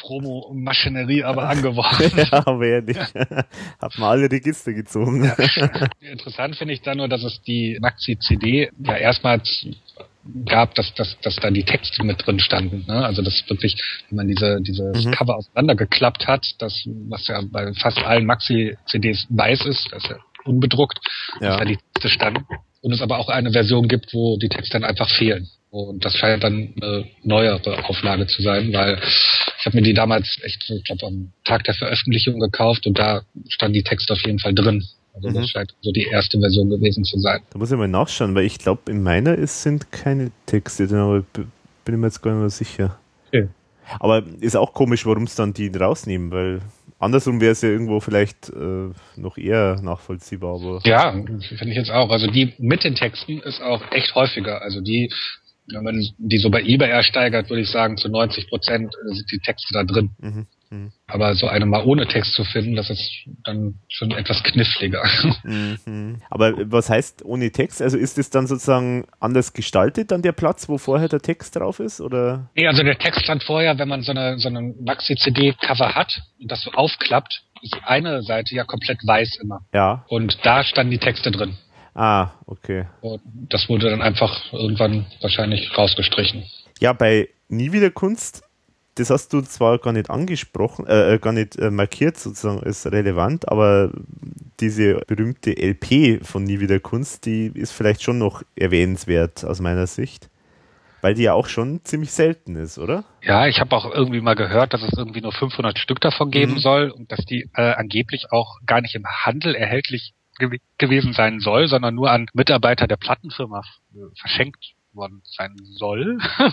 Promo-Maschinerie 0.00 1.24
aber 1.24 1.48
angeworfen. 1.48 2.10
Ja, 2.16 2.46
aber 2.46 2.66
ehrlich. 2.66 2.96
Hat 2.98 3.98
man 3.98 4.10
alle 4.10 4.30
Register 4.30 4.72
gezogen. 4.72 5.24
Ja. 5.24 5.88
Interessant 6.00 6.56
finde 6.56 6.74
ich 6.74 6.82
dann 6.82 6.98
nur, 6.98 7.08
dass 7.08 7.22
es 7.22 7.42
die 7.42 7.78
Maxi-CD 7.80 8.70
ja 8.78 8.96
erstmals 8.96 9.66
gab, 10.46 10.74
dass, 10.74 10.92
dass, 10.94 11.18
dass 11.22 11.36
da 11.36 11.50
die 11.50 11.64
Texte 11.64 12.04
mit 12.04 12.24
drin 12.24 12.40
standen. 12.40 12.84
Ne? 12.86 13.04
Also 13.04 13.22
das 13.22 13.42
wirklich, 13.48 13.76
wenn 14.08 14.16
man 14.16 14.28
diese, 14.28 14.60
diese 14.60 14.92
mhm. 14.94 15.10
Cover 15.12 15.36
auseinandergeklappt 15.36 16.26
hat, 16.26 16.46
das, 16.58 16.82
was 17.08 17.26
ja 17.26 17.40
bei 17.50 17.72
fast 17.74 17.98
allen 17.98 18.26
Maxi-CDs 18.26 19.26
weiß 19.30 19.66
ist, 19.66 19.88
da 19.90 19.96
ist 19.96 20.08
ja 20.08 20.16
unbedruckt, 20.44 20.98
Ja. 21.40 21.50
dass 21.50 21.58
da 21.58 21.64
die 21.64 21.78
Texte 21.94 22.08
standen. 22.08 22.44
Und 22.82 22.92
es 22.92 23.02
aber 23.02 23.18
auch 23.18 23.28
eine 23.28 23.52
Version 23.52 23.88
gibt, 23.88 24.14
wo 24.14 24.38
die 24.38 24.48
Texte 24.48 24.78
dann 24.78 24.84
einfach 24.84 25.10
fehlen. 25.10 25.48
Und 25.70 26.04
das 26.04 26.16
scheint 26.16 26.42
dann 26.42 26.74
eine 26.80 27.04
neuere 27.22 27.84
Auflage 27.84 28.26
zu 28.26 28.42
sein, 28.42 28.72
weil 28.72 28.98
ich 29.58 29.66
habe 29.66 29.76
mir 29.76 29.82
die 29.82 29.94
damals 29.94 30.38
echt, 30.42 30.68
ich 30.68 30.84
glaube, 30.84 31.06
am 31.06 31.32
Tag 31.44 31.62
der 31.64 31.74
Veröffentlichung 31.74 32.40
gekauft 32.40 32.86
und 32.86 32.98
da 32.98 33.22
standen 33.48 33.74
die 33.74 33.82
Texte 33.84 34.12
auf 34.12 34.20
jeden 34.24 34.38
Fall 34.40 34.54
drin. 34.54 34.84
Also 35.14 35.28
Mhm. 35.28 35.34
das 35.34 35.50
scheint 35.50 35.74
so 35.82 35.92
die 35.92 36.04
erste 36.04 36.40
Version 36.40 36.70
gewesen 36.70 37.04
zu 37.04 37.18
sein. 37.20 37.40
Da 37.50 37.58
muss 37.58 37.70
ich 37.70 37.76
mal 37.78 37.86
nachschauen, 37.86 38.34
weil 38.34 38.44
ich 38.46 38.58
glaube, 38.58 38.90
in 38.90 39.02
meiner 39.02 39.34
ist, 39.36 39.62
sind 39.62 39.92
keine 39.92 40.32
Texte 40.46 40.86
drin, 40.88 40.98
aber 40.98 41.22
bin 41.32 41.48
ich 41.86 41.96
mir 41.96 42.06
jetzt 42.06 42.22
gar 42.22 42.32
nicht 42.32 42.40
mehr 42.40 42.50
sicher. 42.50 42.98
Okay. 43.28 43.48
Aber 43.98 44.24
ist 44.40 44.56
auch 44.56 44.72
komisch, 44.72 45.04
warum 45.06 45.24
es 45.24 45.34
dann 45.34 45.52
die 45.52 45.68
rausnehmen, 45.68 46.30
weil 46.30 46.60
andersrum 47.00 47.40
wäre 47.40 47.52
es 47.52 47.62
ja 47.62 47.70
irgendwo 47.70 47.98
vielleicht 48.00 48.50
äh, 48.50 48.90
noch 49.16 49.36
eher 49.36 49.80
nachvollziehbar, 49.82 50.54
aber 50.54 50.80
Ja, 50.84 51.10
finde 51.12 51.70
ich 51.70 51.76
jetzt 51.76 51.90
auch. 51.90 52.10
Also 52.10 52.28
die 52.28 52.52
mit 52.58 52.84
den 52.84 52.94
Texten 52.94 53.40
ist 53.40 53.60
auch 53.60 53.82
echt 53.90 54.14
häufiger. 54.14 54.62
Also 54.62 54.80
die, 54.80 55.12
wenn 55.72 55.82
man 55.82 56.06
die 56.18 56.38
so 56.38 56.50
bei 56.50 56.62
eBay 56.62 56.90
ersteigert, 56.90 57.50
würde 57.50 57.62
ich 57.62 57.70
sagen, 57.70 57.96
zu 57.96 58.08
90 58.08 58.48
Prozent 58.48 58.94
sind 59.04 59.32
die 59.32 59.38
Texte 59.38 59.72
da 59.72 59.82
drin. 59.82 60.10
Mhm, 60.18 60.46
mhm. 60.70 60.92
Aber 61.06 61.34
so 61.34 61.46
eine 61.46 61.66
mal 61.66 61.84
ohne 61.84 62.06
Text 62.06 62.34
zu 62.34 62.44
finden, 62.44 62.76
das 62.76 62.90
ist 62.90 63.10
dann 63.44 63.74
schon 63.88 64.10
etwas 64.12 64.42
kniffliger. 64.42 65.02
Mhm. 65.42 66.20
Aber 66.30 66.52
was 66.70 66.90
heißt 66.90 67.24
ohne 67.24 67.50
Text? 67.50 67.80
Also 67.80 67.96
ist 67.96 68.18
es 68.18 68.30
dann 68.30 68.46
sozusagen 68.46 69.06
anders 69.18 69.52
gestaltet 69.52 70.10
dann 70.10 70.22
der 70.22 70.32
Platz, 70.32 70.68
wo 70.68 70.78
vorher 70.78 71.08
der 71.08 71.20
Text 71.20 71.56
drauf 71.56 71.80
ist? 71.80 72.00
Oder? 72.00 72.50
nee, 72.54 72.66
also 72.66 72.82
der 72.82 72.98
Text 72.98 73.22
stand 73.22 73.42
vorher, 73.42 73.78
wenn 73.78 73.88
man 73.88 74.02
so 74.02 74.10
eine, 74.12 74.38
so 74.38 74.48
eine 74.48 74.74
Maxi-CD-Cover 74.80 75.94
hat 75.94 76.22
und 76.40 76.50
das 76.50 76.62
so 76.62 76.70
aufklappt, 76.72 77.42
ist 77.62 77.76
eine 77.84 78.22
Seite 78.22 78.54
ja 78.54 78.64
komplett 78.64 78.98
weiß 79.06 79.38
immer. 79.42 79.60
Ja. 79.72 80.04
Und 80.08 80.38
da 80.44 80.62
standen 80.62 80.90
die 80.90 80.98
Texte 80.98 81.30
drin. 81.30 81.56
Ah, 81.94 82.30
okay. 82.46 82.86
Und 83.00 83.20
das 83.48 83.68
wurde 83.68 83.90
dann 83.90 84.02
einfach 84.02 84.52
irgendwann 84.52 85.06
wahrscheinlich 85.20 85.76
rausgestrichen. 85.76 86.44
Ja, 86.78 86.92
bei 86.92 87.28
Nie 87.48 87.72
wieder 87.72 87.90
Kunst, 87.90 88.44
das 88.96 89.10
hast 89.10 89.32
du 89.32 89.40
zwar 89.42 89.78
gar 89.78 89.92
nicht 89.92 90.10
angesprochen, 90.10 90.86
äh, 90.86 91.14
äh, 91.14 91.18
gar 91.18 91.32
nicht 91.32 91.56
äh, 91.56 91.70
markiert 91.70 92.16
sozusagen 92.18 92.62
als 92.62 92.90
relevant, 92.90 93.48
aber 93.48 93.92
diese 94.60 95.00
berühmte 95.06 95.52
LP 95.56 96.24
von 96.26 96.44
Nie 96.44 96.60
wieder 96.60 96.80
Kunst, 96.80 97.24
die 97.24 97.46
ist 97.54 97.72
vielleicht 97.72 98.02
schon 98.02 98.18
noch 98.18 98.42
erwähnenswert 98.56 99.44
aus 99.44 99.60
meiner 99.60 99.86
Sicht, 99.86 100.28
weil 101.00 101.14
die 101.14 101.22
ja 101.22 101.32
auch 101.32 101.46
schon 101.46 101.82
ziemlich 101.84 102.12
selten 102.12 102.56
ist, 102.56 102.78
oder? 102.78 103.04
Ja, 103.22 103.46
ich 103.46 103.60
habe 103.60 103.74
auch 103.74 103.90
irgendwie 103.90 104.20
mal 104.20 104.34
gehört, 104.34 104.74
dass 104.74 104.82
es 104.82 104.98
irgendwie 104.98 105.22
nur 105.22 105.32
500 105.32 105.78
Stück 105.78 106.00
davon 106.00 106.30
geben 106.30 106.54
Mhm. 106.54 106.58
soll 106.58 106.90
und 106.90 107.10
dass 107.10 107.24
die 107.24 107.48
äh, 107.54 107.72
angeblich 107.72 108.32
auch 108.32 108.58
gar 108.66 108.80
nicht 108.82 108.94
im 108.94 109.06
Handel 109.06 109.54
erhältlich 109.54 110.12
gew 110.38 110.56
gewesen 110.78 111.12
sein 111.12 111.40
soll, 111.40 111.68
sondern 111.68 111.94
nur 111.94 112.10
an 112.10 112.26
Mitarbeiter 112.34 112.86
der 112.86 112.96
Plattenfirma 112.96 113.62
äh, 113.94 113.98
verschenkt 114.18 114.74
worden 114.92 115.22
sein 115.24 115.54
soll. 115.78 116.18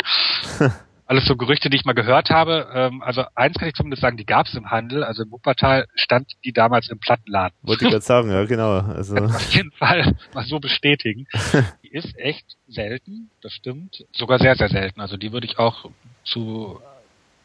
Alles 1.07 1.25
so 1.25 1.35
Gerüchte, 1.37 1.69
die 1.69 1.77
ich 1.77 1.85
mal 1.85 1.93
gehört 1.93 2.29
habe. 2.29 2.67
Ähm, 2.73 3.01
also 3.01 3.23
eins 3.33 3.57
kann 3.57 3.67
ich 3.69 3.73
zumindest 3.75 4.01
sagen, 4.01 4.17
die 4.17 4.25
gab 4.25 4.47
es 4.47 4.53
im 4.55 4.69
Handel. 4.69 5.03
Also 5.03 5.23
im 5.23 5.31
Wuppertal 5.31 5.87
stand 5.95 6.33
die 6.43 6.51
damals 6.51 6.89
im 6.89 6.99
Plattenladen. 6.99 7.57
Wollte 7.61 7.85
ich 7.85 7.91
gerade 7.91 8.03
sagen, 8.03 8.29
ja 8.29 8.43
genau. 8.45 8.79
Also 8.79 9.15
Auf 9.15 9.49
jeden 9.53 9.71
Fall 9.71 10.15
mal 10.33 10.45
so 10.45 10.59
bestätigen. 10.59 11.25
Die 11.83 11.93
ist 11.93 12.17
echt 12.19 12.45
selten, 12.67 13.29
das 13.41 13.53
stimmt. 13.53 14.05
Sogar 14.11 14.39
sehr, 14.39 14.55
sehr 14.55 14.67
selten. 14.67 14.99
Also 14.99 15.15
die 15.15 15.31
würde 15.31 15.47
ich 15.47 15.57
auch 15.57 15.89
zu 16.25 16.81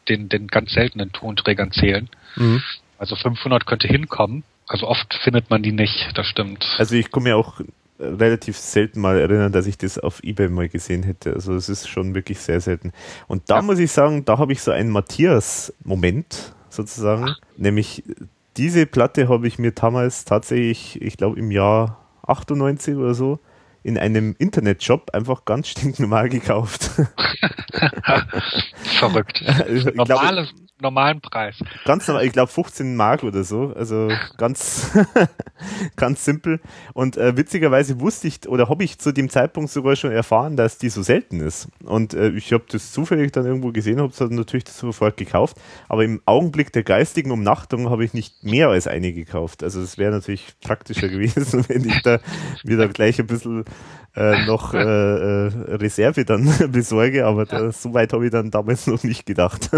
den, 0.09 0.27
den 0.27 0.47
ganz 0.47 0.73
seltenen 0.73 1.13
Tonträgern 1.13 1.71
zählen. 1.71 2.09
mhm. 2.35 2.61
Also 2.97 3.15
500 3.15 3.65
könnte 3.65 3.87
hinkommen. 3.87 4.43
Also 4.67 4.87
oft 4.87 5.13
findet 5.23 5.49
man 5.49 5.61
die 5.63 5.71
nicht, 5.73 6.09
das 6.15 6.25
stimmt. 6.27 6.65
also 6.77 6.95
ich 6.95 7.11
komme 7.11 7.29
mir 7.29 7.37
auch 7.37 7.59
relativ 7.99 8.57
selten 8.57 8.99
mal 9.01 9.17
erinnern, 9.19 9.51
dass 9.51 9.67
ich 9.67 9.77
das 9.77 9.97
auf 9.99 10.23
Ebay 10.23 10.49
mal 10.49 10.67
gesehen 10.69 11.03
hätte. 11.03 11.33
Also 11.33 11.53
es 11.55 11.69
ist 11.69 11.87
schon 11.87 12.15
wirklich 12.15 12.39
sehr 12.39 12.59
selten. 12.59 12.91
Und 13.27 13.43
da 13.49 13.57
Ja. 13.57 13.61
muss 13.61 13.79
ich 13.79 13.91
sagen, 13.91 14.25
da 14.25 14.37
habe 14.37 14.51
ich 14.53 14.61
so 14.61 14.71
einen 14.71 14.89
Matthias-Moment 14.89 16.53
sozusagen. 16.69 17.35
Nämlich 17.57 18.03
diese 18.57 18.85
Platte 18.85 19.29
habe 19.29 19.47
ich 19.47 19.59
mir 19.59 19.71
damals 19.71 20.25
tatsächlich, 20.25 21.01
ich 21.01 21.17
glaube 21.17 21.39
im 21.39 21.51
Jahr 21.51 21.99
98 22.27 22.95
oder 22.95 23.13
so, 23.13 23.39
in 23.83 23.97
einem 23.97 24.35
Internetshop 24.39 25.11
einfach 25.13 25.43
ganz 25.45 25.67
stinknormal 25.67 26.29
gekauft. 26.29 26.89
Verrückt. 28.99 29.43
Normales, 29.95 30.53
normalen 30.83 31.21
Preis. 31.21 31.57
ganz 31.85 32.07
normal, 32.07 32.25
ich 32.25 32.33
glaube 32.33 32.51
15 32.51 32.95
Mark 32.95 33.23
oder 33.23 33.43
so, 33.43 33.73
also 33.75 34.09
ganz, 34.37 34.91
ganz 35.95 36.23
simpel. 36.23 36.59
Und 36.93 37.17
äh, 37.17 37.35
witzigerweise 37.35 37.99
wusste 37.99 38.27
ich 38.27 38.47
oder 38.47 38.69
habe 38.69 38.83
ich 38.83 38.99
zu 38.99 39.11
dem 39.11 39.29
Zeitpunkt 39.29 39.71
sogar 39.71 39.95
schon 39.95 40.11
erfahren, 40.11 40.55
dass 40.55 40.77
die 40.77 40.89
so 40.89 41.01
selten 41.01 41.39
ist. 41.39 41.69
Und 41.83 42.13
äh, 42.13 42.29
ich 42.29 42.53
habe 42.53 42.65
das 42.69 42.91
zufällig 42.91 43.31
dann 43.31 43.45
irgendwo 43.45 43.71
gesehen, 43.71 43.99
habe 43.99 44.09
es 44.09 44.17
dann 44.17 44.35
natürlich 44.35 44.67
sofort 44.67 45.17
gekauft. 45.17 45.57
Aber 45.89 46.03
im 46.03 46.21
Augenblick 46.25 46.71
der 46.71 46.83
geistigen 46.83 47.31
Umnachtung 47.31 47.89
habe 47.89 48.05
ich 48.05 48.13
nicht 48.13 48.43
mehr 48.43 48.69
als 48.69 48.87
eine 48.87 49.13
gekauft. 49.13 49.63
Also 49.63 49.81
es 49.81 49.97
wäre 49.97 50.11
natürlich 50.11 50.53
praktischer 50.61 51.09
gewesen, 51.13 51.65
wenn 51.67 51.87
ich 51.87 52.01
da 52.03 52.19
mir 52.63 52.77
da 52.77 52.87
gleich 52.87 53.19
ein 53.19 53.27
bisschen 53.27 53.65
äh, 54.15 54.45
noch 54.45 54.73
äh, 54.73 54.77
äh, 54.77 55.75
Reserve 55.75 56.23
dann 56.25 56.47
besorge, 56.71 57.25
aber 57.25 57.45
da, 57.45 57.71
so 57.71 57.93
weit 57.93 58.13
habe 58.13 58.25
ich 58.25 58.31
dann 58.31 58.51
damals 58.51 58.85
noch 58.87 59.03
nicht 59.03 59.25
gedacht. 59.25 59.71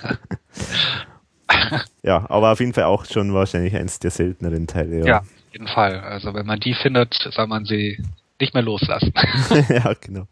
ja, 2.02 2.26
aber 2.28 2.52
auf 2.52 2.60
jeden 2.60 2.72
Fall 2.72 2.84
auch 2.84 3.04
schon 3.04 3.32
wahrscheinlich 3.34 3.74
eins 3.74 3.98
der 3.98 4.10
selteneren 4.10 4.66
Teile. 4.66 5.00
Ja, 5.00 5.06
Ja, 5.06 5.18
auf 5.20 5.52
jeden 5.52 5.68
Fall. 5.68 6.00
Also 6.00 6.34
wenn 6.34 6.46
man 6.46 6.60
die 6.60 6.74
findet, 6.74 7.14
soll 7.14 7.46
man 7.46 7.64
sie 7.64 8.02
nicht 8.40 8.54
mehr 8.54 8.62
loslassen. 8.62 9.12
ja. 9.68 9.92
genau. 10.00 10.26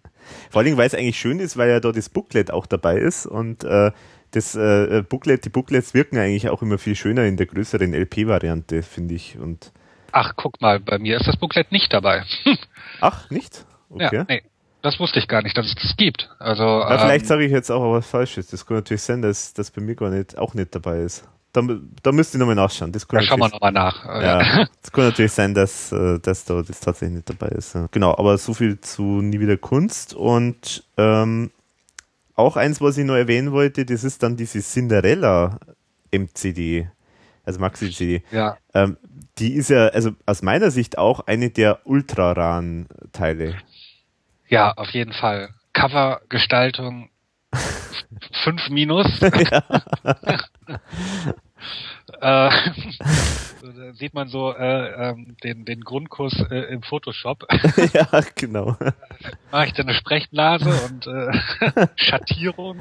Vor 0.51 0.63
allem, 0.63 0.77
weil 0.77 0.87
es 0.87 0.95
eigentlich 0.95 1.19
schön 1.19 1.41
ist, 1.41 1.57
weil 1.57 1.71
ja 1.71 1.81
da 1.81 1.93
das 1.93 2.09
Booklet 2.09 2.51
auch 2.51 2.67
dabei 2.67 2.97
ist 2.97 3.27
und 3.27 3.65
äh, 3.65 3.91
das 4.33 4.55
äh, 4.55 5.03
Booklet, 5.09 5.45
die 5.45 5.49
Booklets 5.49 5.95
wirken 5.95 6.19
eigentlich 6.19 6.49
auch 6.49 6.63
immer 6.63 6.79
viel 6.79 6.95
schöner 6.95 7.25
in 7.25 7.37
der 7.37 7.47
größeren 7.47 7.93
LP-Variante, 7.93 8.83
finde 8.83 9.15
ich. 9.15 9.39
Und 9.39 9.73
Ach, 10.13 10.35
guck 10.37 10.61
mal, 10.61 10.81
bei 10.81 10.99
mir 10.99 11.17
ist 11.17 11.27
das 11.27 11.37
Booklet 11.37 11.73
nicht 11.73 11.93
dabei. 11.93 12.25
ach, 13.01 13.31
nicht? 13.31 13.65
Okay. 13.89 14.17
Ja, 14.17 14.25
nee. 14.29 14.43
Das 14.83 14.99
wusste 14.99 15.19
ich 15.19 15.29
gar 15.29 15.43
nicht, 15.43 15.57
dass 15.57 15.67
es 15.67 15.75
das 15.75 15.97
gibt. 15.97 16.31
Also 16.39 16.63
Ja, 16.65 16.99
vielleicht 16.99 17.25
ähm, 17.25 17.29
sage 17.29 17.45
ich 17.45 17.53
jetzt 17.53 17.71
auch 17.71 17.93
was 17.93 18.07
Falsches. 18.07 18.47
Das 18.49 18.65
kann 18.65 18.77
natürlich 18.79 19.03
sein, 19.03 19.23
dass 19.23 19.53
das 19.53 19.71
bei 19.71 19.83
mir 19.83 19.95
gar 19.95 20.11
nicht, 20.11 20.39
auch 20.39 20.55
nicht 20.55 20.75
dabei 20.75 21.01
ist. 21.01 21.25
Da, 21.53 21.63
da 22.03 22.13
müsste 22.13 22.37
ich 22.37 22.39
nochmal 22.39 22.55
nachschauen. 22.55 22.93
Das 22.93 23.07
kann 23.09 23.19
da 23.21 23.27
schauen 23.27 23.41
wir 23.41 23.49
nochmal 23.49 23.73
nach. 23.73 24.05
Ja, 24.05 24.67
es 24.83 24.93
kann 24.93 25.05
natürlich 25.05 25.33
sein, 25.33 25.53
dass, 25.53 25.91
äh, 25.91 26.19
dass 26.21 26.45
da 26.45 26.63
das 26.63 26.79
tatsächlich 26.81 27.17
nicht 27.17 27.29
dabei 27.31 27.49
ist. 27.49 27.77
Genau, 27.91 28.17
aber 28.17 28.39
so 28.39 28.55
viel 28.55 28.81
zu 28.81 29.03
Nie 29.03 29.41
wieder 29.41 29.57
Kunst. 29.57 30.15
Und 30.15 30.85
ähm, 30.97 31.51
auch 32.37 32.57
eins, 32.57 32.81
was 32.81 32.97
ich 32.99 33.05
noch 33.05 33.17
erwähnen 33.17 33.51
wollte, 33.53 33.85
das 33.85 34.05
ist 34.05 34.23
dann 34.23 34.37
diese 34.37 34.61
Cinderella 34.61 35.59
MCD, 36.13 36.89
also 37.45 37.61
Maxi-CD. 37.61 38.23
ja. 38.31 38.57
Ähm, 38.73 38.97
die 39.39 39.55
ist 39.55 39.71
ja, 39.71 39.87
also 39.89 40.11
aus 40.27 40.43
meiner 40.43 40.71
Sicht 40.71 40.99
auch 40.99 41.21
eine 41.21 41.51
der 41.51 41.81
ultra 41.85 42.33
raren 42.33 42.87
Teile. 43.13 43.55
Ja, 44.51 44.73
auf 44.73 44.91
jeden 44.91 45.13
Fall. 45.13 45.55
Covergestaltung 45.73 47.09
5 48.45 48.69
minus. 48.71 49.07
äh, 49.23 49.39
da 52.21 52.51
sieht 53.95 54.15
man 54.15 54.29
so 54.29 54.53
äh, 54.53 55.11
ähm, 55.11 55.37
den, 55.45 55.65
den 55.65 55.83
Grundkurs 55.83 56.35
äh, 56.51 56.73
im 56.73 56.83
Photoshop. 56.83 57.47
ja, 57.93 58.09
genau. 58.35 58.77
Mache 59.53 59.67
ich 59.67 59.73
dann 59.75 59.89
eine 59.89 59.97
Sprechblase 59.97 60.69
und 60.69 61.07
äh, 61.07 61.31
Schattierung. 61.97 62.81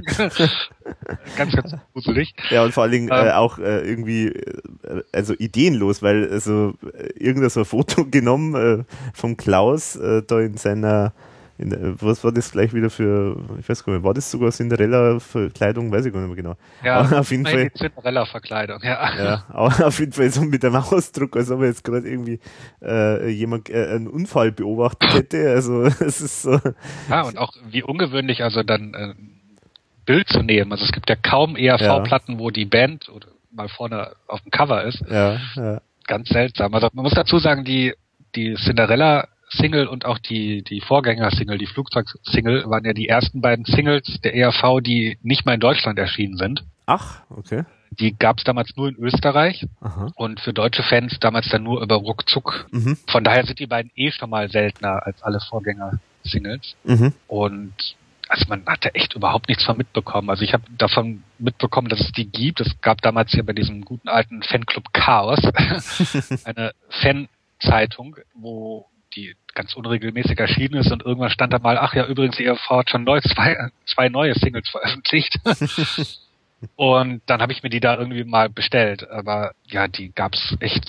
ganz, 1.37 1.55
ganz 1.55 1.75
gruselig. 1.93 2.33
Ja, 2.49 2.63
und 2.63 2.73
vor 2.73 2.83
allen 2.83 2.91
Dingen 2.91 3.09
äh, 3.09 3.27
Ähm. 3.27 3.31
auch 3.33 3.59
äh, 3.59 3.81
irgendwie, 3.81 4.27
äh, 4.29 5.03
also 5.11 5.33
ideenlos, 5.33 6.01
weil 6.01 6.29
also 6.31 6.73
äh, 6.93 7.09
irgendein 7.19 7.49
so 7.49 7.61
ein 7.61 7.65
Foto 7.65 8.05
genommen 8.05 8.55
äh, 8.55 8.83
vom 9.13 9.37
Klaus 9.37 9.95
äh, 9.95 10.23
da 10.25 10.39
in 10.39 10.57
seiner, 10.57 11.13
in, 11.59 11.97
was 11.99 12.23
war 12.23 12.31
das 12.31 12.51
gleich 12.51 12.73
wieder 12.73 12.89
für, 12.89 13.37
ich 13.59 13.67
weiß 13.67 13.83
gar 13.83 13.93
nicht, 13.93 14.03
war 14.03 14.13
das 14.13 14.31
sogar 14.31 14.51
Cinderella-Verkleidung, 14.51 15.91
weiß 15.91 16.05
ich 16.05 16.13
gar 16.13 16.21
nicht 16.21 16.29
mehr 16.29 16.35
genau. 16.37 16.55
Ja, 16.83 17.01
Aber 17.01 17.19
auf 17.19 17.31
jeden 17.31 17.45
Fall, 17.45 17.69
Cinderella-Verkleidung, 17.71 18.79
ja. 18.81 19.13
ja, 19.17 19.45
aber 19.49 19.87
auf 19.87 19.99
jeden 19.99 20.13
Fall 20.13 20.29
so 20.29 20.41
mit 20.41 20.63
einem 20.63 20.77
Ausdruck, 20.77 21.35
als 21.35 21.51
ob 21.51 21.61
jetzt 21.61 21.83
gerade 21.83 22.09
irgendwie 22.09 22.39
äh, 22.81 23.29
jemand 23.29 23.69
äh, 23.69 23.87
einen 23.87 24.07
Unfall 24.07 24.53
beobachtet 24.53 25.13
hätte. 25.13 25.49
Also 25.49 25.83
es 25.99 26.21
ist 26.21 26.43
so, 26.43 26.59
Ja, 27.09 27.23
und 27.23 27.37
auch 27.37 27.53
wie 27.69 27.83
ungewöhnlich, 27.83 28.41
also 28.41 28.63
dann 28.63 28.93
äh, 28.93 29.13
Bild 30.05 30.29
zu 30.29 30.41
nehmen. 30.41 30.71
Also 30.71 30.85
es 30.85 30.93
gibt 30.93 31.09
ja 31.09 31.17
kaum 31.17 31.57
ERV-Platten, 31.57 32.39
wo 32.39 32.51
die 32.51 32.65
Band 32.65 33.09
oder 33.09 33.27
mal 33.51 33.67
vorne 33.67 34.13
auf 34.27 34.41
dem 34.41 34.51
Cover 34.51 34.83
ist. 34.85 35.03
ja, 35.09 35.39
ja, 35.55 35.81
Ganz 36.07 36.29
seltsam. 36.29 36.73
Also 36.73 36.87
man 36.93 37.03
muss 37.03 37.13
dazu 37.13 37.37
sagen, 37.37 37.65
die, 37.65 37.93
die 38.35 38.55
Cinderella-Single 39.49 39.87
und 39.87 40.05
auch 40.05 40.19
die, 40.19 40.63
die 40.63 40.81
Vorgänger-Single, 40.81 41.57
die 41.57 41.67
Flugzeug-Single, 41.67 42.65
waren 42.69 42.85
ja 42.85 42.93
die 42.93 43.07
ersten 43.07 43.41
beiden 43.41 43.65
Singles 43.65 44.19
der 44.23 44.35
ERV, 44.35 44.81
die 44.81 45.17
nicht 45.21 45.45
mal 45.45 45.53
in 45.53 45.59
Deutschland 45.59 45.99
erschienen 45.99 46.37
sind. 46.37 46.63
Ach, 46.85 47.21
okay. 47.29 47.63
Die 47.91 48.15
gab 48.17 48.37
es 48.37 48.43
damals 48.43 48.75
nur 48.75 48.89
in 48.89 48.95
Österreich 48.95 49.65
Aha. 49.81 50.11
und 50.15 50.39
für 50.39 50.53
deutsche 50.53 50.83
Fans 50.83 51.17
damals 51.19 51.49
dann 51.49 51.63
nur 51.63 51.81
über 51.81 51.95
Ruckzuck. 51.95 52.67
Mhm. 52.71 52.97
Von 53.07 53.23
daher 53.23 53.45
sind 53.45 53.59
die 53.59 53.67
beiden 53.67 53.91
eh 53.95 54.11
schon 54.11 54.29
mal 54.29 54.49
seltener 54.49 55.05
als 55.05 55.21
alle 55.23 55.39
Vorgänger-Singles. 55.39 56.75
Mhm. 56.83 57.13
Und 57.27 57.73
also 58.27 58.45
man 58.47 58.63
hatte 58.67 58.93
echt 58.93 59.15
überhaupt 59.15 59.49
nichts 59.49 59.65
von 59.65 59.75
mitbekommen. 59.75 60.29
Also 60.29 60.43
ich 60.43 60.53
habe 60.53 60.63
davon 60.77 61.23
mitbekommen, 61.39 61.89
dass 61.89 61.99
es 61.99 62.11
die 62.11 62.29
gibt. 62.29 62.61
Es 62.61 62.79
gab 62.81 63.01
damals 63.01 63.31
hier 63.31 63.43
bei 63.43 63.53
diesem 63.53 63.83
guten 63.83 64.07
alten 64.07 64.43
Fanclub 64.43 64.93
Chaos 64.93 65.39
eine 66.45 66.73
Fanzeitung, 66.89 68.17
wo 68.35 68.88
die 69.15 69.35
ganz 69.53 69.73
unregelmäßig 69.75 70.39
erschienen 70.39 70.75
ist 70.75 70.91
und 70.91 71.03
irgendwann 71.05 71.31
stand 71.31 71.53
da 71.53 71.59
mal, 71.59 71.77
ach 71.77 71.93
ja, 71.93 72.05
übrigens, 72.05 72.39
ihr 72.39 72.55
hat 72.55 72.89
schon 72.89 73.03
neu, 73.03 73.19
zwei, 73.21 73.57
zwei 73.85 74.09
neue 74.09 74.35
Singles 74.35 74.69
veröffentlicht. 74.69 75.37
und 76.75 77.21
dann 77.25 77.41
habe 77.41 77.51
ich 77.51 77.63
mir 77.63 77.69
die 77.69 77.79
da 77.79 77.97
irgendwie 77.97 78.23
mal 78.23 78.49
bestellt. 78.49 79.09
Aber 79.09 79.51
ja, 79.65 79.87
die 79.87 80.11
gab's 80.13 80.55
echt, 80.59 80.85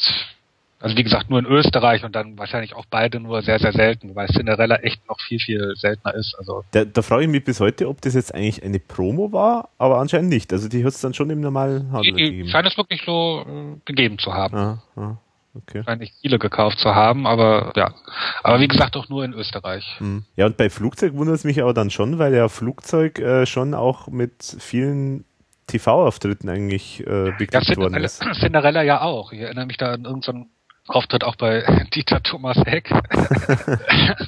also 0.80 0.96
wie 0.96 1.02
gesagt, 1.02 1.30
nur 1.30 1.38
in 1.38 1.46
Österreich 1.46 2.04
und 2.04 2.14
dann 2.14 2.38
wahrscheinlich 2.38 2.74
auch 2.74 2.86
beide 2.88 3.20
nur 3.20 3.42
sehr, 3.42 3.58
sehr 3.58 3.72
selten, 3.72 4.14
weil 4.14 4.28
Cinderella 4.28 4.76
echt 4.76 5.06
noch 5.08 5.18
viel, 5.20 5.38
viel 5.38 5.72
seltener 5.76 6.14
ist. 6.14 6.34
Also 6.38 6.64
Da, 6.72 6.84
da 6.84 7.02
frage 7.02 7.24
ich 7.24 7.28
mich 7.28 7.44
bis 7.44 7.60
heute, 7.60 7.88
ob 7.88 8.00
das 8.00 8.14
jetzt 8.14 8.34
eigentlich 8.34 8.62
eine 8.62 8.78
Promo 8.78 9.32
war, 9.32 9.68
aber 9.78 9.98
anscheinend 9.98 10.30
nicht. 10.30 10.52
Also 10.52 10.68
die 10.68 10.84
hat 10.84 10.92
es 10.92 11.00
dann 11.00 11.14
schon 11.14 11.30
im 11.30 11.40
normalen 11.40 11.92
Handel 11.92 12.12
die, 12.12 12.12
die 12.12 12.30
gegeben. 12.30 12.48
scheint 12.48 12.66
es 12.66 12.76
wirklich 12.76 13.02
so 13.04 13.44
äh, 13.46 13.80
gegeben 13.84 14.18
zu 14.18 14.32
haben. 14.32 14.56
Ah, 14.56 14.82
ah, 14.96 15.16
okay. 15.54 15.82
Viele 16.20 16.38
gekauft 16.38 16.78
zu 16.78 16.94
haben, 16.94 17.26
aber 17.26 17.72
ja. 17.76 17.94
Aber 18.42 18.60
wie 18.60 18.68
gesagt, 18.68 18.96
auch 18.96 19.08
nur 19.08 19.24
in 19.24 19.32
Österreich. 19.32 19.84
Hm. 19.98 20.24
Ja, 20.36 20.46
und 20.46 20.56
bei 20.56 20.70
Flugzeug 20.70 21.14
wundert 21.14 21.36
es 21.36 21.44
mich 21.44 21.60
aber 21.62 21.74
dann 21.74 21.90
schon, 21.90 22.18
weil 22.18 22.34
ja 22.34 22.48
Flugzeug 22.48 23.18
äh, 23.18 23.46
schon 23.46 23.74
auch 23.74 24.08
mit 24.08 24.56
vielen 24.58 25.24
TV-Auftritten 25.66 26.48
eigentlich 26.48 27.06
äh, 27.06 27.26
Ja, 27.28 27.36
bekannt 27.36 27.68
worden 27.76 27.94
Cinderella, 27.94 28.06
ist. 28.06 28.22
Cinderella 28.40 28.82
ja 28.82 29.00
auch. 29.02 29.32
Ich 29.32 29.40
erinnere 29.40 29.66
mich 29.66 29.76
da 29.76 29.92
an 29.92 30.04
irgendeinen 30.04 30.50
Auftritt 30.88 31.24
auch 31.24 31.36
bei 31.36 31.62
Dieter 31.94 32.22
Thomas 32.22 32.56
Heck 32.66 32.90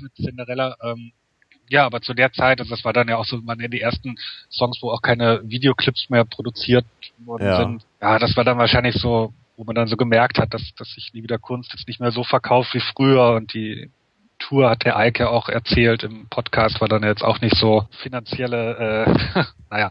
mit 0.02 0.14
Cinderella. 0.14 0.76
Ähm, 0.82 1.12
ja, 1.68 1.86
aber 1.86 2.02
zu 2.02 2.12
der 2.14 2.32
Zeit, 2.32 2.60
also 2.60 2.74
das 2.74 2.84
war 2.84 2.92
dann 2.92 3.08
ja 3.08 3.16
auch 3.16 3.24
so 3.24 3.38
man 3.38 3.58
die 3.58 3.80
ersten 3.80 4.16
Songs, 4.50 4.78
wo 4.82 4.90
auch 4.90 5.00
keine 5.00 5.40
Videoclips 5.44 6.10
mehr 6.10 6.24
produziert 6.24 6.84
worden 7.24 7.46
Ja. 7.46 7.56
sind. 7.56 7.82
Ja, 8.00 8.18
das 8.18 8.36
war 8.36 8.44
dann 8.44 8.58
wahrscheinlich 8.58 8.94
so, 8.96 9.32
wo 9.62 9.66
man 9.66 9.76
dann 9.76 9.86
so 9.86 9.96
gemerkt 9.96 10.40
hat, 10.40 10.52
dass, 10.54 10.74
dass 10.76 10.92
sich 10.92 11.12
nie 11.14 11.22
wieder 11.22 11.38
Kunst 11.38 11.72
jetzt 11.72 11.86
nicht 11.86 12.00
mehr 12.00 12.10
so 12.10 12.24
verkauft 12.24 12.74
wie 12.74 12.80
früher 12.80 13.34
und 13.36 13.54
die 13.54 13.92
Tour 14.40 14.68
hat 14.68 14.84
der 14.84 14.96
Eike 14.96 15.30
auch 15.30 15.48
erzählt 15.48 16.02
im 16.02 16.26
Podcast, 16.28 16.80
war 16.80 16.88
dann 16.88 17.04
jetzt 17.04 17.22
auch 17.22 17.40
nicht 17.40 17.54
so 17.56 17.86
finanzielle, 18.02 19.06
äh, 19.06 19.44
naja, 19.70 19.90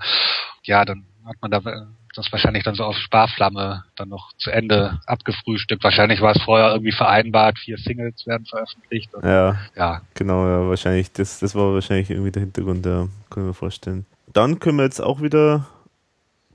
ja, 0.64 0.83
dann 0.83 1.06
hat 1.25 1.38
man 1.41 1.51
da 1.51 1.59
äh, 1.59 1.85
das 2.17 2.30
wahrscheinlich 2.33 2.66
dann 2.66 2.75
so 2.75 2.83
auf 2.83 2.98
Sparflamme 2.98 3.85
dann 3.95 4.09
noch 4.09 4.33
zu 4.38 4.51
Ende 4.51 5.00
abgefrühstückt. 5.06 5.85
Wahrscheinlich 5.85 6.19
war 6.19 6.35
es 6.35 6.41
vorher 6.43 6.74
irgendwie 6.74 6.91
vereinbart, 6.91 7.58
vier 7.58 7.77
Singles 7.77 8.27
werden 8.27 8.45
veröffentlicht. 8.45 9.14
Und, 9.14 9.24
Ja, 9.24 9.58
ja, 9.77 10.01
genau, 10.16 10.45
ja, 10.45 10.67
wahrscheinlich, 10.67 11.14
das, 11.14 11.40
das 11.40 11.56
war 11.56 11.74
wahrscheinlich 11.74 12.09
irgendwie 12.09 12.32
der 12.32 12.41
Hintergrund, 12.41 12.85
ja, 12.85 13.08
kann 13.30 13.43
ich 13.43 13.48
mir 13.48 13.53
vorstellen. 13.53 14.06
Dann 14.33 14.59
können 14.59 14.80
wir 14.80 14.83
jetzt 14.83 15.00
auch 15.00 15.22
wieder 15.22 15.66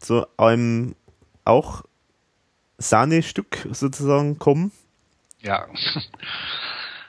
zu 0.00 0.26
einem 0.36 0.94
auch 1.46 1.84
Sahne-Stück 2.78 3.66
sozusagen 3.72 4.38
kommen. 4.38 4.72
ja. 5.40 5.66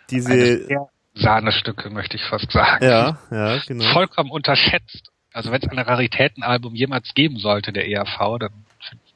Diese, 0.10 0.70
Sahnestücke, 1.16 1.90
möchte 1.90 2.16
ich 2.16 2.24
fast 2.24 2.50
sagen. 2.52 2.86
ja, 2.86 3.18
ja, 3.32 3.58
genau. 3.68 3.92
Vollkommen 3.92 4.32
unterschätzt. 4.32 5.12
Also 5.34 5.52
wenn 5.52 5.62
es 5.62 5.70
ein 5.70 5.80
Raritätenalbum 5.80 6.76
jemals 6.76 7.14
geben 7.14 7.40
sollte, 7.40 7.74
der 7.74 7.90
ERV, 7.90 8.40
dann 8.40 8.52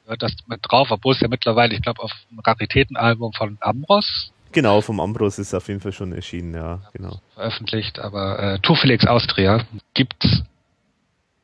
gehört 0.04 0.22
das 0.22 0.34
mit 0.48 0.60
drauf, 0.62 0.90
obwohl 0.90 1.14
es 1.14 1.20
ja 1.20 1.28
mittlerweile, 1.28 1.74
ich 1.74 1.80
glaube, 1.80 2.02
auf 2.02 2.12
einem 2.30 2.40
Raritätenalbum 2.40 3.32
von 3.32 3.56
Ambros 3.60 4.32
Genau, 4.52 4.82
vom 4.82 5.00
Ambros 5.00 5.38
ist 5.38 5.54
auf 5.54 5.68
jeden 5.68 5.80
Fall 5.80 5.92
schon 5.92 6.12
erschienen, 6.12 6.54
ja, 6.54 6.82
genau. 6.92 7.20
veröffentlicht, 7.34 7.98
aber 7.98 8.38
äh, 8.38 8.58
Tour 8.58 8.76
Felix 8.76 9.06
Austria 9.06 9.64
gibt's 9.94 10.42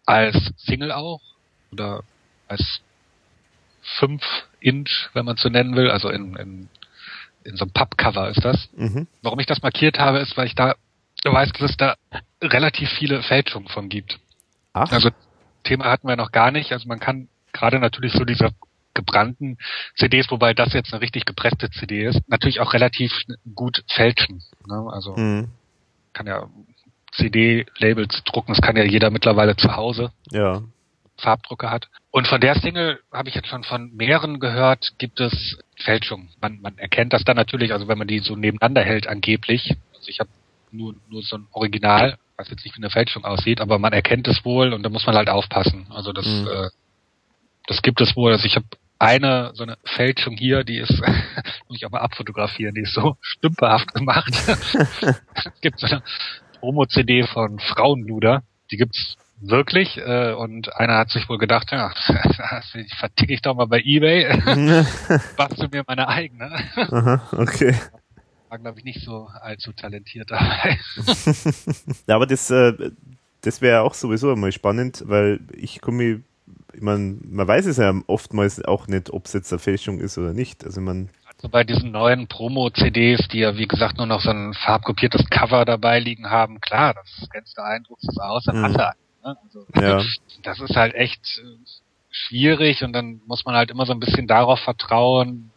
als 0.04 0.52
Single 0.58 0.92
auch 0.92 1.22
oder 1.72 2.02
als 2.48 2.80
5 3.98 4.22
Inch, 4.60 5.10
wenn 5.14 5.24
man 5.24 5.36
es 5.36 5.42
so 5.42 5.48
nennen 5.48 5.76
will, 5.76 5.90
also 5.90 6.08
in, 6.10 6.36
in, 6.36 6.68
in 7.44 7.56
so 7.56 7.64
einem 7.64 7.72
Pappcover 7.72 8.28
ist 8.28 8.44
das. 8.44 8.68
Mhm. 8.76 9.06
Warum 9.22 9.40
ich 9.40 9.46
das 9.46 9.62
markiert 9.62 9.98
habe, 9.98 10.18
ist, 10.18 10.36
weil 10.36 10.46
ich 10.46 10.54
da 10.54 10.74
weiß, 11.24 11.52
dass 11.52 11.70
es 11.70 11.76
da 11.76 11.96
relativ 12.42 12.88
viele 12.90 13.22
Fälschungen 13.22 13.68
von 13.68 13.88
gibt. 13.88 14.18
Ach, 14.72 14.90
Also 14.92 15.10
Thema 15.64 15.86
hatten 15.86 16.08
wir 16.08 16.16
noch 16.16 16.32
gar 16.32 16.50
nicht. 16.50 16.72
Also 16.72 16.88
man 16.88 17.00
kann 17.00 17.28
gerade 17.52 17.78
natürlich 17.78 18.12
so 18.12 18.24
diese 18.24 18.50
gebrannten 18.94 19.58
CDs, 19.96 20.30
wobei 20.30 20.54
das 20.54 20.72
jetzt 20.72 20.92
eine 20.92 21.00
richtig 21.00 21.24
gepresste 21.24 21.70
CD 21.70 22.04
ist, 22.04 22.20
natürlich 22.28 22.60
auch 22.60 22.72
relativ 22.72 23.12
gut 23.54 23.84
fälschen. 23.88 24.42
Ne? 24.66 24.88
Also 24.90 25.16
mhm. 25.16 25.50
kann 26.12 26.26
ja 26.26 26.48
CD-Labels 27.12 28.22
drucken, 28.24 28.52
das 28.52 28.60
kann 28.60 28.76
ja 28.76 28.84
jeder 28.84 29.10
mittlerweile 29.10 29.56
zu 29.56 29.74
Hause, 29.76 30.12
ja, 30.30 30.62
Farbdrucker 31.18 31.70
hat. 31.70 31.88
Und 32.10 32.26
von 32.26 32.40
der 32.40 32.54
Single 32.54 33.00
habe 33.12 33.28
ich 33.28 33.34
jetzt 33.34 33.48
schon 33.48 33.64
von 33.64 33.94
mehreren 33.94 34.40
gehört, 34.40 34.92
gibt 34.98 35.20
es 35.20 35.58
Fälschungen. 35.76 36.30
Man, 36.40 36.60
man 36.60 36.78
erkennt 36.78 37.12
das 37.12 37.24
dann 37.24 37.36
natürlich, 37.36 37.72
also 37.72 37.88
wenn 37.88 37.98
man 37.98 38.08
die 38.08 38.20
so 38.20 38.36
nebeneinander 38.36 38.82
hält 38.82 39.06
angeblich. 39.06 39.74
Also 39.94 40.08
ich 40.08 40.20
habe 40.20 40.30
nur, 40.70 40.94
nur 41.08 41.22
so 41.22 41.36
ein 41.36 41.46
Original, 41.52 42.18
was 42.36 42.48
jetzt 42.50 42.64
nicht 42.64 42.76
wie 42.76 42.82
eine 42.82 42.90
Fälschung 42.90 43.24
aussieht, 43.24 43.60
aber 43.60 43.78
man 43.78 43.92
erkennt 43.92 44.28
es 44.28 44.44
wohl 44.44 44.72
und 44.72 44.82
da 44.82 44.88
muss 44.88 45.06
man 45.06 45.16
halt 45.16 45.28
aufpassen. 45.28 45.86
Also 45.90 46.12
das, 46.12 46.26
Mhm. 46.26 46.46
äh, 46.46 46.68
das 47.66 47.82
gibt 47.82 48.00
es 48.00 48.16
wohl. 48.16 48.32
Also 48.32 48.46
ich 48.46 48.56
habe 48.56 48.66
eine 49.00 49.52
so 49.54 49.62
eine 49.62 49.76
Fälschung 49.84 50.36
hier, 50.36 50.64
die 50.64 50.78
ist, 50.78 50.90
muss 51.68 51.76
ich 51.76 51.86
auch 51.86 51.90
mal 51.90 52.00
abfotografieren, 52.00 52.74
die 52.74 52.82
ist 52.82 52.94
so 52.94 53.16
stümperhaft 53.20 53.94
gemacht. 53.94 54.32
es 55.34 55.60
gibt 55.60 55.78
so 55.80 55.86
eine 55.86 56.02
Promo-CD 56.60 57.24
von 57.24 57.58
Frauenluder, 57.60 58.42
die 58.70 58.76
gibt's 58.76 59.16
wirklich 59.40 59.96
äh, 59.98 60.32
und 60.32 60.74
einer 60.76 60.98
hat 60.98 61.10
sich 61.10 61.28
wohl 61.28 61.38
gedacht, 61.38 61.70
ja, 61.72 61.90
verticke 62.98 63.32
ich 63.34 63.42
doch 63.42 63.54
mal 63.54 63.66
bei 63.66 63.80
Ebay, 63.80 64.26
machst 65.38 65.62
du 65.62 65.68
mir 65.70 65.84
meine 65.86 66.08
eigene. 66.08 66.50
Aha, 66.76 67.22
okay. 67.32 67.74
War 68.48 68.58
glaube 68.58 68.78
ich 68.78 68.84
nicht 68.84 69.04
so 69.04 69.28
allzu 69.42 69.72
talentiert 69.72 70.30
dabei. 70.30 70.78
Ja, 72.06 72.16
aber 72.16 72.26
das, 72.26 72.50
äh, 72.50 72.72
das 73.42 73.60
wäre 73.60 73.82
auch 73.82 73.94
sowieso 73.94 74.32
einmal 74.32 74.52
spannend, 74.52 75.04
weil 75.06 75.40
ich 75.54 75.80
komme, 75.80 76.22
ich 76.72 76.80
mein, 76.80 77.20
man 77.30 77.46
weiß 77.46 77.66
es 77.66 77.76
ja 77.76 77.92
oftmals 78.06 78.64
auch 78.64 78.86
nicht, 78.88 79.10
ob 79.10 79.26
es 79.26 79.32
jetzt 79.34 79.52
eine 79.52 79.58
Fälschung 79.58 80.00
ist 80.00 80.16
oder 80.18 80.32
nicht. 80.32 80.64
Also 80.64 80.80
man, 80.80 81.10
Also 81.36 81.48
bei 81.48 81.62
diesen 81.64 81.90
neuen 81.92 82.26
Promo-CDs, 82.26 83.28
die 83.28 83.40
ja 83.40 83.56
wie 83.58 83.68
gesagt 83.68 83.98
nur 83.98 84.06
noch 84.06 84.20
so 84.22 84.30
ein 84.30 84.54
farbkopiertes 84.54 85.28
Cover 85.30 85.64
dabei 85.64 86.00
liegen 86.00 86.30
haben, 86.30 86.60
klar, 86.60 86.94
das 86.94 87.26
scannst 87.26 87.56
du 87.58 87.62
ein, 87.62 87.84
druckst 87.84 88.08
es 88.08 88.18
aus, 88.18 88.44
dann 88.44 88.60
Mhm. 88.60 88.64
hast 88.64 88.76
du. 88.78 89.07
Ne? 89.28 89.36
Also, 89.44 89.66
ja, 89.74 90.02
das 90.42 90.60
ist 90.60 90.76
halt 90.76 90.94
echt 90.94 91.40
äh, 91.42 91.56
schwierig 92.10 92.82
und 92.82 92.92
dann 92.92 93.20
muss 93.26 93.44
man 93.44 93.54
halt 93.54 93.70
immer 93.70 93.86
so 93.86 93.92
ein 93.92 94.00
bisschen 94.00 94.26
darauf 94.26 94.60
vertrauen, 94.60 95.50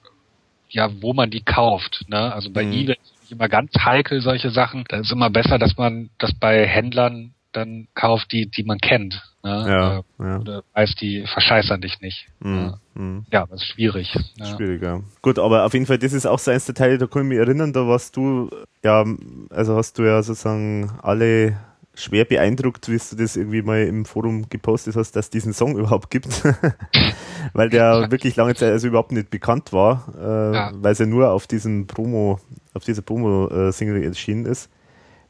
ja, 0.70 0.90
wo 1.02 1.14
man 1.14 1.30
die 1.30 1.44
kauft. 1.44 2.06
Ne? 2.08 2.34
Also 2.34 2.50
bei 2.50 2.64
Mhm. 2.64 2.74
eBay 2.74 2.96
ist 2.96 3.14
es 3.26 3.32
immer 3.32 3.50
ganz 3.50 3.72
heikel 3.78 4.22
solche 4.22 4.52
Sachen. 4.52 4.86
Da 4.88 5.00
ist 5.00 5.12
immer 5.12 5.30
besser, 5.30 5.58
dass 5.60 5.78
man 5.78 6.10
das 6.18 6.34
bei 6.34 6.66
Händlern 6.66 7.34
dann 7.52 7.88
kauft, 7.96 8.32
die, 8.32 8.50
die 8.50 8.64
man 8.64 8.78
kennt. 8.78 9.22
Ne? 9.44 9.66
ja, 9.68 9.98
Äh, 9.98 10.04
ja. 10.20 10.40
Oder 10.40 10.64
weiß, 10.74 10.96
die 10.96 11.26
verscheißern 11.28 11.82
dich 11.82 12.00
nicht. 12.00 12.28
Mhm. 12.40 12.74
Mhm. 12.94 13.26
Ja, 13.32 13.46
das 13.48 13.62
ist 13.62 13.68
schwierig. 13.68 14.16
Ja. 14.38 14.46
Schwieriger. 14.56 15.04
Gut, 15.22 15.40
aber 15.40 15.66
auf 15.66 15.74
jeden 15.74 15.86
Fall, 15.86 15.98
das 15.98 16.14
ist 16.14 16.26
auch 16.26 16.40
so 16.40 16.52
eins 16.52 16.66
der 16.66 16.76
Teile, 16.76 16.98
da 16.98 17.08
kann 17.08 17.24
ich 17.24 17.30
mich 17.30 17.38
erinnern, 17.40 17.74
da 17.74 17.86
warst 17.88 18.16
du, 18.16 18.50
ja, 18.84 19.06
also 19.50 19.76
hast 19.76 19.98
du 19.98 20.04
ja 20.04 20.22
sozusagen 20.24 20.92
alle 21.02 21.58
schwer 22.02 22.26
beeindruckt, 22.26 22.90
wie 22.90 22.98
du 22.98 23.16
das 23.16 23.36
irgendwie 23.36 23.62
mal 23.62 23.84
im 23.84 24.06
Forum 24.06 24.50
gepostet 24.50 24.96
hast, 24.96 25.16
dass 25.16 25.26
es 25.26 25.30
diesen 25.30 25.54
Song 25.54 25.78
überhaupt 25.78 26.10
gibt. 26.10 26.28
weil 27.54 27.70
der 27.70 28.12
wirklich 28.12 28.36
lange 28.36 28.56
Zeit 28.56 28.72
also 28.72 28.88
überhaupt 28.88 29.12
nicht 29.12 29.30
bekannt 29.30 29.72
war, 29.74 30.06
äh, 30.20 30.56
Ja. 30.56 30.72
weil 30.76 30.94
ja 30.96 31.06
nur 31.06 31.32
auf 31.32 31.48
diesem 31.48 31.88
Promo, 31.88 32.40
auf 32.74 32.84
dieser 32.84 33.02
Promo-Single 33.02 34.04
erschienen 34.04 34.46
ist. 34.46 34.70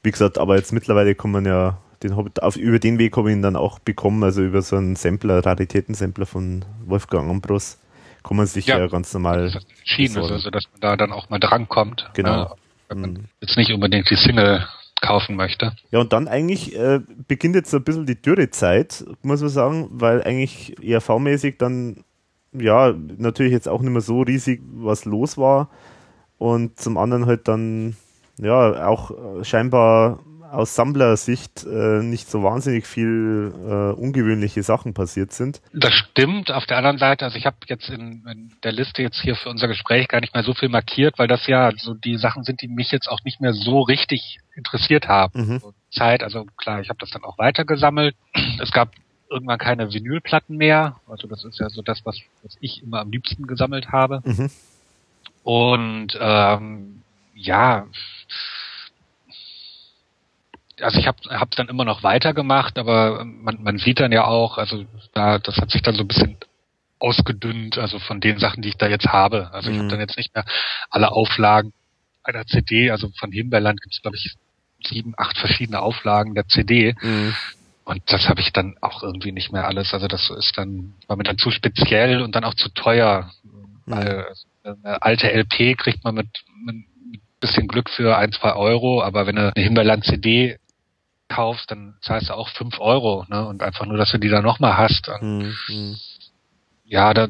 Wie 0.04 0.12
gesagt, 0.12 0.38
aber 0.38 0.56
jetzt 0.56 0.72
mittlerweile 0.74 1.14
kann 1.16 1.32
man 1.32 1.46
ja, 1.46 1.78
den 2.04 2.16
hab, 2.16 2.40
auf, 2.42 2.56
über 2.56 2.80
den 2.80 2.98
Weg 2.98 3.16
habe 3.18 3.30
ich 3.30 3.36
ihn 3.36 3.42
dann 3.44 3.56
auch 3.56 3.80
bekommen, 3.80 4.24
also 4.24 4.42
über 4.42 4.62
so 4.62 4.76
einen 4.76 4.96
Sampler, 4.96 5.46
Raritätensampler 5.46 6.26
von 6.26 6.66
Wolfgang 6.86 7.30
Ambros, 7.30 7.78
kann 8.24 8.38
man 8.38 8.48
sich 8.48 8.68
ja, 8.68 8.80
Ja. 8.80 8.88
ganz 8.88 9.14
normal 9.14 9.52
Das 9.52 9.64
ist 9.98 10.18
also 10.18 10.50
dass 10.50 10.64
man 10.72 10.82
da 10.82 10.96
dann 10.98 11.12
auch 11.12 11.30
mal 11.30 11.40
drankommt. 11.40 12.10
Genau. 12.14 12.36
Ne? 12.36 12.50
Wenn 12.90 13.02
man 13.02 13.12
Mhm. 13.12 13.26
jetzt 13.42 13.58
nicht 13.58 13.72
unbedingt 13.72 14.10
die 14.10 14.16
Single 14.16 14.66
kaufen 15.02 15.36
möchte. 15.36 15.74
Ja, 15.92 16.00
und 16.00 16.14
dann 16.14 16.28
eigentlich 16.28 16.76
äh, 16.78 17.02
beginnt 17.28 17.56
jetzt 17.56 17.72
so 17.72 17.78
ein 17.78 17.84
bisschen 17.84 18.06
die 18.06 18.22
Dürrezeit, 18.22 19.04
muss 19.24 19.42
man 19.42 19.50
sagen, 19.50 19.88
weil 19.92 20.24
eigentlich 20.24 20.76
ERV-mäßig 20.80 21.58
dann, 21.58 22.04
ja, 22.54 22.94
natürlich 23.18 23.52
jetzt 23.52 23.68
auch 23.68 23.82
nicht 23.82 23.92
mehr 23.92 24.02
so 24.02 24.22
riesig 24.22 24.62
was 24.74 25.06
los 25.06 25.38
war 25.38 25.70
und 26.38 26.80
zum 26.80 26.98
anderen 26.98 27.26
halt 27.26 27.48
dann, 27.48 27.96
ja, 28.38 28.88
auch 28.88 29.12
äh, 29.12 29.44
scheinbar 29.44 30.20
aus 30.52 30.76
Sammlersicht 30.76 31.66
äh, 31.66 32.04
nicht 32.04 32.30
so 32.30 32.44
wahnsinnig 32.44 32.86
viel 32.86 33.54
äh, 33.56 34.00
ungewöhnliche 34.00 34.64
Sachen 34.64 34.94
passiert 34.94 35.32
sind. 35.32 35.62
Das 35.74 35.94
stimmt. 35.94 36.52
Auf 36.52 36.66
der 36.66 36.78
anderen 36.78 36.98
Seite, 36.98 37.26
also 37.26 37.38
ich 37.38 37.46
habe 37.46 37.58
jetzt 37.68 37.90
in, 37.90 38.24
in, 38.28 38.52
der 38.64 38.72
Liste 38.72 39.02
jetzt 39.02 39.22
hier 39.22 39.36
für 39.36 39.50
unser 39.50 39.68
Gespräch 39.68 40.08
gar 40.08 40.20
nicht 40.20 40.34
mehr 40.34 40.44
so 40.44 40.54
viel 40.54 40.70
markiert, 40.70 41.18
weil 41.18 41.28
das 41.28 41.48
ja 41.48 41.72
so 41.78 41.94
die 41.94 42.18
Sachen 42.18 42.44
sind, 42.44 42.62
die 42.62 42.68
mich 42.68 42.92
jetzt 42.92 43.08
auch 43.08 43.24
nicht 43.24 43.40
mehr 43.40 43.54
so 43.54 43.82
richtig 43.82 44.40
interessiert 44.56 45.08
haben. 45.08 45.40
Mhm. 45.40 45.60
So 45.60 45.74
Zeit, 45.92 46.24
also 46.24 46.46
klar, 46.58 46.82
ich 46.82 46.90
habe 46.90 47.00
das 47.00 47.12
dann 47.12 47.24
auch 47.24 47.38
weitergesammelt. 47.38 48.16
Es 48.62 48.72
gab 48.72 48.92
irgendwann 49.30 49.58
keine 49.60 49.94
Vinylplatten 49.94 50.58
mehr. 50.58 50.98
Also 51.08 51.28
das 51.28 51.46
ist 51.46 51.60
ja 51.60 51.70
so 51.70 51.82
das, 51.82 52.06
was, 52.06 52.20
was 52.44 52.58
ich 52.60 52.84
immer 52.84 53.00
am 53.00 53.12
liebsten 53.12 53.48
gesammelt 53.48 53.92
habe. 53.92 54.22
Mhm. 54.26 54.52
Und 55.44 56.18
ähm, 56.20 57.02
ja, 57.34 57.88
also 60.82 61.00
ich 61.00 61.08
habe 61.08 61.18
hab 61.30 61.56
dann 61.56 61.70
immer 61.70 61.86
noch 61.86 62.04
weitergemacht, 62.04 62.78
aber 62.78 63.24
man, 63.26 63.64
man 63.64 63.78
sieht 63.78 64.00
dann 64.00 64.12
ja 64.12 64.26
auch, 64.26 64.58
also 64.58 64.86
da, 65.14 65.40
das 65.40 65.58
hat 65.58 65.72
sich 65.72 65.82
dann 65.82 65.96
so 65.96 66.02
ein 66.04 66.08
bisschen 66.08 66.38
ausgedünnt, 67.00 67.78
also 67.78 68.00
von 68.00 68.20
den 68.20 68.38
Sachen, 68.38 68.62
die 68.62 68.70
ich 68.70 68.78
da 68.78 68.88
jetzt 68.88 69.08
habe. 69.08 69.52
Also 69.54 69.70
mhm. 69.70 69.76
ich 69.76 69.80
habe 69.80 69.90
dann 69.92 70.00
jetzt 70.00 70.18
nicht 70.18 70.36
mehr 70.36 70.46
alle 70.90 71.12
Auflagen 71.12 71.74
einer 72.24 72.46
CD, 72.46 72.92
also 72.92 73.10
von 73.20 73.32
Himbeerland 73.32 73.82
gibt 73.82 73.96
es, 73.96 74.02
glaube 74.02 74.18
ich, 74.18 74.36
sieben, 74.84 75.14
acht 75.18 75.38
verschiedene 75.38 75.80
Auflagen 75.82 76.36
der 76.36 76.48
CD. 76.48 76.96
Mhm. 77.02 77.36
Und 77.84 78.02
das 78.12 78.30
habe 78.30 78.42
ich 78.42 78.54
dann 78.54 78.76
auch 78.82 79.02
irgendwie 79.02 79.32
nicht 79.32 79.52
mehr 79.52 79.68
alles. 79.68 79.94
Also 79.94 80.08
das 80.08 80.30
ist 80.30 80.58
dann, 80.58 80.94
war 81.08 81.18
mir 81.18 81.24
dann 81.24 81.38
zu 81.38 81.50
speziell 81.50 82.22
und 82.22 82.36
dann 82.36 82.44
auch 82.44 82.54
zu 82.54 82.70
teuer. 82.70 83.32
Mhm. 83.44 83.82
Weil 83.88 84.28
eine 84.64 85.02
alte 85.02 85.32
LP 85.32 85.78
kriegt 85.78 86.04
man 86.04 86.16
mit, 86.16 86.28
mit 86.64 86.86
bisschen 87.42 87.68
Glück 87.68 87.90
für 87.90 88.16
ein, 88.18 88.32
zwei 88.32 88.54
Euro, 88.54 89.02
aber 89.02 89.26
wenn 89.26 89.36
du 89.36 89.52
eine 89.54 89.64
Himbeerland 89.64 90.06
CD 90.06 90.58
kaufst, 91.32 91.72
dann 91.72 91.96
zahlst 92.02 92.30
du 92.30 92.34
auch 92.34 92.50
fünf 92.50 92.80
Euro, 92.80 93.26
ne? 93.30 93.48
Und 93.48 93.64
einfach 93.64 93.86
nur, 93.86 93.98
dass 93.98 94.12
du 94.12 94.18
die 94.18 94.30
da 94.30 94.42
nochmal 94.42 94.78
hast. 94.78 95.10
Mhm. 95.22 95.54
Ja, 96.86 97.14
das, 97.14 97.30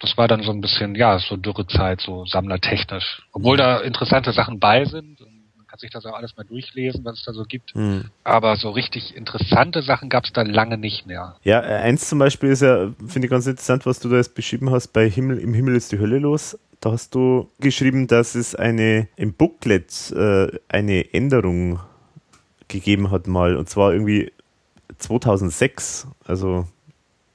das 0.00 0.16
war 0.16 0.28
dann 0.28 0.42
so 0.42 0.52
ein 0.52 0.60
bisschen, 0.60 0.94
ja, 0.94 1.18
so 1.18 1.36
Dürrezeit, 1.36 2.00
so 2.00 2.24
sammlertechnisch. 2.24 3.22
Obwohl 3.32 3.56
da 3.56 3.80
interessante 3.80 4.32
Sachen 4.32 4.60
bei 4.60 4.84
sind. 4.84 5.20
Man 5.56 5.66
kann 5.66 5.78
sich 5.80 5.90
das 5.90 6.06
auch 6.06 6.14
alles 6.14 6.36
mal 6.36 6.44
durchlesen, 6.44 7.04
was 7.04 7.18
es 7.18 7.24
da 7.24 7.32
so 7.32 7.42
gibt. 7.42 7.74
Mhm. 7.74 8.10
Aber 8.22 8.56
so 8.56 8.70
richtig 8.70 9.16
interessante 9.16 9.82
Sachen 9.82 10.08
gab 10.08 10.24
es 10.24 10.32
da 10.32 10.42
lange 10.42 10.78
nicht 10.78 11.06
mehr. 11.06 11.34
Ja, 11.42 11.60
äh, 11.60 11.82
eins 11.82 12.08
zum 12.08 12.20
Beispiel 12.20 12.50
ist 12.50 12.62
ja, 12.62 12.92
finde 13.08 13.26
ich 13.26 13.30
ganz 13.30 13.46
interessant, 13.46 13.86
was 13.86 13.98
du 13.98 14.08
da 14.08 14.16
jetzt 14.16 14.36
beschrieben 14.36 14.70
hast, 14.70 14.92
bei 14.92 15.10
Himmel, 15.10 15.38
im 15.38 15.52
Himmel 15.52 15.74
ist 15.74 15.90
die 15.90 15.98
Hölle 15.98 16.18
los. 16.18 16.56
Da 16.80 16.92
hast 16.92 17.14
du 17.14 17.48
geschrieben, 17.60 18.06
dass 18.06 18.34
es 18.34 18.54
eine 18.54 19.08
im 19.16 19.34
Booklet 19.34 20.12
äh, 20.12 20.48
eine 20.68 21.14
Änderung 21.14 21.80
gegeben 22.72 23.10
hat 23.10 23.26
mal 23.26 23.56
und 23.56 23.68
zwar 23.68 23.92
irgendwie 23.92 24.32
2006. 24.98 26.08
Also 26.24 26.66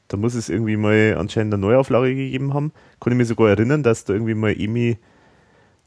da 0.07 0.17
muss 0.17 0.35
es 0.35 0.49
irgendwie 0.49 0.77
mal 0.77 1.15
anscheinend 1.17 1.53
eine 1.53 1.61
Neuauflage 1.61 2.15
gegeben 2.15 2.53
haben. 2.53 2.71
Kann 2.99 3.13
ich 3.13 3.17
mir 3.17 3.25
sogar 3.25 3.49
erinnern, 3.49 3.83
dass 3.83 4.05
da 4.05 4.13
irgendwie 4.13 4.35
mal 4.35 4.59
EMI 4.59 4.97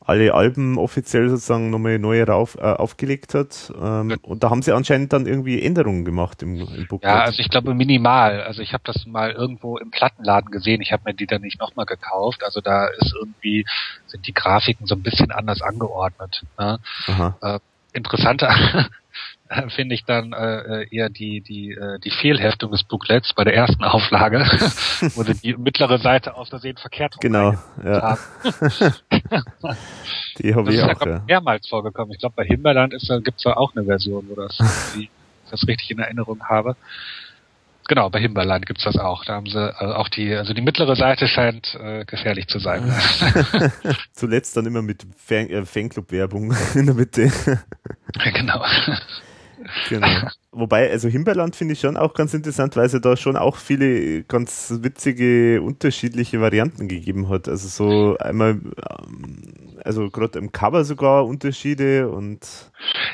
alle 0.04 0.34
Alben 0.34 0.78
offiziell 0.78 1.28
sozusagen 1.28 1.70
nochmal 1.70 1.98
neu 1.98 2.22
rauf, 2.24 2.56
äh, 2.56 2.62
aufgelegt 2.62 3.34
hat. 3.34 3.72
Ähm, 3.80 4.18
und 4.22 4.42
da 4.42 4.50
haben 4.50 4.62
sie 4.62 4.72
anscheinend 4.72 5.12
dann 5.12 5.26
irgendwie 5.26 5.62
Änderungen 5.62 6.04
gemacht 6.04 6.42
im, 6.42 6.56
im 6.56 6.86
Booklet. 6.88 7.10
Ja, 7.10 7.20
also 7.20 7.40
ich 7.40 7.48
glaube 7.48 7.74
minimal. 7.74 8.42
Also 8.42 8.62
ich 8.62 8.72
habe 8.72 8.82
das 8.84 9.06
mal 9.06 9.30
irgendwo 9.30 9.78
im 9.78 9.90
Plattenladen 9.90 10.50
gesehen. 10.50 10.80
Ich 10.80 10.92
habe 10.92 11.02
mir 11.06 11.14
die 11.14 11.26
dann 11.26 11.42
nicht 11.42 11.60
nochmal 11.60 11.86
gekauft. 11.86 12.42
Also 12.44 12.60
da 12.60 12.86
ist 12.86 13.14
irgendwie, 13.14 13.66
sind 14.06 14.26
die 14.26 14.34
Grafiken 14.34 14.86
so 14.86 14.94
ein 14.94 15.02
bisschen 15.02 15.30
anders 15.30 15.60
angeordnet. 15.62 16.44
Ne? 16.58 16.78
Äh, 17.40 17.60
interessanter 17.92 18.88
finde 19.74 19.94
ich 19.94 20.04
dann 20.04 20.32
äh, 20.32 20.86
eher 20.90 21.08
die 21.08 21.40
die 21.40 21.72
äh, 21.72 21.98
die 21.98 22.10
Fehlheftung 22.10 22.70
des 22.70 22.84
Booklets 22.84 23.34
bei 23.34 23.44
der 23.44 23.54
ersten 23.54 23.82
Auflage, 23.84 24.38
wo 25.14 25.22
sie 25.22 25.34
die 25.34 25.56
mittlere 25.56 25.98
Seite 25.98 26.34
aus 26.36 26.48
Versehen 26.50 26.76
verkehrt 26.76 27.16
genau, 27.20 27.54
ja. 27.84 28.18
die 30.38 30.54
habe 30.54 30.72
ich 30.72 30.82
auch, 30.82 31.06
ja. 31.06 31.22
mehrmals 31.26 31.68
vorgekommen. 31.68 32.12
Ich 32.12 32.18
glaube, 32.20 32.34
bei 32.36 32.44
Himberland 32.44 32.94
ist, 32.94 33.08
gibt 33.24 33.38
es 33.38 33.42
da 33.44 33.54
auch 33.54 33.74
eine 33.74 33.84
Version, 33.84 34.26
wo 34.28 34.34
das, 34.34 34.56
die, 34.94 35.10
das 35.50 35.66
richtig 35.66 35.90
in 35.90 35.98
Erinnerung 35.98 36.44
habe. 36.44 36.76
Genau, 37.88 38.08
bei 38.08 38.20
Himberland 38.20 38.66
gibt's 38.66 38.84
das 38.84 38.96
auch. 38.96 39.24
Da 39.24 39.34
haben 39.34 39.46
sie 39.46 39.58
äh, 39.58 39.84
auch 39.84 40.08
die, 40.08 40.32
also 40.32 40.54
die 40.54 40.62
mittlere 40.62 40.94
Seite 40.94 41.26
scheint 41.26 41.74
äh, 41.74 42.04
gefährlich 42.04 42.46
zu 42.46 42.60
sein. 42.60 42.84
Zuletzt 44.12 44.56
dann 44.56 44.66
immer 44.66 44.82
mit 44.82 45.04
Fan, 45.16 45.50
äh, 45.50 45.64
Fanclub-Werbung 45.64 46.54
in 46.76 46.86
der 46.86 46.94
Mitte. 46.94 47.32
genau. 48.32 48.64
Genau. 49.88 50.06
Wobei, 50.52 50.90
also 50.90 51.08
Himberland 51.08 51.54
finde 51.54 51.74
ich 51.74 51.80
schon 51.80 51.96
auch 51.96 52.14
ganz 52.14 52.34
interessant, 52.34 52.76
weil 52.76 52.86
es 52.86 53.00
da 53.00 53.16
schon 53.16 53.36
auch 53.36 53.56
viele 53.56 54.24
ganz 54.24 54.72
witzige, 54.82 55.62
unterschiedliche 55.62 56.40
Varianten 56.40 56.88
gegeben 56.88 57.28
hat. 57.28 57.48
Also 57.48 57.68
so 57.68 58.18
einmal, 58.18 58.60
ähm, 59.00 59.78
also 59.84 60.10
gerade 60.10 60.38
im 60.38 60.52
Cover 60.52 60.84
sogar 60.84 61.26
Unterschiede 61.26 62.08
und. 62.08 62.40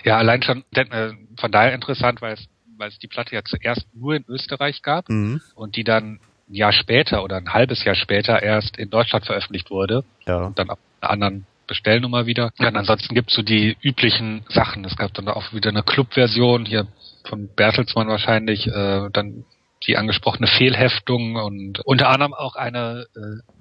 Ja, 0.04 0.16
allein 0.16 0.42
schon 0.42 0.64
äh, 0.74 1.12
von 1.38 1.52
daher 1.52 1.74
interessant, 1.74 2.22
weil 2.22 2.34
es, 2.34 2.46
weil 2.76 2.88
es 2.88 2.98
die 2.98 3.08
Platte 3.08 3.34
ja 3.34 3.42
zuerst 3.44 3.86
nur 3.94 4.14
in 4.14 4.24
Österreich 4.28 4.82
gab 4.82 5.08
mhm. 5.08 5.40
und 5.54 5.76
die 5.76 5.84
dann 5.84 6.20
ein 6.48 6.54
Jahr 6.54 6.72
später 6.72 7.22
oder 7.22 7.36
ein 7.36 7.52
halbes 7.52 7.84
Jahr 7.84 7.96
später 7.96 8.42
erst 8.42 8.76
in 8.78 8.88
Deutschland 8.90 9.26
veröffentlicht 9.26 9.70
wurde. 9.70 10.04
Ja. 10.26 10.46
Und 10.46 10.58
dann 10.58 10.70
auf 10.70 10.78
einer 11.00 11.10
anderen 11.10 11.46
Bestellnummer 11.66 12.26
wieder. 12.26 12.52
Ja, 12.58 12.68
und 12.68 12.76
ansonsten 12.76 13.14
gibt's 13.14 13.34
so 13.34 13.42
die 13.42 13.76
üblichen 13.82 14.44
Sachen. 14.48 14.84
Es 14.84 14.96
gab 14.96 15.14
dann 15.14 15.28
auch 15.28 15.52
wieder 15.52 15.70
eine 15.70 15.82
Club-Version, 15.82 16.64
hier 16.66 16.86
von 17.28 17.48
Bertelsmann 17.54 18.08
wahrscheinlich, 18.08 18.66
äh, 18.66 19.08
dann 19.12 19.44
die 19.86 19.96
angesprochene 19.96 20.46
Fehlheftung 20.46 21.36
und 21.36 21.80
unter 21.80 22.08
anderem 22.08 22.34
auch 22.34 22.56
eine 22.56 23.06
äh, 23.14 23.52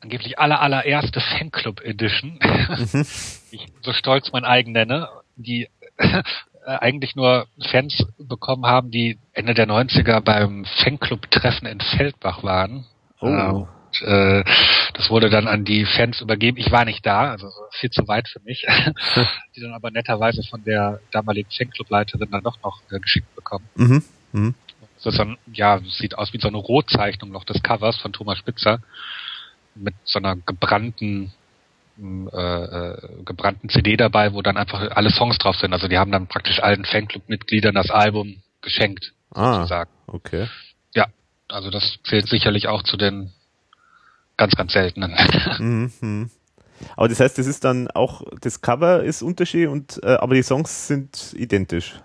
angeblich 0.00 0.38
aller 0.38 0.60
allererste 0.60 1.20
Fanclub 1.20 1.80
Edition, 1.82 2.38
mhm. 2.92 3.06
ich 3.50 3.66
so 3.82 3.92
stolz 3.92 4.32
mein 4.32 4.44
eigen 4.44 4.72
nenne, 4.72 5.08
die 5.36 5.68
äh, 5.98 6.22
eigentlich 6.64 7.16
nur 7.16 7.46
Fans 7.70 8.06
bekommen 8.18 8.66
haben, 8.66 8.90
die 8.90 9.18
Ende 9.32 9.54
der 9.54 9.66
90er 9.66 10.20
beim 10.20 10.64
Fanclub-Treffen 10.82 11.66
in 11.66 11.80
Feldbach 11.80 12.42
waren. 12.42 12.86
Oh. 13.20 13.26
Ähm, 13.26 13.66
äh, 14.02 14.44
das 14.94 15.10
wurde 15.10 15.30
dann 15.30 15.48
an 15.48 15.64
die 15.64 15.84
Fans 15.84 16.20
übergeben. 16.20 16.58
Ich 16.58 16.70
war 16.70 16.84
nicht 16.84 17.04
da, 17.04 17.30
also 17.30 17.48
viel 17.72 17.90
zu 17.90 18.06
weit 18.08 18.28
für 18.28 18.40
mich. 18.40 18.66
die 19.56 19.60
dann 19.60 19.72
aber 19.72 19.90
netterweise 19.90 20.42
von 20.42 20.62
der 20.64 21.00
damaligen 21.10 21.50
Fanclubleiterin 21.50 22.30
dann 22.30 22.42
doch 22.42 22.62
noch 22.62 22.80
äh, 22.90 22.98
geschickt 22.98 23.34
bekommen. 23.34 23.68
Mhm. 23.76 24.02
Mhm. 24.32 24.54
Das 24.96 25.06
ist 25.06 25.18
dann, 25.18 25.38
ja, 25.52 25.80
sieht 25.84 26.18
aus 26.18 26.32
wie 26.32 26.40
so 26.40 26.48
eine 26.48 26.56
Rotzeichnung 26.56 27.30
noch 27.30 27.44
des 27.44 27.62
Covers 27.62 27.98
von 27.98 28.12
Thomas 28.12 28.38
Spitzer 28.38 28.80
mit 29.74 29.94
so 30.04 30.18
einer 30.18 30.34
gebrannten 30.36 31.32
äh, 32.00 32.36
äh, 32.36 33.24
gebrannten 33.24 33.68
CD 33.68 33.96
dabei, 33.96 34.32
wo 34.32 34.40
dann 34.40 34.56
einfach 34.56 34.88
alle 34.92 35.10
Songs 35.10 35.36
drauf 35.38 35.56
sind. 35.56 35.72
Also 35.72 35.88
die 35.88 35.98
haben 35.98 36.12
dann 36.12 36.28
praktisch 36.28 36.62
allen 36.62 36.84
Fanclub-Mitgliedern 36.84 37.74
das 37.74 37.90
Album 37.90 38.42
geschenkt, 38.60 39.14
ah, 39.34 39.54
sozusagen. 39.54 39.90
Okay. 40.06 40.46
Ja, 40.94 41.06
also 41.48 41.70
das 41.70 41.98
zählt 42.04 42.28
sicherlich 42.28 42.68
auch 42.68 42.84
zu 42.84 42.96
den 42.96 43.32
ganz, 44.38 44.54
ganz 44.56 44.72
seltenen. 44.72 45.14
Mhm. 45.58 46.30
Aber 46.96 47.08
das 47.08 47.18
heißt, 47.18 47.36
das 47.36 47.48
ist 47.48 47.64
dann 47.64 47.90
auch, 47.90 48.22
das 48.40 48.60
Cover 48.60 49.02
ist 49.02 49.20
Unterschied 49.20 49.66
und 49.66 50.00
äh, 50.04 50.14
aber 50.14 50.36
die 50.36 50.44
Songs 50.44 50.86
sind 50.86 51.34
identisch. 51.36 52.00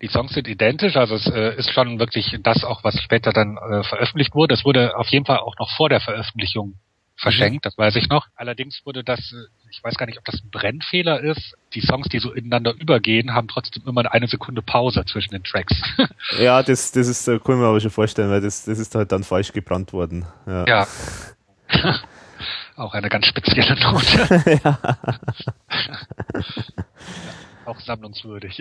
Die 0.00 0.08
Songs 0.08 0.32
sind 0.32 0.48
identisch, 0.48 0.96
also 0.96 1.16
es 1.16 1.26
äh, 1.26 1.54
ist 1.56 1.70
schon 1.72 1.98
wirklich 1.98 2.38
das 2.42 2.64
auch, 2.64 2.82
was 2.84 2.98
später 3.02 3.32
dann 3.32 3.58
äh, 3.58 3.82
veröffentlicht 3.82 4.34
wurde. 4.34 4.54
Es 4.54 4.64
wurde 4.64 4.96
auf 4.96 5.08
jeden 5.08 5.26
Fall 5.26 5.40
auch 5.40 5.54
noch 5.58 5.70
vor 5.76 5.90
der 5.90 6.00
Veröffentlichung 6.00 6.76
verschenkt, 7.16 7.64
mhm. 7.64 7.68
das 7.68 7.78
weiß 7.78 7.96
ich 7.96 8.08
noch. 8.08 8.26
Allerdings 8.36 8.82
wurde 8.84 9.02
das, 9.02 9.20
äh, 9.32 9.46
ich 9.70 9.82
weiß 9.82 9.96
gar 9.96 10.06
nicht, 10.06 10.18
ob 10.18 10.24
das 10.24 10.42
ein 10.42 10.50
Brennfehler 10.50 11.20
ist. 11.20 11.54
Die 11.74 11.80
Songs, 11.80 12.08
die 12.08 12.18
so 12.18 12.32
ineinander 12.32 12.74
übergehen, 12.78 13.34
haben 13.34 13.48
trotzdem 13.48 13.82
immer 13.86 14.12
eine 14.12 14.28
Sekunde 14.28 14.62
Pause 14.62 15.04
zwischen 15.06 15.32
den 15.32 15.42
Tracks. 15.42 15.74
ja, 16.38 16.62
das, 16.62 16.92
das 16.92 17.08
ist, 17.08 17.26
äh, 17.28 17.38
kann 17.38 17.56
ich 17.56 17.60
mir 17.60 17.66
aber 17.66 17.80
schon 17.80 17.90
vorstellen, 17.90 18.30
weil 18.30 18.40
das, 18.40 18.64
das 18.64 18.78
ist 18.78 18.94
halt 18.94 19.12
dann 19.12 19.24
falsch 19.24 19.52
gebrannt 19.52 19.92
worden. 19.92 20.26
Ja. 20.46 20.66
ja. 20.66 20.86
Auch 22.76 22.92
eine 22.92 23.08
ganz 23.08 23.26
spezielle 23.26 23.74
Note. 23.80 24.60
ja. 24.64 24.78
Auch 27.64 27.80
sammlungswürdig. 27.80 28.58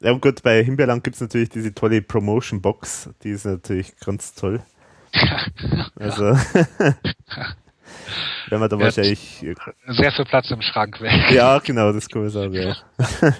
ja, 0.00 0.12
und 0.12 0.22
gut, 0.22 0.42
bei 0.44 0.62
Himbeerland 0.62 1.02
gibt 1.02 1.16
es 1.16 1.20
natürlich 1.20 1.48
diese 1.48 1.74
tolle 1.74 2.00
Promotion 2.00 2.62
Box, 2.62 3.10
die 3.24 3.30
ist 3.30 3.44
natürlich 3.44 3.98
ganz 3.98 4.34
toll. 4.34 4.62
Also, 5.96 6.24
wenn 8.48 8.60
man 8.60 8.68
da 8.68 8.76
ja, 8.76 8.82
wahrscheinlich. 8.82 9.44
Sehr 9.86 10.12
viel 10.12 10.24
Platz 10.24 10.50
im 10.50 10.62
Schrank 10.62 11.00
weg. 11.00 11.30
Ja, 11.30 11.58
genau, 11.58 11.92
das 11.92 12.08
kann 12.08 12.22
man 12.22 12.30
sagen, 12.30 12.54
ja. 12.54 12.76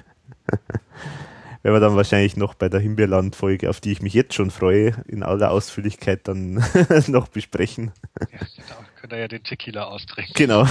Wenn 1.65 1.73
wir 1.75 1.81
dann 1.81 1.94
wahrscheinlich 1.94 2.36
noch 2.36 2.55
bei 2.55 2.68
der 2.68 2.81
Himbeerland-Folge, 2.81 3.70
auf 3.70 3.81
die 3.81 3.92
ich 3.92 4.02
mich 4.02 4.15
jetzt 4.15 4.34
schon 4.34 4.51
freue, 4.51 4.97
in 5.07 5.23
aller 5.23 5.52
Ausführlichkeit 5.52 6.26
dann 6.26 6.55
noch 7.07 7.28
besprechen. 7.28 7.92
Ja, 8.18 8.26
genau. 8.39 8.84
Könnt 8.97 9.12
ihr 9.12 9.18
ja 9.20 9.28
den 9.28 9.44
Tequila 9.44 9.84
austrinken. 9.84 10.34
Genau. 10.34 10.65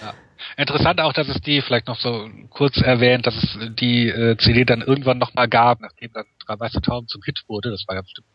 ja. 0.00 0.14
Interessant 0.56 1.00
auch, 1.00 1.12
dass 1.12 1.28
es 1.28 1.40
die, 1.40 1.60
vielleicht 1.60 1.88
noch 1.88 1.98
so 1.98 2.30
kurz 2.50 2.76
erwähnt, 2.76 3.26
dass 3.26 3.34
es 3.34 3.58
die 3.74 4.08
äh, 4.08 4.36
CD 4.38 4.64
dann 4.64 4.82
irgendwann 4.82 5.18
nochmal 5.18 5.48
gab, 5.48 5.80
nachdem 5.80 6.12
dann 6.12 6.26
Drei 6.46 6.58
Weiße 6.60 6.80
Tauben 6.80 7.08
zum 7.08 7.22
Hit 7.24 7.42
wurde, 7.46 7.70
das 7.70 7.84
war 7.86 7.96
ja 7.96 8.02
bestimmt 8.02 8.26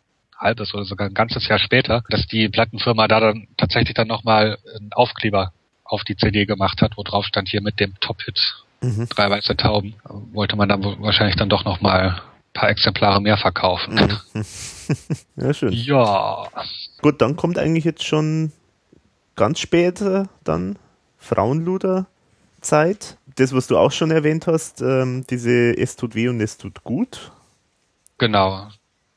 halbes 0.43 0.73
oder 0.73 0.85
sogar 0.85 1.07
ein 1.07 1.13
ganzes 1.13 1.47
Jahr 1.47 1.59
später, 1.59 2.03
dass 2.09 2.27
die 2.27 2.49
Plattenfirma 2.49 3.07
da 3.07 3.19
dann 3.19 3.47
tatsächlich 3.57 3.95
dann 3.95 4.07
nochmal 4.07 4.57
einen 4.75 4.93
Aufkleber 4.93 5.53
auf 5.83 6.03
die 6.03 6.15
CD 6.15 6.45
gemacht 6.45 6.81
hat, 6.81 6.97
wo 6.97 7.03
drauf 7.03 7.25
stand 7.25 7.49
hier 7.49 7.61
mit 7.61 7.79
dem 7.79 7.99
Top-Hit 7.99 8.63
Mhm. 8.83 9.07
Drei 9.09 9.29
Weiße 9.29 9.55
Tauben. 9.55 9.95
Wollte 10.33 10.57
man 10.57 10.69
dann 10.69 10.83
wahrscheinlich 10.83 11.37
dann 11.37 11.49
doch 11.49 11.63
nochmal 11.63 12.09
ein 12.09 12.19
paar 12.53 12.69
Exemplare 12.69 13.21
mehr 13.21 13.37
verkaufen. 13.37 14.19
Mhm. 14.33 14.45
Ja, 15.37 15.53
schön. 15.53 15.71
Ja. 15.71 16.49
Gut, 17.01 17.21
dann 17.21 17.37
kommt 17.37 17.57
eigentlich 17.57 17.85
jetzt 17.85 18.03
schon 18.03 18.51
ganz 19.35 19.59
spät 19.59 20.01
äh, 20.01 20.25
dann 20.43 20.77
Frauenluder-Zeit. 21.17 23.17
Das, 23.37 23.55
was 23.55 23.67
du 23.67 23.77
auch 23.77 23.93
schon 23.93 24.11
erwähnt 24.11 24.45
hast, 24.45 24.81
ähm, 24.81 25.25
diese 25.29 25.71
Es 25.77 25.95
tut 25.95 26.15
weh 26.15 26.27
und 26.27 26.41
es 26.41 26.57
tut 26.57 26.83
gut. 26.83 27.31
Genau. 28.17 28.67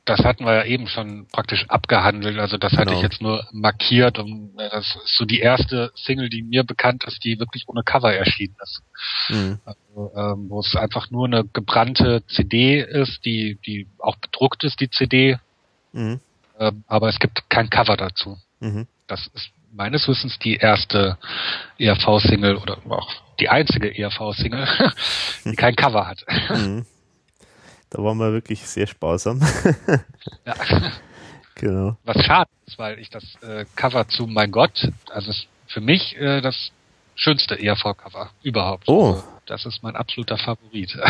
Das 0.07 0.21
hatten 0.21 0.45
wir 0.47 0.55
ja 0.55 0.65
eben 0.65 0.87
schon 0.87 1.27
praktisch 1.33 1.69
abgehandelt. 1.69 2.39
Also 2.39 2.57
das 2.57 2.73
hatte 2.73 2.87
Genau. 2.87 2.97
ich 2.99 3.03
jetzt 3.03 3.21
nur 3.21 3.47
markiert 3.53 4.19
und 4.19 4.59
äh, 4.59 4.71
das 4.71 4.87
ist 5.05 5.17
so 5.19 5.25
die 5.25 5.41
erste 5.41 5.91
Single, 5.97 6.29
die 6.31 6.43
mir 6.43 6.65
bekannt 6.65 7.05
ist, 7.05 7.23
die 7.25 7.39
wirklich 7.39 7.65
ohne 7.67 7.83
Cover 7.83 8.15
erschienen 8.15 8.55
ist. 8.63 8.83
Mhm. 9.29 9.59
Also, 9.65 10.13
ähm, 10.17 10.47
wo 10.49 10.61
es 10.61 10.75
einfach 10.77 11.11
nur 11.11 11.27
eine 11.27 11.45
gebrannte 11.45 12.23
CD 12.29 12.81
ist, 12.81 13.25
die, 13.25 13.59
die 13.67 13.89
auch 13.99 14.17
bedruckt 14.17 14.65
ist, 14.65 14.81
die 14.81 14.89
CD, 14.91 15.39
Mhm. 15.93 16.21
ähm, 16.59 16.85
aber 16.87 17.09
es 17.09 17.19
gibt 17.19 17.49
kein 17.51 17.69
Cover 17.69 17.97
dazu. 17.97 18.39
Mhm. 18.61 18.87
Das 19.09 19.27
ist 19.35 19.51
meines 19.73 20.07
Wissens 20.09 20.39
die 20.39 20.57
erste 20.57 21.19
ERV-Single 21.79 22.57
oder 22.57 22.79
auch 22.89 23.13
die 23.41 23.49
einzige 23.49 23.89
ERV-Single, 23.97 24.67
die 25.45 25.57
kein 25.57 25.75
Cover 25.77 26.07
hat. 26.07 26.25
Mhm. 26.51 26.87
Da 27.91 28.03
waren 28.03 28.19
wir 28.19 28.33
wirklich 28.33 28.67
sehr 28.67 28.87
sparsam. 28.87 29.41
Ja. 30.45 30.55
genau. 31.55 31.97
Was 32.05 32.25
schade 32.25 32.51
ist, 32.67 32.79
weil 32.79 32.99
ich 32.99 33.11
das 33.11 33.23
äh, 33.43 33.65
Cover 33.77 34.09
zu 34.09 34.27
Mein 34.27 34.51
Gott, 34.51 34.91
also 35.11 35.31
ist 35.31 35.47
für 35.69 35.81
mich 35.81 36.17
äh, 36.17 36.41
das 36.41 36.71
schönste 37.15 37.55
ERV-Cover 37.61 38.31
überhaupt. 38.43 38.89
Oh. 38.89 39.13
Also, 39.15 39.25
das 39.47 39.67
ist 39.67 39.83
mein 39.83 39.97
absoluter 39.97 40.39
Favorit. 40.39 40.97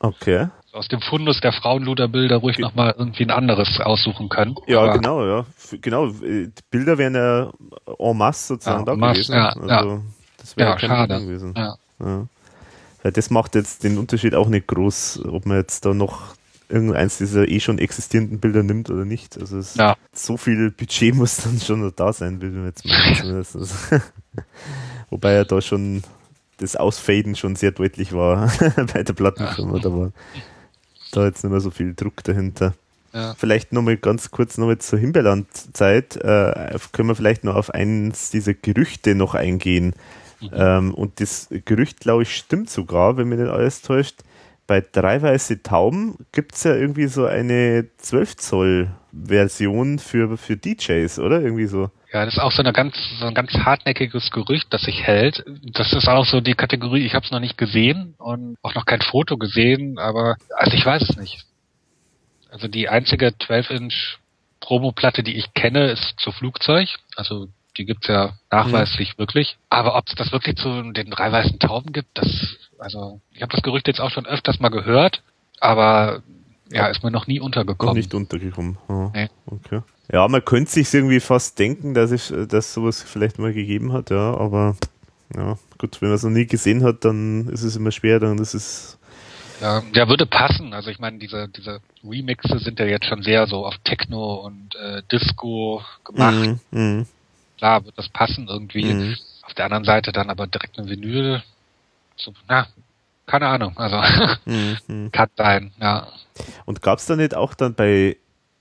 Okay. 0.00 0.46
Aus 0.72 0.86
dem 0.86 1.00
Fundus 1.00 1.40
der 1.40 1.50
Frauenluderbilder 1.50 2.36
ruhig 2.36 2.54
Ge- 2.54 2.64
nochmal 2.64 2.94
irgendwie 2.96 3.24
ein 3.24 3.32
anderes 3.32 3.80
aussuchen 3.80 4.28
können. 4.28 4.54
Ja, 4.68 4.78
Aber 4.82 4.92
genau, 4.92 5.26
ja. 5.26 5.44
Genau, 5.80 6.06
äh, 6.06 6.46
die 6.46 6.52
Bilder 6.70 6.96
wären 6.98 7.16
ja 7.16 7.50
en 7.98 8.16
masse 8.16 8.46
sozusagen 8.46 8.78
Ja, 8.80 8.84
da 8.84 8.94
masse, 8.94 9.14
gewesen. 9.22 9.34
ja, 9.34 9.48
also, 9.48 10.02
Das 10.36 10.56
wäre 10.56 10.70
Ja, 10.70 10.76
kein 10.76 10.88
schade. 10.88 11.18
Gewesen. 11.20 11.52
Ja. 11.56 11.74
Ja. 11.98 12.26
Weil 13.02 13.12
das 13.12 13.30
macht 13.30 13.54
jetzt 13.54 13.84
den 13.84 13.98
Unterschied 13.98 14.34
auch 14.34 14.48
nicht 14.48 14.66
groß, 14.66 15.24
ob 15.26 15.46
man 15.46 15.58
jetzt 15.58 15.84
da 15.84 15.94
noch 15.94 16.34
irgendeins 16.68 17.18
dieser 17.18 17.48
eh 17.48 17.60
schon 17.60 17.78
existierenden 17.78 18.40
Bilder 18.40 18.62
nimmt 18.62 18.90
oder 18.90 19.04
nicht. 19.04 19.38
Also 19.40 19.58
es 19.58 19.74
Ja. 19.76 19.96
so 20.12 20.36
viel 20.36 20.70
Budget 20.70 21.14
muss 21.14 21.38
dann 21.38 21.60
schon 21.60 21.80
noch 21.80 21.92
da 21.92 22.12
sein, 22.12 22.40
will 22.40 22.54
ich 22.56 22.64
jetzt 22.64 22.84
mal 22.84 24.02
Wobei 25.10 25.32
ja 25.32 25.44
da 25.44 25.60
schon 25.60 26.02
das 26.58 26.76
Ausfaden 26.76 27.36
schon 27.36 27.56
sehr 27.56 27.70
deutlich 27.70 28.12
war 28.12 28.52
bei 28.92 29.02
der 29.02 29.12
Plattenfirma. 29.12 29.78
Da 29.78 29.92
war 29.92 30.12
da 31.12 31.24
jetzt 31.24 31.42
nicht 31.42 31.50
mehr 31.50 31.60
so 31.60 31.70
viel 31.70 31.94
Druck 31.94 32.22
dahinter. 32.24 32.74
Ja. 33.14 33.34
Vielleicht 33.38 33.72
nochmal 33.72 33.96
ganz 33.96 34.30
kurz 34.30 34.58
nochmal 34.58 34.78
zur 34.78 34.98
Himbeerland-Zeit. 34.98 36.16
Äh, 36.16 36.78
können 36.92 37.08
wir 37.08 37.14
vielleicht 37.14 37.44
noch 37.44 37.54
auf 37.54 37.70
eins 37.70 38.30
dieser 38.30 38.52
Gerüchte 38.52 39.14
noch 39.14 39.34
eingehen. 39.34 39.94
Ähm, 40.52 40.94
und 40.94 41.20
das 41.20 41.48
Gerücht, 41.64 42.00
glaube 42.00 42.22
ich, 42.22 42.34
stimmt 42.34 42.70
sogar, 42.70 43.16
wenn 43.16 43.28
mir 43.28 43.36
nicht 43.36 43.50
alles 43.50 43.82
täuscht. 43.82 44.20
Bei 44.66 44.80
Drei 44.80 45.22
Weiße 45.22 45.62
Tauben 45.62 46.26
gibt 46.30 46.54
es 46.54 46.64
ja 46.64 46.74
irgendwie 46.74 47.06
so 47.06 47.24
eine 47.24 47.88
12-Zoll-Version 48.02 49.98
für, 49.98 50.36
für 50.36 50.56
DJs, 50.56 51.18
oder? 51.20 51.40
Irgendwie 51.40 51.66
so. 51.66 51.90
Ja, 52.12 52.24
das 52.24 52.34
ist 52.34 52.40
auch 52.40 52.52
so, 52.52 52.62
eine 52.62 52.72
ganz, 52.72 52.94
so 53.18 53.26
ein 53.26 53.34
ganz 53.34 53.52
hartnäckiges 53.52 54.30
Gerücht, 54.30 54.66
das 54.70 54.82
sich 54.82 55.02
hält. 55.02 55.44
Das 55.72 55.92
ist 55.92 56.06
auch 56.08 56.24
so 56.24 56.40
die 56.40 56.54
Kategorie, 56.54 57.04
ich 57.04 57.14
habe 57.14 57.24
es 57.24 57.30
noch 57.30 57.40
nicht 57.40 57.58
gesehen 57.58 58.14
und 58.18 58.56
auch 58.62 58.74
noch 58.74 58.86
kein 58.86 59.00
Foto 59.00 59.36
gesehen, 59.36 59.98
aber 59.98 60.36
also 60.56 60.76
ich 60.76 60.84
weiß 60.84 61.02
es 61.02 61.16
nicht. 61.16 61.44
Also 62.50 62.68
die 62.68 62.88
einzige 62.88 63.28
12-Inch 63.28 64.18
Promoplatte, 64.60 65.22
die 65.22 65.36
ich 65.36 65.54
kenne, 65.54 65.90
ist 65.90 66.14
zu 66.18 66.32
Flugzeug. 66.32 66.88
Also 67.16 67.48
die 67.78 67.84
gibt's 67.86 68.08
ja 68.08 68.32
nachweislich 68.50 69.16
wirklich. 69.18 69.56
Aber 69.70 69.96
ob 69.96 70.06
es 70.08 70.14
das 70.16 70.32
wirklich 70.32 70.56
zu 70.56 70.82
den 70.92 71.10
drei 71.10 71.30
weißen 71.32 71.58
Tauben 71.58 71.92
gibt, 71.92 72.08
das, 72.18 72.28
also 72.78 73.20
ich 73.32 73.40
habe 73.42 73.52
das 73.52 73.62
Gerücht 73.62 73.86
jetzt 73.86 74.00
auch 74.00 74.10
schon 74.10 74.26
öfters 74.26 74.60
mal 74.60 74.68
gehört, 74.70 75.22
aber 75.60 76.22
ja, 76.70 76.88
ist 76.88 77.02
mir 77.02 77.10
noch 77.10 77.26
nie 77.26 77.38
Noch 77.38 77.46
untergekommen. 77.46 77.94
nicht 77.96 78.12
untergekommen. 78.14 78.76
Ja, 78.88 79.10
Nee. 79.14 79.28
okay. 79.46 79.80
ja 80.12 80.26
man 80.28 80.44
könnte 80.44 80.70
sich 80.72 80.92
irgendwie 80.92 81.20
fast 81.20 81.58
denken, 81.58 81.94
dass 81.94 82.10
es 82.10 82.32
dass 82.48 82.74
sowas 82.74 83.02
vielleicht 83.02 83.38
mal 83.38 83.52
gegeben 83.54 83.92
hat, 83.92 84.10
ja, 84.10 84.36
aber 84.36 84.76
ja, 85.34 85.56
gut, 85.78 86.00
wenn 86.02 86.08
man 86.08 86.16
es 86.16 86.22
noch 86.24 86.30
nie 86.30 86.46
gesehen 86.46 86.82
hat, 86.84 87.04
dann 87.04 87.48
ist 87.48 87.62
es 87.62 87.76
immer 87.76 87.90
schwer, 87.92 88.18
dann 88.20 88.38
ist 88.38 88.54
es 88.54 88.98
Ja, 89.60 89.82
der 89.94 90.08
würde 90.08 90.24
passen. 90.26 90.72
Also 90.72 90.88
ich 90.90 90.98
meine, 90.98 91.18
diese, 91.18 91.48
diese 91.48 91.80
Remixe 92.04 92.58
sind 92.58 92.78
ja 92.78 92.86
jetzt 92.86 93.06
schon 93.06 93.22
sehr 93.22 93.46
so 93.46 93.66
auf 93.66 93.74
Techno 93.84 94.34
und 94.36 94.74
äh, 94.76 95.02
Disco 95.10 95.82
gemacht. 96.04 96.34
Mhm, 96.34 96.60
mhm, 96.70 97.06
Klar, 97.58 97.84
wird 97.84 97.98
das 97.98 98.08
passen 98.08 98.48
irgendwie. 98.48 98.84
Mhm. 98.84 99.16
Auf 99.42 99.54
der 99.54 99.66
anderen 99.66 99.84
Seite 99.84 100.12
dann 100.12 100.30
aber 100.30 100.46
direkt 100.46 100.78
eine 100.78 100.88
Vinyl. 100.88 101.42
So, 102.16 102.32
na, 102.48 102.66
keine 103.26 103.48
Ahnung. 103.48 103.76
Also 103.76 104.00
mhm. 104.46 105.10
kann 105.12 105.28
sein, 105.36 105.72
ja. 105.80 106.08
Und 106.64 106.82
gab 106.82 106.98
es 106.98 107.06
da 107.06 107.16
nicht 107.16 107.34
auch 107.34 107.54
dann 107.54 107.74
bei 107.74 108.16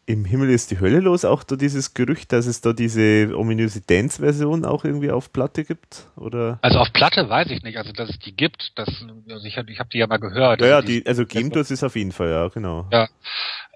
Im 0.10 0.24
Himmel 0.24 0.50
ist 0.52 0.72
die 0.72 0.80
Hölle 0.80 1.02
los 1.02 1.26
auch 1.26 1.44
da 1.44 1.58
dieses 1.58 1.94
Gerücht, 1.94 2.32
dass 2.32 2.46
es 2.46 2.62
da 2.62 2.72
diese 2.72 3.38
ominöse 3.38 3.82
Dance-Version 3.82 4.64
auch 4.64 4.86
irgendwie 4.86 5.12
auf 5.12 5.34
Platte 5.34 5.66
gibt? 5.66 6.08
Oder? 6.16 6.60
Also 6.62 6.80
auf 6.80 6.94
Platte 6.94 7.28
weiß 7.28 7.52
ich 7.52 7.62
nicht, 7.62 7.78
also 7.78 7.92
dass 7.92 8.10
es 8.10 8.18
die 8.18 8.34
gibt, 8.34 8.72
das, 8.76 8.88
also 9.30 9.46
ich 9.46 9.58
habe 9.58 9.70
ich 9.70 9.82
hab 9.82 9.90
die 9.90 9.98
ja 9.98 10.08
mal 10.08 10.16
gehört. 10.16 10.62
Ja, 10.62 10.68
ja, 10.68 10.76
also 10.78 10.88
die, 10.88 11.06
also 11.06 11.26
geben 11.26 11.52
tut 11.52 11.70
es 11.70 11.84
auf 11.84 11.98
jeden 11.98 12.14
Fall, 12.14 12.30
ja, 12.30 12.48
genau. 12.48 12.88
Ja. 12.90 13.10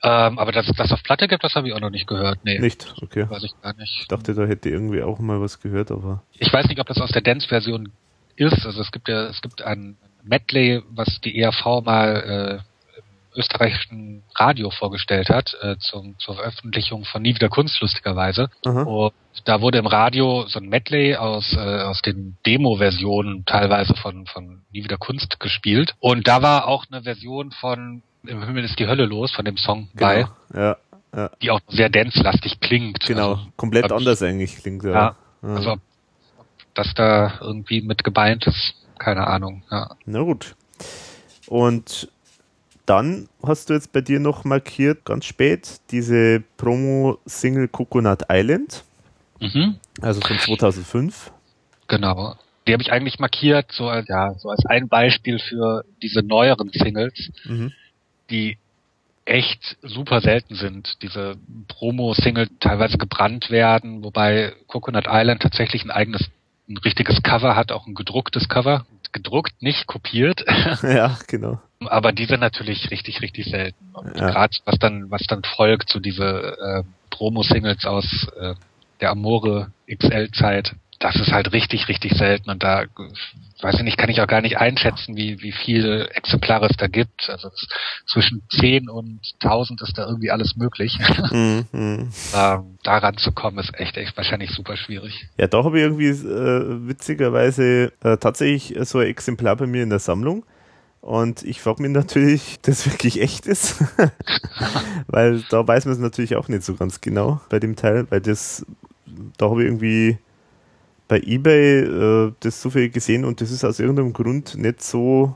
Ähm, 0.04 0.40
aber 0.40 0.54
dass 0.54 0.70
es 0.70 0.76
das 0.78 0.94
auf 0.94 1.04
Platte 1.04 1.28
gibt, 1.28 1.44
das 1.44 1.54
habe 1.56 1.68
ich 1.68 1.74
auch 1.74 1.82
noch 1.82 1.90
nicht 1.90 2.08
gehört. 2.08 2.40
Nee, 2.46 2.60
Nicht? 2.60 2.96
Okay. 3.02 3.30
weiß 3.30 3.44
ich 3.44 3.52
gar 3.62 3.76
nicht. 3.76 4.00
Ich 4.00 4.08
dachte, 4.08 4.34
da 4.34 4.46
hätte 4.46 4.70
irgendwie 4.70 5.04
auch 5.04 5.20
mal 5.20 5.42
was 5.42 5.60
gehört, 5.60 5.92
aber. 5.92 6.24
Ich 6.40 6.52
weiß 6.54 6.68
nicht, 6.68 6.80
ob 6.80 6.88
das 6.88 7.02
aus 7.02 7.12
der 7.12 7.24
Dance-Version 7.24 7.92
ist. 8.38 8.66
Also 8.66 8.80
es 8.80 8.92
gibt 8.94 9.10
ja, 9.10 9.28
es 9.28 9.42
gibt 9.42 9.62
ein 9.64 9.98
Medley, 10.24 10.82
was 10.92 11.20
die 11.20 11.38
ERV 11.38 11.84
mal 11.84 12.62
äh, 12.64 12.71
österreichischen 13.36 14.24
Radio 14.36 14.70
vorgestellt 14.72 15.30
hat, 15.30 15.56
äh, 15.62 15.76
zum, 15.80 16.18
zur 16.20 16.36
Veröffentlichung 16.36 17.06
von 17.06 17.22
Nie 17.22 17.36
wieder 17.36 17.50
Kunst, 17.50 17.80
lustigerweise. 17.82 18.50
Aha. 18.66 18.84
Und 18.84 19.14
da 19.46 19.62
wurde 19.62 19.78
im 19.78 19.88
Radio 19.88 20.46
so 20.48 20.60
ein 20.60 20.68
Medley 20.70 21.16
aus, 21.16 21.54
äh, 21.54 21.60
aus 21.60 22.02
den 22.02 22.38
Demo-Versionen 22.46 23.46
teilweise 23.46 23.96
von, 23.96 24.26
von 24.28 24.62
Nie 24.72 24.84
wieder 24.84 24.98
Kunst 24.98 25.40
gespielt. 25.40 25.96
Und 26.00 26.28
da 26.28 26.42
war 26.42 26.68
auch 26.68 26.86
eine 26.92 27.04
Version 27.04 27.52
von 27.52 28.02
Im 28.26 28.44
Himmel 28.44 28.64
ist 28.66 28.78
die 28.80 28.88
Hölle 28.88 29.06
los, 29.06 29.32
von 29.32 29.46
dem 29.46 29.58
Song 29.58 29.90
bei, 29.96 30.26
Genau. 30.54 30.62
Ja, 30.64 30.78
ja, 31.16 31.30
die 31.42 31.52
auch 31.52 31.60
sehr 31.70 31.90
dance-lastig 31.90 32.60
klingt. 32.60 33.00
genau. 33.06 33.32
Also, 33.32 33.46
Komplett 33.58 33.86
ich- 33.88 33.92
anders 33.92 34.22
eigentlich 34.22 34.56
klingt, 34.58 34.84
ja. 34.84 34.92
Ja, 34.92 35.16
also 35.42 35.72
ob, 35.72 35.80
ob 36.38 36.46
das 36.76 36.94
da 36.94 37.34
irgendwie 37.42 37.82
mit 37.82 38.04
gebeint 38.04 38.46
ist, 38.48 38.76
keine 39.00 39.26
Ahnung. 39.28 39.64
Ja. 39.72 39.90
Na 40.06 40.22
gut. 40.22 40.56
Und 41.48 42.08
dann 42.92 43.30
hast 43.42 43.70
du 43.70 43.74
jetzt 43.74 43.94
bei 43.94 44.02
dir 44.02 44.20
noch 44.20 44.44
markiert, 44.44 45.06
ganz 45.06 45.24
spät, 45.26 45.80
diese 45.92 46.44
Promo-Single 46.58 47.70
Coconut 47.70 48.24
Island, 48.30 48.84
Mhm. 49.40 49.78
also 50.02 50.20
von 50.22 50.38
2005. 50.38 51.32
Genau. 51.88 52.36
Die 52.68 52.74
habe 52.74 52.84
ich 52.84 52.92
eigentlich 52.92 53.18
markiert, 53.18 53.72
so 53.72 53.88
als, 53.88 54.08
ja, 54.10 54.34
so 54.38 54.50
als 54.50 54.66
ein 54.66 54.88
Beispiel 54.90 55.40
für 55.40 55.84
diese 56.04 56.22
neueren 56.22 56.70
Singles, 56.74 57.32
Mhm. 57.46 57.72
die 58.30 58.58
echt 59.26 59.78
super 59.82 60.20
selten 60.20 60.56
sind. 60.56 61.02
Diese 61.02 61.36
Promo-Single 61.70 62.50
teilweise 62.60 62.98
gebrannt 62.98 63.50
werden, 63.50 64.04
wobei 64.04 64.54
Coconut 64.68 65.06
Island 65.08 65.42
tatsächlich 65.42 65.84
ein 65.86 65.92
eigenes, 65.92 66.30
ein 66.70 66.78
richtiges 66.78 67.24
Cover 67.24 67.56
hat, 67.56 67.72
auch 67.72 67.88
ein 67.88 67.96
gedrucktes 67.96 68.50
Cover. 68.50 68.86
Gedruckt, 69.14 69.62
nicht 69.62 69.88
kopiert. 69.88 70.44
ja, 70.84 71.18
genau. 71.28 71.60
Aber 71.88 72.12
die 72.12 72.26
sind 72.26 72.40
natürlich 72.40 72.92
richtig, 72.92 73.22
richtig 73.22 73.46
selten. 73.46 73.90
Und 73.94 74.18
Ja. 74.18 74.30
gerade 74.30 74.56
was 74.66 74.78
dann, 74.80 75.10
was 75.10 75.24
dann 75.24 75.44
folgt, 75.44 75.90
so 75.90 76.00
diese 76.00 76.26
äh, 76.26 76.84
Promo-Singles 77.10 77.86
aus 77.86 78.28
äh, 78.40 78.56
der 79.00 79.12
Amore 79.12 79.72
XL-Zeit, 79.88 80.76
das 81.02 81.16
ist 81.16 81.32
halt 81.32 81.52
richtig, 81.52 81.88
richtig 81.88 82.14
selten 82.14 82.50
und 82.52 82.62
da 82.62 82.86
weiß 83.62 83.76
ich 83.76 83.84
nicht, 83.84 83.98
kann 83.98 84.10
ich 84.10 84.22
auch 84.22 84.28
gar 84.28 84.42
nicht 84.42 84.58
einschätzen, 84.58 85.16
wie, 85.16 85.42
wie 85.42 85.52
viele 85.52 86.10
Exemplare 86.12 86.68
es 86.68 86.78
da 86.78 86.88
gibt. 86.88 87.28
Also 87.28 87.50
zwischen 88.12 88.44
10 88.60 88.88
und 88.88 89.20
1000 89.42 89.82
ist 89.82 89.98
da 89.98 90.06
irgendwie 90.06 90.30
alles 90.30 90.56
möglich. 90.56 91.00
Mhm. 91.32 91.66
ähm, 92.36 92.78
daran 92.84 93.18
zu 93.18 93.32
kommen 93.32 93.58
ist 93.58 93.74
echt, 93.80 93.98
echt 93.98 94.16
wahrscheinlich 94.16 94.52
super 94.52 94.78
schwierig. 94.78 95.28
Ja, 95.38 95.48
da 95.48 95.64
habe 95.64 95.78
ich 95.80 95.84
irgendwie 95.84 96.10
äh, 96.10 96.88
witzigerweise 96.88 97.92
äh, 98.04 98.18
tatsächlich 98.18 98.78
so 98.88 99.00
ein 99.00 99.08
Exemplar 99.08 99.56
bei 99.56 99.66
mir 99.66 99.84
in 99.84 99.90
der 99.90 100.00
Sammlung. 100.00 100.46
Und 101.02 101.44
ich 101.44 101.62
frage 101.62 101.82
mich 101.82 101.92
natürlich, 101.92 102.60
das 102.62 102.86
wirklich 102.86 103.22
echt 103.22 103.48
ist. 103.48 103.84
weil 105.08 105.44
da 105.50 105.68
weiß 105.68 105.86
man 105.86 105.94
es 105.94 106.00
natürlich 106.00 106.36
auch 106.36 106.48
nicht 106.48 106.64
so 106.64 106.76
ganz 106.76 107.02
genau 107.02 107.42
bei 107.50 107.60
dem 107.60 107.76
Teil, 107.76 108.06
weil 108.10 108.22
das, 108.22 108.66
da 109.38 109.50
habe 109.50 109.64
ich 109.64 109.68
irgendwie 109.68 110.18
bei 111.08 111.20
eBay 111.20 111.80
äh, 111.82 112.32
das 112.40 112.62
zufällig 112.62 112.94
gesehen 112.94 113.26
und 113.26 113.42
das 113.42 113.52
ist 113.52 113.66
aus 113.66 113.80
irgendeinem 113.80 114.14
Grund 114.14 114.56
nicht 114.56 114.82
so 114.82 115.36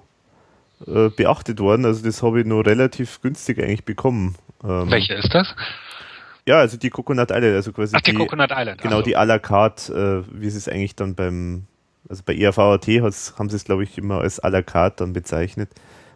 äh, 0.88 1.10
beachtet 1.10 1.60
worden. 1.60 1.86
Also 1.86 2.04
das 2.04 2.22
habe 2.24 2.42
ich 2.42 2.46
nur 2.46 2.66
relativ 2.66 3.22
günstig 3.22 3.60
eigentlich 3.60 3.84
bekommen. 3.84 4.36
Ähm, 4.64 4.90
Welche 4.90 5.16
ist 5.16 5.34
das? 5.34 5.54
Ja, 6.48 6.60
also 6.60 6.78
die 6.78 6.92
Coconut 6.92 7.32
Island, 7.32 7.56
also 7.56 7.72
quasi 7.72 7.96
Ach, 7.96 8.02
die, 8.02 8.12
die 8.12 8.18
Coconut 8.18 8.52
Island. 8.52 8.82
Genau, 8.82 8.98
also. 8.98 9.06
die 9.06 9.18
à 9.18 9.26
la 9.26 9.40
carte, 9.40 10.24
äh, 10.30 10.40
wie 10.40 10.50
sie 10.50 10.60
es 10.60 10.70
eigentlich 10.70 10.96
dann 10.96 11.16
beim, 11.16 11.66
also 12.10 12.24
bei 12.26 12.36
ERVAT 12.36 12.88
haben 12.88 13.50
sie 13.50 13.56
es, 13.56 13.66
glaube 13.66 13.84
ich, 13.84 13.98
immer 13.98 14.20
als 14.20 14.44
à 14.44 14.50
la 14.50 14.62
carte 14.62 15.04
dann 15.04 15.14
bezeichnet, 15.14 15.70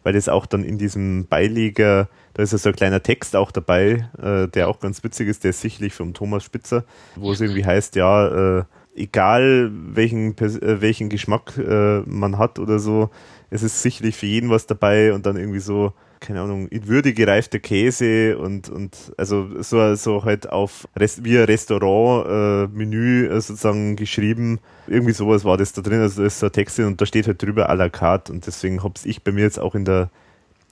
weil 0.03 0.13
das 0.13 0.29
auch 0.29 0.45
dann 0.45 0.63
in 0.63 0.77
diesem 0.77 1.27
Beileger, 1.27 2.09
da 2.33 2.43
ist 2.43 2.51
ja 2.51 2.57
so 2.57 2.69
ein 2.69 2.75
kleiner 2.75 3.03
Text 3.03 3.35
auch 3.35 3.51
dabei, 3.51 4.09
äh, 4.21 4.47
der 4.47 4.67
auch 4.67 4.79
ganz 4.79 5.03
witzig 5.03 5.27
ist, 5.27 5.43
der 5.43 5.51
ist 5.51 5.61
sicherlich 5.61 5.93
vom 5.93 6.13
Thomas 6.13 6.43
Spitzer, 6.43 6.85
wo 7.15 7.31
es 7.31 7.41
irgendwie 7.41 7.65
heißt, 7.65 7.95
ja, 7.95 8.59
äh, 8.59 8.63
egal 8.95 9.71
welchen, 9.73 10.37
äh, 10.37 10.81
welchen 10.81 11.09
Geschmack 11.09 11.57
äh, 11.57 12.01
man 12.05 12.37
hat 12.37 12.59
oder 12.59 12.79
so, 12.79 13.09
es 13.49 13.63
ist 13.63 13.81
sicherlich 13.81 14.15
für 14.15 14.27
jeden 14.27 14.49
was 14.49 14.67
dabei 14.67 15.13
und 15.13 15.25
dann 15.25 15.37
irgendwie 15.37 15.59
so, 15.59 15.93
keine 16.19 16.41
Ahnung, 16.41 16.67
in 16.67 16.87
Würde 16.87 17.13
gereifter 17.13 17.59
Käse 17.59 18.37
und, 18.37 18.69
und 18.69 19.13
also 19.17 19.61
so, 19.61 19.95
so 19.95 20.23
halt 20.23 20.49
auf 20.49 20.87
Rest, 20.95 21.23
wie 21.23 21.37
ein 21.37 21.45
Restaurant-Menü 21.45 23.27
äh, 23.27 23.41
sozusagen 23.41 23.95
geschrieben. 23.95 24.59
Irgendwie 24.87 25.13
sowas 25.13 25.45
war 25.45 25.57
das 25.57 25.73
da 25.73 25.81
drin, 25.81 26.01
also 26.01 26.21
da 26.21 26.27
ist 26.27 26.39
so 26.39 26.47
ein 26.47 26.51
Text 26.51 26.79
und 26.79 26.99
da 26.99 27.05
steht 27.05 27.27
halt 27.27 27.41
drüber 27.41 27.69
à 27.69 27.75
la 27.75 27.89
carte 27.89 28.31
und 28.31 28.45
deswegen 28.47 28.83
hab's 28.83 29.05
ich 29.05 29.23
bei 29.23 29.31
mir 29.31 29.43
jetzt 29.43 29.59
auch 29.59 29.75
in 29.75 29.85
der 29.85 30.09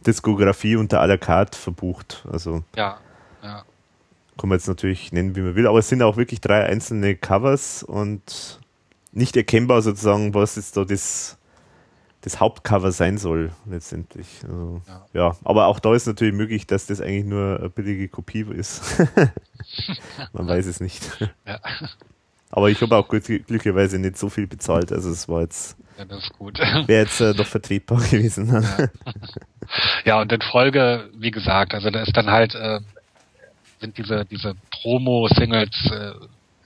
Diskografie 0.05 0.75
unter 0.75 1.01
à 1.01 1.05
la 1.07 1.17
carte 1.17 1.57
verbucht. 1.57 2.25
Also 2.31 2.63
ja, 2.75 2.97
ja 3.43 3.63
kann 4.37 4.49
man 4.49 4.57
jetzt 4.57 4.67
natürlich 4.67 5.11
nennen, 5.11 5.35
wie 5.35 5.41
man 5.41 5.55
will, 5.55 5.67
aber 5.67 5.79
es 5.79 5.89
sind 5.89 6.01
auch 6.01 6.17
wirklich 6.17 6.41
drei 6.41 6.63
einzelne 6.63 7.15
Covers 7.15 7.83
und 7.83 8.59
nicht 9.11 9.35
erkennbar 9.35 9.81
sozusagen, 9.81 10.33
was 10.33 10.55
jetzt 10.55 10.77
da 10.77 10.85
das, 10.85 11.36
das 12.21 12.39
Hauptcover 12.39 12.91
sein 12.91 13.17
soll, 13.17 13.51
letztendlich. 13.65 14.27
Also, 14.43 14.81
ja. 14.87 15.05
ja. 15.13 15.35
aber 15.43 15.67
auch 15.67 15.79
da 15.79 15.93
ist 15.93 16.07
natürlich 16.07 16.33
möglich, 16.33 16.67
dass 16.67 16.87
das 16.87 17.01
eigentlich 17.01 17.25
nur 17.25 17.59
eine 17.59 17.69
billige 17.69 18.07
Kopie 18.07 18.45
ist. 18.51 18.99
man 20.33 20.47
weiß 20.47 20.65
es 20.65 20.79
nicht. 20.79 21.03
Ja. 21.45 21.59
Aber 22.49 22.69
ich 22.69 22.81
habe 22.81 22.95
auch 22.95 23.07
glücklicherweise 23.07 23.99
nicht 23.99 24.17
so 24.17 24.29
viel 24.29 24.47
bezahlt, 24.47 24.91
also 24.91 25.09
es 25.09 25.27
war 25.27 25.41
jetzt. 25.41 25.77
Ja, 25.97 26.05
das 26.05 26.23
ist 26.23 26.33
gut. 26.37 26.59
Wäre 26.59 27.03
jetzt 27.03 27.19
äh, 27.21 27.33
doch 27.33 27.45
vertretbar 27.45 27.99
gewesen. 28.11 28.47
Ja. 28.47 28.89
ja, 30.05 30.21
und 30.21 30.31
in 30.31 30.41
Folge, 30.41 31.09
wie 31.17 31.31
gesagt, 31.31 31.73
also 31.73 31.89
da 31.89 32.01
ist 32.01 32.15
dann 32.15 32.29
halt 32.29 32.55
äh, 32.55 32.79
sind 33.79 33.97
diese, 33.97 34.25
diese 34.25 34.55
Promo-Singles 34.81 35.91
äh, 35.91 36.11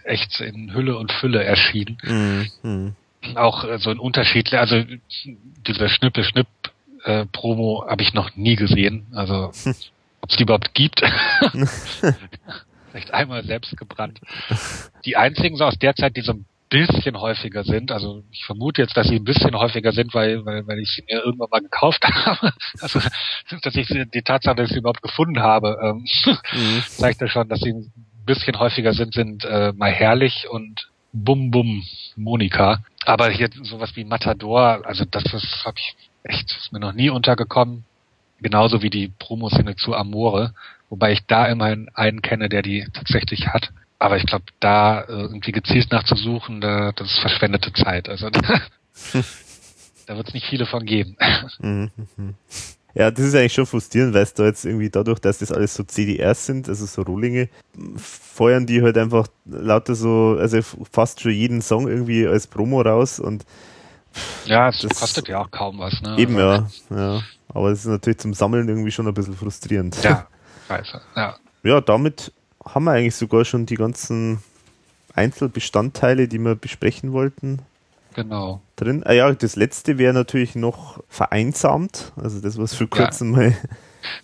echt 0.03 0.39
in 0.41 0.73
Hülle 0.73 0.97
und 0.97 1.11
Fülle 1.11 1.43
erschienen. 1.43 1.97
Mhm. 2.63 2.95
Auch 3.35 3.63
äh, 3.63 3.77
so 3.77 3.89
ein 3.89 3.99
Unterschied, 3.99 4.53
also 4.53 4.83
diese 5.67 5.89
Schnippe-Schnipp-Promo 5.89 7.85
äh, 7.85 7.89
habe 7.89 8.03
ich 8.03 8.13
noch 8.13 8.35
nie 8.35 8.55
gesehen. 8.55 9.07
Also 9.13 9.51
ob 10.21 10.29
es 10.29 10.37
die 10.37 10.43
überhaupt 10.43 10.73
gibt. 10.73 11.01
Vielleicht 12.91 13.13
einmal 13.13 13.43
selbst 13.43 13.75
gebrannt. 13.77 14.19
Die 15.05 15.15
einzigen 15.17 15.55
so 15.55 15.65
aus 15.65 15.79
der 15.79 15.95
Zeit, 15.95 16.17
die 16.17 16.21
so 16.21 16.33
ein 16.33 16.45
bisschen 16.71 17.19
häufiger 17.19 17.63
sind. 17.63 17.91
Also 17.91 18.23
ich 18.31 18.45
vermute 18.45 18.81
jetzt, 18.81 18.95
dass 18.95 19.07
sie 19.07 19.17
ein 19.17 19.25
bisschen 19.25 19.55
häufiger 19.55 19.91
sind, 19.91 20.13
weil, 20.13 20.45
weil, 20.45 20.65
weil 20.67 20.79
ich 20.79 20.89
sie 20.89 21.03
mir 21.03 21.21
irgendwann 21.23 21.49
mal 21.51 21.61
gekauft 21.61 22.03
habe. 22.25 22.53
Also 22.79 22.99
dass 23.61 23.75
ich 23.75 23.87
sie, 23.87 24.05
die 24.07 24.21
Tatsache, 24.21 24.55
dass 24.55 24.69
ich 24.69 24.73
sie 24.73 24.79
überhaupt 24.79 25.01
gefunden 25.01 25.41
habe, 25.41 25.77
ähm, 25.83 26.05
mhm. 26.53 26.83
zeigt 26.87 27.21
ja 27.21 27.27
schon, 27.27 27.49
dass 27.49 27.59
sie 27.59 27.73
ein 27.73 27.91
bisschen 28.25 28.57
häufiger 28.57 28.93
sind, 28.93 29.13
sind 29.13 29.43
äh, 29.43 29.73
mal 29.73 29.91
herrlich 29.91 30.47
und 30.49 30.90
Bum 31.13 31.51
Bum 31.51 31.83
Monika. 32.15 32.83
Aber 33.05 33.29
hier 33.29 33.49
sowas 33.63 33.95
wie 33.95 34.03
Matador, 34.03 34.85
also 34.85 35.05
das 35.05 35.23
ist, 35.33 35.65
habe 35.65 35.77
ich 35.77 35.95
echt, 36.23 36.51
ist 36.51 36.71
mir 36.71 36.79
noch 36.79 36.93
nie 36.93 37.09
untergekommen. 37.09 37.83
Genauso 38.39 38.81
wie 38.81 38.89
die 38.89 39.07
Promo-Single 39.07 39.75
zu 39.75 39.93
Amore, 39.93 40.53
wobei 40.89 41.11
ich 41.11 41.25
da 41.27 41.45
immerhin 41.45 41.89
einen 41.93 42.21
kenne, 42.21 42.49
der 42.49 42.63
die 42.63 42.87
tatsächlich 42.93 43.47
hat. 43.47 43.71
Aber 43.99 44.17
ich 44.17 44.25
glaube, 44.25 44.45
da 44.59 45.01
äh, 45.01 45.11
irgendwie 45.11 45.51
gezielt 45.51 45.91
nachzusuchen, 45.91 46.59
da, 46.59 46.91
das 46.91 47.11
ist 47.11 47.19
verschwendete 47.19 47.71
Zeit. 47.73 48.09
Also 48.09 48.29
da, 48.31 48.41
da 50.07 50.17
wird 50.17 50.27
es 50.27 50.33
nicht 50.33 50.47
viele 50.47 50.65
von 50.65 50.85
geben. 50.85 51.17
Ja, 52.93 53.09
das 53.09 53.25
ist 53.25 53.35
eigentlich 53.35 53.53
schon 53.53 53.65
frustrierend, 53.65 54.13
weil 54.13 54.23
es 54.23 54.33
da 54.33 54.45
jetzt 54.45 54.65
irgendwie 54.65 54.89
dadurch, 54.89 55.19
dass 55.19 55.37
das 55.37 55.51
alles 55.51 55.73
so 55.73 55.83
CDRs 55.83 56.45
sind, 56.45 56.67
also 56.67 56.85
so 56.85 57.01
Rohlinge, 57.03 57.49
feuern 57.95 58.65
die 58.65 58.81
halt 58.81 58.97
einfach 58.97 59.27
lauter 59.45 59.95
so, 59.95 60.37
also 60.39 60.59
fast 60.91 61.21
schon 61.21 61.31
jeden 61.31 61.61
Song 61.61 61.87
irgendwie 61.87 62.27
als 62.27 62.47
Promo 62.47 62.81
raus 62.81 63.19
und 63.19 63.45
ja, 64.45 64.69
es 64.69 64.79
das 64.79 64.99
kostet 64.99 65.29
ja 65.29 65.39
auch 65.39 65.51
kaum 65.51 65.79
was, 65.79 66.01
ne? 66.01 66.17
Eben, 66.17 66.37
also, 66.37 66.67
ja, 66.89 67.15
ja. 67.15 67.21
Aber 67.53 67.69
es 67.71 67.79
ist 67.79 67.85
natürlich 67.85 68.19
zum 68.19 68.33
Sammeln 68.33 68.67
irgendwie 68.67 68.91
schon 68.91 69.07
ein 69.07 69.13
bisschen 69.13 69.35
frustrierend. 69.35 70.01
Ja, 70.03 70.27
scheiße, 70.67 71.01
ja. 71.15 71.35
Ja, 71.63 71.79
damit 71.79 72.33
haben 72.65 72.85
wir 72.85 72.91
eigentlich 72.91 73.15
sogar 73.15 73.45
schon 73.45 73.65
die 73.65 73.75
ganzen 73.75 74.39
Einzelbestandteile, 75.13 76.27
die 76.27 76.39
wir 76.39 76.55
besprechen 76.55 77.13
wollten. 77.13 77.59
Genau. 78.13 78.61
Drin. 78.75 79.03
Ah 79.05 79.13
ja, 79.13 79.31
das 79.33 79.55
letzte 79.55 79.97
wäre 79.97 80.13
natürlich 80.13 80.55
noch 80.55 81.01
vereinsamt. 81.07 82.11
Also 82.15 82.41
das, 82.41 82.57
was 82.57 82.73
für 82.73 82.87
kurzem 82.87 83.33
ja. 83.33 83.39
mal. 83.39 83.57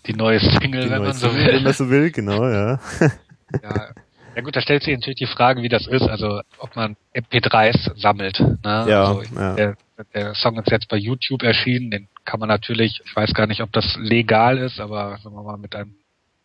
Die 0.07 0.14
neue 0.14 0.40
Single, 0.40 0.85
die 0.85 0.90
wenn 0.90 0.98
neue 0.98 1.07
man 1.09 1.14
so 1.14 1.33
will. 1.33 1.48
Wenn 1.48 1.64
man 1.64 1.74
so 1.74 1.90
will, 1.90 2.11
genau, 2.11 2.48
ja. 2.48 2.80
ja. 3.64 3.90
Ja 4.38 4.43
gut, 4.43 4.56
da 4.56 4.61
stellt 4.61 4.83
sich 4.83 4.95
natürlich 4.95 5.17
die 5.17 5.25
Frage, 5.25 5.64
wie 5.64 5.69
das 5.69 5.88
ist, 5.88 6.03
also 6.03 6.41
ob 6.59 6.75
man 6.75 6.95
MP3s 7.16 7.99
sammelt. 7.99 8.40
Ne? 8.40 8.85
Ja, 8.88 9.06
also 9.06 9.24
ja. 9.35 9.56
Der, 9.56 9.77
der 10.14 10.35
Song 10.35 10.59
ist 10.59 10.69
jetzt 10.69 10.90
bei 10.90 10.98
YouTube 10.98 11.41
erschienen, 11.41 11.90
den 11.90 12.07
kann 12.24 12.40
man 12.40 12.48
natürlich, 12.48 13.01
ich 13.03 13.16
weiß 13.16 13.33
gar 13.33 13.48
nicht, 13.48 13.61
ob 13.61 13.72
das 13.72 13.98
legal 13.99 14.59
ist, 14.59 14.80
aber 14.80 15.17
sagen 15.24 15.35
wir 15.35 15.41
mal 15.41 15.57
mit 15.57 15.75
einem 15.75 15.95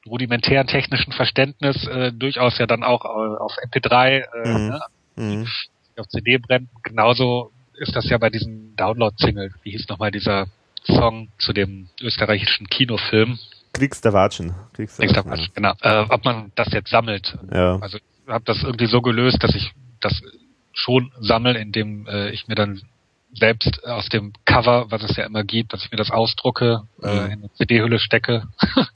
rudimentären 0.06 0.66
technischen 0.66 1.12
Verständnis 1.12 1.86
äh, 1.86 2.12
durchaus 2.12 2.56
ja 2.56 2.66
dann 2.66 2.82
auch 2.82 3.04
äh, 3.04 3.36
auf 3.38 3.52
MP3 3.70 4.08
äh, 4.08 4.48
mhm. 4.48 4.68
ne, 4.68 4.80
mhm. 5.16 5.46
Auf 5.98 6.08
CD 6.08 6.38
brennt. 6.38 6.68
Genauso 6.82 7.52
ist 7.74 7.94
das 7.94 8.08
ja 8.08 8.18
bei 8.18 8.30
diesen 8.30 8.76
Download-Singles. 8.76 9.52
Wie 9.62 9.70
hieß 9.70 9.88
nochmal 9.88 10.10
dieser 10.10 10.46
Song 10.84 11.28
zu 11.38 11.52
dem 11.52 11.88
österreichischen 12.00 12.68
Kinofilm? 12.68 13.38
Kriegs 13.72 14.00
der 14.00 14.12
Watschen. 14.12 14.54
Kriegs 14.74 14.96
der 14.96 15.24
Watschen, 15.24 15.52
genau. 15.54 15.72
Äh, 15.80 16.04
ob 16.08 16.24
man 16.24 16.52
das 16.54 16.72
jetzt 16.72 16.90
sammelt. 16.90 17.38
Ja. 17.52 17.78
Also 17.80 17.98
ich 17.98 18.28
habe 18.28 18.44
das 18.44 18.62
irgendwie 18.62 18.86
so 18.86 19.00
gelöst, 19.00 19.42
dass 19.42 19.54
ich 19.54 19.72
das 20.00 20.20
schon 20.72 21.12
sammle, 21.20 21.58
indem 21.58 22.06
äh, 22.06 22.30
ich 22.30 22.48
mir 22.48 22.54
dann 22.54 22.82
selbst 23.34 23.84
aus 23.86 24.08
dem 24.08 24.32
Cover, 24.44 24.90
was 24.90 25.02
es 25.02 25.16
ja 25.16 25.24
immer 25.24 25.42
gibt, 25.42 25.72
dass 25.72 25.84
ich 25.84 25.90
mir 25.90 25.96
das 25.96 26.10
ausdrucke, 26.10 26.82
äh, 27.02 27.06
mhm. 27.06 27.18
äh, 27.18 27.24
in 27.26 27.32
eine 27.32 27.52
CD-Hülle 27.54 27.98
stecke 27.98 28.48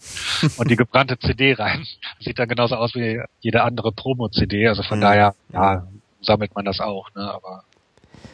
und 0.58 0.70
die 0.70 0.76
gebrannte 0.76 1.18
CD 1.18 1.55
rein. 1.55 1.86
Sieht 2.20 2.39
dann 2.39 2.49
genauso 2.49 2.76
aus 2.76 2.94
wie 2.94 3.20
jede 3.41 3.62
andere 3.62 3.92
Promo-CD. 3.92 4.68
Also 4.68 4.83
von 4.83 4.99
mhm. 4.99 5.02
daher, 5.02 5.34
ja, 5.52 5.86
sammelt 6.27 6.55
man 6.55 6.65
das 6.65 6.81
auch, 6.81 7.13
ne? 7.15 7.23
Aber 7.23 7.65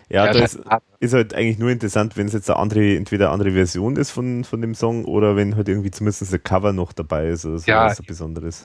ja, 0.09 0.27
ja 0.27 0.33
das 0.33 0.59
ist 1.01 1.15
halt, 1.15 1.35
eigentlich 1.35 1.59
nur 1.59 1.71
interessant, 1.71 2.17
wenn 2.17 2.27
es 2.27 2.33
jetzt 2.33 2.51
eine 2.51 2.59
andere, 2.59 2.97
entweder 2.97 3.27
eine 3.27 3.35
andere 3.35 3.53
Version 3.53 3.97
ist 3.97 4.11
von, 4.11 4.45
von 4.45 4.61
dem 4.61 4.75
Song 4.75 5.05
oder 5.05 5.37
wenn 5.37 5.57
halt 5.57 5.69
irgendwie 5.69 5.91
zumindest 5.91 6.33
ein 6.33 6.43
Cover 6.43 6.73
noch 6.73 6.93
dabei 6.93 7.29
ist. 7.29 7.47
Also 7.47 7.71
ja, 7.71 7.87
was 7.87 8.03
Besonderes 8.03 8.65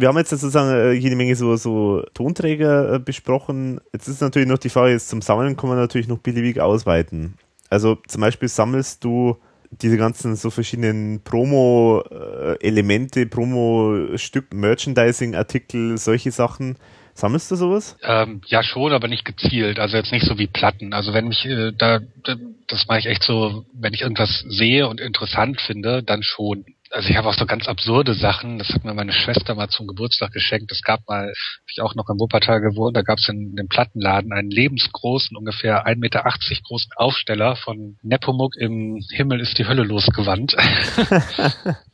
wir 0.00 0.08
haben 0.08 0.18
jetzt 0.18 0.30
sozusagen 0.30 0.70
äh, 0.70 0.92
jede 0.92 1.16
Menge 1.16 1.36
so, 1.36 1.56
so 1.56 2.02
Tonträger 2.14 2.94
äh, 2.94 2.98
besprochen. 2.98 3.80
Jetzt 3.92 4.08
ist 4.08 4.20
natürlich 4.20 4.48
noch 4.48 4.58
die 4.58 4.70
Frage, 4.70 4.92
jetzt 4.92 5.08
zum 5.08 5.22
Sammeln 5.22 5.56
kann 5.56 5.68
man 5.68 5.78
natürlich 5.78 6.08
noch 6.08 6.18
beliebig 6.18 6.60
ausweiten. 6.60 7.34
Also 7.68 7.98
zum 8.08 8.20
Beispiel 8.20 8.48
sammelst 8.48 9.04
du 9.04 9.36
diese 9.70 9.96
ganzen 9.96 10.34
so 10.34 10.50
verschiedenen 10.50 11.20
Promo-Elemente, 11.22 13.26
Promo-Stück, 13.26 14.52
Merchandising-Artikel, 14.52 15.96
solche 15.96 16.32
Sachen. 16.32 16.76
Sammelst 17.20 17.50
du 17.50 17.56
sowas? 17.56 17.98
Ähm, 18.02 18.40
ja, 18.46 18.62
schon, 18.62 18.94
aber 18.94 19.06
nicht 19.06 19.26
gezielt. 19.26 19.78
Also 19.78 19.98
jetzt 19.98 20.10
nicht 20.10 20.24
so 20.24 20.38
wie 20.38 20.46
Platten. 20.46 20.94
Also 20.94 21.12
wenn 21.12 21.28
mich 21.28 21.44
äh, 21.44 21.70
da, 21.76 22.00
das 22.66 22.86
mache 22.88 23.00
ich 23.00 23.06
echt 23.06 23.22
so, 23.22 23.66
wenn 23.74 23.92
ich 23.92 24.00
irgendwas 24.00 24.40
sehe 24.48 24.88
und 24.88 25.02
interessant 25.02 25.60
finde, 25.60 26.02
dann 26.02 26.22
schon. 26.22 26.64
also 26.90 27.10
ich 27.10 27.16
habe 27.18 27.28
auch 27.28 27.34
so 27.34 27.44
ganz 27.44 27.68
absurde 27.68 28.14
Sachen. 28.14 28.58
Das 28.58 28.70
hat 28.70 28.84
mir 28.84 28.94
meine 28.94 29.12
Schwester 29.12 29.54
mal 29.54 29.68
zum 29.68 29.86
Geburtstag 29.86 30.32
geschenkt. 30.32 30.72
Es 30.72 30.80
gab 30.80 31.06
mal, 31.08 31.26
hab 31.26 31.70
ich 31.70 31.82
auch 31.82 31.94
noch 31.94 32.08
in 32.08 32.18
Wuppertal 32.18 32.62
gewohnt, 32.62 32.96
da 32.96 33.02
gab 33.02 33.18
es 33.18 33.28
in 33.28 33.54
dem 33.54 33.68
Plattenladen 33.68 34.32
einen 34.32 34.50
lebensgroßen, 34.50 35.36
ungefähr 35.36 35.86
1,80 35.86 35.96
Meter 35.98 36.24
großen 36.62 36.92
Aufsteller 36.96 37.54
von 37.56 37.98
Nepomuk 38.02 38.56
im 38.56 38.98
Himmel 39.10 39.40
ist 39.40 39.58
die 39.58 39.66
Hölle 39.66 39.82
losgewandt. 39.82 40.56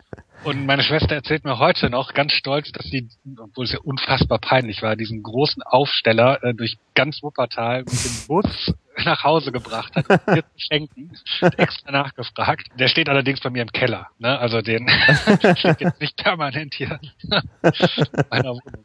Und 0.46 0.64
meine 0.64 0.84
Schwester 0.84 1.16
erzählt 1.16 1.44
mir 1.44 1.58
heute 1.58 1.90
noch 1.90 2.14
ganz 2.14 2.30
stolz, 2.30 2.70
dass 2.70 2.86
sie, 2.86 3.08
obwohl 3.36 3.64
es 3.64 3.72
ja 3.72 3.80
unfassbar 3.80 4.38
peinlich 4.38 4.80
war, 4.80 4.94
diesen 4.94 5.24
großen 5.24 5.60
Aufsteller 5.64 6.40
äh, 6.44 6.54
durch 6.54 6.78
ganz 6.94 7.20
Wuppertal 7.20 7.80
mit 7.80 8.04
dem 8.04 8.26
Bus 8.28 8.72
nach 9.04 9.24
Hause 9.24 9.50
gebracht 9.50 9.96
hat, 9.96 10.08
mir 10.28 10.44
zu 10.44 10.58
schenken, 10.58 11.10
extra 11.56 11.90
nachgefragt. 11.90 12.68
Der 12.78 12.86
steht 12.86 13.08
allerdings 13.08 13.40
bei 13.40 13.50
mir 13.50 13.62
im 13.62 13.72
Keller. 13.72 14.06
Ne? 14.20 14.38
Also 14.38 14.62
den 14.62 14.88
steht 15.56 15.80
jetzt 15.80 16.00
nicht 16.00 16.16
permanent 16.16 16.74
hier 16.74 17.00
in 17.22 18.24
meiner 18.30 18.50
Wohnung. 18.50 18.84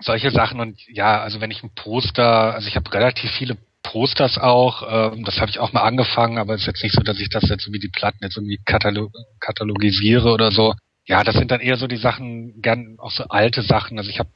Solche 0.00 0.32
Sachen 0.32 0.58
und 0.58 0.84
ja, 0.88 1.22
also 1.22 1.40
wenn 1.40 1.52
ich 1.52 1.62
ein 1.62 1.70
Poster, 1.76 2.52
also 2.52 2.66
ich 2.66 2.74
habe 2.74 2.92
relativ 2.92 3.30
viele 3.30 3.56
Posters 3.94 4.38
auch. 4.38 5.12
Ähm, 5.12 5.24
das 5.24 5.38
habe 5.38 5.50
ich 5.50 5.60
auch 5.60 5.72
mal 5.72 5.82
angefangen, 5.82 6.38
aber 6.38 6.54
es 6.54 6.62
ist 6.62 6.66
jetzt 6.66 6.82
nicht 6.82 6.96
so, 6.96 7.02
dass 7.02 7.20
ich 7.20 7.28
das 7.28 7.48
jetzt 7.48 7.72
wie 7.72 7.78
die 7.78 7.88
Platten 7.88 8.18
jetzt 8.22 8.36
irgendwie 8.36 8.58
katalog 8.64 9.12
katalogisiere 9.38 10.32
oder 10.32 10.50
so. 10.50 10.74
Ja, 11.06 11.22
das 11.22 11.36
sind 11.36 11.52
dann 11.52 11.60
eher 11.60 11.76
so 11.76 11.86
die 11.86 11.96
Sachen, 11.96 12.60
gern 12.60 12.96
auch 12.98 13.12
so 13.12 13.22
alte 13.28 13.62
Sachen. 13.62 13.96
Also 13.96 14.10
ich 14.10 14.18
habe 14.18 14.30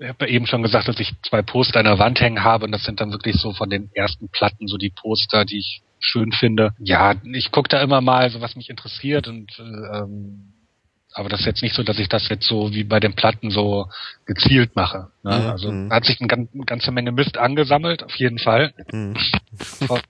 ich 0.00 0.08
habe 0.08 0.28
eben 0.28 0.46
schon 0.46 0.62
gesagt, 0.62 0.88
dass 0.88 0.98
ich 0.98 1.12
zwei 1.22 1.42
Poster 1.42 1.78
an 1.78 1.86
der 1.86 2.00
Wand 2.00 2.20
hängen 2.20 2.42
habe 2.42 2.64
und 2.64 2.72
das 2.72 2.82
sind 2.82 3.00
dann 3.00 3.12
wirklich 3.12 3.36
so 3.36 3.52
von 3.52 3.70
den 3.70 3.88
ersten 3.94 4.28
Platten 4.30 4.66
so 4.66 4.78
die 4.78 4.90
Poster, 4.90 5.44
die 5.44 5.58
ich 5.58 5.82
schön 6.00 6.32
finde. 6.32 6.74
Ja, 6.80 7.14
ich 7.32 7.52
gucke 7.52 7.68
da 7.68 7.80
immer 7.80 8.00
mal, 8.00 8.28
so 8.30 8.40
was 8.40 8.56
mich 8.56 8.68
interessiert 8.68 9.28
und 9.28 9.52
ähm, 9.60 10.52
aber 11.16 11.30
das 11.30 11.40
ist 11.40 11.46
jetzt 11.46 11.62
nicht 11.62 11.74
so, 11.74 11.82
dass 11.82 11.98
ich 11.98 12.10
das 12.10 12.28
jetzt 12.28 12.46
so 12.46 12.74
wie 12.74 12.84
bei 12.84 13.00
den 13.00 13.14
Platten 13.14 13.50
so 13.50 13.88
gezielt 14.26 14.76
mache. 14.76 15.08
Ne? 15.22 15.38
Mhm. 15.38 15.46
Also 15.46 15.72
hat 15.88 16.04
sich 16.04 16.20
eine, 16.20 16.28
ganz, 16.28 16.50
ganze 16.66 16.92
Menge 16.92 17.10
Mist 17.10 17.38
angesammelt, 17.38 18.02
auf 18.02 18.14
jeden 18.16 18.38
Fall. 18.38 18.74
Mhm. 18.92 19.16
Von 19.86 20.00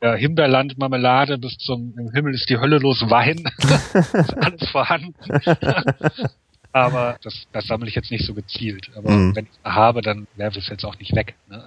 äh, 0.00 0.16
Himbeerland 0.16 0.78
Marmelade 0.78 1.36
bis 1.36 1.58
zum 1.58 1.92
im 1.98 2.10
Himmel 2.10 2.32
ist 2.34 2.48
die 2.48 2.58
Hölle 2.58 2.78
los 2.78 3.04
Wein. 3.10 3.44
ist 4.14 4.34
alles 4.34 4.70
vorhanden. 4.70 5.14
aber 6.72 7.18
das, 7.22 7.46
das 7.52 7.66
sammle 7.66 7.88
ich 7.88 7.94
jetzt 7.94 8.10
nicht 8.10 8.24
so 8.24 8.32
gezielt. 8.32 8.90
Aber 8.96 9.10
mhm. 9.10 9.36
wenn 9.36 9.44
ich 9.44 9.50
es 9.62 9.70
habe, 9.70 10.00
dann 10.00 10.26
werfe 10.36 10.58
ich 10.58 10.64
es 10.64 10.70
jetzt 10.70 10.86
auch 10.86 10.98
nicht 10.98 11.14
weg. 11.14 11.34
Ne? 11.50 11.62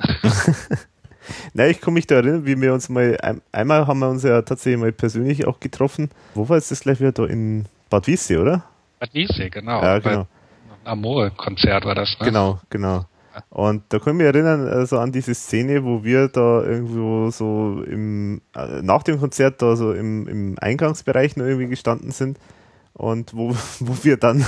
Na, 1.54 1.68
ich 1.68 1.80
komme 1.80 1.96
mich 1.96 2.08
da 2.08 2.16
erinnern, 2.16 2.48
wie 2.48 2.60
wir 2.60 2.74
uns 2.74 2.90
mal, 2.90 3.20
einmal 3.52 3.86
haben 3.86 4.00
wir 4.00 4.10
uns 4.10 4.24
ja 4.24 4.42
tatsächlich 4.42 4.82
mal 4.82 4.92
persönlich 4.92 5.46
auch 5.46 5.60
getroffen. 5.60 6.10
Wo 6.34 6.50
war 6.50 6.58
jetzt 6.58 6.72
das 6.72 6.80
gleich 6.80 7.00
wieder? 7.00 7.12
Da 7.12 7.26
in 7.26 7.68
Bad 7.92 8.08
Wiessee, 8.08 8.38
oder? 8.38 8.64
Wiessee, 9.14 9.50
genau. 9.50 9.82
Ja, 9.82 10.00
genau. 10.00 10.28
Amore-Konzert 10.84 11.86
war 11.86 11.96
das, 11.96 12.18
ne? 12.20 12.26
Genau, 12.26 12.60
genau. 12.70 13.06
Und 13.50 13.84
da 13.90 14.00
können 14.00 14.20
wir 14.20 14.28
erinnern, 14.28 14.68
also 14.68 14.98
an 14.98 15.12
diese 15.12 15.34
Szene, 15.34 15.84
wo 15.84 16.04
wir 16.04 16.28
da 16.28 16.64
irgendwo 16.64 17.30
so 17.30 17.84
im, 17.84 18.42
äh, 18.56 18.82
nach 18.82 19.04
dem 19.04 19.20
Konzert 19.20 19.62
da 19.62 19.76
so 19.76 19.94
im, 19.94 20.28
im 20.28 20.56
Eingangsbereich 20.60 21.38
noch 21.38 21.46
irgendwie 21.46 21.68
gestanden 21.68 22.12
sind 22.12 22.38
und 22.94 23.34
wo, 23.34 23.56
wo 23.80 24.04
wir 24.04 24.18
dann 24.18 24.46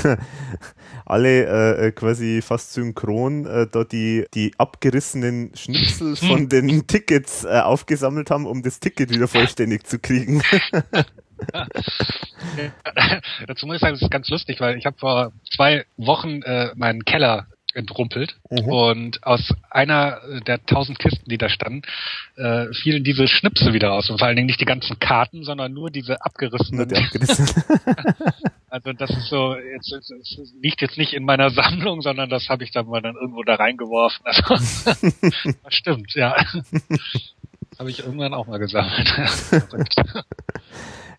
alle 1.05 1.45
äh, 1.45 1.87
äh, 1.87 1.91
quasi 1.91 2.41
fast 2.41 2.73
synchron 2.73 3.45
äh, 3.45 3.67
da 3.71 3.83
die, 3.83 4.25
die 4.33 4.51
abgerissenen 4.57 5.51
Schnipsel 5.55 6.15
von 6.15 6.49
den 6.49 6.85
Tickets 6.87 7.45
äh, 7.45 7.61
aufgesammelt 7.61 8.29
haben, 8.29 8.45
um 8.45 8.61
das 8.61 8.79
Ticket 8.79 9.09
wieder 9.09 9.27
vollständig 9.27 9.85
zu 9.87 9.99
kriegen. 9.99 10.41
Dazu 13.47 13.65
muss 13.65 13.75
ich 13.75 13.81
sagen, 13.81 13.93
das 13.93 14.01
ist 14.01 14.11
ganz 14.11 14.29
lustig, 14.29 14.59
weil 14.59 14.77
ich 14.77 14.85
habe 14.85 14.97
vor 14.97 15.31
zwei 15.55 15.85
Wochen 15.97 16.41
äh, 16.41 16.71
meinen 16.75 17.05
Keller 17.05 17.47
entrumpelt 17.73 18.35
mhm. 18.49 18.65
und 18.67 19.23
aus 19.23 19.53
einer 19.69 20.19
der 20.45 20.65
tausend 20.65 20.99
Kisten, 20.99 21.29
die 21.29 21.37
da 21.37 21.49
standen, 21.49 21.83
äh, 22.35 22.67
fielen 22.73 23.03
diese 23.03 23.27
Schnipsel 23.27 23.73
wieder 23.73 23.93
aus 23.93 24.09
und 24.09 24.17
vor 24.19 24.27
allen 24.27 24.35
Dingen 24.35 24.47
nicht 24.47 24.61
die 24.61 24.65
ganzen 24.65 24.99
Karten, 24.99 25.43
sondern 25.43 25.73
nur 25.73 25.89
diese 25.89 26.23
abgerissenen. 26.23 26.89
Die 26.89 26.95
abgerissenen. 26.95 27.63
also 28.69 28.93
das 28.93 29.09
ist 29.11 29.27
so, 29.27 29.55
jetzt, 29.55 29.91
es, 29.91 30.11
es 30.11 30.53
liegt 30.61 30.81
jetzt 30.81 30.97
nicht 30.97 31.13
in 31.13 31.23
meiner 31.23 31.49
Sammlung, 31.49 32.01
sondern 32.01 32.29
das 32.29 32.49
habe 32.49 32.63
ich 32.63 32.71
dann 32.71 32.87
mal 32.87 33.01
dann 33.01 33.15
irgendwo 33.15 33.43
da 33.43 33.55
reingeworfen. 33.55 34.25
Also 34.25 34.41
das 35.63 35.73
stimmt, 35.73 36.13
ja. 36.15 36.35
habe 37.79 37.89
ich 37.89 37.99
irgendwann 37.99 38.33
auch 38.33 38.47
mal 38.47 38.59
gesammelt. 38.59 39.13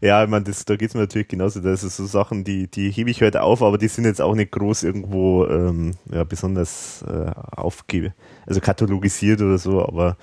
Ja, 0.02 0.24
ich 0.24 0.28
meine, 0.28 0.44
das, 0.44 0.64
da 0.64 0.74
geht's 0.74 0.94
mir 0.94 1.00
natürlich 1.02 1.28
genauso. 1.28 1.60
Das 1.60 1.84
ist 1.84 1.97
so 1.97 2.06
Sachen, 2.06 2.42
die, 2.42 2.68
die 2.68 2.90
hebe 2.90 3.08
ich 3.08 3.22
heute 3.22 3.40
auf, 3.40 3.62
aber 3.62 3.78
die 3.78 3.86
sind 3.86 4.05
jetzt 4.05 4.20
auch 4.20 4.34
nicht 4.34 4.50
groß 4.50 4.82
irgendwo 4.82 5.47
ähm, 5.47 5.94
ja, 6.10 6.24
besonders 6.24 7.02
äh, 7.02 7.31
aufgebe, 7.56 8.12
also 8.44 8.60
katalogisiert 8.60 9.40
oder 9.40 9.58
so, 9.58 9.81
aber 9.81 10.16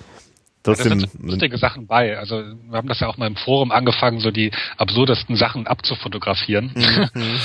trotzdem. 0.63 0.99
Ja, 0.99 1.05
da 1.05 1.07
sind 1.07 1.23
lustige 1.23 1.57
Sachen 1.57 1.87
bei. 1.87 2.17
Also 2.17 2.35
wir 2.35 2.77
haben 2.77 2.89
das 2.89 2.99
ja 2.99 3.07
auch 3.07 3.15
mal 3.15 3.27
im 3.27 3.37
Forum 3.37 3.71
angefangen, 3.71 4.19
so 4.19 4.31
die 4.31 4.51
absurdesten 4.75 5.37
Sachen 5.37 5.65
abzufotografieren. 5.65 6.73
Mhm. 6.75 7.09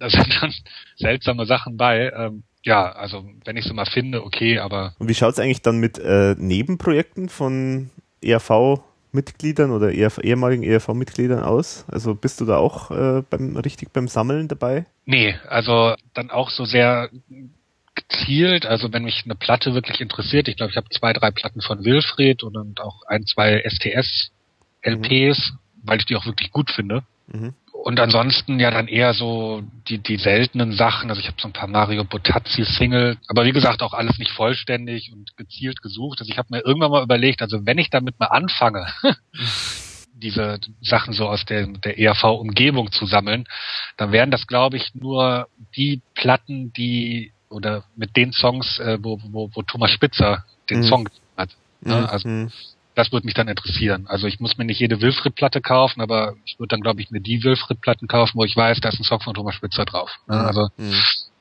da 0.00 0.10
sind 0.10 0.38
dann 0.40 0.52
seltsame 0.96 1.46
Sachen 1.46 1.76
bei. 1.76 2.10
Ähm, 2.10 2.42
ja, 2.64 2.90
also 2.90 3.24
wenn 3.44 3.56
ich 3.56 3.64
sie 3.64 3.72
mal 3.74 3.86
finde, 3.86 4.24
okay, 4.24 4.58
aber. 4.58 4.96
Und 4.98 5.08
wie 5.08 5.14
schaut's 5.14 5.38
eigentlich 5.38 5.62
dann 5.62 5.78
mit 5.78 6.00
äh, 6.00 6.34
Nebenprojekten 6.36 7.28
von 7.28 7.90
ERV 8.22 8.80
Mitgliedern 9.12 9.70
oder 9.70 9.92
ehemaligen 9.92 10.62
ERV-Mitgliedern 10.62 11.42
aus? 11.42 11.84
Also 11.88 12.14
bist 12.14 12.40
du 12.40 12.44
da 12.44 12.56
auch 12.56 12.90
äh, 12.90 13.22
beim, 13.28 13.56
richtig 13.56 13.92
beim 13.92 14.08
Sammeln 14.08 14.48
dabei? 14.48 14.86
Nee, 15.06 15.36
also 15.48 15.94
dann 16.14 16.30
auch 16.30 16.50
so 16.50 16.64
sehr 16.64 17.10
gezielt, 17.94 18.66
also 18.66 18.92
wenn 18.92 19.04
mich 19.04 19.22
eine 19.24 19.34
Platte 19.34 19.74
wirklich 19.74 20.00
interessiert, 20.00 20.48
ich 20.48 20.56
glaube, 20.56 20.70
ich 20.70 20.76
habe 20.76 20.88
zwei, 20.90 21.12
drei 21.12 21.30
Platten 21.30 21.60
von 21.60 21.84
Wilfried 21.84 22.42
und 22.42 22.80
auch 22.80 23.02
ein, 23.06 23.26
zwei 23.26 23.62
STS-LPs, 23.64 25.52
mhm. 25.52 25.58
weil 25.82 25.98
ich 25.98 26.06
die 26.06 26.16
auch 26.16 26.26
wirklich 26.26 26.50
gut 26.52 26.70
finde. 26.70 27.02
Mhm 27.26 27.54
und 27.82 27.98
ansonsten 27.98 28.60
ja 28.60 28.70
dann 28.70 28.88
eher 28.88 29.14
so 29.14 29.62
die, 29.88 29.98
die 29.98 30.16
seltenen 30.16 30.72
Sachen. 30.72 31.08
Also 31.08 31.20
ich 31.20 31.28
habe 31.28 31.40
so 31.40 31.48
ein 31.48 31.52
paar 31.52 31.68
Mario 31.68 32.04
Botazzi 32.04 32.64
Single, 32.64 33.16
aber 33.26 33.44
wie 33.44 33.52
gesagt 33.52 33.82
auch 33.82 33.94
alles 33.94 34.18
nicht 34.18 34.32
vollständig 34.32 35.12
und 35.12 35.36
gezielt 35.36 35.80
gesucht. 35.80 36.20
Also 36.20 36.30
ich 36.30 36.38
habe 36.38 36.48
mir 36.50 36.64
irgendwann 36.64 36.90
mal 36.90 37.02
überlegt, 37.02 37.40
also 37.42 37.64
wenn 37.64 37.78
ich 37.78 37.88
damit 37.88 38.20
mal 38.20 38.26
anfange, 38.26 38.86
diese 40.14 40.60
Sachen 40.82 41.14
so 41.14 41.26
aus 41.26 41.46
der, 41.46 41.66
der 41.68 41.98
ERV-Umgebung 41.98 42.92
zu 42.92 43.06
sammeln, 43.06 43.46
dann 43.96 44.12
wären 44.12 44.30
das, 44.30 44.46
glaube 44.46 44.76
ich, 44.76 44.94
nur 44.94 45.48
die 45.74 46.02
Platten, 46.14 46.72
die 46.74 47.32
oder 47.48 47.84
mit 47.96 48.14
den 48.16 48.32
Songs, 48.32 48.78
äh, 48.78 48.98
wo, 49.00 49.18
wo, 49.30 49.50
wo 49.54 49.62
Thomas 49.62 49.90
Spitzer 49.90 50.44
den 50.68 50.80
mhm. 50.80 50.84
Song 50.84 51.08
hat. 51.36 51.50
Ne? 51.80 51.96
Mhm. 51.96 52.06
Also 52.06 52.28
mhm 52.28 52.50
das 53.00 53.12
würde 53.12 53.24
mich 53.24 53.34
dann 53.34 53.48
interessieren. 53.48 54.06
Also 54.08 54.26
ich 54.26 54.40
muss 54.40 54.58
mir 54.58 54.66
nicht 54.66 54.78
jede 54.78 55.00
Wilfried-Platte 55.00 55.62
kaufen, 55.62 56.02
aber 56.02 56.34
ich 56.44 56.58
würde 56.58 56.68
dann, 56.68 56.82
glaube 56.82 57.00
ich, 57.00 57.10
mir 57.10 57.20
die 57.20 57.42
Wilfried-Platten 57.42 58.08
kaufen, 58.08 58.32
wo 58.34 58.44
ich 58.44 58.54
weiß, 58.54 58.80
da 58.80 58.90
ist 58.90 59.00
ein 59.00 59.04
Song 59.04 59.20
von 59.20 59.32
Thomas 59.32 59.54
Spitzer 59.54 59.86
drauf. 59.86 60.10
Ne? 60.28 60.36
Mhm. 60.36 60.44
Also 60.44 60.68
mhm. 60.76 60.94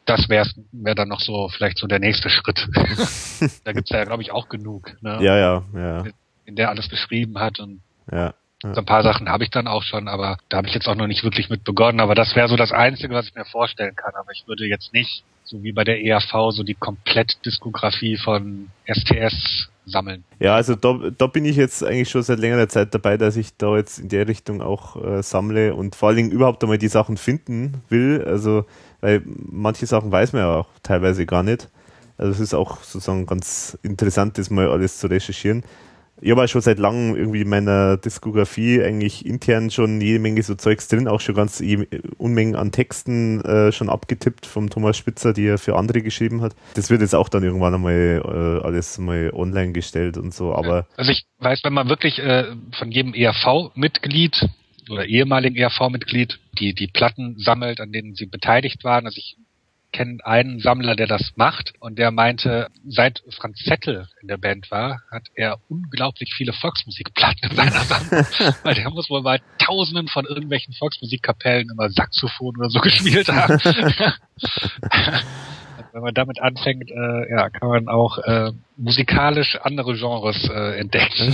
das 0.05 0.29
wäre 0.29 0.49
wär 0.71 0.95
dann 0.95 1.09
noch 1.09 1.19
so 1.19 1.49
vielleicht 1.49 1.77
so 1.77 1.87
der 1.87 1.99
nächste 1.99 2.29
Schritt. 2.29 2.65
da 3.65 3.73
gibt's 3.73 3.89
ja, 3.89 4.05
glaube 4.05 4.23
ich, 4.23 4.31
auch 4.31 4.47
genug. 4.47 4.95
Ne? 5.01 5.17
Ja, 5.21 5.37
ja, 5.37 5.63
ja. 5.75 6.03
In 6.45 6.55
der 6.55 6.69
alles 6.69 6.89
geschrieben 6.89 7.37
hat 7.39 7.59
und 7.59 7.81
ja. 8.09 8.33
Ja. 8.63 8.73
So 8.73 8.81
ein 8.81 8.85
paar 8.85 9.03
Sachen 9.03 9.29
habe 9.29 9.45
ich 9.45 9.51
dann 9.51 9.67
auch 9.67 9.83
schon, 9.83 10.09
aber 10.09 10.37
da 10.49 10.57
habe 10.57 10.67
ich 10.67 10.73
jetzt 10.73 10.87
auch 10.87 10.95
noch 10.95 11.07
nicht 11.07 11.23
wirklich 11.23 11.49
mit 11.49 11.63
begonnen. 11.63 12.01
Aber 12.01 12.13
das 12.13 12.35
wäre 12.35 12.49
so 12.49 12.57
das 12.57 12.73
Einzige, 12.73 13.13
was 13.13 13.27
ich 13.27 13.35
mir 13.35 13.45
vorstellen 13.45 13.95
kann. 13.95 14.13
Aber 14.15 14.31
ich 14.33 14.47
würde 14.47 14.65
jetzt 14.65 14.93
nicht, 14.93 15.23
so 15.49 15.63
wie 15.63 15.71
bei 15.71 15.83
der 15.83 16.03
ERV, 16.03 16.51
so 16.51 16.63
die 16.63 16.75
Komplettdiskografie 16.75 18.17
von 18.17 18.69
STS 18.85 19.69
sammeln. 19.85 20.23
Ja, 20.39 20.55
also 20.55 20.75
da, 20.75 21.09
da 21.17 21.25
bin 21.25 21.45
ich 21.45 21.55
jetzt 21.55 21.83
eigentlich 21.83 22.09
schon 22.09 22.21
seit 22.21 22.37
längerer 22.37 22.69
Zeit 22.69 22.93
dabei, 22.93 23.17
dass 23.17 23.35
ich 23.35 23.57
da 23.57 23.75
jetzt 23.75 23.97
in 23.97 24.09
der 24.09 24.27
Richtung 24.27 24.61
auch 24.61 24.95
äh, 25.03 25.23
sammle 25.23 25.73
und 25.73 25.95
vor 25.95 26.09
allen 26.09 26.17
Dingen 26.17 26.31
überhaupt 26.31 26.63
einmal 26.63 26.77
die 26.77 26.87
Sachen 26.87 27.17
finden 27.17 27.81
will. 27.89 28.23
Also, 28.23 28.65
weil 29.01 29.23
manche 29.25 29.87
Sachen 29.87 30.11
weiß 30.11 30.33
man 30.33 30.43
ja 30.43 30.55
auch 30.57 30.67
teilweise 30.83 31.25
gar 31.25 31.41
nicht. 31.41 31.69
Also 32.17 32.33
es 32.33 32.39
ist 32.39 32.53
auch 32.53 32.83
sozusagen 32.83 33.25
ganz 33.25 33.77
interessant, 33.81 34.37
das 34.37 34.49
mal 34.49 34.69
alles 34.69 34.99
zu 34.99 35.07
recherchieren 35.07 35.63
ich 36.21 36.31
habe 36.31 36.47
schon 36.47 36.61
seit 36.61 36.79
langem 36.79 37.15
irgendwie 37.15 37.41
in 37.41 37.49
meiner 37.49 37.97
Diskografie 37.97 38.81
eigentlich 38.81 39.25
intern 39.25 39.71
schon 39.71 40.01
jede 40.01 40.19
Menge 40.19 40.43
so 40.43 40.55
Zeugs 40.55 40.87
drin, 40.87 41.07
auch 41.07 41.21
schon 41.21 41.35
ganz 41.35 41.63
Unmengen 42.17 42.55
an 42.55 42.71
Texten 42.71 43.41
äh, 43.41 43.71
schon 43.71 43.89
abgetippt 43.89 44.45
vom 44.45 44.69
Thomas 44.69 44.97
Spitzer, 44.97 45.33
die 45.33 45.45
er 45.45 45.57
für 45.57 45.75
andere 45.75 46.01
geschrieben 46.01 46.41
hat. 46.41 46.55
Das 46.75 46.89
wird 46.89 47.01
jetzt 47.01 47.15
auch 47.15 47.29
dann 47.29 47.43
irgendwann 47.43 47.73
einmal 47.73 48.21
äh, 48.23 48.65
alles 48.65 48.97
mal 48.97 49.31
online 49.33 49.71
gestellt 49.71 50.17
und 50.17 50.33
so, 50.33 50.53
aber. 50.53 50.87
Also 50.97 51.11
ich 51.11 51.25
weiß, 51.39 51.63
wenn 51.63 51.73
man 51.73 51.89
wirklich 51.89 52.19
äh, 52.19 52.45
von 52.77 52.91
jedem 52.91 53.13
ERV-Mitglied 53.13 54.49
oder 54.89 55.05
ehemaligen 55.05 55.55
ERV-Mitglied 55.55 56.39
die, 56.59 56.73
die 56.73 56.87
Platten 56.87 57.37
sammelt, 57.37 57.79
an 57.79 57.91
denen 57.91 58.15
sie 58.15 58.25
beteiligt 58.25 58.83
waren, 58.83 59.05
also 59.05 59.17
ich 59.17 59.37
kenne 59.91 60.19
einen 60.23 60.59
Sammler, 60.59 60.95
der 60.95 61.07
das 61.07 61.31
macht 61.35 61.73
und 61.79 61.97
der 61.97 62.11
meinte, 62.11 62.69
seit 62.87 63.23
Franz 63.29 63.59
Zettel 63.63 64.07
in 64.21 64.27
der 64.27 64.37
Band 64.37 64.69
war, 64.71 65.01
hat 65.11 65.27
er 65.35 65.59
unglaublich 65.67 66.33
viele 66.35 66.53
Volksmusikplatten 66.53 67.49
in 67.49 67.55
seiner 67.55 67.81
Sammlung, 67.81 68.25
weil 68.63 68.75
der 68.75 68.89
muss 68.89 69.09
wohl 69.09 69.23
bei 69.23 69.39
Tausenden 69.57 70.07
von 70.07 70.25
irgendwelchen 70.25 70.73
Volksmusikkapellen 70.73 71.69
immer 71.69 71.89
Saxophon 71.89 72.57
oder 72.57 72.69
so 72.69 72.79
gespielt 72.79 73.29
haben. 73.29 73.59
wenn 75.91 76.01
man 76.01 76.13
damit 76.13 76.41
anfängt, 76.41 76.91
äh, 76.91 77.31
ja, 77.31 77.49
kann 77.49 77.69
man 77.69 77.87
auch 77.87 78.17
äh, 78.19 78.51
musikalisch 78.77 79.57
andere 79.61 79.95
Genres 79.95 80.49
äh, 80.49 80.79
entdecken. 80.79 81.33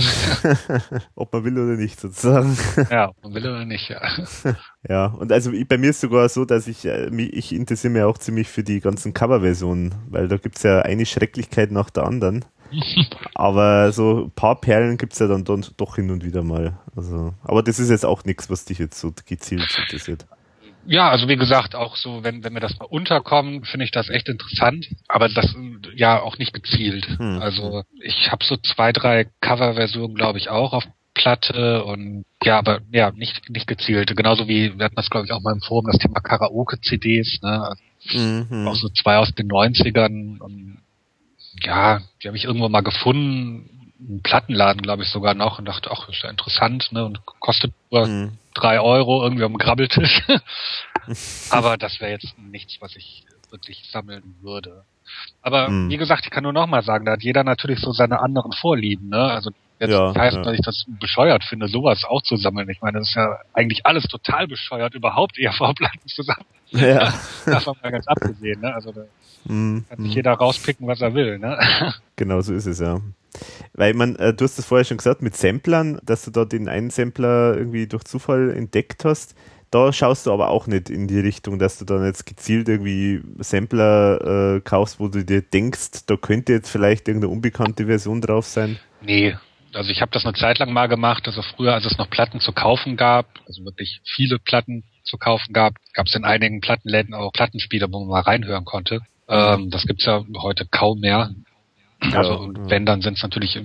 ob 1.14 1.32
man 1.32 1.44
will 1.44 1.58
oder 1.58 1.76
nicht, 1.76 2.00
sozusagen. 2.00 2.56
ja, 2.90 3.08
ob 3.08 3.24
man 3.24 3.34
will 3.34 3.46
oder 3.46 3.64
nicht, 3.64 3.88
ja. 3.88 4.00
Ja, 4.88 5.06
und 5.06 5.32
also 5.32 5.50
bei 5.68 5.78
mir 5.78 5.90
ist 5.90 6.00
sogar 6.00 6.28
so, 6.28 6.44
dass 6.44 6.68
ich, 6.68 6.84
äh, 6.84 7.08
ich 7.08 7.52
interessiere 7.52 7.92
mich 7.92 8.02
auch 8.02 8.18
ziemlich 8.18 8.48
für 8.48 8.62
die 8.62 8.80
ganzen 8.80 9.14
Coverversionen, 9.14 9.94
weil 10.08 10.28
da 10.28 10.36
gibt's 10.36 10.62
ja 10.62 10.80
eine 10.82 11.06
Schrecklichkeit 11.06 11.72
nach 11.72 11.90
der 11.90 12.04
anderen. 12.04 12.44
aber 13.34 13.92
so 13.92 14.24
ein 14.24 14.30
paar 14.30 14.60
Perlen 14.60 14.96
gibt's 14.96 15.18
ja 15.18 15.26
dann 15.26 15.44
doch 15.44 15.96
hin 15.96 16.10
und 16.10 16.24
wieder 16.24 16.42
mal. 16.42 16.78
Also, 16.94 17.34
aber 17.42 17.62
das 17.62 17.78
ist 17.78 17.90
jetzt 17.90 18.04
auch 18.04 18.24
nichts, 18.24 18.50
was 18.50 18.64
dich 18.64 18.78
jetzt 18.78 18.98
so 18.98 19.12
gezielt 19.26 19.76
interessiert. 19.78 20.26
Ja, 20.86 21.10
also 21.10 21.28
wie 21.28 21.36
gesagt, 21.36 21.74
auch 21.74 21.96
so, 21.96 22.22
wenn, 22.22 22.44
wenn 22.44 22.52
mir 22.52 22.60
das 22.60 22.78
mal 22.78 22.86
unterkommt, 22.86 23.66
finde 23.66 23.84
ich 23.84 23.90
das 23.90 24.08
echt 24.08 24.28
interessant, 24.28 24.86
aber 25.08 25.28
das 25.28 25.54
ja 25.94 26.20
auch 26.20 26.38
nicht 26.38 26.52
gezielt. 26.52 27.06
Hm. 27.18 27.40
Also 27.40 27.82
ich 28.00 28.30
habe 28.30 28.44
so 28.44 28.56
zwei, 28.56 28.92
drei 28.92 29.26
Coverversionen, 29.40 30.16
glaube 30.16 30.38
ich, 30.38 30.48
auch 30.48 30.72
auf 30.72 30.84
Platte 31.14 31.84
und 31.84 32.24
ja, 32.42 32.58
aber 32.58 32.80
ja, 32.92 33.10
nicht, 33.10 33.48
nicht 33.48 33.66
gezielt. 33.66 34.14
Genauso 34.16 34.48
wie, 34.48 34.78
wir 34.78 34.84
hatten 34.84 34.96
das, 34.96 35.10
glaube 35.10 35.26
ich, 35.26 35.32
auch 35.32 35.40
mal 35.40 35.54
im 35.54 35.62
Forum, 35.62 35.86
das 35.86 35.98
Thema 35.98 36.20
Karaoke-CDs, 36.20 37.40
ne? 37.42 37.74
Mhm. 38.12 38.68
Auch 38.68 38.76
so 38.76 38.88
zwei 38.90 39.16
aus 39.16 39.34
den 39.34 39.48
90ern 39.48 40.38
und 40.38 40.78
ja, 41.62 42.02
die 42.22 42.28
habe 42.28 42.36
ich 42.36 42.44
irgendwo 42.44 42.68
mal 42.68 42.82
gefunden, 42.82 43.75
im 43.98 44.22
Plattenladen, 44.22 44.82
glaube 44.82 45.02
ich, 45.02 45.08
sogar 45.08 45.34
noch 45.34 45.58
und 45.58 45.64
dachte, 45.64 45.90
ach, 45.90 46.08
ist 46.08 46.22
ja 46.22 46.30
interessant, 46.30 46.92
ne? 46.92 47.04
Und 47.04 47.24
kostet 47.40 47.72
nur 47.90 48.06
mhm. 48.06 48.38
drei 48.54 48.80
Euro 48.80 49.22
irgendwie 49.22 49.44
am 49.44 49.56
Grabbeltisch. 49.56 50.22
Aber 51.50 51.76
das 51.76 52.00
wäre 52.00 52.12
jetzt 52.12 52.36
nichts, 52.38 52.76
was 52.80 52.96
ich 52.96 53.24
wirklich 53.50 53.88
sammeln 53.90 54.36
würde. 54.42 54.84
Aber 55.40 55.68
mhm. 55.68 55.90
wie 55.90 55.96
gesagt, 55.96 56.24
ich 56.24 56.30
kann 56.30 56.42
nur 56.42 56.52
noch 56.52 56.66
mal 56.66 56.82
sagen, 56.82 57.04
da 57.04 57.12
hat 57.12 57.22
jeder 57.22 57.44
natürlich 57.44 57.80
so 57.80 57.92
seine 57.92 58.20
anderen 58.20 58.52
Vorlieben, 58.52 59.08
ne? 59.08 59.22
Also 59.22 59.50
jetzt 59.78 59.90
ja, 59.90 60.14
heißt, 60.14 60.36
ja. 60.36 60.42
dass 60.42 60.54
ich 60.54 60.62
das 60.62 60.84
bescheuert 61.00 61.44
finde, 61.44 61.68
sowas 61.68 62.04
auch 62.04 62.22
zu 62.22 62.36
sammeln. 62.36 62.68
Ich 62.68 62.80
meine, 62.82 62.98
das 62.98 63.08
ist 63.08 63.14
ja 63.14 63.38
eigentlich 63.52 63.86
alles 63.86 64.04
total 64.04 64.48
bescheuert, 64.48 64.94
überhaupt 64.94 65.38
ERV-Platten 65.38 66.08
zu 66.08 66.22
sammeln. 66.22 66.46
Ja. 66.70 67.14
Davon 67.46 67.76
mal 67.82 67.92
ganz 67.92 68.06
abgesehen, 68.08 68.60
ne? 68.60 68.74
Also 68.74 68.92
da 68.92 69.02
mhm. 69.44 69.84
kann 69.88 70.02
sich 70.02 70.14
jeder 70.14 70.32
rauspicken, 70.32 70.86
was 70.86 71.00
er 71.00 71.14
will, 71.14 71.38
ne? 71.38 71.94
Genau 72.16 72.40
so 72.40 72.54
ist 72.54 72.66
es, 72.66 72.80
ja. 72.80 73.00
Weil 73.74 73.94
man, 73.94 74.16
äh, 74.16 74.34
du 74.34 74.44
hast 74.44 74.58
das 74.58 74.66
vorher 74.66 74.84
schon 74.84 74.96
gesagt, 74.98 75.22
mit 75.22 75.36
Samplern, 75.36 75.98
dass 76.04 76.24
du 76.24 76.30
da 76.30 76.44
den 76.44 76.68
einen 76.68 76.90
Sampler 76.90 77.56
irgendwie 77.56 77.86
durch 77.86 78.04
Zufall 78.04 78.50
entdeckt 78.50 79.04
hast. 79.04 79.34
Da 79.70 79.92
schaust 79.92 80.26
du 80.26 80.32
aber 80.32 80.48
auch 80.48 80.66
nicht 80.66 80.90
in 80.90 81.08
die 81.08 81.18
Richtung, 81.18 81.58
dass 81.58 81.78
du 81.78 81.84
dann 81.84 82.04
jetzt 82.04 82.24
gezielt 82.24 82.68
irgendwie 82.68 83.20
Sampler 83.38 84.56
äh, 84.56 84.60
kaufst, 84.60 85.00
wo 85.00 85.08
du 85.08 85.24
dir 85.24 85.42
denkst, 85.42 86.06
da 86.06 86.16
könnte 86.16 86.52
jetzt 86.52 86.70
vielleicht 86.70 87.08
irgendeine 87.08 87.32
unbekannte 87.32 87.86
Version 87.86 88.20
drauf 88.20 88.46
sein. 88.46 88.78
Nee, 89.02 89.34
also 89.74 89.90
ich 89.90 90.00
habe 90.00 90.12
das 90.12 90.24
eine 90.24 90.34
Zeit 90.34 90.58
lang 90.58 90.72
mal 90.72 90.86
gemacht, 90.86 91.26
also 91.26 91.42
früher, 91.42 91.74
als 91.74 91.84
es 91.84 91.98
noch 91.98 92.08
Platten 92.08 92.40
zu 92.40 92.52
kaufen 92.52 92.96
gab, 92.96 93.26
also 93.46 93.64
wirklich 93.64 94.00
viele 94.04 94.38
Platten 94.38 94.84
zu 95.02 95.18
kaufen 95.18 95.52
gab, 95.52 95.74
gab 95.92 96.06
es 96.06 96.14
in 96.14 96.24
einigen 96.24 96.60
Plattenläden 96.60 97.14
auch 97.14 97.32
Plattenspieler, 97.32 97.88
wo 97.90 98.00
man 98.00 98.08
mal 98.08 98.20
reinhören 98.20 98.64
konnte. 98.64 99.00
Ähm, 99.28 99.70
das 99.70 99.86
gibt's 99.86 100.04
ja 100.04 100.24
heute 100.40 100.66
kaum 100.66 101.00
mehr. 101.00 101.30
Also 102.00 102.32
ja, 102.32 102.36
und 102.38 102.70
wenn, 102.70 102.86
dann 102.86 103.02
sind 103.02 103.16
es 103.16 103.22
natürlich 103.22 103.58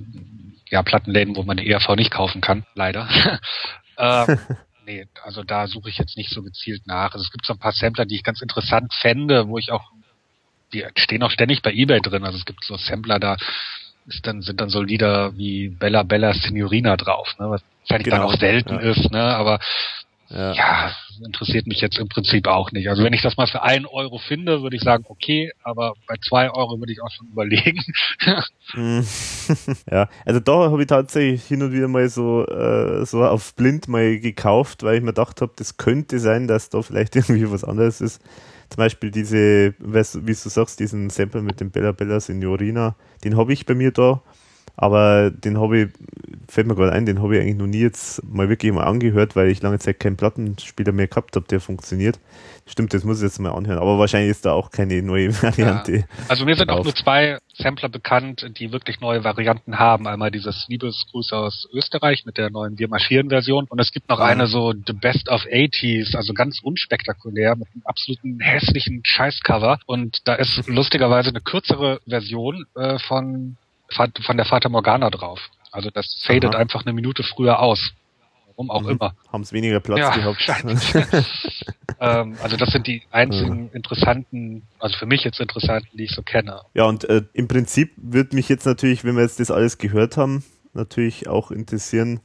ja 0.69 0.83
Plattenläden, 0.83 1.35
wo 1.35 1.43
man 1.43 1.57
die 1.57 1.69
ERV 1.69 1.95
nicht 1.95 2.11
kaufen 2.11 2.41
kann, 2.41 2.65
leider. 2.75 3.07
ähm, 3.97 4.39
nee, 4.85 5.07
also 5.23 5.43
da 5.43 5.67
suche 5.67 5.89
ich 5.89 5.97
jetzt 5.97 6.17
nicht 6.17 6.29
so 6.29 6.41
gezielt 6.41 6.87
nach. 6.87 7.13
Also 7.13 7.23
es 7.23 7.31
gibt 7.31 7.45
so 7.45 7.53
ein 7.53 7.59
paar 7.59 7.73
Sampler, 7.73 8.05
die 8.05 8.15
ich 8.15 8.23
ganz 8.23 8.41
interessant 8.41 8.93
fände, 8.93 9.47
wo 9.47 9.57
ich 9.57 9.71
auch, 9.71 9.91
die 10.73 10.85
stehen 10.95 11.23
auch 11.23 11.31
ständig 11.31 11.61
bei 11.61 11.73
Ebay 11.73 11.99
drin. 11.99 12.23
Also 12.23 12.37
es 12.37 12.45
gibt 12.45 12.63
so 12.63 12.77
Sampler, 12.77 13.19
da 13.19 13.37
ist 14.07 14.25
dann, 14.25 14.41
sind 14.41 14.61
dann 14.61 14.69
so 14.69 14.81
Lieder 14.81 15.37
wie 15.37 15.69
Bella 15.69 16.03
Bella 16.03 16.33
Signorina 16.33 16.97
drauf, 16.97 17.35
ne? 17.37 17.49
was 17.49 17.61
wahrscheinlich 17.81 18.05
genau, 18.05 18.17
dann 18.17 18.25
auch 18.25 18.39
selten 18.39 18.75
ja. 18.75 18.79
ist, 18.79 19.11
ne? 19.11 19.21
Aber 19.21 19.59
ja. 20.33 20.53
ja. 20.53 20.91
interessiert 21.25 21.67
mich 21.67 21.81
jetzt 21.81 21.97
im 21.97 22.07
Prinzip 22.07 22.47
auch 22.47 22.71
nicht. 22.71 22.89
Also 22.89 23.03
wenn 23.03 23.13
ich 23.13 23.21
das 23.21 23.37
mal 23.37 23.47
für 23.47 23.63
einen 23.63 23.85
Euro 23.85 24.17
finde, 24.17 24.61
würde 24.61 24.75
ich 24.75 24.81
sagen, 24.81 25.05
okay, 25.07 25.51
aber 25.63 25.93
bei 26.07 26.15
zwei 26.27 26.49
Euro 26.49 26.79
würde 26.79 26.93
ich 26.93 27.01
auch 27.01 27.11
schon 27.11 27.27
überlegen. 27.31 27.81
Mhm. 28.73 29.05
ja, 29.91 30.09
also 30.25 30.39
da 30.39 30.71
habe 30.71 30.81
ich 30.81 30.87
tatsächlich 30.87 31.43
hin 31.43 31.61
und 31.63 31.73
wieder 31.73 31.87
mal 31.87 32.07
so, 32.09 32.45
äh, 32.45 33.05
so 33.05 33.23
auf 33.23 33.55
blind 33.55 33.87
mal 33.87 34.19
gekauft, 34.19 34.83
weil 34.83 34.95
ich 34.95 35.01
mir 35.01 35.07
gedacht 35.07 35.41
habe, 35.41 35.53
das 35.55 35.77
könnte 35.77 36.19
sein, 36.19 36.47
dass 36.47 36.69
da 36.69 36.81
vielleicht 36.81 37.15
irgendwie 37.15 37.51
was 37.51 37.63
anderes 37.63 38.01
ist. 38.01 38.21
Zum 38.69 38.77
Beispiel 38.77 39.11
diese, 39.11 39.73
wie 39.79 40.31
du 40.31 40.49
sagst, 40.49 40.79
diesen 40.79 41.09
Sample 41.09 41.41
mit 41.41 41.59
dem 41.59 41.71
Bella 41.71 41.91
Bella 41.91 42.21
Signorina, 42.21 42.95
den 43.25 43.35
habe 43.35 43.51
ich 43.51 43.65
bei 43.65 43.75
mir 43.75 43.91
da 43.91 44.21
aber 44.81 45.29
den 45.29 45.59
habe 45.59 45.79
ich, 45.79 45.89
fällt 46.47 46.67
mir 46.67 46.75
gerade 46.75 46.91
ein, 46.91 47.05
den 47.05 47.21
habe 47.21 47.35
ich 47.35 47.41
eigentlich 47.41 47.57
noch 47.57 47.67
nie 47.67 47.81
jetzt 47.81 48.23
mal 48.23 48.49
wirklich 48.49 48.71
mal 48.71 48.85
angehört, 48.85 49.35
weil 49.35 49.49
ich 49.49 49.61
lange 49.61 49.79
Zeit 49.79 49.99
keinen 49.99 50.17
Plattenspieler 50.17 50.91
mehr 50.91 51.07
gehabt 51.07 51.35
habe, 51.35 51.45
der 51.47 51.59
funktioniert. 51.59 52.19
Stimmt, 52.65 52.93
das 52.93 53.03
muss 53.03 53.17
ich 53.17 53.23
jetzt 53.23 53.39
mal 53.39 53.51
anhören. 53.51 53.79
Aber 53.79 53.99
wahrscheinlich 53.99 54.31
ist 54.31 54.45
da 54.45 54.53
auch 54.53 54.71
keine 54.71 55.01
neue 55.01 55.33
Variante. 55.43 55.97
Ja. 55.97 56.03
Also 56.29 56.45
mir 56.45 56.55
sind 56.55 56.69
drauf. 56.69 56.79
auch 56.79 56.83
nur 56.83 56.95
zwei 56.95 57.39
Sampler 57.53 57.89
bekannt, 57.89 58.49
die 58.57 58.71
wirklich 58.71 59.01
neue 59.01 59.23
Varianten 59.23 59.77
haben. 59.77 60.07
Einmal 60.07 60.31
dieses 60.31 60.65
Liebesgruß 60.67 61.33
aus 61.33 61.67
Österreich 61.73 62.25
mit 62.25 62.37
der 62.37 62.49
neuen 62.49 62.79
Wir 62.79 62.87
marschieren 62.87 63.29
Version. 63.29 63.65
Und 63.67 63.79
es 63.79 63.91
gibt 63.91 64.09
noch 64.09 64.19
ja. 64.19 64.25
eine 64.25 64.47
so 64.47 64.73
The 64.73 64.93
Best 64.93 65.27
of 65.29 65.43
80s, 65.43 66.15
also 66.15 66.33
ganz 66.33 66.59
unspektakulär 66.63 67.55
mit 67.55 67.67
einem 67.73 67.83
absoluten 67.83 68.39
hässlichen 68.39 69.01
Scheißcover. 69.03 69.79
Und 69.85 70.19
da 70.25 70.35
ist 70.35 70.67
lustigerweise 70.67 71.29
eine 71.29 71.41
kürzere 71.41 71.99
Version 72.07 72.65
äh, 72.75 72.97
von 72.99 73.57
von 73.93 74.37
der 74.37 74.45
Fata 74.45 74.69
Morgana 74.69 75.09
drauf. 75.09 75.39
Also 75.71 75.89
das 75.89 76.21
fadet 76.25 76.53
Aha. 76.53 76.61
einfach 76.61 76.85
eine 76.85 76.93
Minute 76.93 77.23
früher 77.23 77.59
aus. 77.59 77.93
Warum 78.47 78.69
auch 78.69 78.83
mhm. 78.83 78.89
immer. 78.89 79.15
Haben 79.31 79.41
es 79.41 79.53
weniger 79.53 79.79
Platz 79.79 79.99
ja, 79.99 80.15
gehabt. 80.15 80.41
ähm, 81.99 82.37
also 82.43 82.57
das 82.57 82.69
sind 82.69 82.85
die 82.85 83.03
einzigen 83.09 83.67
ja. 83.67 83.73
interessanten, 83.73 84.63
also 84.79 84.97
für 84.97 85.05
mich 85.05 85.23
jetzt 85.23 85.39
interessanten, 85.39 85.97
die 85.97 86.03
ich 86.03 86.11
so 86.11 86.21
kenne. 86.21 86.61
Ja, 86.73 86.83
und 86.85 87.05
äh, 87.05 87.23
im 87.33 87.47
Prinzip 87.47 87.93
würde 87.95 88.35
mich 88.35 88.49
jetzt 88.49 88.65
natürlich, 88.65 89.03
wenn 89.03 89.15
wir 89.15 89.23
jetzt 89.23 89.39
das 89.39 89.51
alles 89.51 89.77
gehört 89.77 90.17
haben, 90.17 90.43
natürlich 90.73 91.27
auch 91.27 91.51
interessieren, 91.51 92.19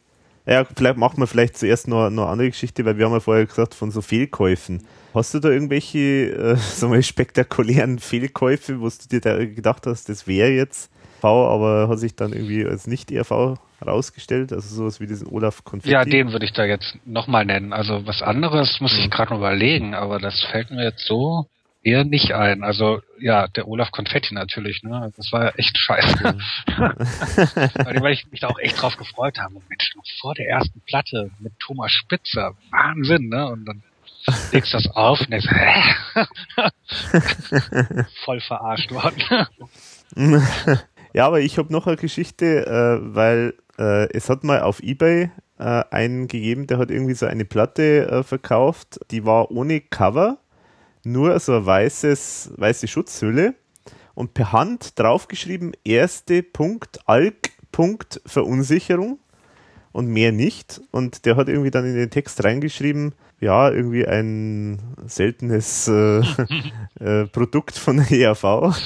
ja, 0.46 0.64
vielleicht 0.64 0.96
macht 0.96 1.18
man 1.18 1.26
vielleicht 1.26 1.56
zuerst 1.58 1.88
noch, 1.88 2.08
noch 2.08 2.22
eine 2.22 2.32
andere 2.32 2.50
Geschichte, 2.50 2.84
weil 2.84 2.98
wir 2.98 3.06
haben 3.06 3.12
ja 3.12 3.20
vorher 3.20 3.46
gesagt 3.46 3.74
von 3.74 3.90
so 3.90 4.00
Fehlkäufen. 4.00 4.86
Hast 5.12 5.34
du 5.34 5.40
da 5.40 5.48
irgendwelche 5.48 5.98
äh, 5.98 6.56
so 6.74 6.88
mal 6.88 7.02
spektakulären 7.02 7.98
Fehlkäufe, 7.98 8.80
wo 8.80 8.88
du 8.88 9.08
dir 9.10 9.20
da 9.20 9.44
gedacht 9.44 9.86
hast, 9.86 10.08
das 10.08 10.26
wäre 10.26 10.50
jetzt 10.50 10.90
aber 11.26 11.88
hat 11.88 11.98
sich 11.98 12.14
dann 12.14 12.32
irgendwie 12.32 12.64
als 12.64 12.86
Nicht-ERV 12.86 13.58
herausgestellt, 13.78 14.52
also 14.52 14.74
sowas 14.74 15.00
wie 15.00 15.06
diesen 15.06 15.28
Olaf 15.28 15.64
Konfetti. 15.64 15.92
Ja, 15.92 16.04
den 16.04 16.32
würde 16.32 16.44
ich 16.44 16.52
da 16.52 16.64
jetzt 16.64 16.98
nochmal 17.04 17.44
nennen. 17.44 17.72
Also 17.72 18.06
was 18.06 18.22
anderes 18.22 18.80
muss 18.80 18.96
ich 18.98 19.10
gerade 19.10 19.30
noch 19.30 19.38
überlegen, 19.38 19.94
aber 19.94 20.18
das 20.18 20.42
fällt 20.44 20.70
mir 20.70 20.84
jetzt 20.84 21.06
so 21.06 21.46
eher 21.86 22.04
nicht 22.04 22.32
ein. 22.32 22.64
Also 22.64 23.00
ja, 23.20 23.46
der 23.48 23.68
Olaf 23.68 23.92
Konfetti 23.92 24.34
natürlich, 24.34 24.82
ne? 24.82 25.12
Das 25.16 25.30
war 25.32 25.44
ja 25.44 25.50
echt 25.56 25.78
scheiße. 25.78 26.36
Weil 28.02 28.12
ich 28.12 28.30
mich 28.30 28.40
da 28.40 28.48
auch 28.48 28.58
echt 28.58 28.80
drauf 28.80 28.96
gefreut 28.96 29.38
habe. 29.38 29.54
Mensch, 29.68 29.94
noch 29.94 30.04
vor 30.20 30.34
der 30.34 30.48
ersten 30.48 30.80
Platte 30.80 31.30
mit 31.38 31.52
Thomas 31.60 31.92
Spitzer. 31.92 32.54
Wahnsinn, 32.70 33.28
ne? 33.28 33.46
Und 33.46 33.64
dann 33.66 33.82
legst 34.52 34.74
das 34.74 34.88
auf 34.88 35.20
und 35.20 35.30
denkst, 35.30 35.46
hä? 35.48 35.94
Voll 38.24 38.40
verarscht 38.40 38.90
worden. 38.90 39.46
Ja, 41.16 41.26
aber 41.26 41.40
ich 41.40 41.56
habe 41.56 41.72
noch 41.72 41.86
eine 41.86 41.96
Geschichte, 41.96 42.66
äh, 42.66 43.14
weil 43.14 43.54
äh, 43.78 44.06
es 44.12 44.28
hat 44.28 44.44
mal 44.44 44.60
auf 44.60 44.82
Ebay 44.82 45.30
äh, 45.58 45.62
einen 45.90 46.28
gegeben, 46.28 46.66
der 46.66 46.76
hat 46.76 46.90
irgendwie 46.90 47.14
so 47.14 47.24
eine 47.24 47.46
Platte 47.46 48.06
äh, 48.06 48.22
verkauft, 48.22 49.00
die 49.10 49.24
war 49.24 49.50
ohne 49.50 49.80
Cover, 49.80 50.36
nur 51.04 51.40
so 51.40 51.52
eine 51.52 51.64
weißes, 51.64 52.52
weiße 52.58 52.86
Schutzhülle 52.86 53.54
und 54.14 54.34
per 54.34 54.52
Hand 54.52 54.98
draufgeschrieben, 54.98 55.72
erste 55.84 56.42
Punkt, 56.42 57.00
Alk, 57.06 57.48
Punkt, 57.72 58.20
Verunsicherung 58.26 59.18
und 59.96 60.08
mehr 60.08 60.30
nicht. 60.30 60.82
Und 60.90 61.24
der 61.24 61.36
hat 61.36 61.48
irgendwie 61.48 61.70
dann 61.70 61.86
in 61.86 61.94
den 61.94 62.10
Text 62.10 62.44
reingeschrieben, 62.44 63.14
ja, 63.40 63.70
irgendwie 63.70 64.06
ein 64.06 64.78
seltenes 65.06 65.88
äh, 65.88 66.20
äh, 67.00 67.26
Produkt 67.26 67.78
von 67.78 67.96
der 67.96 68.10
ERV. 68.10 68.44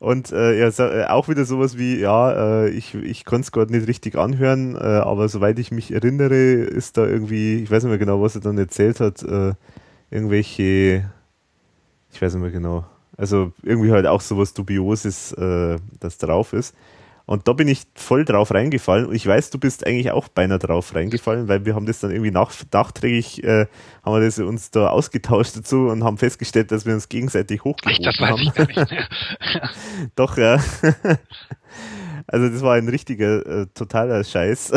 und 0.00 0.32
äh, 0.32 0.58
ja, 0.58 0.68
äh, 0.68 1.04
auch 1.06 1.28
wieder 1.28 1.44
sowas 1.44 1.78
wie, 1.78 2.00
ja, 2.00 2.64
äh, 2.64 2.70
ich, 2.70 2.96
ich 2.96 3.24
konnte 3.24 3.42
es 3.42 3.52
gerade 3.52 3.70
nicht 3.70 3.86
richtig 3.86 4.16
anhören, 4.16 4.74
äh, 4.74 4.78
aber 4.78 5.28
soweit 5.28 5.60
ich 5.60 5.70
mich 5.70 5.92
erinnere, 5.92 6.34
ist 6.34 6.96
da 6.96 7.06
irgendwie, 7.06 7.62
ich 7.62 7.70
weiß 7.70 7.84
nicht 7.84 7.90
mehr 7.90 7.98
genau, 7.98 8.20
was 8.20 8.34
er 8.34 8.40
dann 8.40 8.58
erzählt 8.58 8.98
hat, 8.98 9.24
irgendwelche 10.10 11.08
Ich 12.12 12.20
weiß 12.20 12.34
nicht 12.34 12.42
mehr 12.42 12.50
genau. 12.50 12.84
Also 13.16 13.52
irgendwie 13.62 13.92
halt 13.92 14.06
auch 14.08 14.22
sowas 14.22 14.54
Dubioses, 14.54 15.34
das 15.36 16.18
drauf 16.18 16.52
ist. 16.52 16.74
Und 17.26 17.48
da 17.48 17.52
bin 17.52 17.68
ich 17.68 17.82
voll 17.94 18.24
drauf 18.24 18.52
reingefallen. 18.52 19.06
Und 19.06 19.14
ich 19.14 19.26
weiß, 19.26 19.50
du 19.50 19.58
bist 19.58 19.86
eigentlich 19.86 20.10
auch 20.10 20.28
beinahe 20.28 20.58
drauf 20.58 20.94
reingefallen, 20.94 21.48
weil 21.48 21.64
wir 21.64 21.74
haben 21.74 21.86
das 21.86 22.00
dann 22.00 22.10
irgendwie 22.10 22.30
nach, 22.30 22.52
nachträglich, 22.72 23.42
äh, 23.44 23.66
haben 24.04 24.14
wir 24.14 24.20
das 24.20 24.38
uns 24.38 24.70
da 24.70 24.88
ausgetauscht 24.88 25.56
dazu 25.56 25.88
und 25.88 26.04
haben 26.04 26.18
festgestellt, 26.18 26.72
dass 26.72 26.86
wir 26.86 26.94
uns 26.94 27.08
gegenseitig 27.08 27.64
hochgehoben 27.64 28.04
das 28.04 28.20
weiß 28.20 28.30
haben. 28.30 28.42
ich 28.42 28.54
gar 28.54 28.66
nicht 28.66 28.90
mehr. 28.90 29.08
Doch, 30.16 30.36
ja. 30.36 30.54
also 32.26 32.48
das 32.48 32.62
war 32.62 32.74
ein 32.74 32.88
richtiger, 32.88 33.46
äh, 33.46 33.66
totaler 33.74 34.24
Scheiß. 34.24 34.72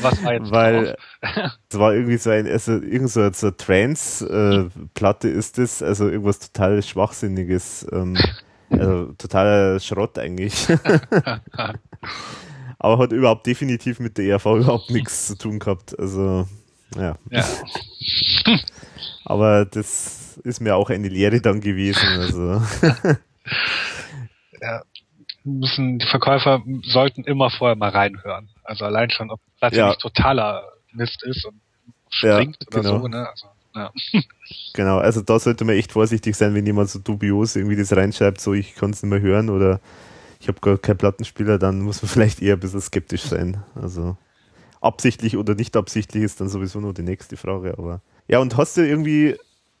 Was 0.00 0.24
war 0.24 0.32
jetzt 0.32 0.50
Weil 0.50 0.96
es 1.68 1.78
war 1.78 1.94
irgendwie 1.94 2.16
so 2.16 2.30
ein, 2.30 2.46
also 2.46 2.72
irgend 2.72 3.10
so, 3.10 3.30
so 3.32 3.48
eine 3.48 3.56
Trance-Platte 3.56 5.28
ist 5.28 5.58
das, 5.58 5.82
also 5.82 6.08
irgendwas 6.08 6.38
total 6.38 6.82
Schwachsinniges, 6.82 7.86
ähm, 7.92 8.16
also 8.70 9.12
totaler 9.18 9.78
Schrott 9.80 10.18
eigentlich. 10.18 10.66
Aber 12.78 12.98
hat 12.98 13.12
überhaupt 13.12 13.46
definitiv 13.46 14.00
mit 14.00 14.18
der 14.18 14.26
ERV 14.26 14.46
überhaupt 14.46 14.90
nichts 14.90 15.26
zu 15.26 15.36
tun 15.36 15.58
gehabt. 15.58 15.98
Also, 15.98 16.46
ja. 16.96 17.16
ja. 17.30 17.44
Aber 19.24 19.64
das 19.64 20.38
ist 20.44 20.60
mir 20.60 20.76
auch 20.76 20.90
eine 20.90 21.08
Lehre 21.08 21.40
dann 21.40 21.60
gewesen. 21.60 22.06
Also, 22.06 22.62
ja. 24.60 24.82
Müssen, 25.44 25.98
die 26.00 26.06
Verkäufer 26.06 26.62
sollten 26.82 27.22
immer 27.24 27.50
vorher 27.50 27.76
mal 27.76 27.90
reinhören. 27.90 28.48
Also 28.64 28.84
allein 28.84 29.10
schon, 29.10 29.30
ob 29.30 29.40
das 29.60 29.74
Ja. 29.74 29.88
nicht 29.88 30.00
totaler 30.00 30.64
Mist 30.92 31.22
ist 31.24 31.44
und 31.44 31.60
Ja, 32.20 32.34
springt 32.36 32.58
oder 32.66 32.82
genau. 32.82 32.98
so, 33.00 33.08
ne? 33.08 33.28
Also, 33.28 33.46
ja. 33.74 33.92
Genau, 34.74 34.98
also 34.98 35.20
da 35.20 35.38
sollte 35.38 35.64
man 35.64 35.76
echt 35.76 35.92
vorsichtig 35.92 36.36
sein, 36.36 36.54
wenn 36.54 36.66
jemand 36.66 36.90
so 36.90 36.98
dubios 36.98 37.56
irgendwie 37.56 37.76
das 37.76 37.94
reinschreibt, 37.94 38.40
so 38.40 38.54
ich 38.54 38.74
kann 38.74 38.90
es 38.90 39.02
nicht 39.02 39.10
mehr 39.10 39.20
hören 39.20 39.50
oder 39.50 39.80
ich 40.40 40.48
habe 40.48 40.60
gar 40.60 40.78
keinen 40.78 40.98
Plattenspieler, 40.98 41.58
dann 41.58 41.80
muss 41.80 42.02
man 42.02 42.08
vielleicht 42.12 42.42
eher 42.42 42.54
ein 42.54 42.60
bisschen 42.60 42.80
skeptisch 42.80 43.22
sein. 43.22 43.62
Also 43.74 44.16
absichtlich 44.80 45.36
oder 45.36 45.54
nicht 45.54 45.76
absichtlich 45.76 46.22
ist 46.22 46.40
dann 46.40 46.48
sowieso 46.48 46.80
nur 46.80 46.94
die 46.94 47.02
nächste 47.02 47.36
Frage. 47.36 47.74
Aber 47.78 48.00
ja, 48.28 48.38
und 48.38 48.56
hast 48.56 48.76
du 48.76 48.86
irgendwie 48.86 49.36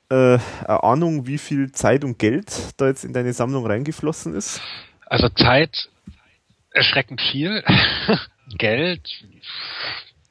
äh, 0.08 0.38
eine 0.64 0.82
Ahnung, 0.82 1.26
wie 1.26 1.38
viel 1.38 1.72
Zeit 1.72 2.04
und 2.04 2.18
Geld 2.18 2.74
da 2.76 2.86
jetzt 2.86 3.04
in 3.04 3.12
deine 3.12 3.32
Sammlung 3.32 3.66
reingeflossen 3.66 4.34
ist? 4.34 4.60
Also 5.06 5.28
Zeit 5.28 5.88
erschreckend 6.70 7.20
viel. 7.20 7.62
Geld. 8.58 9.08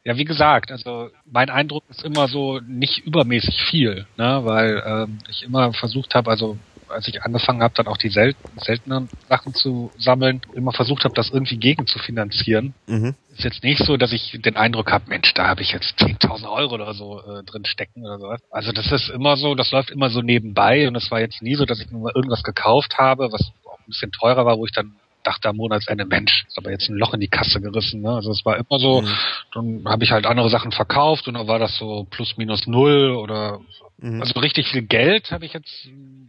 Ja, 0.06 0.18
wie 0.18 0.26
gesagt, 0.26 0.72
also 0.72 1.10
mein 1.26 1.50
Eindruck 1.50 1.84
ist 1.90 2.04
immer 2.04 2.28
so 2.28 2.60
nicht 2.60 3.00
übermäßig 3.00 3.60
viel, 3.64 4.06
ne, 4.18 4.42
weil 4.44 4.84
ähm, 4.86 5.18
ich 5.28 5.42
immer 5.42 5.74
versucht 5.74 6.14
habe, 6.14 6.30
also 6.30 6.60
als 6.88 7.08
ich 7.08 7.24
angefangen 7.24 7.64
habe, 7.64 7.74
dann 7.76 7.88
auch 7.88 7.98
die 7.98 8.10
sel 8.10 8.36
seltenen 8.58 9.10
Sachen 9.28 9.56
zu 9.56 9.92
sammeln, 9.98 10.42
immer 10.54 10.72
versucht 10.74 11.04
habe, 11.06 11.16
das 11.16 11.32
irgendwie 11.32 11.58
gegen 11.58 11.88
zu 11.88 11.98
finanzieren. 11.98 12.76
Mhm. 12.88 13.16
Ist 13.34 13.44
jetzt 13.44 13.64
nicht 13.64 13.84
so, 13.84 13.98
dass 13.98 14.14
ich 14.14 14.40
den 14.46 14.56
Eindruck 14.56 14.92
habe, 14.92 15.06
Mensch, 15.10 15.34
da 15.34 15.48
habe 15.48 15.64
ich 15.64 15.72
jetzt 15.72 16.00
10.000 16.00 16.48
Euro 16.48 16.76
oder 16.76 16.94
so 16.94 17.22
äh, 17.22 17.44
drin 17.44 17.66
stecken 17.66 18.06
oder 18.06 18.20
sowas. 18.20 18.42
Also 18.52 18.72
das 18.72 18.92
ist 18.92 19.10
immer 19.10 19.38
so, 19.38 19.56
das 19.56 19.72
läuft 19.72 19.90
immer 19.90 20.12
so 20.12 20.22
nebenbei 20.22 20.88
und 20.88 20.96
es 20.96 21.10
war 21.10 21.20
jetzt 21.20 21.42
nie 21.42 21.56
so, 21.56 21.66
dass 21.66 21.82
ich 21.82 21.90
mir 21.90 21.98
mal 21.98 22.14
irgendwas 22.14 22.44
gekauft 22.44 23.00
habe, 23.00 23.32
was 23.32 23.52
auch 23.66 23.80
ein 23.80 23.88
bisschen 23.88 24.12
teurer 24.12 24.46
war, 24.46 24.60
wo 24.60 24.66
ich 24.68 24.72
dann 24.72 24.98
dachte 25.26 25.50
am 25.50 25.58
Monatsende, 25.58 26.06
Mensch, 26.06 26.46
ist 26.48 26.58
aber 26.58 26.72
jetzt 26.72 26.90
ein 26.90 26.98
Loch 26.98 27.14
in 27.14 27.20
die 27.20 27.28
Kasse 27.28 27.60
gerissen. 27.62 28.02
Ne? 28.02 28.12
Also 28.12 28.32
es 28.32 28.46
war 28.46 28.58
immer 28.58 28.80
so, 28.80 29.02
Mhm. 29.02 29.18
dann 29.54 29.84
habe 29.92 30.04
ich 30.04 30.12
halt 30.12 30.26
andere 30.26 30.50
Sachen 30.50 30.72
verkauft 30.72 31.28
und 31.28 31.34
dann 31.34 31.48
war 31.48 31.60
das 31.60 31.78
so 31.78 32.06
plus 32.10 32.38
minus 32.38 32.68
null 32.68 33.12
oder 33.12 33.60
Mhm. 33.98 34.22
also 34.22 34.40
richtig 34.40 34.68
viel 34.68 34.82
Geld 34.84 35.32
habe 35.32 35.46
ich 35.46 35.54
jetzt 35.54 35.86
mh, 35.88 36.28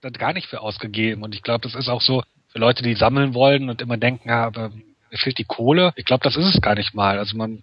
da 0.00 0.10
gar 0.10 0.32
nicht 0.32 0.46
für 0.48 0.60
ausgegeben. 0.60 1.22
Und 1.22 1.34
ich 1.34 1.42
glaube, 1.42 1.60
das 1.62 1.74
ist 1.74 1.88
auch 1.88 2.00
so 2.02 2.22
für 2.48 2.58
Leute, 2.58 2.82
die 2.82 2.94
sammeln 2.94 3.32
wollen 3.34 3.70
und 3.70 3.80
immer 3.80 3.96
denken, 3.96 4.28
ja, 4.28 4.44
aber 4.44 4.70
mir 4.70 5.18
fehlt 5.18 5.38
die 5.38 5.44
Kohle. 5.44 5.92
Ich 5.96 6.04
glaube, 6.04 6.24
das 6.24 6.36
ist 6.36 6.54
es 6.54 6.60
gar 6.60 6.74
nicht 6.74 6.94
mal. 6.94 7.18
Also 7.18 7.36
man, 7.36 7.62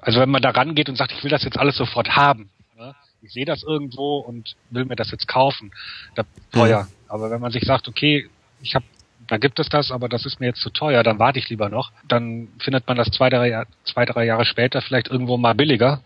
also 0.00 0.20
wenn 0.20 0.30
man 0.30 0.42
da 0.42 0.50
rangeht 0.50 0.88
und 0.88 0.96
sagt, 0.96 1.12
ich 1.12 1.22
will 1.24 1.30
das 1.30 1.44
jetzt 1.44 1.58
alles 1.58 1.76
sofort 1.76 2.14
haben, 2.16 2.50
ne? 2.76 2.94
ich 3.20 3.32
sehe 3.32 3.44
das 3.44 3.62
irgendwo 3.64 4.18
und 4.18 4.54
will 4.70 4.84
mir 4.84 4.96
das 4.96 5.10
jetzt 5.10 5.26
kaufen, 5.26 5.72
da 6.14 6.22
teuer. 6.52 6.88
Aber 7.08 7.30
wenn 7.30 7.40
man 7.40 7.50
sich 7.52 7.64
sagt, 7.64 7.88
okay, 7.88 8.28
ich 8.62 8.74
habe 8.76 8.84
da 9.28 9.36
gibt 9.38 9.58
es 9.60 9.68
das, 9.68 9.90
aber 9.92 10.08
das 10.08 10.26
ist 10.26 10.40
mir 10.40 10.46
jetzt 10.46 10.60
zu 10.60 10.70
teuer, 10.70 11.02
dann 11.02 11.18
warte 11.18 11.38
ich 11.38 11.48
lieber 11.48 11.68
noch. 11.68 11.92
Dann 12.08 12.48
findet 12.58 12.86
man 12.88 12.96
das 12.96 13.08
zwei, 13.10 13.28
drei, 13.30 13.64
zwei, 13.84 14.04
drei 14.04 14.24
Jahre 14.24 14.44
später 14.44 14.80
vielleicht 14.82 15.08
irgendwo 15.08 15.36
mal 15.36 15.54
billiger. 15.54 16.02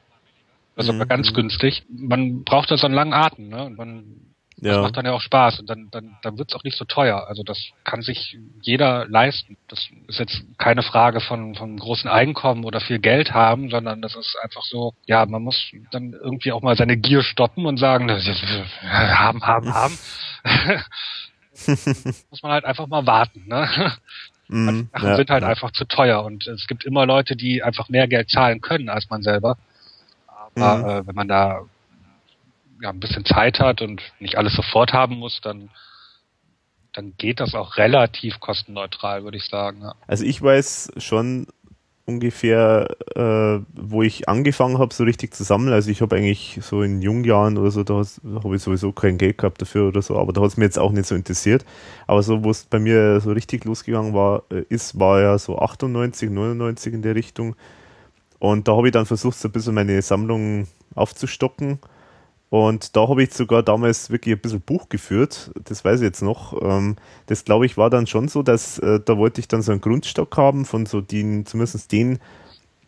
Also 0.76 0.92
Mhm. 0.92 1.07
ganz 1.09 1.33
günstig. 1.34 1.83
Man 1.89 2.44
braucht 2.44 2.70
da 2.70 2.76
so 2.76 2.86
einen 2.86 2.94
langen 2.94 3.12
Atem, 3.12 3.49
ne? 3.49 3.65
Und 3.65 3.76
man, 3.76 4.05
das 4.57 4.76
Ja. 4.76 4.83
macht 4.83 4.97
dann 4.97 5.05
ja 5.05 5.12
auch 5.12 5.20
Spaß 5.20 5.60
und 5.60 5.68
dann, 5.68 5.89
dann, 5.91 6.17
dann 6.23 6.39
wird's 6.39 6.55
auch 6.55 6.65
nicht 6.65 6.76
so 6.78 6.84
teuer. 6.84 7.26
Also 7.28 7.42
das 7.42 7.59
kann 7.84 8.01
sich 8.02 8.39
jeder 8.62 9.07
leisten. 9.09 9.57
Das 9.68 9.86
ist 10.09 10.18
jetzt 10.18 10.42
keine 10.59 10.83
Frage 10.83 11.20
von, 11.20 11.55
von 11.57 11.76
großen 11.76 12.09
Einkommen 12.09 12.65
oder 12.65 12.81
viel 12.81 12.99
Geld 13.01 13.33
haben, 13.34 13.70
sondern 13.70 14.01
das 14.02 14.15
ist 14.17 14.36
einfach 14.42 14.62
so, 14.62 14.94
ja, 15.07 15.26
man 15.26 15.42
muss 15.42 15.62
dann 15.91 16.12
irgendwie 16.12 16.52
auch 16.52 16.62
mal 16.62 16.76
seine 16.76 16.97
Gier 16.97 17.23
stoppen 17.23 17.67
und 17.67 17.76
sagen, 17.78 18.09
das 18.09 18.25
haben, 18.89 19.42
haben, 19.42 19.75
haben. 19.75 19.99
muss 22.31 22.42
man 22.42 22.52
halt 22.52 22.64
einfach 22.64 22.86
mal 22.86 23.06
warten, 23.06 23.44
ne? 23.47 23.92
Mhm. 24.48 24.89
Sachen 24.92 25.08
Ja, 25.08 25.16
sind 25.16 25.31
halt 25.31 25.42
ja. 25.42 25.48
einfach 25.48 25.70
zu 25.72 25.84
teuer 25.86 26.24
und 26.24 26.47
es 26.47 26.66
gibt 26.66 26.84
immer 26.84 27.06
Leute, 27.06 27.36
die 27.36 27.62
einfach 27.62 27.89
mehr 27.89 28.06
Geld 28.08 28.28
zahlen 28.31 28.60
können 28.60 28.89
als 28.89 29.08
man 29.10 29.22
selber. 29.22 29.56
Aber 30.26 30.76
Mhm. 30.78 30.84
äh, 30.89 31.06
wenn 31.06 31.14
man 31.14 31.28
da 31.28 31.60
ja, 32.81 32.90
ein 32.90 33.00
bisschen 33.00 33.24
Zeit 33.24 33.60
hat 33.60 33.81
und 33.81 34.02
nicht 34.18 34.36
alles 34.36 34.55
sofort 34.55 34.92
haben 34.92 35.16
muss, 35.16 35.40
dann 35.40 35.70
dann 36.94 37.14
geht 37.16 37.40
das 37.40 37.55
auch 37.55 37.78
relativ 37.78 38.39
kostenneutral, 38.40 39.24
würde 39.24 39.39
ich 39.39 39.47
sagen. 39.47 39.81
Ja. 39.81 39.94
Also 40.06 40.24
ich 40.26 40.42
weiß 40.42 40.92
schon 40.98 41.47
ungefähr, 42.15 42.89
äh, 43.15 43.60
wo 43.74 44.02
ich 44.02 44.28
angefangen 44.28 44.78
habe, 44.78 44.94
so 44.94 45.05
richtig 45.05 45.34
zu 45.34 45.44
sammeln. 45.44 45.73
Also 45.73 45.91
ich 45.91 46.00
habe 46.00 46.16
eigentlich 46.16 46.58
so 46.62 46.82
in 46.82 47.02
jungen 47.02 47.24
Jahren 47.24 47.58
oder 47.58 47.70
so, 47.70 47.82
da 47.82 48.02
habe 48.42 48.57
ich 48.57 48.62
sowieso 48.62 48.92
kein 48.92 49.18
Geld 49.18 49.39
gehabt 49.39 49.60
dafür 49.60 49.89
oder 49.89 50.02
so, 50.02 50.18
aber 50.18 50.32
da 50.32 50.41
hat 50.41 50.49
es 50.49 50.57
mir 50.57 50.65
jetzt 50.65 50.78
auch 50.78 50.92
nicht 50.92 51.07
so 51.07 51.15
interessiert. 51.15 51.65
Aber 52.07 52.23
so, 52.23 52.44
wo 52.44 52.50
es 52.50 52.65
bei 52.65 52.78
mir 52.78 53.20
so 53.20 53.32
richtig 53.32 53.65
losgegangen 53.65 54.15
war, 54.15 54.42
äh, 54.50 54.65
ist, 54.68 54.99
war 54.99 55.20
ja 55.20 55.39
so 55.39 55.58
98, 55.58 56.31
99 56.31 56.94
in 56.94 57.02
der 57.02 57.15
Richtung. 57.15 57.57
Und 58.39 58.66
da 58.66 58.76
habe 58.76 58.89
ich 58.89 58.92
dann 58.92 59.07
versucht, 59.07 59.39
so 59.39 59.49
ein 59.49 59.52
bisschen 59.52 59.74
meine 59.74 60.02
Sammlung 60.02 60.66
aufzustocken. 60.94 61.78
Und 62.52 62.97
da 62.97 63.08
habe 63.08 63.22
ich 63.22 63.32
sogar 63.32 63.62
damals 63.62 64.10
wirklich 64.10 64.34
ein 64.34 64.39
bisschen 64.39 64.60
Buch 64.60 64.90
geführt, 64.90 65.50
das 65.64 65.86
weiß 65.86 66.00
ich 66.00 66.05
jetzt 66.05 66.20
noch. 66.20 66.60
Ähm, 66.60 66.97
das 67.24 67.47
glaube 67.47 67.64
ich 67.64 67.78
war 67.78 67.89
dann 67.89 68.06
schon 68.06 68.28
so, 68.28 68.42
dass 68.42 68.78
äh, 68.78 69.00
da 69.02 69.16
wollte 69.16 69.40
ich 69.40 69.48
dann 69.48 69.62
so 69.62 69.72
einen 69.72 69.81
Grundstock 69.81 70.36
haben 70.36 70.66
von 70.66 70.84
so 70.84 71.00
den, 71.00 71.47
zumindest 71.47 71.90
den 71.92 72.18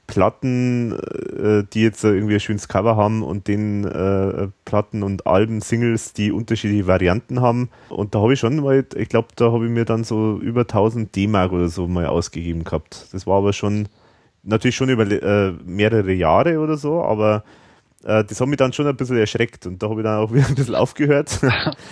Platten, 0.06 0.92
äh, 0.92 1.64
die 1.72 1.80
jetzt 1.80 2.04
irgendwie 2.04 2.34
ein 2.34 2.40
schönes 2.40 2.68
Cover 2.68 2.96
haben 2.96 3.22
und 3.22 3.48
den 3.48 3.84
äh, 3.84 4.48
Platten 4.66 5.02
und 5.02 5.26
Alben, 5.26 5.62
Singles, 5.62 6.12
die 6.12 6.30
unterschiedliche 6.30 6.86
Varianten 6.86 7.40
haben. 7.40 7.70
Und 7.88 8.14
da 8.14 8.20
habe 8.20 8.34
ich 8.34 8.40
schon 8.40 8.56
mal, 8.56 8.84
ich 8.94 9.08
glaube, 9.08 9.28
da 9.34 9.50
habe 9.50 9.64
ich 9.64 9.70
mir 9.70 9.86
dann 9.86 10.04
so 10.04 10.36
über 10.42 10.60
1000 10.60 11.16
D-Mark 11.16 11.52
oder 11.52 11.70
so 11.70 11.88
mal 11.88 12.04
ausgegeben 12.04 12.64
gehabt. 12.64 13.06
Das 13.12 13.26
war 13.26 13.38
aber 13.38 13.54
schon, 13.54 13.88
natürlich 14.42 14.76
schon 14.76 14.90
über 14.90 15.06
mehrere 15.64 16.12
Jahre 16.12 16.58
oder 16.58 16.76
so, 16.76 17.02
aber 17.02 17.44
äh, 18.04 18.24
das 18.24 18.40
hat 18.40 18.48
mich 18.48 18.58
dann 18.58 18.72
schon 18.72 18.86
ein 18.86 18.96
bisschen 18.96 19.16
erschreckt 19.16 19.66
und 19.66 19.82
da 19.82 19.88
habe 19.88 20.00
ich 20.00 20.04
dann 20.04 20.18
auch 20.18 20.32
wieder 20.34 20.46
ein 20.46 20.54
bisschen 20.54 20.74
aufgehört. 20.74 21.40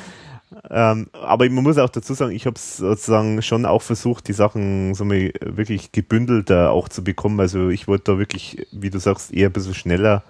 ähm, 0.71 1.09
aber 1.13 1.49
man 1.49 1.65
muss 1.65 1.79
auch 1.79 1.89
dazu 1.89 2.15
sagen, 2.15 2.33
ich 2.33 2.47
habe 2.47 2.59
sozusagen 2.59 3.43
schon 3.43 3.67
auch 3.67 3.83
versucht, 3.83 4.29
die 4.29 4.33
Sachen 4.33 4.95
so 4.95 5.05
mal 5.05 5.33
wirklich 5.41 5.93
gebündelter 5.93 6.71
auch 6.71 6.89
zu 6.89 7.03
bekommen. 7.03 7.41
Also 7.41 7.69
ich 7.71 7.89
wollte 7.89 8.13
da 8.13 8.19
wirklich, 8.19 8.67
wie 8.73 8.91
du 8.91 8.99
sagst, 8.99 9.33
eher 9.33 9.49
ein 9.49 9.53
bisschen 9.53 9.75
schneller 9.75 10.23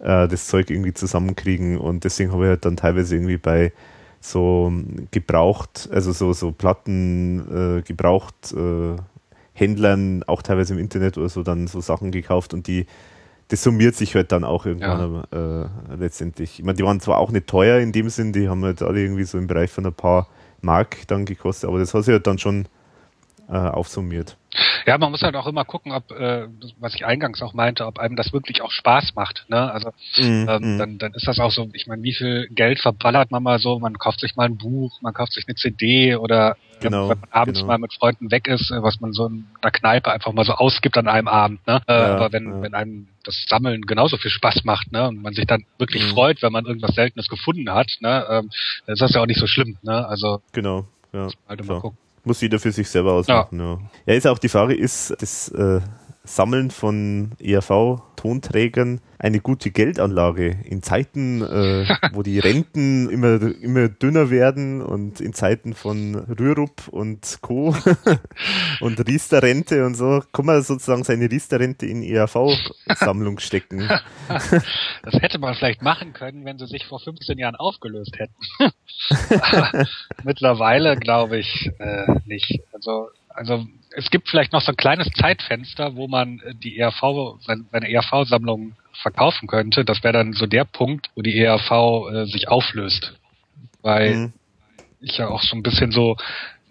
äh, 0.00 0.28
das 0.28 0.48
Zeug 0.48 0.70
irgendwie 0.70 0.94
zusammenkriegen 0.94 1.78
und 1.78 2.04
deswegen 2.04 2.32
habe 2.32 2.44
ich 2.44 2.48
halt 2.50 2.64
dann 2.64 2.76
teilweise 2.76 3.16
irgendwie 3.16 3.38
bei 3.38 3.72
so 4.20 4.72
gebraucht, 5.12 5.88
also 5.92 6.10
so, 6.12 6.32
so 6.32 6.50
Platten 6.50 7.78
äh, 7.78 7.82
gebraucht 7.82 8.52
äh, 8.52 8.96
Händlern, 9.52 10.24
auch 10.24 10.42
teilweise 10.42 10.74
im 10.74 10.80
Internet 10.80 11.18
oder 11.18 11.28
so, 11.28 11.42
dann 11.42 11.66
so 11.66 11.80
Sachen 11.80 12.10
gekauft 12.10 12.54
und 12.54 12.66
die 12.66 12.86
das 13.48 13.62
summiert 13.62 13.94
sich 13.94 14.14
halt 14.14 14.32
dann 14.32 14.44
auch 14.44 14.66
irgendwann 14.66 15.24
äh, 15.32 15.94
letztendlich. 15.96 16.58
Ich 16.58 16.64
meine, 16.64 16.76
die 16.76 16.84
waren 16.84 17.00
zwar 17.00 17.18
auch 17.18 17.30
nicht 17.30 17.46
teuer 17.46 17.78
in 17.80 17.92
dem 17.92 18.08
Sinn, 18.10 18.32
die 18.32 18.48
haben 18.48 18.62
halt 18.64 18.82
alle 18.82 19.00
irgendwie 19.00 19.24
so 19.24 19.38
im 19.38 19.46
Bereich 19.46 19.70
von 19.70 19.86
ein 19.86 19.94
paar 19.94 20.28
Mark 20.60 21.06
dann 21.08 21.24
gekostet, 21.24 21.68
aber 21.68 21.78
das 21.78 21.94
hat 21.94 22.04
sich 22.04 22.12
halt 22.12 22.26
dann 22.26 22.38
schon 22.38 22.66
äh, 23.48 23.56
aufsummiert. 23.56 24.36
Ja, 24.86 24.98
man 24.98 25.10
muss 25.10 25.22
halt 25.22 25.36
auch 25.36 25.46
immer 25.46 25.64
gucken, 25.64 25.92
ob, 25.92 26.10
äh, 26.10 26.48
was 26.78 26.94
ich 26.94 27.06
eingangs 27.06 27.40
auch 27.42 27.54
meinte, 27.54 27.86
ob 27.86 27.98
einem 27.98 28.16
das 28.16 28.32
wirklich 28.32 28.60
auch 28.60 28.70
Spaß 28.70 29.14
macht. 29.14 29.46
Ne? 29.48 29.70
Also 29.72 29.90
mm, 30.18 30.48
ähm, 30.48 30.76
mm. 30.76 30.78
Dann, 30.78 30.98
dann 30.98 31.14
ist 31.14 31.26
das 31.26 31.38
auch 31.38 31.50
so, 31.50 31.68
ich 31.72 31.86
meine, 31.86 32.02
wie 32.02 32.12
viel 32.12 32.48
Geld 32.48 32.80
verballert 32.80 33.30
man 33.30 33.42
mal 33.42 33.58
so, 33.58 33.78
man 33.78 33.98
kauft 33.98 34.20
sich 34.20 34.36
mal 34.36 34.46
ein 34.46 34.58
Buch, 34.58 35.00
man 35.00 35.14
kauft 35.14 35.32
sich 35.32 35.46
eine 35.46 35.54
CD 35.54 36.16
oder 36.16 36.56
genau, 36.80 37.08
wenn 37.08 37.20
man 37.20 37.30
abends 37.30 37.60
genau. 37.60 37.72
mal 37.72 37.78
mit 37.78 37.92
Freunden 37.94 38.30
weg 38.30 38.48
ist, 38.48 38.70
äh, 38.70 38.82
was 38.82 39.00
man 39.00 39.12
so 39.12 39.26
in 39.26 39.46
einer 39.60 39.70
Kneipe 39.70 40.10
einfach 40.10 40.32
mal 40.32 40.44
so 40.44 40.52
ausgibt 40.52 40.96
an 40.96 41.08
einem 41.08 41.28
Abend. 41.28 41.66
Ne? 41.66 41.80
Äh, 41.86 41.92
ja, 41.92 42.16
aber 42.16 42.32
wenn, 42.32 42.46
ja. 42.46 42.62
wenn 42.62 42.74
einem 42.74 43.08
das 43.24 43.44
Sammeln 43.48 43.82
genauso 43.82 44.16
viel 44.16 44.30
Spaß 44.30 44.64
macht 44.64 44.92
ne? 44.92 45.08
und 45.08 45.22
man 45.22 45.34
sich 45.34 45.46
dann 45.46 45.64
wirklich 45.78 46.02
mm. 46.04 46.14
freut, 46.14 46.42
wenn 46.42 46.52
man 46.52 46.66
irgendwas 46.66 46.94
Seltenes 46.94 47.28
gefunden 47.28 47.70
hat, 47.70 47.90
ne? 48.00 48.26
ähm, 48.30 48.50
dann 48.86 48.92
ist 48.94 49.02
das 49.02 49.12
ja 49.12 49.22
auch 49.22 49.26
nicht 49.26 49.40
so 49.40 49.46
schlimm. 49.46 49.76
Ne? 49.82 50.06
Also 50.06 50.40
genau, 50.52 50.86
ja, 51.12 51.28
halt 51.48 51.64
mal 51.66 51.80
gucken. 51.80 51.98
Muss 52.24 52.40
jeder 52.40 52.58
für 52.58 52.72
sich 52.72 52.88
selber 52.88 53.12
ausmachen. 53.12 53.58
Ja, 53.58 53.72
ja. 53.72 53.80
ja 54.06 54.14
ist 54.14 54.26
auch 54.26 54.38
die 54.38 54.48
Frage, 54.48 54.74
ist 54.74 55.14
das 55.20 55.48
äh, 55.50 55.80
Sammeln 56.28 56.70
von 56.70 57.32
ERV-Tonträgern 57.40 59.00
eine 59.18 59.40
gute 59.40 59.70
Geldanlage 59.70 60.58
in 60.64 60.82
Zeiten, 60.82 61.42
äh, 61.42 61.86
wo 62.12 62.22
die 62.22 62.38
Renten 62.38 63.08
immer, 63.10 63.40
immer 63.60 63.88
dünner 63.88 64.30
werden 64.30 64.82
und 64.82 65.20
in 65.20 65.32
Zeiten 65.32 65.74
von 65.74 66.14
Rürup 66.14 66.88
und 66.88 67.38
Co. 67.40 67.74
und 68.80 69.06
Riester-Rente 69.06 69.84
und 69.84 69.94
so, 69.94 70.22
kann 70.32 70.46
man 70.46 70.62
sozusagen 70.62 71.02
seine 71.02 71.30
Riester-Rente 71.30 71.86
in 71.86 72.02
ERV-Sammlung 72.02 73.38
stecken. 73.40 73.88
das 74.28 75.14
hätte 75.20 75.38
man 75.38 75.54
vielleicht 75.54 75.82
machen 75.82 76.12
können, 76.12 76.44
wenn 76.44 76.58
sie 76.58 76.66
sich 76.66 76.86
vor 76.86 77.00
15 77.00 77.38
Jahren 77.38 77.56
aufgelöst 77.56 78.16
hätten. 78.18 78.34
mittlerweile 80.24 80.96
glaube 80.96 81.38
ich 81.38 81.70
äh, 81.78 82.06
nicht. 82.26 82.60
Also 82.72 83.08
also 83.38 83.64
es 83.96 84.10
gibt 84.10 84.28
vielleicht 84.28 84.52
noch 84.52 84.60
so 84.60 84.72
ein 84.72 84.76
kleines 84.76 85.08
Zeitfenster, 85.10 85.96
wo 85.96 86.08
man 86.08 86.40
äh, 86.40 86.54
die 86.54 86.78
ERV, 86.78 87.40
seine 87.40 87.90
ERV-Sammlung 87.90 88.76
verkaufen 89.02 89.48
könnte. 89.48 89.84
Das 89.84 90.02
wäre 90.02 90.12
dann 90.12 90.32
so 90.32 90.46
der 90.46 90.64
Punkt, 90.64 91.10
wo 91.14 91.22
die 91.22 91.38
ERV 91.38 91.70
äh, 91.70 92.24
sich 92.26 92.48
auflöst. 92.48 93.14
Weil 93.82 94.14
mhm. 94.14 94.32
ich 95.00 95.18
ja 95.18 95.28
auch 95.28 95.42
so 95.42 95.56
ein 95.56 95.62
bisschen 95.62 95.92
so 95.92 96.16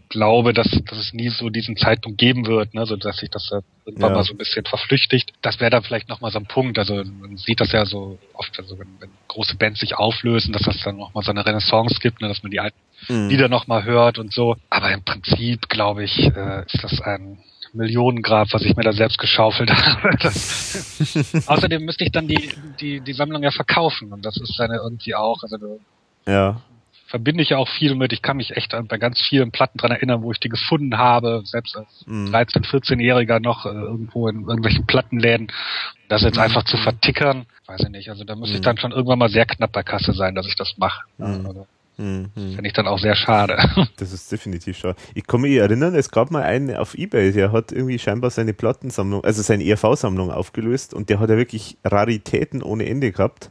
glaube, 0.10 0.54
dass, 0.54 0.70
dass 0.86 0.98
es 0.98 1.14
nie 1.14 1.30
so 1.30 1.50
diesen 1.50 1.78
Zeitpunkt 1.78 2.18
geben 2.18 2.46
wird, 2.48 2.74
ne, 2.74 2.86
so 2.86 2.96
dass 2.96 3.18
sich 3.18 3.30
das 3.30 3.52
irgendwann 3.86 4.12
ja. 4.12 4.18
mal 4.18 4.24
so 4.24 4.34
ein 4.34 4.38
bisschen 4.38 4.66
verflüchtigt. 4.66 5.34
Das 5.42 5.60
wäre 5.60 5.72
dann 5.72 5.84
vielleicht 5.84 6.10
nochmal 6.10 6.32
so 6.32 6.40
ein 6.40 6.46
Punkt. 6.46 6.80
Also 6.80 6.96
man 6.96 7.38
sieht 7.38 7.60
das 7.60 7.72
ja 7.72 7.86
so 7.86 8.18
oft, 8.34 8.58
also 8.58 8.80
wenn, 8.80 8.88
wenn 9.00 9.10
große 9.28 9.56
Bands 9.56 9.80
sich 9.80 9.96
auflösen, 9.96 10.54
dass 10.54 10.64
das 10.64 10.80
dann 10.84 10.98
nochmal 10.98 11.24
so 11.24 11.32
eine 11.32 11.46
Renaissance 11.46 12.00
gibt, 12.00 12.22
ne, 12.22 12.28
dass 12.28 12.44
man 12.44 12.52
die 12.52 12.60
alten 12.60 12.78
mhm. 13.08 13.30
Lieder 13.30 13.50
nochmal 13.50 13.84
hört 13.84 14.20
und 14.20 14.34
so. 14.34 14.56
Aber 14.70 14.92
im 14.92 15.04
Prinzip, 15.04 15.70
glaube 15.70 16.04
ich, 16.04 16.18
äh, 16.18 16.66
ist 16.66 16.84
das 16.84 17.02
ein 17.02 17.40
Millionengrab, 17.74 18.48
was 18.52 18.64
ich 18.64 18.76
mir 18.76 18.84
da 18.84 18.94
selbst 18.94 19.18
geschaufelt 19.18 19.72
habe. 19.74 20.10
Außerdem 21.48 21.84
müsste 21.84 22.04
ich 22.04 22.12
dann 22.12 22.28
die, 22.28 22.50
die, 22.80 23.02
die 23.02 23.14
Sammlung 23.14 23.44
ja 23.44 23.52
verkaufen 23.52 24.12
und 24.14 24.26
das 24.26 24.38
ist 24.38 24.58
dann 24.58 24.72
irgendwie 24.72 25.16
auch, 25.16 25.44
also 25.44 25.58
du, 25.58 25.80
ja. 26.26 26.62
Verbinde 27.08 27.42
ich 27.42 27.50
ja 27.50 27.58
auch 27.58 27.70
viel 27.70 27.96
mit. 27.96 28.14
Ich 28.14 28.22
kann 28.22 28.38
mich 28.38 28.56
echt 28.56 28.76
bei 28.88 28.98
ganz 28.98 29.20
vielen 29.22 29.52
Platten 29.52 29.78
dran 29.78 29.92
erinnern, 29.92 30.22
wo 30.22 30.32
ich 30.32 30.40
die 30.40 30.50
gefunden 30.50 30.98
habe, 30.98 31.42
selbst 31.46 31.76
als 31.76 32.06
mhm. 32.06 32.34
13-, 32.34 32.66
14-Jähriger 32.66 33.40
noch 33.40 33.66
äh, 33.66 33.70
irgendwo 33.70 34.28
in 34.28 34.42
irgendwelchen 34.42 34.86
Plattenläden. 34.86 35.48
Das 36.10 36.22
jetzt 36.22 36.36
mhm. 36.36 36.44
einfach 36.44 36.64
zu 36.64 36.78
vertickern, 36.78 37.46
weiß 37.66 37.82
ich 37.82 37.90
nicht. 37.90 38.10
Also 38.10 38.24
da 38.24 38.36
müsste 38.36 38.54
mhm. 38.54 38.56
ich 38.56 38.66
dann 38.66 38.78
schon 38.78 38.92
irgendwann 38.92 39.20
mal 39.20 39.30
sehr 39.30 39.46
knapp 39.46 39.72
bei 39.72 39.84
Kasse 39.84 40.14
sein, 40.14 40.36
dass 40.36 40.48
ich 40.48 40.56
das 40.56 40.76
mache. 40.78 41.02
Mhm. 41.18 41.46
Also, 41.46 41.68
Mhm. 42.00 42.30
Finde 42.36 42.68
ich 42.68 42.74
dann 42.74 42.88
auch 42.88 43.00
sehr 43.00 43.16
schade. 43.16 43.58
Das 43.98 44.14
ist 44.14 44.32
definitiv 44.32 44.78
schade. 44.78 44.96
Ich 45.16 45.26
kann 45.26 45.42
mich 45.42 45.56
erinnern, 45.56 45.96
es 45.96 46.12
gab 46.12 46.30
mal 46.30 46.44
einen 46.44 46.76
auf 46.76 46.94
Ebay, 46.94 47.32
der 47.32 47.52
hat 47.52 47.72
irgendwie 47.72 47.98
scheinbar 47.98 48.30
seine 48.30 48.54
Plattensammlung, 48.54 49.24
also 49.24 49.42
seine 49.42 49.64
ERV-Sammlung 49.64 50.32
aufgelöst 50.32 50.94
und 50.94 51.10
der 51.10 51.20
hat 51.20 51.30
ja 51.32 51.38
wirklich 51.38 51.78
Raritäten 51.84 52.62
ohne 52.62 52.86
Ende 52.86 53.12
gehabt. 53.12 53.50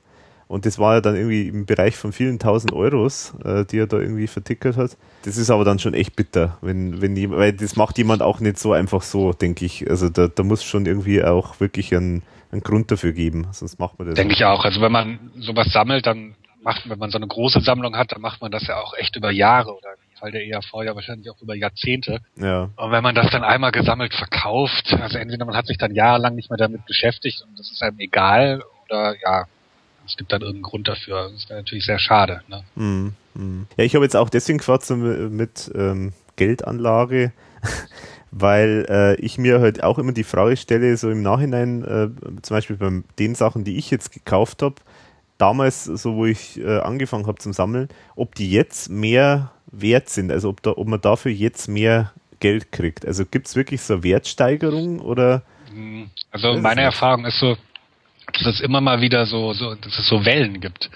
Und 0.49 0.65
das 0.65 0.79
war 0.79 0.95
ja 0.95 1.01
dann 1.01 1.17
irgendwie 1.17 1.49
im 1.49 1.67
Bereich 1.67 1.97
von 1.97 2.13
vielen 2.13 2.39
tausend 2.39 2.73
Euros, 2.73 3.35
äh, 3.45 3.65
die 3.65 3.79
er 3.79 3.87
da 3.87 3.99
irgendwie 3.99 4.29
vertickert 4.29 4.77
hat. 4.77 4.97
Das 5.25 5.37
ist 5.37 5.51
aber 5.51 5.65
dann 5.65 5.81
schon 5.81 5.95
echt 5.95 6.15
bitter, 6.15 6.57
wenn, 6.61 7.03
wenn 7.03 7.17
die, 7.17 7.31
weil 7.31 7.53
das 7.53 7.75
macht 7.75 7.99
jemand 7.99 8.23
auch 8.23 8.39
nicht 8.39 8.59
so 8.59 8.73
einfach 8.73 9.03
so, 9.03 9.33
denke 9.33 9.65
ich. 9.65 9.89
Also 9.91 10.09
da, 10.09 10.29
da 10.29 10.43
muss 10.45 10.63
schon 10.63 10.87
irgendwie 10.87 11.23
auch 11.25 11.59
wirklich 11.59 11.93
ein, 11.93 12.23
einen 12.53 12.63
Grund 12.63 12.93
dafür 12.93 13.13
geben, 13.13 13.49
sonst 13.51 13.81
macht 13.81 13.99
man 13.99 14.07
das. 14.07 14.15
Denke 14.15 14.35
ich 14.35 14.45
auch. 14.45 14.65
Also 14.65 14.81
wenn 14.81 14.93
man 14.93 15.19
sowas 15.37 15.73
sammelt, 15.73 16.07
dann 16.07 16.37
macht, 16.63 16.89
wenn 16.89 16.99
man 16.99 17.11
so 17.11 17.19
eine 17.19 17.27
große 17.27 17.61
Sammlung 17.61 17.97
hat, 17.97 18.13
dann 18.13 18.21
macht 18.21 18.41
man 18.41 18.53
das 18.53 18.67
ja 18.69 18.81
auch 18.81 18.95
echt 18.97 19.17
über 19.17 19.33
Jahre 19.33 19.75
oder 19.77 19.95
im 19.95 20.17
Fall 20.17 20.31
der 20.31 20.47
ERV 20.47 20.73
ja 20.85 20.95
wahrscheinlich 20.95 21.29
auch 21.31 21.41
über 21.43 21.57
Jahrzehnte. 21.57 22.21
Ja. 22.37 22.71
Und 22.77 22.91
wenn 22.93 23.03
man 23.03 23.17
das 23.17 23.31
dann 23.31 23.43
einmal 23.43 23.73
gesammelt 23.73 24.15
verkauft, 24.15 24.97
also 25.01 25.19
entweder 25.19 25.45
man 25.45 25.57
hat 25.57 25.67
sich 25.67 25.79
dann 25.79 25.95
jahrelang 25.95 26.37
nicht 26.37 26.51
mehr 26.51 26.57
damit 26.57 26.87
beschäftigt 26.87 27.43
und 27.43 27.59
das 27.59 27.71
ist 27.71 27.83
einem 27.83 27.99
egal 27.99 28.63
oder 28.85 29.15
ja, 29.21 29.47
es 30.07 30.17
gibt 30.17 30.33
dann 30.33 30.43
irgendeinen 30.43 30.63
Grund 30.63 30.89
dafür. 30.89 31.25
Das 31.25 31.33
ist 31.33 31.51
natürlich 31.51 31.85
sehr 31.85 31.99
schade. 31.99 32.43
Ne? 32.49 32.63
Mm, 32.77 33.15
mm. 33.35 33.67
Ja, 33.77 33.85
ich 33.85 33.95
habe 33.95 34.05
jetzt 34.05 34.17
auch 34.17 34.31
deswegen 34.31 34.59
gefragt 34.59 34.85
so 34.85 34.97
mit 34.97 35.71
ähm, 35.75 36.13
Geldanlage, 36.37 37.33
weil 38.31 38.87
äh, 38.89 39.15
ich 39.17 39.39
mir 39.39 39.61
halt 39.61 39.83
auch 39.83 39.99
immer 39.99 40.13
die 40.13 40.25
Frage 40.25 40.57
stelle, 40.57 40.97
so 40.97 41.11
im 41.11 41.23
Nachhinein, 41.23 41.83
äh, 41.83 42.41
zum 42.43 42.57
Beispiel 42.57 42.77
bei 42.77 43.03
den 43.19 43.35
Sachen, 43.35 43.65
die 43.65 43.77
ich 43.77 43.91
jetzt 43.91 44.13
gekauft 44.13 44.63
habe, 44.63 44.77
damals, 45.39 45.85
so 45.85 46.15
wo 46.15 46.27
ich 46.27 46.59
äh, 46.59 46.79
angefangen 46.79 47.27
habe 47.27 47.39
zum 47.39 47.53
Sammeln, 47.53 47.89
ob 48.15 48.35
die 48.35 48.51
jetzt 48.51 48.89
mehr 48.89 49.53
wert 49.67 50.09
sind, 50.09 50.31
also 50.31 50.49
ob, 50.49 50.63
da, 50.63 50.73
ob 50.73 50.87
man 50.87 51.01
dafür 51.01 51.33
jetzt 51.33 51.69
mehr 51.69 52.13
Geld 52.41 52.73
kriegt. 52.73 53.07
Also 53.07 53.25
gibt 53.25 53.49
es 53.49 53.57
wirklich 53.57 53.83
so 53.83 54.03
Wertsteigerung 54.03 55.01
oder? 55.01 55.43
Mhm. 55.75 56.11
Also 56.31 56.55
meine 56.55 56.83
Erfahrung 56.83 57.25
ist 57.25 57.39
so, 57.39 57.57
dass 58.33 58.47
es 58.47 58.61
immer 58.61 58.81
mal 58.81 59.01
wieder 59.01 59.27
so, 59.27 59.53
so, 59.53 59.75
dass 59.75 59.99
es 59.99 60.09
so 60.09 60.25
Wellen 60.25 60.61
gibt. 60.61 60.91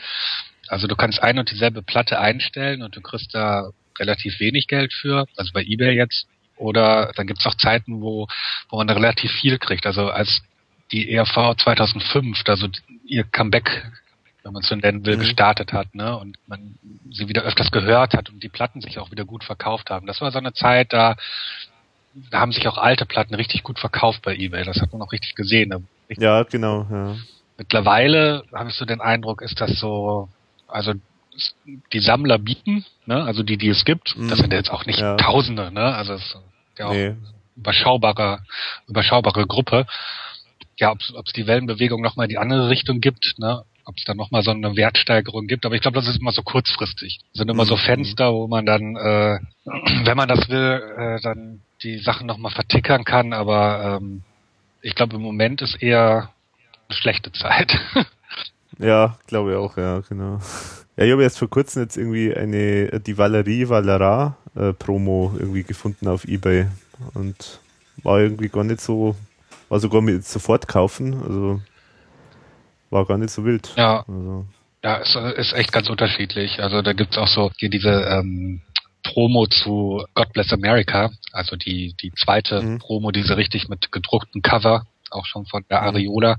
Also 0.68 0.86
du 0.86 0.96
kannst 0.96 1.22
ein 1.22 1.38
und 1.38 1.50
dieselbe 1.50 1.82
Platte 1.82 2.20
einstellen 2.20 2.82
und 2.82 2.96
du 2.96 3.00
kriegst 3.00 3.34
da 3.34 3.70
relativ 3.98 4.38
wenig 4.40 4.66
Geld 4.66 4.92
für, 4.92 5.26
also 5.36 5.52
bei 5.52 5.62
eBay 5.62 5.96
jetzt. 5.96 6.26
Oder 6.56 7.12
dann 7.16 7.26
gibt 7.26 7.40
es 7.40 7.46
auch 7.46 7.56
Zeiten, 7.56 8.02
wo, 8.02 8.26
wo 8.68 8.76
man 8.76 8.86
da 8.86 8.94
relativ 8.94 9.32
viel 9.32 9.58
kriegt. 9.58 9.86
Also 9.86 10.10
als 10.10 10.42
die 10.92 11.10
ERV 11.10 11.56
2005, 11.56 12.42
also 12.46 12.68
ihr 13.04 13.24
Comeback 13.24 13.90
wenn 14.42 14.52
man 14.52 14.62
es 14.62 14.68
so 14.68 14.76
nennen 14.76 15.04
will, 15.04 15.16
mhm. 15.16 15.20
gestartet 15.20 15.72
hat, 15.72 15.94
ne? 15.94 16.16
Und 16.16 16.36
man 16.46 16.78
sie 17.10 17.28
wieder 17.28 17.42
öfters 17.42 17.70
gehört 17.70 18.14
hat 18.14 18.30
und 18.30 18.42
die 18.42 18.48
Platten 18.48 18.80
sich 18.80 18.98
auch 18.98 19.10
wieder 19.10 19.24
gut 19.24 19.44
verkauft 19.44 19.90
haben. 19.90 20.06
Das 20.06 20.20
war 20.20 20.30
so 20.30 20.38
eine 20.38 20.52
Zeit, 20.52 20.92
da, 20.92 21.16
da 22.30 22.40
haben 22.40 22.52
sich 22.52 22.66
auch 22.68 22.78
alte 22.78 23.06
Platten 23.06 23.34
richtig 23.34 23.62
gut 23.62 23.78
verkauft 23.78 24.22
bei 24.22 24.34
eBay. 24.34 24.64
Das 24.64 24.80
hat 24.80 24.92
man 24.92 25.02
auch 25.02 25.12
richtig 25.12 25.34
gesehen. 25.34 25.68
Ne? 25.70 25.82
Richtig 26.10 26.24
ja, 26.24 26.42
genau. 26.42 26.86
Ja. 26.90 27.16
Mittlerweile 27.56 28.42
habe 28.52 28.70
ich 28.70 28.74
so 28.74 28.84
den 28.84 29.00
Eindruck, 29.00 29.42
ist 29.42 29.60
das 29.60 29.78
so, 29.78 30.28
also 30.66 30.94
die 31.92 32.00
Sammler 32.00 32.38
bieten, 32.38 32.84
ne? 33.06 33.22
also 33.24 33.42
die, 33.42 33.56
die 33.56 33.68
es 33.68 33.84
gibt, 33.84 34.16
mhm. 34.16 34.28
das 34.28 34.38
sind 34.38 34.52
jetzt 34.52 34.70
auch 34.70 34.86
nicht 34.86 34.98
ja. 34.98 35.16
Tausende, 35.16 35.70
ne? 35.70 35.94
Also 35.94 36.14
es 36.14 36.22
ist 36.22 36.36
ja 36.78 36.86
auch 36.86 36.92
nee. 36.92 37.14
überschaubare, 37.56 38.40
überschaubare 38.88 39.46
Gruppe. 39.46 39.86
Ja, 40.78 40.92
ob 40.92 41.26
es 41.26 41.32
die 41.34 41.46
Wellenbewegung 41.46 42.00
nochmal 42.00 42.24
in 42.24 42.30
die 42.30 42.38
andere 42.38 42.70
Richtung 42.70 43.00
gibt, 43.00 43.34
ne? 43.38 43.64
ob 43.84 43.96
es 43.96 44.04
da 44.04 44.14
nochmal 44.14 44.42
so 44.42 44.50
eine 44.50 44.76
Wertsteigerung 44.76 45.46
gibt. 45.46 45.66
Aber 45.66 45.74
ich 45.74 45.82
glaube, 45.82 45.96
das 45.96 46.08
ist 46.08 46.20
immer 46.20 46.32
so 46.32 46.42
kurzfristig. 46.42 47.20
Das 47.32 47.40
sind 47.40 47.50
immer 47.50 47.66
so 47.66 47.76
mhm. 47.76 47.80
Fenster, 47.80 48.32
wo 48.32 48.48
man 48.48 48.64
dann, 48.64 48.96
äh, 48.96 49.38
wenn 50.04 50.16
man 50.16 50.28
das 50.28 50.48
will, 50.48 50.82
äh, 50.96 51.20
dann 51.20 51.60
die 51.82 51.98
Sachen 51.98 52.26
nochmal 52.26 52.52
vertickern 52.52 53.04
kann. 53.04 53.32
Aber 53.32 53.98
ähm, 54.00 54.22
ich 54.82 54.94
glaube, 54.94 55.16
im 55.16 55.22
Moment 55.22 55.62
ist 55.62 55.82
eher 55.82 56.30
eine 56.88 56.96
schlechte 56.96 57.32
Zeit. 57.32 57.72
ja, 58.78 59.18
glaube 59.26 59.52
ich 59.52 59.56
auch, 59.56 59.76
ja, 59.76 60.00
genau. 60.00 60.40
Ja, 60.96 61.04
ich 61.04 61.12
habe 61.12 61.22
jetzt 61.22 61.38
vor 61.38 61.48
kurzem 61.48 61.82
jetzt 61.82 61.96
irgendwie 61.96 62.34
eine, 62.34 63.00
die 63.00 63.16
Valerie 63.16 63.68
Valera 63.68 64.36
äh, 64.54 64.72
Promo 64.72 65.34
irgendwie 65.38 65.62
gefunden 65.62 66.08
auf 66.08 66.24
Ebay 66.24 66.66
und 67.14 67.60
war 68.02 68.20
irgendwie 68.20 68.48
gar 68.48 68.64
nicht 68.64 68.80
so, 68.80 69.16
war 69.68 69.80
sogar 69.80 70.00
mit 70.02 70.24
sofort 70.26 70.68
kaufen, 70.68 71.22
also 71.22 71.60
war 72.90 73.06
gar 73.06 73.18
nicht 73.18 73.30
so 73.30 73.44
wild. 73.44 73.72
Ja. 73.76 74.04
Also. 74.06 74.46
Ja, 74.82 74.98
es 74.98 75.14
ist 75.36 75.52
echt 75.52 75.72
ganz 75.72 75.90
unterschiedlich. 75.90 76.62
Also 76.62 76.80
da 76.80 76.94
gibt's 76.94 77.18
auch 77.18 77.28
so 77.28 77.50
hier 77.58 77.68
diese 77.68 77.90
ähm, 77.90 78.62
Promo 79.02 79.46
zu 79.46 80.04
God 80.14 80.32
Bless 80.32 80.52
America, 80.52 81.10
also 81.32 81.56
die, 81.56 81.94
die 82.00 82.12
zweite 82.12 82.62
mhm. 82.62 82.78
Promo, 82.78 83.10
diese 83.10 83.36
richtig 83.36 83.68
mit 83.68 83.92
gedruckten 83.92 84.42
Cover, 84.42 84.86
auch 85.10 85.26
schon 85.26 85.46
von 85.46 85.64
der 85.68 85.80
mhm. 85.80 85.88
Ariola, 85.88 86.36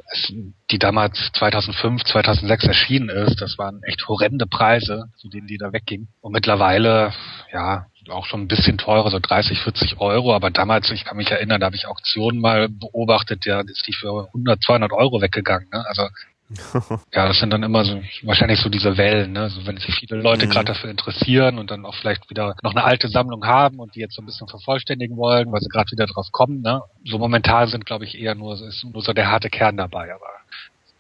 die 0.72 0.80
damals 0.80 1.32
2005, 1.34 2.04
2006 2.04 2.64
erschienen 2.66 3.10
ist. 3.10 3.42
Das 3.42 3.58
waren 3.58 3.84
echt 3.84 4.08
horrende 4.08 4.48
Preise, 4.48 5.06
zu 5.18 5.30
denen 5.30 5.48
die 5.48 5.58
da 5.58 5.74
weggingen. 5.74 6.08
Und 6.22 6.32
mittlerweile, 6.32 7.14
ja, 7.52 7.88
auch 8.10 8.26
schon 8.26 8.42
ein 8.42 8.48
bisschen 8.48 8.78
teurer, 8.78 9.12
so 9.12 9.20
30, 9.20 9.60
40 9.60 10.00
Euro. 10.00 10.34
Aber 10.34 10.50
damals, 10.50 10.90
ich 10.92 11.06
kann 11.06 11.18
mich 11.18 11.30
erinnern, 11.30 11.60
da 11.60 11.68
habe 11.68 11.76
ich 11.76 11.88
Auktionen 11.88 12.40
mal 12.40 12.70
beobachtet, 12.70 13.46
ja, 13.46 13.62
ist 13.62 13.86
die 13.88 13.94
für 13.94 14.28
100, 14.28 14.64
200 14.64 14.92
Euro 14.92 15.22
weggegangen. 15.22 15.68
Ne? 15.72 15.86
Also 15.88 16.08
ja, 17.14 17.28
das 17.28 17.40
sind 17.40 17.52
dann 17.52 17.64
immer 17.64 17.84
so 17.86 18.02
wahrscheinlich 18.24 18.60
so 18.60 18.70
diese 18.70 18.98
Wellen, 18.98 19.32
ne? 19.34 19.50
So 19.50 19.66
wenn 19.66 19.78
sich 19.78 19.94
viele 19.96 20.22
Leute 20.22 20.46
Mhm. 20.46 20.52
gerade 20.52 20.66
dafür 20.66 20.90
interessieren 20.90 21.58
und 21.60 21.72
dann 21.72 21.86
auch 21.86 21.96
vielleicht 21.96 22.30
wieder 22.30 22.56
noch 22.64 22.72
eine 22.72 22.84
alte 22.84 23.08
Sammlung 23.10 23.46
haben 23.46 23.80
und 23.80 23.96
die 23.96 24.00
jetzt 24.00 24.16
so 24.16 24.22
ein 24.22 24.26
bisschen 24.26 24.48
vervollständigen 24.48 25.18
wollen, 25.18 25.52
weil 25.52 25.62
sie 25.62 25.70
gerade 25.70 25.92
wieder 25.92 26.06
drauf 26.08 26.28
kommen, 26.32 26.62
ne? 26.62 26.82
So 27.06 27.18
momentan 27.18 27.68
sind, 27.68 27.86
glaube 27.86 28.06
ich, 28.06 28.18
eher 28.18 28.36
nur, 28.36 28.54
ist 28.54 28.84
nur 28.84 29.02
so 29.02 29.14
der 29.14 29.30
harte 29.30 29.50
Kern 29.50 29.78
dabei, 29.78 30.14
aber 30.14 30.26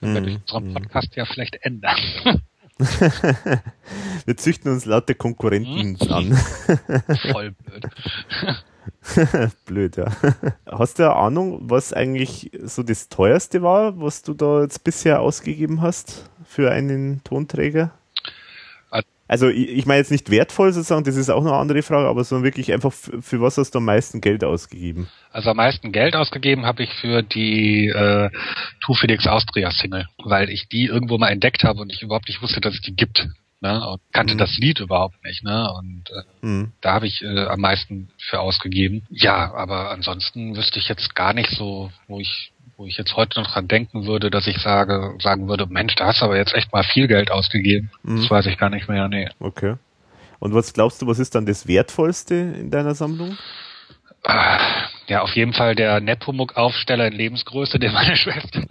das 0.01 0.13
wird 0.13 0.23
Mhm. 0.23 0.27
durch 0.27 0.35
unseren 0.41 0.63
Mhm. 0.69 0.73
Podcast 0.73 1.15
ja 1.15 1.25
vielleicht 1.25 1.55
ändern. 1.61 1.95
Wir 4.25 4.37
züchten 4.37 4.71
uns 4.71 4.85
lauter 4.85 5.13
Konkurrenten 5.13 5.97
Mhm. 6.01 6.11
an. 6.13 6.33
Voll 7.31 7.51
blöd. 7.51 7.87
Blöd, 9.65 9.97
ja. 9.97 10.05
Hast 10.65 10.99
du 10.99 11.03
eine 11.03 11.15
Ahnung, 11.15 11.59
was 11.63 11.93
eigentlich 11.93 12.51
so 12.63 12.83
das 12.83 13.09
teuerste 13.09 13.61
war, 13.61 13.99
was 13.99 14.21
du 14.23 14.33
da 14.33 14.61
jetzt 14.61 14.83
bisher 14.83 15.21
ausgegeben 15.21 15.81
hast 15.81 16.29
für 16.45 16.71
einen 16.71 17.23
Tonträger? 17.23 17.91
Al- 19.31 19.37
Also 19.37 19.49
ich, 19.49 19.69
ich 19.69 19.85
meine 19.85 19.99
jetzt 19.99 20.11
nicht 20.11 20.29
wertvoll 20.29 20.73
sozusagen, 20.73 21.03
das 21.05 21.15
ist 21.15 21.29
auch 21.29 21.41
eine 21.41 21.53
andere 21.53 21.81
Frage, 21.81 22.07
aber 22.07 22.23
so 22.23 22.43
wirklich 22.43 22.71
einfach 22.73 22.91
für, 22.93 23.41
was 23.41 23.57
hast 23.57 23.71
du 23.73 23.79
am 23.79 23.85
meisten 23.85 24.19
Geld 24.21 24.43
ausgegeben? 24.43 25.07
Also 25.31 25.49
am 25.51 25.57
meisten 25.57 25.91
Geld 25.91 26.15
ausgegeben 26.15 26.65
habe 26.65 26.83
ich 26.83 26.89
für 26.95 27.21
die 27.23 27.87
äh, 27.87 28.29
Two 28.85 28.93
Felix 28.93 29.25
Austria 29.27 29.71
Single, 29.71 30.05
weil 30.23 30.49
ich 30.49 30.67
die 30.69 30.85
irgendwo 30.85 31.17
mal 31.17 31.29
entdeckt 31.29 31.63
habe 31.63 31.81
und 31.81 31.91
ich 31.91 32.01
überhaupt 32.01 32.27
nicht 32.27 32.41
wusste, 32.41 32.59
dass 32.61 32.73
es 32.75 32.81
die 32.81 32.95
gibt. 32.95 33.27
Ne? 33.61 33.87
Und 33.87 34.01
kannte 34.11 34.33
Mhm. 34.33 34.39
das 34.39 34.57
Lied 34.57 34.79
überhaupt 34.79 35.23
nicht. 35.23 35.43
Ne? 35.43 35.71
Und 35.77 36.09
äh, 36.09 36.23
Hm. 36.45 36.71
da 36.81 36.93
habe 36.93 37.05
ich 37.07 37.21
äh, 37.21 37.45
am 37.45 37.61
meisten 37.61 38.09
für 38.17 38.39
ausgegeben. 38.39 39.03
Ja, 39.11 39.53
aber 39.53 39.91
ansonsten 39.91 40.55
wüsste 40.57 40.79
ich 40.79 40.87
jetzt 40.89 41.13
gar 41.15 41.33
nicht 41.33 41.51
so, 41.51 41.91
wo 42.07 42.19
ich 42.19 42.50
wo 42.77 42.85
ich 42.85 42.97
jetzt 42.97 43.15
heute 43.15 43.39
noch 43.39 43.51
dran 43.51 43.67
denken 43.67 44.05
würde, 44.05 44.29
dass 44.31 44.47
ich 44.47 44.57
sage, 44.57 45.15
sagen 45.21 45.47
würde, 45.47 45.67
Mensch, 45.67 45.95
da 45.95 46.07
hast 46.07 46.21
du 46.21 46.25
aber 46.25 46.37
jetzt 46.37 46.53
echt 46.53 46.71
mal 46.73 46.83
viel 46.83 47.07
Geld 47.07 47.29
ausgegeben. 47.31 47.91
Mhm. 48.03 48.21
Das 48.21 48.29
weiß 48.29 48.45
ich 48.47 48.57
gar 48.57 48.69
nicht 48.69 48.89
mehr, 48.89 49.07
nee. 49.07 49.29
Okay. 49.39 49.75
Und 50.39 50.53
was 50.55 50.73
glaubst 50.73 51.01
du, 51.01 51.07
was 51.07 51.19
ist 51.19 51.35
dann 51.35 51.45
das 51.45 51.67
Wertvollste 51.67 52.33
in 52.35 52.71
deiner 52.71 52.95
Sammlung? 52.95 53.37
Ah, 54.23 54.59
Ja, 55.07 55.21
auf 55.21 55.35
jeden 55.35 55.53
Fall 55.53 55.75
der 55.75 55.99
Nepomuk-Aufsteller 55.99 57.07
in 57.07 57.13
Lebensgröße, 57.13 57.77
den 57.79 57.91
meine 57.93 58.15
Schwester. 58.17 58.63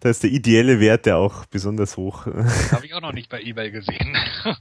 Da 0.00 0.08
ist 0.08 0.22
der 0.22 0.30
ideelle 0.30 0.80
Wert 0.80 1.06
ja 1.06 1.16
auch 1.16 1.44
besonders 1.46 1.96
hoch. 1.96 2.26
Habe 2.26 2.86
ich 2.86 2.94
auch 2.94 3.00
noch 3.02 3.12
nicht 3.12 3.28
bei 3.28 3.40
eBay 3.42 3.70
gesehen. 3.70 4.16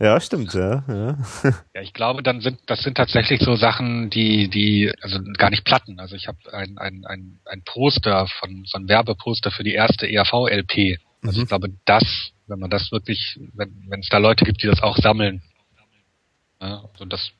Ja, 0.00 0.18
stimmt, 0.20 0.54
ja. 0.54 0.82
ja. 0.88 1.18
Ja, 1.74 1.82
ich 1.82 1.92
glaube, 1.92 2.22
dann 2.22 2.40
sind 2.40 2.58
das 2.66 2.80
sind 2.82 2.96
tatsächlich 2.96 3.40
so 3.42 3.54
Sachen, 3.56 4.08
die 4.10 4.48
die 4.48 4.90
also 5.02 5.18
gar 5.36 5.50
nicht 5.50 5.64
Platten. 5.64 6.00
Also 6.00 6.16
ich 6.16 6.26
habe 6.26 6.38
ein, 6.52 6.78
ein, 6.78 7.04
ein, 7.06 7.38
ein 7.44 7.62
Poster 7.64 8.26
von 8.38 8.64
so 8.64 8.78
ein 8.78 8.88
Werbeposter 8.88 9.50
für 9.50 9.62
die 9.62 9.74
erste 9.74 10.10
ERV 10.10 10.48
LP. 10.48 10.98
Also 11.22 11.38
Mhm. 11.38 11.42
ich 11.42 11.48
glaube, 11.48 11.68
das, 11.84 12.32
wenn 12.46 12.58
man 12.58 12.70
das 12.70 12.90
wirklich, 12.92 13.38
wenn 13.52 13.84
wenn 13.88 14.00
es 14.00 14.08
da 14.08 14.16
Leute 14.18 14.46
gibt, 14.46 14.62
die 14.62 14.68
das 14.68 14.82
auch 14.82 14.96
sammeln, 14.96 15.42
ja, 16.62 16.82
also 16.92 17.04
das 17.04 17.32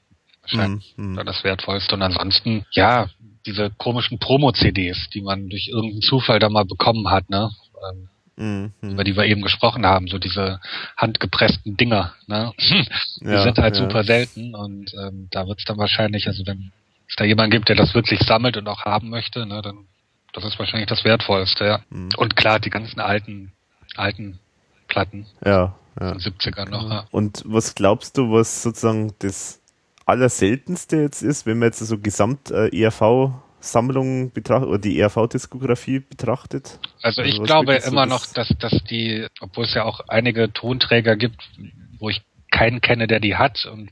wahrscheinlich 0.42 0.94
Mhm, 0.98 1.14
mhm. 1.14 1.26
das 1.26 1.42
Wertvollste. 1.44 1.94
Und 1.94 2.02
ansonsten, 2.02 2.66
ja, 2.72 3.08
diese 3.46 3.70
komischen 3.70 4.18
Promo-CDs, 4.18 5.08
die 5.14 5.22
man 5.22 5.48
durch 5.48 5.68
irgendeinen 5.68 6.02
Zufall 6.02 6.38
da 6.40 6.50
mal 6.50 6.66
bekommen 6.66 7.08
hat, 7.10 7.30
ne? 7.30 7.50
Ähm, 7.90 8.09
Mhm, 8.40 8.72
über 8.80 9.04
die 9.04 9.16
wir 9.16 9.24
eben 9.24 9.42
gesprochen 9.42 9.84
haben, 9.84 10.08
so 10.08 10.18
diese 10.18 10.60
handgepressten 10.96 11.76
Dinger, 11.76 12.14
ne? 12.26 12.52
Die 12.58 12.86
Ja, 13.26 13.42
sind 13.42 13.58
halt 13.58 13.76
ja. 13.76 13.82
super 13.82 14.02
selten 14.02 14.54
und 14.54 14.92
ähm, 14.94 15.28
da 15.30 15.46
wird's 15.46 15.64
dann 15.64 15.76
wahrscheinlich, 15.76 16.26
also 16.26 16.46
wenn 16.46 16.72
es 17.08 17.16
da 17.16 17.24
jemand 17.24 17.52
gibt, 17.52 17.68
der 17.68 17.76
das 17.76 17.94
wirklich 17.94 18.20
sammelt 18.20 18.56
und 18.56 18.66
auch 18.66 18.84
haben 18.84 19.10
möchte, 19.10 19.44
ne, 19.44 19.60
dann 19.62 19.86
das 20.32 20.44
ist 20.44 20.58
wahrscheinlich 20.58 20.88
das 20.88 21.04
Wertvollste, 21.04 21.64
ja. 21.64 21.80
Mhm. 21.90 22.08
Und 22.16 22.36
klar, 22.36 22.60
die 22.60 22.70
ganzen 22.70 23.00
alten, 23.00 23.52
alten 23.96 24.38
Platten, 24.88 25.26
Ja, 25.44 25.74
ja. 26.00 26.12
70er 26.12 26.68
noch, 26.68 26.88
ja. 26.88 27.06
Und 27.10 27.42
was 27.46 27.74
glaubst 27.74 28.16
du, 28.16 28.30
was 28.32 28.62
sozusagen 28.62 29.12
das 29.18 29.60
Allerseltenste 30.06 30.96
jetzt 30.96 31.22
ist, 31.22 31.46
wenn 31.46 31.58
man 31.58 31.68
jetzt 31.68 31.80
so 31.80 31.98
gesamt 31.98 32.50
äh, 32.50 32.68
ERV-Sammlung 33.60 34.32
betrachtet 34.32 34.68
oder 34.68 34.78
die 34.78 34.98
ERV-Diskografie 34.98 36.00
betrachtet? 36.00 36.78
Also 37.02 37.22
ich 37.22 37.38
was 37.38 37.46
glaube 37.46 37.80
so 37.80 37.90
immer 37.90 38.06
das- 38.06 38.10
noch, 38.28 38.32
dass, 38.34 38.48
dass 38.58 38.84
die, 38.84 39.26
obwohl 39.40 39.64
es 39.64 39.74
ja 39.74 39.84
auch 39.84 40.00
einige 40.08 40.52
Tonträger 40.52 41.16
gibt, 41.16 41.48
wo 41.98 42.08
ich 42.08 42.22
keinen 42.50 42.80
kenne, 42.80 43.06
der 43.06 43.20
die 43.20 43.36
hat 43.36 43.66
und 43.66 43.90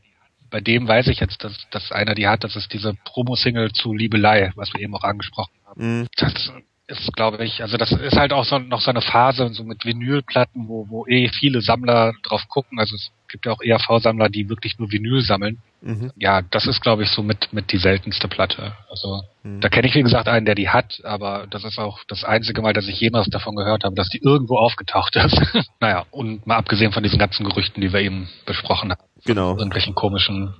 bei 0.50 0.60
dem 0.60 0.88
weiß 0.88 1.08
ich 1.08 1.20
jetzt, 1.20 1.44
dass, 1.44 1.52
dass 1.70 1.92
einer 1.92 2.14
die 2.14 2.26
hat, 2.26 2.42
das 2.42 2.56
ist 2.56 2.72
diese 2.72 2.94
Promo-Single 3.05 3.72
zu 3.72 3.92
Liebelei, 3.92 4.50
was 4.56 4.72
wir 4.72 4.80
eben 4.80 4.94
auch 4.94 5.05
angesprochen 5.05 5.52
haben. 5.66 6.00
Mhm. 6.00 6.06
Das 6.16 6.50
ist, 6.86 7.12
glaube 7.12 7.44
ich, 7.44 7.60
also 7.60 7.76
das 7.76 7.92
ist 7.92 8.16
halt 8.16 8.32
auch 8.32 8.47
so, 8.47 8.58
noch 8.58 8.80
so 8.80 8.88
eine 8.90 9.02
Phase 9.02 9.50
so 9.52 9.62
mit 9.62 9.84
Vinylplatten, 9.84 10.68
wo, 10.68 10.88
wo 10.88 11.06
eh 11.06 11.28
viele 11.28 11.60
Sammler 11.60 12.14
drauf 12.22 12.48
gucken. 12.48 12.78
Also 12.80 12.94
es 12.97 13.10
gibt 13.28 13.47
ja 13.47 13.52
auch 13.52 13.60
ERV-Sammler, 13.62 14.28
die 14.28 14.48
wirklich 14.48 14.78
nur 14.78 14.90
Vinyl 14.90 15.20
sammeln. 15.23 15.58
Mhm. 15.81 16.12
Ja, 16.16 16.42
das 16.42 16.66
ist, 16.66 16.81
glaube 16.81 17.05
ich, 17.05 17.10
so 17.10 17.23
mit, 17.23 17.52
mit 17.52 17.70
die 17.73 17.78
seltenste 17.78 18.28
Platte. 18.28 18.76
Also 18.90 19.23
Mhm. 19.48 19.60
da 19.60 19.68
kenne 19.68 19.89
ich, 19.89 19.94
wie 19.94 20.02
gesagt, 20.02 20.28
einen, 20.28 20.47
der 20.47 20.55
die 20.55 20.68
hat, 20.68 21.00
aber 21.05 21.47
das 21.48 21.65
ist 21.65 21.78
auch 21.78 22.00
das 22.08 22.24
einzige 22.24 22.60
Mal, 22.62 22.73
dass 22.73 22.89
ich 22.89 23.00
jemals 23.00 23.28
davon 23.28 23.57
gehört 23.57 23.84
habe, 23.84 23.94
dass 23.94 24.08
die 24.08 24.18
irgendwo 24.23 24.57
aufgetaucht 24.57 25.16
ist. 25.16 25.40
naja, 25.81 26.05
und 26.10 26.47
mal 26.47 26.57
abgesehen 26.57 26.92
von 26.92 27.02
diesen 27.02 27.18
ganzen 27.18 27.47
Gerüchten, 27.48 27.81
die 27.81 27.92
wir 27.92 28.00
eben 28.00 28.28
besprochen 28.47 28.90
haben. 28.92 29.00
Genau. 29.24 29.50
Irgendwelchen 29.50 29.94
komischen 29.94 30.55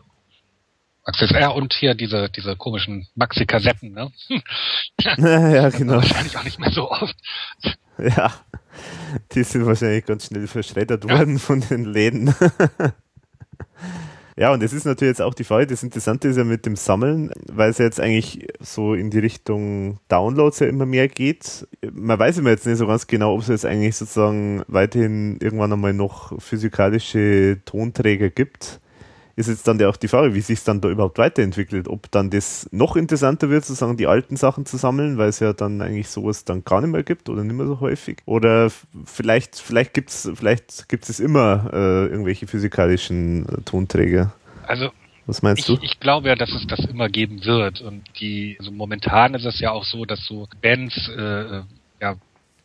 Accessoires. 1.05 1.42
Ja, 1.42 1.48
und 1.50 1.72
hier 1.72 1.94
diese, 1.94 2.28
diese 2.28 2.56
komischen 2.56 3.08
Maxi-Kassetten, 3.14 3.92
ne? 3.92 4.10
ja, 5.16 5.70
genau. 5.70 5.94
Wahrscheinlich 5.97 6.36
auch 6.36 6.44
nicht 6.44 6.58
mehr 6.58 6.70
so 6.70 6.90
oft. 6.90 7.16
Ja. 8.17 8.33
Die 9.33 9.43
sind 9.43 9.67
wahrscheinlich 9.67 10.05
ganz 10.05 10.27
schnell 10.27 10.47
verschreddert 10.47 11.09
worden 11.09 11.39
von 11.39 11.60
den 11.60 11.85
Läden. 11.85 12.35
Ja, 14.39 14.52
und 14.52 14.62
es 14.62 14.73
ist 14.73 14.85
natürlich 14.85 15.10
jetzt 15.10 15.23
auch 15.23 15.35
die 15.35 15.43
Frage, 15.43 15.67
das 15.67 15.83
Interessante 15.83 16.28
ist 16.28 16.36
ja 16.36 16.44
mit 16.44 16.65
dem 16.65 16.77
Sammeln, 16.77 17.33
weil 17.51 17.70
es 17.70 17.78
ja 17.78 17.86
jetzt 17.86 17.99
eigentlich 17.99 18.47
so 18.60 18.94
in 18.94 19.10
die 19.10 19.18
Richtung 19.18 19.99
Downloads 20.07 20.60
ja 20.60 20.68
immer 20.68 20.86
mehr 20.86 21.09
geht. 21.09 21.67
Man 21.93 22.17
weiß 22.17 22.39
immer 22.39 22.51
jetzt 22.51 22.65
nicht 22.65 22.78
so 22.78 22.86
ganz 22.86 23.09
genau, 23.09 23.35
ob 23.35 23.41
es 23.41 23.49
jetzt 23.49 23.67
eigentlich 23.67 23.97
sozusagen 23.97 24.62
weiterhin 24.68 25.39
irgendwann 25.43 25.73
einmal 25.73 25.93
noch 25.93 26.41
physikalische 26.41 27.59
Tonträger 27.65 28.31
gibt. 28.31 28.81
Ist 29.39 29.47
jetzt 29.47 29.68
dann 29.68 29.78
ja 29.78 29.89
auch 29.89 29.97
die 29.97 30.08
Frage, 30.08 30.34
wie 30.34 30.41
sich 30.41 30.58
es 30.58 30.65
dann 30.65 30.81
da 30.81 30.89
überhaupt 30.89 31.17
weiterentwickelt. 31.17 31.86
Ob 31.86 32.10
dann 32.10 32.28
das 32.28 32.68
noch 32.73 32.97
interessanter 32.97 33.50
wird, 33.50 33.65
sozusagen 33.65 33.97
die 33.97 34.08
alten 34.08 34.36
Sachen 34.36 34.67
zu 34.67 34.76
sammeln, 34.76 35.17
weil 35.17 35.28
es 35.28 35.39
ja 35.39 35.52
dann 35.52 35.81
eigentlich 35.81 36.08
sowas 36.08 36.44
dann 36.44 36.65
gar 36.65 36.81
nicht 36.81 36.91
mehr 36.91 37.05
gibt 37.05 37.28
oder 37.28 37.44
nicht 37.44 37.55
mehr 37.55 37.67
so 37.67 37.78
häufig. 37.78 38.18
Oder 38.26 38.68
vielleicht, 39.05 39.55
vielleicht 39.55 39.94
gibt's, 39.94 40.28
vielleicht 40.34 40.89
gibt's 40.89 41.08
es 41.08 41.20
immer 41.20 41.70
äh, 41.73 42.07
irgendwelche 42.07 42.49
physikalischen 42.49 43.47
äh, 43.47 43.62
Tonträger. 43.62 44.34
Also 44.67 44.91
Was 45.26 45.41
meinst 45.41 45.60
ich, 45.60 45.67
du? 45.67 45.84
ich 45.84 46.00
glaube 46.00 46.26
ja, 46.26 46.34
dass 46.34 46.50
es 46.50 46.67
das 46.67 46.81
immer 46.86 47.08
geben 47.08 47.44
wird. 47.44 47.81
Und 47.81 48.02
die, 48.18 48.57
also 48.58 48.73
momentan 48.73 49.34
ist 49.34 49.44
es 49.44 49.60
ja 49.60 49.70
auch 49.70 49.84
so, 49.84 50.05
dass 50.05 50.25
so 50.25 50.49
Bands, 50.60 51.08
äh, 51.17 51.62
ja, 52.00 52.17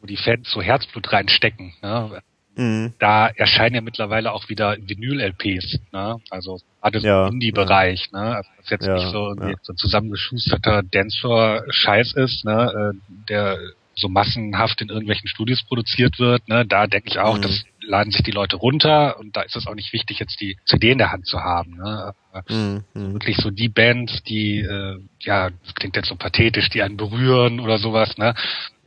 wo 0.01 0.07
die 0.07 0.17
Fans 0.17 0.49
so 0.49 0.59
Herzblut 0.59 1.13
reinstecken, 1.13 1.75
ne? 1.83 2.23
Mhm. 2.55 2.93
da 2.99 3.27
erscheinen 3.29 3.75
ja 3.75 3.81
mittlerweile 3.81 4.31
auch 4.31 4.47
wieder 4.49 4.77
Vinyl-LPs, 4.79 5.79
ne? 5.91 6.17
Also 6.29 6.59
gerade 6.81 6.99
so 6.99 7.07
Ja, 7.07 7.27
im 7.27 7.33
Indie-Bereich, 7.35 8.11
ne? 8.11 8.35
Also 8.35 8.49
was 8.57 8.69
jetzt 8.69 8.85
Ja, 8.85 8.93
nicht 8.95 9.07
so, 9.11 9.27
irgendwie 9.29 9.49
ja. 9.51 9.55
so 9.61 9.73
ein 9.73 9.77
zusammengeschusterter 9.77 10.83
Dancefloor-Scheiß 10.83 12.13
ist, 12.13 12.45
ne? 12.45 12.93
Äh, 12.93 12.97
der 13.29 13.57
so 13.95 14.09
massenhaft 14.09 14.81
in 14.81 14.89
irgendwelchen 14.89 15.27
Studios 15.27 15.63
produziert 15.65 16.17
wird, 16.19 16.47
ne? 16.47 16.65
Da 16.65 16.87
denke 16.87 17.09
ich 17.09 17.19
auch, 17.19 17.37
Mhm. 17.37 17.41
das 17.43 17.63
laden 17.85 18.11
sich 18.11 18.23
die 18.23 18.31
Leute 18.31 18.55
runter 18.55 19.19
und 19.19 19.35
da 19.35 19.41
ist 19.41 19.55
es 19.55 19.67
auch 19.67 19.75
nicht 19.75 19.91
wichtig, 19.93 20.19
jetzt 20.19 20.39
die 20.41 20.57
CD 20.65 20.91
in 20.91 20.97
der 20.97 21.11
Hand 21.11 21.25
zu 21.27 21.39
haben, 21.41 21.75
ne? 21.77 22.13
Mhm. 22.49 22.83
Wirklich 23.13 23.37
so 23.37 23.51
die 23.51 23.69
Bands, 23.69 24.23
die, 24.23 24.59
äh, 24.59 24.97
ja, 25.21 25.49
das 25.51 25.75
klingt 25.75 25.95
jetzt 25.95 26.07
so 26.09 26.15
pathetisch, 26.15 26.69
die 26.69 26.81
einen 26.81 26.97
berühren 26.97 27.59
oder 27.59 27.77
sowas, 27.77 28.17
ne? 28.17 28.33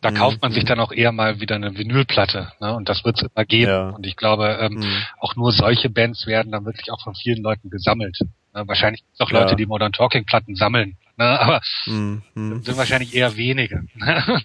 Da 0.02 0.10
Mhm, 0.10 0.14
kauft 0.16 0.42
man 0.42 0.52
sich 0.52 0.64
mhm. 0.64 0.68
dann 0.68 0.80
auch 0.80 0.92
eher 0.92 1.10
mal 1.12 1.40
wieder 1.40 1.54
eine 1.56 1.76
Vinylplatte, 1.76 2.52
ne? 2.60 2.74
Und 2.74 2.88
das 2.88 3.04
wird 3.04 3.16
es 3.22 3.28
immer 3.34 3.44
geben. 3.46 3.70
Ja. 3.70 3.88
Und 3.90 4.06
ich 4.06 4.16
glaube, 4.16 4.58
ähm, 4.60 4.74
Mhm. 4.74 5.02
auch 5.20 5.36
nur 5.36 5.52
solche 5.52 5.88
Bands 5.90 6.26
werden 6.26 6.52
dann 6.52 6.64
wirklich 6.66 6.90
auch 6.92 7.02
von 7.02 7.14
vielen 7.14 7.42
Leuten 7.42 7.70
gesammelt. 7.70 8.16
Ne? 8.54 8.62
Wahrscheinlich 8.68 9.00
gibt 9.02 9.14
es 9.14 9.20
auch 9.20 9.30
Ja. 9.30 9.40
Leute, 9.40 9.56
die 9.56 9.66
Modern 9.66 9.92
Talking 9.92 10.24
Platten 10.26 10.54
sammeln, 10.54 10.96
ne? 11.16 11.40
aber 11.40 11.60
Mhm. 11.86 12.22
Mhm. 12.34 12.62
sind 12.62 12.76
wahrscheinlich 12.76 13.14
eher 13.14 13.36
wenige. 13.36 13.84
ne? 13.94 14.42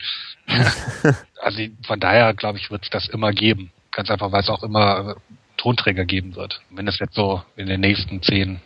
also 1.42 1.62
von 1.86 2.00
daher, 2.00 2.34
glaube 2.34 2.58
ich, 2.58 2.72
wird 2.72 2.84
es 2.84 2.90
das 2.90 3.08
immer 3.10 3.32
geben. 3.32 3.72
Ganz 3.92 4.10
einfach, 4.10 4.32
weil 4.32 4.42
es 4.42 4.50
auch 4.50 4.64
immer 4.64 5.16
äh, 5.18 5.36
Tonträger 5.58 6.06
geben 6.06 6.36
wird. 6.36 6.62
Mindestens 6.70 7.08
jetzt 7.08 7.16
so 7.16 7.44
in 7.56 7.68
den 7.68 7.82
nächsten 7.82 8.22
10, 8.22 8.62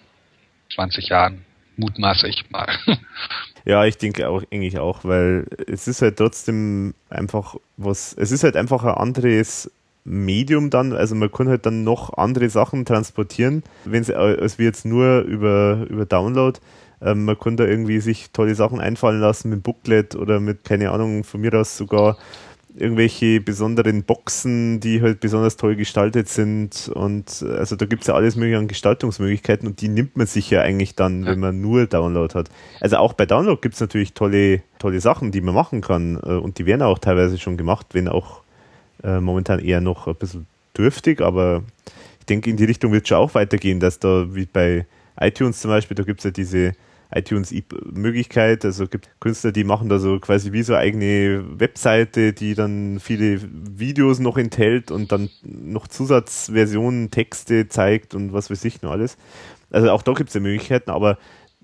20 0.74 1.10
Jahren. 1.10 1.46
Mutmaße 1.78 2.28
ich 2.28 2.50
mal. 2.50 2.68
Ja, 3.68 3.84
ich 3.84 3.98
denke 3.98 4.30
auch 4.30 4.44
eigentlich 4.52 4.78
auch, 4.78 5.06
weil 5.06 5.48
es 5.66 5.88
ist 5.88 6.04
halt 6.04 6.18
trotzdem 6.18 6.94
einfach 7.10 7.56
was, 7.78 8.14
es 8.14 8.32
ist 8.32 8.44
halt 8.44 8.56
einfach 8.56 8.84
ein 8.84 8.94
anderes 8.94 9.72
Medium 10.04 10.70
dann, 10.70 10.94
also 10.94 11.16
man 11.16 11.32
kann 11.32 11.50
halt 11.50 11.66
dann 11.66 11.84
noch 11.84 12.16
andere 12.16 12.48
Sachen 12.52 12.86
transportieren, 12.86 13.64
wenn 13.84 14.04
es 14.04 14.12
als 14.12 14.60
wir 14.60 14.66
jetzt 14.68 14.86
nur 14.86 15.22
über, 15.22 15.88
über 15.90 16.06
Download, 16.06 16.60
Ähm, 17.02 17.26
man 17.26 17.38
kann 17.38 17.58
da 17.58 17.66
irgendwie 17.66 18.00
sich 18.00 18.32
tolle 18.32 18.56
Sachen 18.56 18.80
einfallen 18.80 19.20
lassen 19.20 19.50
mit 19.50 19.64
Booklet 19.64 20.16
oder 20.16 20.40
mit, 20.40 20.64
keine 20.64 20.92
Ahnung, 20.92 21.24
von 21.24 21.42
mir 21.42 21.54
aus 21.54 21.76
sogar 21.76 22.18
irgendwelche 22.78 23.40
besonderen 23.40 24.04
Boxen, 24.04 24.80
die 24.80 25.02
halt 25.02 25.20
besonders 25.20 25.58
toll 25.58 25.76
gestaltet 25.76 26.30
sind. 26.30 26.90
Und 26.94 27.44
also 27.44 27.76
da 27.76 27.86
gibt 27.86 28.04
es 28.04 28.08
ja 28.08 28.16
alles 28.16 28.36
mögliche 28.36 28.58
an 28.58 28.68
Gestaltungsmöglichkeiten 28.68 29.68
und 29.68 29.82
die 29.82 29.88
nimmt 29.88 30.18
man 30.18 30.28
sich 30.28 30.50
ja 30.50 30.62
eigentlich 30.62 30.96
dann, 30.96 31.24
ja. 31.24 31.32
wenn 31.32 31.40
man 31.40 31.62
nur 31.62 31.88
Download 31.88 32.34
hat. 32.34 32.50
Also 32.82 32.98
auch 32.98 33.14
bei 33.14 33.26
Download 33.26 33.60
gibt 33.62 33.76
es 33.76 33.82
natürlich 33.82 34.14
tolle, 34.14 34.62
tolle 34.80 35.00
Sachen, 35.00 35.32
die 35.32 35.42
man 35.42 35.56
machen 35.56 35.82
kann. 35.82 36.20
Äh, 36.24 36.34
und 36.34 36.58
die 36.58 36.66
werden 36.66 36.82
auch 36.82 37.00
teilweise 37.00 37.38
schon 37.38 37.58
gemacht, 37.58 37.88
wenn 37.94 38.08
auch 38.08 38.42
äh, 39.04 39.20
momentan 39.20 39.60
eher 39.60 39.82
noch 39.82 40.08
ein 40.08 40.16
bisschen 40.16 40.48
dürftig, 40.78 41.22
aber 41.22 41.64
ich 42.20 42.26
denke, 42.26 42.50
in 42.50 42.58
die 42.58 42.66
Richtung 42.66 42.92
wird 42.92 43.04
es 43.04 43.10
schon 43.10 43.20
auch 43.20 43.36
weitergehen, 43.36 43.80
dass 43.80 44.00
da 44.00 44.34
wie 44.34 44.46
bei 44.46 44.86
iTunes 45.20 45.62
zum 45.62 45.70
Beispiel, 45.70 45.96
da 45.96 46.04
gibt 46.04 46.20
es 46.20 46.24
ja 46.26 46.32
diese 46.32 46.74
iTunes-Möglichkeit. 47.16 48.66
Also 48.66 48.88
gibt 48.88 49.10
Künstler, 49.20 49.52
die 49.52 49.64
machen 49.64 49.90
da 49.90 50.00
so 50.00 50.20
quasi 50.20 50.52
wie 50.52 50.64
so 50.64 50.76
eigene 50.76 51.44
Webseite, 51.60 52.34
die 52.34 52.54
dann 52.54 53.00
viele 53.00 53.40
Videos 53.42 54.20
noch 54.20 54.38
enthält 54.38 54.92
und 54.92 55.12
dann 55.12 55.30
noch 55.44 55.88
Zusatzversionen, 55.88 57.12
Texte 57.12 57.68
zeigt 57.68 58.14
und 58.14 58.34
was 58.34 58.50
weiß 58.50 58.64
ich 58.66 58.82
noch 58.82 58.92
alles. 58.92 59.18
Also 59.72 59.90
auch 59.92 60.02
da 60.02 60.14
gibt 60.14 60.30
es 60.30 60.36
ja 60.36 60.42
Möglichkeiten, 60.42 60.92
aber 60.92 61.18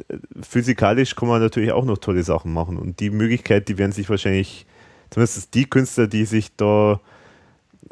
äh, 0.09 0.17
physikalisch 0.41 1.15
kann 1.15 1.27
man 1.27 1.41
natürlich 1.41 1.71
auch 1.71 1.85
noch 1.85 1.97
tolle 1.97 2.23
Sachen 2.23 2.53
machen. 2.53 2.77
Und 2.77 2.99
die 2.99 3.09
Möglichkeit, 3.09 3.67
die 3.67 3.77
werden 3.77 3.91
sich 3.91 4.09
wahrscheinlich, 4.09 4.65
zumindest 5.09 5.53
die 5.53 5.69
Künstler, 5.69 6.07
die 6.07 6.25
sich 6.25 6.55
da 6.55 6.99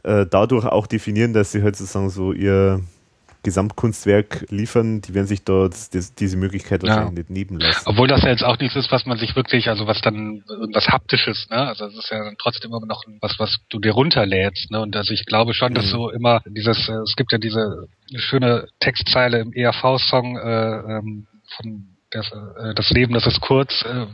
äh, 0.04 0.26
dadurch 0.26 0.66
auch 0.66 0.88
definieren, 0.88 1.34
dass 1.34 1.52
sie 1.52 1.62
halt 1.62 1.76
sozusagen 1.76 2.10
so 2.10 2.32
ihr 2.32 2.82
Gesamtkunstwerk 3.44 4.46
liefern, 4.50 5.02
die 5.02 5.14
werden 5.14 5.28
sich 5.28 5.44
dort 5.44 5.74
das, 5.94 6.14
diese 6.14 6.38
Möglichkeit 6.38 6.84
wahrscheinlich 6.84 7.28
ja. 7.28 7.34
nicht 7.34 7.50
nehmen 7.50 7.60
lassen. 7.60 7.84
Obwohl 7.86 8.08
das 8.08 8.22
ja 8.24 8.30
jetzt 8.30 8.44
auch 8.44 8.60
nichts 8.60 8.76
ist, 8.76 8.92
was 8.92 9.06
man 9.06 9.18
sich 9.18 9.36
wirklich, 9.36 9.70
also 9.70 9.88
was 9.88 10.02
dann 10.02 10.44
irgendwas 10.50 10.90
haptisches, 10.90 11.48
ne? 11.50 11.68
Also 11.68 11.86
es 11.86 11.98
ist 11.98 12.10
ja 12.12 12.24
dann 12.24 12.36
trotzdem 12.38 12.72
immer 12.72 12.86
noch 12.86 13.04
was, 13.22 13.40
was 13.40 13.60
du 13.70 13.80
dir 13.80 13.94
runterlädst, 13.94 14.72
ne? 14.72 14.82
Und 14.82 14.96
also 14.96 15.14
ich 15.14 15.26
glaube 15.26 15.54
schon, 15.54 15.74
dass 15.74 15.86
mhm. 15.86 15.90
so 15.90 16.10
immer 16.10 16.42
dieses, 16.46 16.90
äh, 16.90 16.94
es 17.04 17.16
gibt 17.16 17.32
ja 17.32 17.38
diese 17.38 17.88
schöne 18.16 18.68
Textzeile 18.80 19.40
im 19.40 19.54
ERV-Song 19.54 20.38
äh, 20.38 20.98
ähm, 20.98 21.28
von 21.56 21.86
das, 22.12 22.32
äh, 22.32 22.74
das 22.74 22.90
Leben, 22.90 23.14
das 23.14 23.28
ist 23.28 23.40
kurz, 23.42 23.84
äh, 23.84 24.06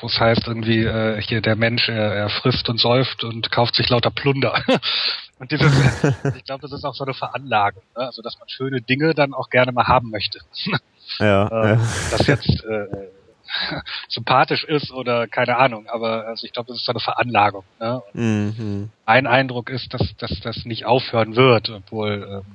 wo 0.00 0.06
es 0.06 0.18
heißt 0.18 0.46
irgendwie, 0.46 0.84
äh, 0.84 1.20
hier 1.20 1.40
der 1.40 1.56
Mensch, 1.56 1.88
er, 1.88 2.14
er 2.14 2.28
frisst 2.28 2.68
und 2.68 2.78
säuft 2.78 3.24
und 3.24 3.50
kauft 3.50 3.74
sich 3.74 3.88
lauter 3.88 4.10
Plunder. 4.10 4.62
und 5.42 5.50
dieses, 5.50 5.72
ich 6.36 6.44
glaube, 6.44 6.62
das 6.62 6.70
ist 6.70 6.84
auch 6.84 6.94
so 6.94 7.02
eine 7.02 7.14
Veranlagung, 7.14 7.82
ne? 7.96 8.06
also 8.06 8.22
dass 8.22 8.38
man 8.38 8.48
schöne 8.48 8.80
Dinge 8.80 9.12
dann 9.12 9.34
auch 9.34 9.50
gerne 9.50 9.72
mal 9.72 9.88
haben 9.88 10.08
möchte. 10.08 10.38
ja, 11.18 11.48
äh, 11.48 11.68
ja. 11.70 11.80
Das 12.12 12.26
jetzt 12.28 12.64
äh, 12.64 12.86
sympathisch 14.08 14.62
ist 14.62 14.92
oder 14.92 15.26
keine 15.26 15.56
Ahnung, 15.56 15.88
aber 15.88 16.28
also 16.28 16.46
ich 16.46 16.52
glaube, 16.52 16.68
das 16.68 16.76
ist 16.76 16.84
so 16.84 16.92
eine 16.92 17.00
Veranlagung. 17.00 17.64
Ne? 17.80 18.02
Mhm. 18.12 18.90
Ein 19.04 19.26
Eindruck 19.26 19.68
ist, 19.68 19.92
dass, 19.92 20.16
dass 20.16 20.38
das 20.38 20.64
nicht 20.64 20.86
aufhören 20.86 21.34
wird, 21.34 21.70
obwohl 21.70 22.44
ähm, 22.46 22.54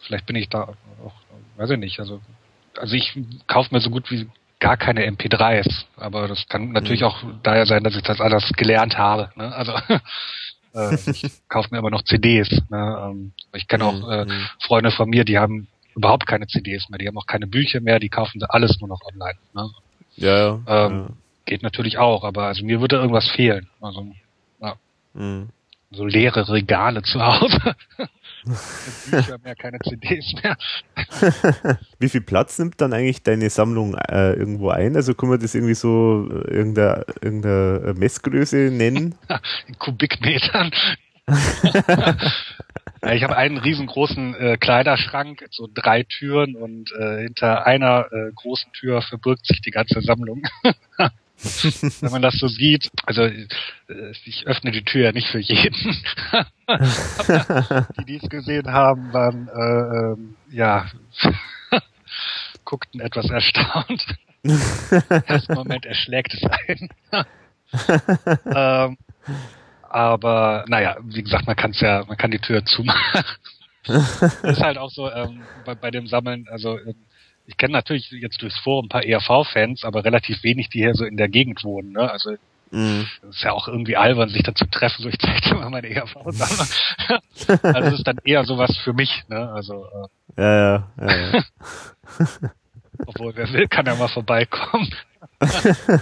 vielleicht 0.00 0.26
bin 0.26 0.34
ich 0.34 0.48
da 0.48 0.74
auch, 1.04 1.14
weiß 1.58 1.70
ich 1.70 1.78
nicht, 1.78 2.00
also 2.00 2.20
also 2.76 2.96
ich 2.96 3.16
kaufe 3.46 3.72
mir 3.72 3.80
so 3.80 3.88
gut 3.88 4.10
wie 4.10 4.28
gar 4.58 4.76
keine 4.76 5.06
MP3s, 5.06 5.84
aber 5.96 6.26
das 6.26 6.48
kann 6.48 6.72
natürlich 6.72 7.02
mhm. 7.02 7.06
auch 7.06 7.22
daher 7.44 7.66
sein, 7.66 7.84
dass 7.84 7.94
ich 7.94 8.02
das 8.02 8.20
alles 8.20 8.52
gelernt 8.56 8.98
habe. 8.98 9.30
Ne? 9.36 9.54
Also 9.54 9.74
äh, 10.76 10.96
ich 11.10 11.48
kaufe 11.48 11.68
mir 11.70 11.78
immer 11.78 11.90
noch 11.90 12.02
CDs. 12.02 12.48
Ne? 12.68 13.10
Ähm, 13.10 13.32
ich 13.52 13.66
kenne 13.66 13.84
auch 13.84 14.10
äh, 14.10 14.24
mhm. 14.24 14.46
Freunde 14.60 14.90
von 14.90 15.08
mir, 15.08 15.24
die 15.24 15.38
haben 15.38 15.68
überhaupt 15.94 16.26
keine 16.26 16.46
CDs 16.46 16.88
mehr, 16.88 16.98
die 16.98 17.08
haben 17.08 17.18
auch 17.18 17.26
keine 17.26 17.46
Bücher 17.46 17.80
mehr, 17.80 17.98
die 17.98 18.08
kaufen 18.08 18.42
alles 18.48 18.78
nur 18.80 18.88
noch 18.88 19.00
online. 19.02 19.38
Ne? 19.54 19.70
Ja, 20.16 20.48
ähm, 20.54 20.60
ja. 20.66 21.08
Geht 21.46 21.62
natürlich 21.62 21.98
auch, 21.98 22.24
aber 22.24 22.44
also 22.44 22.64
mir 22.64 22.80
würde 22.80 22.96
irgendwas 22.96 23.28
fehlen. 23.30 23.68
Also 23.80 24.06
ja. 24.60 24.74
Mhm. 25.14 25.48
so 25.90 26.04
leere 26.04 26.48
Regale 26.48 27.02
zu 27.02 27.20
Hause. 27.20 27.76
Bücher 29.10 29.38
mehr, 29.42 29.54
keine 29.56 29.78
CDs 29.80 30.34
mehr. 30.42 30.56
Wie 31.98 32.08
viel 32.08 32.20
Platz 32.20 32.58
nimmt 32.58 32.80
dann 32.80 32.92
eigentlich 32.92 33.22
deine 33.22 33.50
Sammlung 33.50 33.94
äh, 33.96 34.32
irgendwo 34.34 34.70
ein? 34.70 34.94
Also 34.96 35.14
kann 35.14 35.28
man 35.28 35.40
das 35.40 35.54
irgendwie 35.54 35.74
so 35.74 36.28
äh, 36.30 36.54
irgendeine, 36.54 37.04
irgendeine 37.20 37.94
Messgröße 37.96 38.70
nennen? 38.72 39.16
In 39.66 39.78
Kubikmetern. 39.78 40.70
ich 43.12 43.22
habe 43.24 43.36
einen 43.36 43.58
riesengroßen 43.58 44.34
äh, 44.36 44.56
Kleiderschrank, 44.58 45.44
so 45.50 45.68
drei 45.72 46.04
Türen 46.04 46.54
und 46.54 46.92
äh, 46.92 47.22
hinter 47.22 47.66
einer 47.66 48.06
äh, 48.12 48.30
großen 48.32 48.72
Tür 48.72 49.02
verbirgt 49.02 49.46
sich 49.46 49.60
die 49.60 49.72
ganze 49.72 50.00
Sammlung. 50.02 50.42
wenn 52.00 52.10
man 52.12 52.22
das 52.22 52.34
so 52.34 52.48
sieht. 52.48 52.90
Also 53.04 53.22
äh, 53.22 53.46
ich 54.24 54.46
öffne 54.46 54.70
die 54.70 54.84
Tür 54.84 55.04
ja 55.04 55.12
nicht 55.12 55.28
für 55.28 55.38
jeden. 55.38 55.74
die, 57.98 58.04
die 58.06 58.16
es 58.22 58.28
gesehen 58.28 58.72
haben, 58.72 59.12
waren 59.12 59.48
äh, 59.48 60.12
ähm, 60.12 60.36
ja 60.50 60.86
guckten 62.64 63.00
etwas 63.00 63.30
erstaunt. 63.30 64.06
Ersten 65.26 65.54
Moment 65.54 65.86
erschlägt 65.86 66.34
es 66.34 66.42
einen. 66.44 66.90
ähm, 68.46 68.98
aber 69.82 70.64
naja, 70.68 70.96
wie 71.02 71.22
gesagt, 71.22 71.46
man 71.46 71.56
kann 71.56 71.72
es 71.72 71.80
ja, 71.80 72.04
man 72.06 72.16
kann 72.16 72.30
die 72.30 72.38
Tür 72.38 72.64
zumachen. 72.64 73.24
ist 73.86 74.60
halt 74.60 74.78
auch 74.78 74.90
so 74.90 75.10
ähm, 75.10 75.42
bei, 75.64 75.74
bei 75.74 75.90
dem 75.90 76.06
Sammeln, 76.06 76.46
also 76.50 76.78
ähm, 76.78 77.05
ich 77.46 77.56
kenne 77.56 77.72
natürlich 77.72 78.10
jetzt 78.10 78.42
durchs 78.42 78.58
Forum 78.58 78.86
ein 78.86 78.88
paar 78.88 79.04
ERV-Fans, 79.04 79.84
aber 79.84 80.04
relativ 80.04 80.42
wenig, 80.42 80.68
die 80.68 80.80
hier 80.80 80.94
so 80.94 81.04
in 81.04 81.16
der 81.16 81.28
Gegend 81.28 81.62
wohnen. 81.64 81.92
Ne? 81.92 82.10
Also 82.10 82.36
mhm. 82.70 83.06
ist 83.30 83.42
ja 83.42 83.52
auch 83.52 83.68
irgendwie 83.68 83.96
albern, 83.96 84.28
sich 84.28 84.42
da 84.42 84.54
zu 84.54 84.66
treffen. 84.66 85.02
So, 85.02 85.08
ich 85.08 85.18
zeige 85.18 85.40
dir 85.40 85.54
mal 85.54 85.70
meine 85.70 85.88
ERV-Sammlung. 85.88 86.68
also 87.74 87.88
es 87.88 87.98
ist 87.98 88.06
dann 88.06 88.18
eher 88.24 88.44
sowas 88.44 88.76
für 88.82 88.92
mich. 88.92 89.24
Ne? 89.28 89.50
Also 89.52 89.86
äh, 90.36 90.42
ja, 90.42 90.56
ja, 90.56 90.88
ja, 91.00 91.32
ja. 91.32 91.44
Obwohl, 93.06 93.36
wer 93.36 93.52
will, 93.52 93.68
kann 93.68 93.86
ja 93.86 93.94
mal 93.94 94.08
vorbeikommen. 94.08 94.90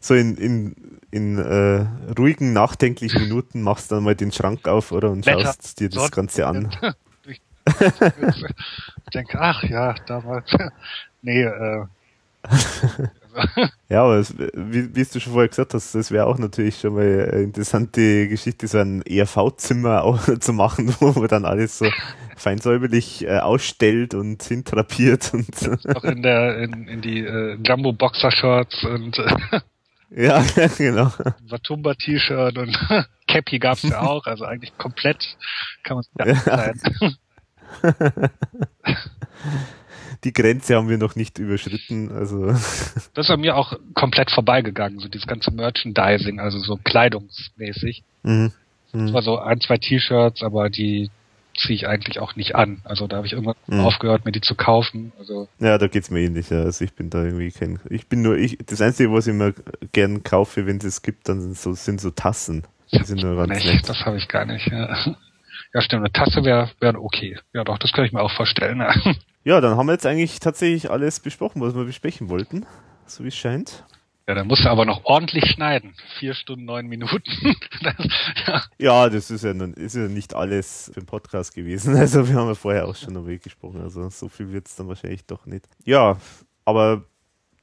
so 0.00 0.14
in, 0.14 0.36
in, 0.36 1.00
in 1.10 1.38
äh, 1.38 1.86
ruhigen, 2.18 2.52
nachdenklichen 2.52 3.22
Minuten 3.22 3.62
machst 3.62 3.90
du 3.90 3.96
dann 3.96 4.04
mal 4.04 4.14
den 4.14 4.30
Schrank 4.30 4.68
auf, 4.68 4.92
oder? 4.92 5.10
Und 5.10 5.24
Wetter, 5.26 5.40
schaust 5.40 5.80
dir 5.80 5.88
das 5.88 6.10
Ganze 6.10 6.46
an. 6.46 6.70
Ich 7.80 9.10
denke, 9.12 9.38
ach 9.40 9.62
ja, 9.64 9.94
damals. 10.06 10.50
nee, 11.22 11.42
äh. 11.42 11.84
ja, 13.88 14.02
aber 14.02 14.16
es, 14.16 14.36
wie, 14.38 14.94
wie 14.94 15.04
du 15.04 15.20
schon 15.20 15.32
vorher 15.32 15.48
gesagt 15.48 15.74
hast, 15.74 15.94
das 15.94 16.10
wäre 16.10 16.26
auch 16.26 16.38
natürlich 16.38 16.78
schon 16.78 16.94
mal 16.94 17.02
eine 17.02 17.42
interessante 17.42 18.28
Geschichte, 18.28 18.66
so 18.66 18.78
ein 18.78 19.02
ERV-Zimmer 19.02 20.20
zu 20.40 20.52
machen, 20.52 20.94
wo 21.00 21.12
man 21.12 21.28
dann 21.28 21.44
alles 21.44 21.78
so 21.78 21.86
fein 22.36 22.58
säuberlich 22.58 23.24
äh, 23.24 23.38
ausstellt 23.38 24.14
und 24.14 24.42
hintrapiert 24.42 25.32
und 25.32 25.48
auch 25.96 26.04
in 26.04 26.22
der 26.22 26.58
in, 26.58 26.88
in 26.88 27.00
die 27.00 27.20
äh, 27.20 27.56
Jumbo 27.64 27.92
Boxer 27.92 28.32
Shorts 28.32 28.84
und 28.84 29.18
äh, 29.18 29.60
ja, 30.26 30.44
genau. 30.76 31.12
Watumba 31.48 31.94
T-Shirt 31.94 32.58
und 32.58 32.76
Cappy 33.28 33.58
gab's 33.58 33.82
ja 33.82 34.00
auch, 34.00 34.26
also 34.26 34.44
eigentlich 34.44 34.76
komplett 34.76 35.36
kann 35.84 35.98
man 35.98 36.26
es 36.34 36.44
ja. 36.44 36.72
Die 40.24 40.32
Grenze 40.32 40.76
haben 40.76 40.88
wir 40.88 40.98
noch 40.98 41.16
nicht 41.16 41.38
überschritten. 41.38 42.12
Also 42.12 42.46
das 42.52 43.10
ist 43.14 43.30
an 43.30 43.40
mir 43.40 43.56
auch 43.56 43.72
komplett 43.94 44.30
vorbeigegangen, 44.30 45.00
so 45.00 45.08
dieses 45.08 45.26
ganze 45.26 45.50
Merchandising, 45.50 46.38
also 46.38 46.58
so 46.60 46.76
kleidungsmäßig. 46.76 48.04
Mhm. 48.22 48.52
Mhm. 48.92 49.06
Das 49.06 49.12
war 49.14 49.22
so 49.22 49.38
ein, 49.38 49.60
zwei 49.60 49.78
T-Shirts, 49.78 50.42
aber 50.42 50.70
die 50.70 51.10
ziehe 51.56 51.74
ich 51.74 51.86
eigentlich 51.86 52.18
auch 52.20 52.36
nicht 52.36 52.54
an. 52.54 52.80
Also 52.84 53.06
da 53.06 53.16
habe 53.16 53.26
ich 53.26 53.32
irgendwann 53.32 53.56
mhm. 53.66 53.80
aufgehört, 53.80 54.24
mir 54.24 54.32
die 54.32 54.40
zu 54.40 54.54
kaufen. 54.54 55.12
Also 55.18 55.48
ja, 55.58 55.76
da 55.76 55.88
geht's 55.88 56.10
mir 56.10 56.20
ähnlich. 56.20 56.50
Ja. 56.50 56.62
Also 56.62 56.84
ich 56.84 56.92
bin 56.94 57.10
da 57.10 57.24
irgendwie 57.24 57.50
kein. 57.50 57.80
Ich 57.90 58.06
bin 58.06 58.22
nur 58.22 58.36
ich. 58.36 58.58
Das 58.64 58.80
Einzige, 58.80 59.12
was 59.12 59.26
ich 59.26 59.34
mir 59.34 59.54
gern 59.92 60.22
kaufe, 60.22 60.66
wenn 60.66 60.78
es 60.78 61.02
gibt, 61.02 61.28
dann 61.28 61.40
sind 61.40 61.56
so, 61.56 61.72
sind 61.72 62.00
so 62.00 62.10
Tassen. 62.10 62.64
Die 62.92 63.02
sind 63.04 63.22
nur 63.22 63.36
ganz 63.36 63.64
nett. 63.64 63.88
Das 63.88 64.04
habe 64.04 64.18
ich 64.18 64.28
gar 64.28 64.44
nicht. 64.44 64.66
Ja. 64.70 65.16
Ja, 65.74 65.80
stimmt. 65.80 66.02
Eine 66.02 66.12
Tasse 66.12 66.44
wäre 66.44 66.70
wär 66.80 67.02
okay. 67.02 67.38
Ja, 67.52 67.64
doch, 67.64 67.78
das 67.78 67.92
kann 67.92 68.04
ich 68.04 68.12
mir 68.12 68.20
auch 68.20 68.32
vorstellen. 68.32 68.82
ja, 69.44 69.60
dann 69.60 69.76
haben 69.76 69.86
wir 69.86 69.92
jetzt 69.92 70.06
eigentlich 70.06 70.38
tatsächlich 70.40 70.90
alles 70.90 71.20
besprochen, 71.20 71.62
was 71.62 71.74
wir 71.74 71.84
besprechen 71.84 72.28
wollten, 72.28 72.66
so 73.06 73.24
wie 73.24 73.28
es 73.28 73.36
scheint. 73.36 73.84
Ja, 74.28 74.34
dann 74.34 74.46
musst 74.46 74.64
du 74.64 74.70
aber 74.70 74.84
noch 74.84 75.04
ordentlich 75.04 75.44
schneiden. 75.50 75.94
Vier 76.18 76.34
Stunden, 76.34 76.64
neun 76.64 76.86
Minuten. 76.86 77.22
das, 77.82 77.94
ja. 78.46 78.62
ja. 78.78 79.08
das 79.08 79.30
ist 79.30 79.42
ja, 79.42 79.50
ist 79.50 79.96
ja 79.96 80.08
nicht 80.08 80.34
alles 80.34 80.90
für 80.94 81.00
den 81.00 81.06
Podcast 81.06 81.54
gewesen. 81.54 81.96
Also 82.02 82.28
wir 82.28 82.36
haben 82.36 82.48
ja 82.48 82.54
vorher 82.54 82.86
auch 82.86 82.94
schon 82.94 83.14
darüber 83.14 83.36
gesprochen. 83.36 83.80
Also 83.82 84.08
so 84.10 84.28
viel 84.28 84.52
wird 84.52 84.68
es 84.68 84.76
dann 84.76 84.88
wahrscheinlich 84.88 85.24
doch 85.26 85.46
nicht. 85.46 85.66
Ja, 85.84 86.18
aber 86.64 87.04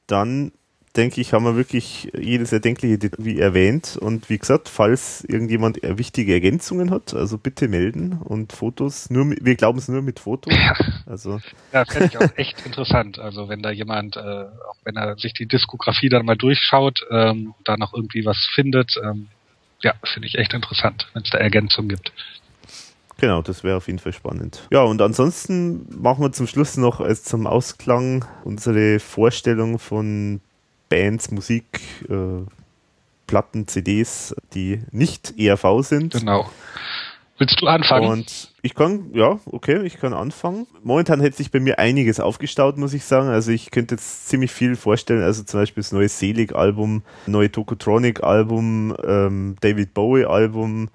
dann 0.08 0.52
denke 0.96 1.22
ich, 1.22 1.34
haben 1.34 1.44
wir 1.44 1.56
wirklich 1.56 2.12
jedes 2.18 2.52
erdenkliche 2.52 3.12
wie 3.18 3.40
erwähnt. 3.40 3.98
Und 4.00 4.30
wie 4.30 4.38
gesagt, 4.38 4.70
falls 4.70 5.24
irgendjemand 5.24 5.80
wichtige 5.82 6.34
Ergänzungen 6.34 6.92
hat, 6.92 7.14
also 7.14 7.38
bitte 7.38 7.68
melden 7.68 8.14
und 8.24 8.54
Fotos. 8.54 9.10
Nur, 9.10 9.32
wir 9.40 9.56
glauben 9.56 9.80
es 9.80 9.88
nur 9.88 10.02
mit 10.02 10.20
Fotos. 10.20 10.54
Ja. 10.54 10.74
Also. 11.06 11.40
Ja, 11.74 11.86
fände 11.86 12.10
ich 12.12 12.18
auch 12.18 12.38
echt 12.38 12.66
interessant. 12.66 13.20
Also 13.20 13.50
wenn 13.50 13.62
da 13.62 13.72
jemand, 13.72 14.18
äh, 14.18 14.20
auch 14.20 14.78
wenn 14.84 14.96
er 14.96 15.18
sich 15.18 15.34
die 15.34 15.46
Diskografie 15.46 16.10
dann 16.10 16.26
mal 16.26 16.38
durchschaut, 16.38 17.06
ähm, 17.12 17.54
da 17.64 17.78
noch 17.78 17.94
irgendwie 17.94 18.26
was 18.26 18.50
findet, 18.54 19.00
ähm, 19.04 19.28
ja, 19.82 19.94
finde 20.04 20.28
ich 20.28 20.38
echt 20.38 20.54
interessant, 20.54 21.08
wenn 21.14 21.24
es 21.24 21.30
da 21.30 21.38
Ergänzungen 21.38 21.90
gibt. 21.90 22.12
Genau, 23.18 23.42
das 23.42 23.64
wäre 23.64 23.78
auf 23.78 23.88
jeden 23.88 24.00
Fall 24.00 24.14
spannend. 24.14 24.68
Ja, 24.72 24.84
und 24.84 25.02
ansonsten 25.02 25.86
machen 26.02 26.24
wir 26.24 26.32
zum 26.32 26.48
Schluss 26.48 26.78
noch 26.78 27.02
als 27.02 27.24
zum 27.24 27.48
Ausklang 27.48 28.26
unsere 28.46 29.00
Vorstellung 29.00 29.78
von 29.78 30.42
Bands, 30.90 31.32
Musik, 31.32 31.66
äh, 32.10 32.46
Platten, 33.28 33.68
CDs, 33.68 34.36
die 34.54 34.82
nicht 34.92 35.36
ERV 35.38 35.82
sind. 35.84 36.14
Genau. 36.14 36.50
Willst 37.40 37.62
du 37.62 37.68
anfangen? 37.68 38.10
Und 38.10 38.52
ich 38.62 38.76
kann, 38.76 39.12
ja, 39.14 39.40
okay, 39.46 39.82
ich 39.86 39.98
kann 39.98 40.14
anfangen. 40.14 40.68
Momentan 40.84 41.22
hätte 41.22 41.38
sich 41.38 41.52
bei 41.52 41.62
mir 41.62 41.80
einiges 41.80 42.20
aufgestaut, 42.20 42.78
muss 42.78 42.94
ich 42.94 43.06
sagen. 43.06 43.30
Also 43.30 43.52
ich 43.52 43.72
könnte 43.72 43.96
jetzt 43.96 44.28
ziemlich 44.28 44.52
viel 44.52 44.76
vorstellen. 44.76 45.24
Also 45.24 45.44
zum 45.44 45.62
Beispiel 45.62 45.82
das 45.82 45.94
neue 45.94 46.10
Selig-Album, 46.10 47.04
neue 47.28 47.50
Tokotronic-Album, 47.50 48.94
ähm, 49.06 49.56
David 49.62 49.94
Bowie-Album. 49.94 50.90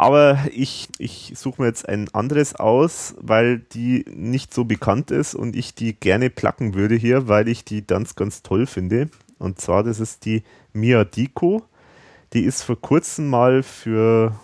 Aber 0.00 0.38
ich, 0.54 0.88
ich 0.98 1.32
suche 1.34 1.60
mir 1.60 1.66
jetzt 1.66 1.88
ein 1.88 2.08
anderes 2.14 2.54
aus, 2.54 3.16
weil 3.20 3.58
die 3.58 4.04
nicht 4.14 4.54
so 4.54 4.64
bekannt 4.64 5.10
ist 5.10 5.34
und 5.34 5.56
ich 5.56 5.74
die 5.74 5.92
gerne 5.92 6.30
placken 6.30 6.74
würde 6.74 6.94
hier, 6.94 7.26
weil 7.26 7.48
ich 7.48 7.64
die 7.64 7.84
ganz, 7.84 8.14
ganz 8.14 8.44
toll 8.44 8.66
finde. 8.66 9.10
Und 9.38 9.60
zwar, 9.60 9.82
das 9.82 9.98
ist 9.98 10.24
die 10.24 10.44
Mia 10.72 11.04
Diko. 11.04 11.64
Die 12.32 12.42
ist 12.42 12.62
vor 12.62 12.80
kurzem 12.80 13.28
mal 13.28 13.64
für 13.64 14.38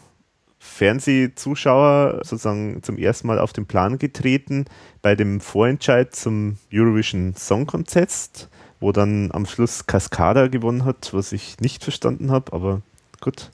Fernsehzuschauer 0.59 2.23
sozusagen 2.25 2.83
zum 2.83 2.99
ersten 2.99 3.29
Mal 3.29 3.39
auf 3.39 3.53
den 3.53 3.67
Plan 3.67 3.99
getreten 3.99 4.65
bei 5.03 5.15
dem 5.15 5.41
Vorentscheid 5.41 6.17
zum 6.17 6.57
Eurovision 6.73 7.37
Song 7.37 7.67
Contest, 7.67 8.49
wo 8.81 8.91
dann 8.91 9.31
am 9.31 9.47
Schluss 9.47 9.87
Cascada 9.87 10.49
gewonnen 10.49 10.85
hat, 10.85 11.15
was 11.15 11.31
ich 11.31 11.61
nicht 11.61 11.85
verstanden 11.85 12.33
habe, 12.33 12.53
aber 12.53 12.83
gut, 13.21 13.53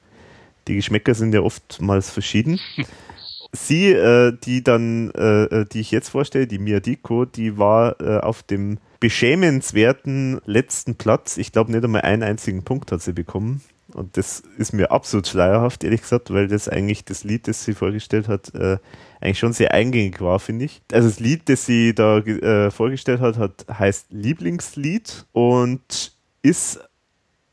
die 0.71 0.77
Geschmäcker 0.77 1.15
sind 1.15 1.35
ja 1.35 1.41
oftmals 1.41 2.11
verschieden. 2.11 2.61
Sie, 3.53 3.91
äh, 3.91 4.33
die 4.45 4.63
dann, 4.63 5.11
äh, 5.11 5.43
äh, 5.47 5.67
die 5.67 5.81
ich 5.81 5.91
jetzt 5.91 6.11
vorstelle, 6.11 6.47
die 6.47 6.61
Miyadiko, 6.61 7.25
die 7.25 7.59
war 7.59 8.01
äh, 8.01 8.19
auf 8.19 8.45
dem 8.45 8.79
beschämenswerten 9.01 10.41
letzten 10.45 10.95
Platz. 10.95 11.37
Ich 11.37 11.51
glaube, 11.51 11.73
nicht 11.73 11.83
einmal 11.83 12.03
einen 12.03 12.23
einzigen 12.23 12.63
Punkt 12.63 12.93
hat 12.93 13.03
sie 13.03 13.13
bekommen. 13.13 13.61
Und 13.93 14.17
das 14.17 14.45
ist 14.57 14.73
mir 14.73 14.93
absolut 14.93 15.27
schleierhaft, 15.27 15.83
ehrlich 15.83 16.03
gesagt, 16.03 16.31
weil 16.31 16.47
das 16.47 16.69
eigentlich 16.69 17.05
das 17.05 17.25
Lied, 17.25 17.49
das 17.49 17.65
sie 17.65 17.75
vorgestellt 17.75 18.29
hat, 18.29 18.55
äh, 18.55 18.79
eigentlich 19.21 19.41
schon 19.41 19.53
sehr 19.53 19.75
eingängig 19.75 20.21
war, 20.21 20.39
finde 20.39 20.67
ich. 20.67 20.83
Also 20.93 21.09
das 21.09 21.19
Lied, 21.19 21.49
das 21.49 21.67
sie 21.67 21.93
da 21.93 22.19
äh, 22.19 22.71
vorgestellt 22.71 23.21
hat, 23.21 23.37
hat, 23.37 23.67
heißt 23.69 24.07
Lieblingslied 24.11 25.27
und 25.33 26.13
ist, 26.43 26.79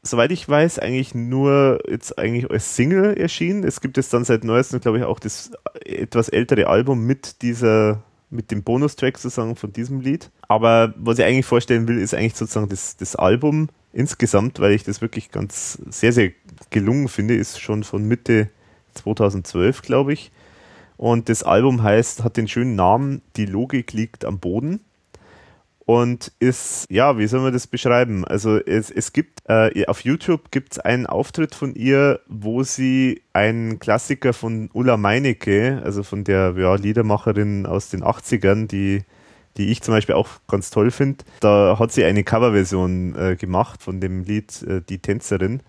soweit 0.10 0.32
ich 0.32 0.48
weiß, 0.48 0.80
eigentlich 0.80 1.14
nur 1.16 1.80
jetzt 1.90 2.18
eigentlich 2.18 2.50
als 2.50 2.76
Single 2.76 3.16
erschienen. 3.18 3.64
Es 3.64 3.82
gibt 3.82 3.98
jetzt 3.98 4.14
dann 4.14 4.24
seit 4.24 4.44
neuestem, 4.44 4.80
glaube 4.80 5.00
ich, 5.00 5.04
auch 5.04 5.20
das 5.20 5.52
etwas 5.86 6.30
ältere 6.30 6.68
Album 6.68 7.06
mit 7.06 7.42
dieser 7.42 8.04
mit 8.30 8.52
dem 8.52 8.64
Bonustrack 8.64 9.18
sozusagen 9.18 9.56
von 9.56 9.72
diesem 9.72 10.02
Lied. 10.02 10.32
Aber 10.48 10.94
was 10.98 11.20
ich 11.20 11.26
eigentlich 11.26 11.46
vorstellen 11.46 11.88
will, 11.88 11.98
ist 11.98 12.14
eigentlich 12.14 12.36
sozusagen 12.36 12.68
das, 12.70 12.98
das 12.98 13.16
Album 13.16 13.70
insgesamt, 13.94 14.60
weil 14.60 14.74
ich 14.74 14.84
das 14.84 15.02
wirklich 15.02 15.32
ganz 15.32 15.80
sehr, 15.90 16.12
sehr 16.12 16.32
gelungen 16.70 17.08
finde, 17.08 17.36
ist 17.36 17.62
schon 17.62 17.84
von 17.84 18.04
Mitte 18.04 18.50
2012, 18.96 19.82
glaube 19.82 20.14
ich. 20.14 20.32
Und 20.98 21.30
das 21.30 21.44
Album 21.44 21.84
heißt, 21.84 22.24
hat 22.24 22.38
den 22.38 22.48
schönen 22.48 22.76
Namen 22.76 23.22
Die 23.36 23.46
Logik 23.46 23.94
liegt 23.94 24.26
am 24.26 24.40
Boden 24.40 24.82
und 25.88 26.34
ist, 26.40 26.86
ja, 26.90 27.18
wie 27.18 27.28
soll 27.28 27.40
man 27.40 27.54
das 27.54 27.66
beschreiben? 27.66 28.26
Also 28.26 28.58
es, 28.58 28.92
es 28.92 29.14
gibt, 29.14 29.40
äh, 29.48 29.86
auf 29.86 30.02
YouTube 30.02 30.52
gibt 30.52 30.74
es 30.74 30.80
einen 30.80 31.06
Auftritt 31.06 31.56
von 31.56 31.76
ihr, 31.76 32.20
wo 32.28 32.62
sie 32.64 33.22
einen 33.32 33.80
Klassiker 33.80 34.34
von 34.34 34.70
Ulla 34.74 34.98
Meinecke, 34.98 35.82
also 35.86 36.04
von 36.04 36.26
der 36.26 36.54
ja, 36.58 36.76
Liedermacherin 36.76 37.66
aus 37.66 37.90
den 37.90 38.04
80ern, 38.04 38.68
die, 38.68 39.04
die 39.56 39.68
ich 39.68 39.82
zum 39.82 39.94
Beispiel 39.94 40.16
auch 40.16 40.28
ganz 40.50 40.72
toll 40.72 40.92
finde, 40.92 41.24
da 41.40 41.80
hat 41.80 41.94
sie 41.94 42.04
eine 42.04 42.26
Coverversion 42.26 43.16
äh, 43.16 43.36
gemacht 43.38 43.82
von 43.82 44.02
dem 44.02 44.26
Lied 44.26 44.62
äh, 44.64 44.82
Die 44.82 45.00
Tänzerin. 45.00 45.62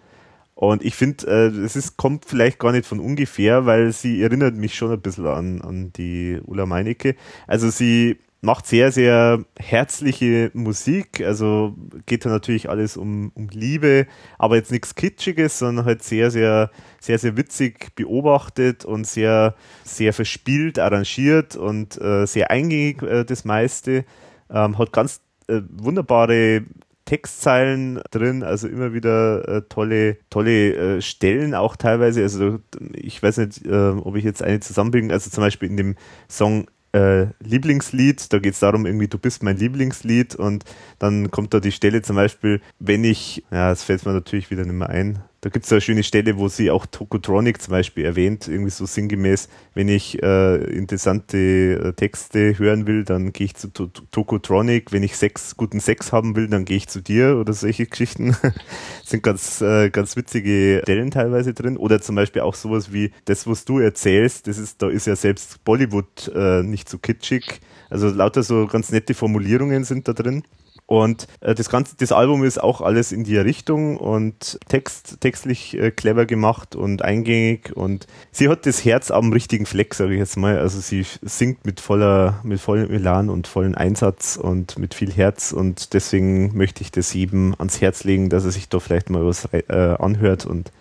Und 0.56 0.84
ich 0.84 0.96
finde, 0.96 1.28
äh, 1.28 1.46
es 1.64 1.76
ist, 1.76 1.96
kommt 1.96 2.24
vielleicht 2.24 2.58
gar 2.58 2.72
nicht 2.72 2.86
von 2.86 2.98
ungefähr, 2.98 3.66
weil 3.66 3.92
sie 3.92 4.20
erinnert 4.20 4.56
mich 4.56 4.74
schon 4.74 4.90
ein 4.90 5.00
bisschen 5.00 5.28
an, 5.28 5.60
an 5.60 5.92
die 5.92 6.40
Ulla 6.44 6.66
Meinecke. 6.66 7.14
Also 7.46 7.70
sie 7.70 8.18
macht 8.40 8.66
sehr, 8.66 8.92
sehr 8.92 9.44
herzliche 9.58 10.50
Musik. 10.54 11.20
Also 11.24 11.74
geht 12.06 12.24
da 12.24 12.30
natürlich 12.30 12.68
alles 12.70 12.96
um, 12.96 13.32
um 13.34 13.48
Liebe, 13.48 14.06
aber 14.38 14.56
jetzt 14.56 14.70
nichts 14.70 14.94
Kitschiges, 14.94 15.58
sondern 15.58 15.84
halt 15.84 16.02
sehr, 16.02 16.30
sehr, 16.30 16.70
sehr, 17.00 17.18
sehr 17.18 17.36
witzig 17.36 17.94
beobachtet 17.96 18.84
und 18.84 19.06
sehr, 19.06 19.54
sehr 19.84 20.12
verspielt, 20.12 20.78
arrangiert 20.78 21.56
und 21.56 22.00
äh, 22.00 22.26
sehr 22.26 22.50
eingängig 22.50 23.02
äh, 23.02 23.24
das 23.24 23.44
meiste. 23.44 24.04
Ähm, 24.50 24.78
hat 24.78 24.92
ganz 24.92 25.20
äh, 25.48 25.60
wunderbare 25.70 26.62
Textzeilen 27.06 28.02
drin, 28.10 28.42
also 28.42 28.68
immer 28.68 28.92
wieder 28.92 29.48
äh, 29.48 29.62
tolle, 29.62 30.18
tolle 30.28 30.98
äh, 30.98 31.00
Stellen 31.00 31.54
auch 31.54 31.74
teilweise. 31.74 32.22
Also 32.22 32.58
ich 32.92 33.22
weiß 33.22 33.38
nicht, 33.38 33.64
äh, 33.64 33.90
ob 33.92 34.14
ich 34.14 34.24
jetzt 34.24 34.42
eine 34.42 34.60
zusammenbringe. 34.60 35.12
Also 35.12 35.30
zum 35.30 35.42
Beispiel 35.42 35.70
in 35.70 35.78
dem 35.78 35.96
Song 36.28 36.66
äh, 36.92 37.26
Lieblingslied, 37.40 38.32
da 38.32 38.38
geht 38.38 38.54
es 38.54 38.60
darum, 38.60 38.86
irgendwie, 38.86 39.08
du 39.08 39.18
bist 39.18 39.42
mein 39.42 39.56
Lieblingslied. 39.56 40.34
Und 40.34 40.64
dann 40.98 41.30
kommt 41.30 41.54
da 41.54 41.60
die 41.60 41.72
Stelle 41.72 42.02
zum 42.02 42.16
Beispiel, 42.16 42.60
wenn 42.78 43.04
ich, 43.04 43.44
ja, 43.50 43.70
das 43.70 43.84
fällt 43.84 44.04
mir 44.06 44.12
natürlich 44.12 44.50
wieder 44.50 44.64
nicht 44.64 44.74
mehr 44.74 44.88
ein, 44.88 45.20
da 45.40 45.50
gibt 45.50 45.66
es 45.66 45.72
eine 45.72 45.80
schöne 45.80 46.02
Stelle, 46.02 46.36
wo 46.36 46.48
sie 46.48 46.70
auch 46.70 46.84
Tokotronic 46.86 47.62
zum 47.62 47.70
Beispiel 47.70 48.04
erwähnt, 48.04 48.48
irgendwie 48.48 48.70
so 48.70 48.86
sinngemäß, 48.86 49.48
wenn 49.74 49.88
ich 49.88 50.20
äh, 50.20 50.56
interessante 50.56 51.36
äh, 51.38 51.92
Texte 51.92 52.58
hören 52.58 52.88
will, 52.88 53.04
dann 53.04 53.32
gehe 53.32 53.44
ich 53.44 53.54
zu 53.54 53.68
to 53.68 53.86
Tokotronic, 54.10 54.90
wenn 54.90 55.04
ich 55.04 55.16
Sex, 55.16 55.56
guten 55.56 55.78
Sex 55.78 56.12
haben 56.12 56.34
will, 56.34 56.48
dann 56.48 56.64
gehe 56.64 56.76
ich 56.76 56.88
zu 56.88 57.00
dir 57.00 57.36
oder 57.36 57.52
solche 57.52 57.86
Geschichten. 57.86 58.36
sind 59.04 59.22
ganz, 59.22 59.60
äh, 59.60 59.90
ganz 59.90 60.16
witzige 60.16 60.80
Stellen 60.82 61.12
teilweise 61.12 61.54
drin. 61.54 61.76
Oder 61.76 62.00
zum 62.00 62.16
Beispiel 62.16 62.42
auch 62.42 62.56
sowas 62.56 62.92
wie 62.92 63.12
das, 63.26 63.46
was 63.46 63.64
du 63.64 63.78
erzählst, 63.78 64.48
das 64.48 64.58
ist, 64.58 64.82
da 64.82 64.88
ist 64.88 65.06
ja 65.06 65.14
selbst 65.14 65.62
Bollywood 65.64 66.32
äh, 66.34 66.64
nicht 66.64 66.88
so 66.88 66.98
kitschig. 66.98 67.60
Also 67.90 68.08
lauter 68.08 68.42
so 68.42 68.66
ganz 68.66 68.90
nette 68.90 69.14
Formulierungen 69.14 69.84
sind 69.84 70.08
da 70.08 70.12
drin. 70.12 70.42
Und 70.88 71.28
äh, 71.40 71.54
das 71.54 71.68
ganze, 71.68 71.96
das 71.98 72.12
Album 72.12 72.44
ist 72.44 72.56
auch 72.56 72.80
alles 72.80 73.12
in 73.12 73.22
die 73.22 73.36
Richtung 73.36 73.98
und 73.98 74.58
Text, 74.68 75.20
textlich 75.20 75.76
äh, 75.76 75.90
clever 75.90 76.24
gemacht 76.24 76.74
und 76.74 77.02
eingängig 77.02 77.76
und 77.76 78.06
sie 78.32 78.48
hat 78.48 78.64
das 78.64 78.86
Herz 78.86 79.10
am 79.10 79.30
richtigen 79.30 79.66
Fleck, 79.66 79.92
sage 79.92 80.14
ich 80.14 80.18
jetzt 80.18 80.38
mal. 80.38 80.58
Also 80.58 80.80
sie 80.80 81.04
singt 81.20 81.66
mit 81.66 81.80
voller, 81.80 82.40
mit 82.42 82.58
vollem 82.58 82.90
Elan 82.90 83.28
und 83.28 83.46
vollen 83.46 83.74
Einsatz 83.74 84.38
und 84.38 84.78
mit 84.78 84.94
viel 84.94 85.12
Herz 85.12 85.52
und 85.52 85.92
deswegen 85.92 86.56
möchte 86.56 86.80
ich 86.80 86.90
das 86.90 87.12
jedem 87.12 87.54
ans 87.58 87.82
Herz 87.82 88.04
legen, 88.04 88.30
dass 88.30 88.46
er 88.46 88.50
sich 88.50 88.70
da 88.70 88.80
vielleicht 88.80 89.10
mal 89.10 89.26
was 89.26 89.44
äh, 89.52 89.94
anhört 89.98 90.46
und 90.46 90.72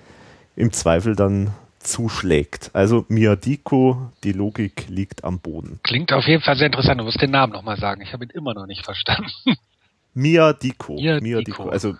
im 0.56 0.72
Zweifel 0.72 1.18
dann 1.18 1.54
zuschlägt. 1.80 2.72
Also 2.72 3.06
Miadiko, 3.10 4.10
die 4.24 4.32
Logik 4.32 4.86
liegt 4.88 5.26
am 5.26 5.40
Boden. 5.40 5.82
Klingt 5.84 6.14
auf 6.14 6.28
jeden 6.28 6.44
Fall 6.44 6.56
sehr 6.56 6.68
interessant. 6.68 7.02
Du 7.02 7.04
musst 7.04 7.22
den 7.22 7.32
Namen 7.32 7.52
nochmal 7.52 7.78
sagen. 7.78 8.02
Ich 8.02 8.14
habe 8.14 8.24
ihn 8.24 8.30
immer 8.30 8.54
noch 8.54 8.68
nicht 8.68 8.86
verstanden. 8.86 9.32
Mia 10.18 10.52
Diko. 10.54 10.96
Mia, 10.96 11.20
Mia 11.22 11.42
Diko. 11.42 11.64
Diko. 11.64 11.70
Also, 11.70 11.96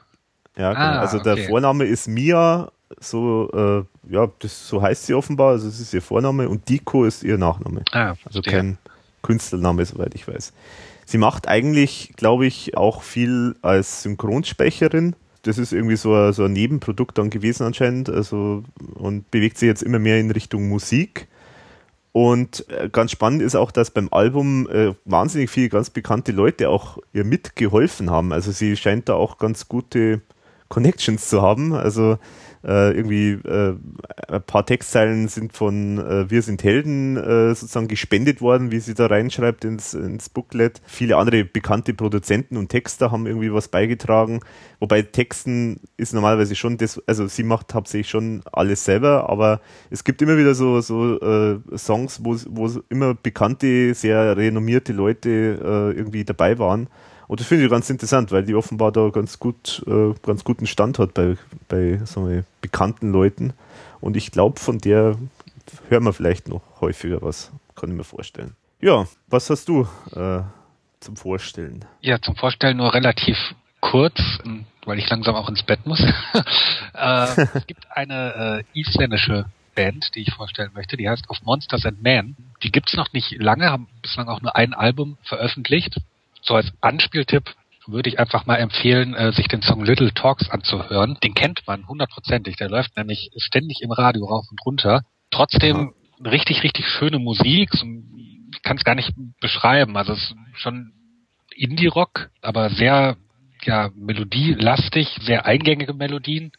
ja, 0.58 0.74
genau. 0.74 0.86
ah, 0.86 1.00
Also 1.02 1.20
der 1.20 1.34
okay. 1.34 1.48
Vorname 1.48 1.86
ist 1.86 2.08
Mia, 2.08 2.72
so, 3.00 3.50
äh, 3.54 4.12
ja, 4.14 4.28
das, 4.40 4.68
so 4.68 4.82
heißt 4.82 5.06
sie 5.06 5.14
offenbar, 5.14 5.52
also 5.52 5.68
es 5.68 5.80
ist 5.80 5.94
ihr 5.94 6.02
Vorname 6.02 6.50
und 6.50 6.68
Diko 6.68 7.06
ist 7.06 7.24
ihr 7.24 7.38
Nachname. 7.38 7.84
Ah, 7.92 8.16
also 8.26 8.42
kein 8.42 8.80
Künstlername, 9.22 9.86
soweit 9.86 10.16
ich 10.16 10.28
weiß. 10.28 10.52
Sie 11.06 11.18
macht 11.20 11.48
eigentlich, 11.48 12.14
glaube 12.16 12.48
ich, 12.48 12.76
auch 12.76 13.04
viel 13.04 13.56
als 13.62 14.02
Synchronsprecherin. 14.02 15.16
Das 15.44 15.60
ist 15.60 15.72
irgendwie 15.72 15.96
so 15.96 16.14
ein, 16.16 16.34
so 16.34 16.46
ein 16.46 16.54
Nebenprodukt 16.54 17.18
dann 17.20 17.30
gewesen 17.30 17.64
anscheinend, 17.64 18.10
also 18.10 18.64
und 18.96 19.30
bewegt 19.30 19.60
sich 19.60 19.68
jetzt 19.68 19.84
immer 19.84 20.00
mehr 20.00 20.20
in 20.20 20.32
Richtung 20.32 20.68
Musik. 20.68 21.28
Und 22.18 22.68
äh, 22.70 22.90
ganz 22.90 23.12
spannend 23.12 23.44
ist 23.44 23.54
auch, 23.54 23.70
dass 23.70 23.92
beim 23.92 24.08
Album 24.10 24.68
äh, 24.72 24.96
wahnsinnig 25.06 25.52
viele 25.52 25.70
ganz 25.70 25.92
bekannte 25.92 26.32
Leute 26.32 26.68
auch 26.68 26.98
ihr 27.14 27.24
mitgeholfen 27.24 28.10
haben. 28.10 28.34
Also 28.34 28.52
sie 28.52 28.76
scheint 28.76 29.08
da 29.08 29.14
auch 29.14 29.38
ganz 29.38 29.68
gute 29.68 30.22
Connections 30.68 31.30
zu 31.30 31.44
haben. 31.44 31.76
Also 31.76 32.18
äh, 32.68 32.92
irgendwie 32.92 33.32
äh, 33.32 33.76
ein 34.28 34.42
paar 34.44 34.66
Textzeilen 34.66 35.30
sind 35.30 35.54
von 35.54 35.98
äh, 36.00 36.30
Wir 36.30 36.42
sind 36.42 36.64
Helden 36.64 37.16
äh, 37.16 37.56
sozusagen 37.56 37.88
gespendet 37.88 38.42
worden, 38.42 38.72
wie 38.72 38.80
sie 38.80 38.94
da 38.94 39.08
reinschreibt 39.08 39.64
ins, 39.64 39.94
ins 39.94 40.30
Booklet. 40.30 40.82
Viele 40.86 41.16
andere 41.16 41.46
bekannte 41.46 41.94
Produzenten 41.94 42.58
und 42.58 42.70
Texter 42.70 43.12
haben 43.12 43.26
irgendwie 43.26 43.54
was 43.54 43.70
beigetragen. 43.70 44.42
Wobei 44.80 45.02
Texten 45.02 45.80
ist 45.96 46.14
normalerweise 46.14 46.56
schon 46.56 46.78
das, 46.78 47.02
also 47.08 47.28
sie 47.28 47.44
macht 47.44 47.74
hauptsächlich 47.74 48.10
schon 48.10 48.42
alles 48.52 48.84
selber, 48.84 49.30
aber 49.30 49.62
es 49.90 50.04
gibt 50.04 50.22
immer 50.22 50.38
wieder 50.38 50.54
so, 50.54 50.82
so 50.82 51.20
äh, 51.20 51.60
Songs, 51.78 52.20
wo, 52.24 52.36
wo 52.50 52.70
immer 52.90 53.14
bekannte, 53.14 53.94
sehr 53.94 54.36
renommierte 54.36 54.94
Leute 54.94 55.30
äh, 55.30 55.98
irgendwie 55.98 56.26
dabei 56.26 56.60
waren. 56.60 56.90
Und 57.28 57.40
das 57.40 57.48
finde 57.48 57.66
ich 57.66 57.70
ganz 57.70 57.90
interessant, 57.90 58.32
weil 58.32 58.44
die 58.44 58.56
offenbar 58.56 58.92
da 58.92 59.10
ganz 59.10 59.40
gut, 59.40 59.84
äh, 59.86 60.14
ganz 60.24 60.44
guten 60.44 60.66
Stand 60.66 60.98
hat 60.98 61.14
bei, 61.14 61.38
bei 61.68 61.98
sagen 62.06 62.30
wir, 62.30 62.46
bekannten 62.62 63.12
Leuten. 63.12 63.54
Und 64.00 64.16
ich 64.16 64.32
glaube, 64.32 64.60
von 64.60 64.78
der 64.78 65.18
hören 65.90 66.04
wir 66.04 66.14
vielleicht 66.14 66.48
noch 66.48 66.62
häufiger 66.80 67.22
was, 67.22 67.52
kann 67.76 67.90
ich 67.90 67.96
mir 67.96 68.06
vorstellen. 68.06 68.56
Ja, 68.80 69.08
was 69.28 69.50
hast 69.50 69.68
du 69.68 69.88
äh, 70.16 70.42
zum 71.00 71.18
Vorstellen? 71.18 71.84
Ja, 72.02 72.22
zum 72.22 72.36
Vorstellen 72.36 72.78
nur 72.78 72.94
relativ 72.94 73.38
kurz, 73.82 74.20
weil 74.86 75.00
ich 75.00 75.10
langsam 75.10 75.36
auch 75.36 75.50
ins 75.50 75.64
Bett 75.64 75.86
muss. 75.86 76.00
äh, 76.94 77.46
es 77.54 77.68
gibt 77.68 77.88
eine 77.92 78.64
äh, 78.74 78.80
isländische 78.80 79.46
Band, 79.76 80.16
die 80.16 80.22
ich 80.22 80.34
vorstellen 80.34 80.72
möchte, 80.74 80.96
die 80.96 81.10
heißt 81.10 81.30
Of 81.30 81.42
Monsters 81.44 81.86
and 81.86 82.02
Men. 82.02 82.36
Die 82.64 82.72
gibt's 82.72 82.96
noch 82.96 83.12
nicht 83.14 83.32
lange, 83.38 83.70
haben 83.70 83.88
bislang 84.02 84.28
auch 84.28 84.42
nur 84.42 84.56
ein 84.56 84.74
Album 84.74 85.18
veröffentlicht 85.24 86.00
so 86.42 86.56
als 86.56 86.72
Anspieltipp 86.82 87.56
würde 87.88 88.10
ich 88.10 88.20
einfach 88.20 88.46
mal 88.46 88.58
empfehlen, 88.58 89.14
äh, 89.14 89.32
sich 89.32 89.48
den 89.48 89.62
Song 89.62 89.84
Little 89.84 90.14
Talks 90.14 90.50
anzuhören. 90.50 91.18
Den 91.24 91.34
kennt 91.34 91.66
man 91.66 91.88
hundertprozentig. 91.88 92.58
Der 92.58 92.70
läuft 92.70 92.98
nämlich 92.98 93.32
ständig 93.38 93.82
im 93.82 93.92
Radio 93.92 94.26
rauf 94.26 94.46
und 94.50 94.60
runter. 94.66 95.04
Trotzdem 95.32 95.94
ja. 96.20 96.30
richtig, 96.30 96.64
richtig 96.64 96.88
schöne 96.88 97.20
Musik. 97.20 97.70
Ich 97.74 98.62
kann 98.62 98.78
es 98.78 98.84
gar 98.84 98.96
nicht 98.96 99.14
beschreiben. 99.40 99.96
Also 99.98 100.14
es 100.14 100.20
ist 100.20 100.36
schon 100.56 100.94
Indie-Rock, 101.56 102.30
aber 102.42 102.70
sehr 102.70 103.18
ja, 103.64 103.90
melodielastig, 103.96 105.08
sehr 105.22 105.46
eingängige 105.46 105.94
Melodien. 105.94 106.52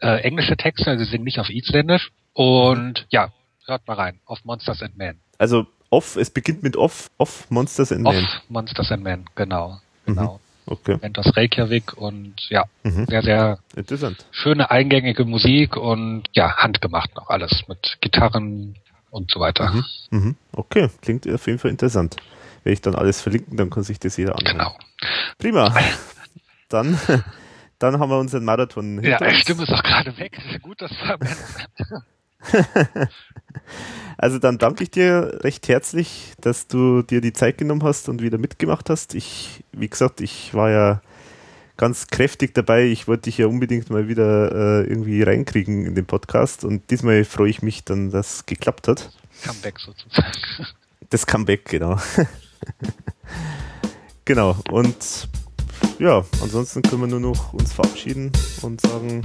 Äh, 0.00 0.22
englische 0.22 0.56
Texte, 0.56 0.90
also 0.90 1.04
sie 1.04 1.10
singen 1.10 1.24
nicht 1.24 1.40
auf 1.40 1.50
Isländisch. 1.50 2.10
Und 2.32 3.06
ja, 3.10 3.32
hört 3.66 3.86
mal 3.86 3.94
rein 3.94 4.20
auf 4.24 4.44
Monsters 4.44 4.82
and 4.82 4.96
Men. 4.96 5.20
Also 5.38 5.66
Off, 5.90 6.16
es 6.16 6.30
beginnt 6.30 6.62
mit 6.62 6.76
Off, 6.76 7.10
Off 7.18 7.50
Monsters 7.50 7.92
and 7.92 8.02
Men. 8.02 8.24
Off 8.24 8.42
Monsters 8.48 8.90
and 8.92 9.02
Men, 9.02 9.24
genau. 9.34 9.80
Mhm. 10.06 10.14
genau. 10.14 10.34
Mhm. 10.34 10.40
Okay. 10.66 10.98
Nennt 11.02 11.18
das 11.18 11.36
Reykjavik 11.36 11.96
und 11.96 12.34
ja, 12.48 12.64
mhm. 12.84 13.06
sehr, 13.06 13.22
sehr 13.22 13.58
Interessant. 13.74 14.24
schöne 14.30 14.70
eingängige 14.70 15.24
Musik 15.24 15.76
und 15.76 16.24
ja, 16.32 16.56
handgemacht 16.58 17.14
noch 17.16 17.28
alles 17.28 17.64
mit 17.66 17.98
Gitarren 18.00 18.76
und 19.10 19.32
so 19.32 19.40
weiter. 19.40 19.70
Mhm. 19.72 19.84
Mhm. 20.10 20.36
Okay, 20.52 20.88
klingt 21.02 21.28
auf 21.28 21.46
jeden 21.48 21.58
Fall 21.58 21.72
interessant. 21.72 22.16
Werde 22.62 22.74
ich 22.74 22.80
dann 22.80 22.94
alles 22.94 23.20
verlinken, 23.20 23.56
dann 23.56 23.70
kann 23.70 23.82
sich 23.82 23.98
das 23.98 24.16
jeder 24.16 24.36
anschauen. 24.36 24.58
Genau. 24.58 24.76
Prima. 25.38 25.74
Dann, 26.68 26.96
dann 27.80 27.98
haben 27.98 28.10
wir 28.10 28.18
unseren 28.20 28.44
Marathon 28.44 29.02
Ja, 29.02 29.18
Stimme 29.34 29.64
ist 29.64 29.72
auch 29.72 29.82
gerade 29.82 30.16
weg. 30.18 30.38
Gut, 30.62 30.80
dass 30.80 30.92
wir 30.92 31.18
also 34.18 34.38
dann 34.38 34.58
danke 34.58 34.84
ich 34.84 34.90
dir 34.90 35.40
recht 35.42 35.68
herzlich, 35.68 36.32
dass 36.40 36.66
du 36.66 37.02
dir 37.02 37.20
die 37.20 37.32
Zeit 37.32 37.58
genommen 37.58 37.82
hast 37.82 38.08
und 38.08 38.22
wieder 38.22 38.38
mitgemacht 38.38 38.90
hast. 38.90 39.14
Ich, 39.14 39.64
wie 39.72 39.88
gesagt, 39.88 40.20
ich 40.20 40.54
war 40.54 40.70
ja 40.70 41.02
ganz 41.76 42.08
kräftig 42.08 42.54
dabei. 42.54 42.84
Ich 42.84 43.08
wollte 43.08 43.22
dich 43.24 43.38
ja 43.38 43.46
unbedingt 43.46 43.88
mal 43.88 44.06
wieder 44.06 44.82
äh, 44.82 44.86
irgendwie 44.86 45.22
reinkriegen 45.22 45.86
in 45.86 45.94
den 45.94 46.06
Podcast 46.06 46.64
und 46.64 46.90
diesmal 46.90 47.24
freue 47.24 47.48
ich 47.48 47.62
mich 47.62 47.84
dann, 47.84 48.10
dass 48.10 48.34
es 48.34 48.46
geklappt 48.46 48.88
hat. 48.88 49.10
Comeback 49.42 49.78
sozusagen. 49.78 50.32
Das 51.08 51.26
Comeback, 51.26 51.64
genau. 51.64 51.98
genau. 54.24 54.56
Und 54.70 55.28
ja, 55.98 56.24
ansonsten 56.40 56.82
können 56.82 57.00
wir 57.00 57.08
nur 57.08 57.18
noch 57.18 57.52
uns 57.52 57.72
verabschieden 57.72 58.30
und 58.62 58.80
sagen, 58.80 59.22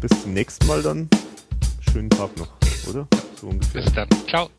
bis 0.00 0.10
zum 0.22 0.32
nächsten 0.32 0.66
Mal 0.66 0.82
dann. 0.82 1.08
Schönen 1.92 2.10
Tag 2.10 2.36
noch 2.38 2.57
oder? 2.88 3.06
So 3.40 3.48
ungefähr. 3.48 3.82
Bis 3.82 3.92
dann. 3.92 4.08
Ciao. 4.28 4.50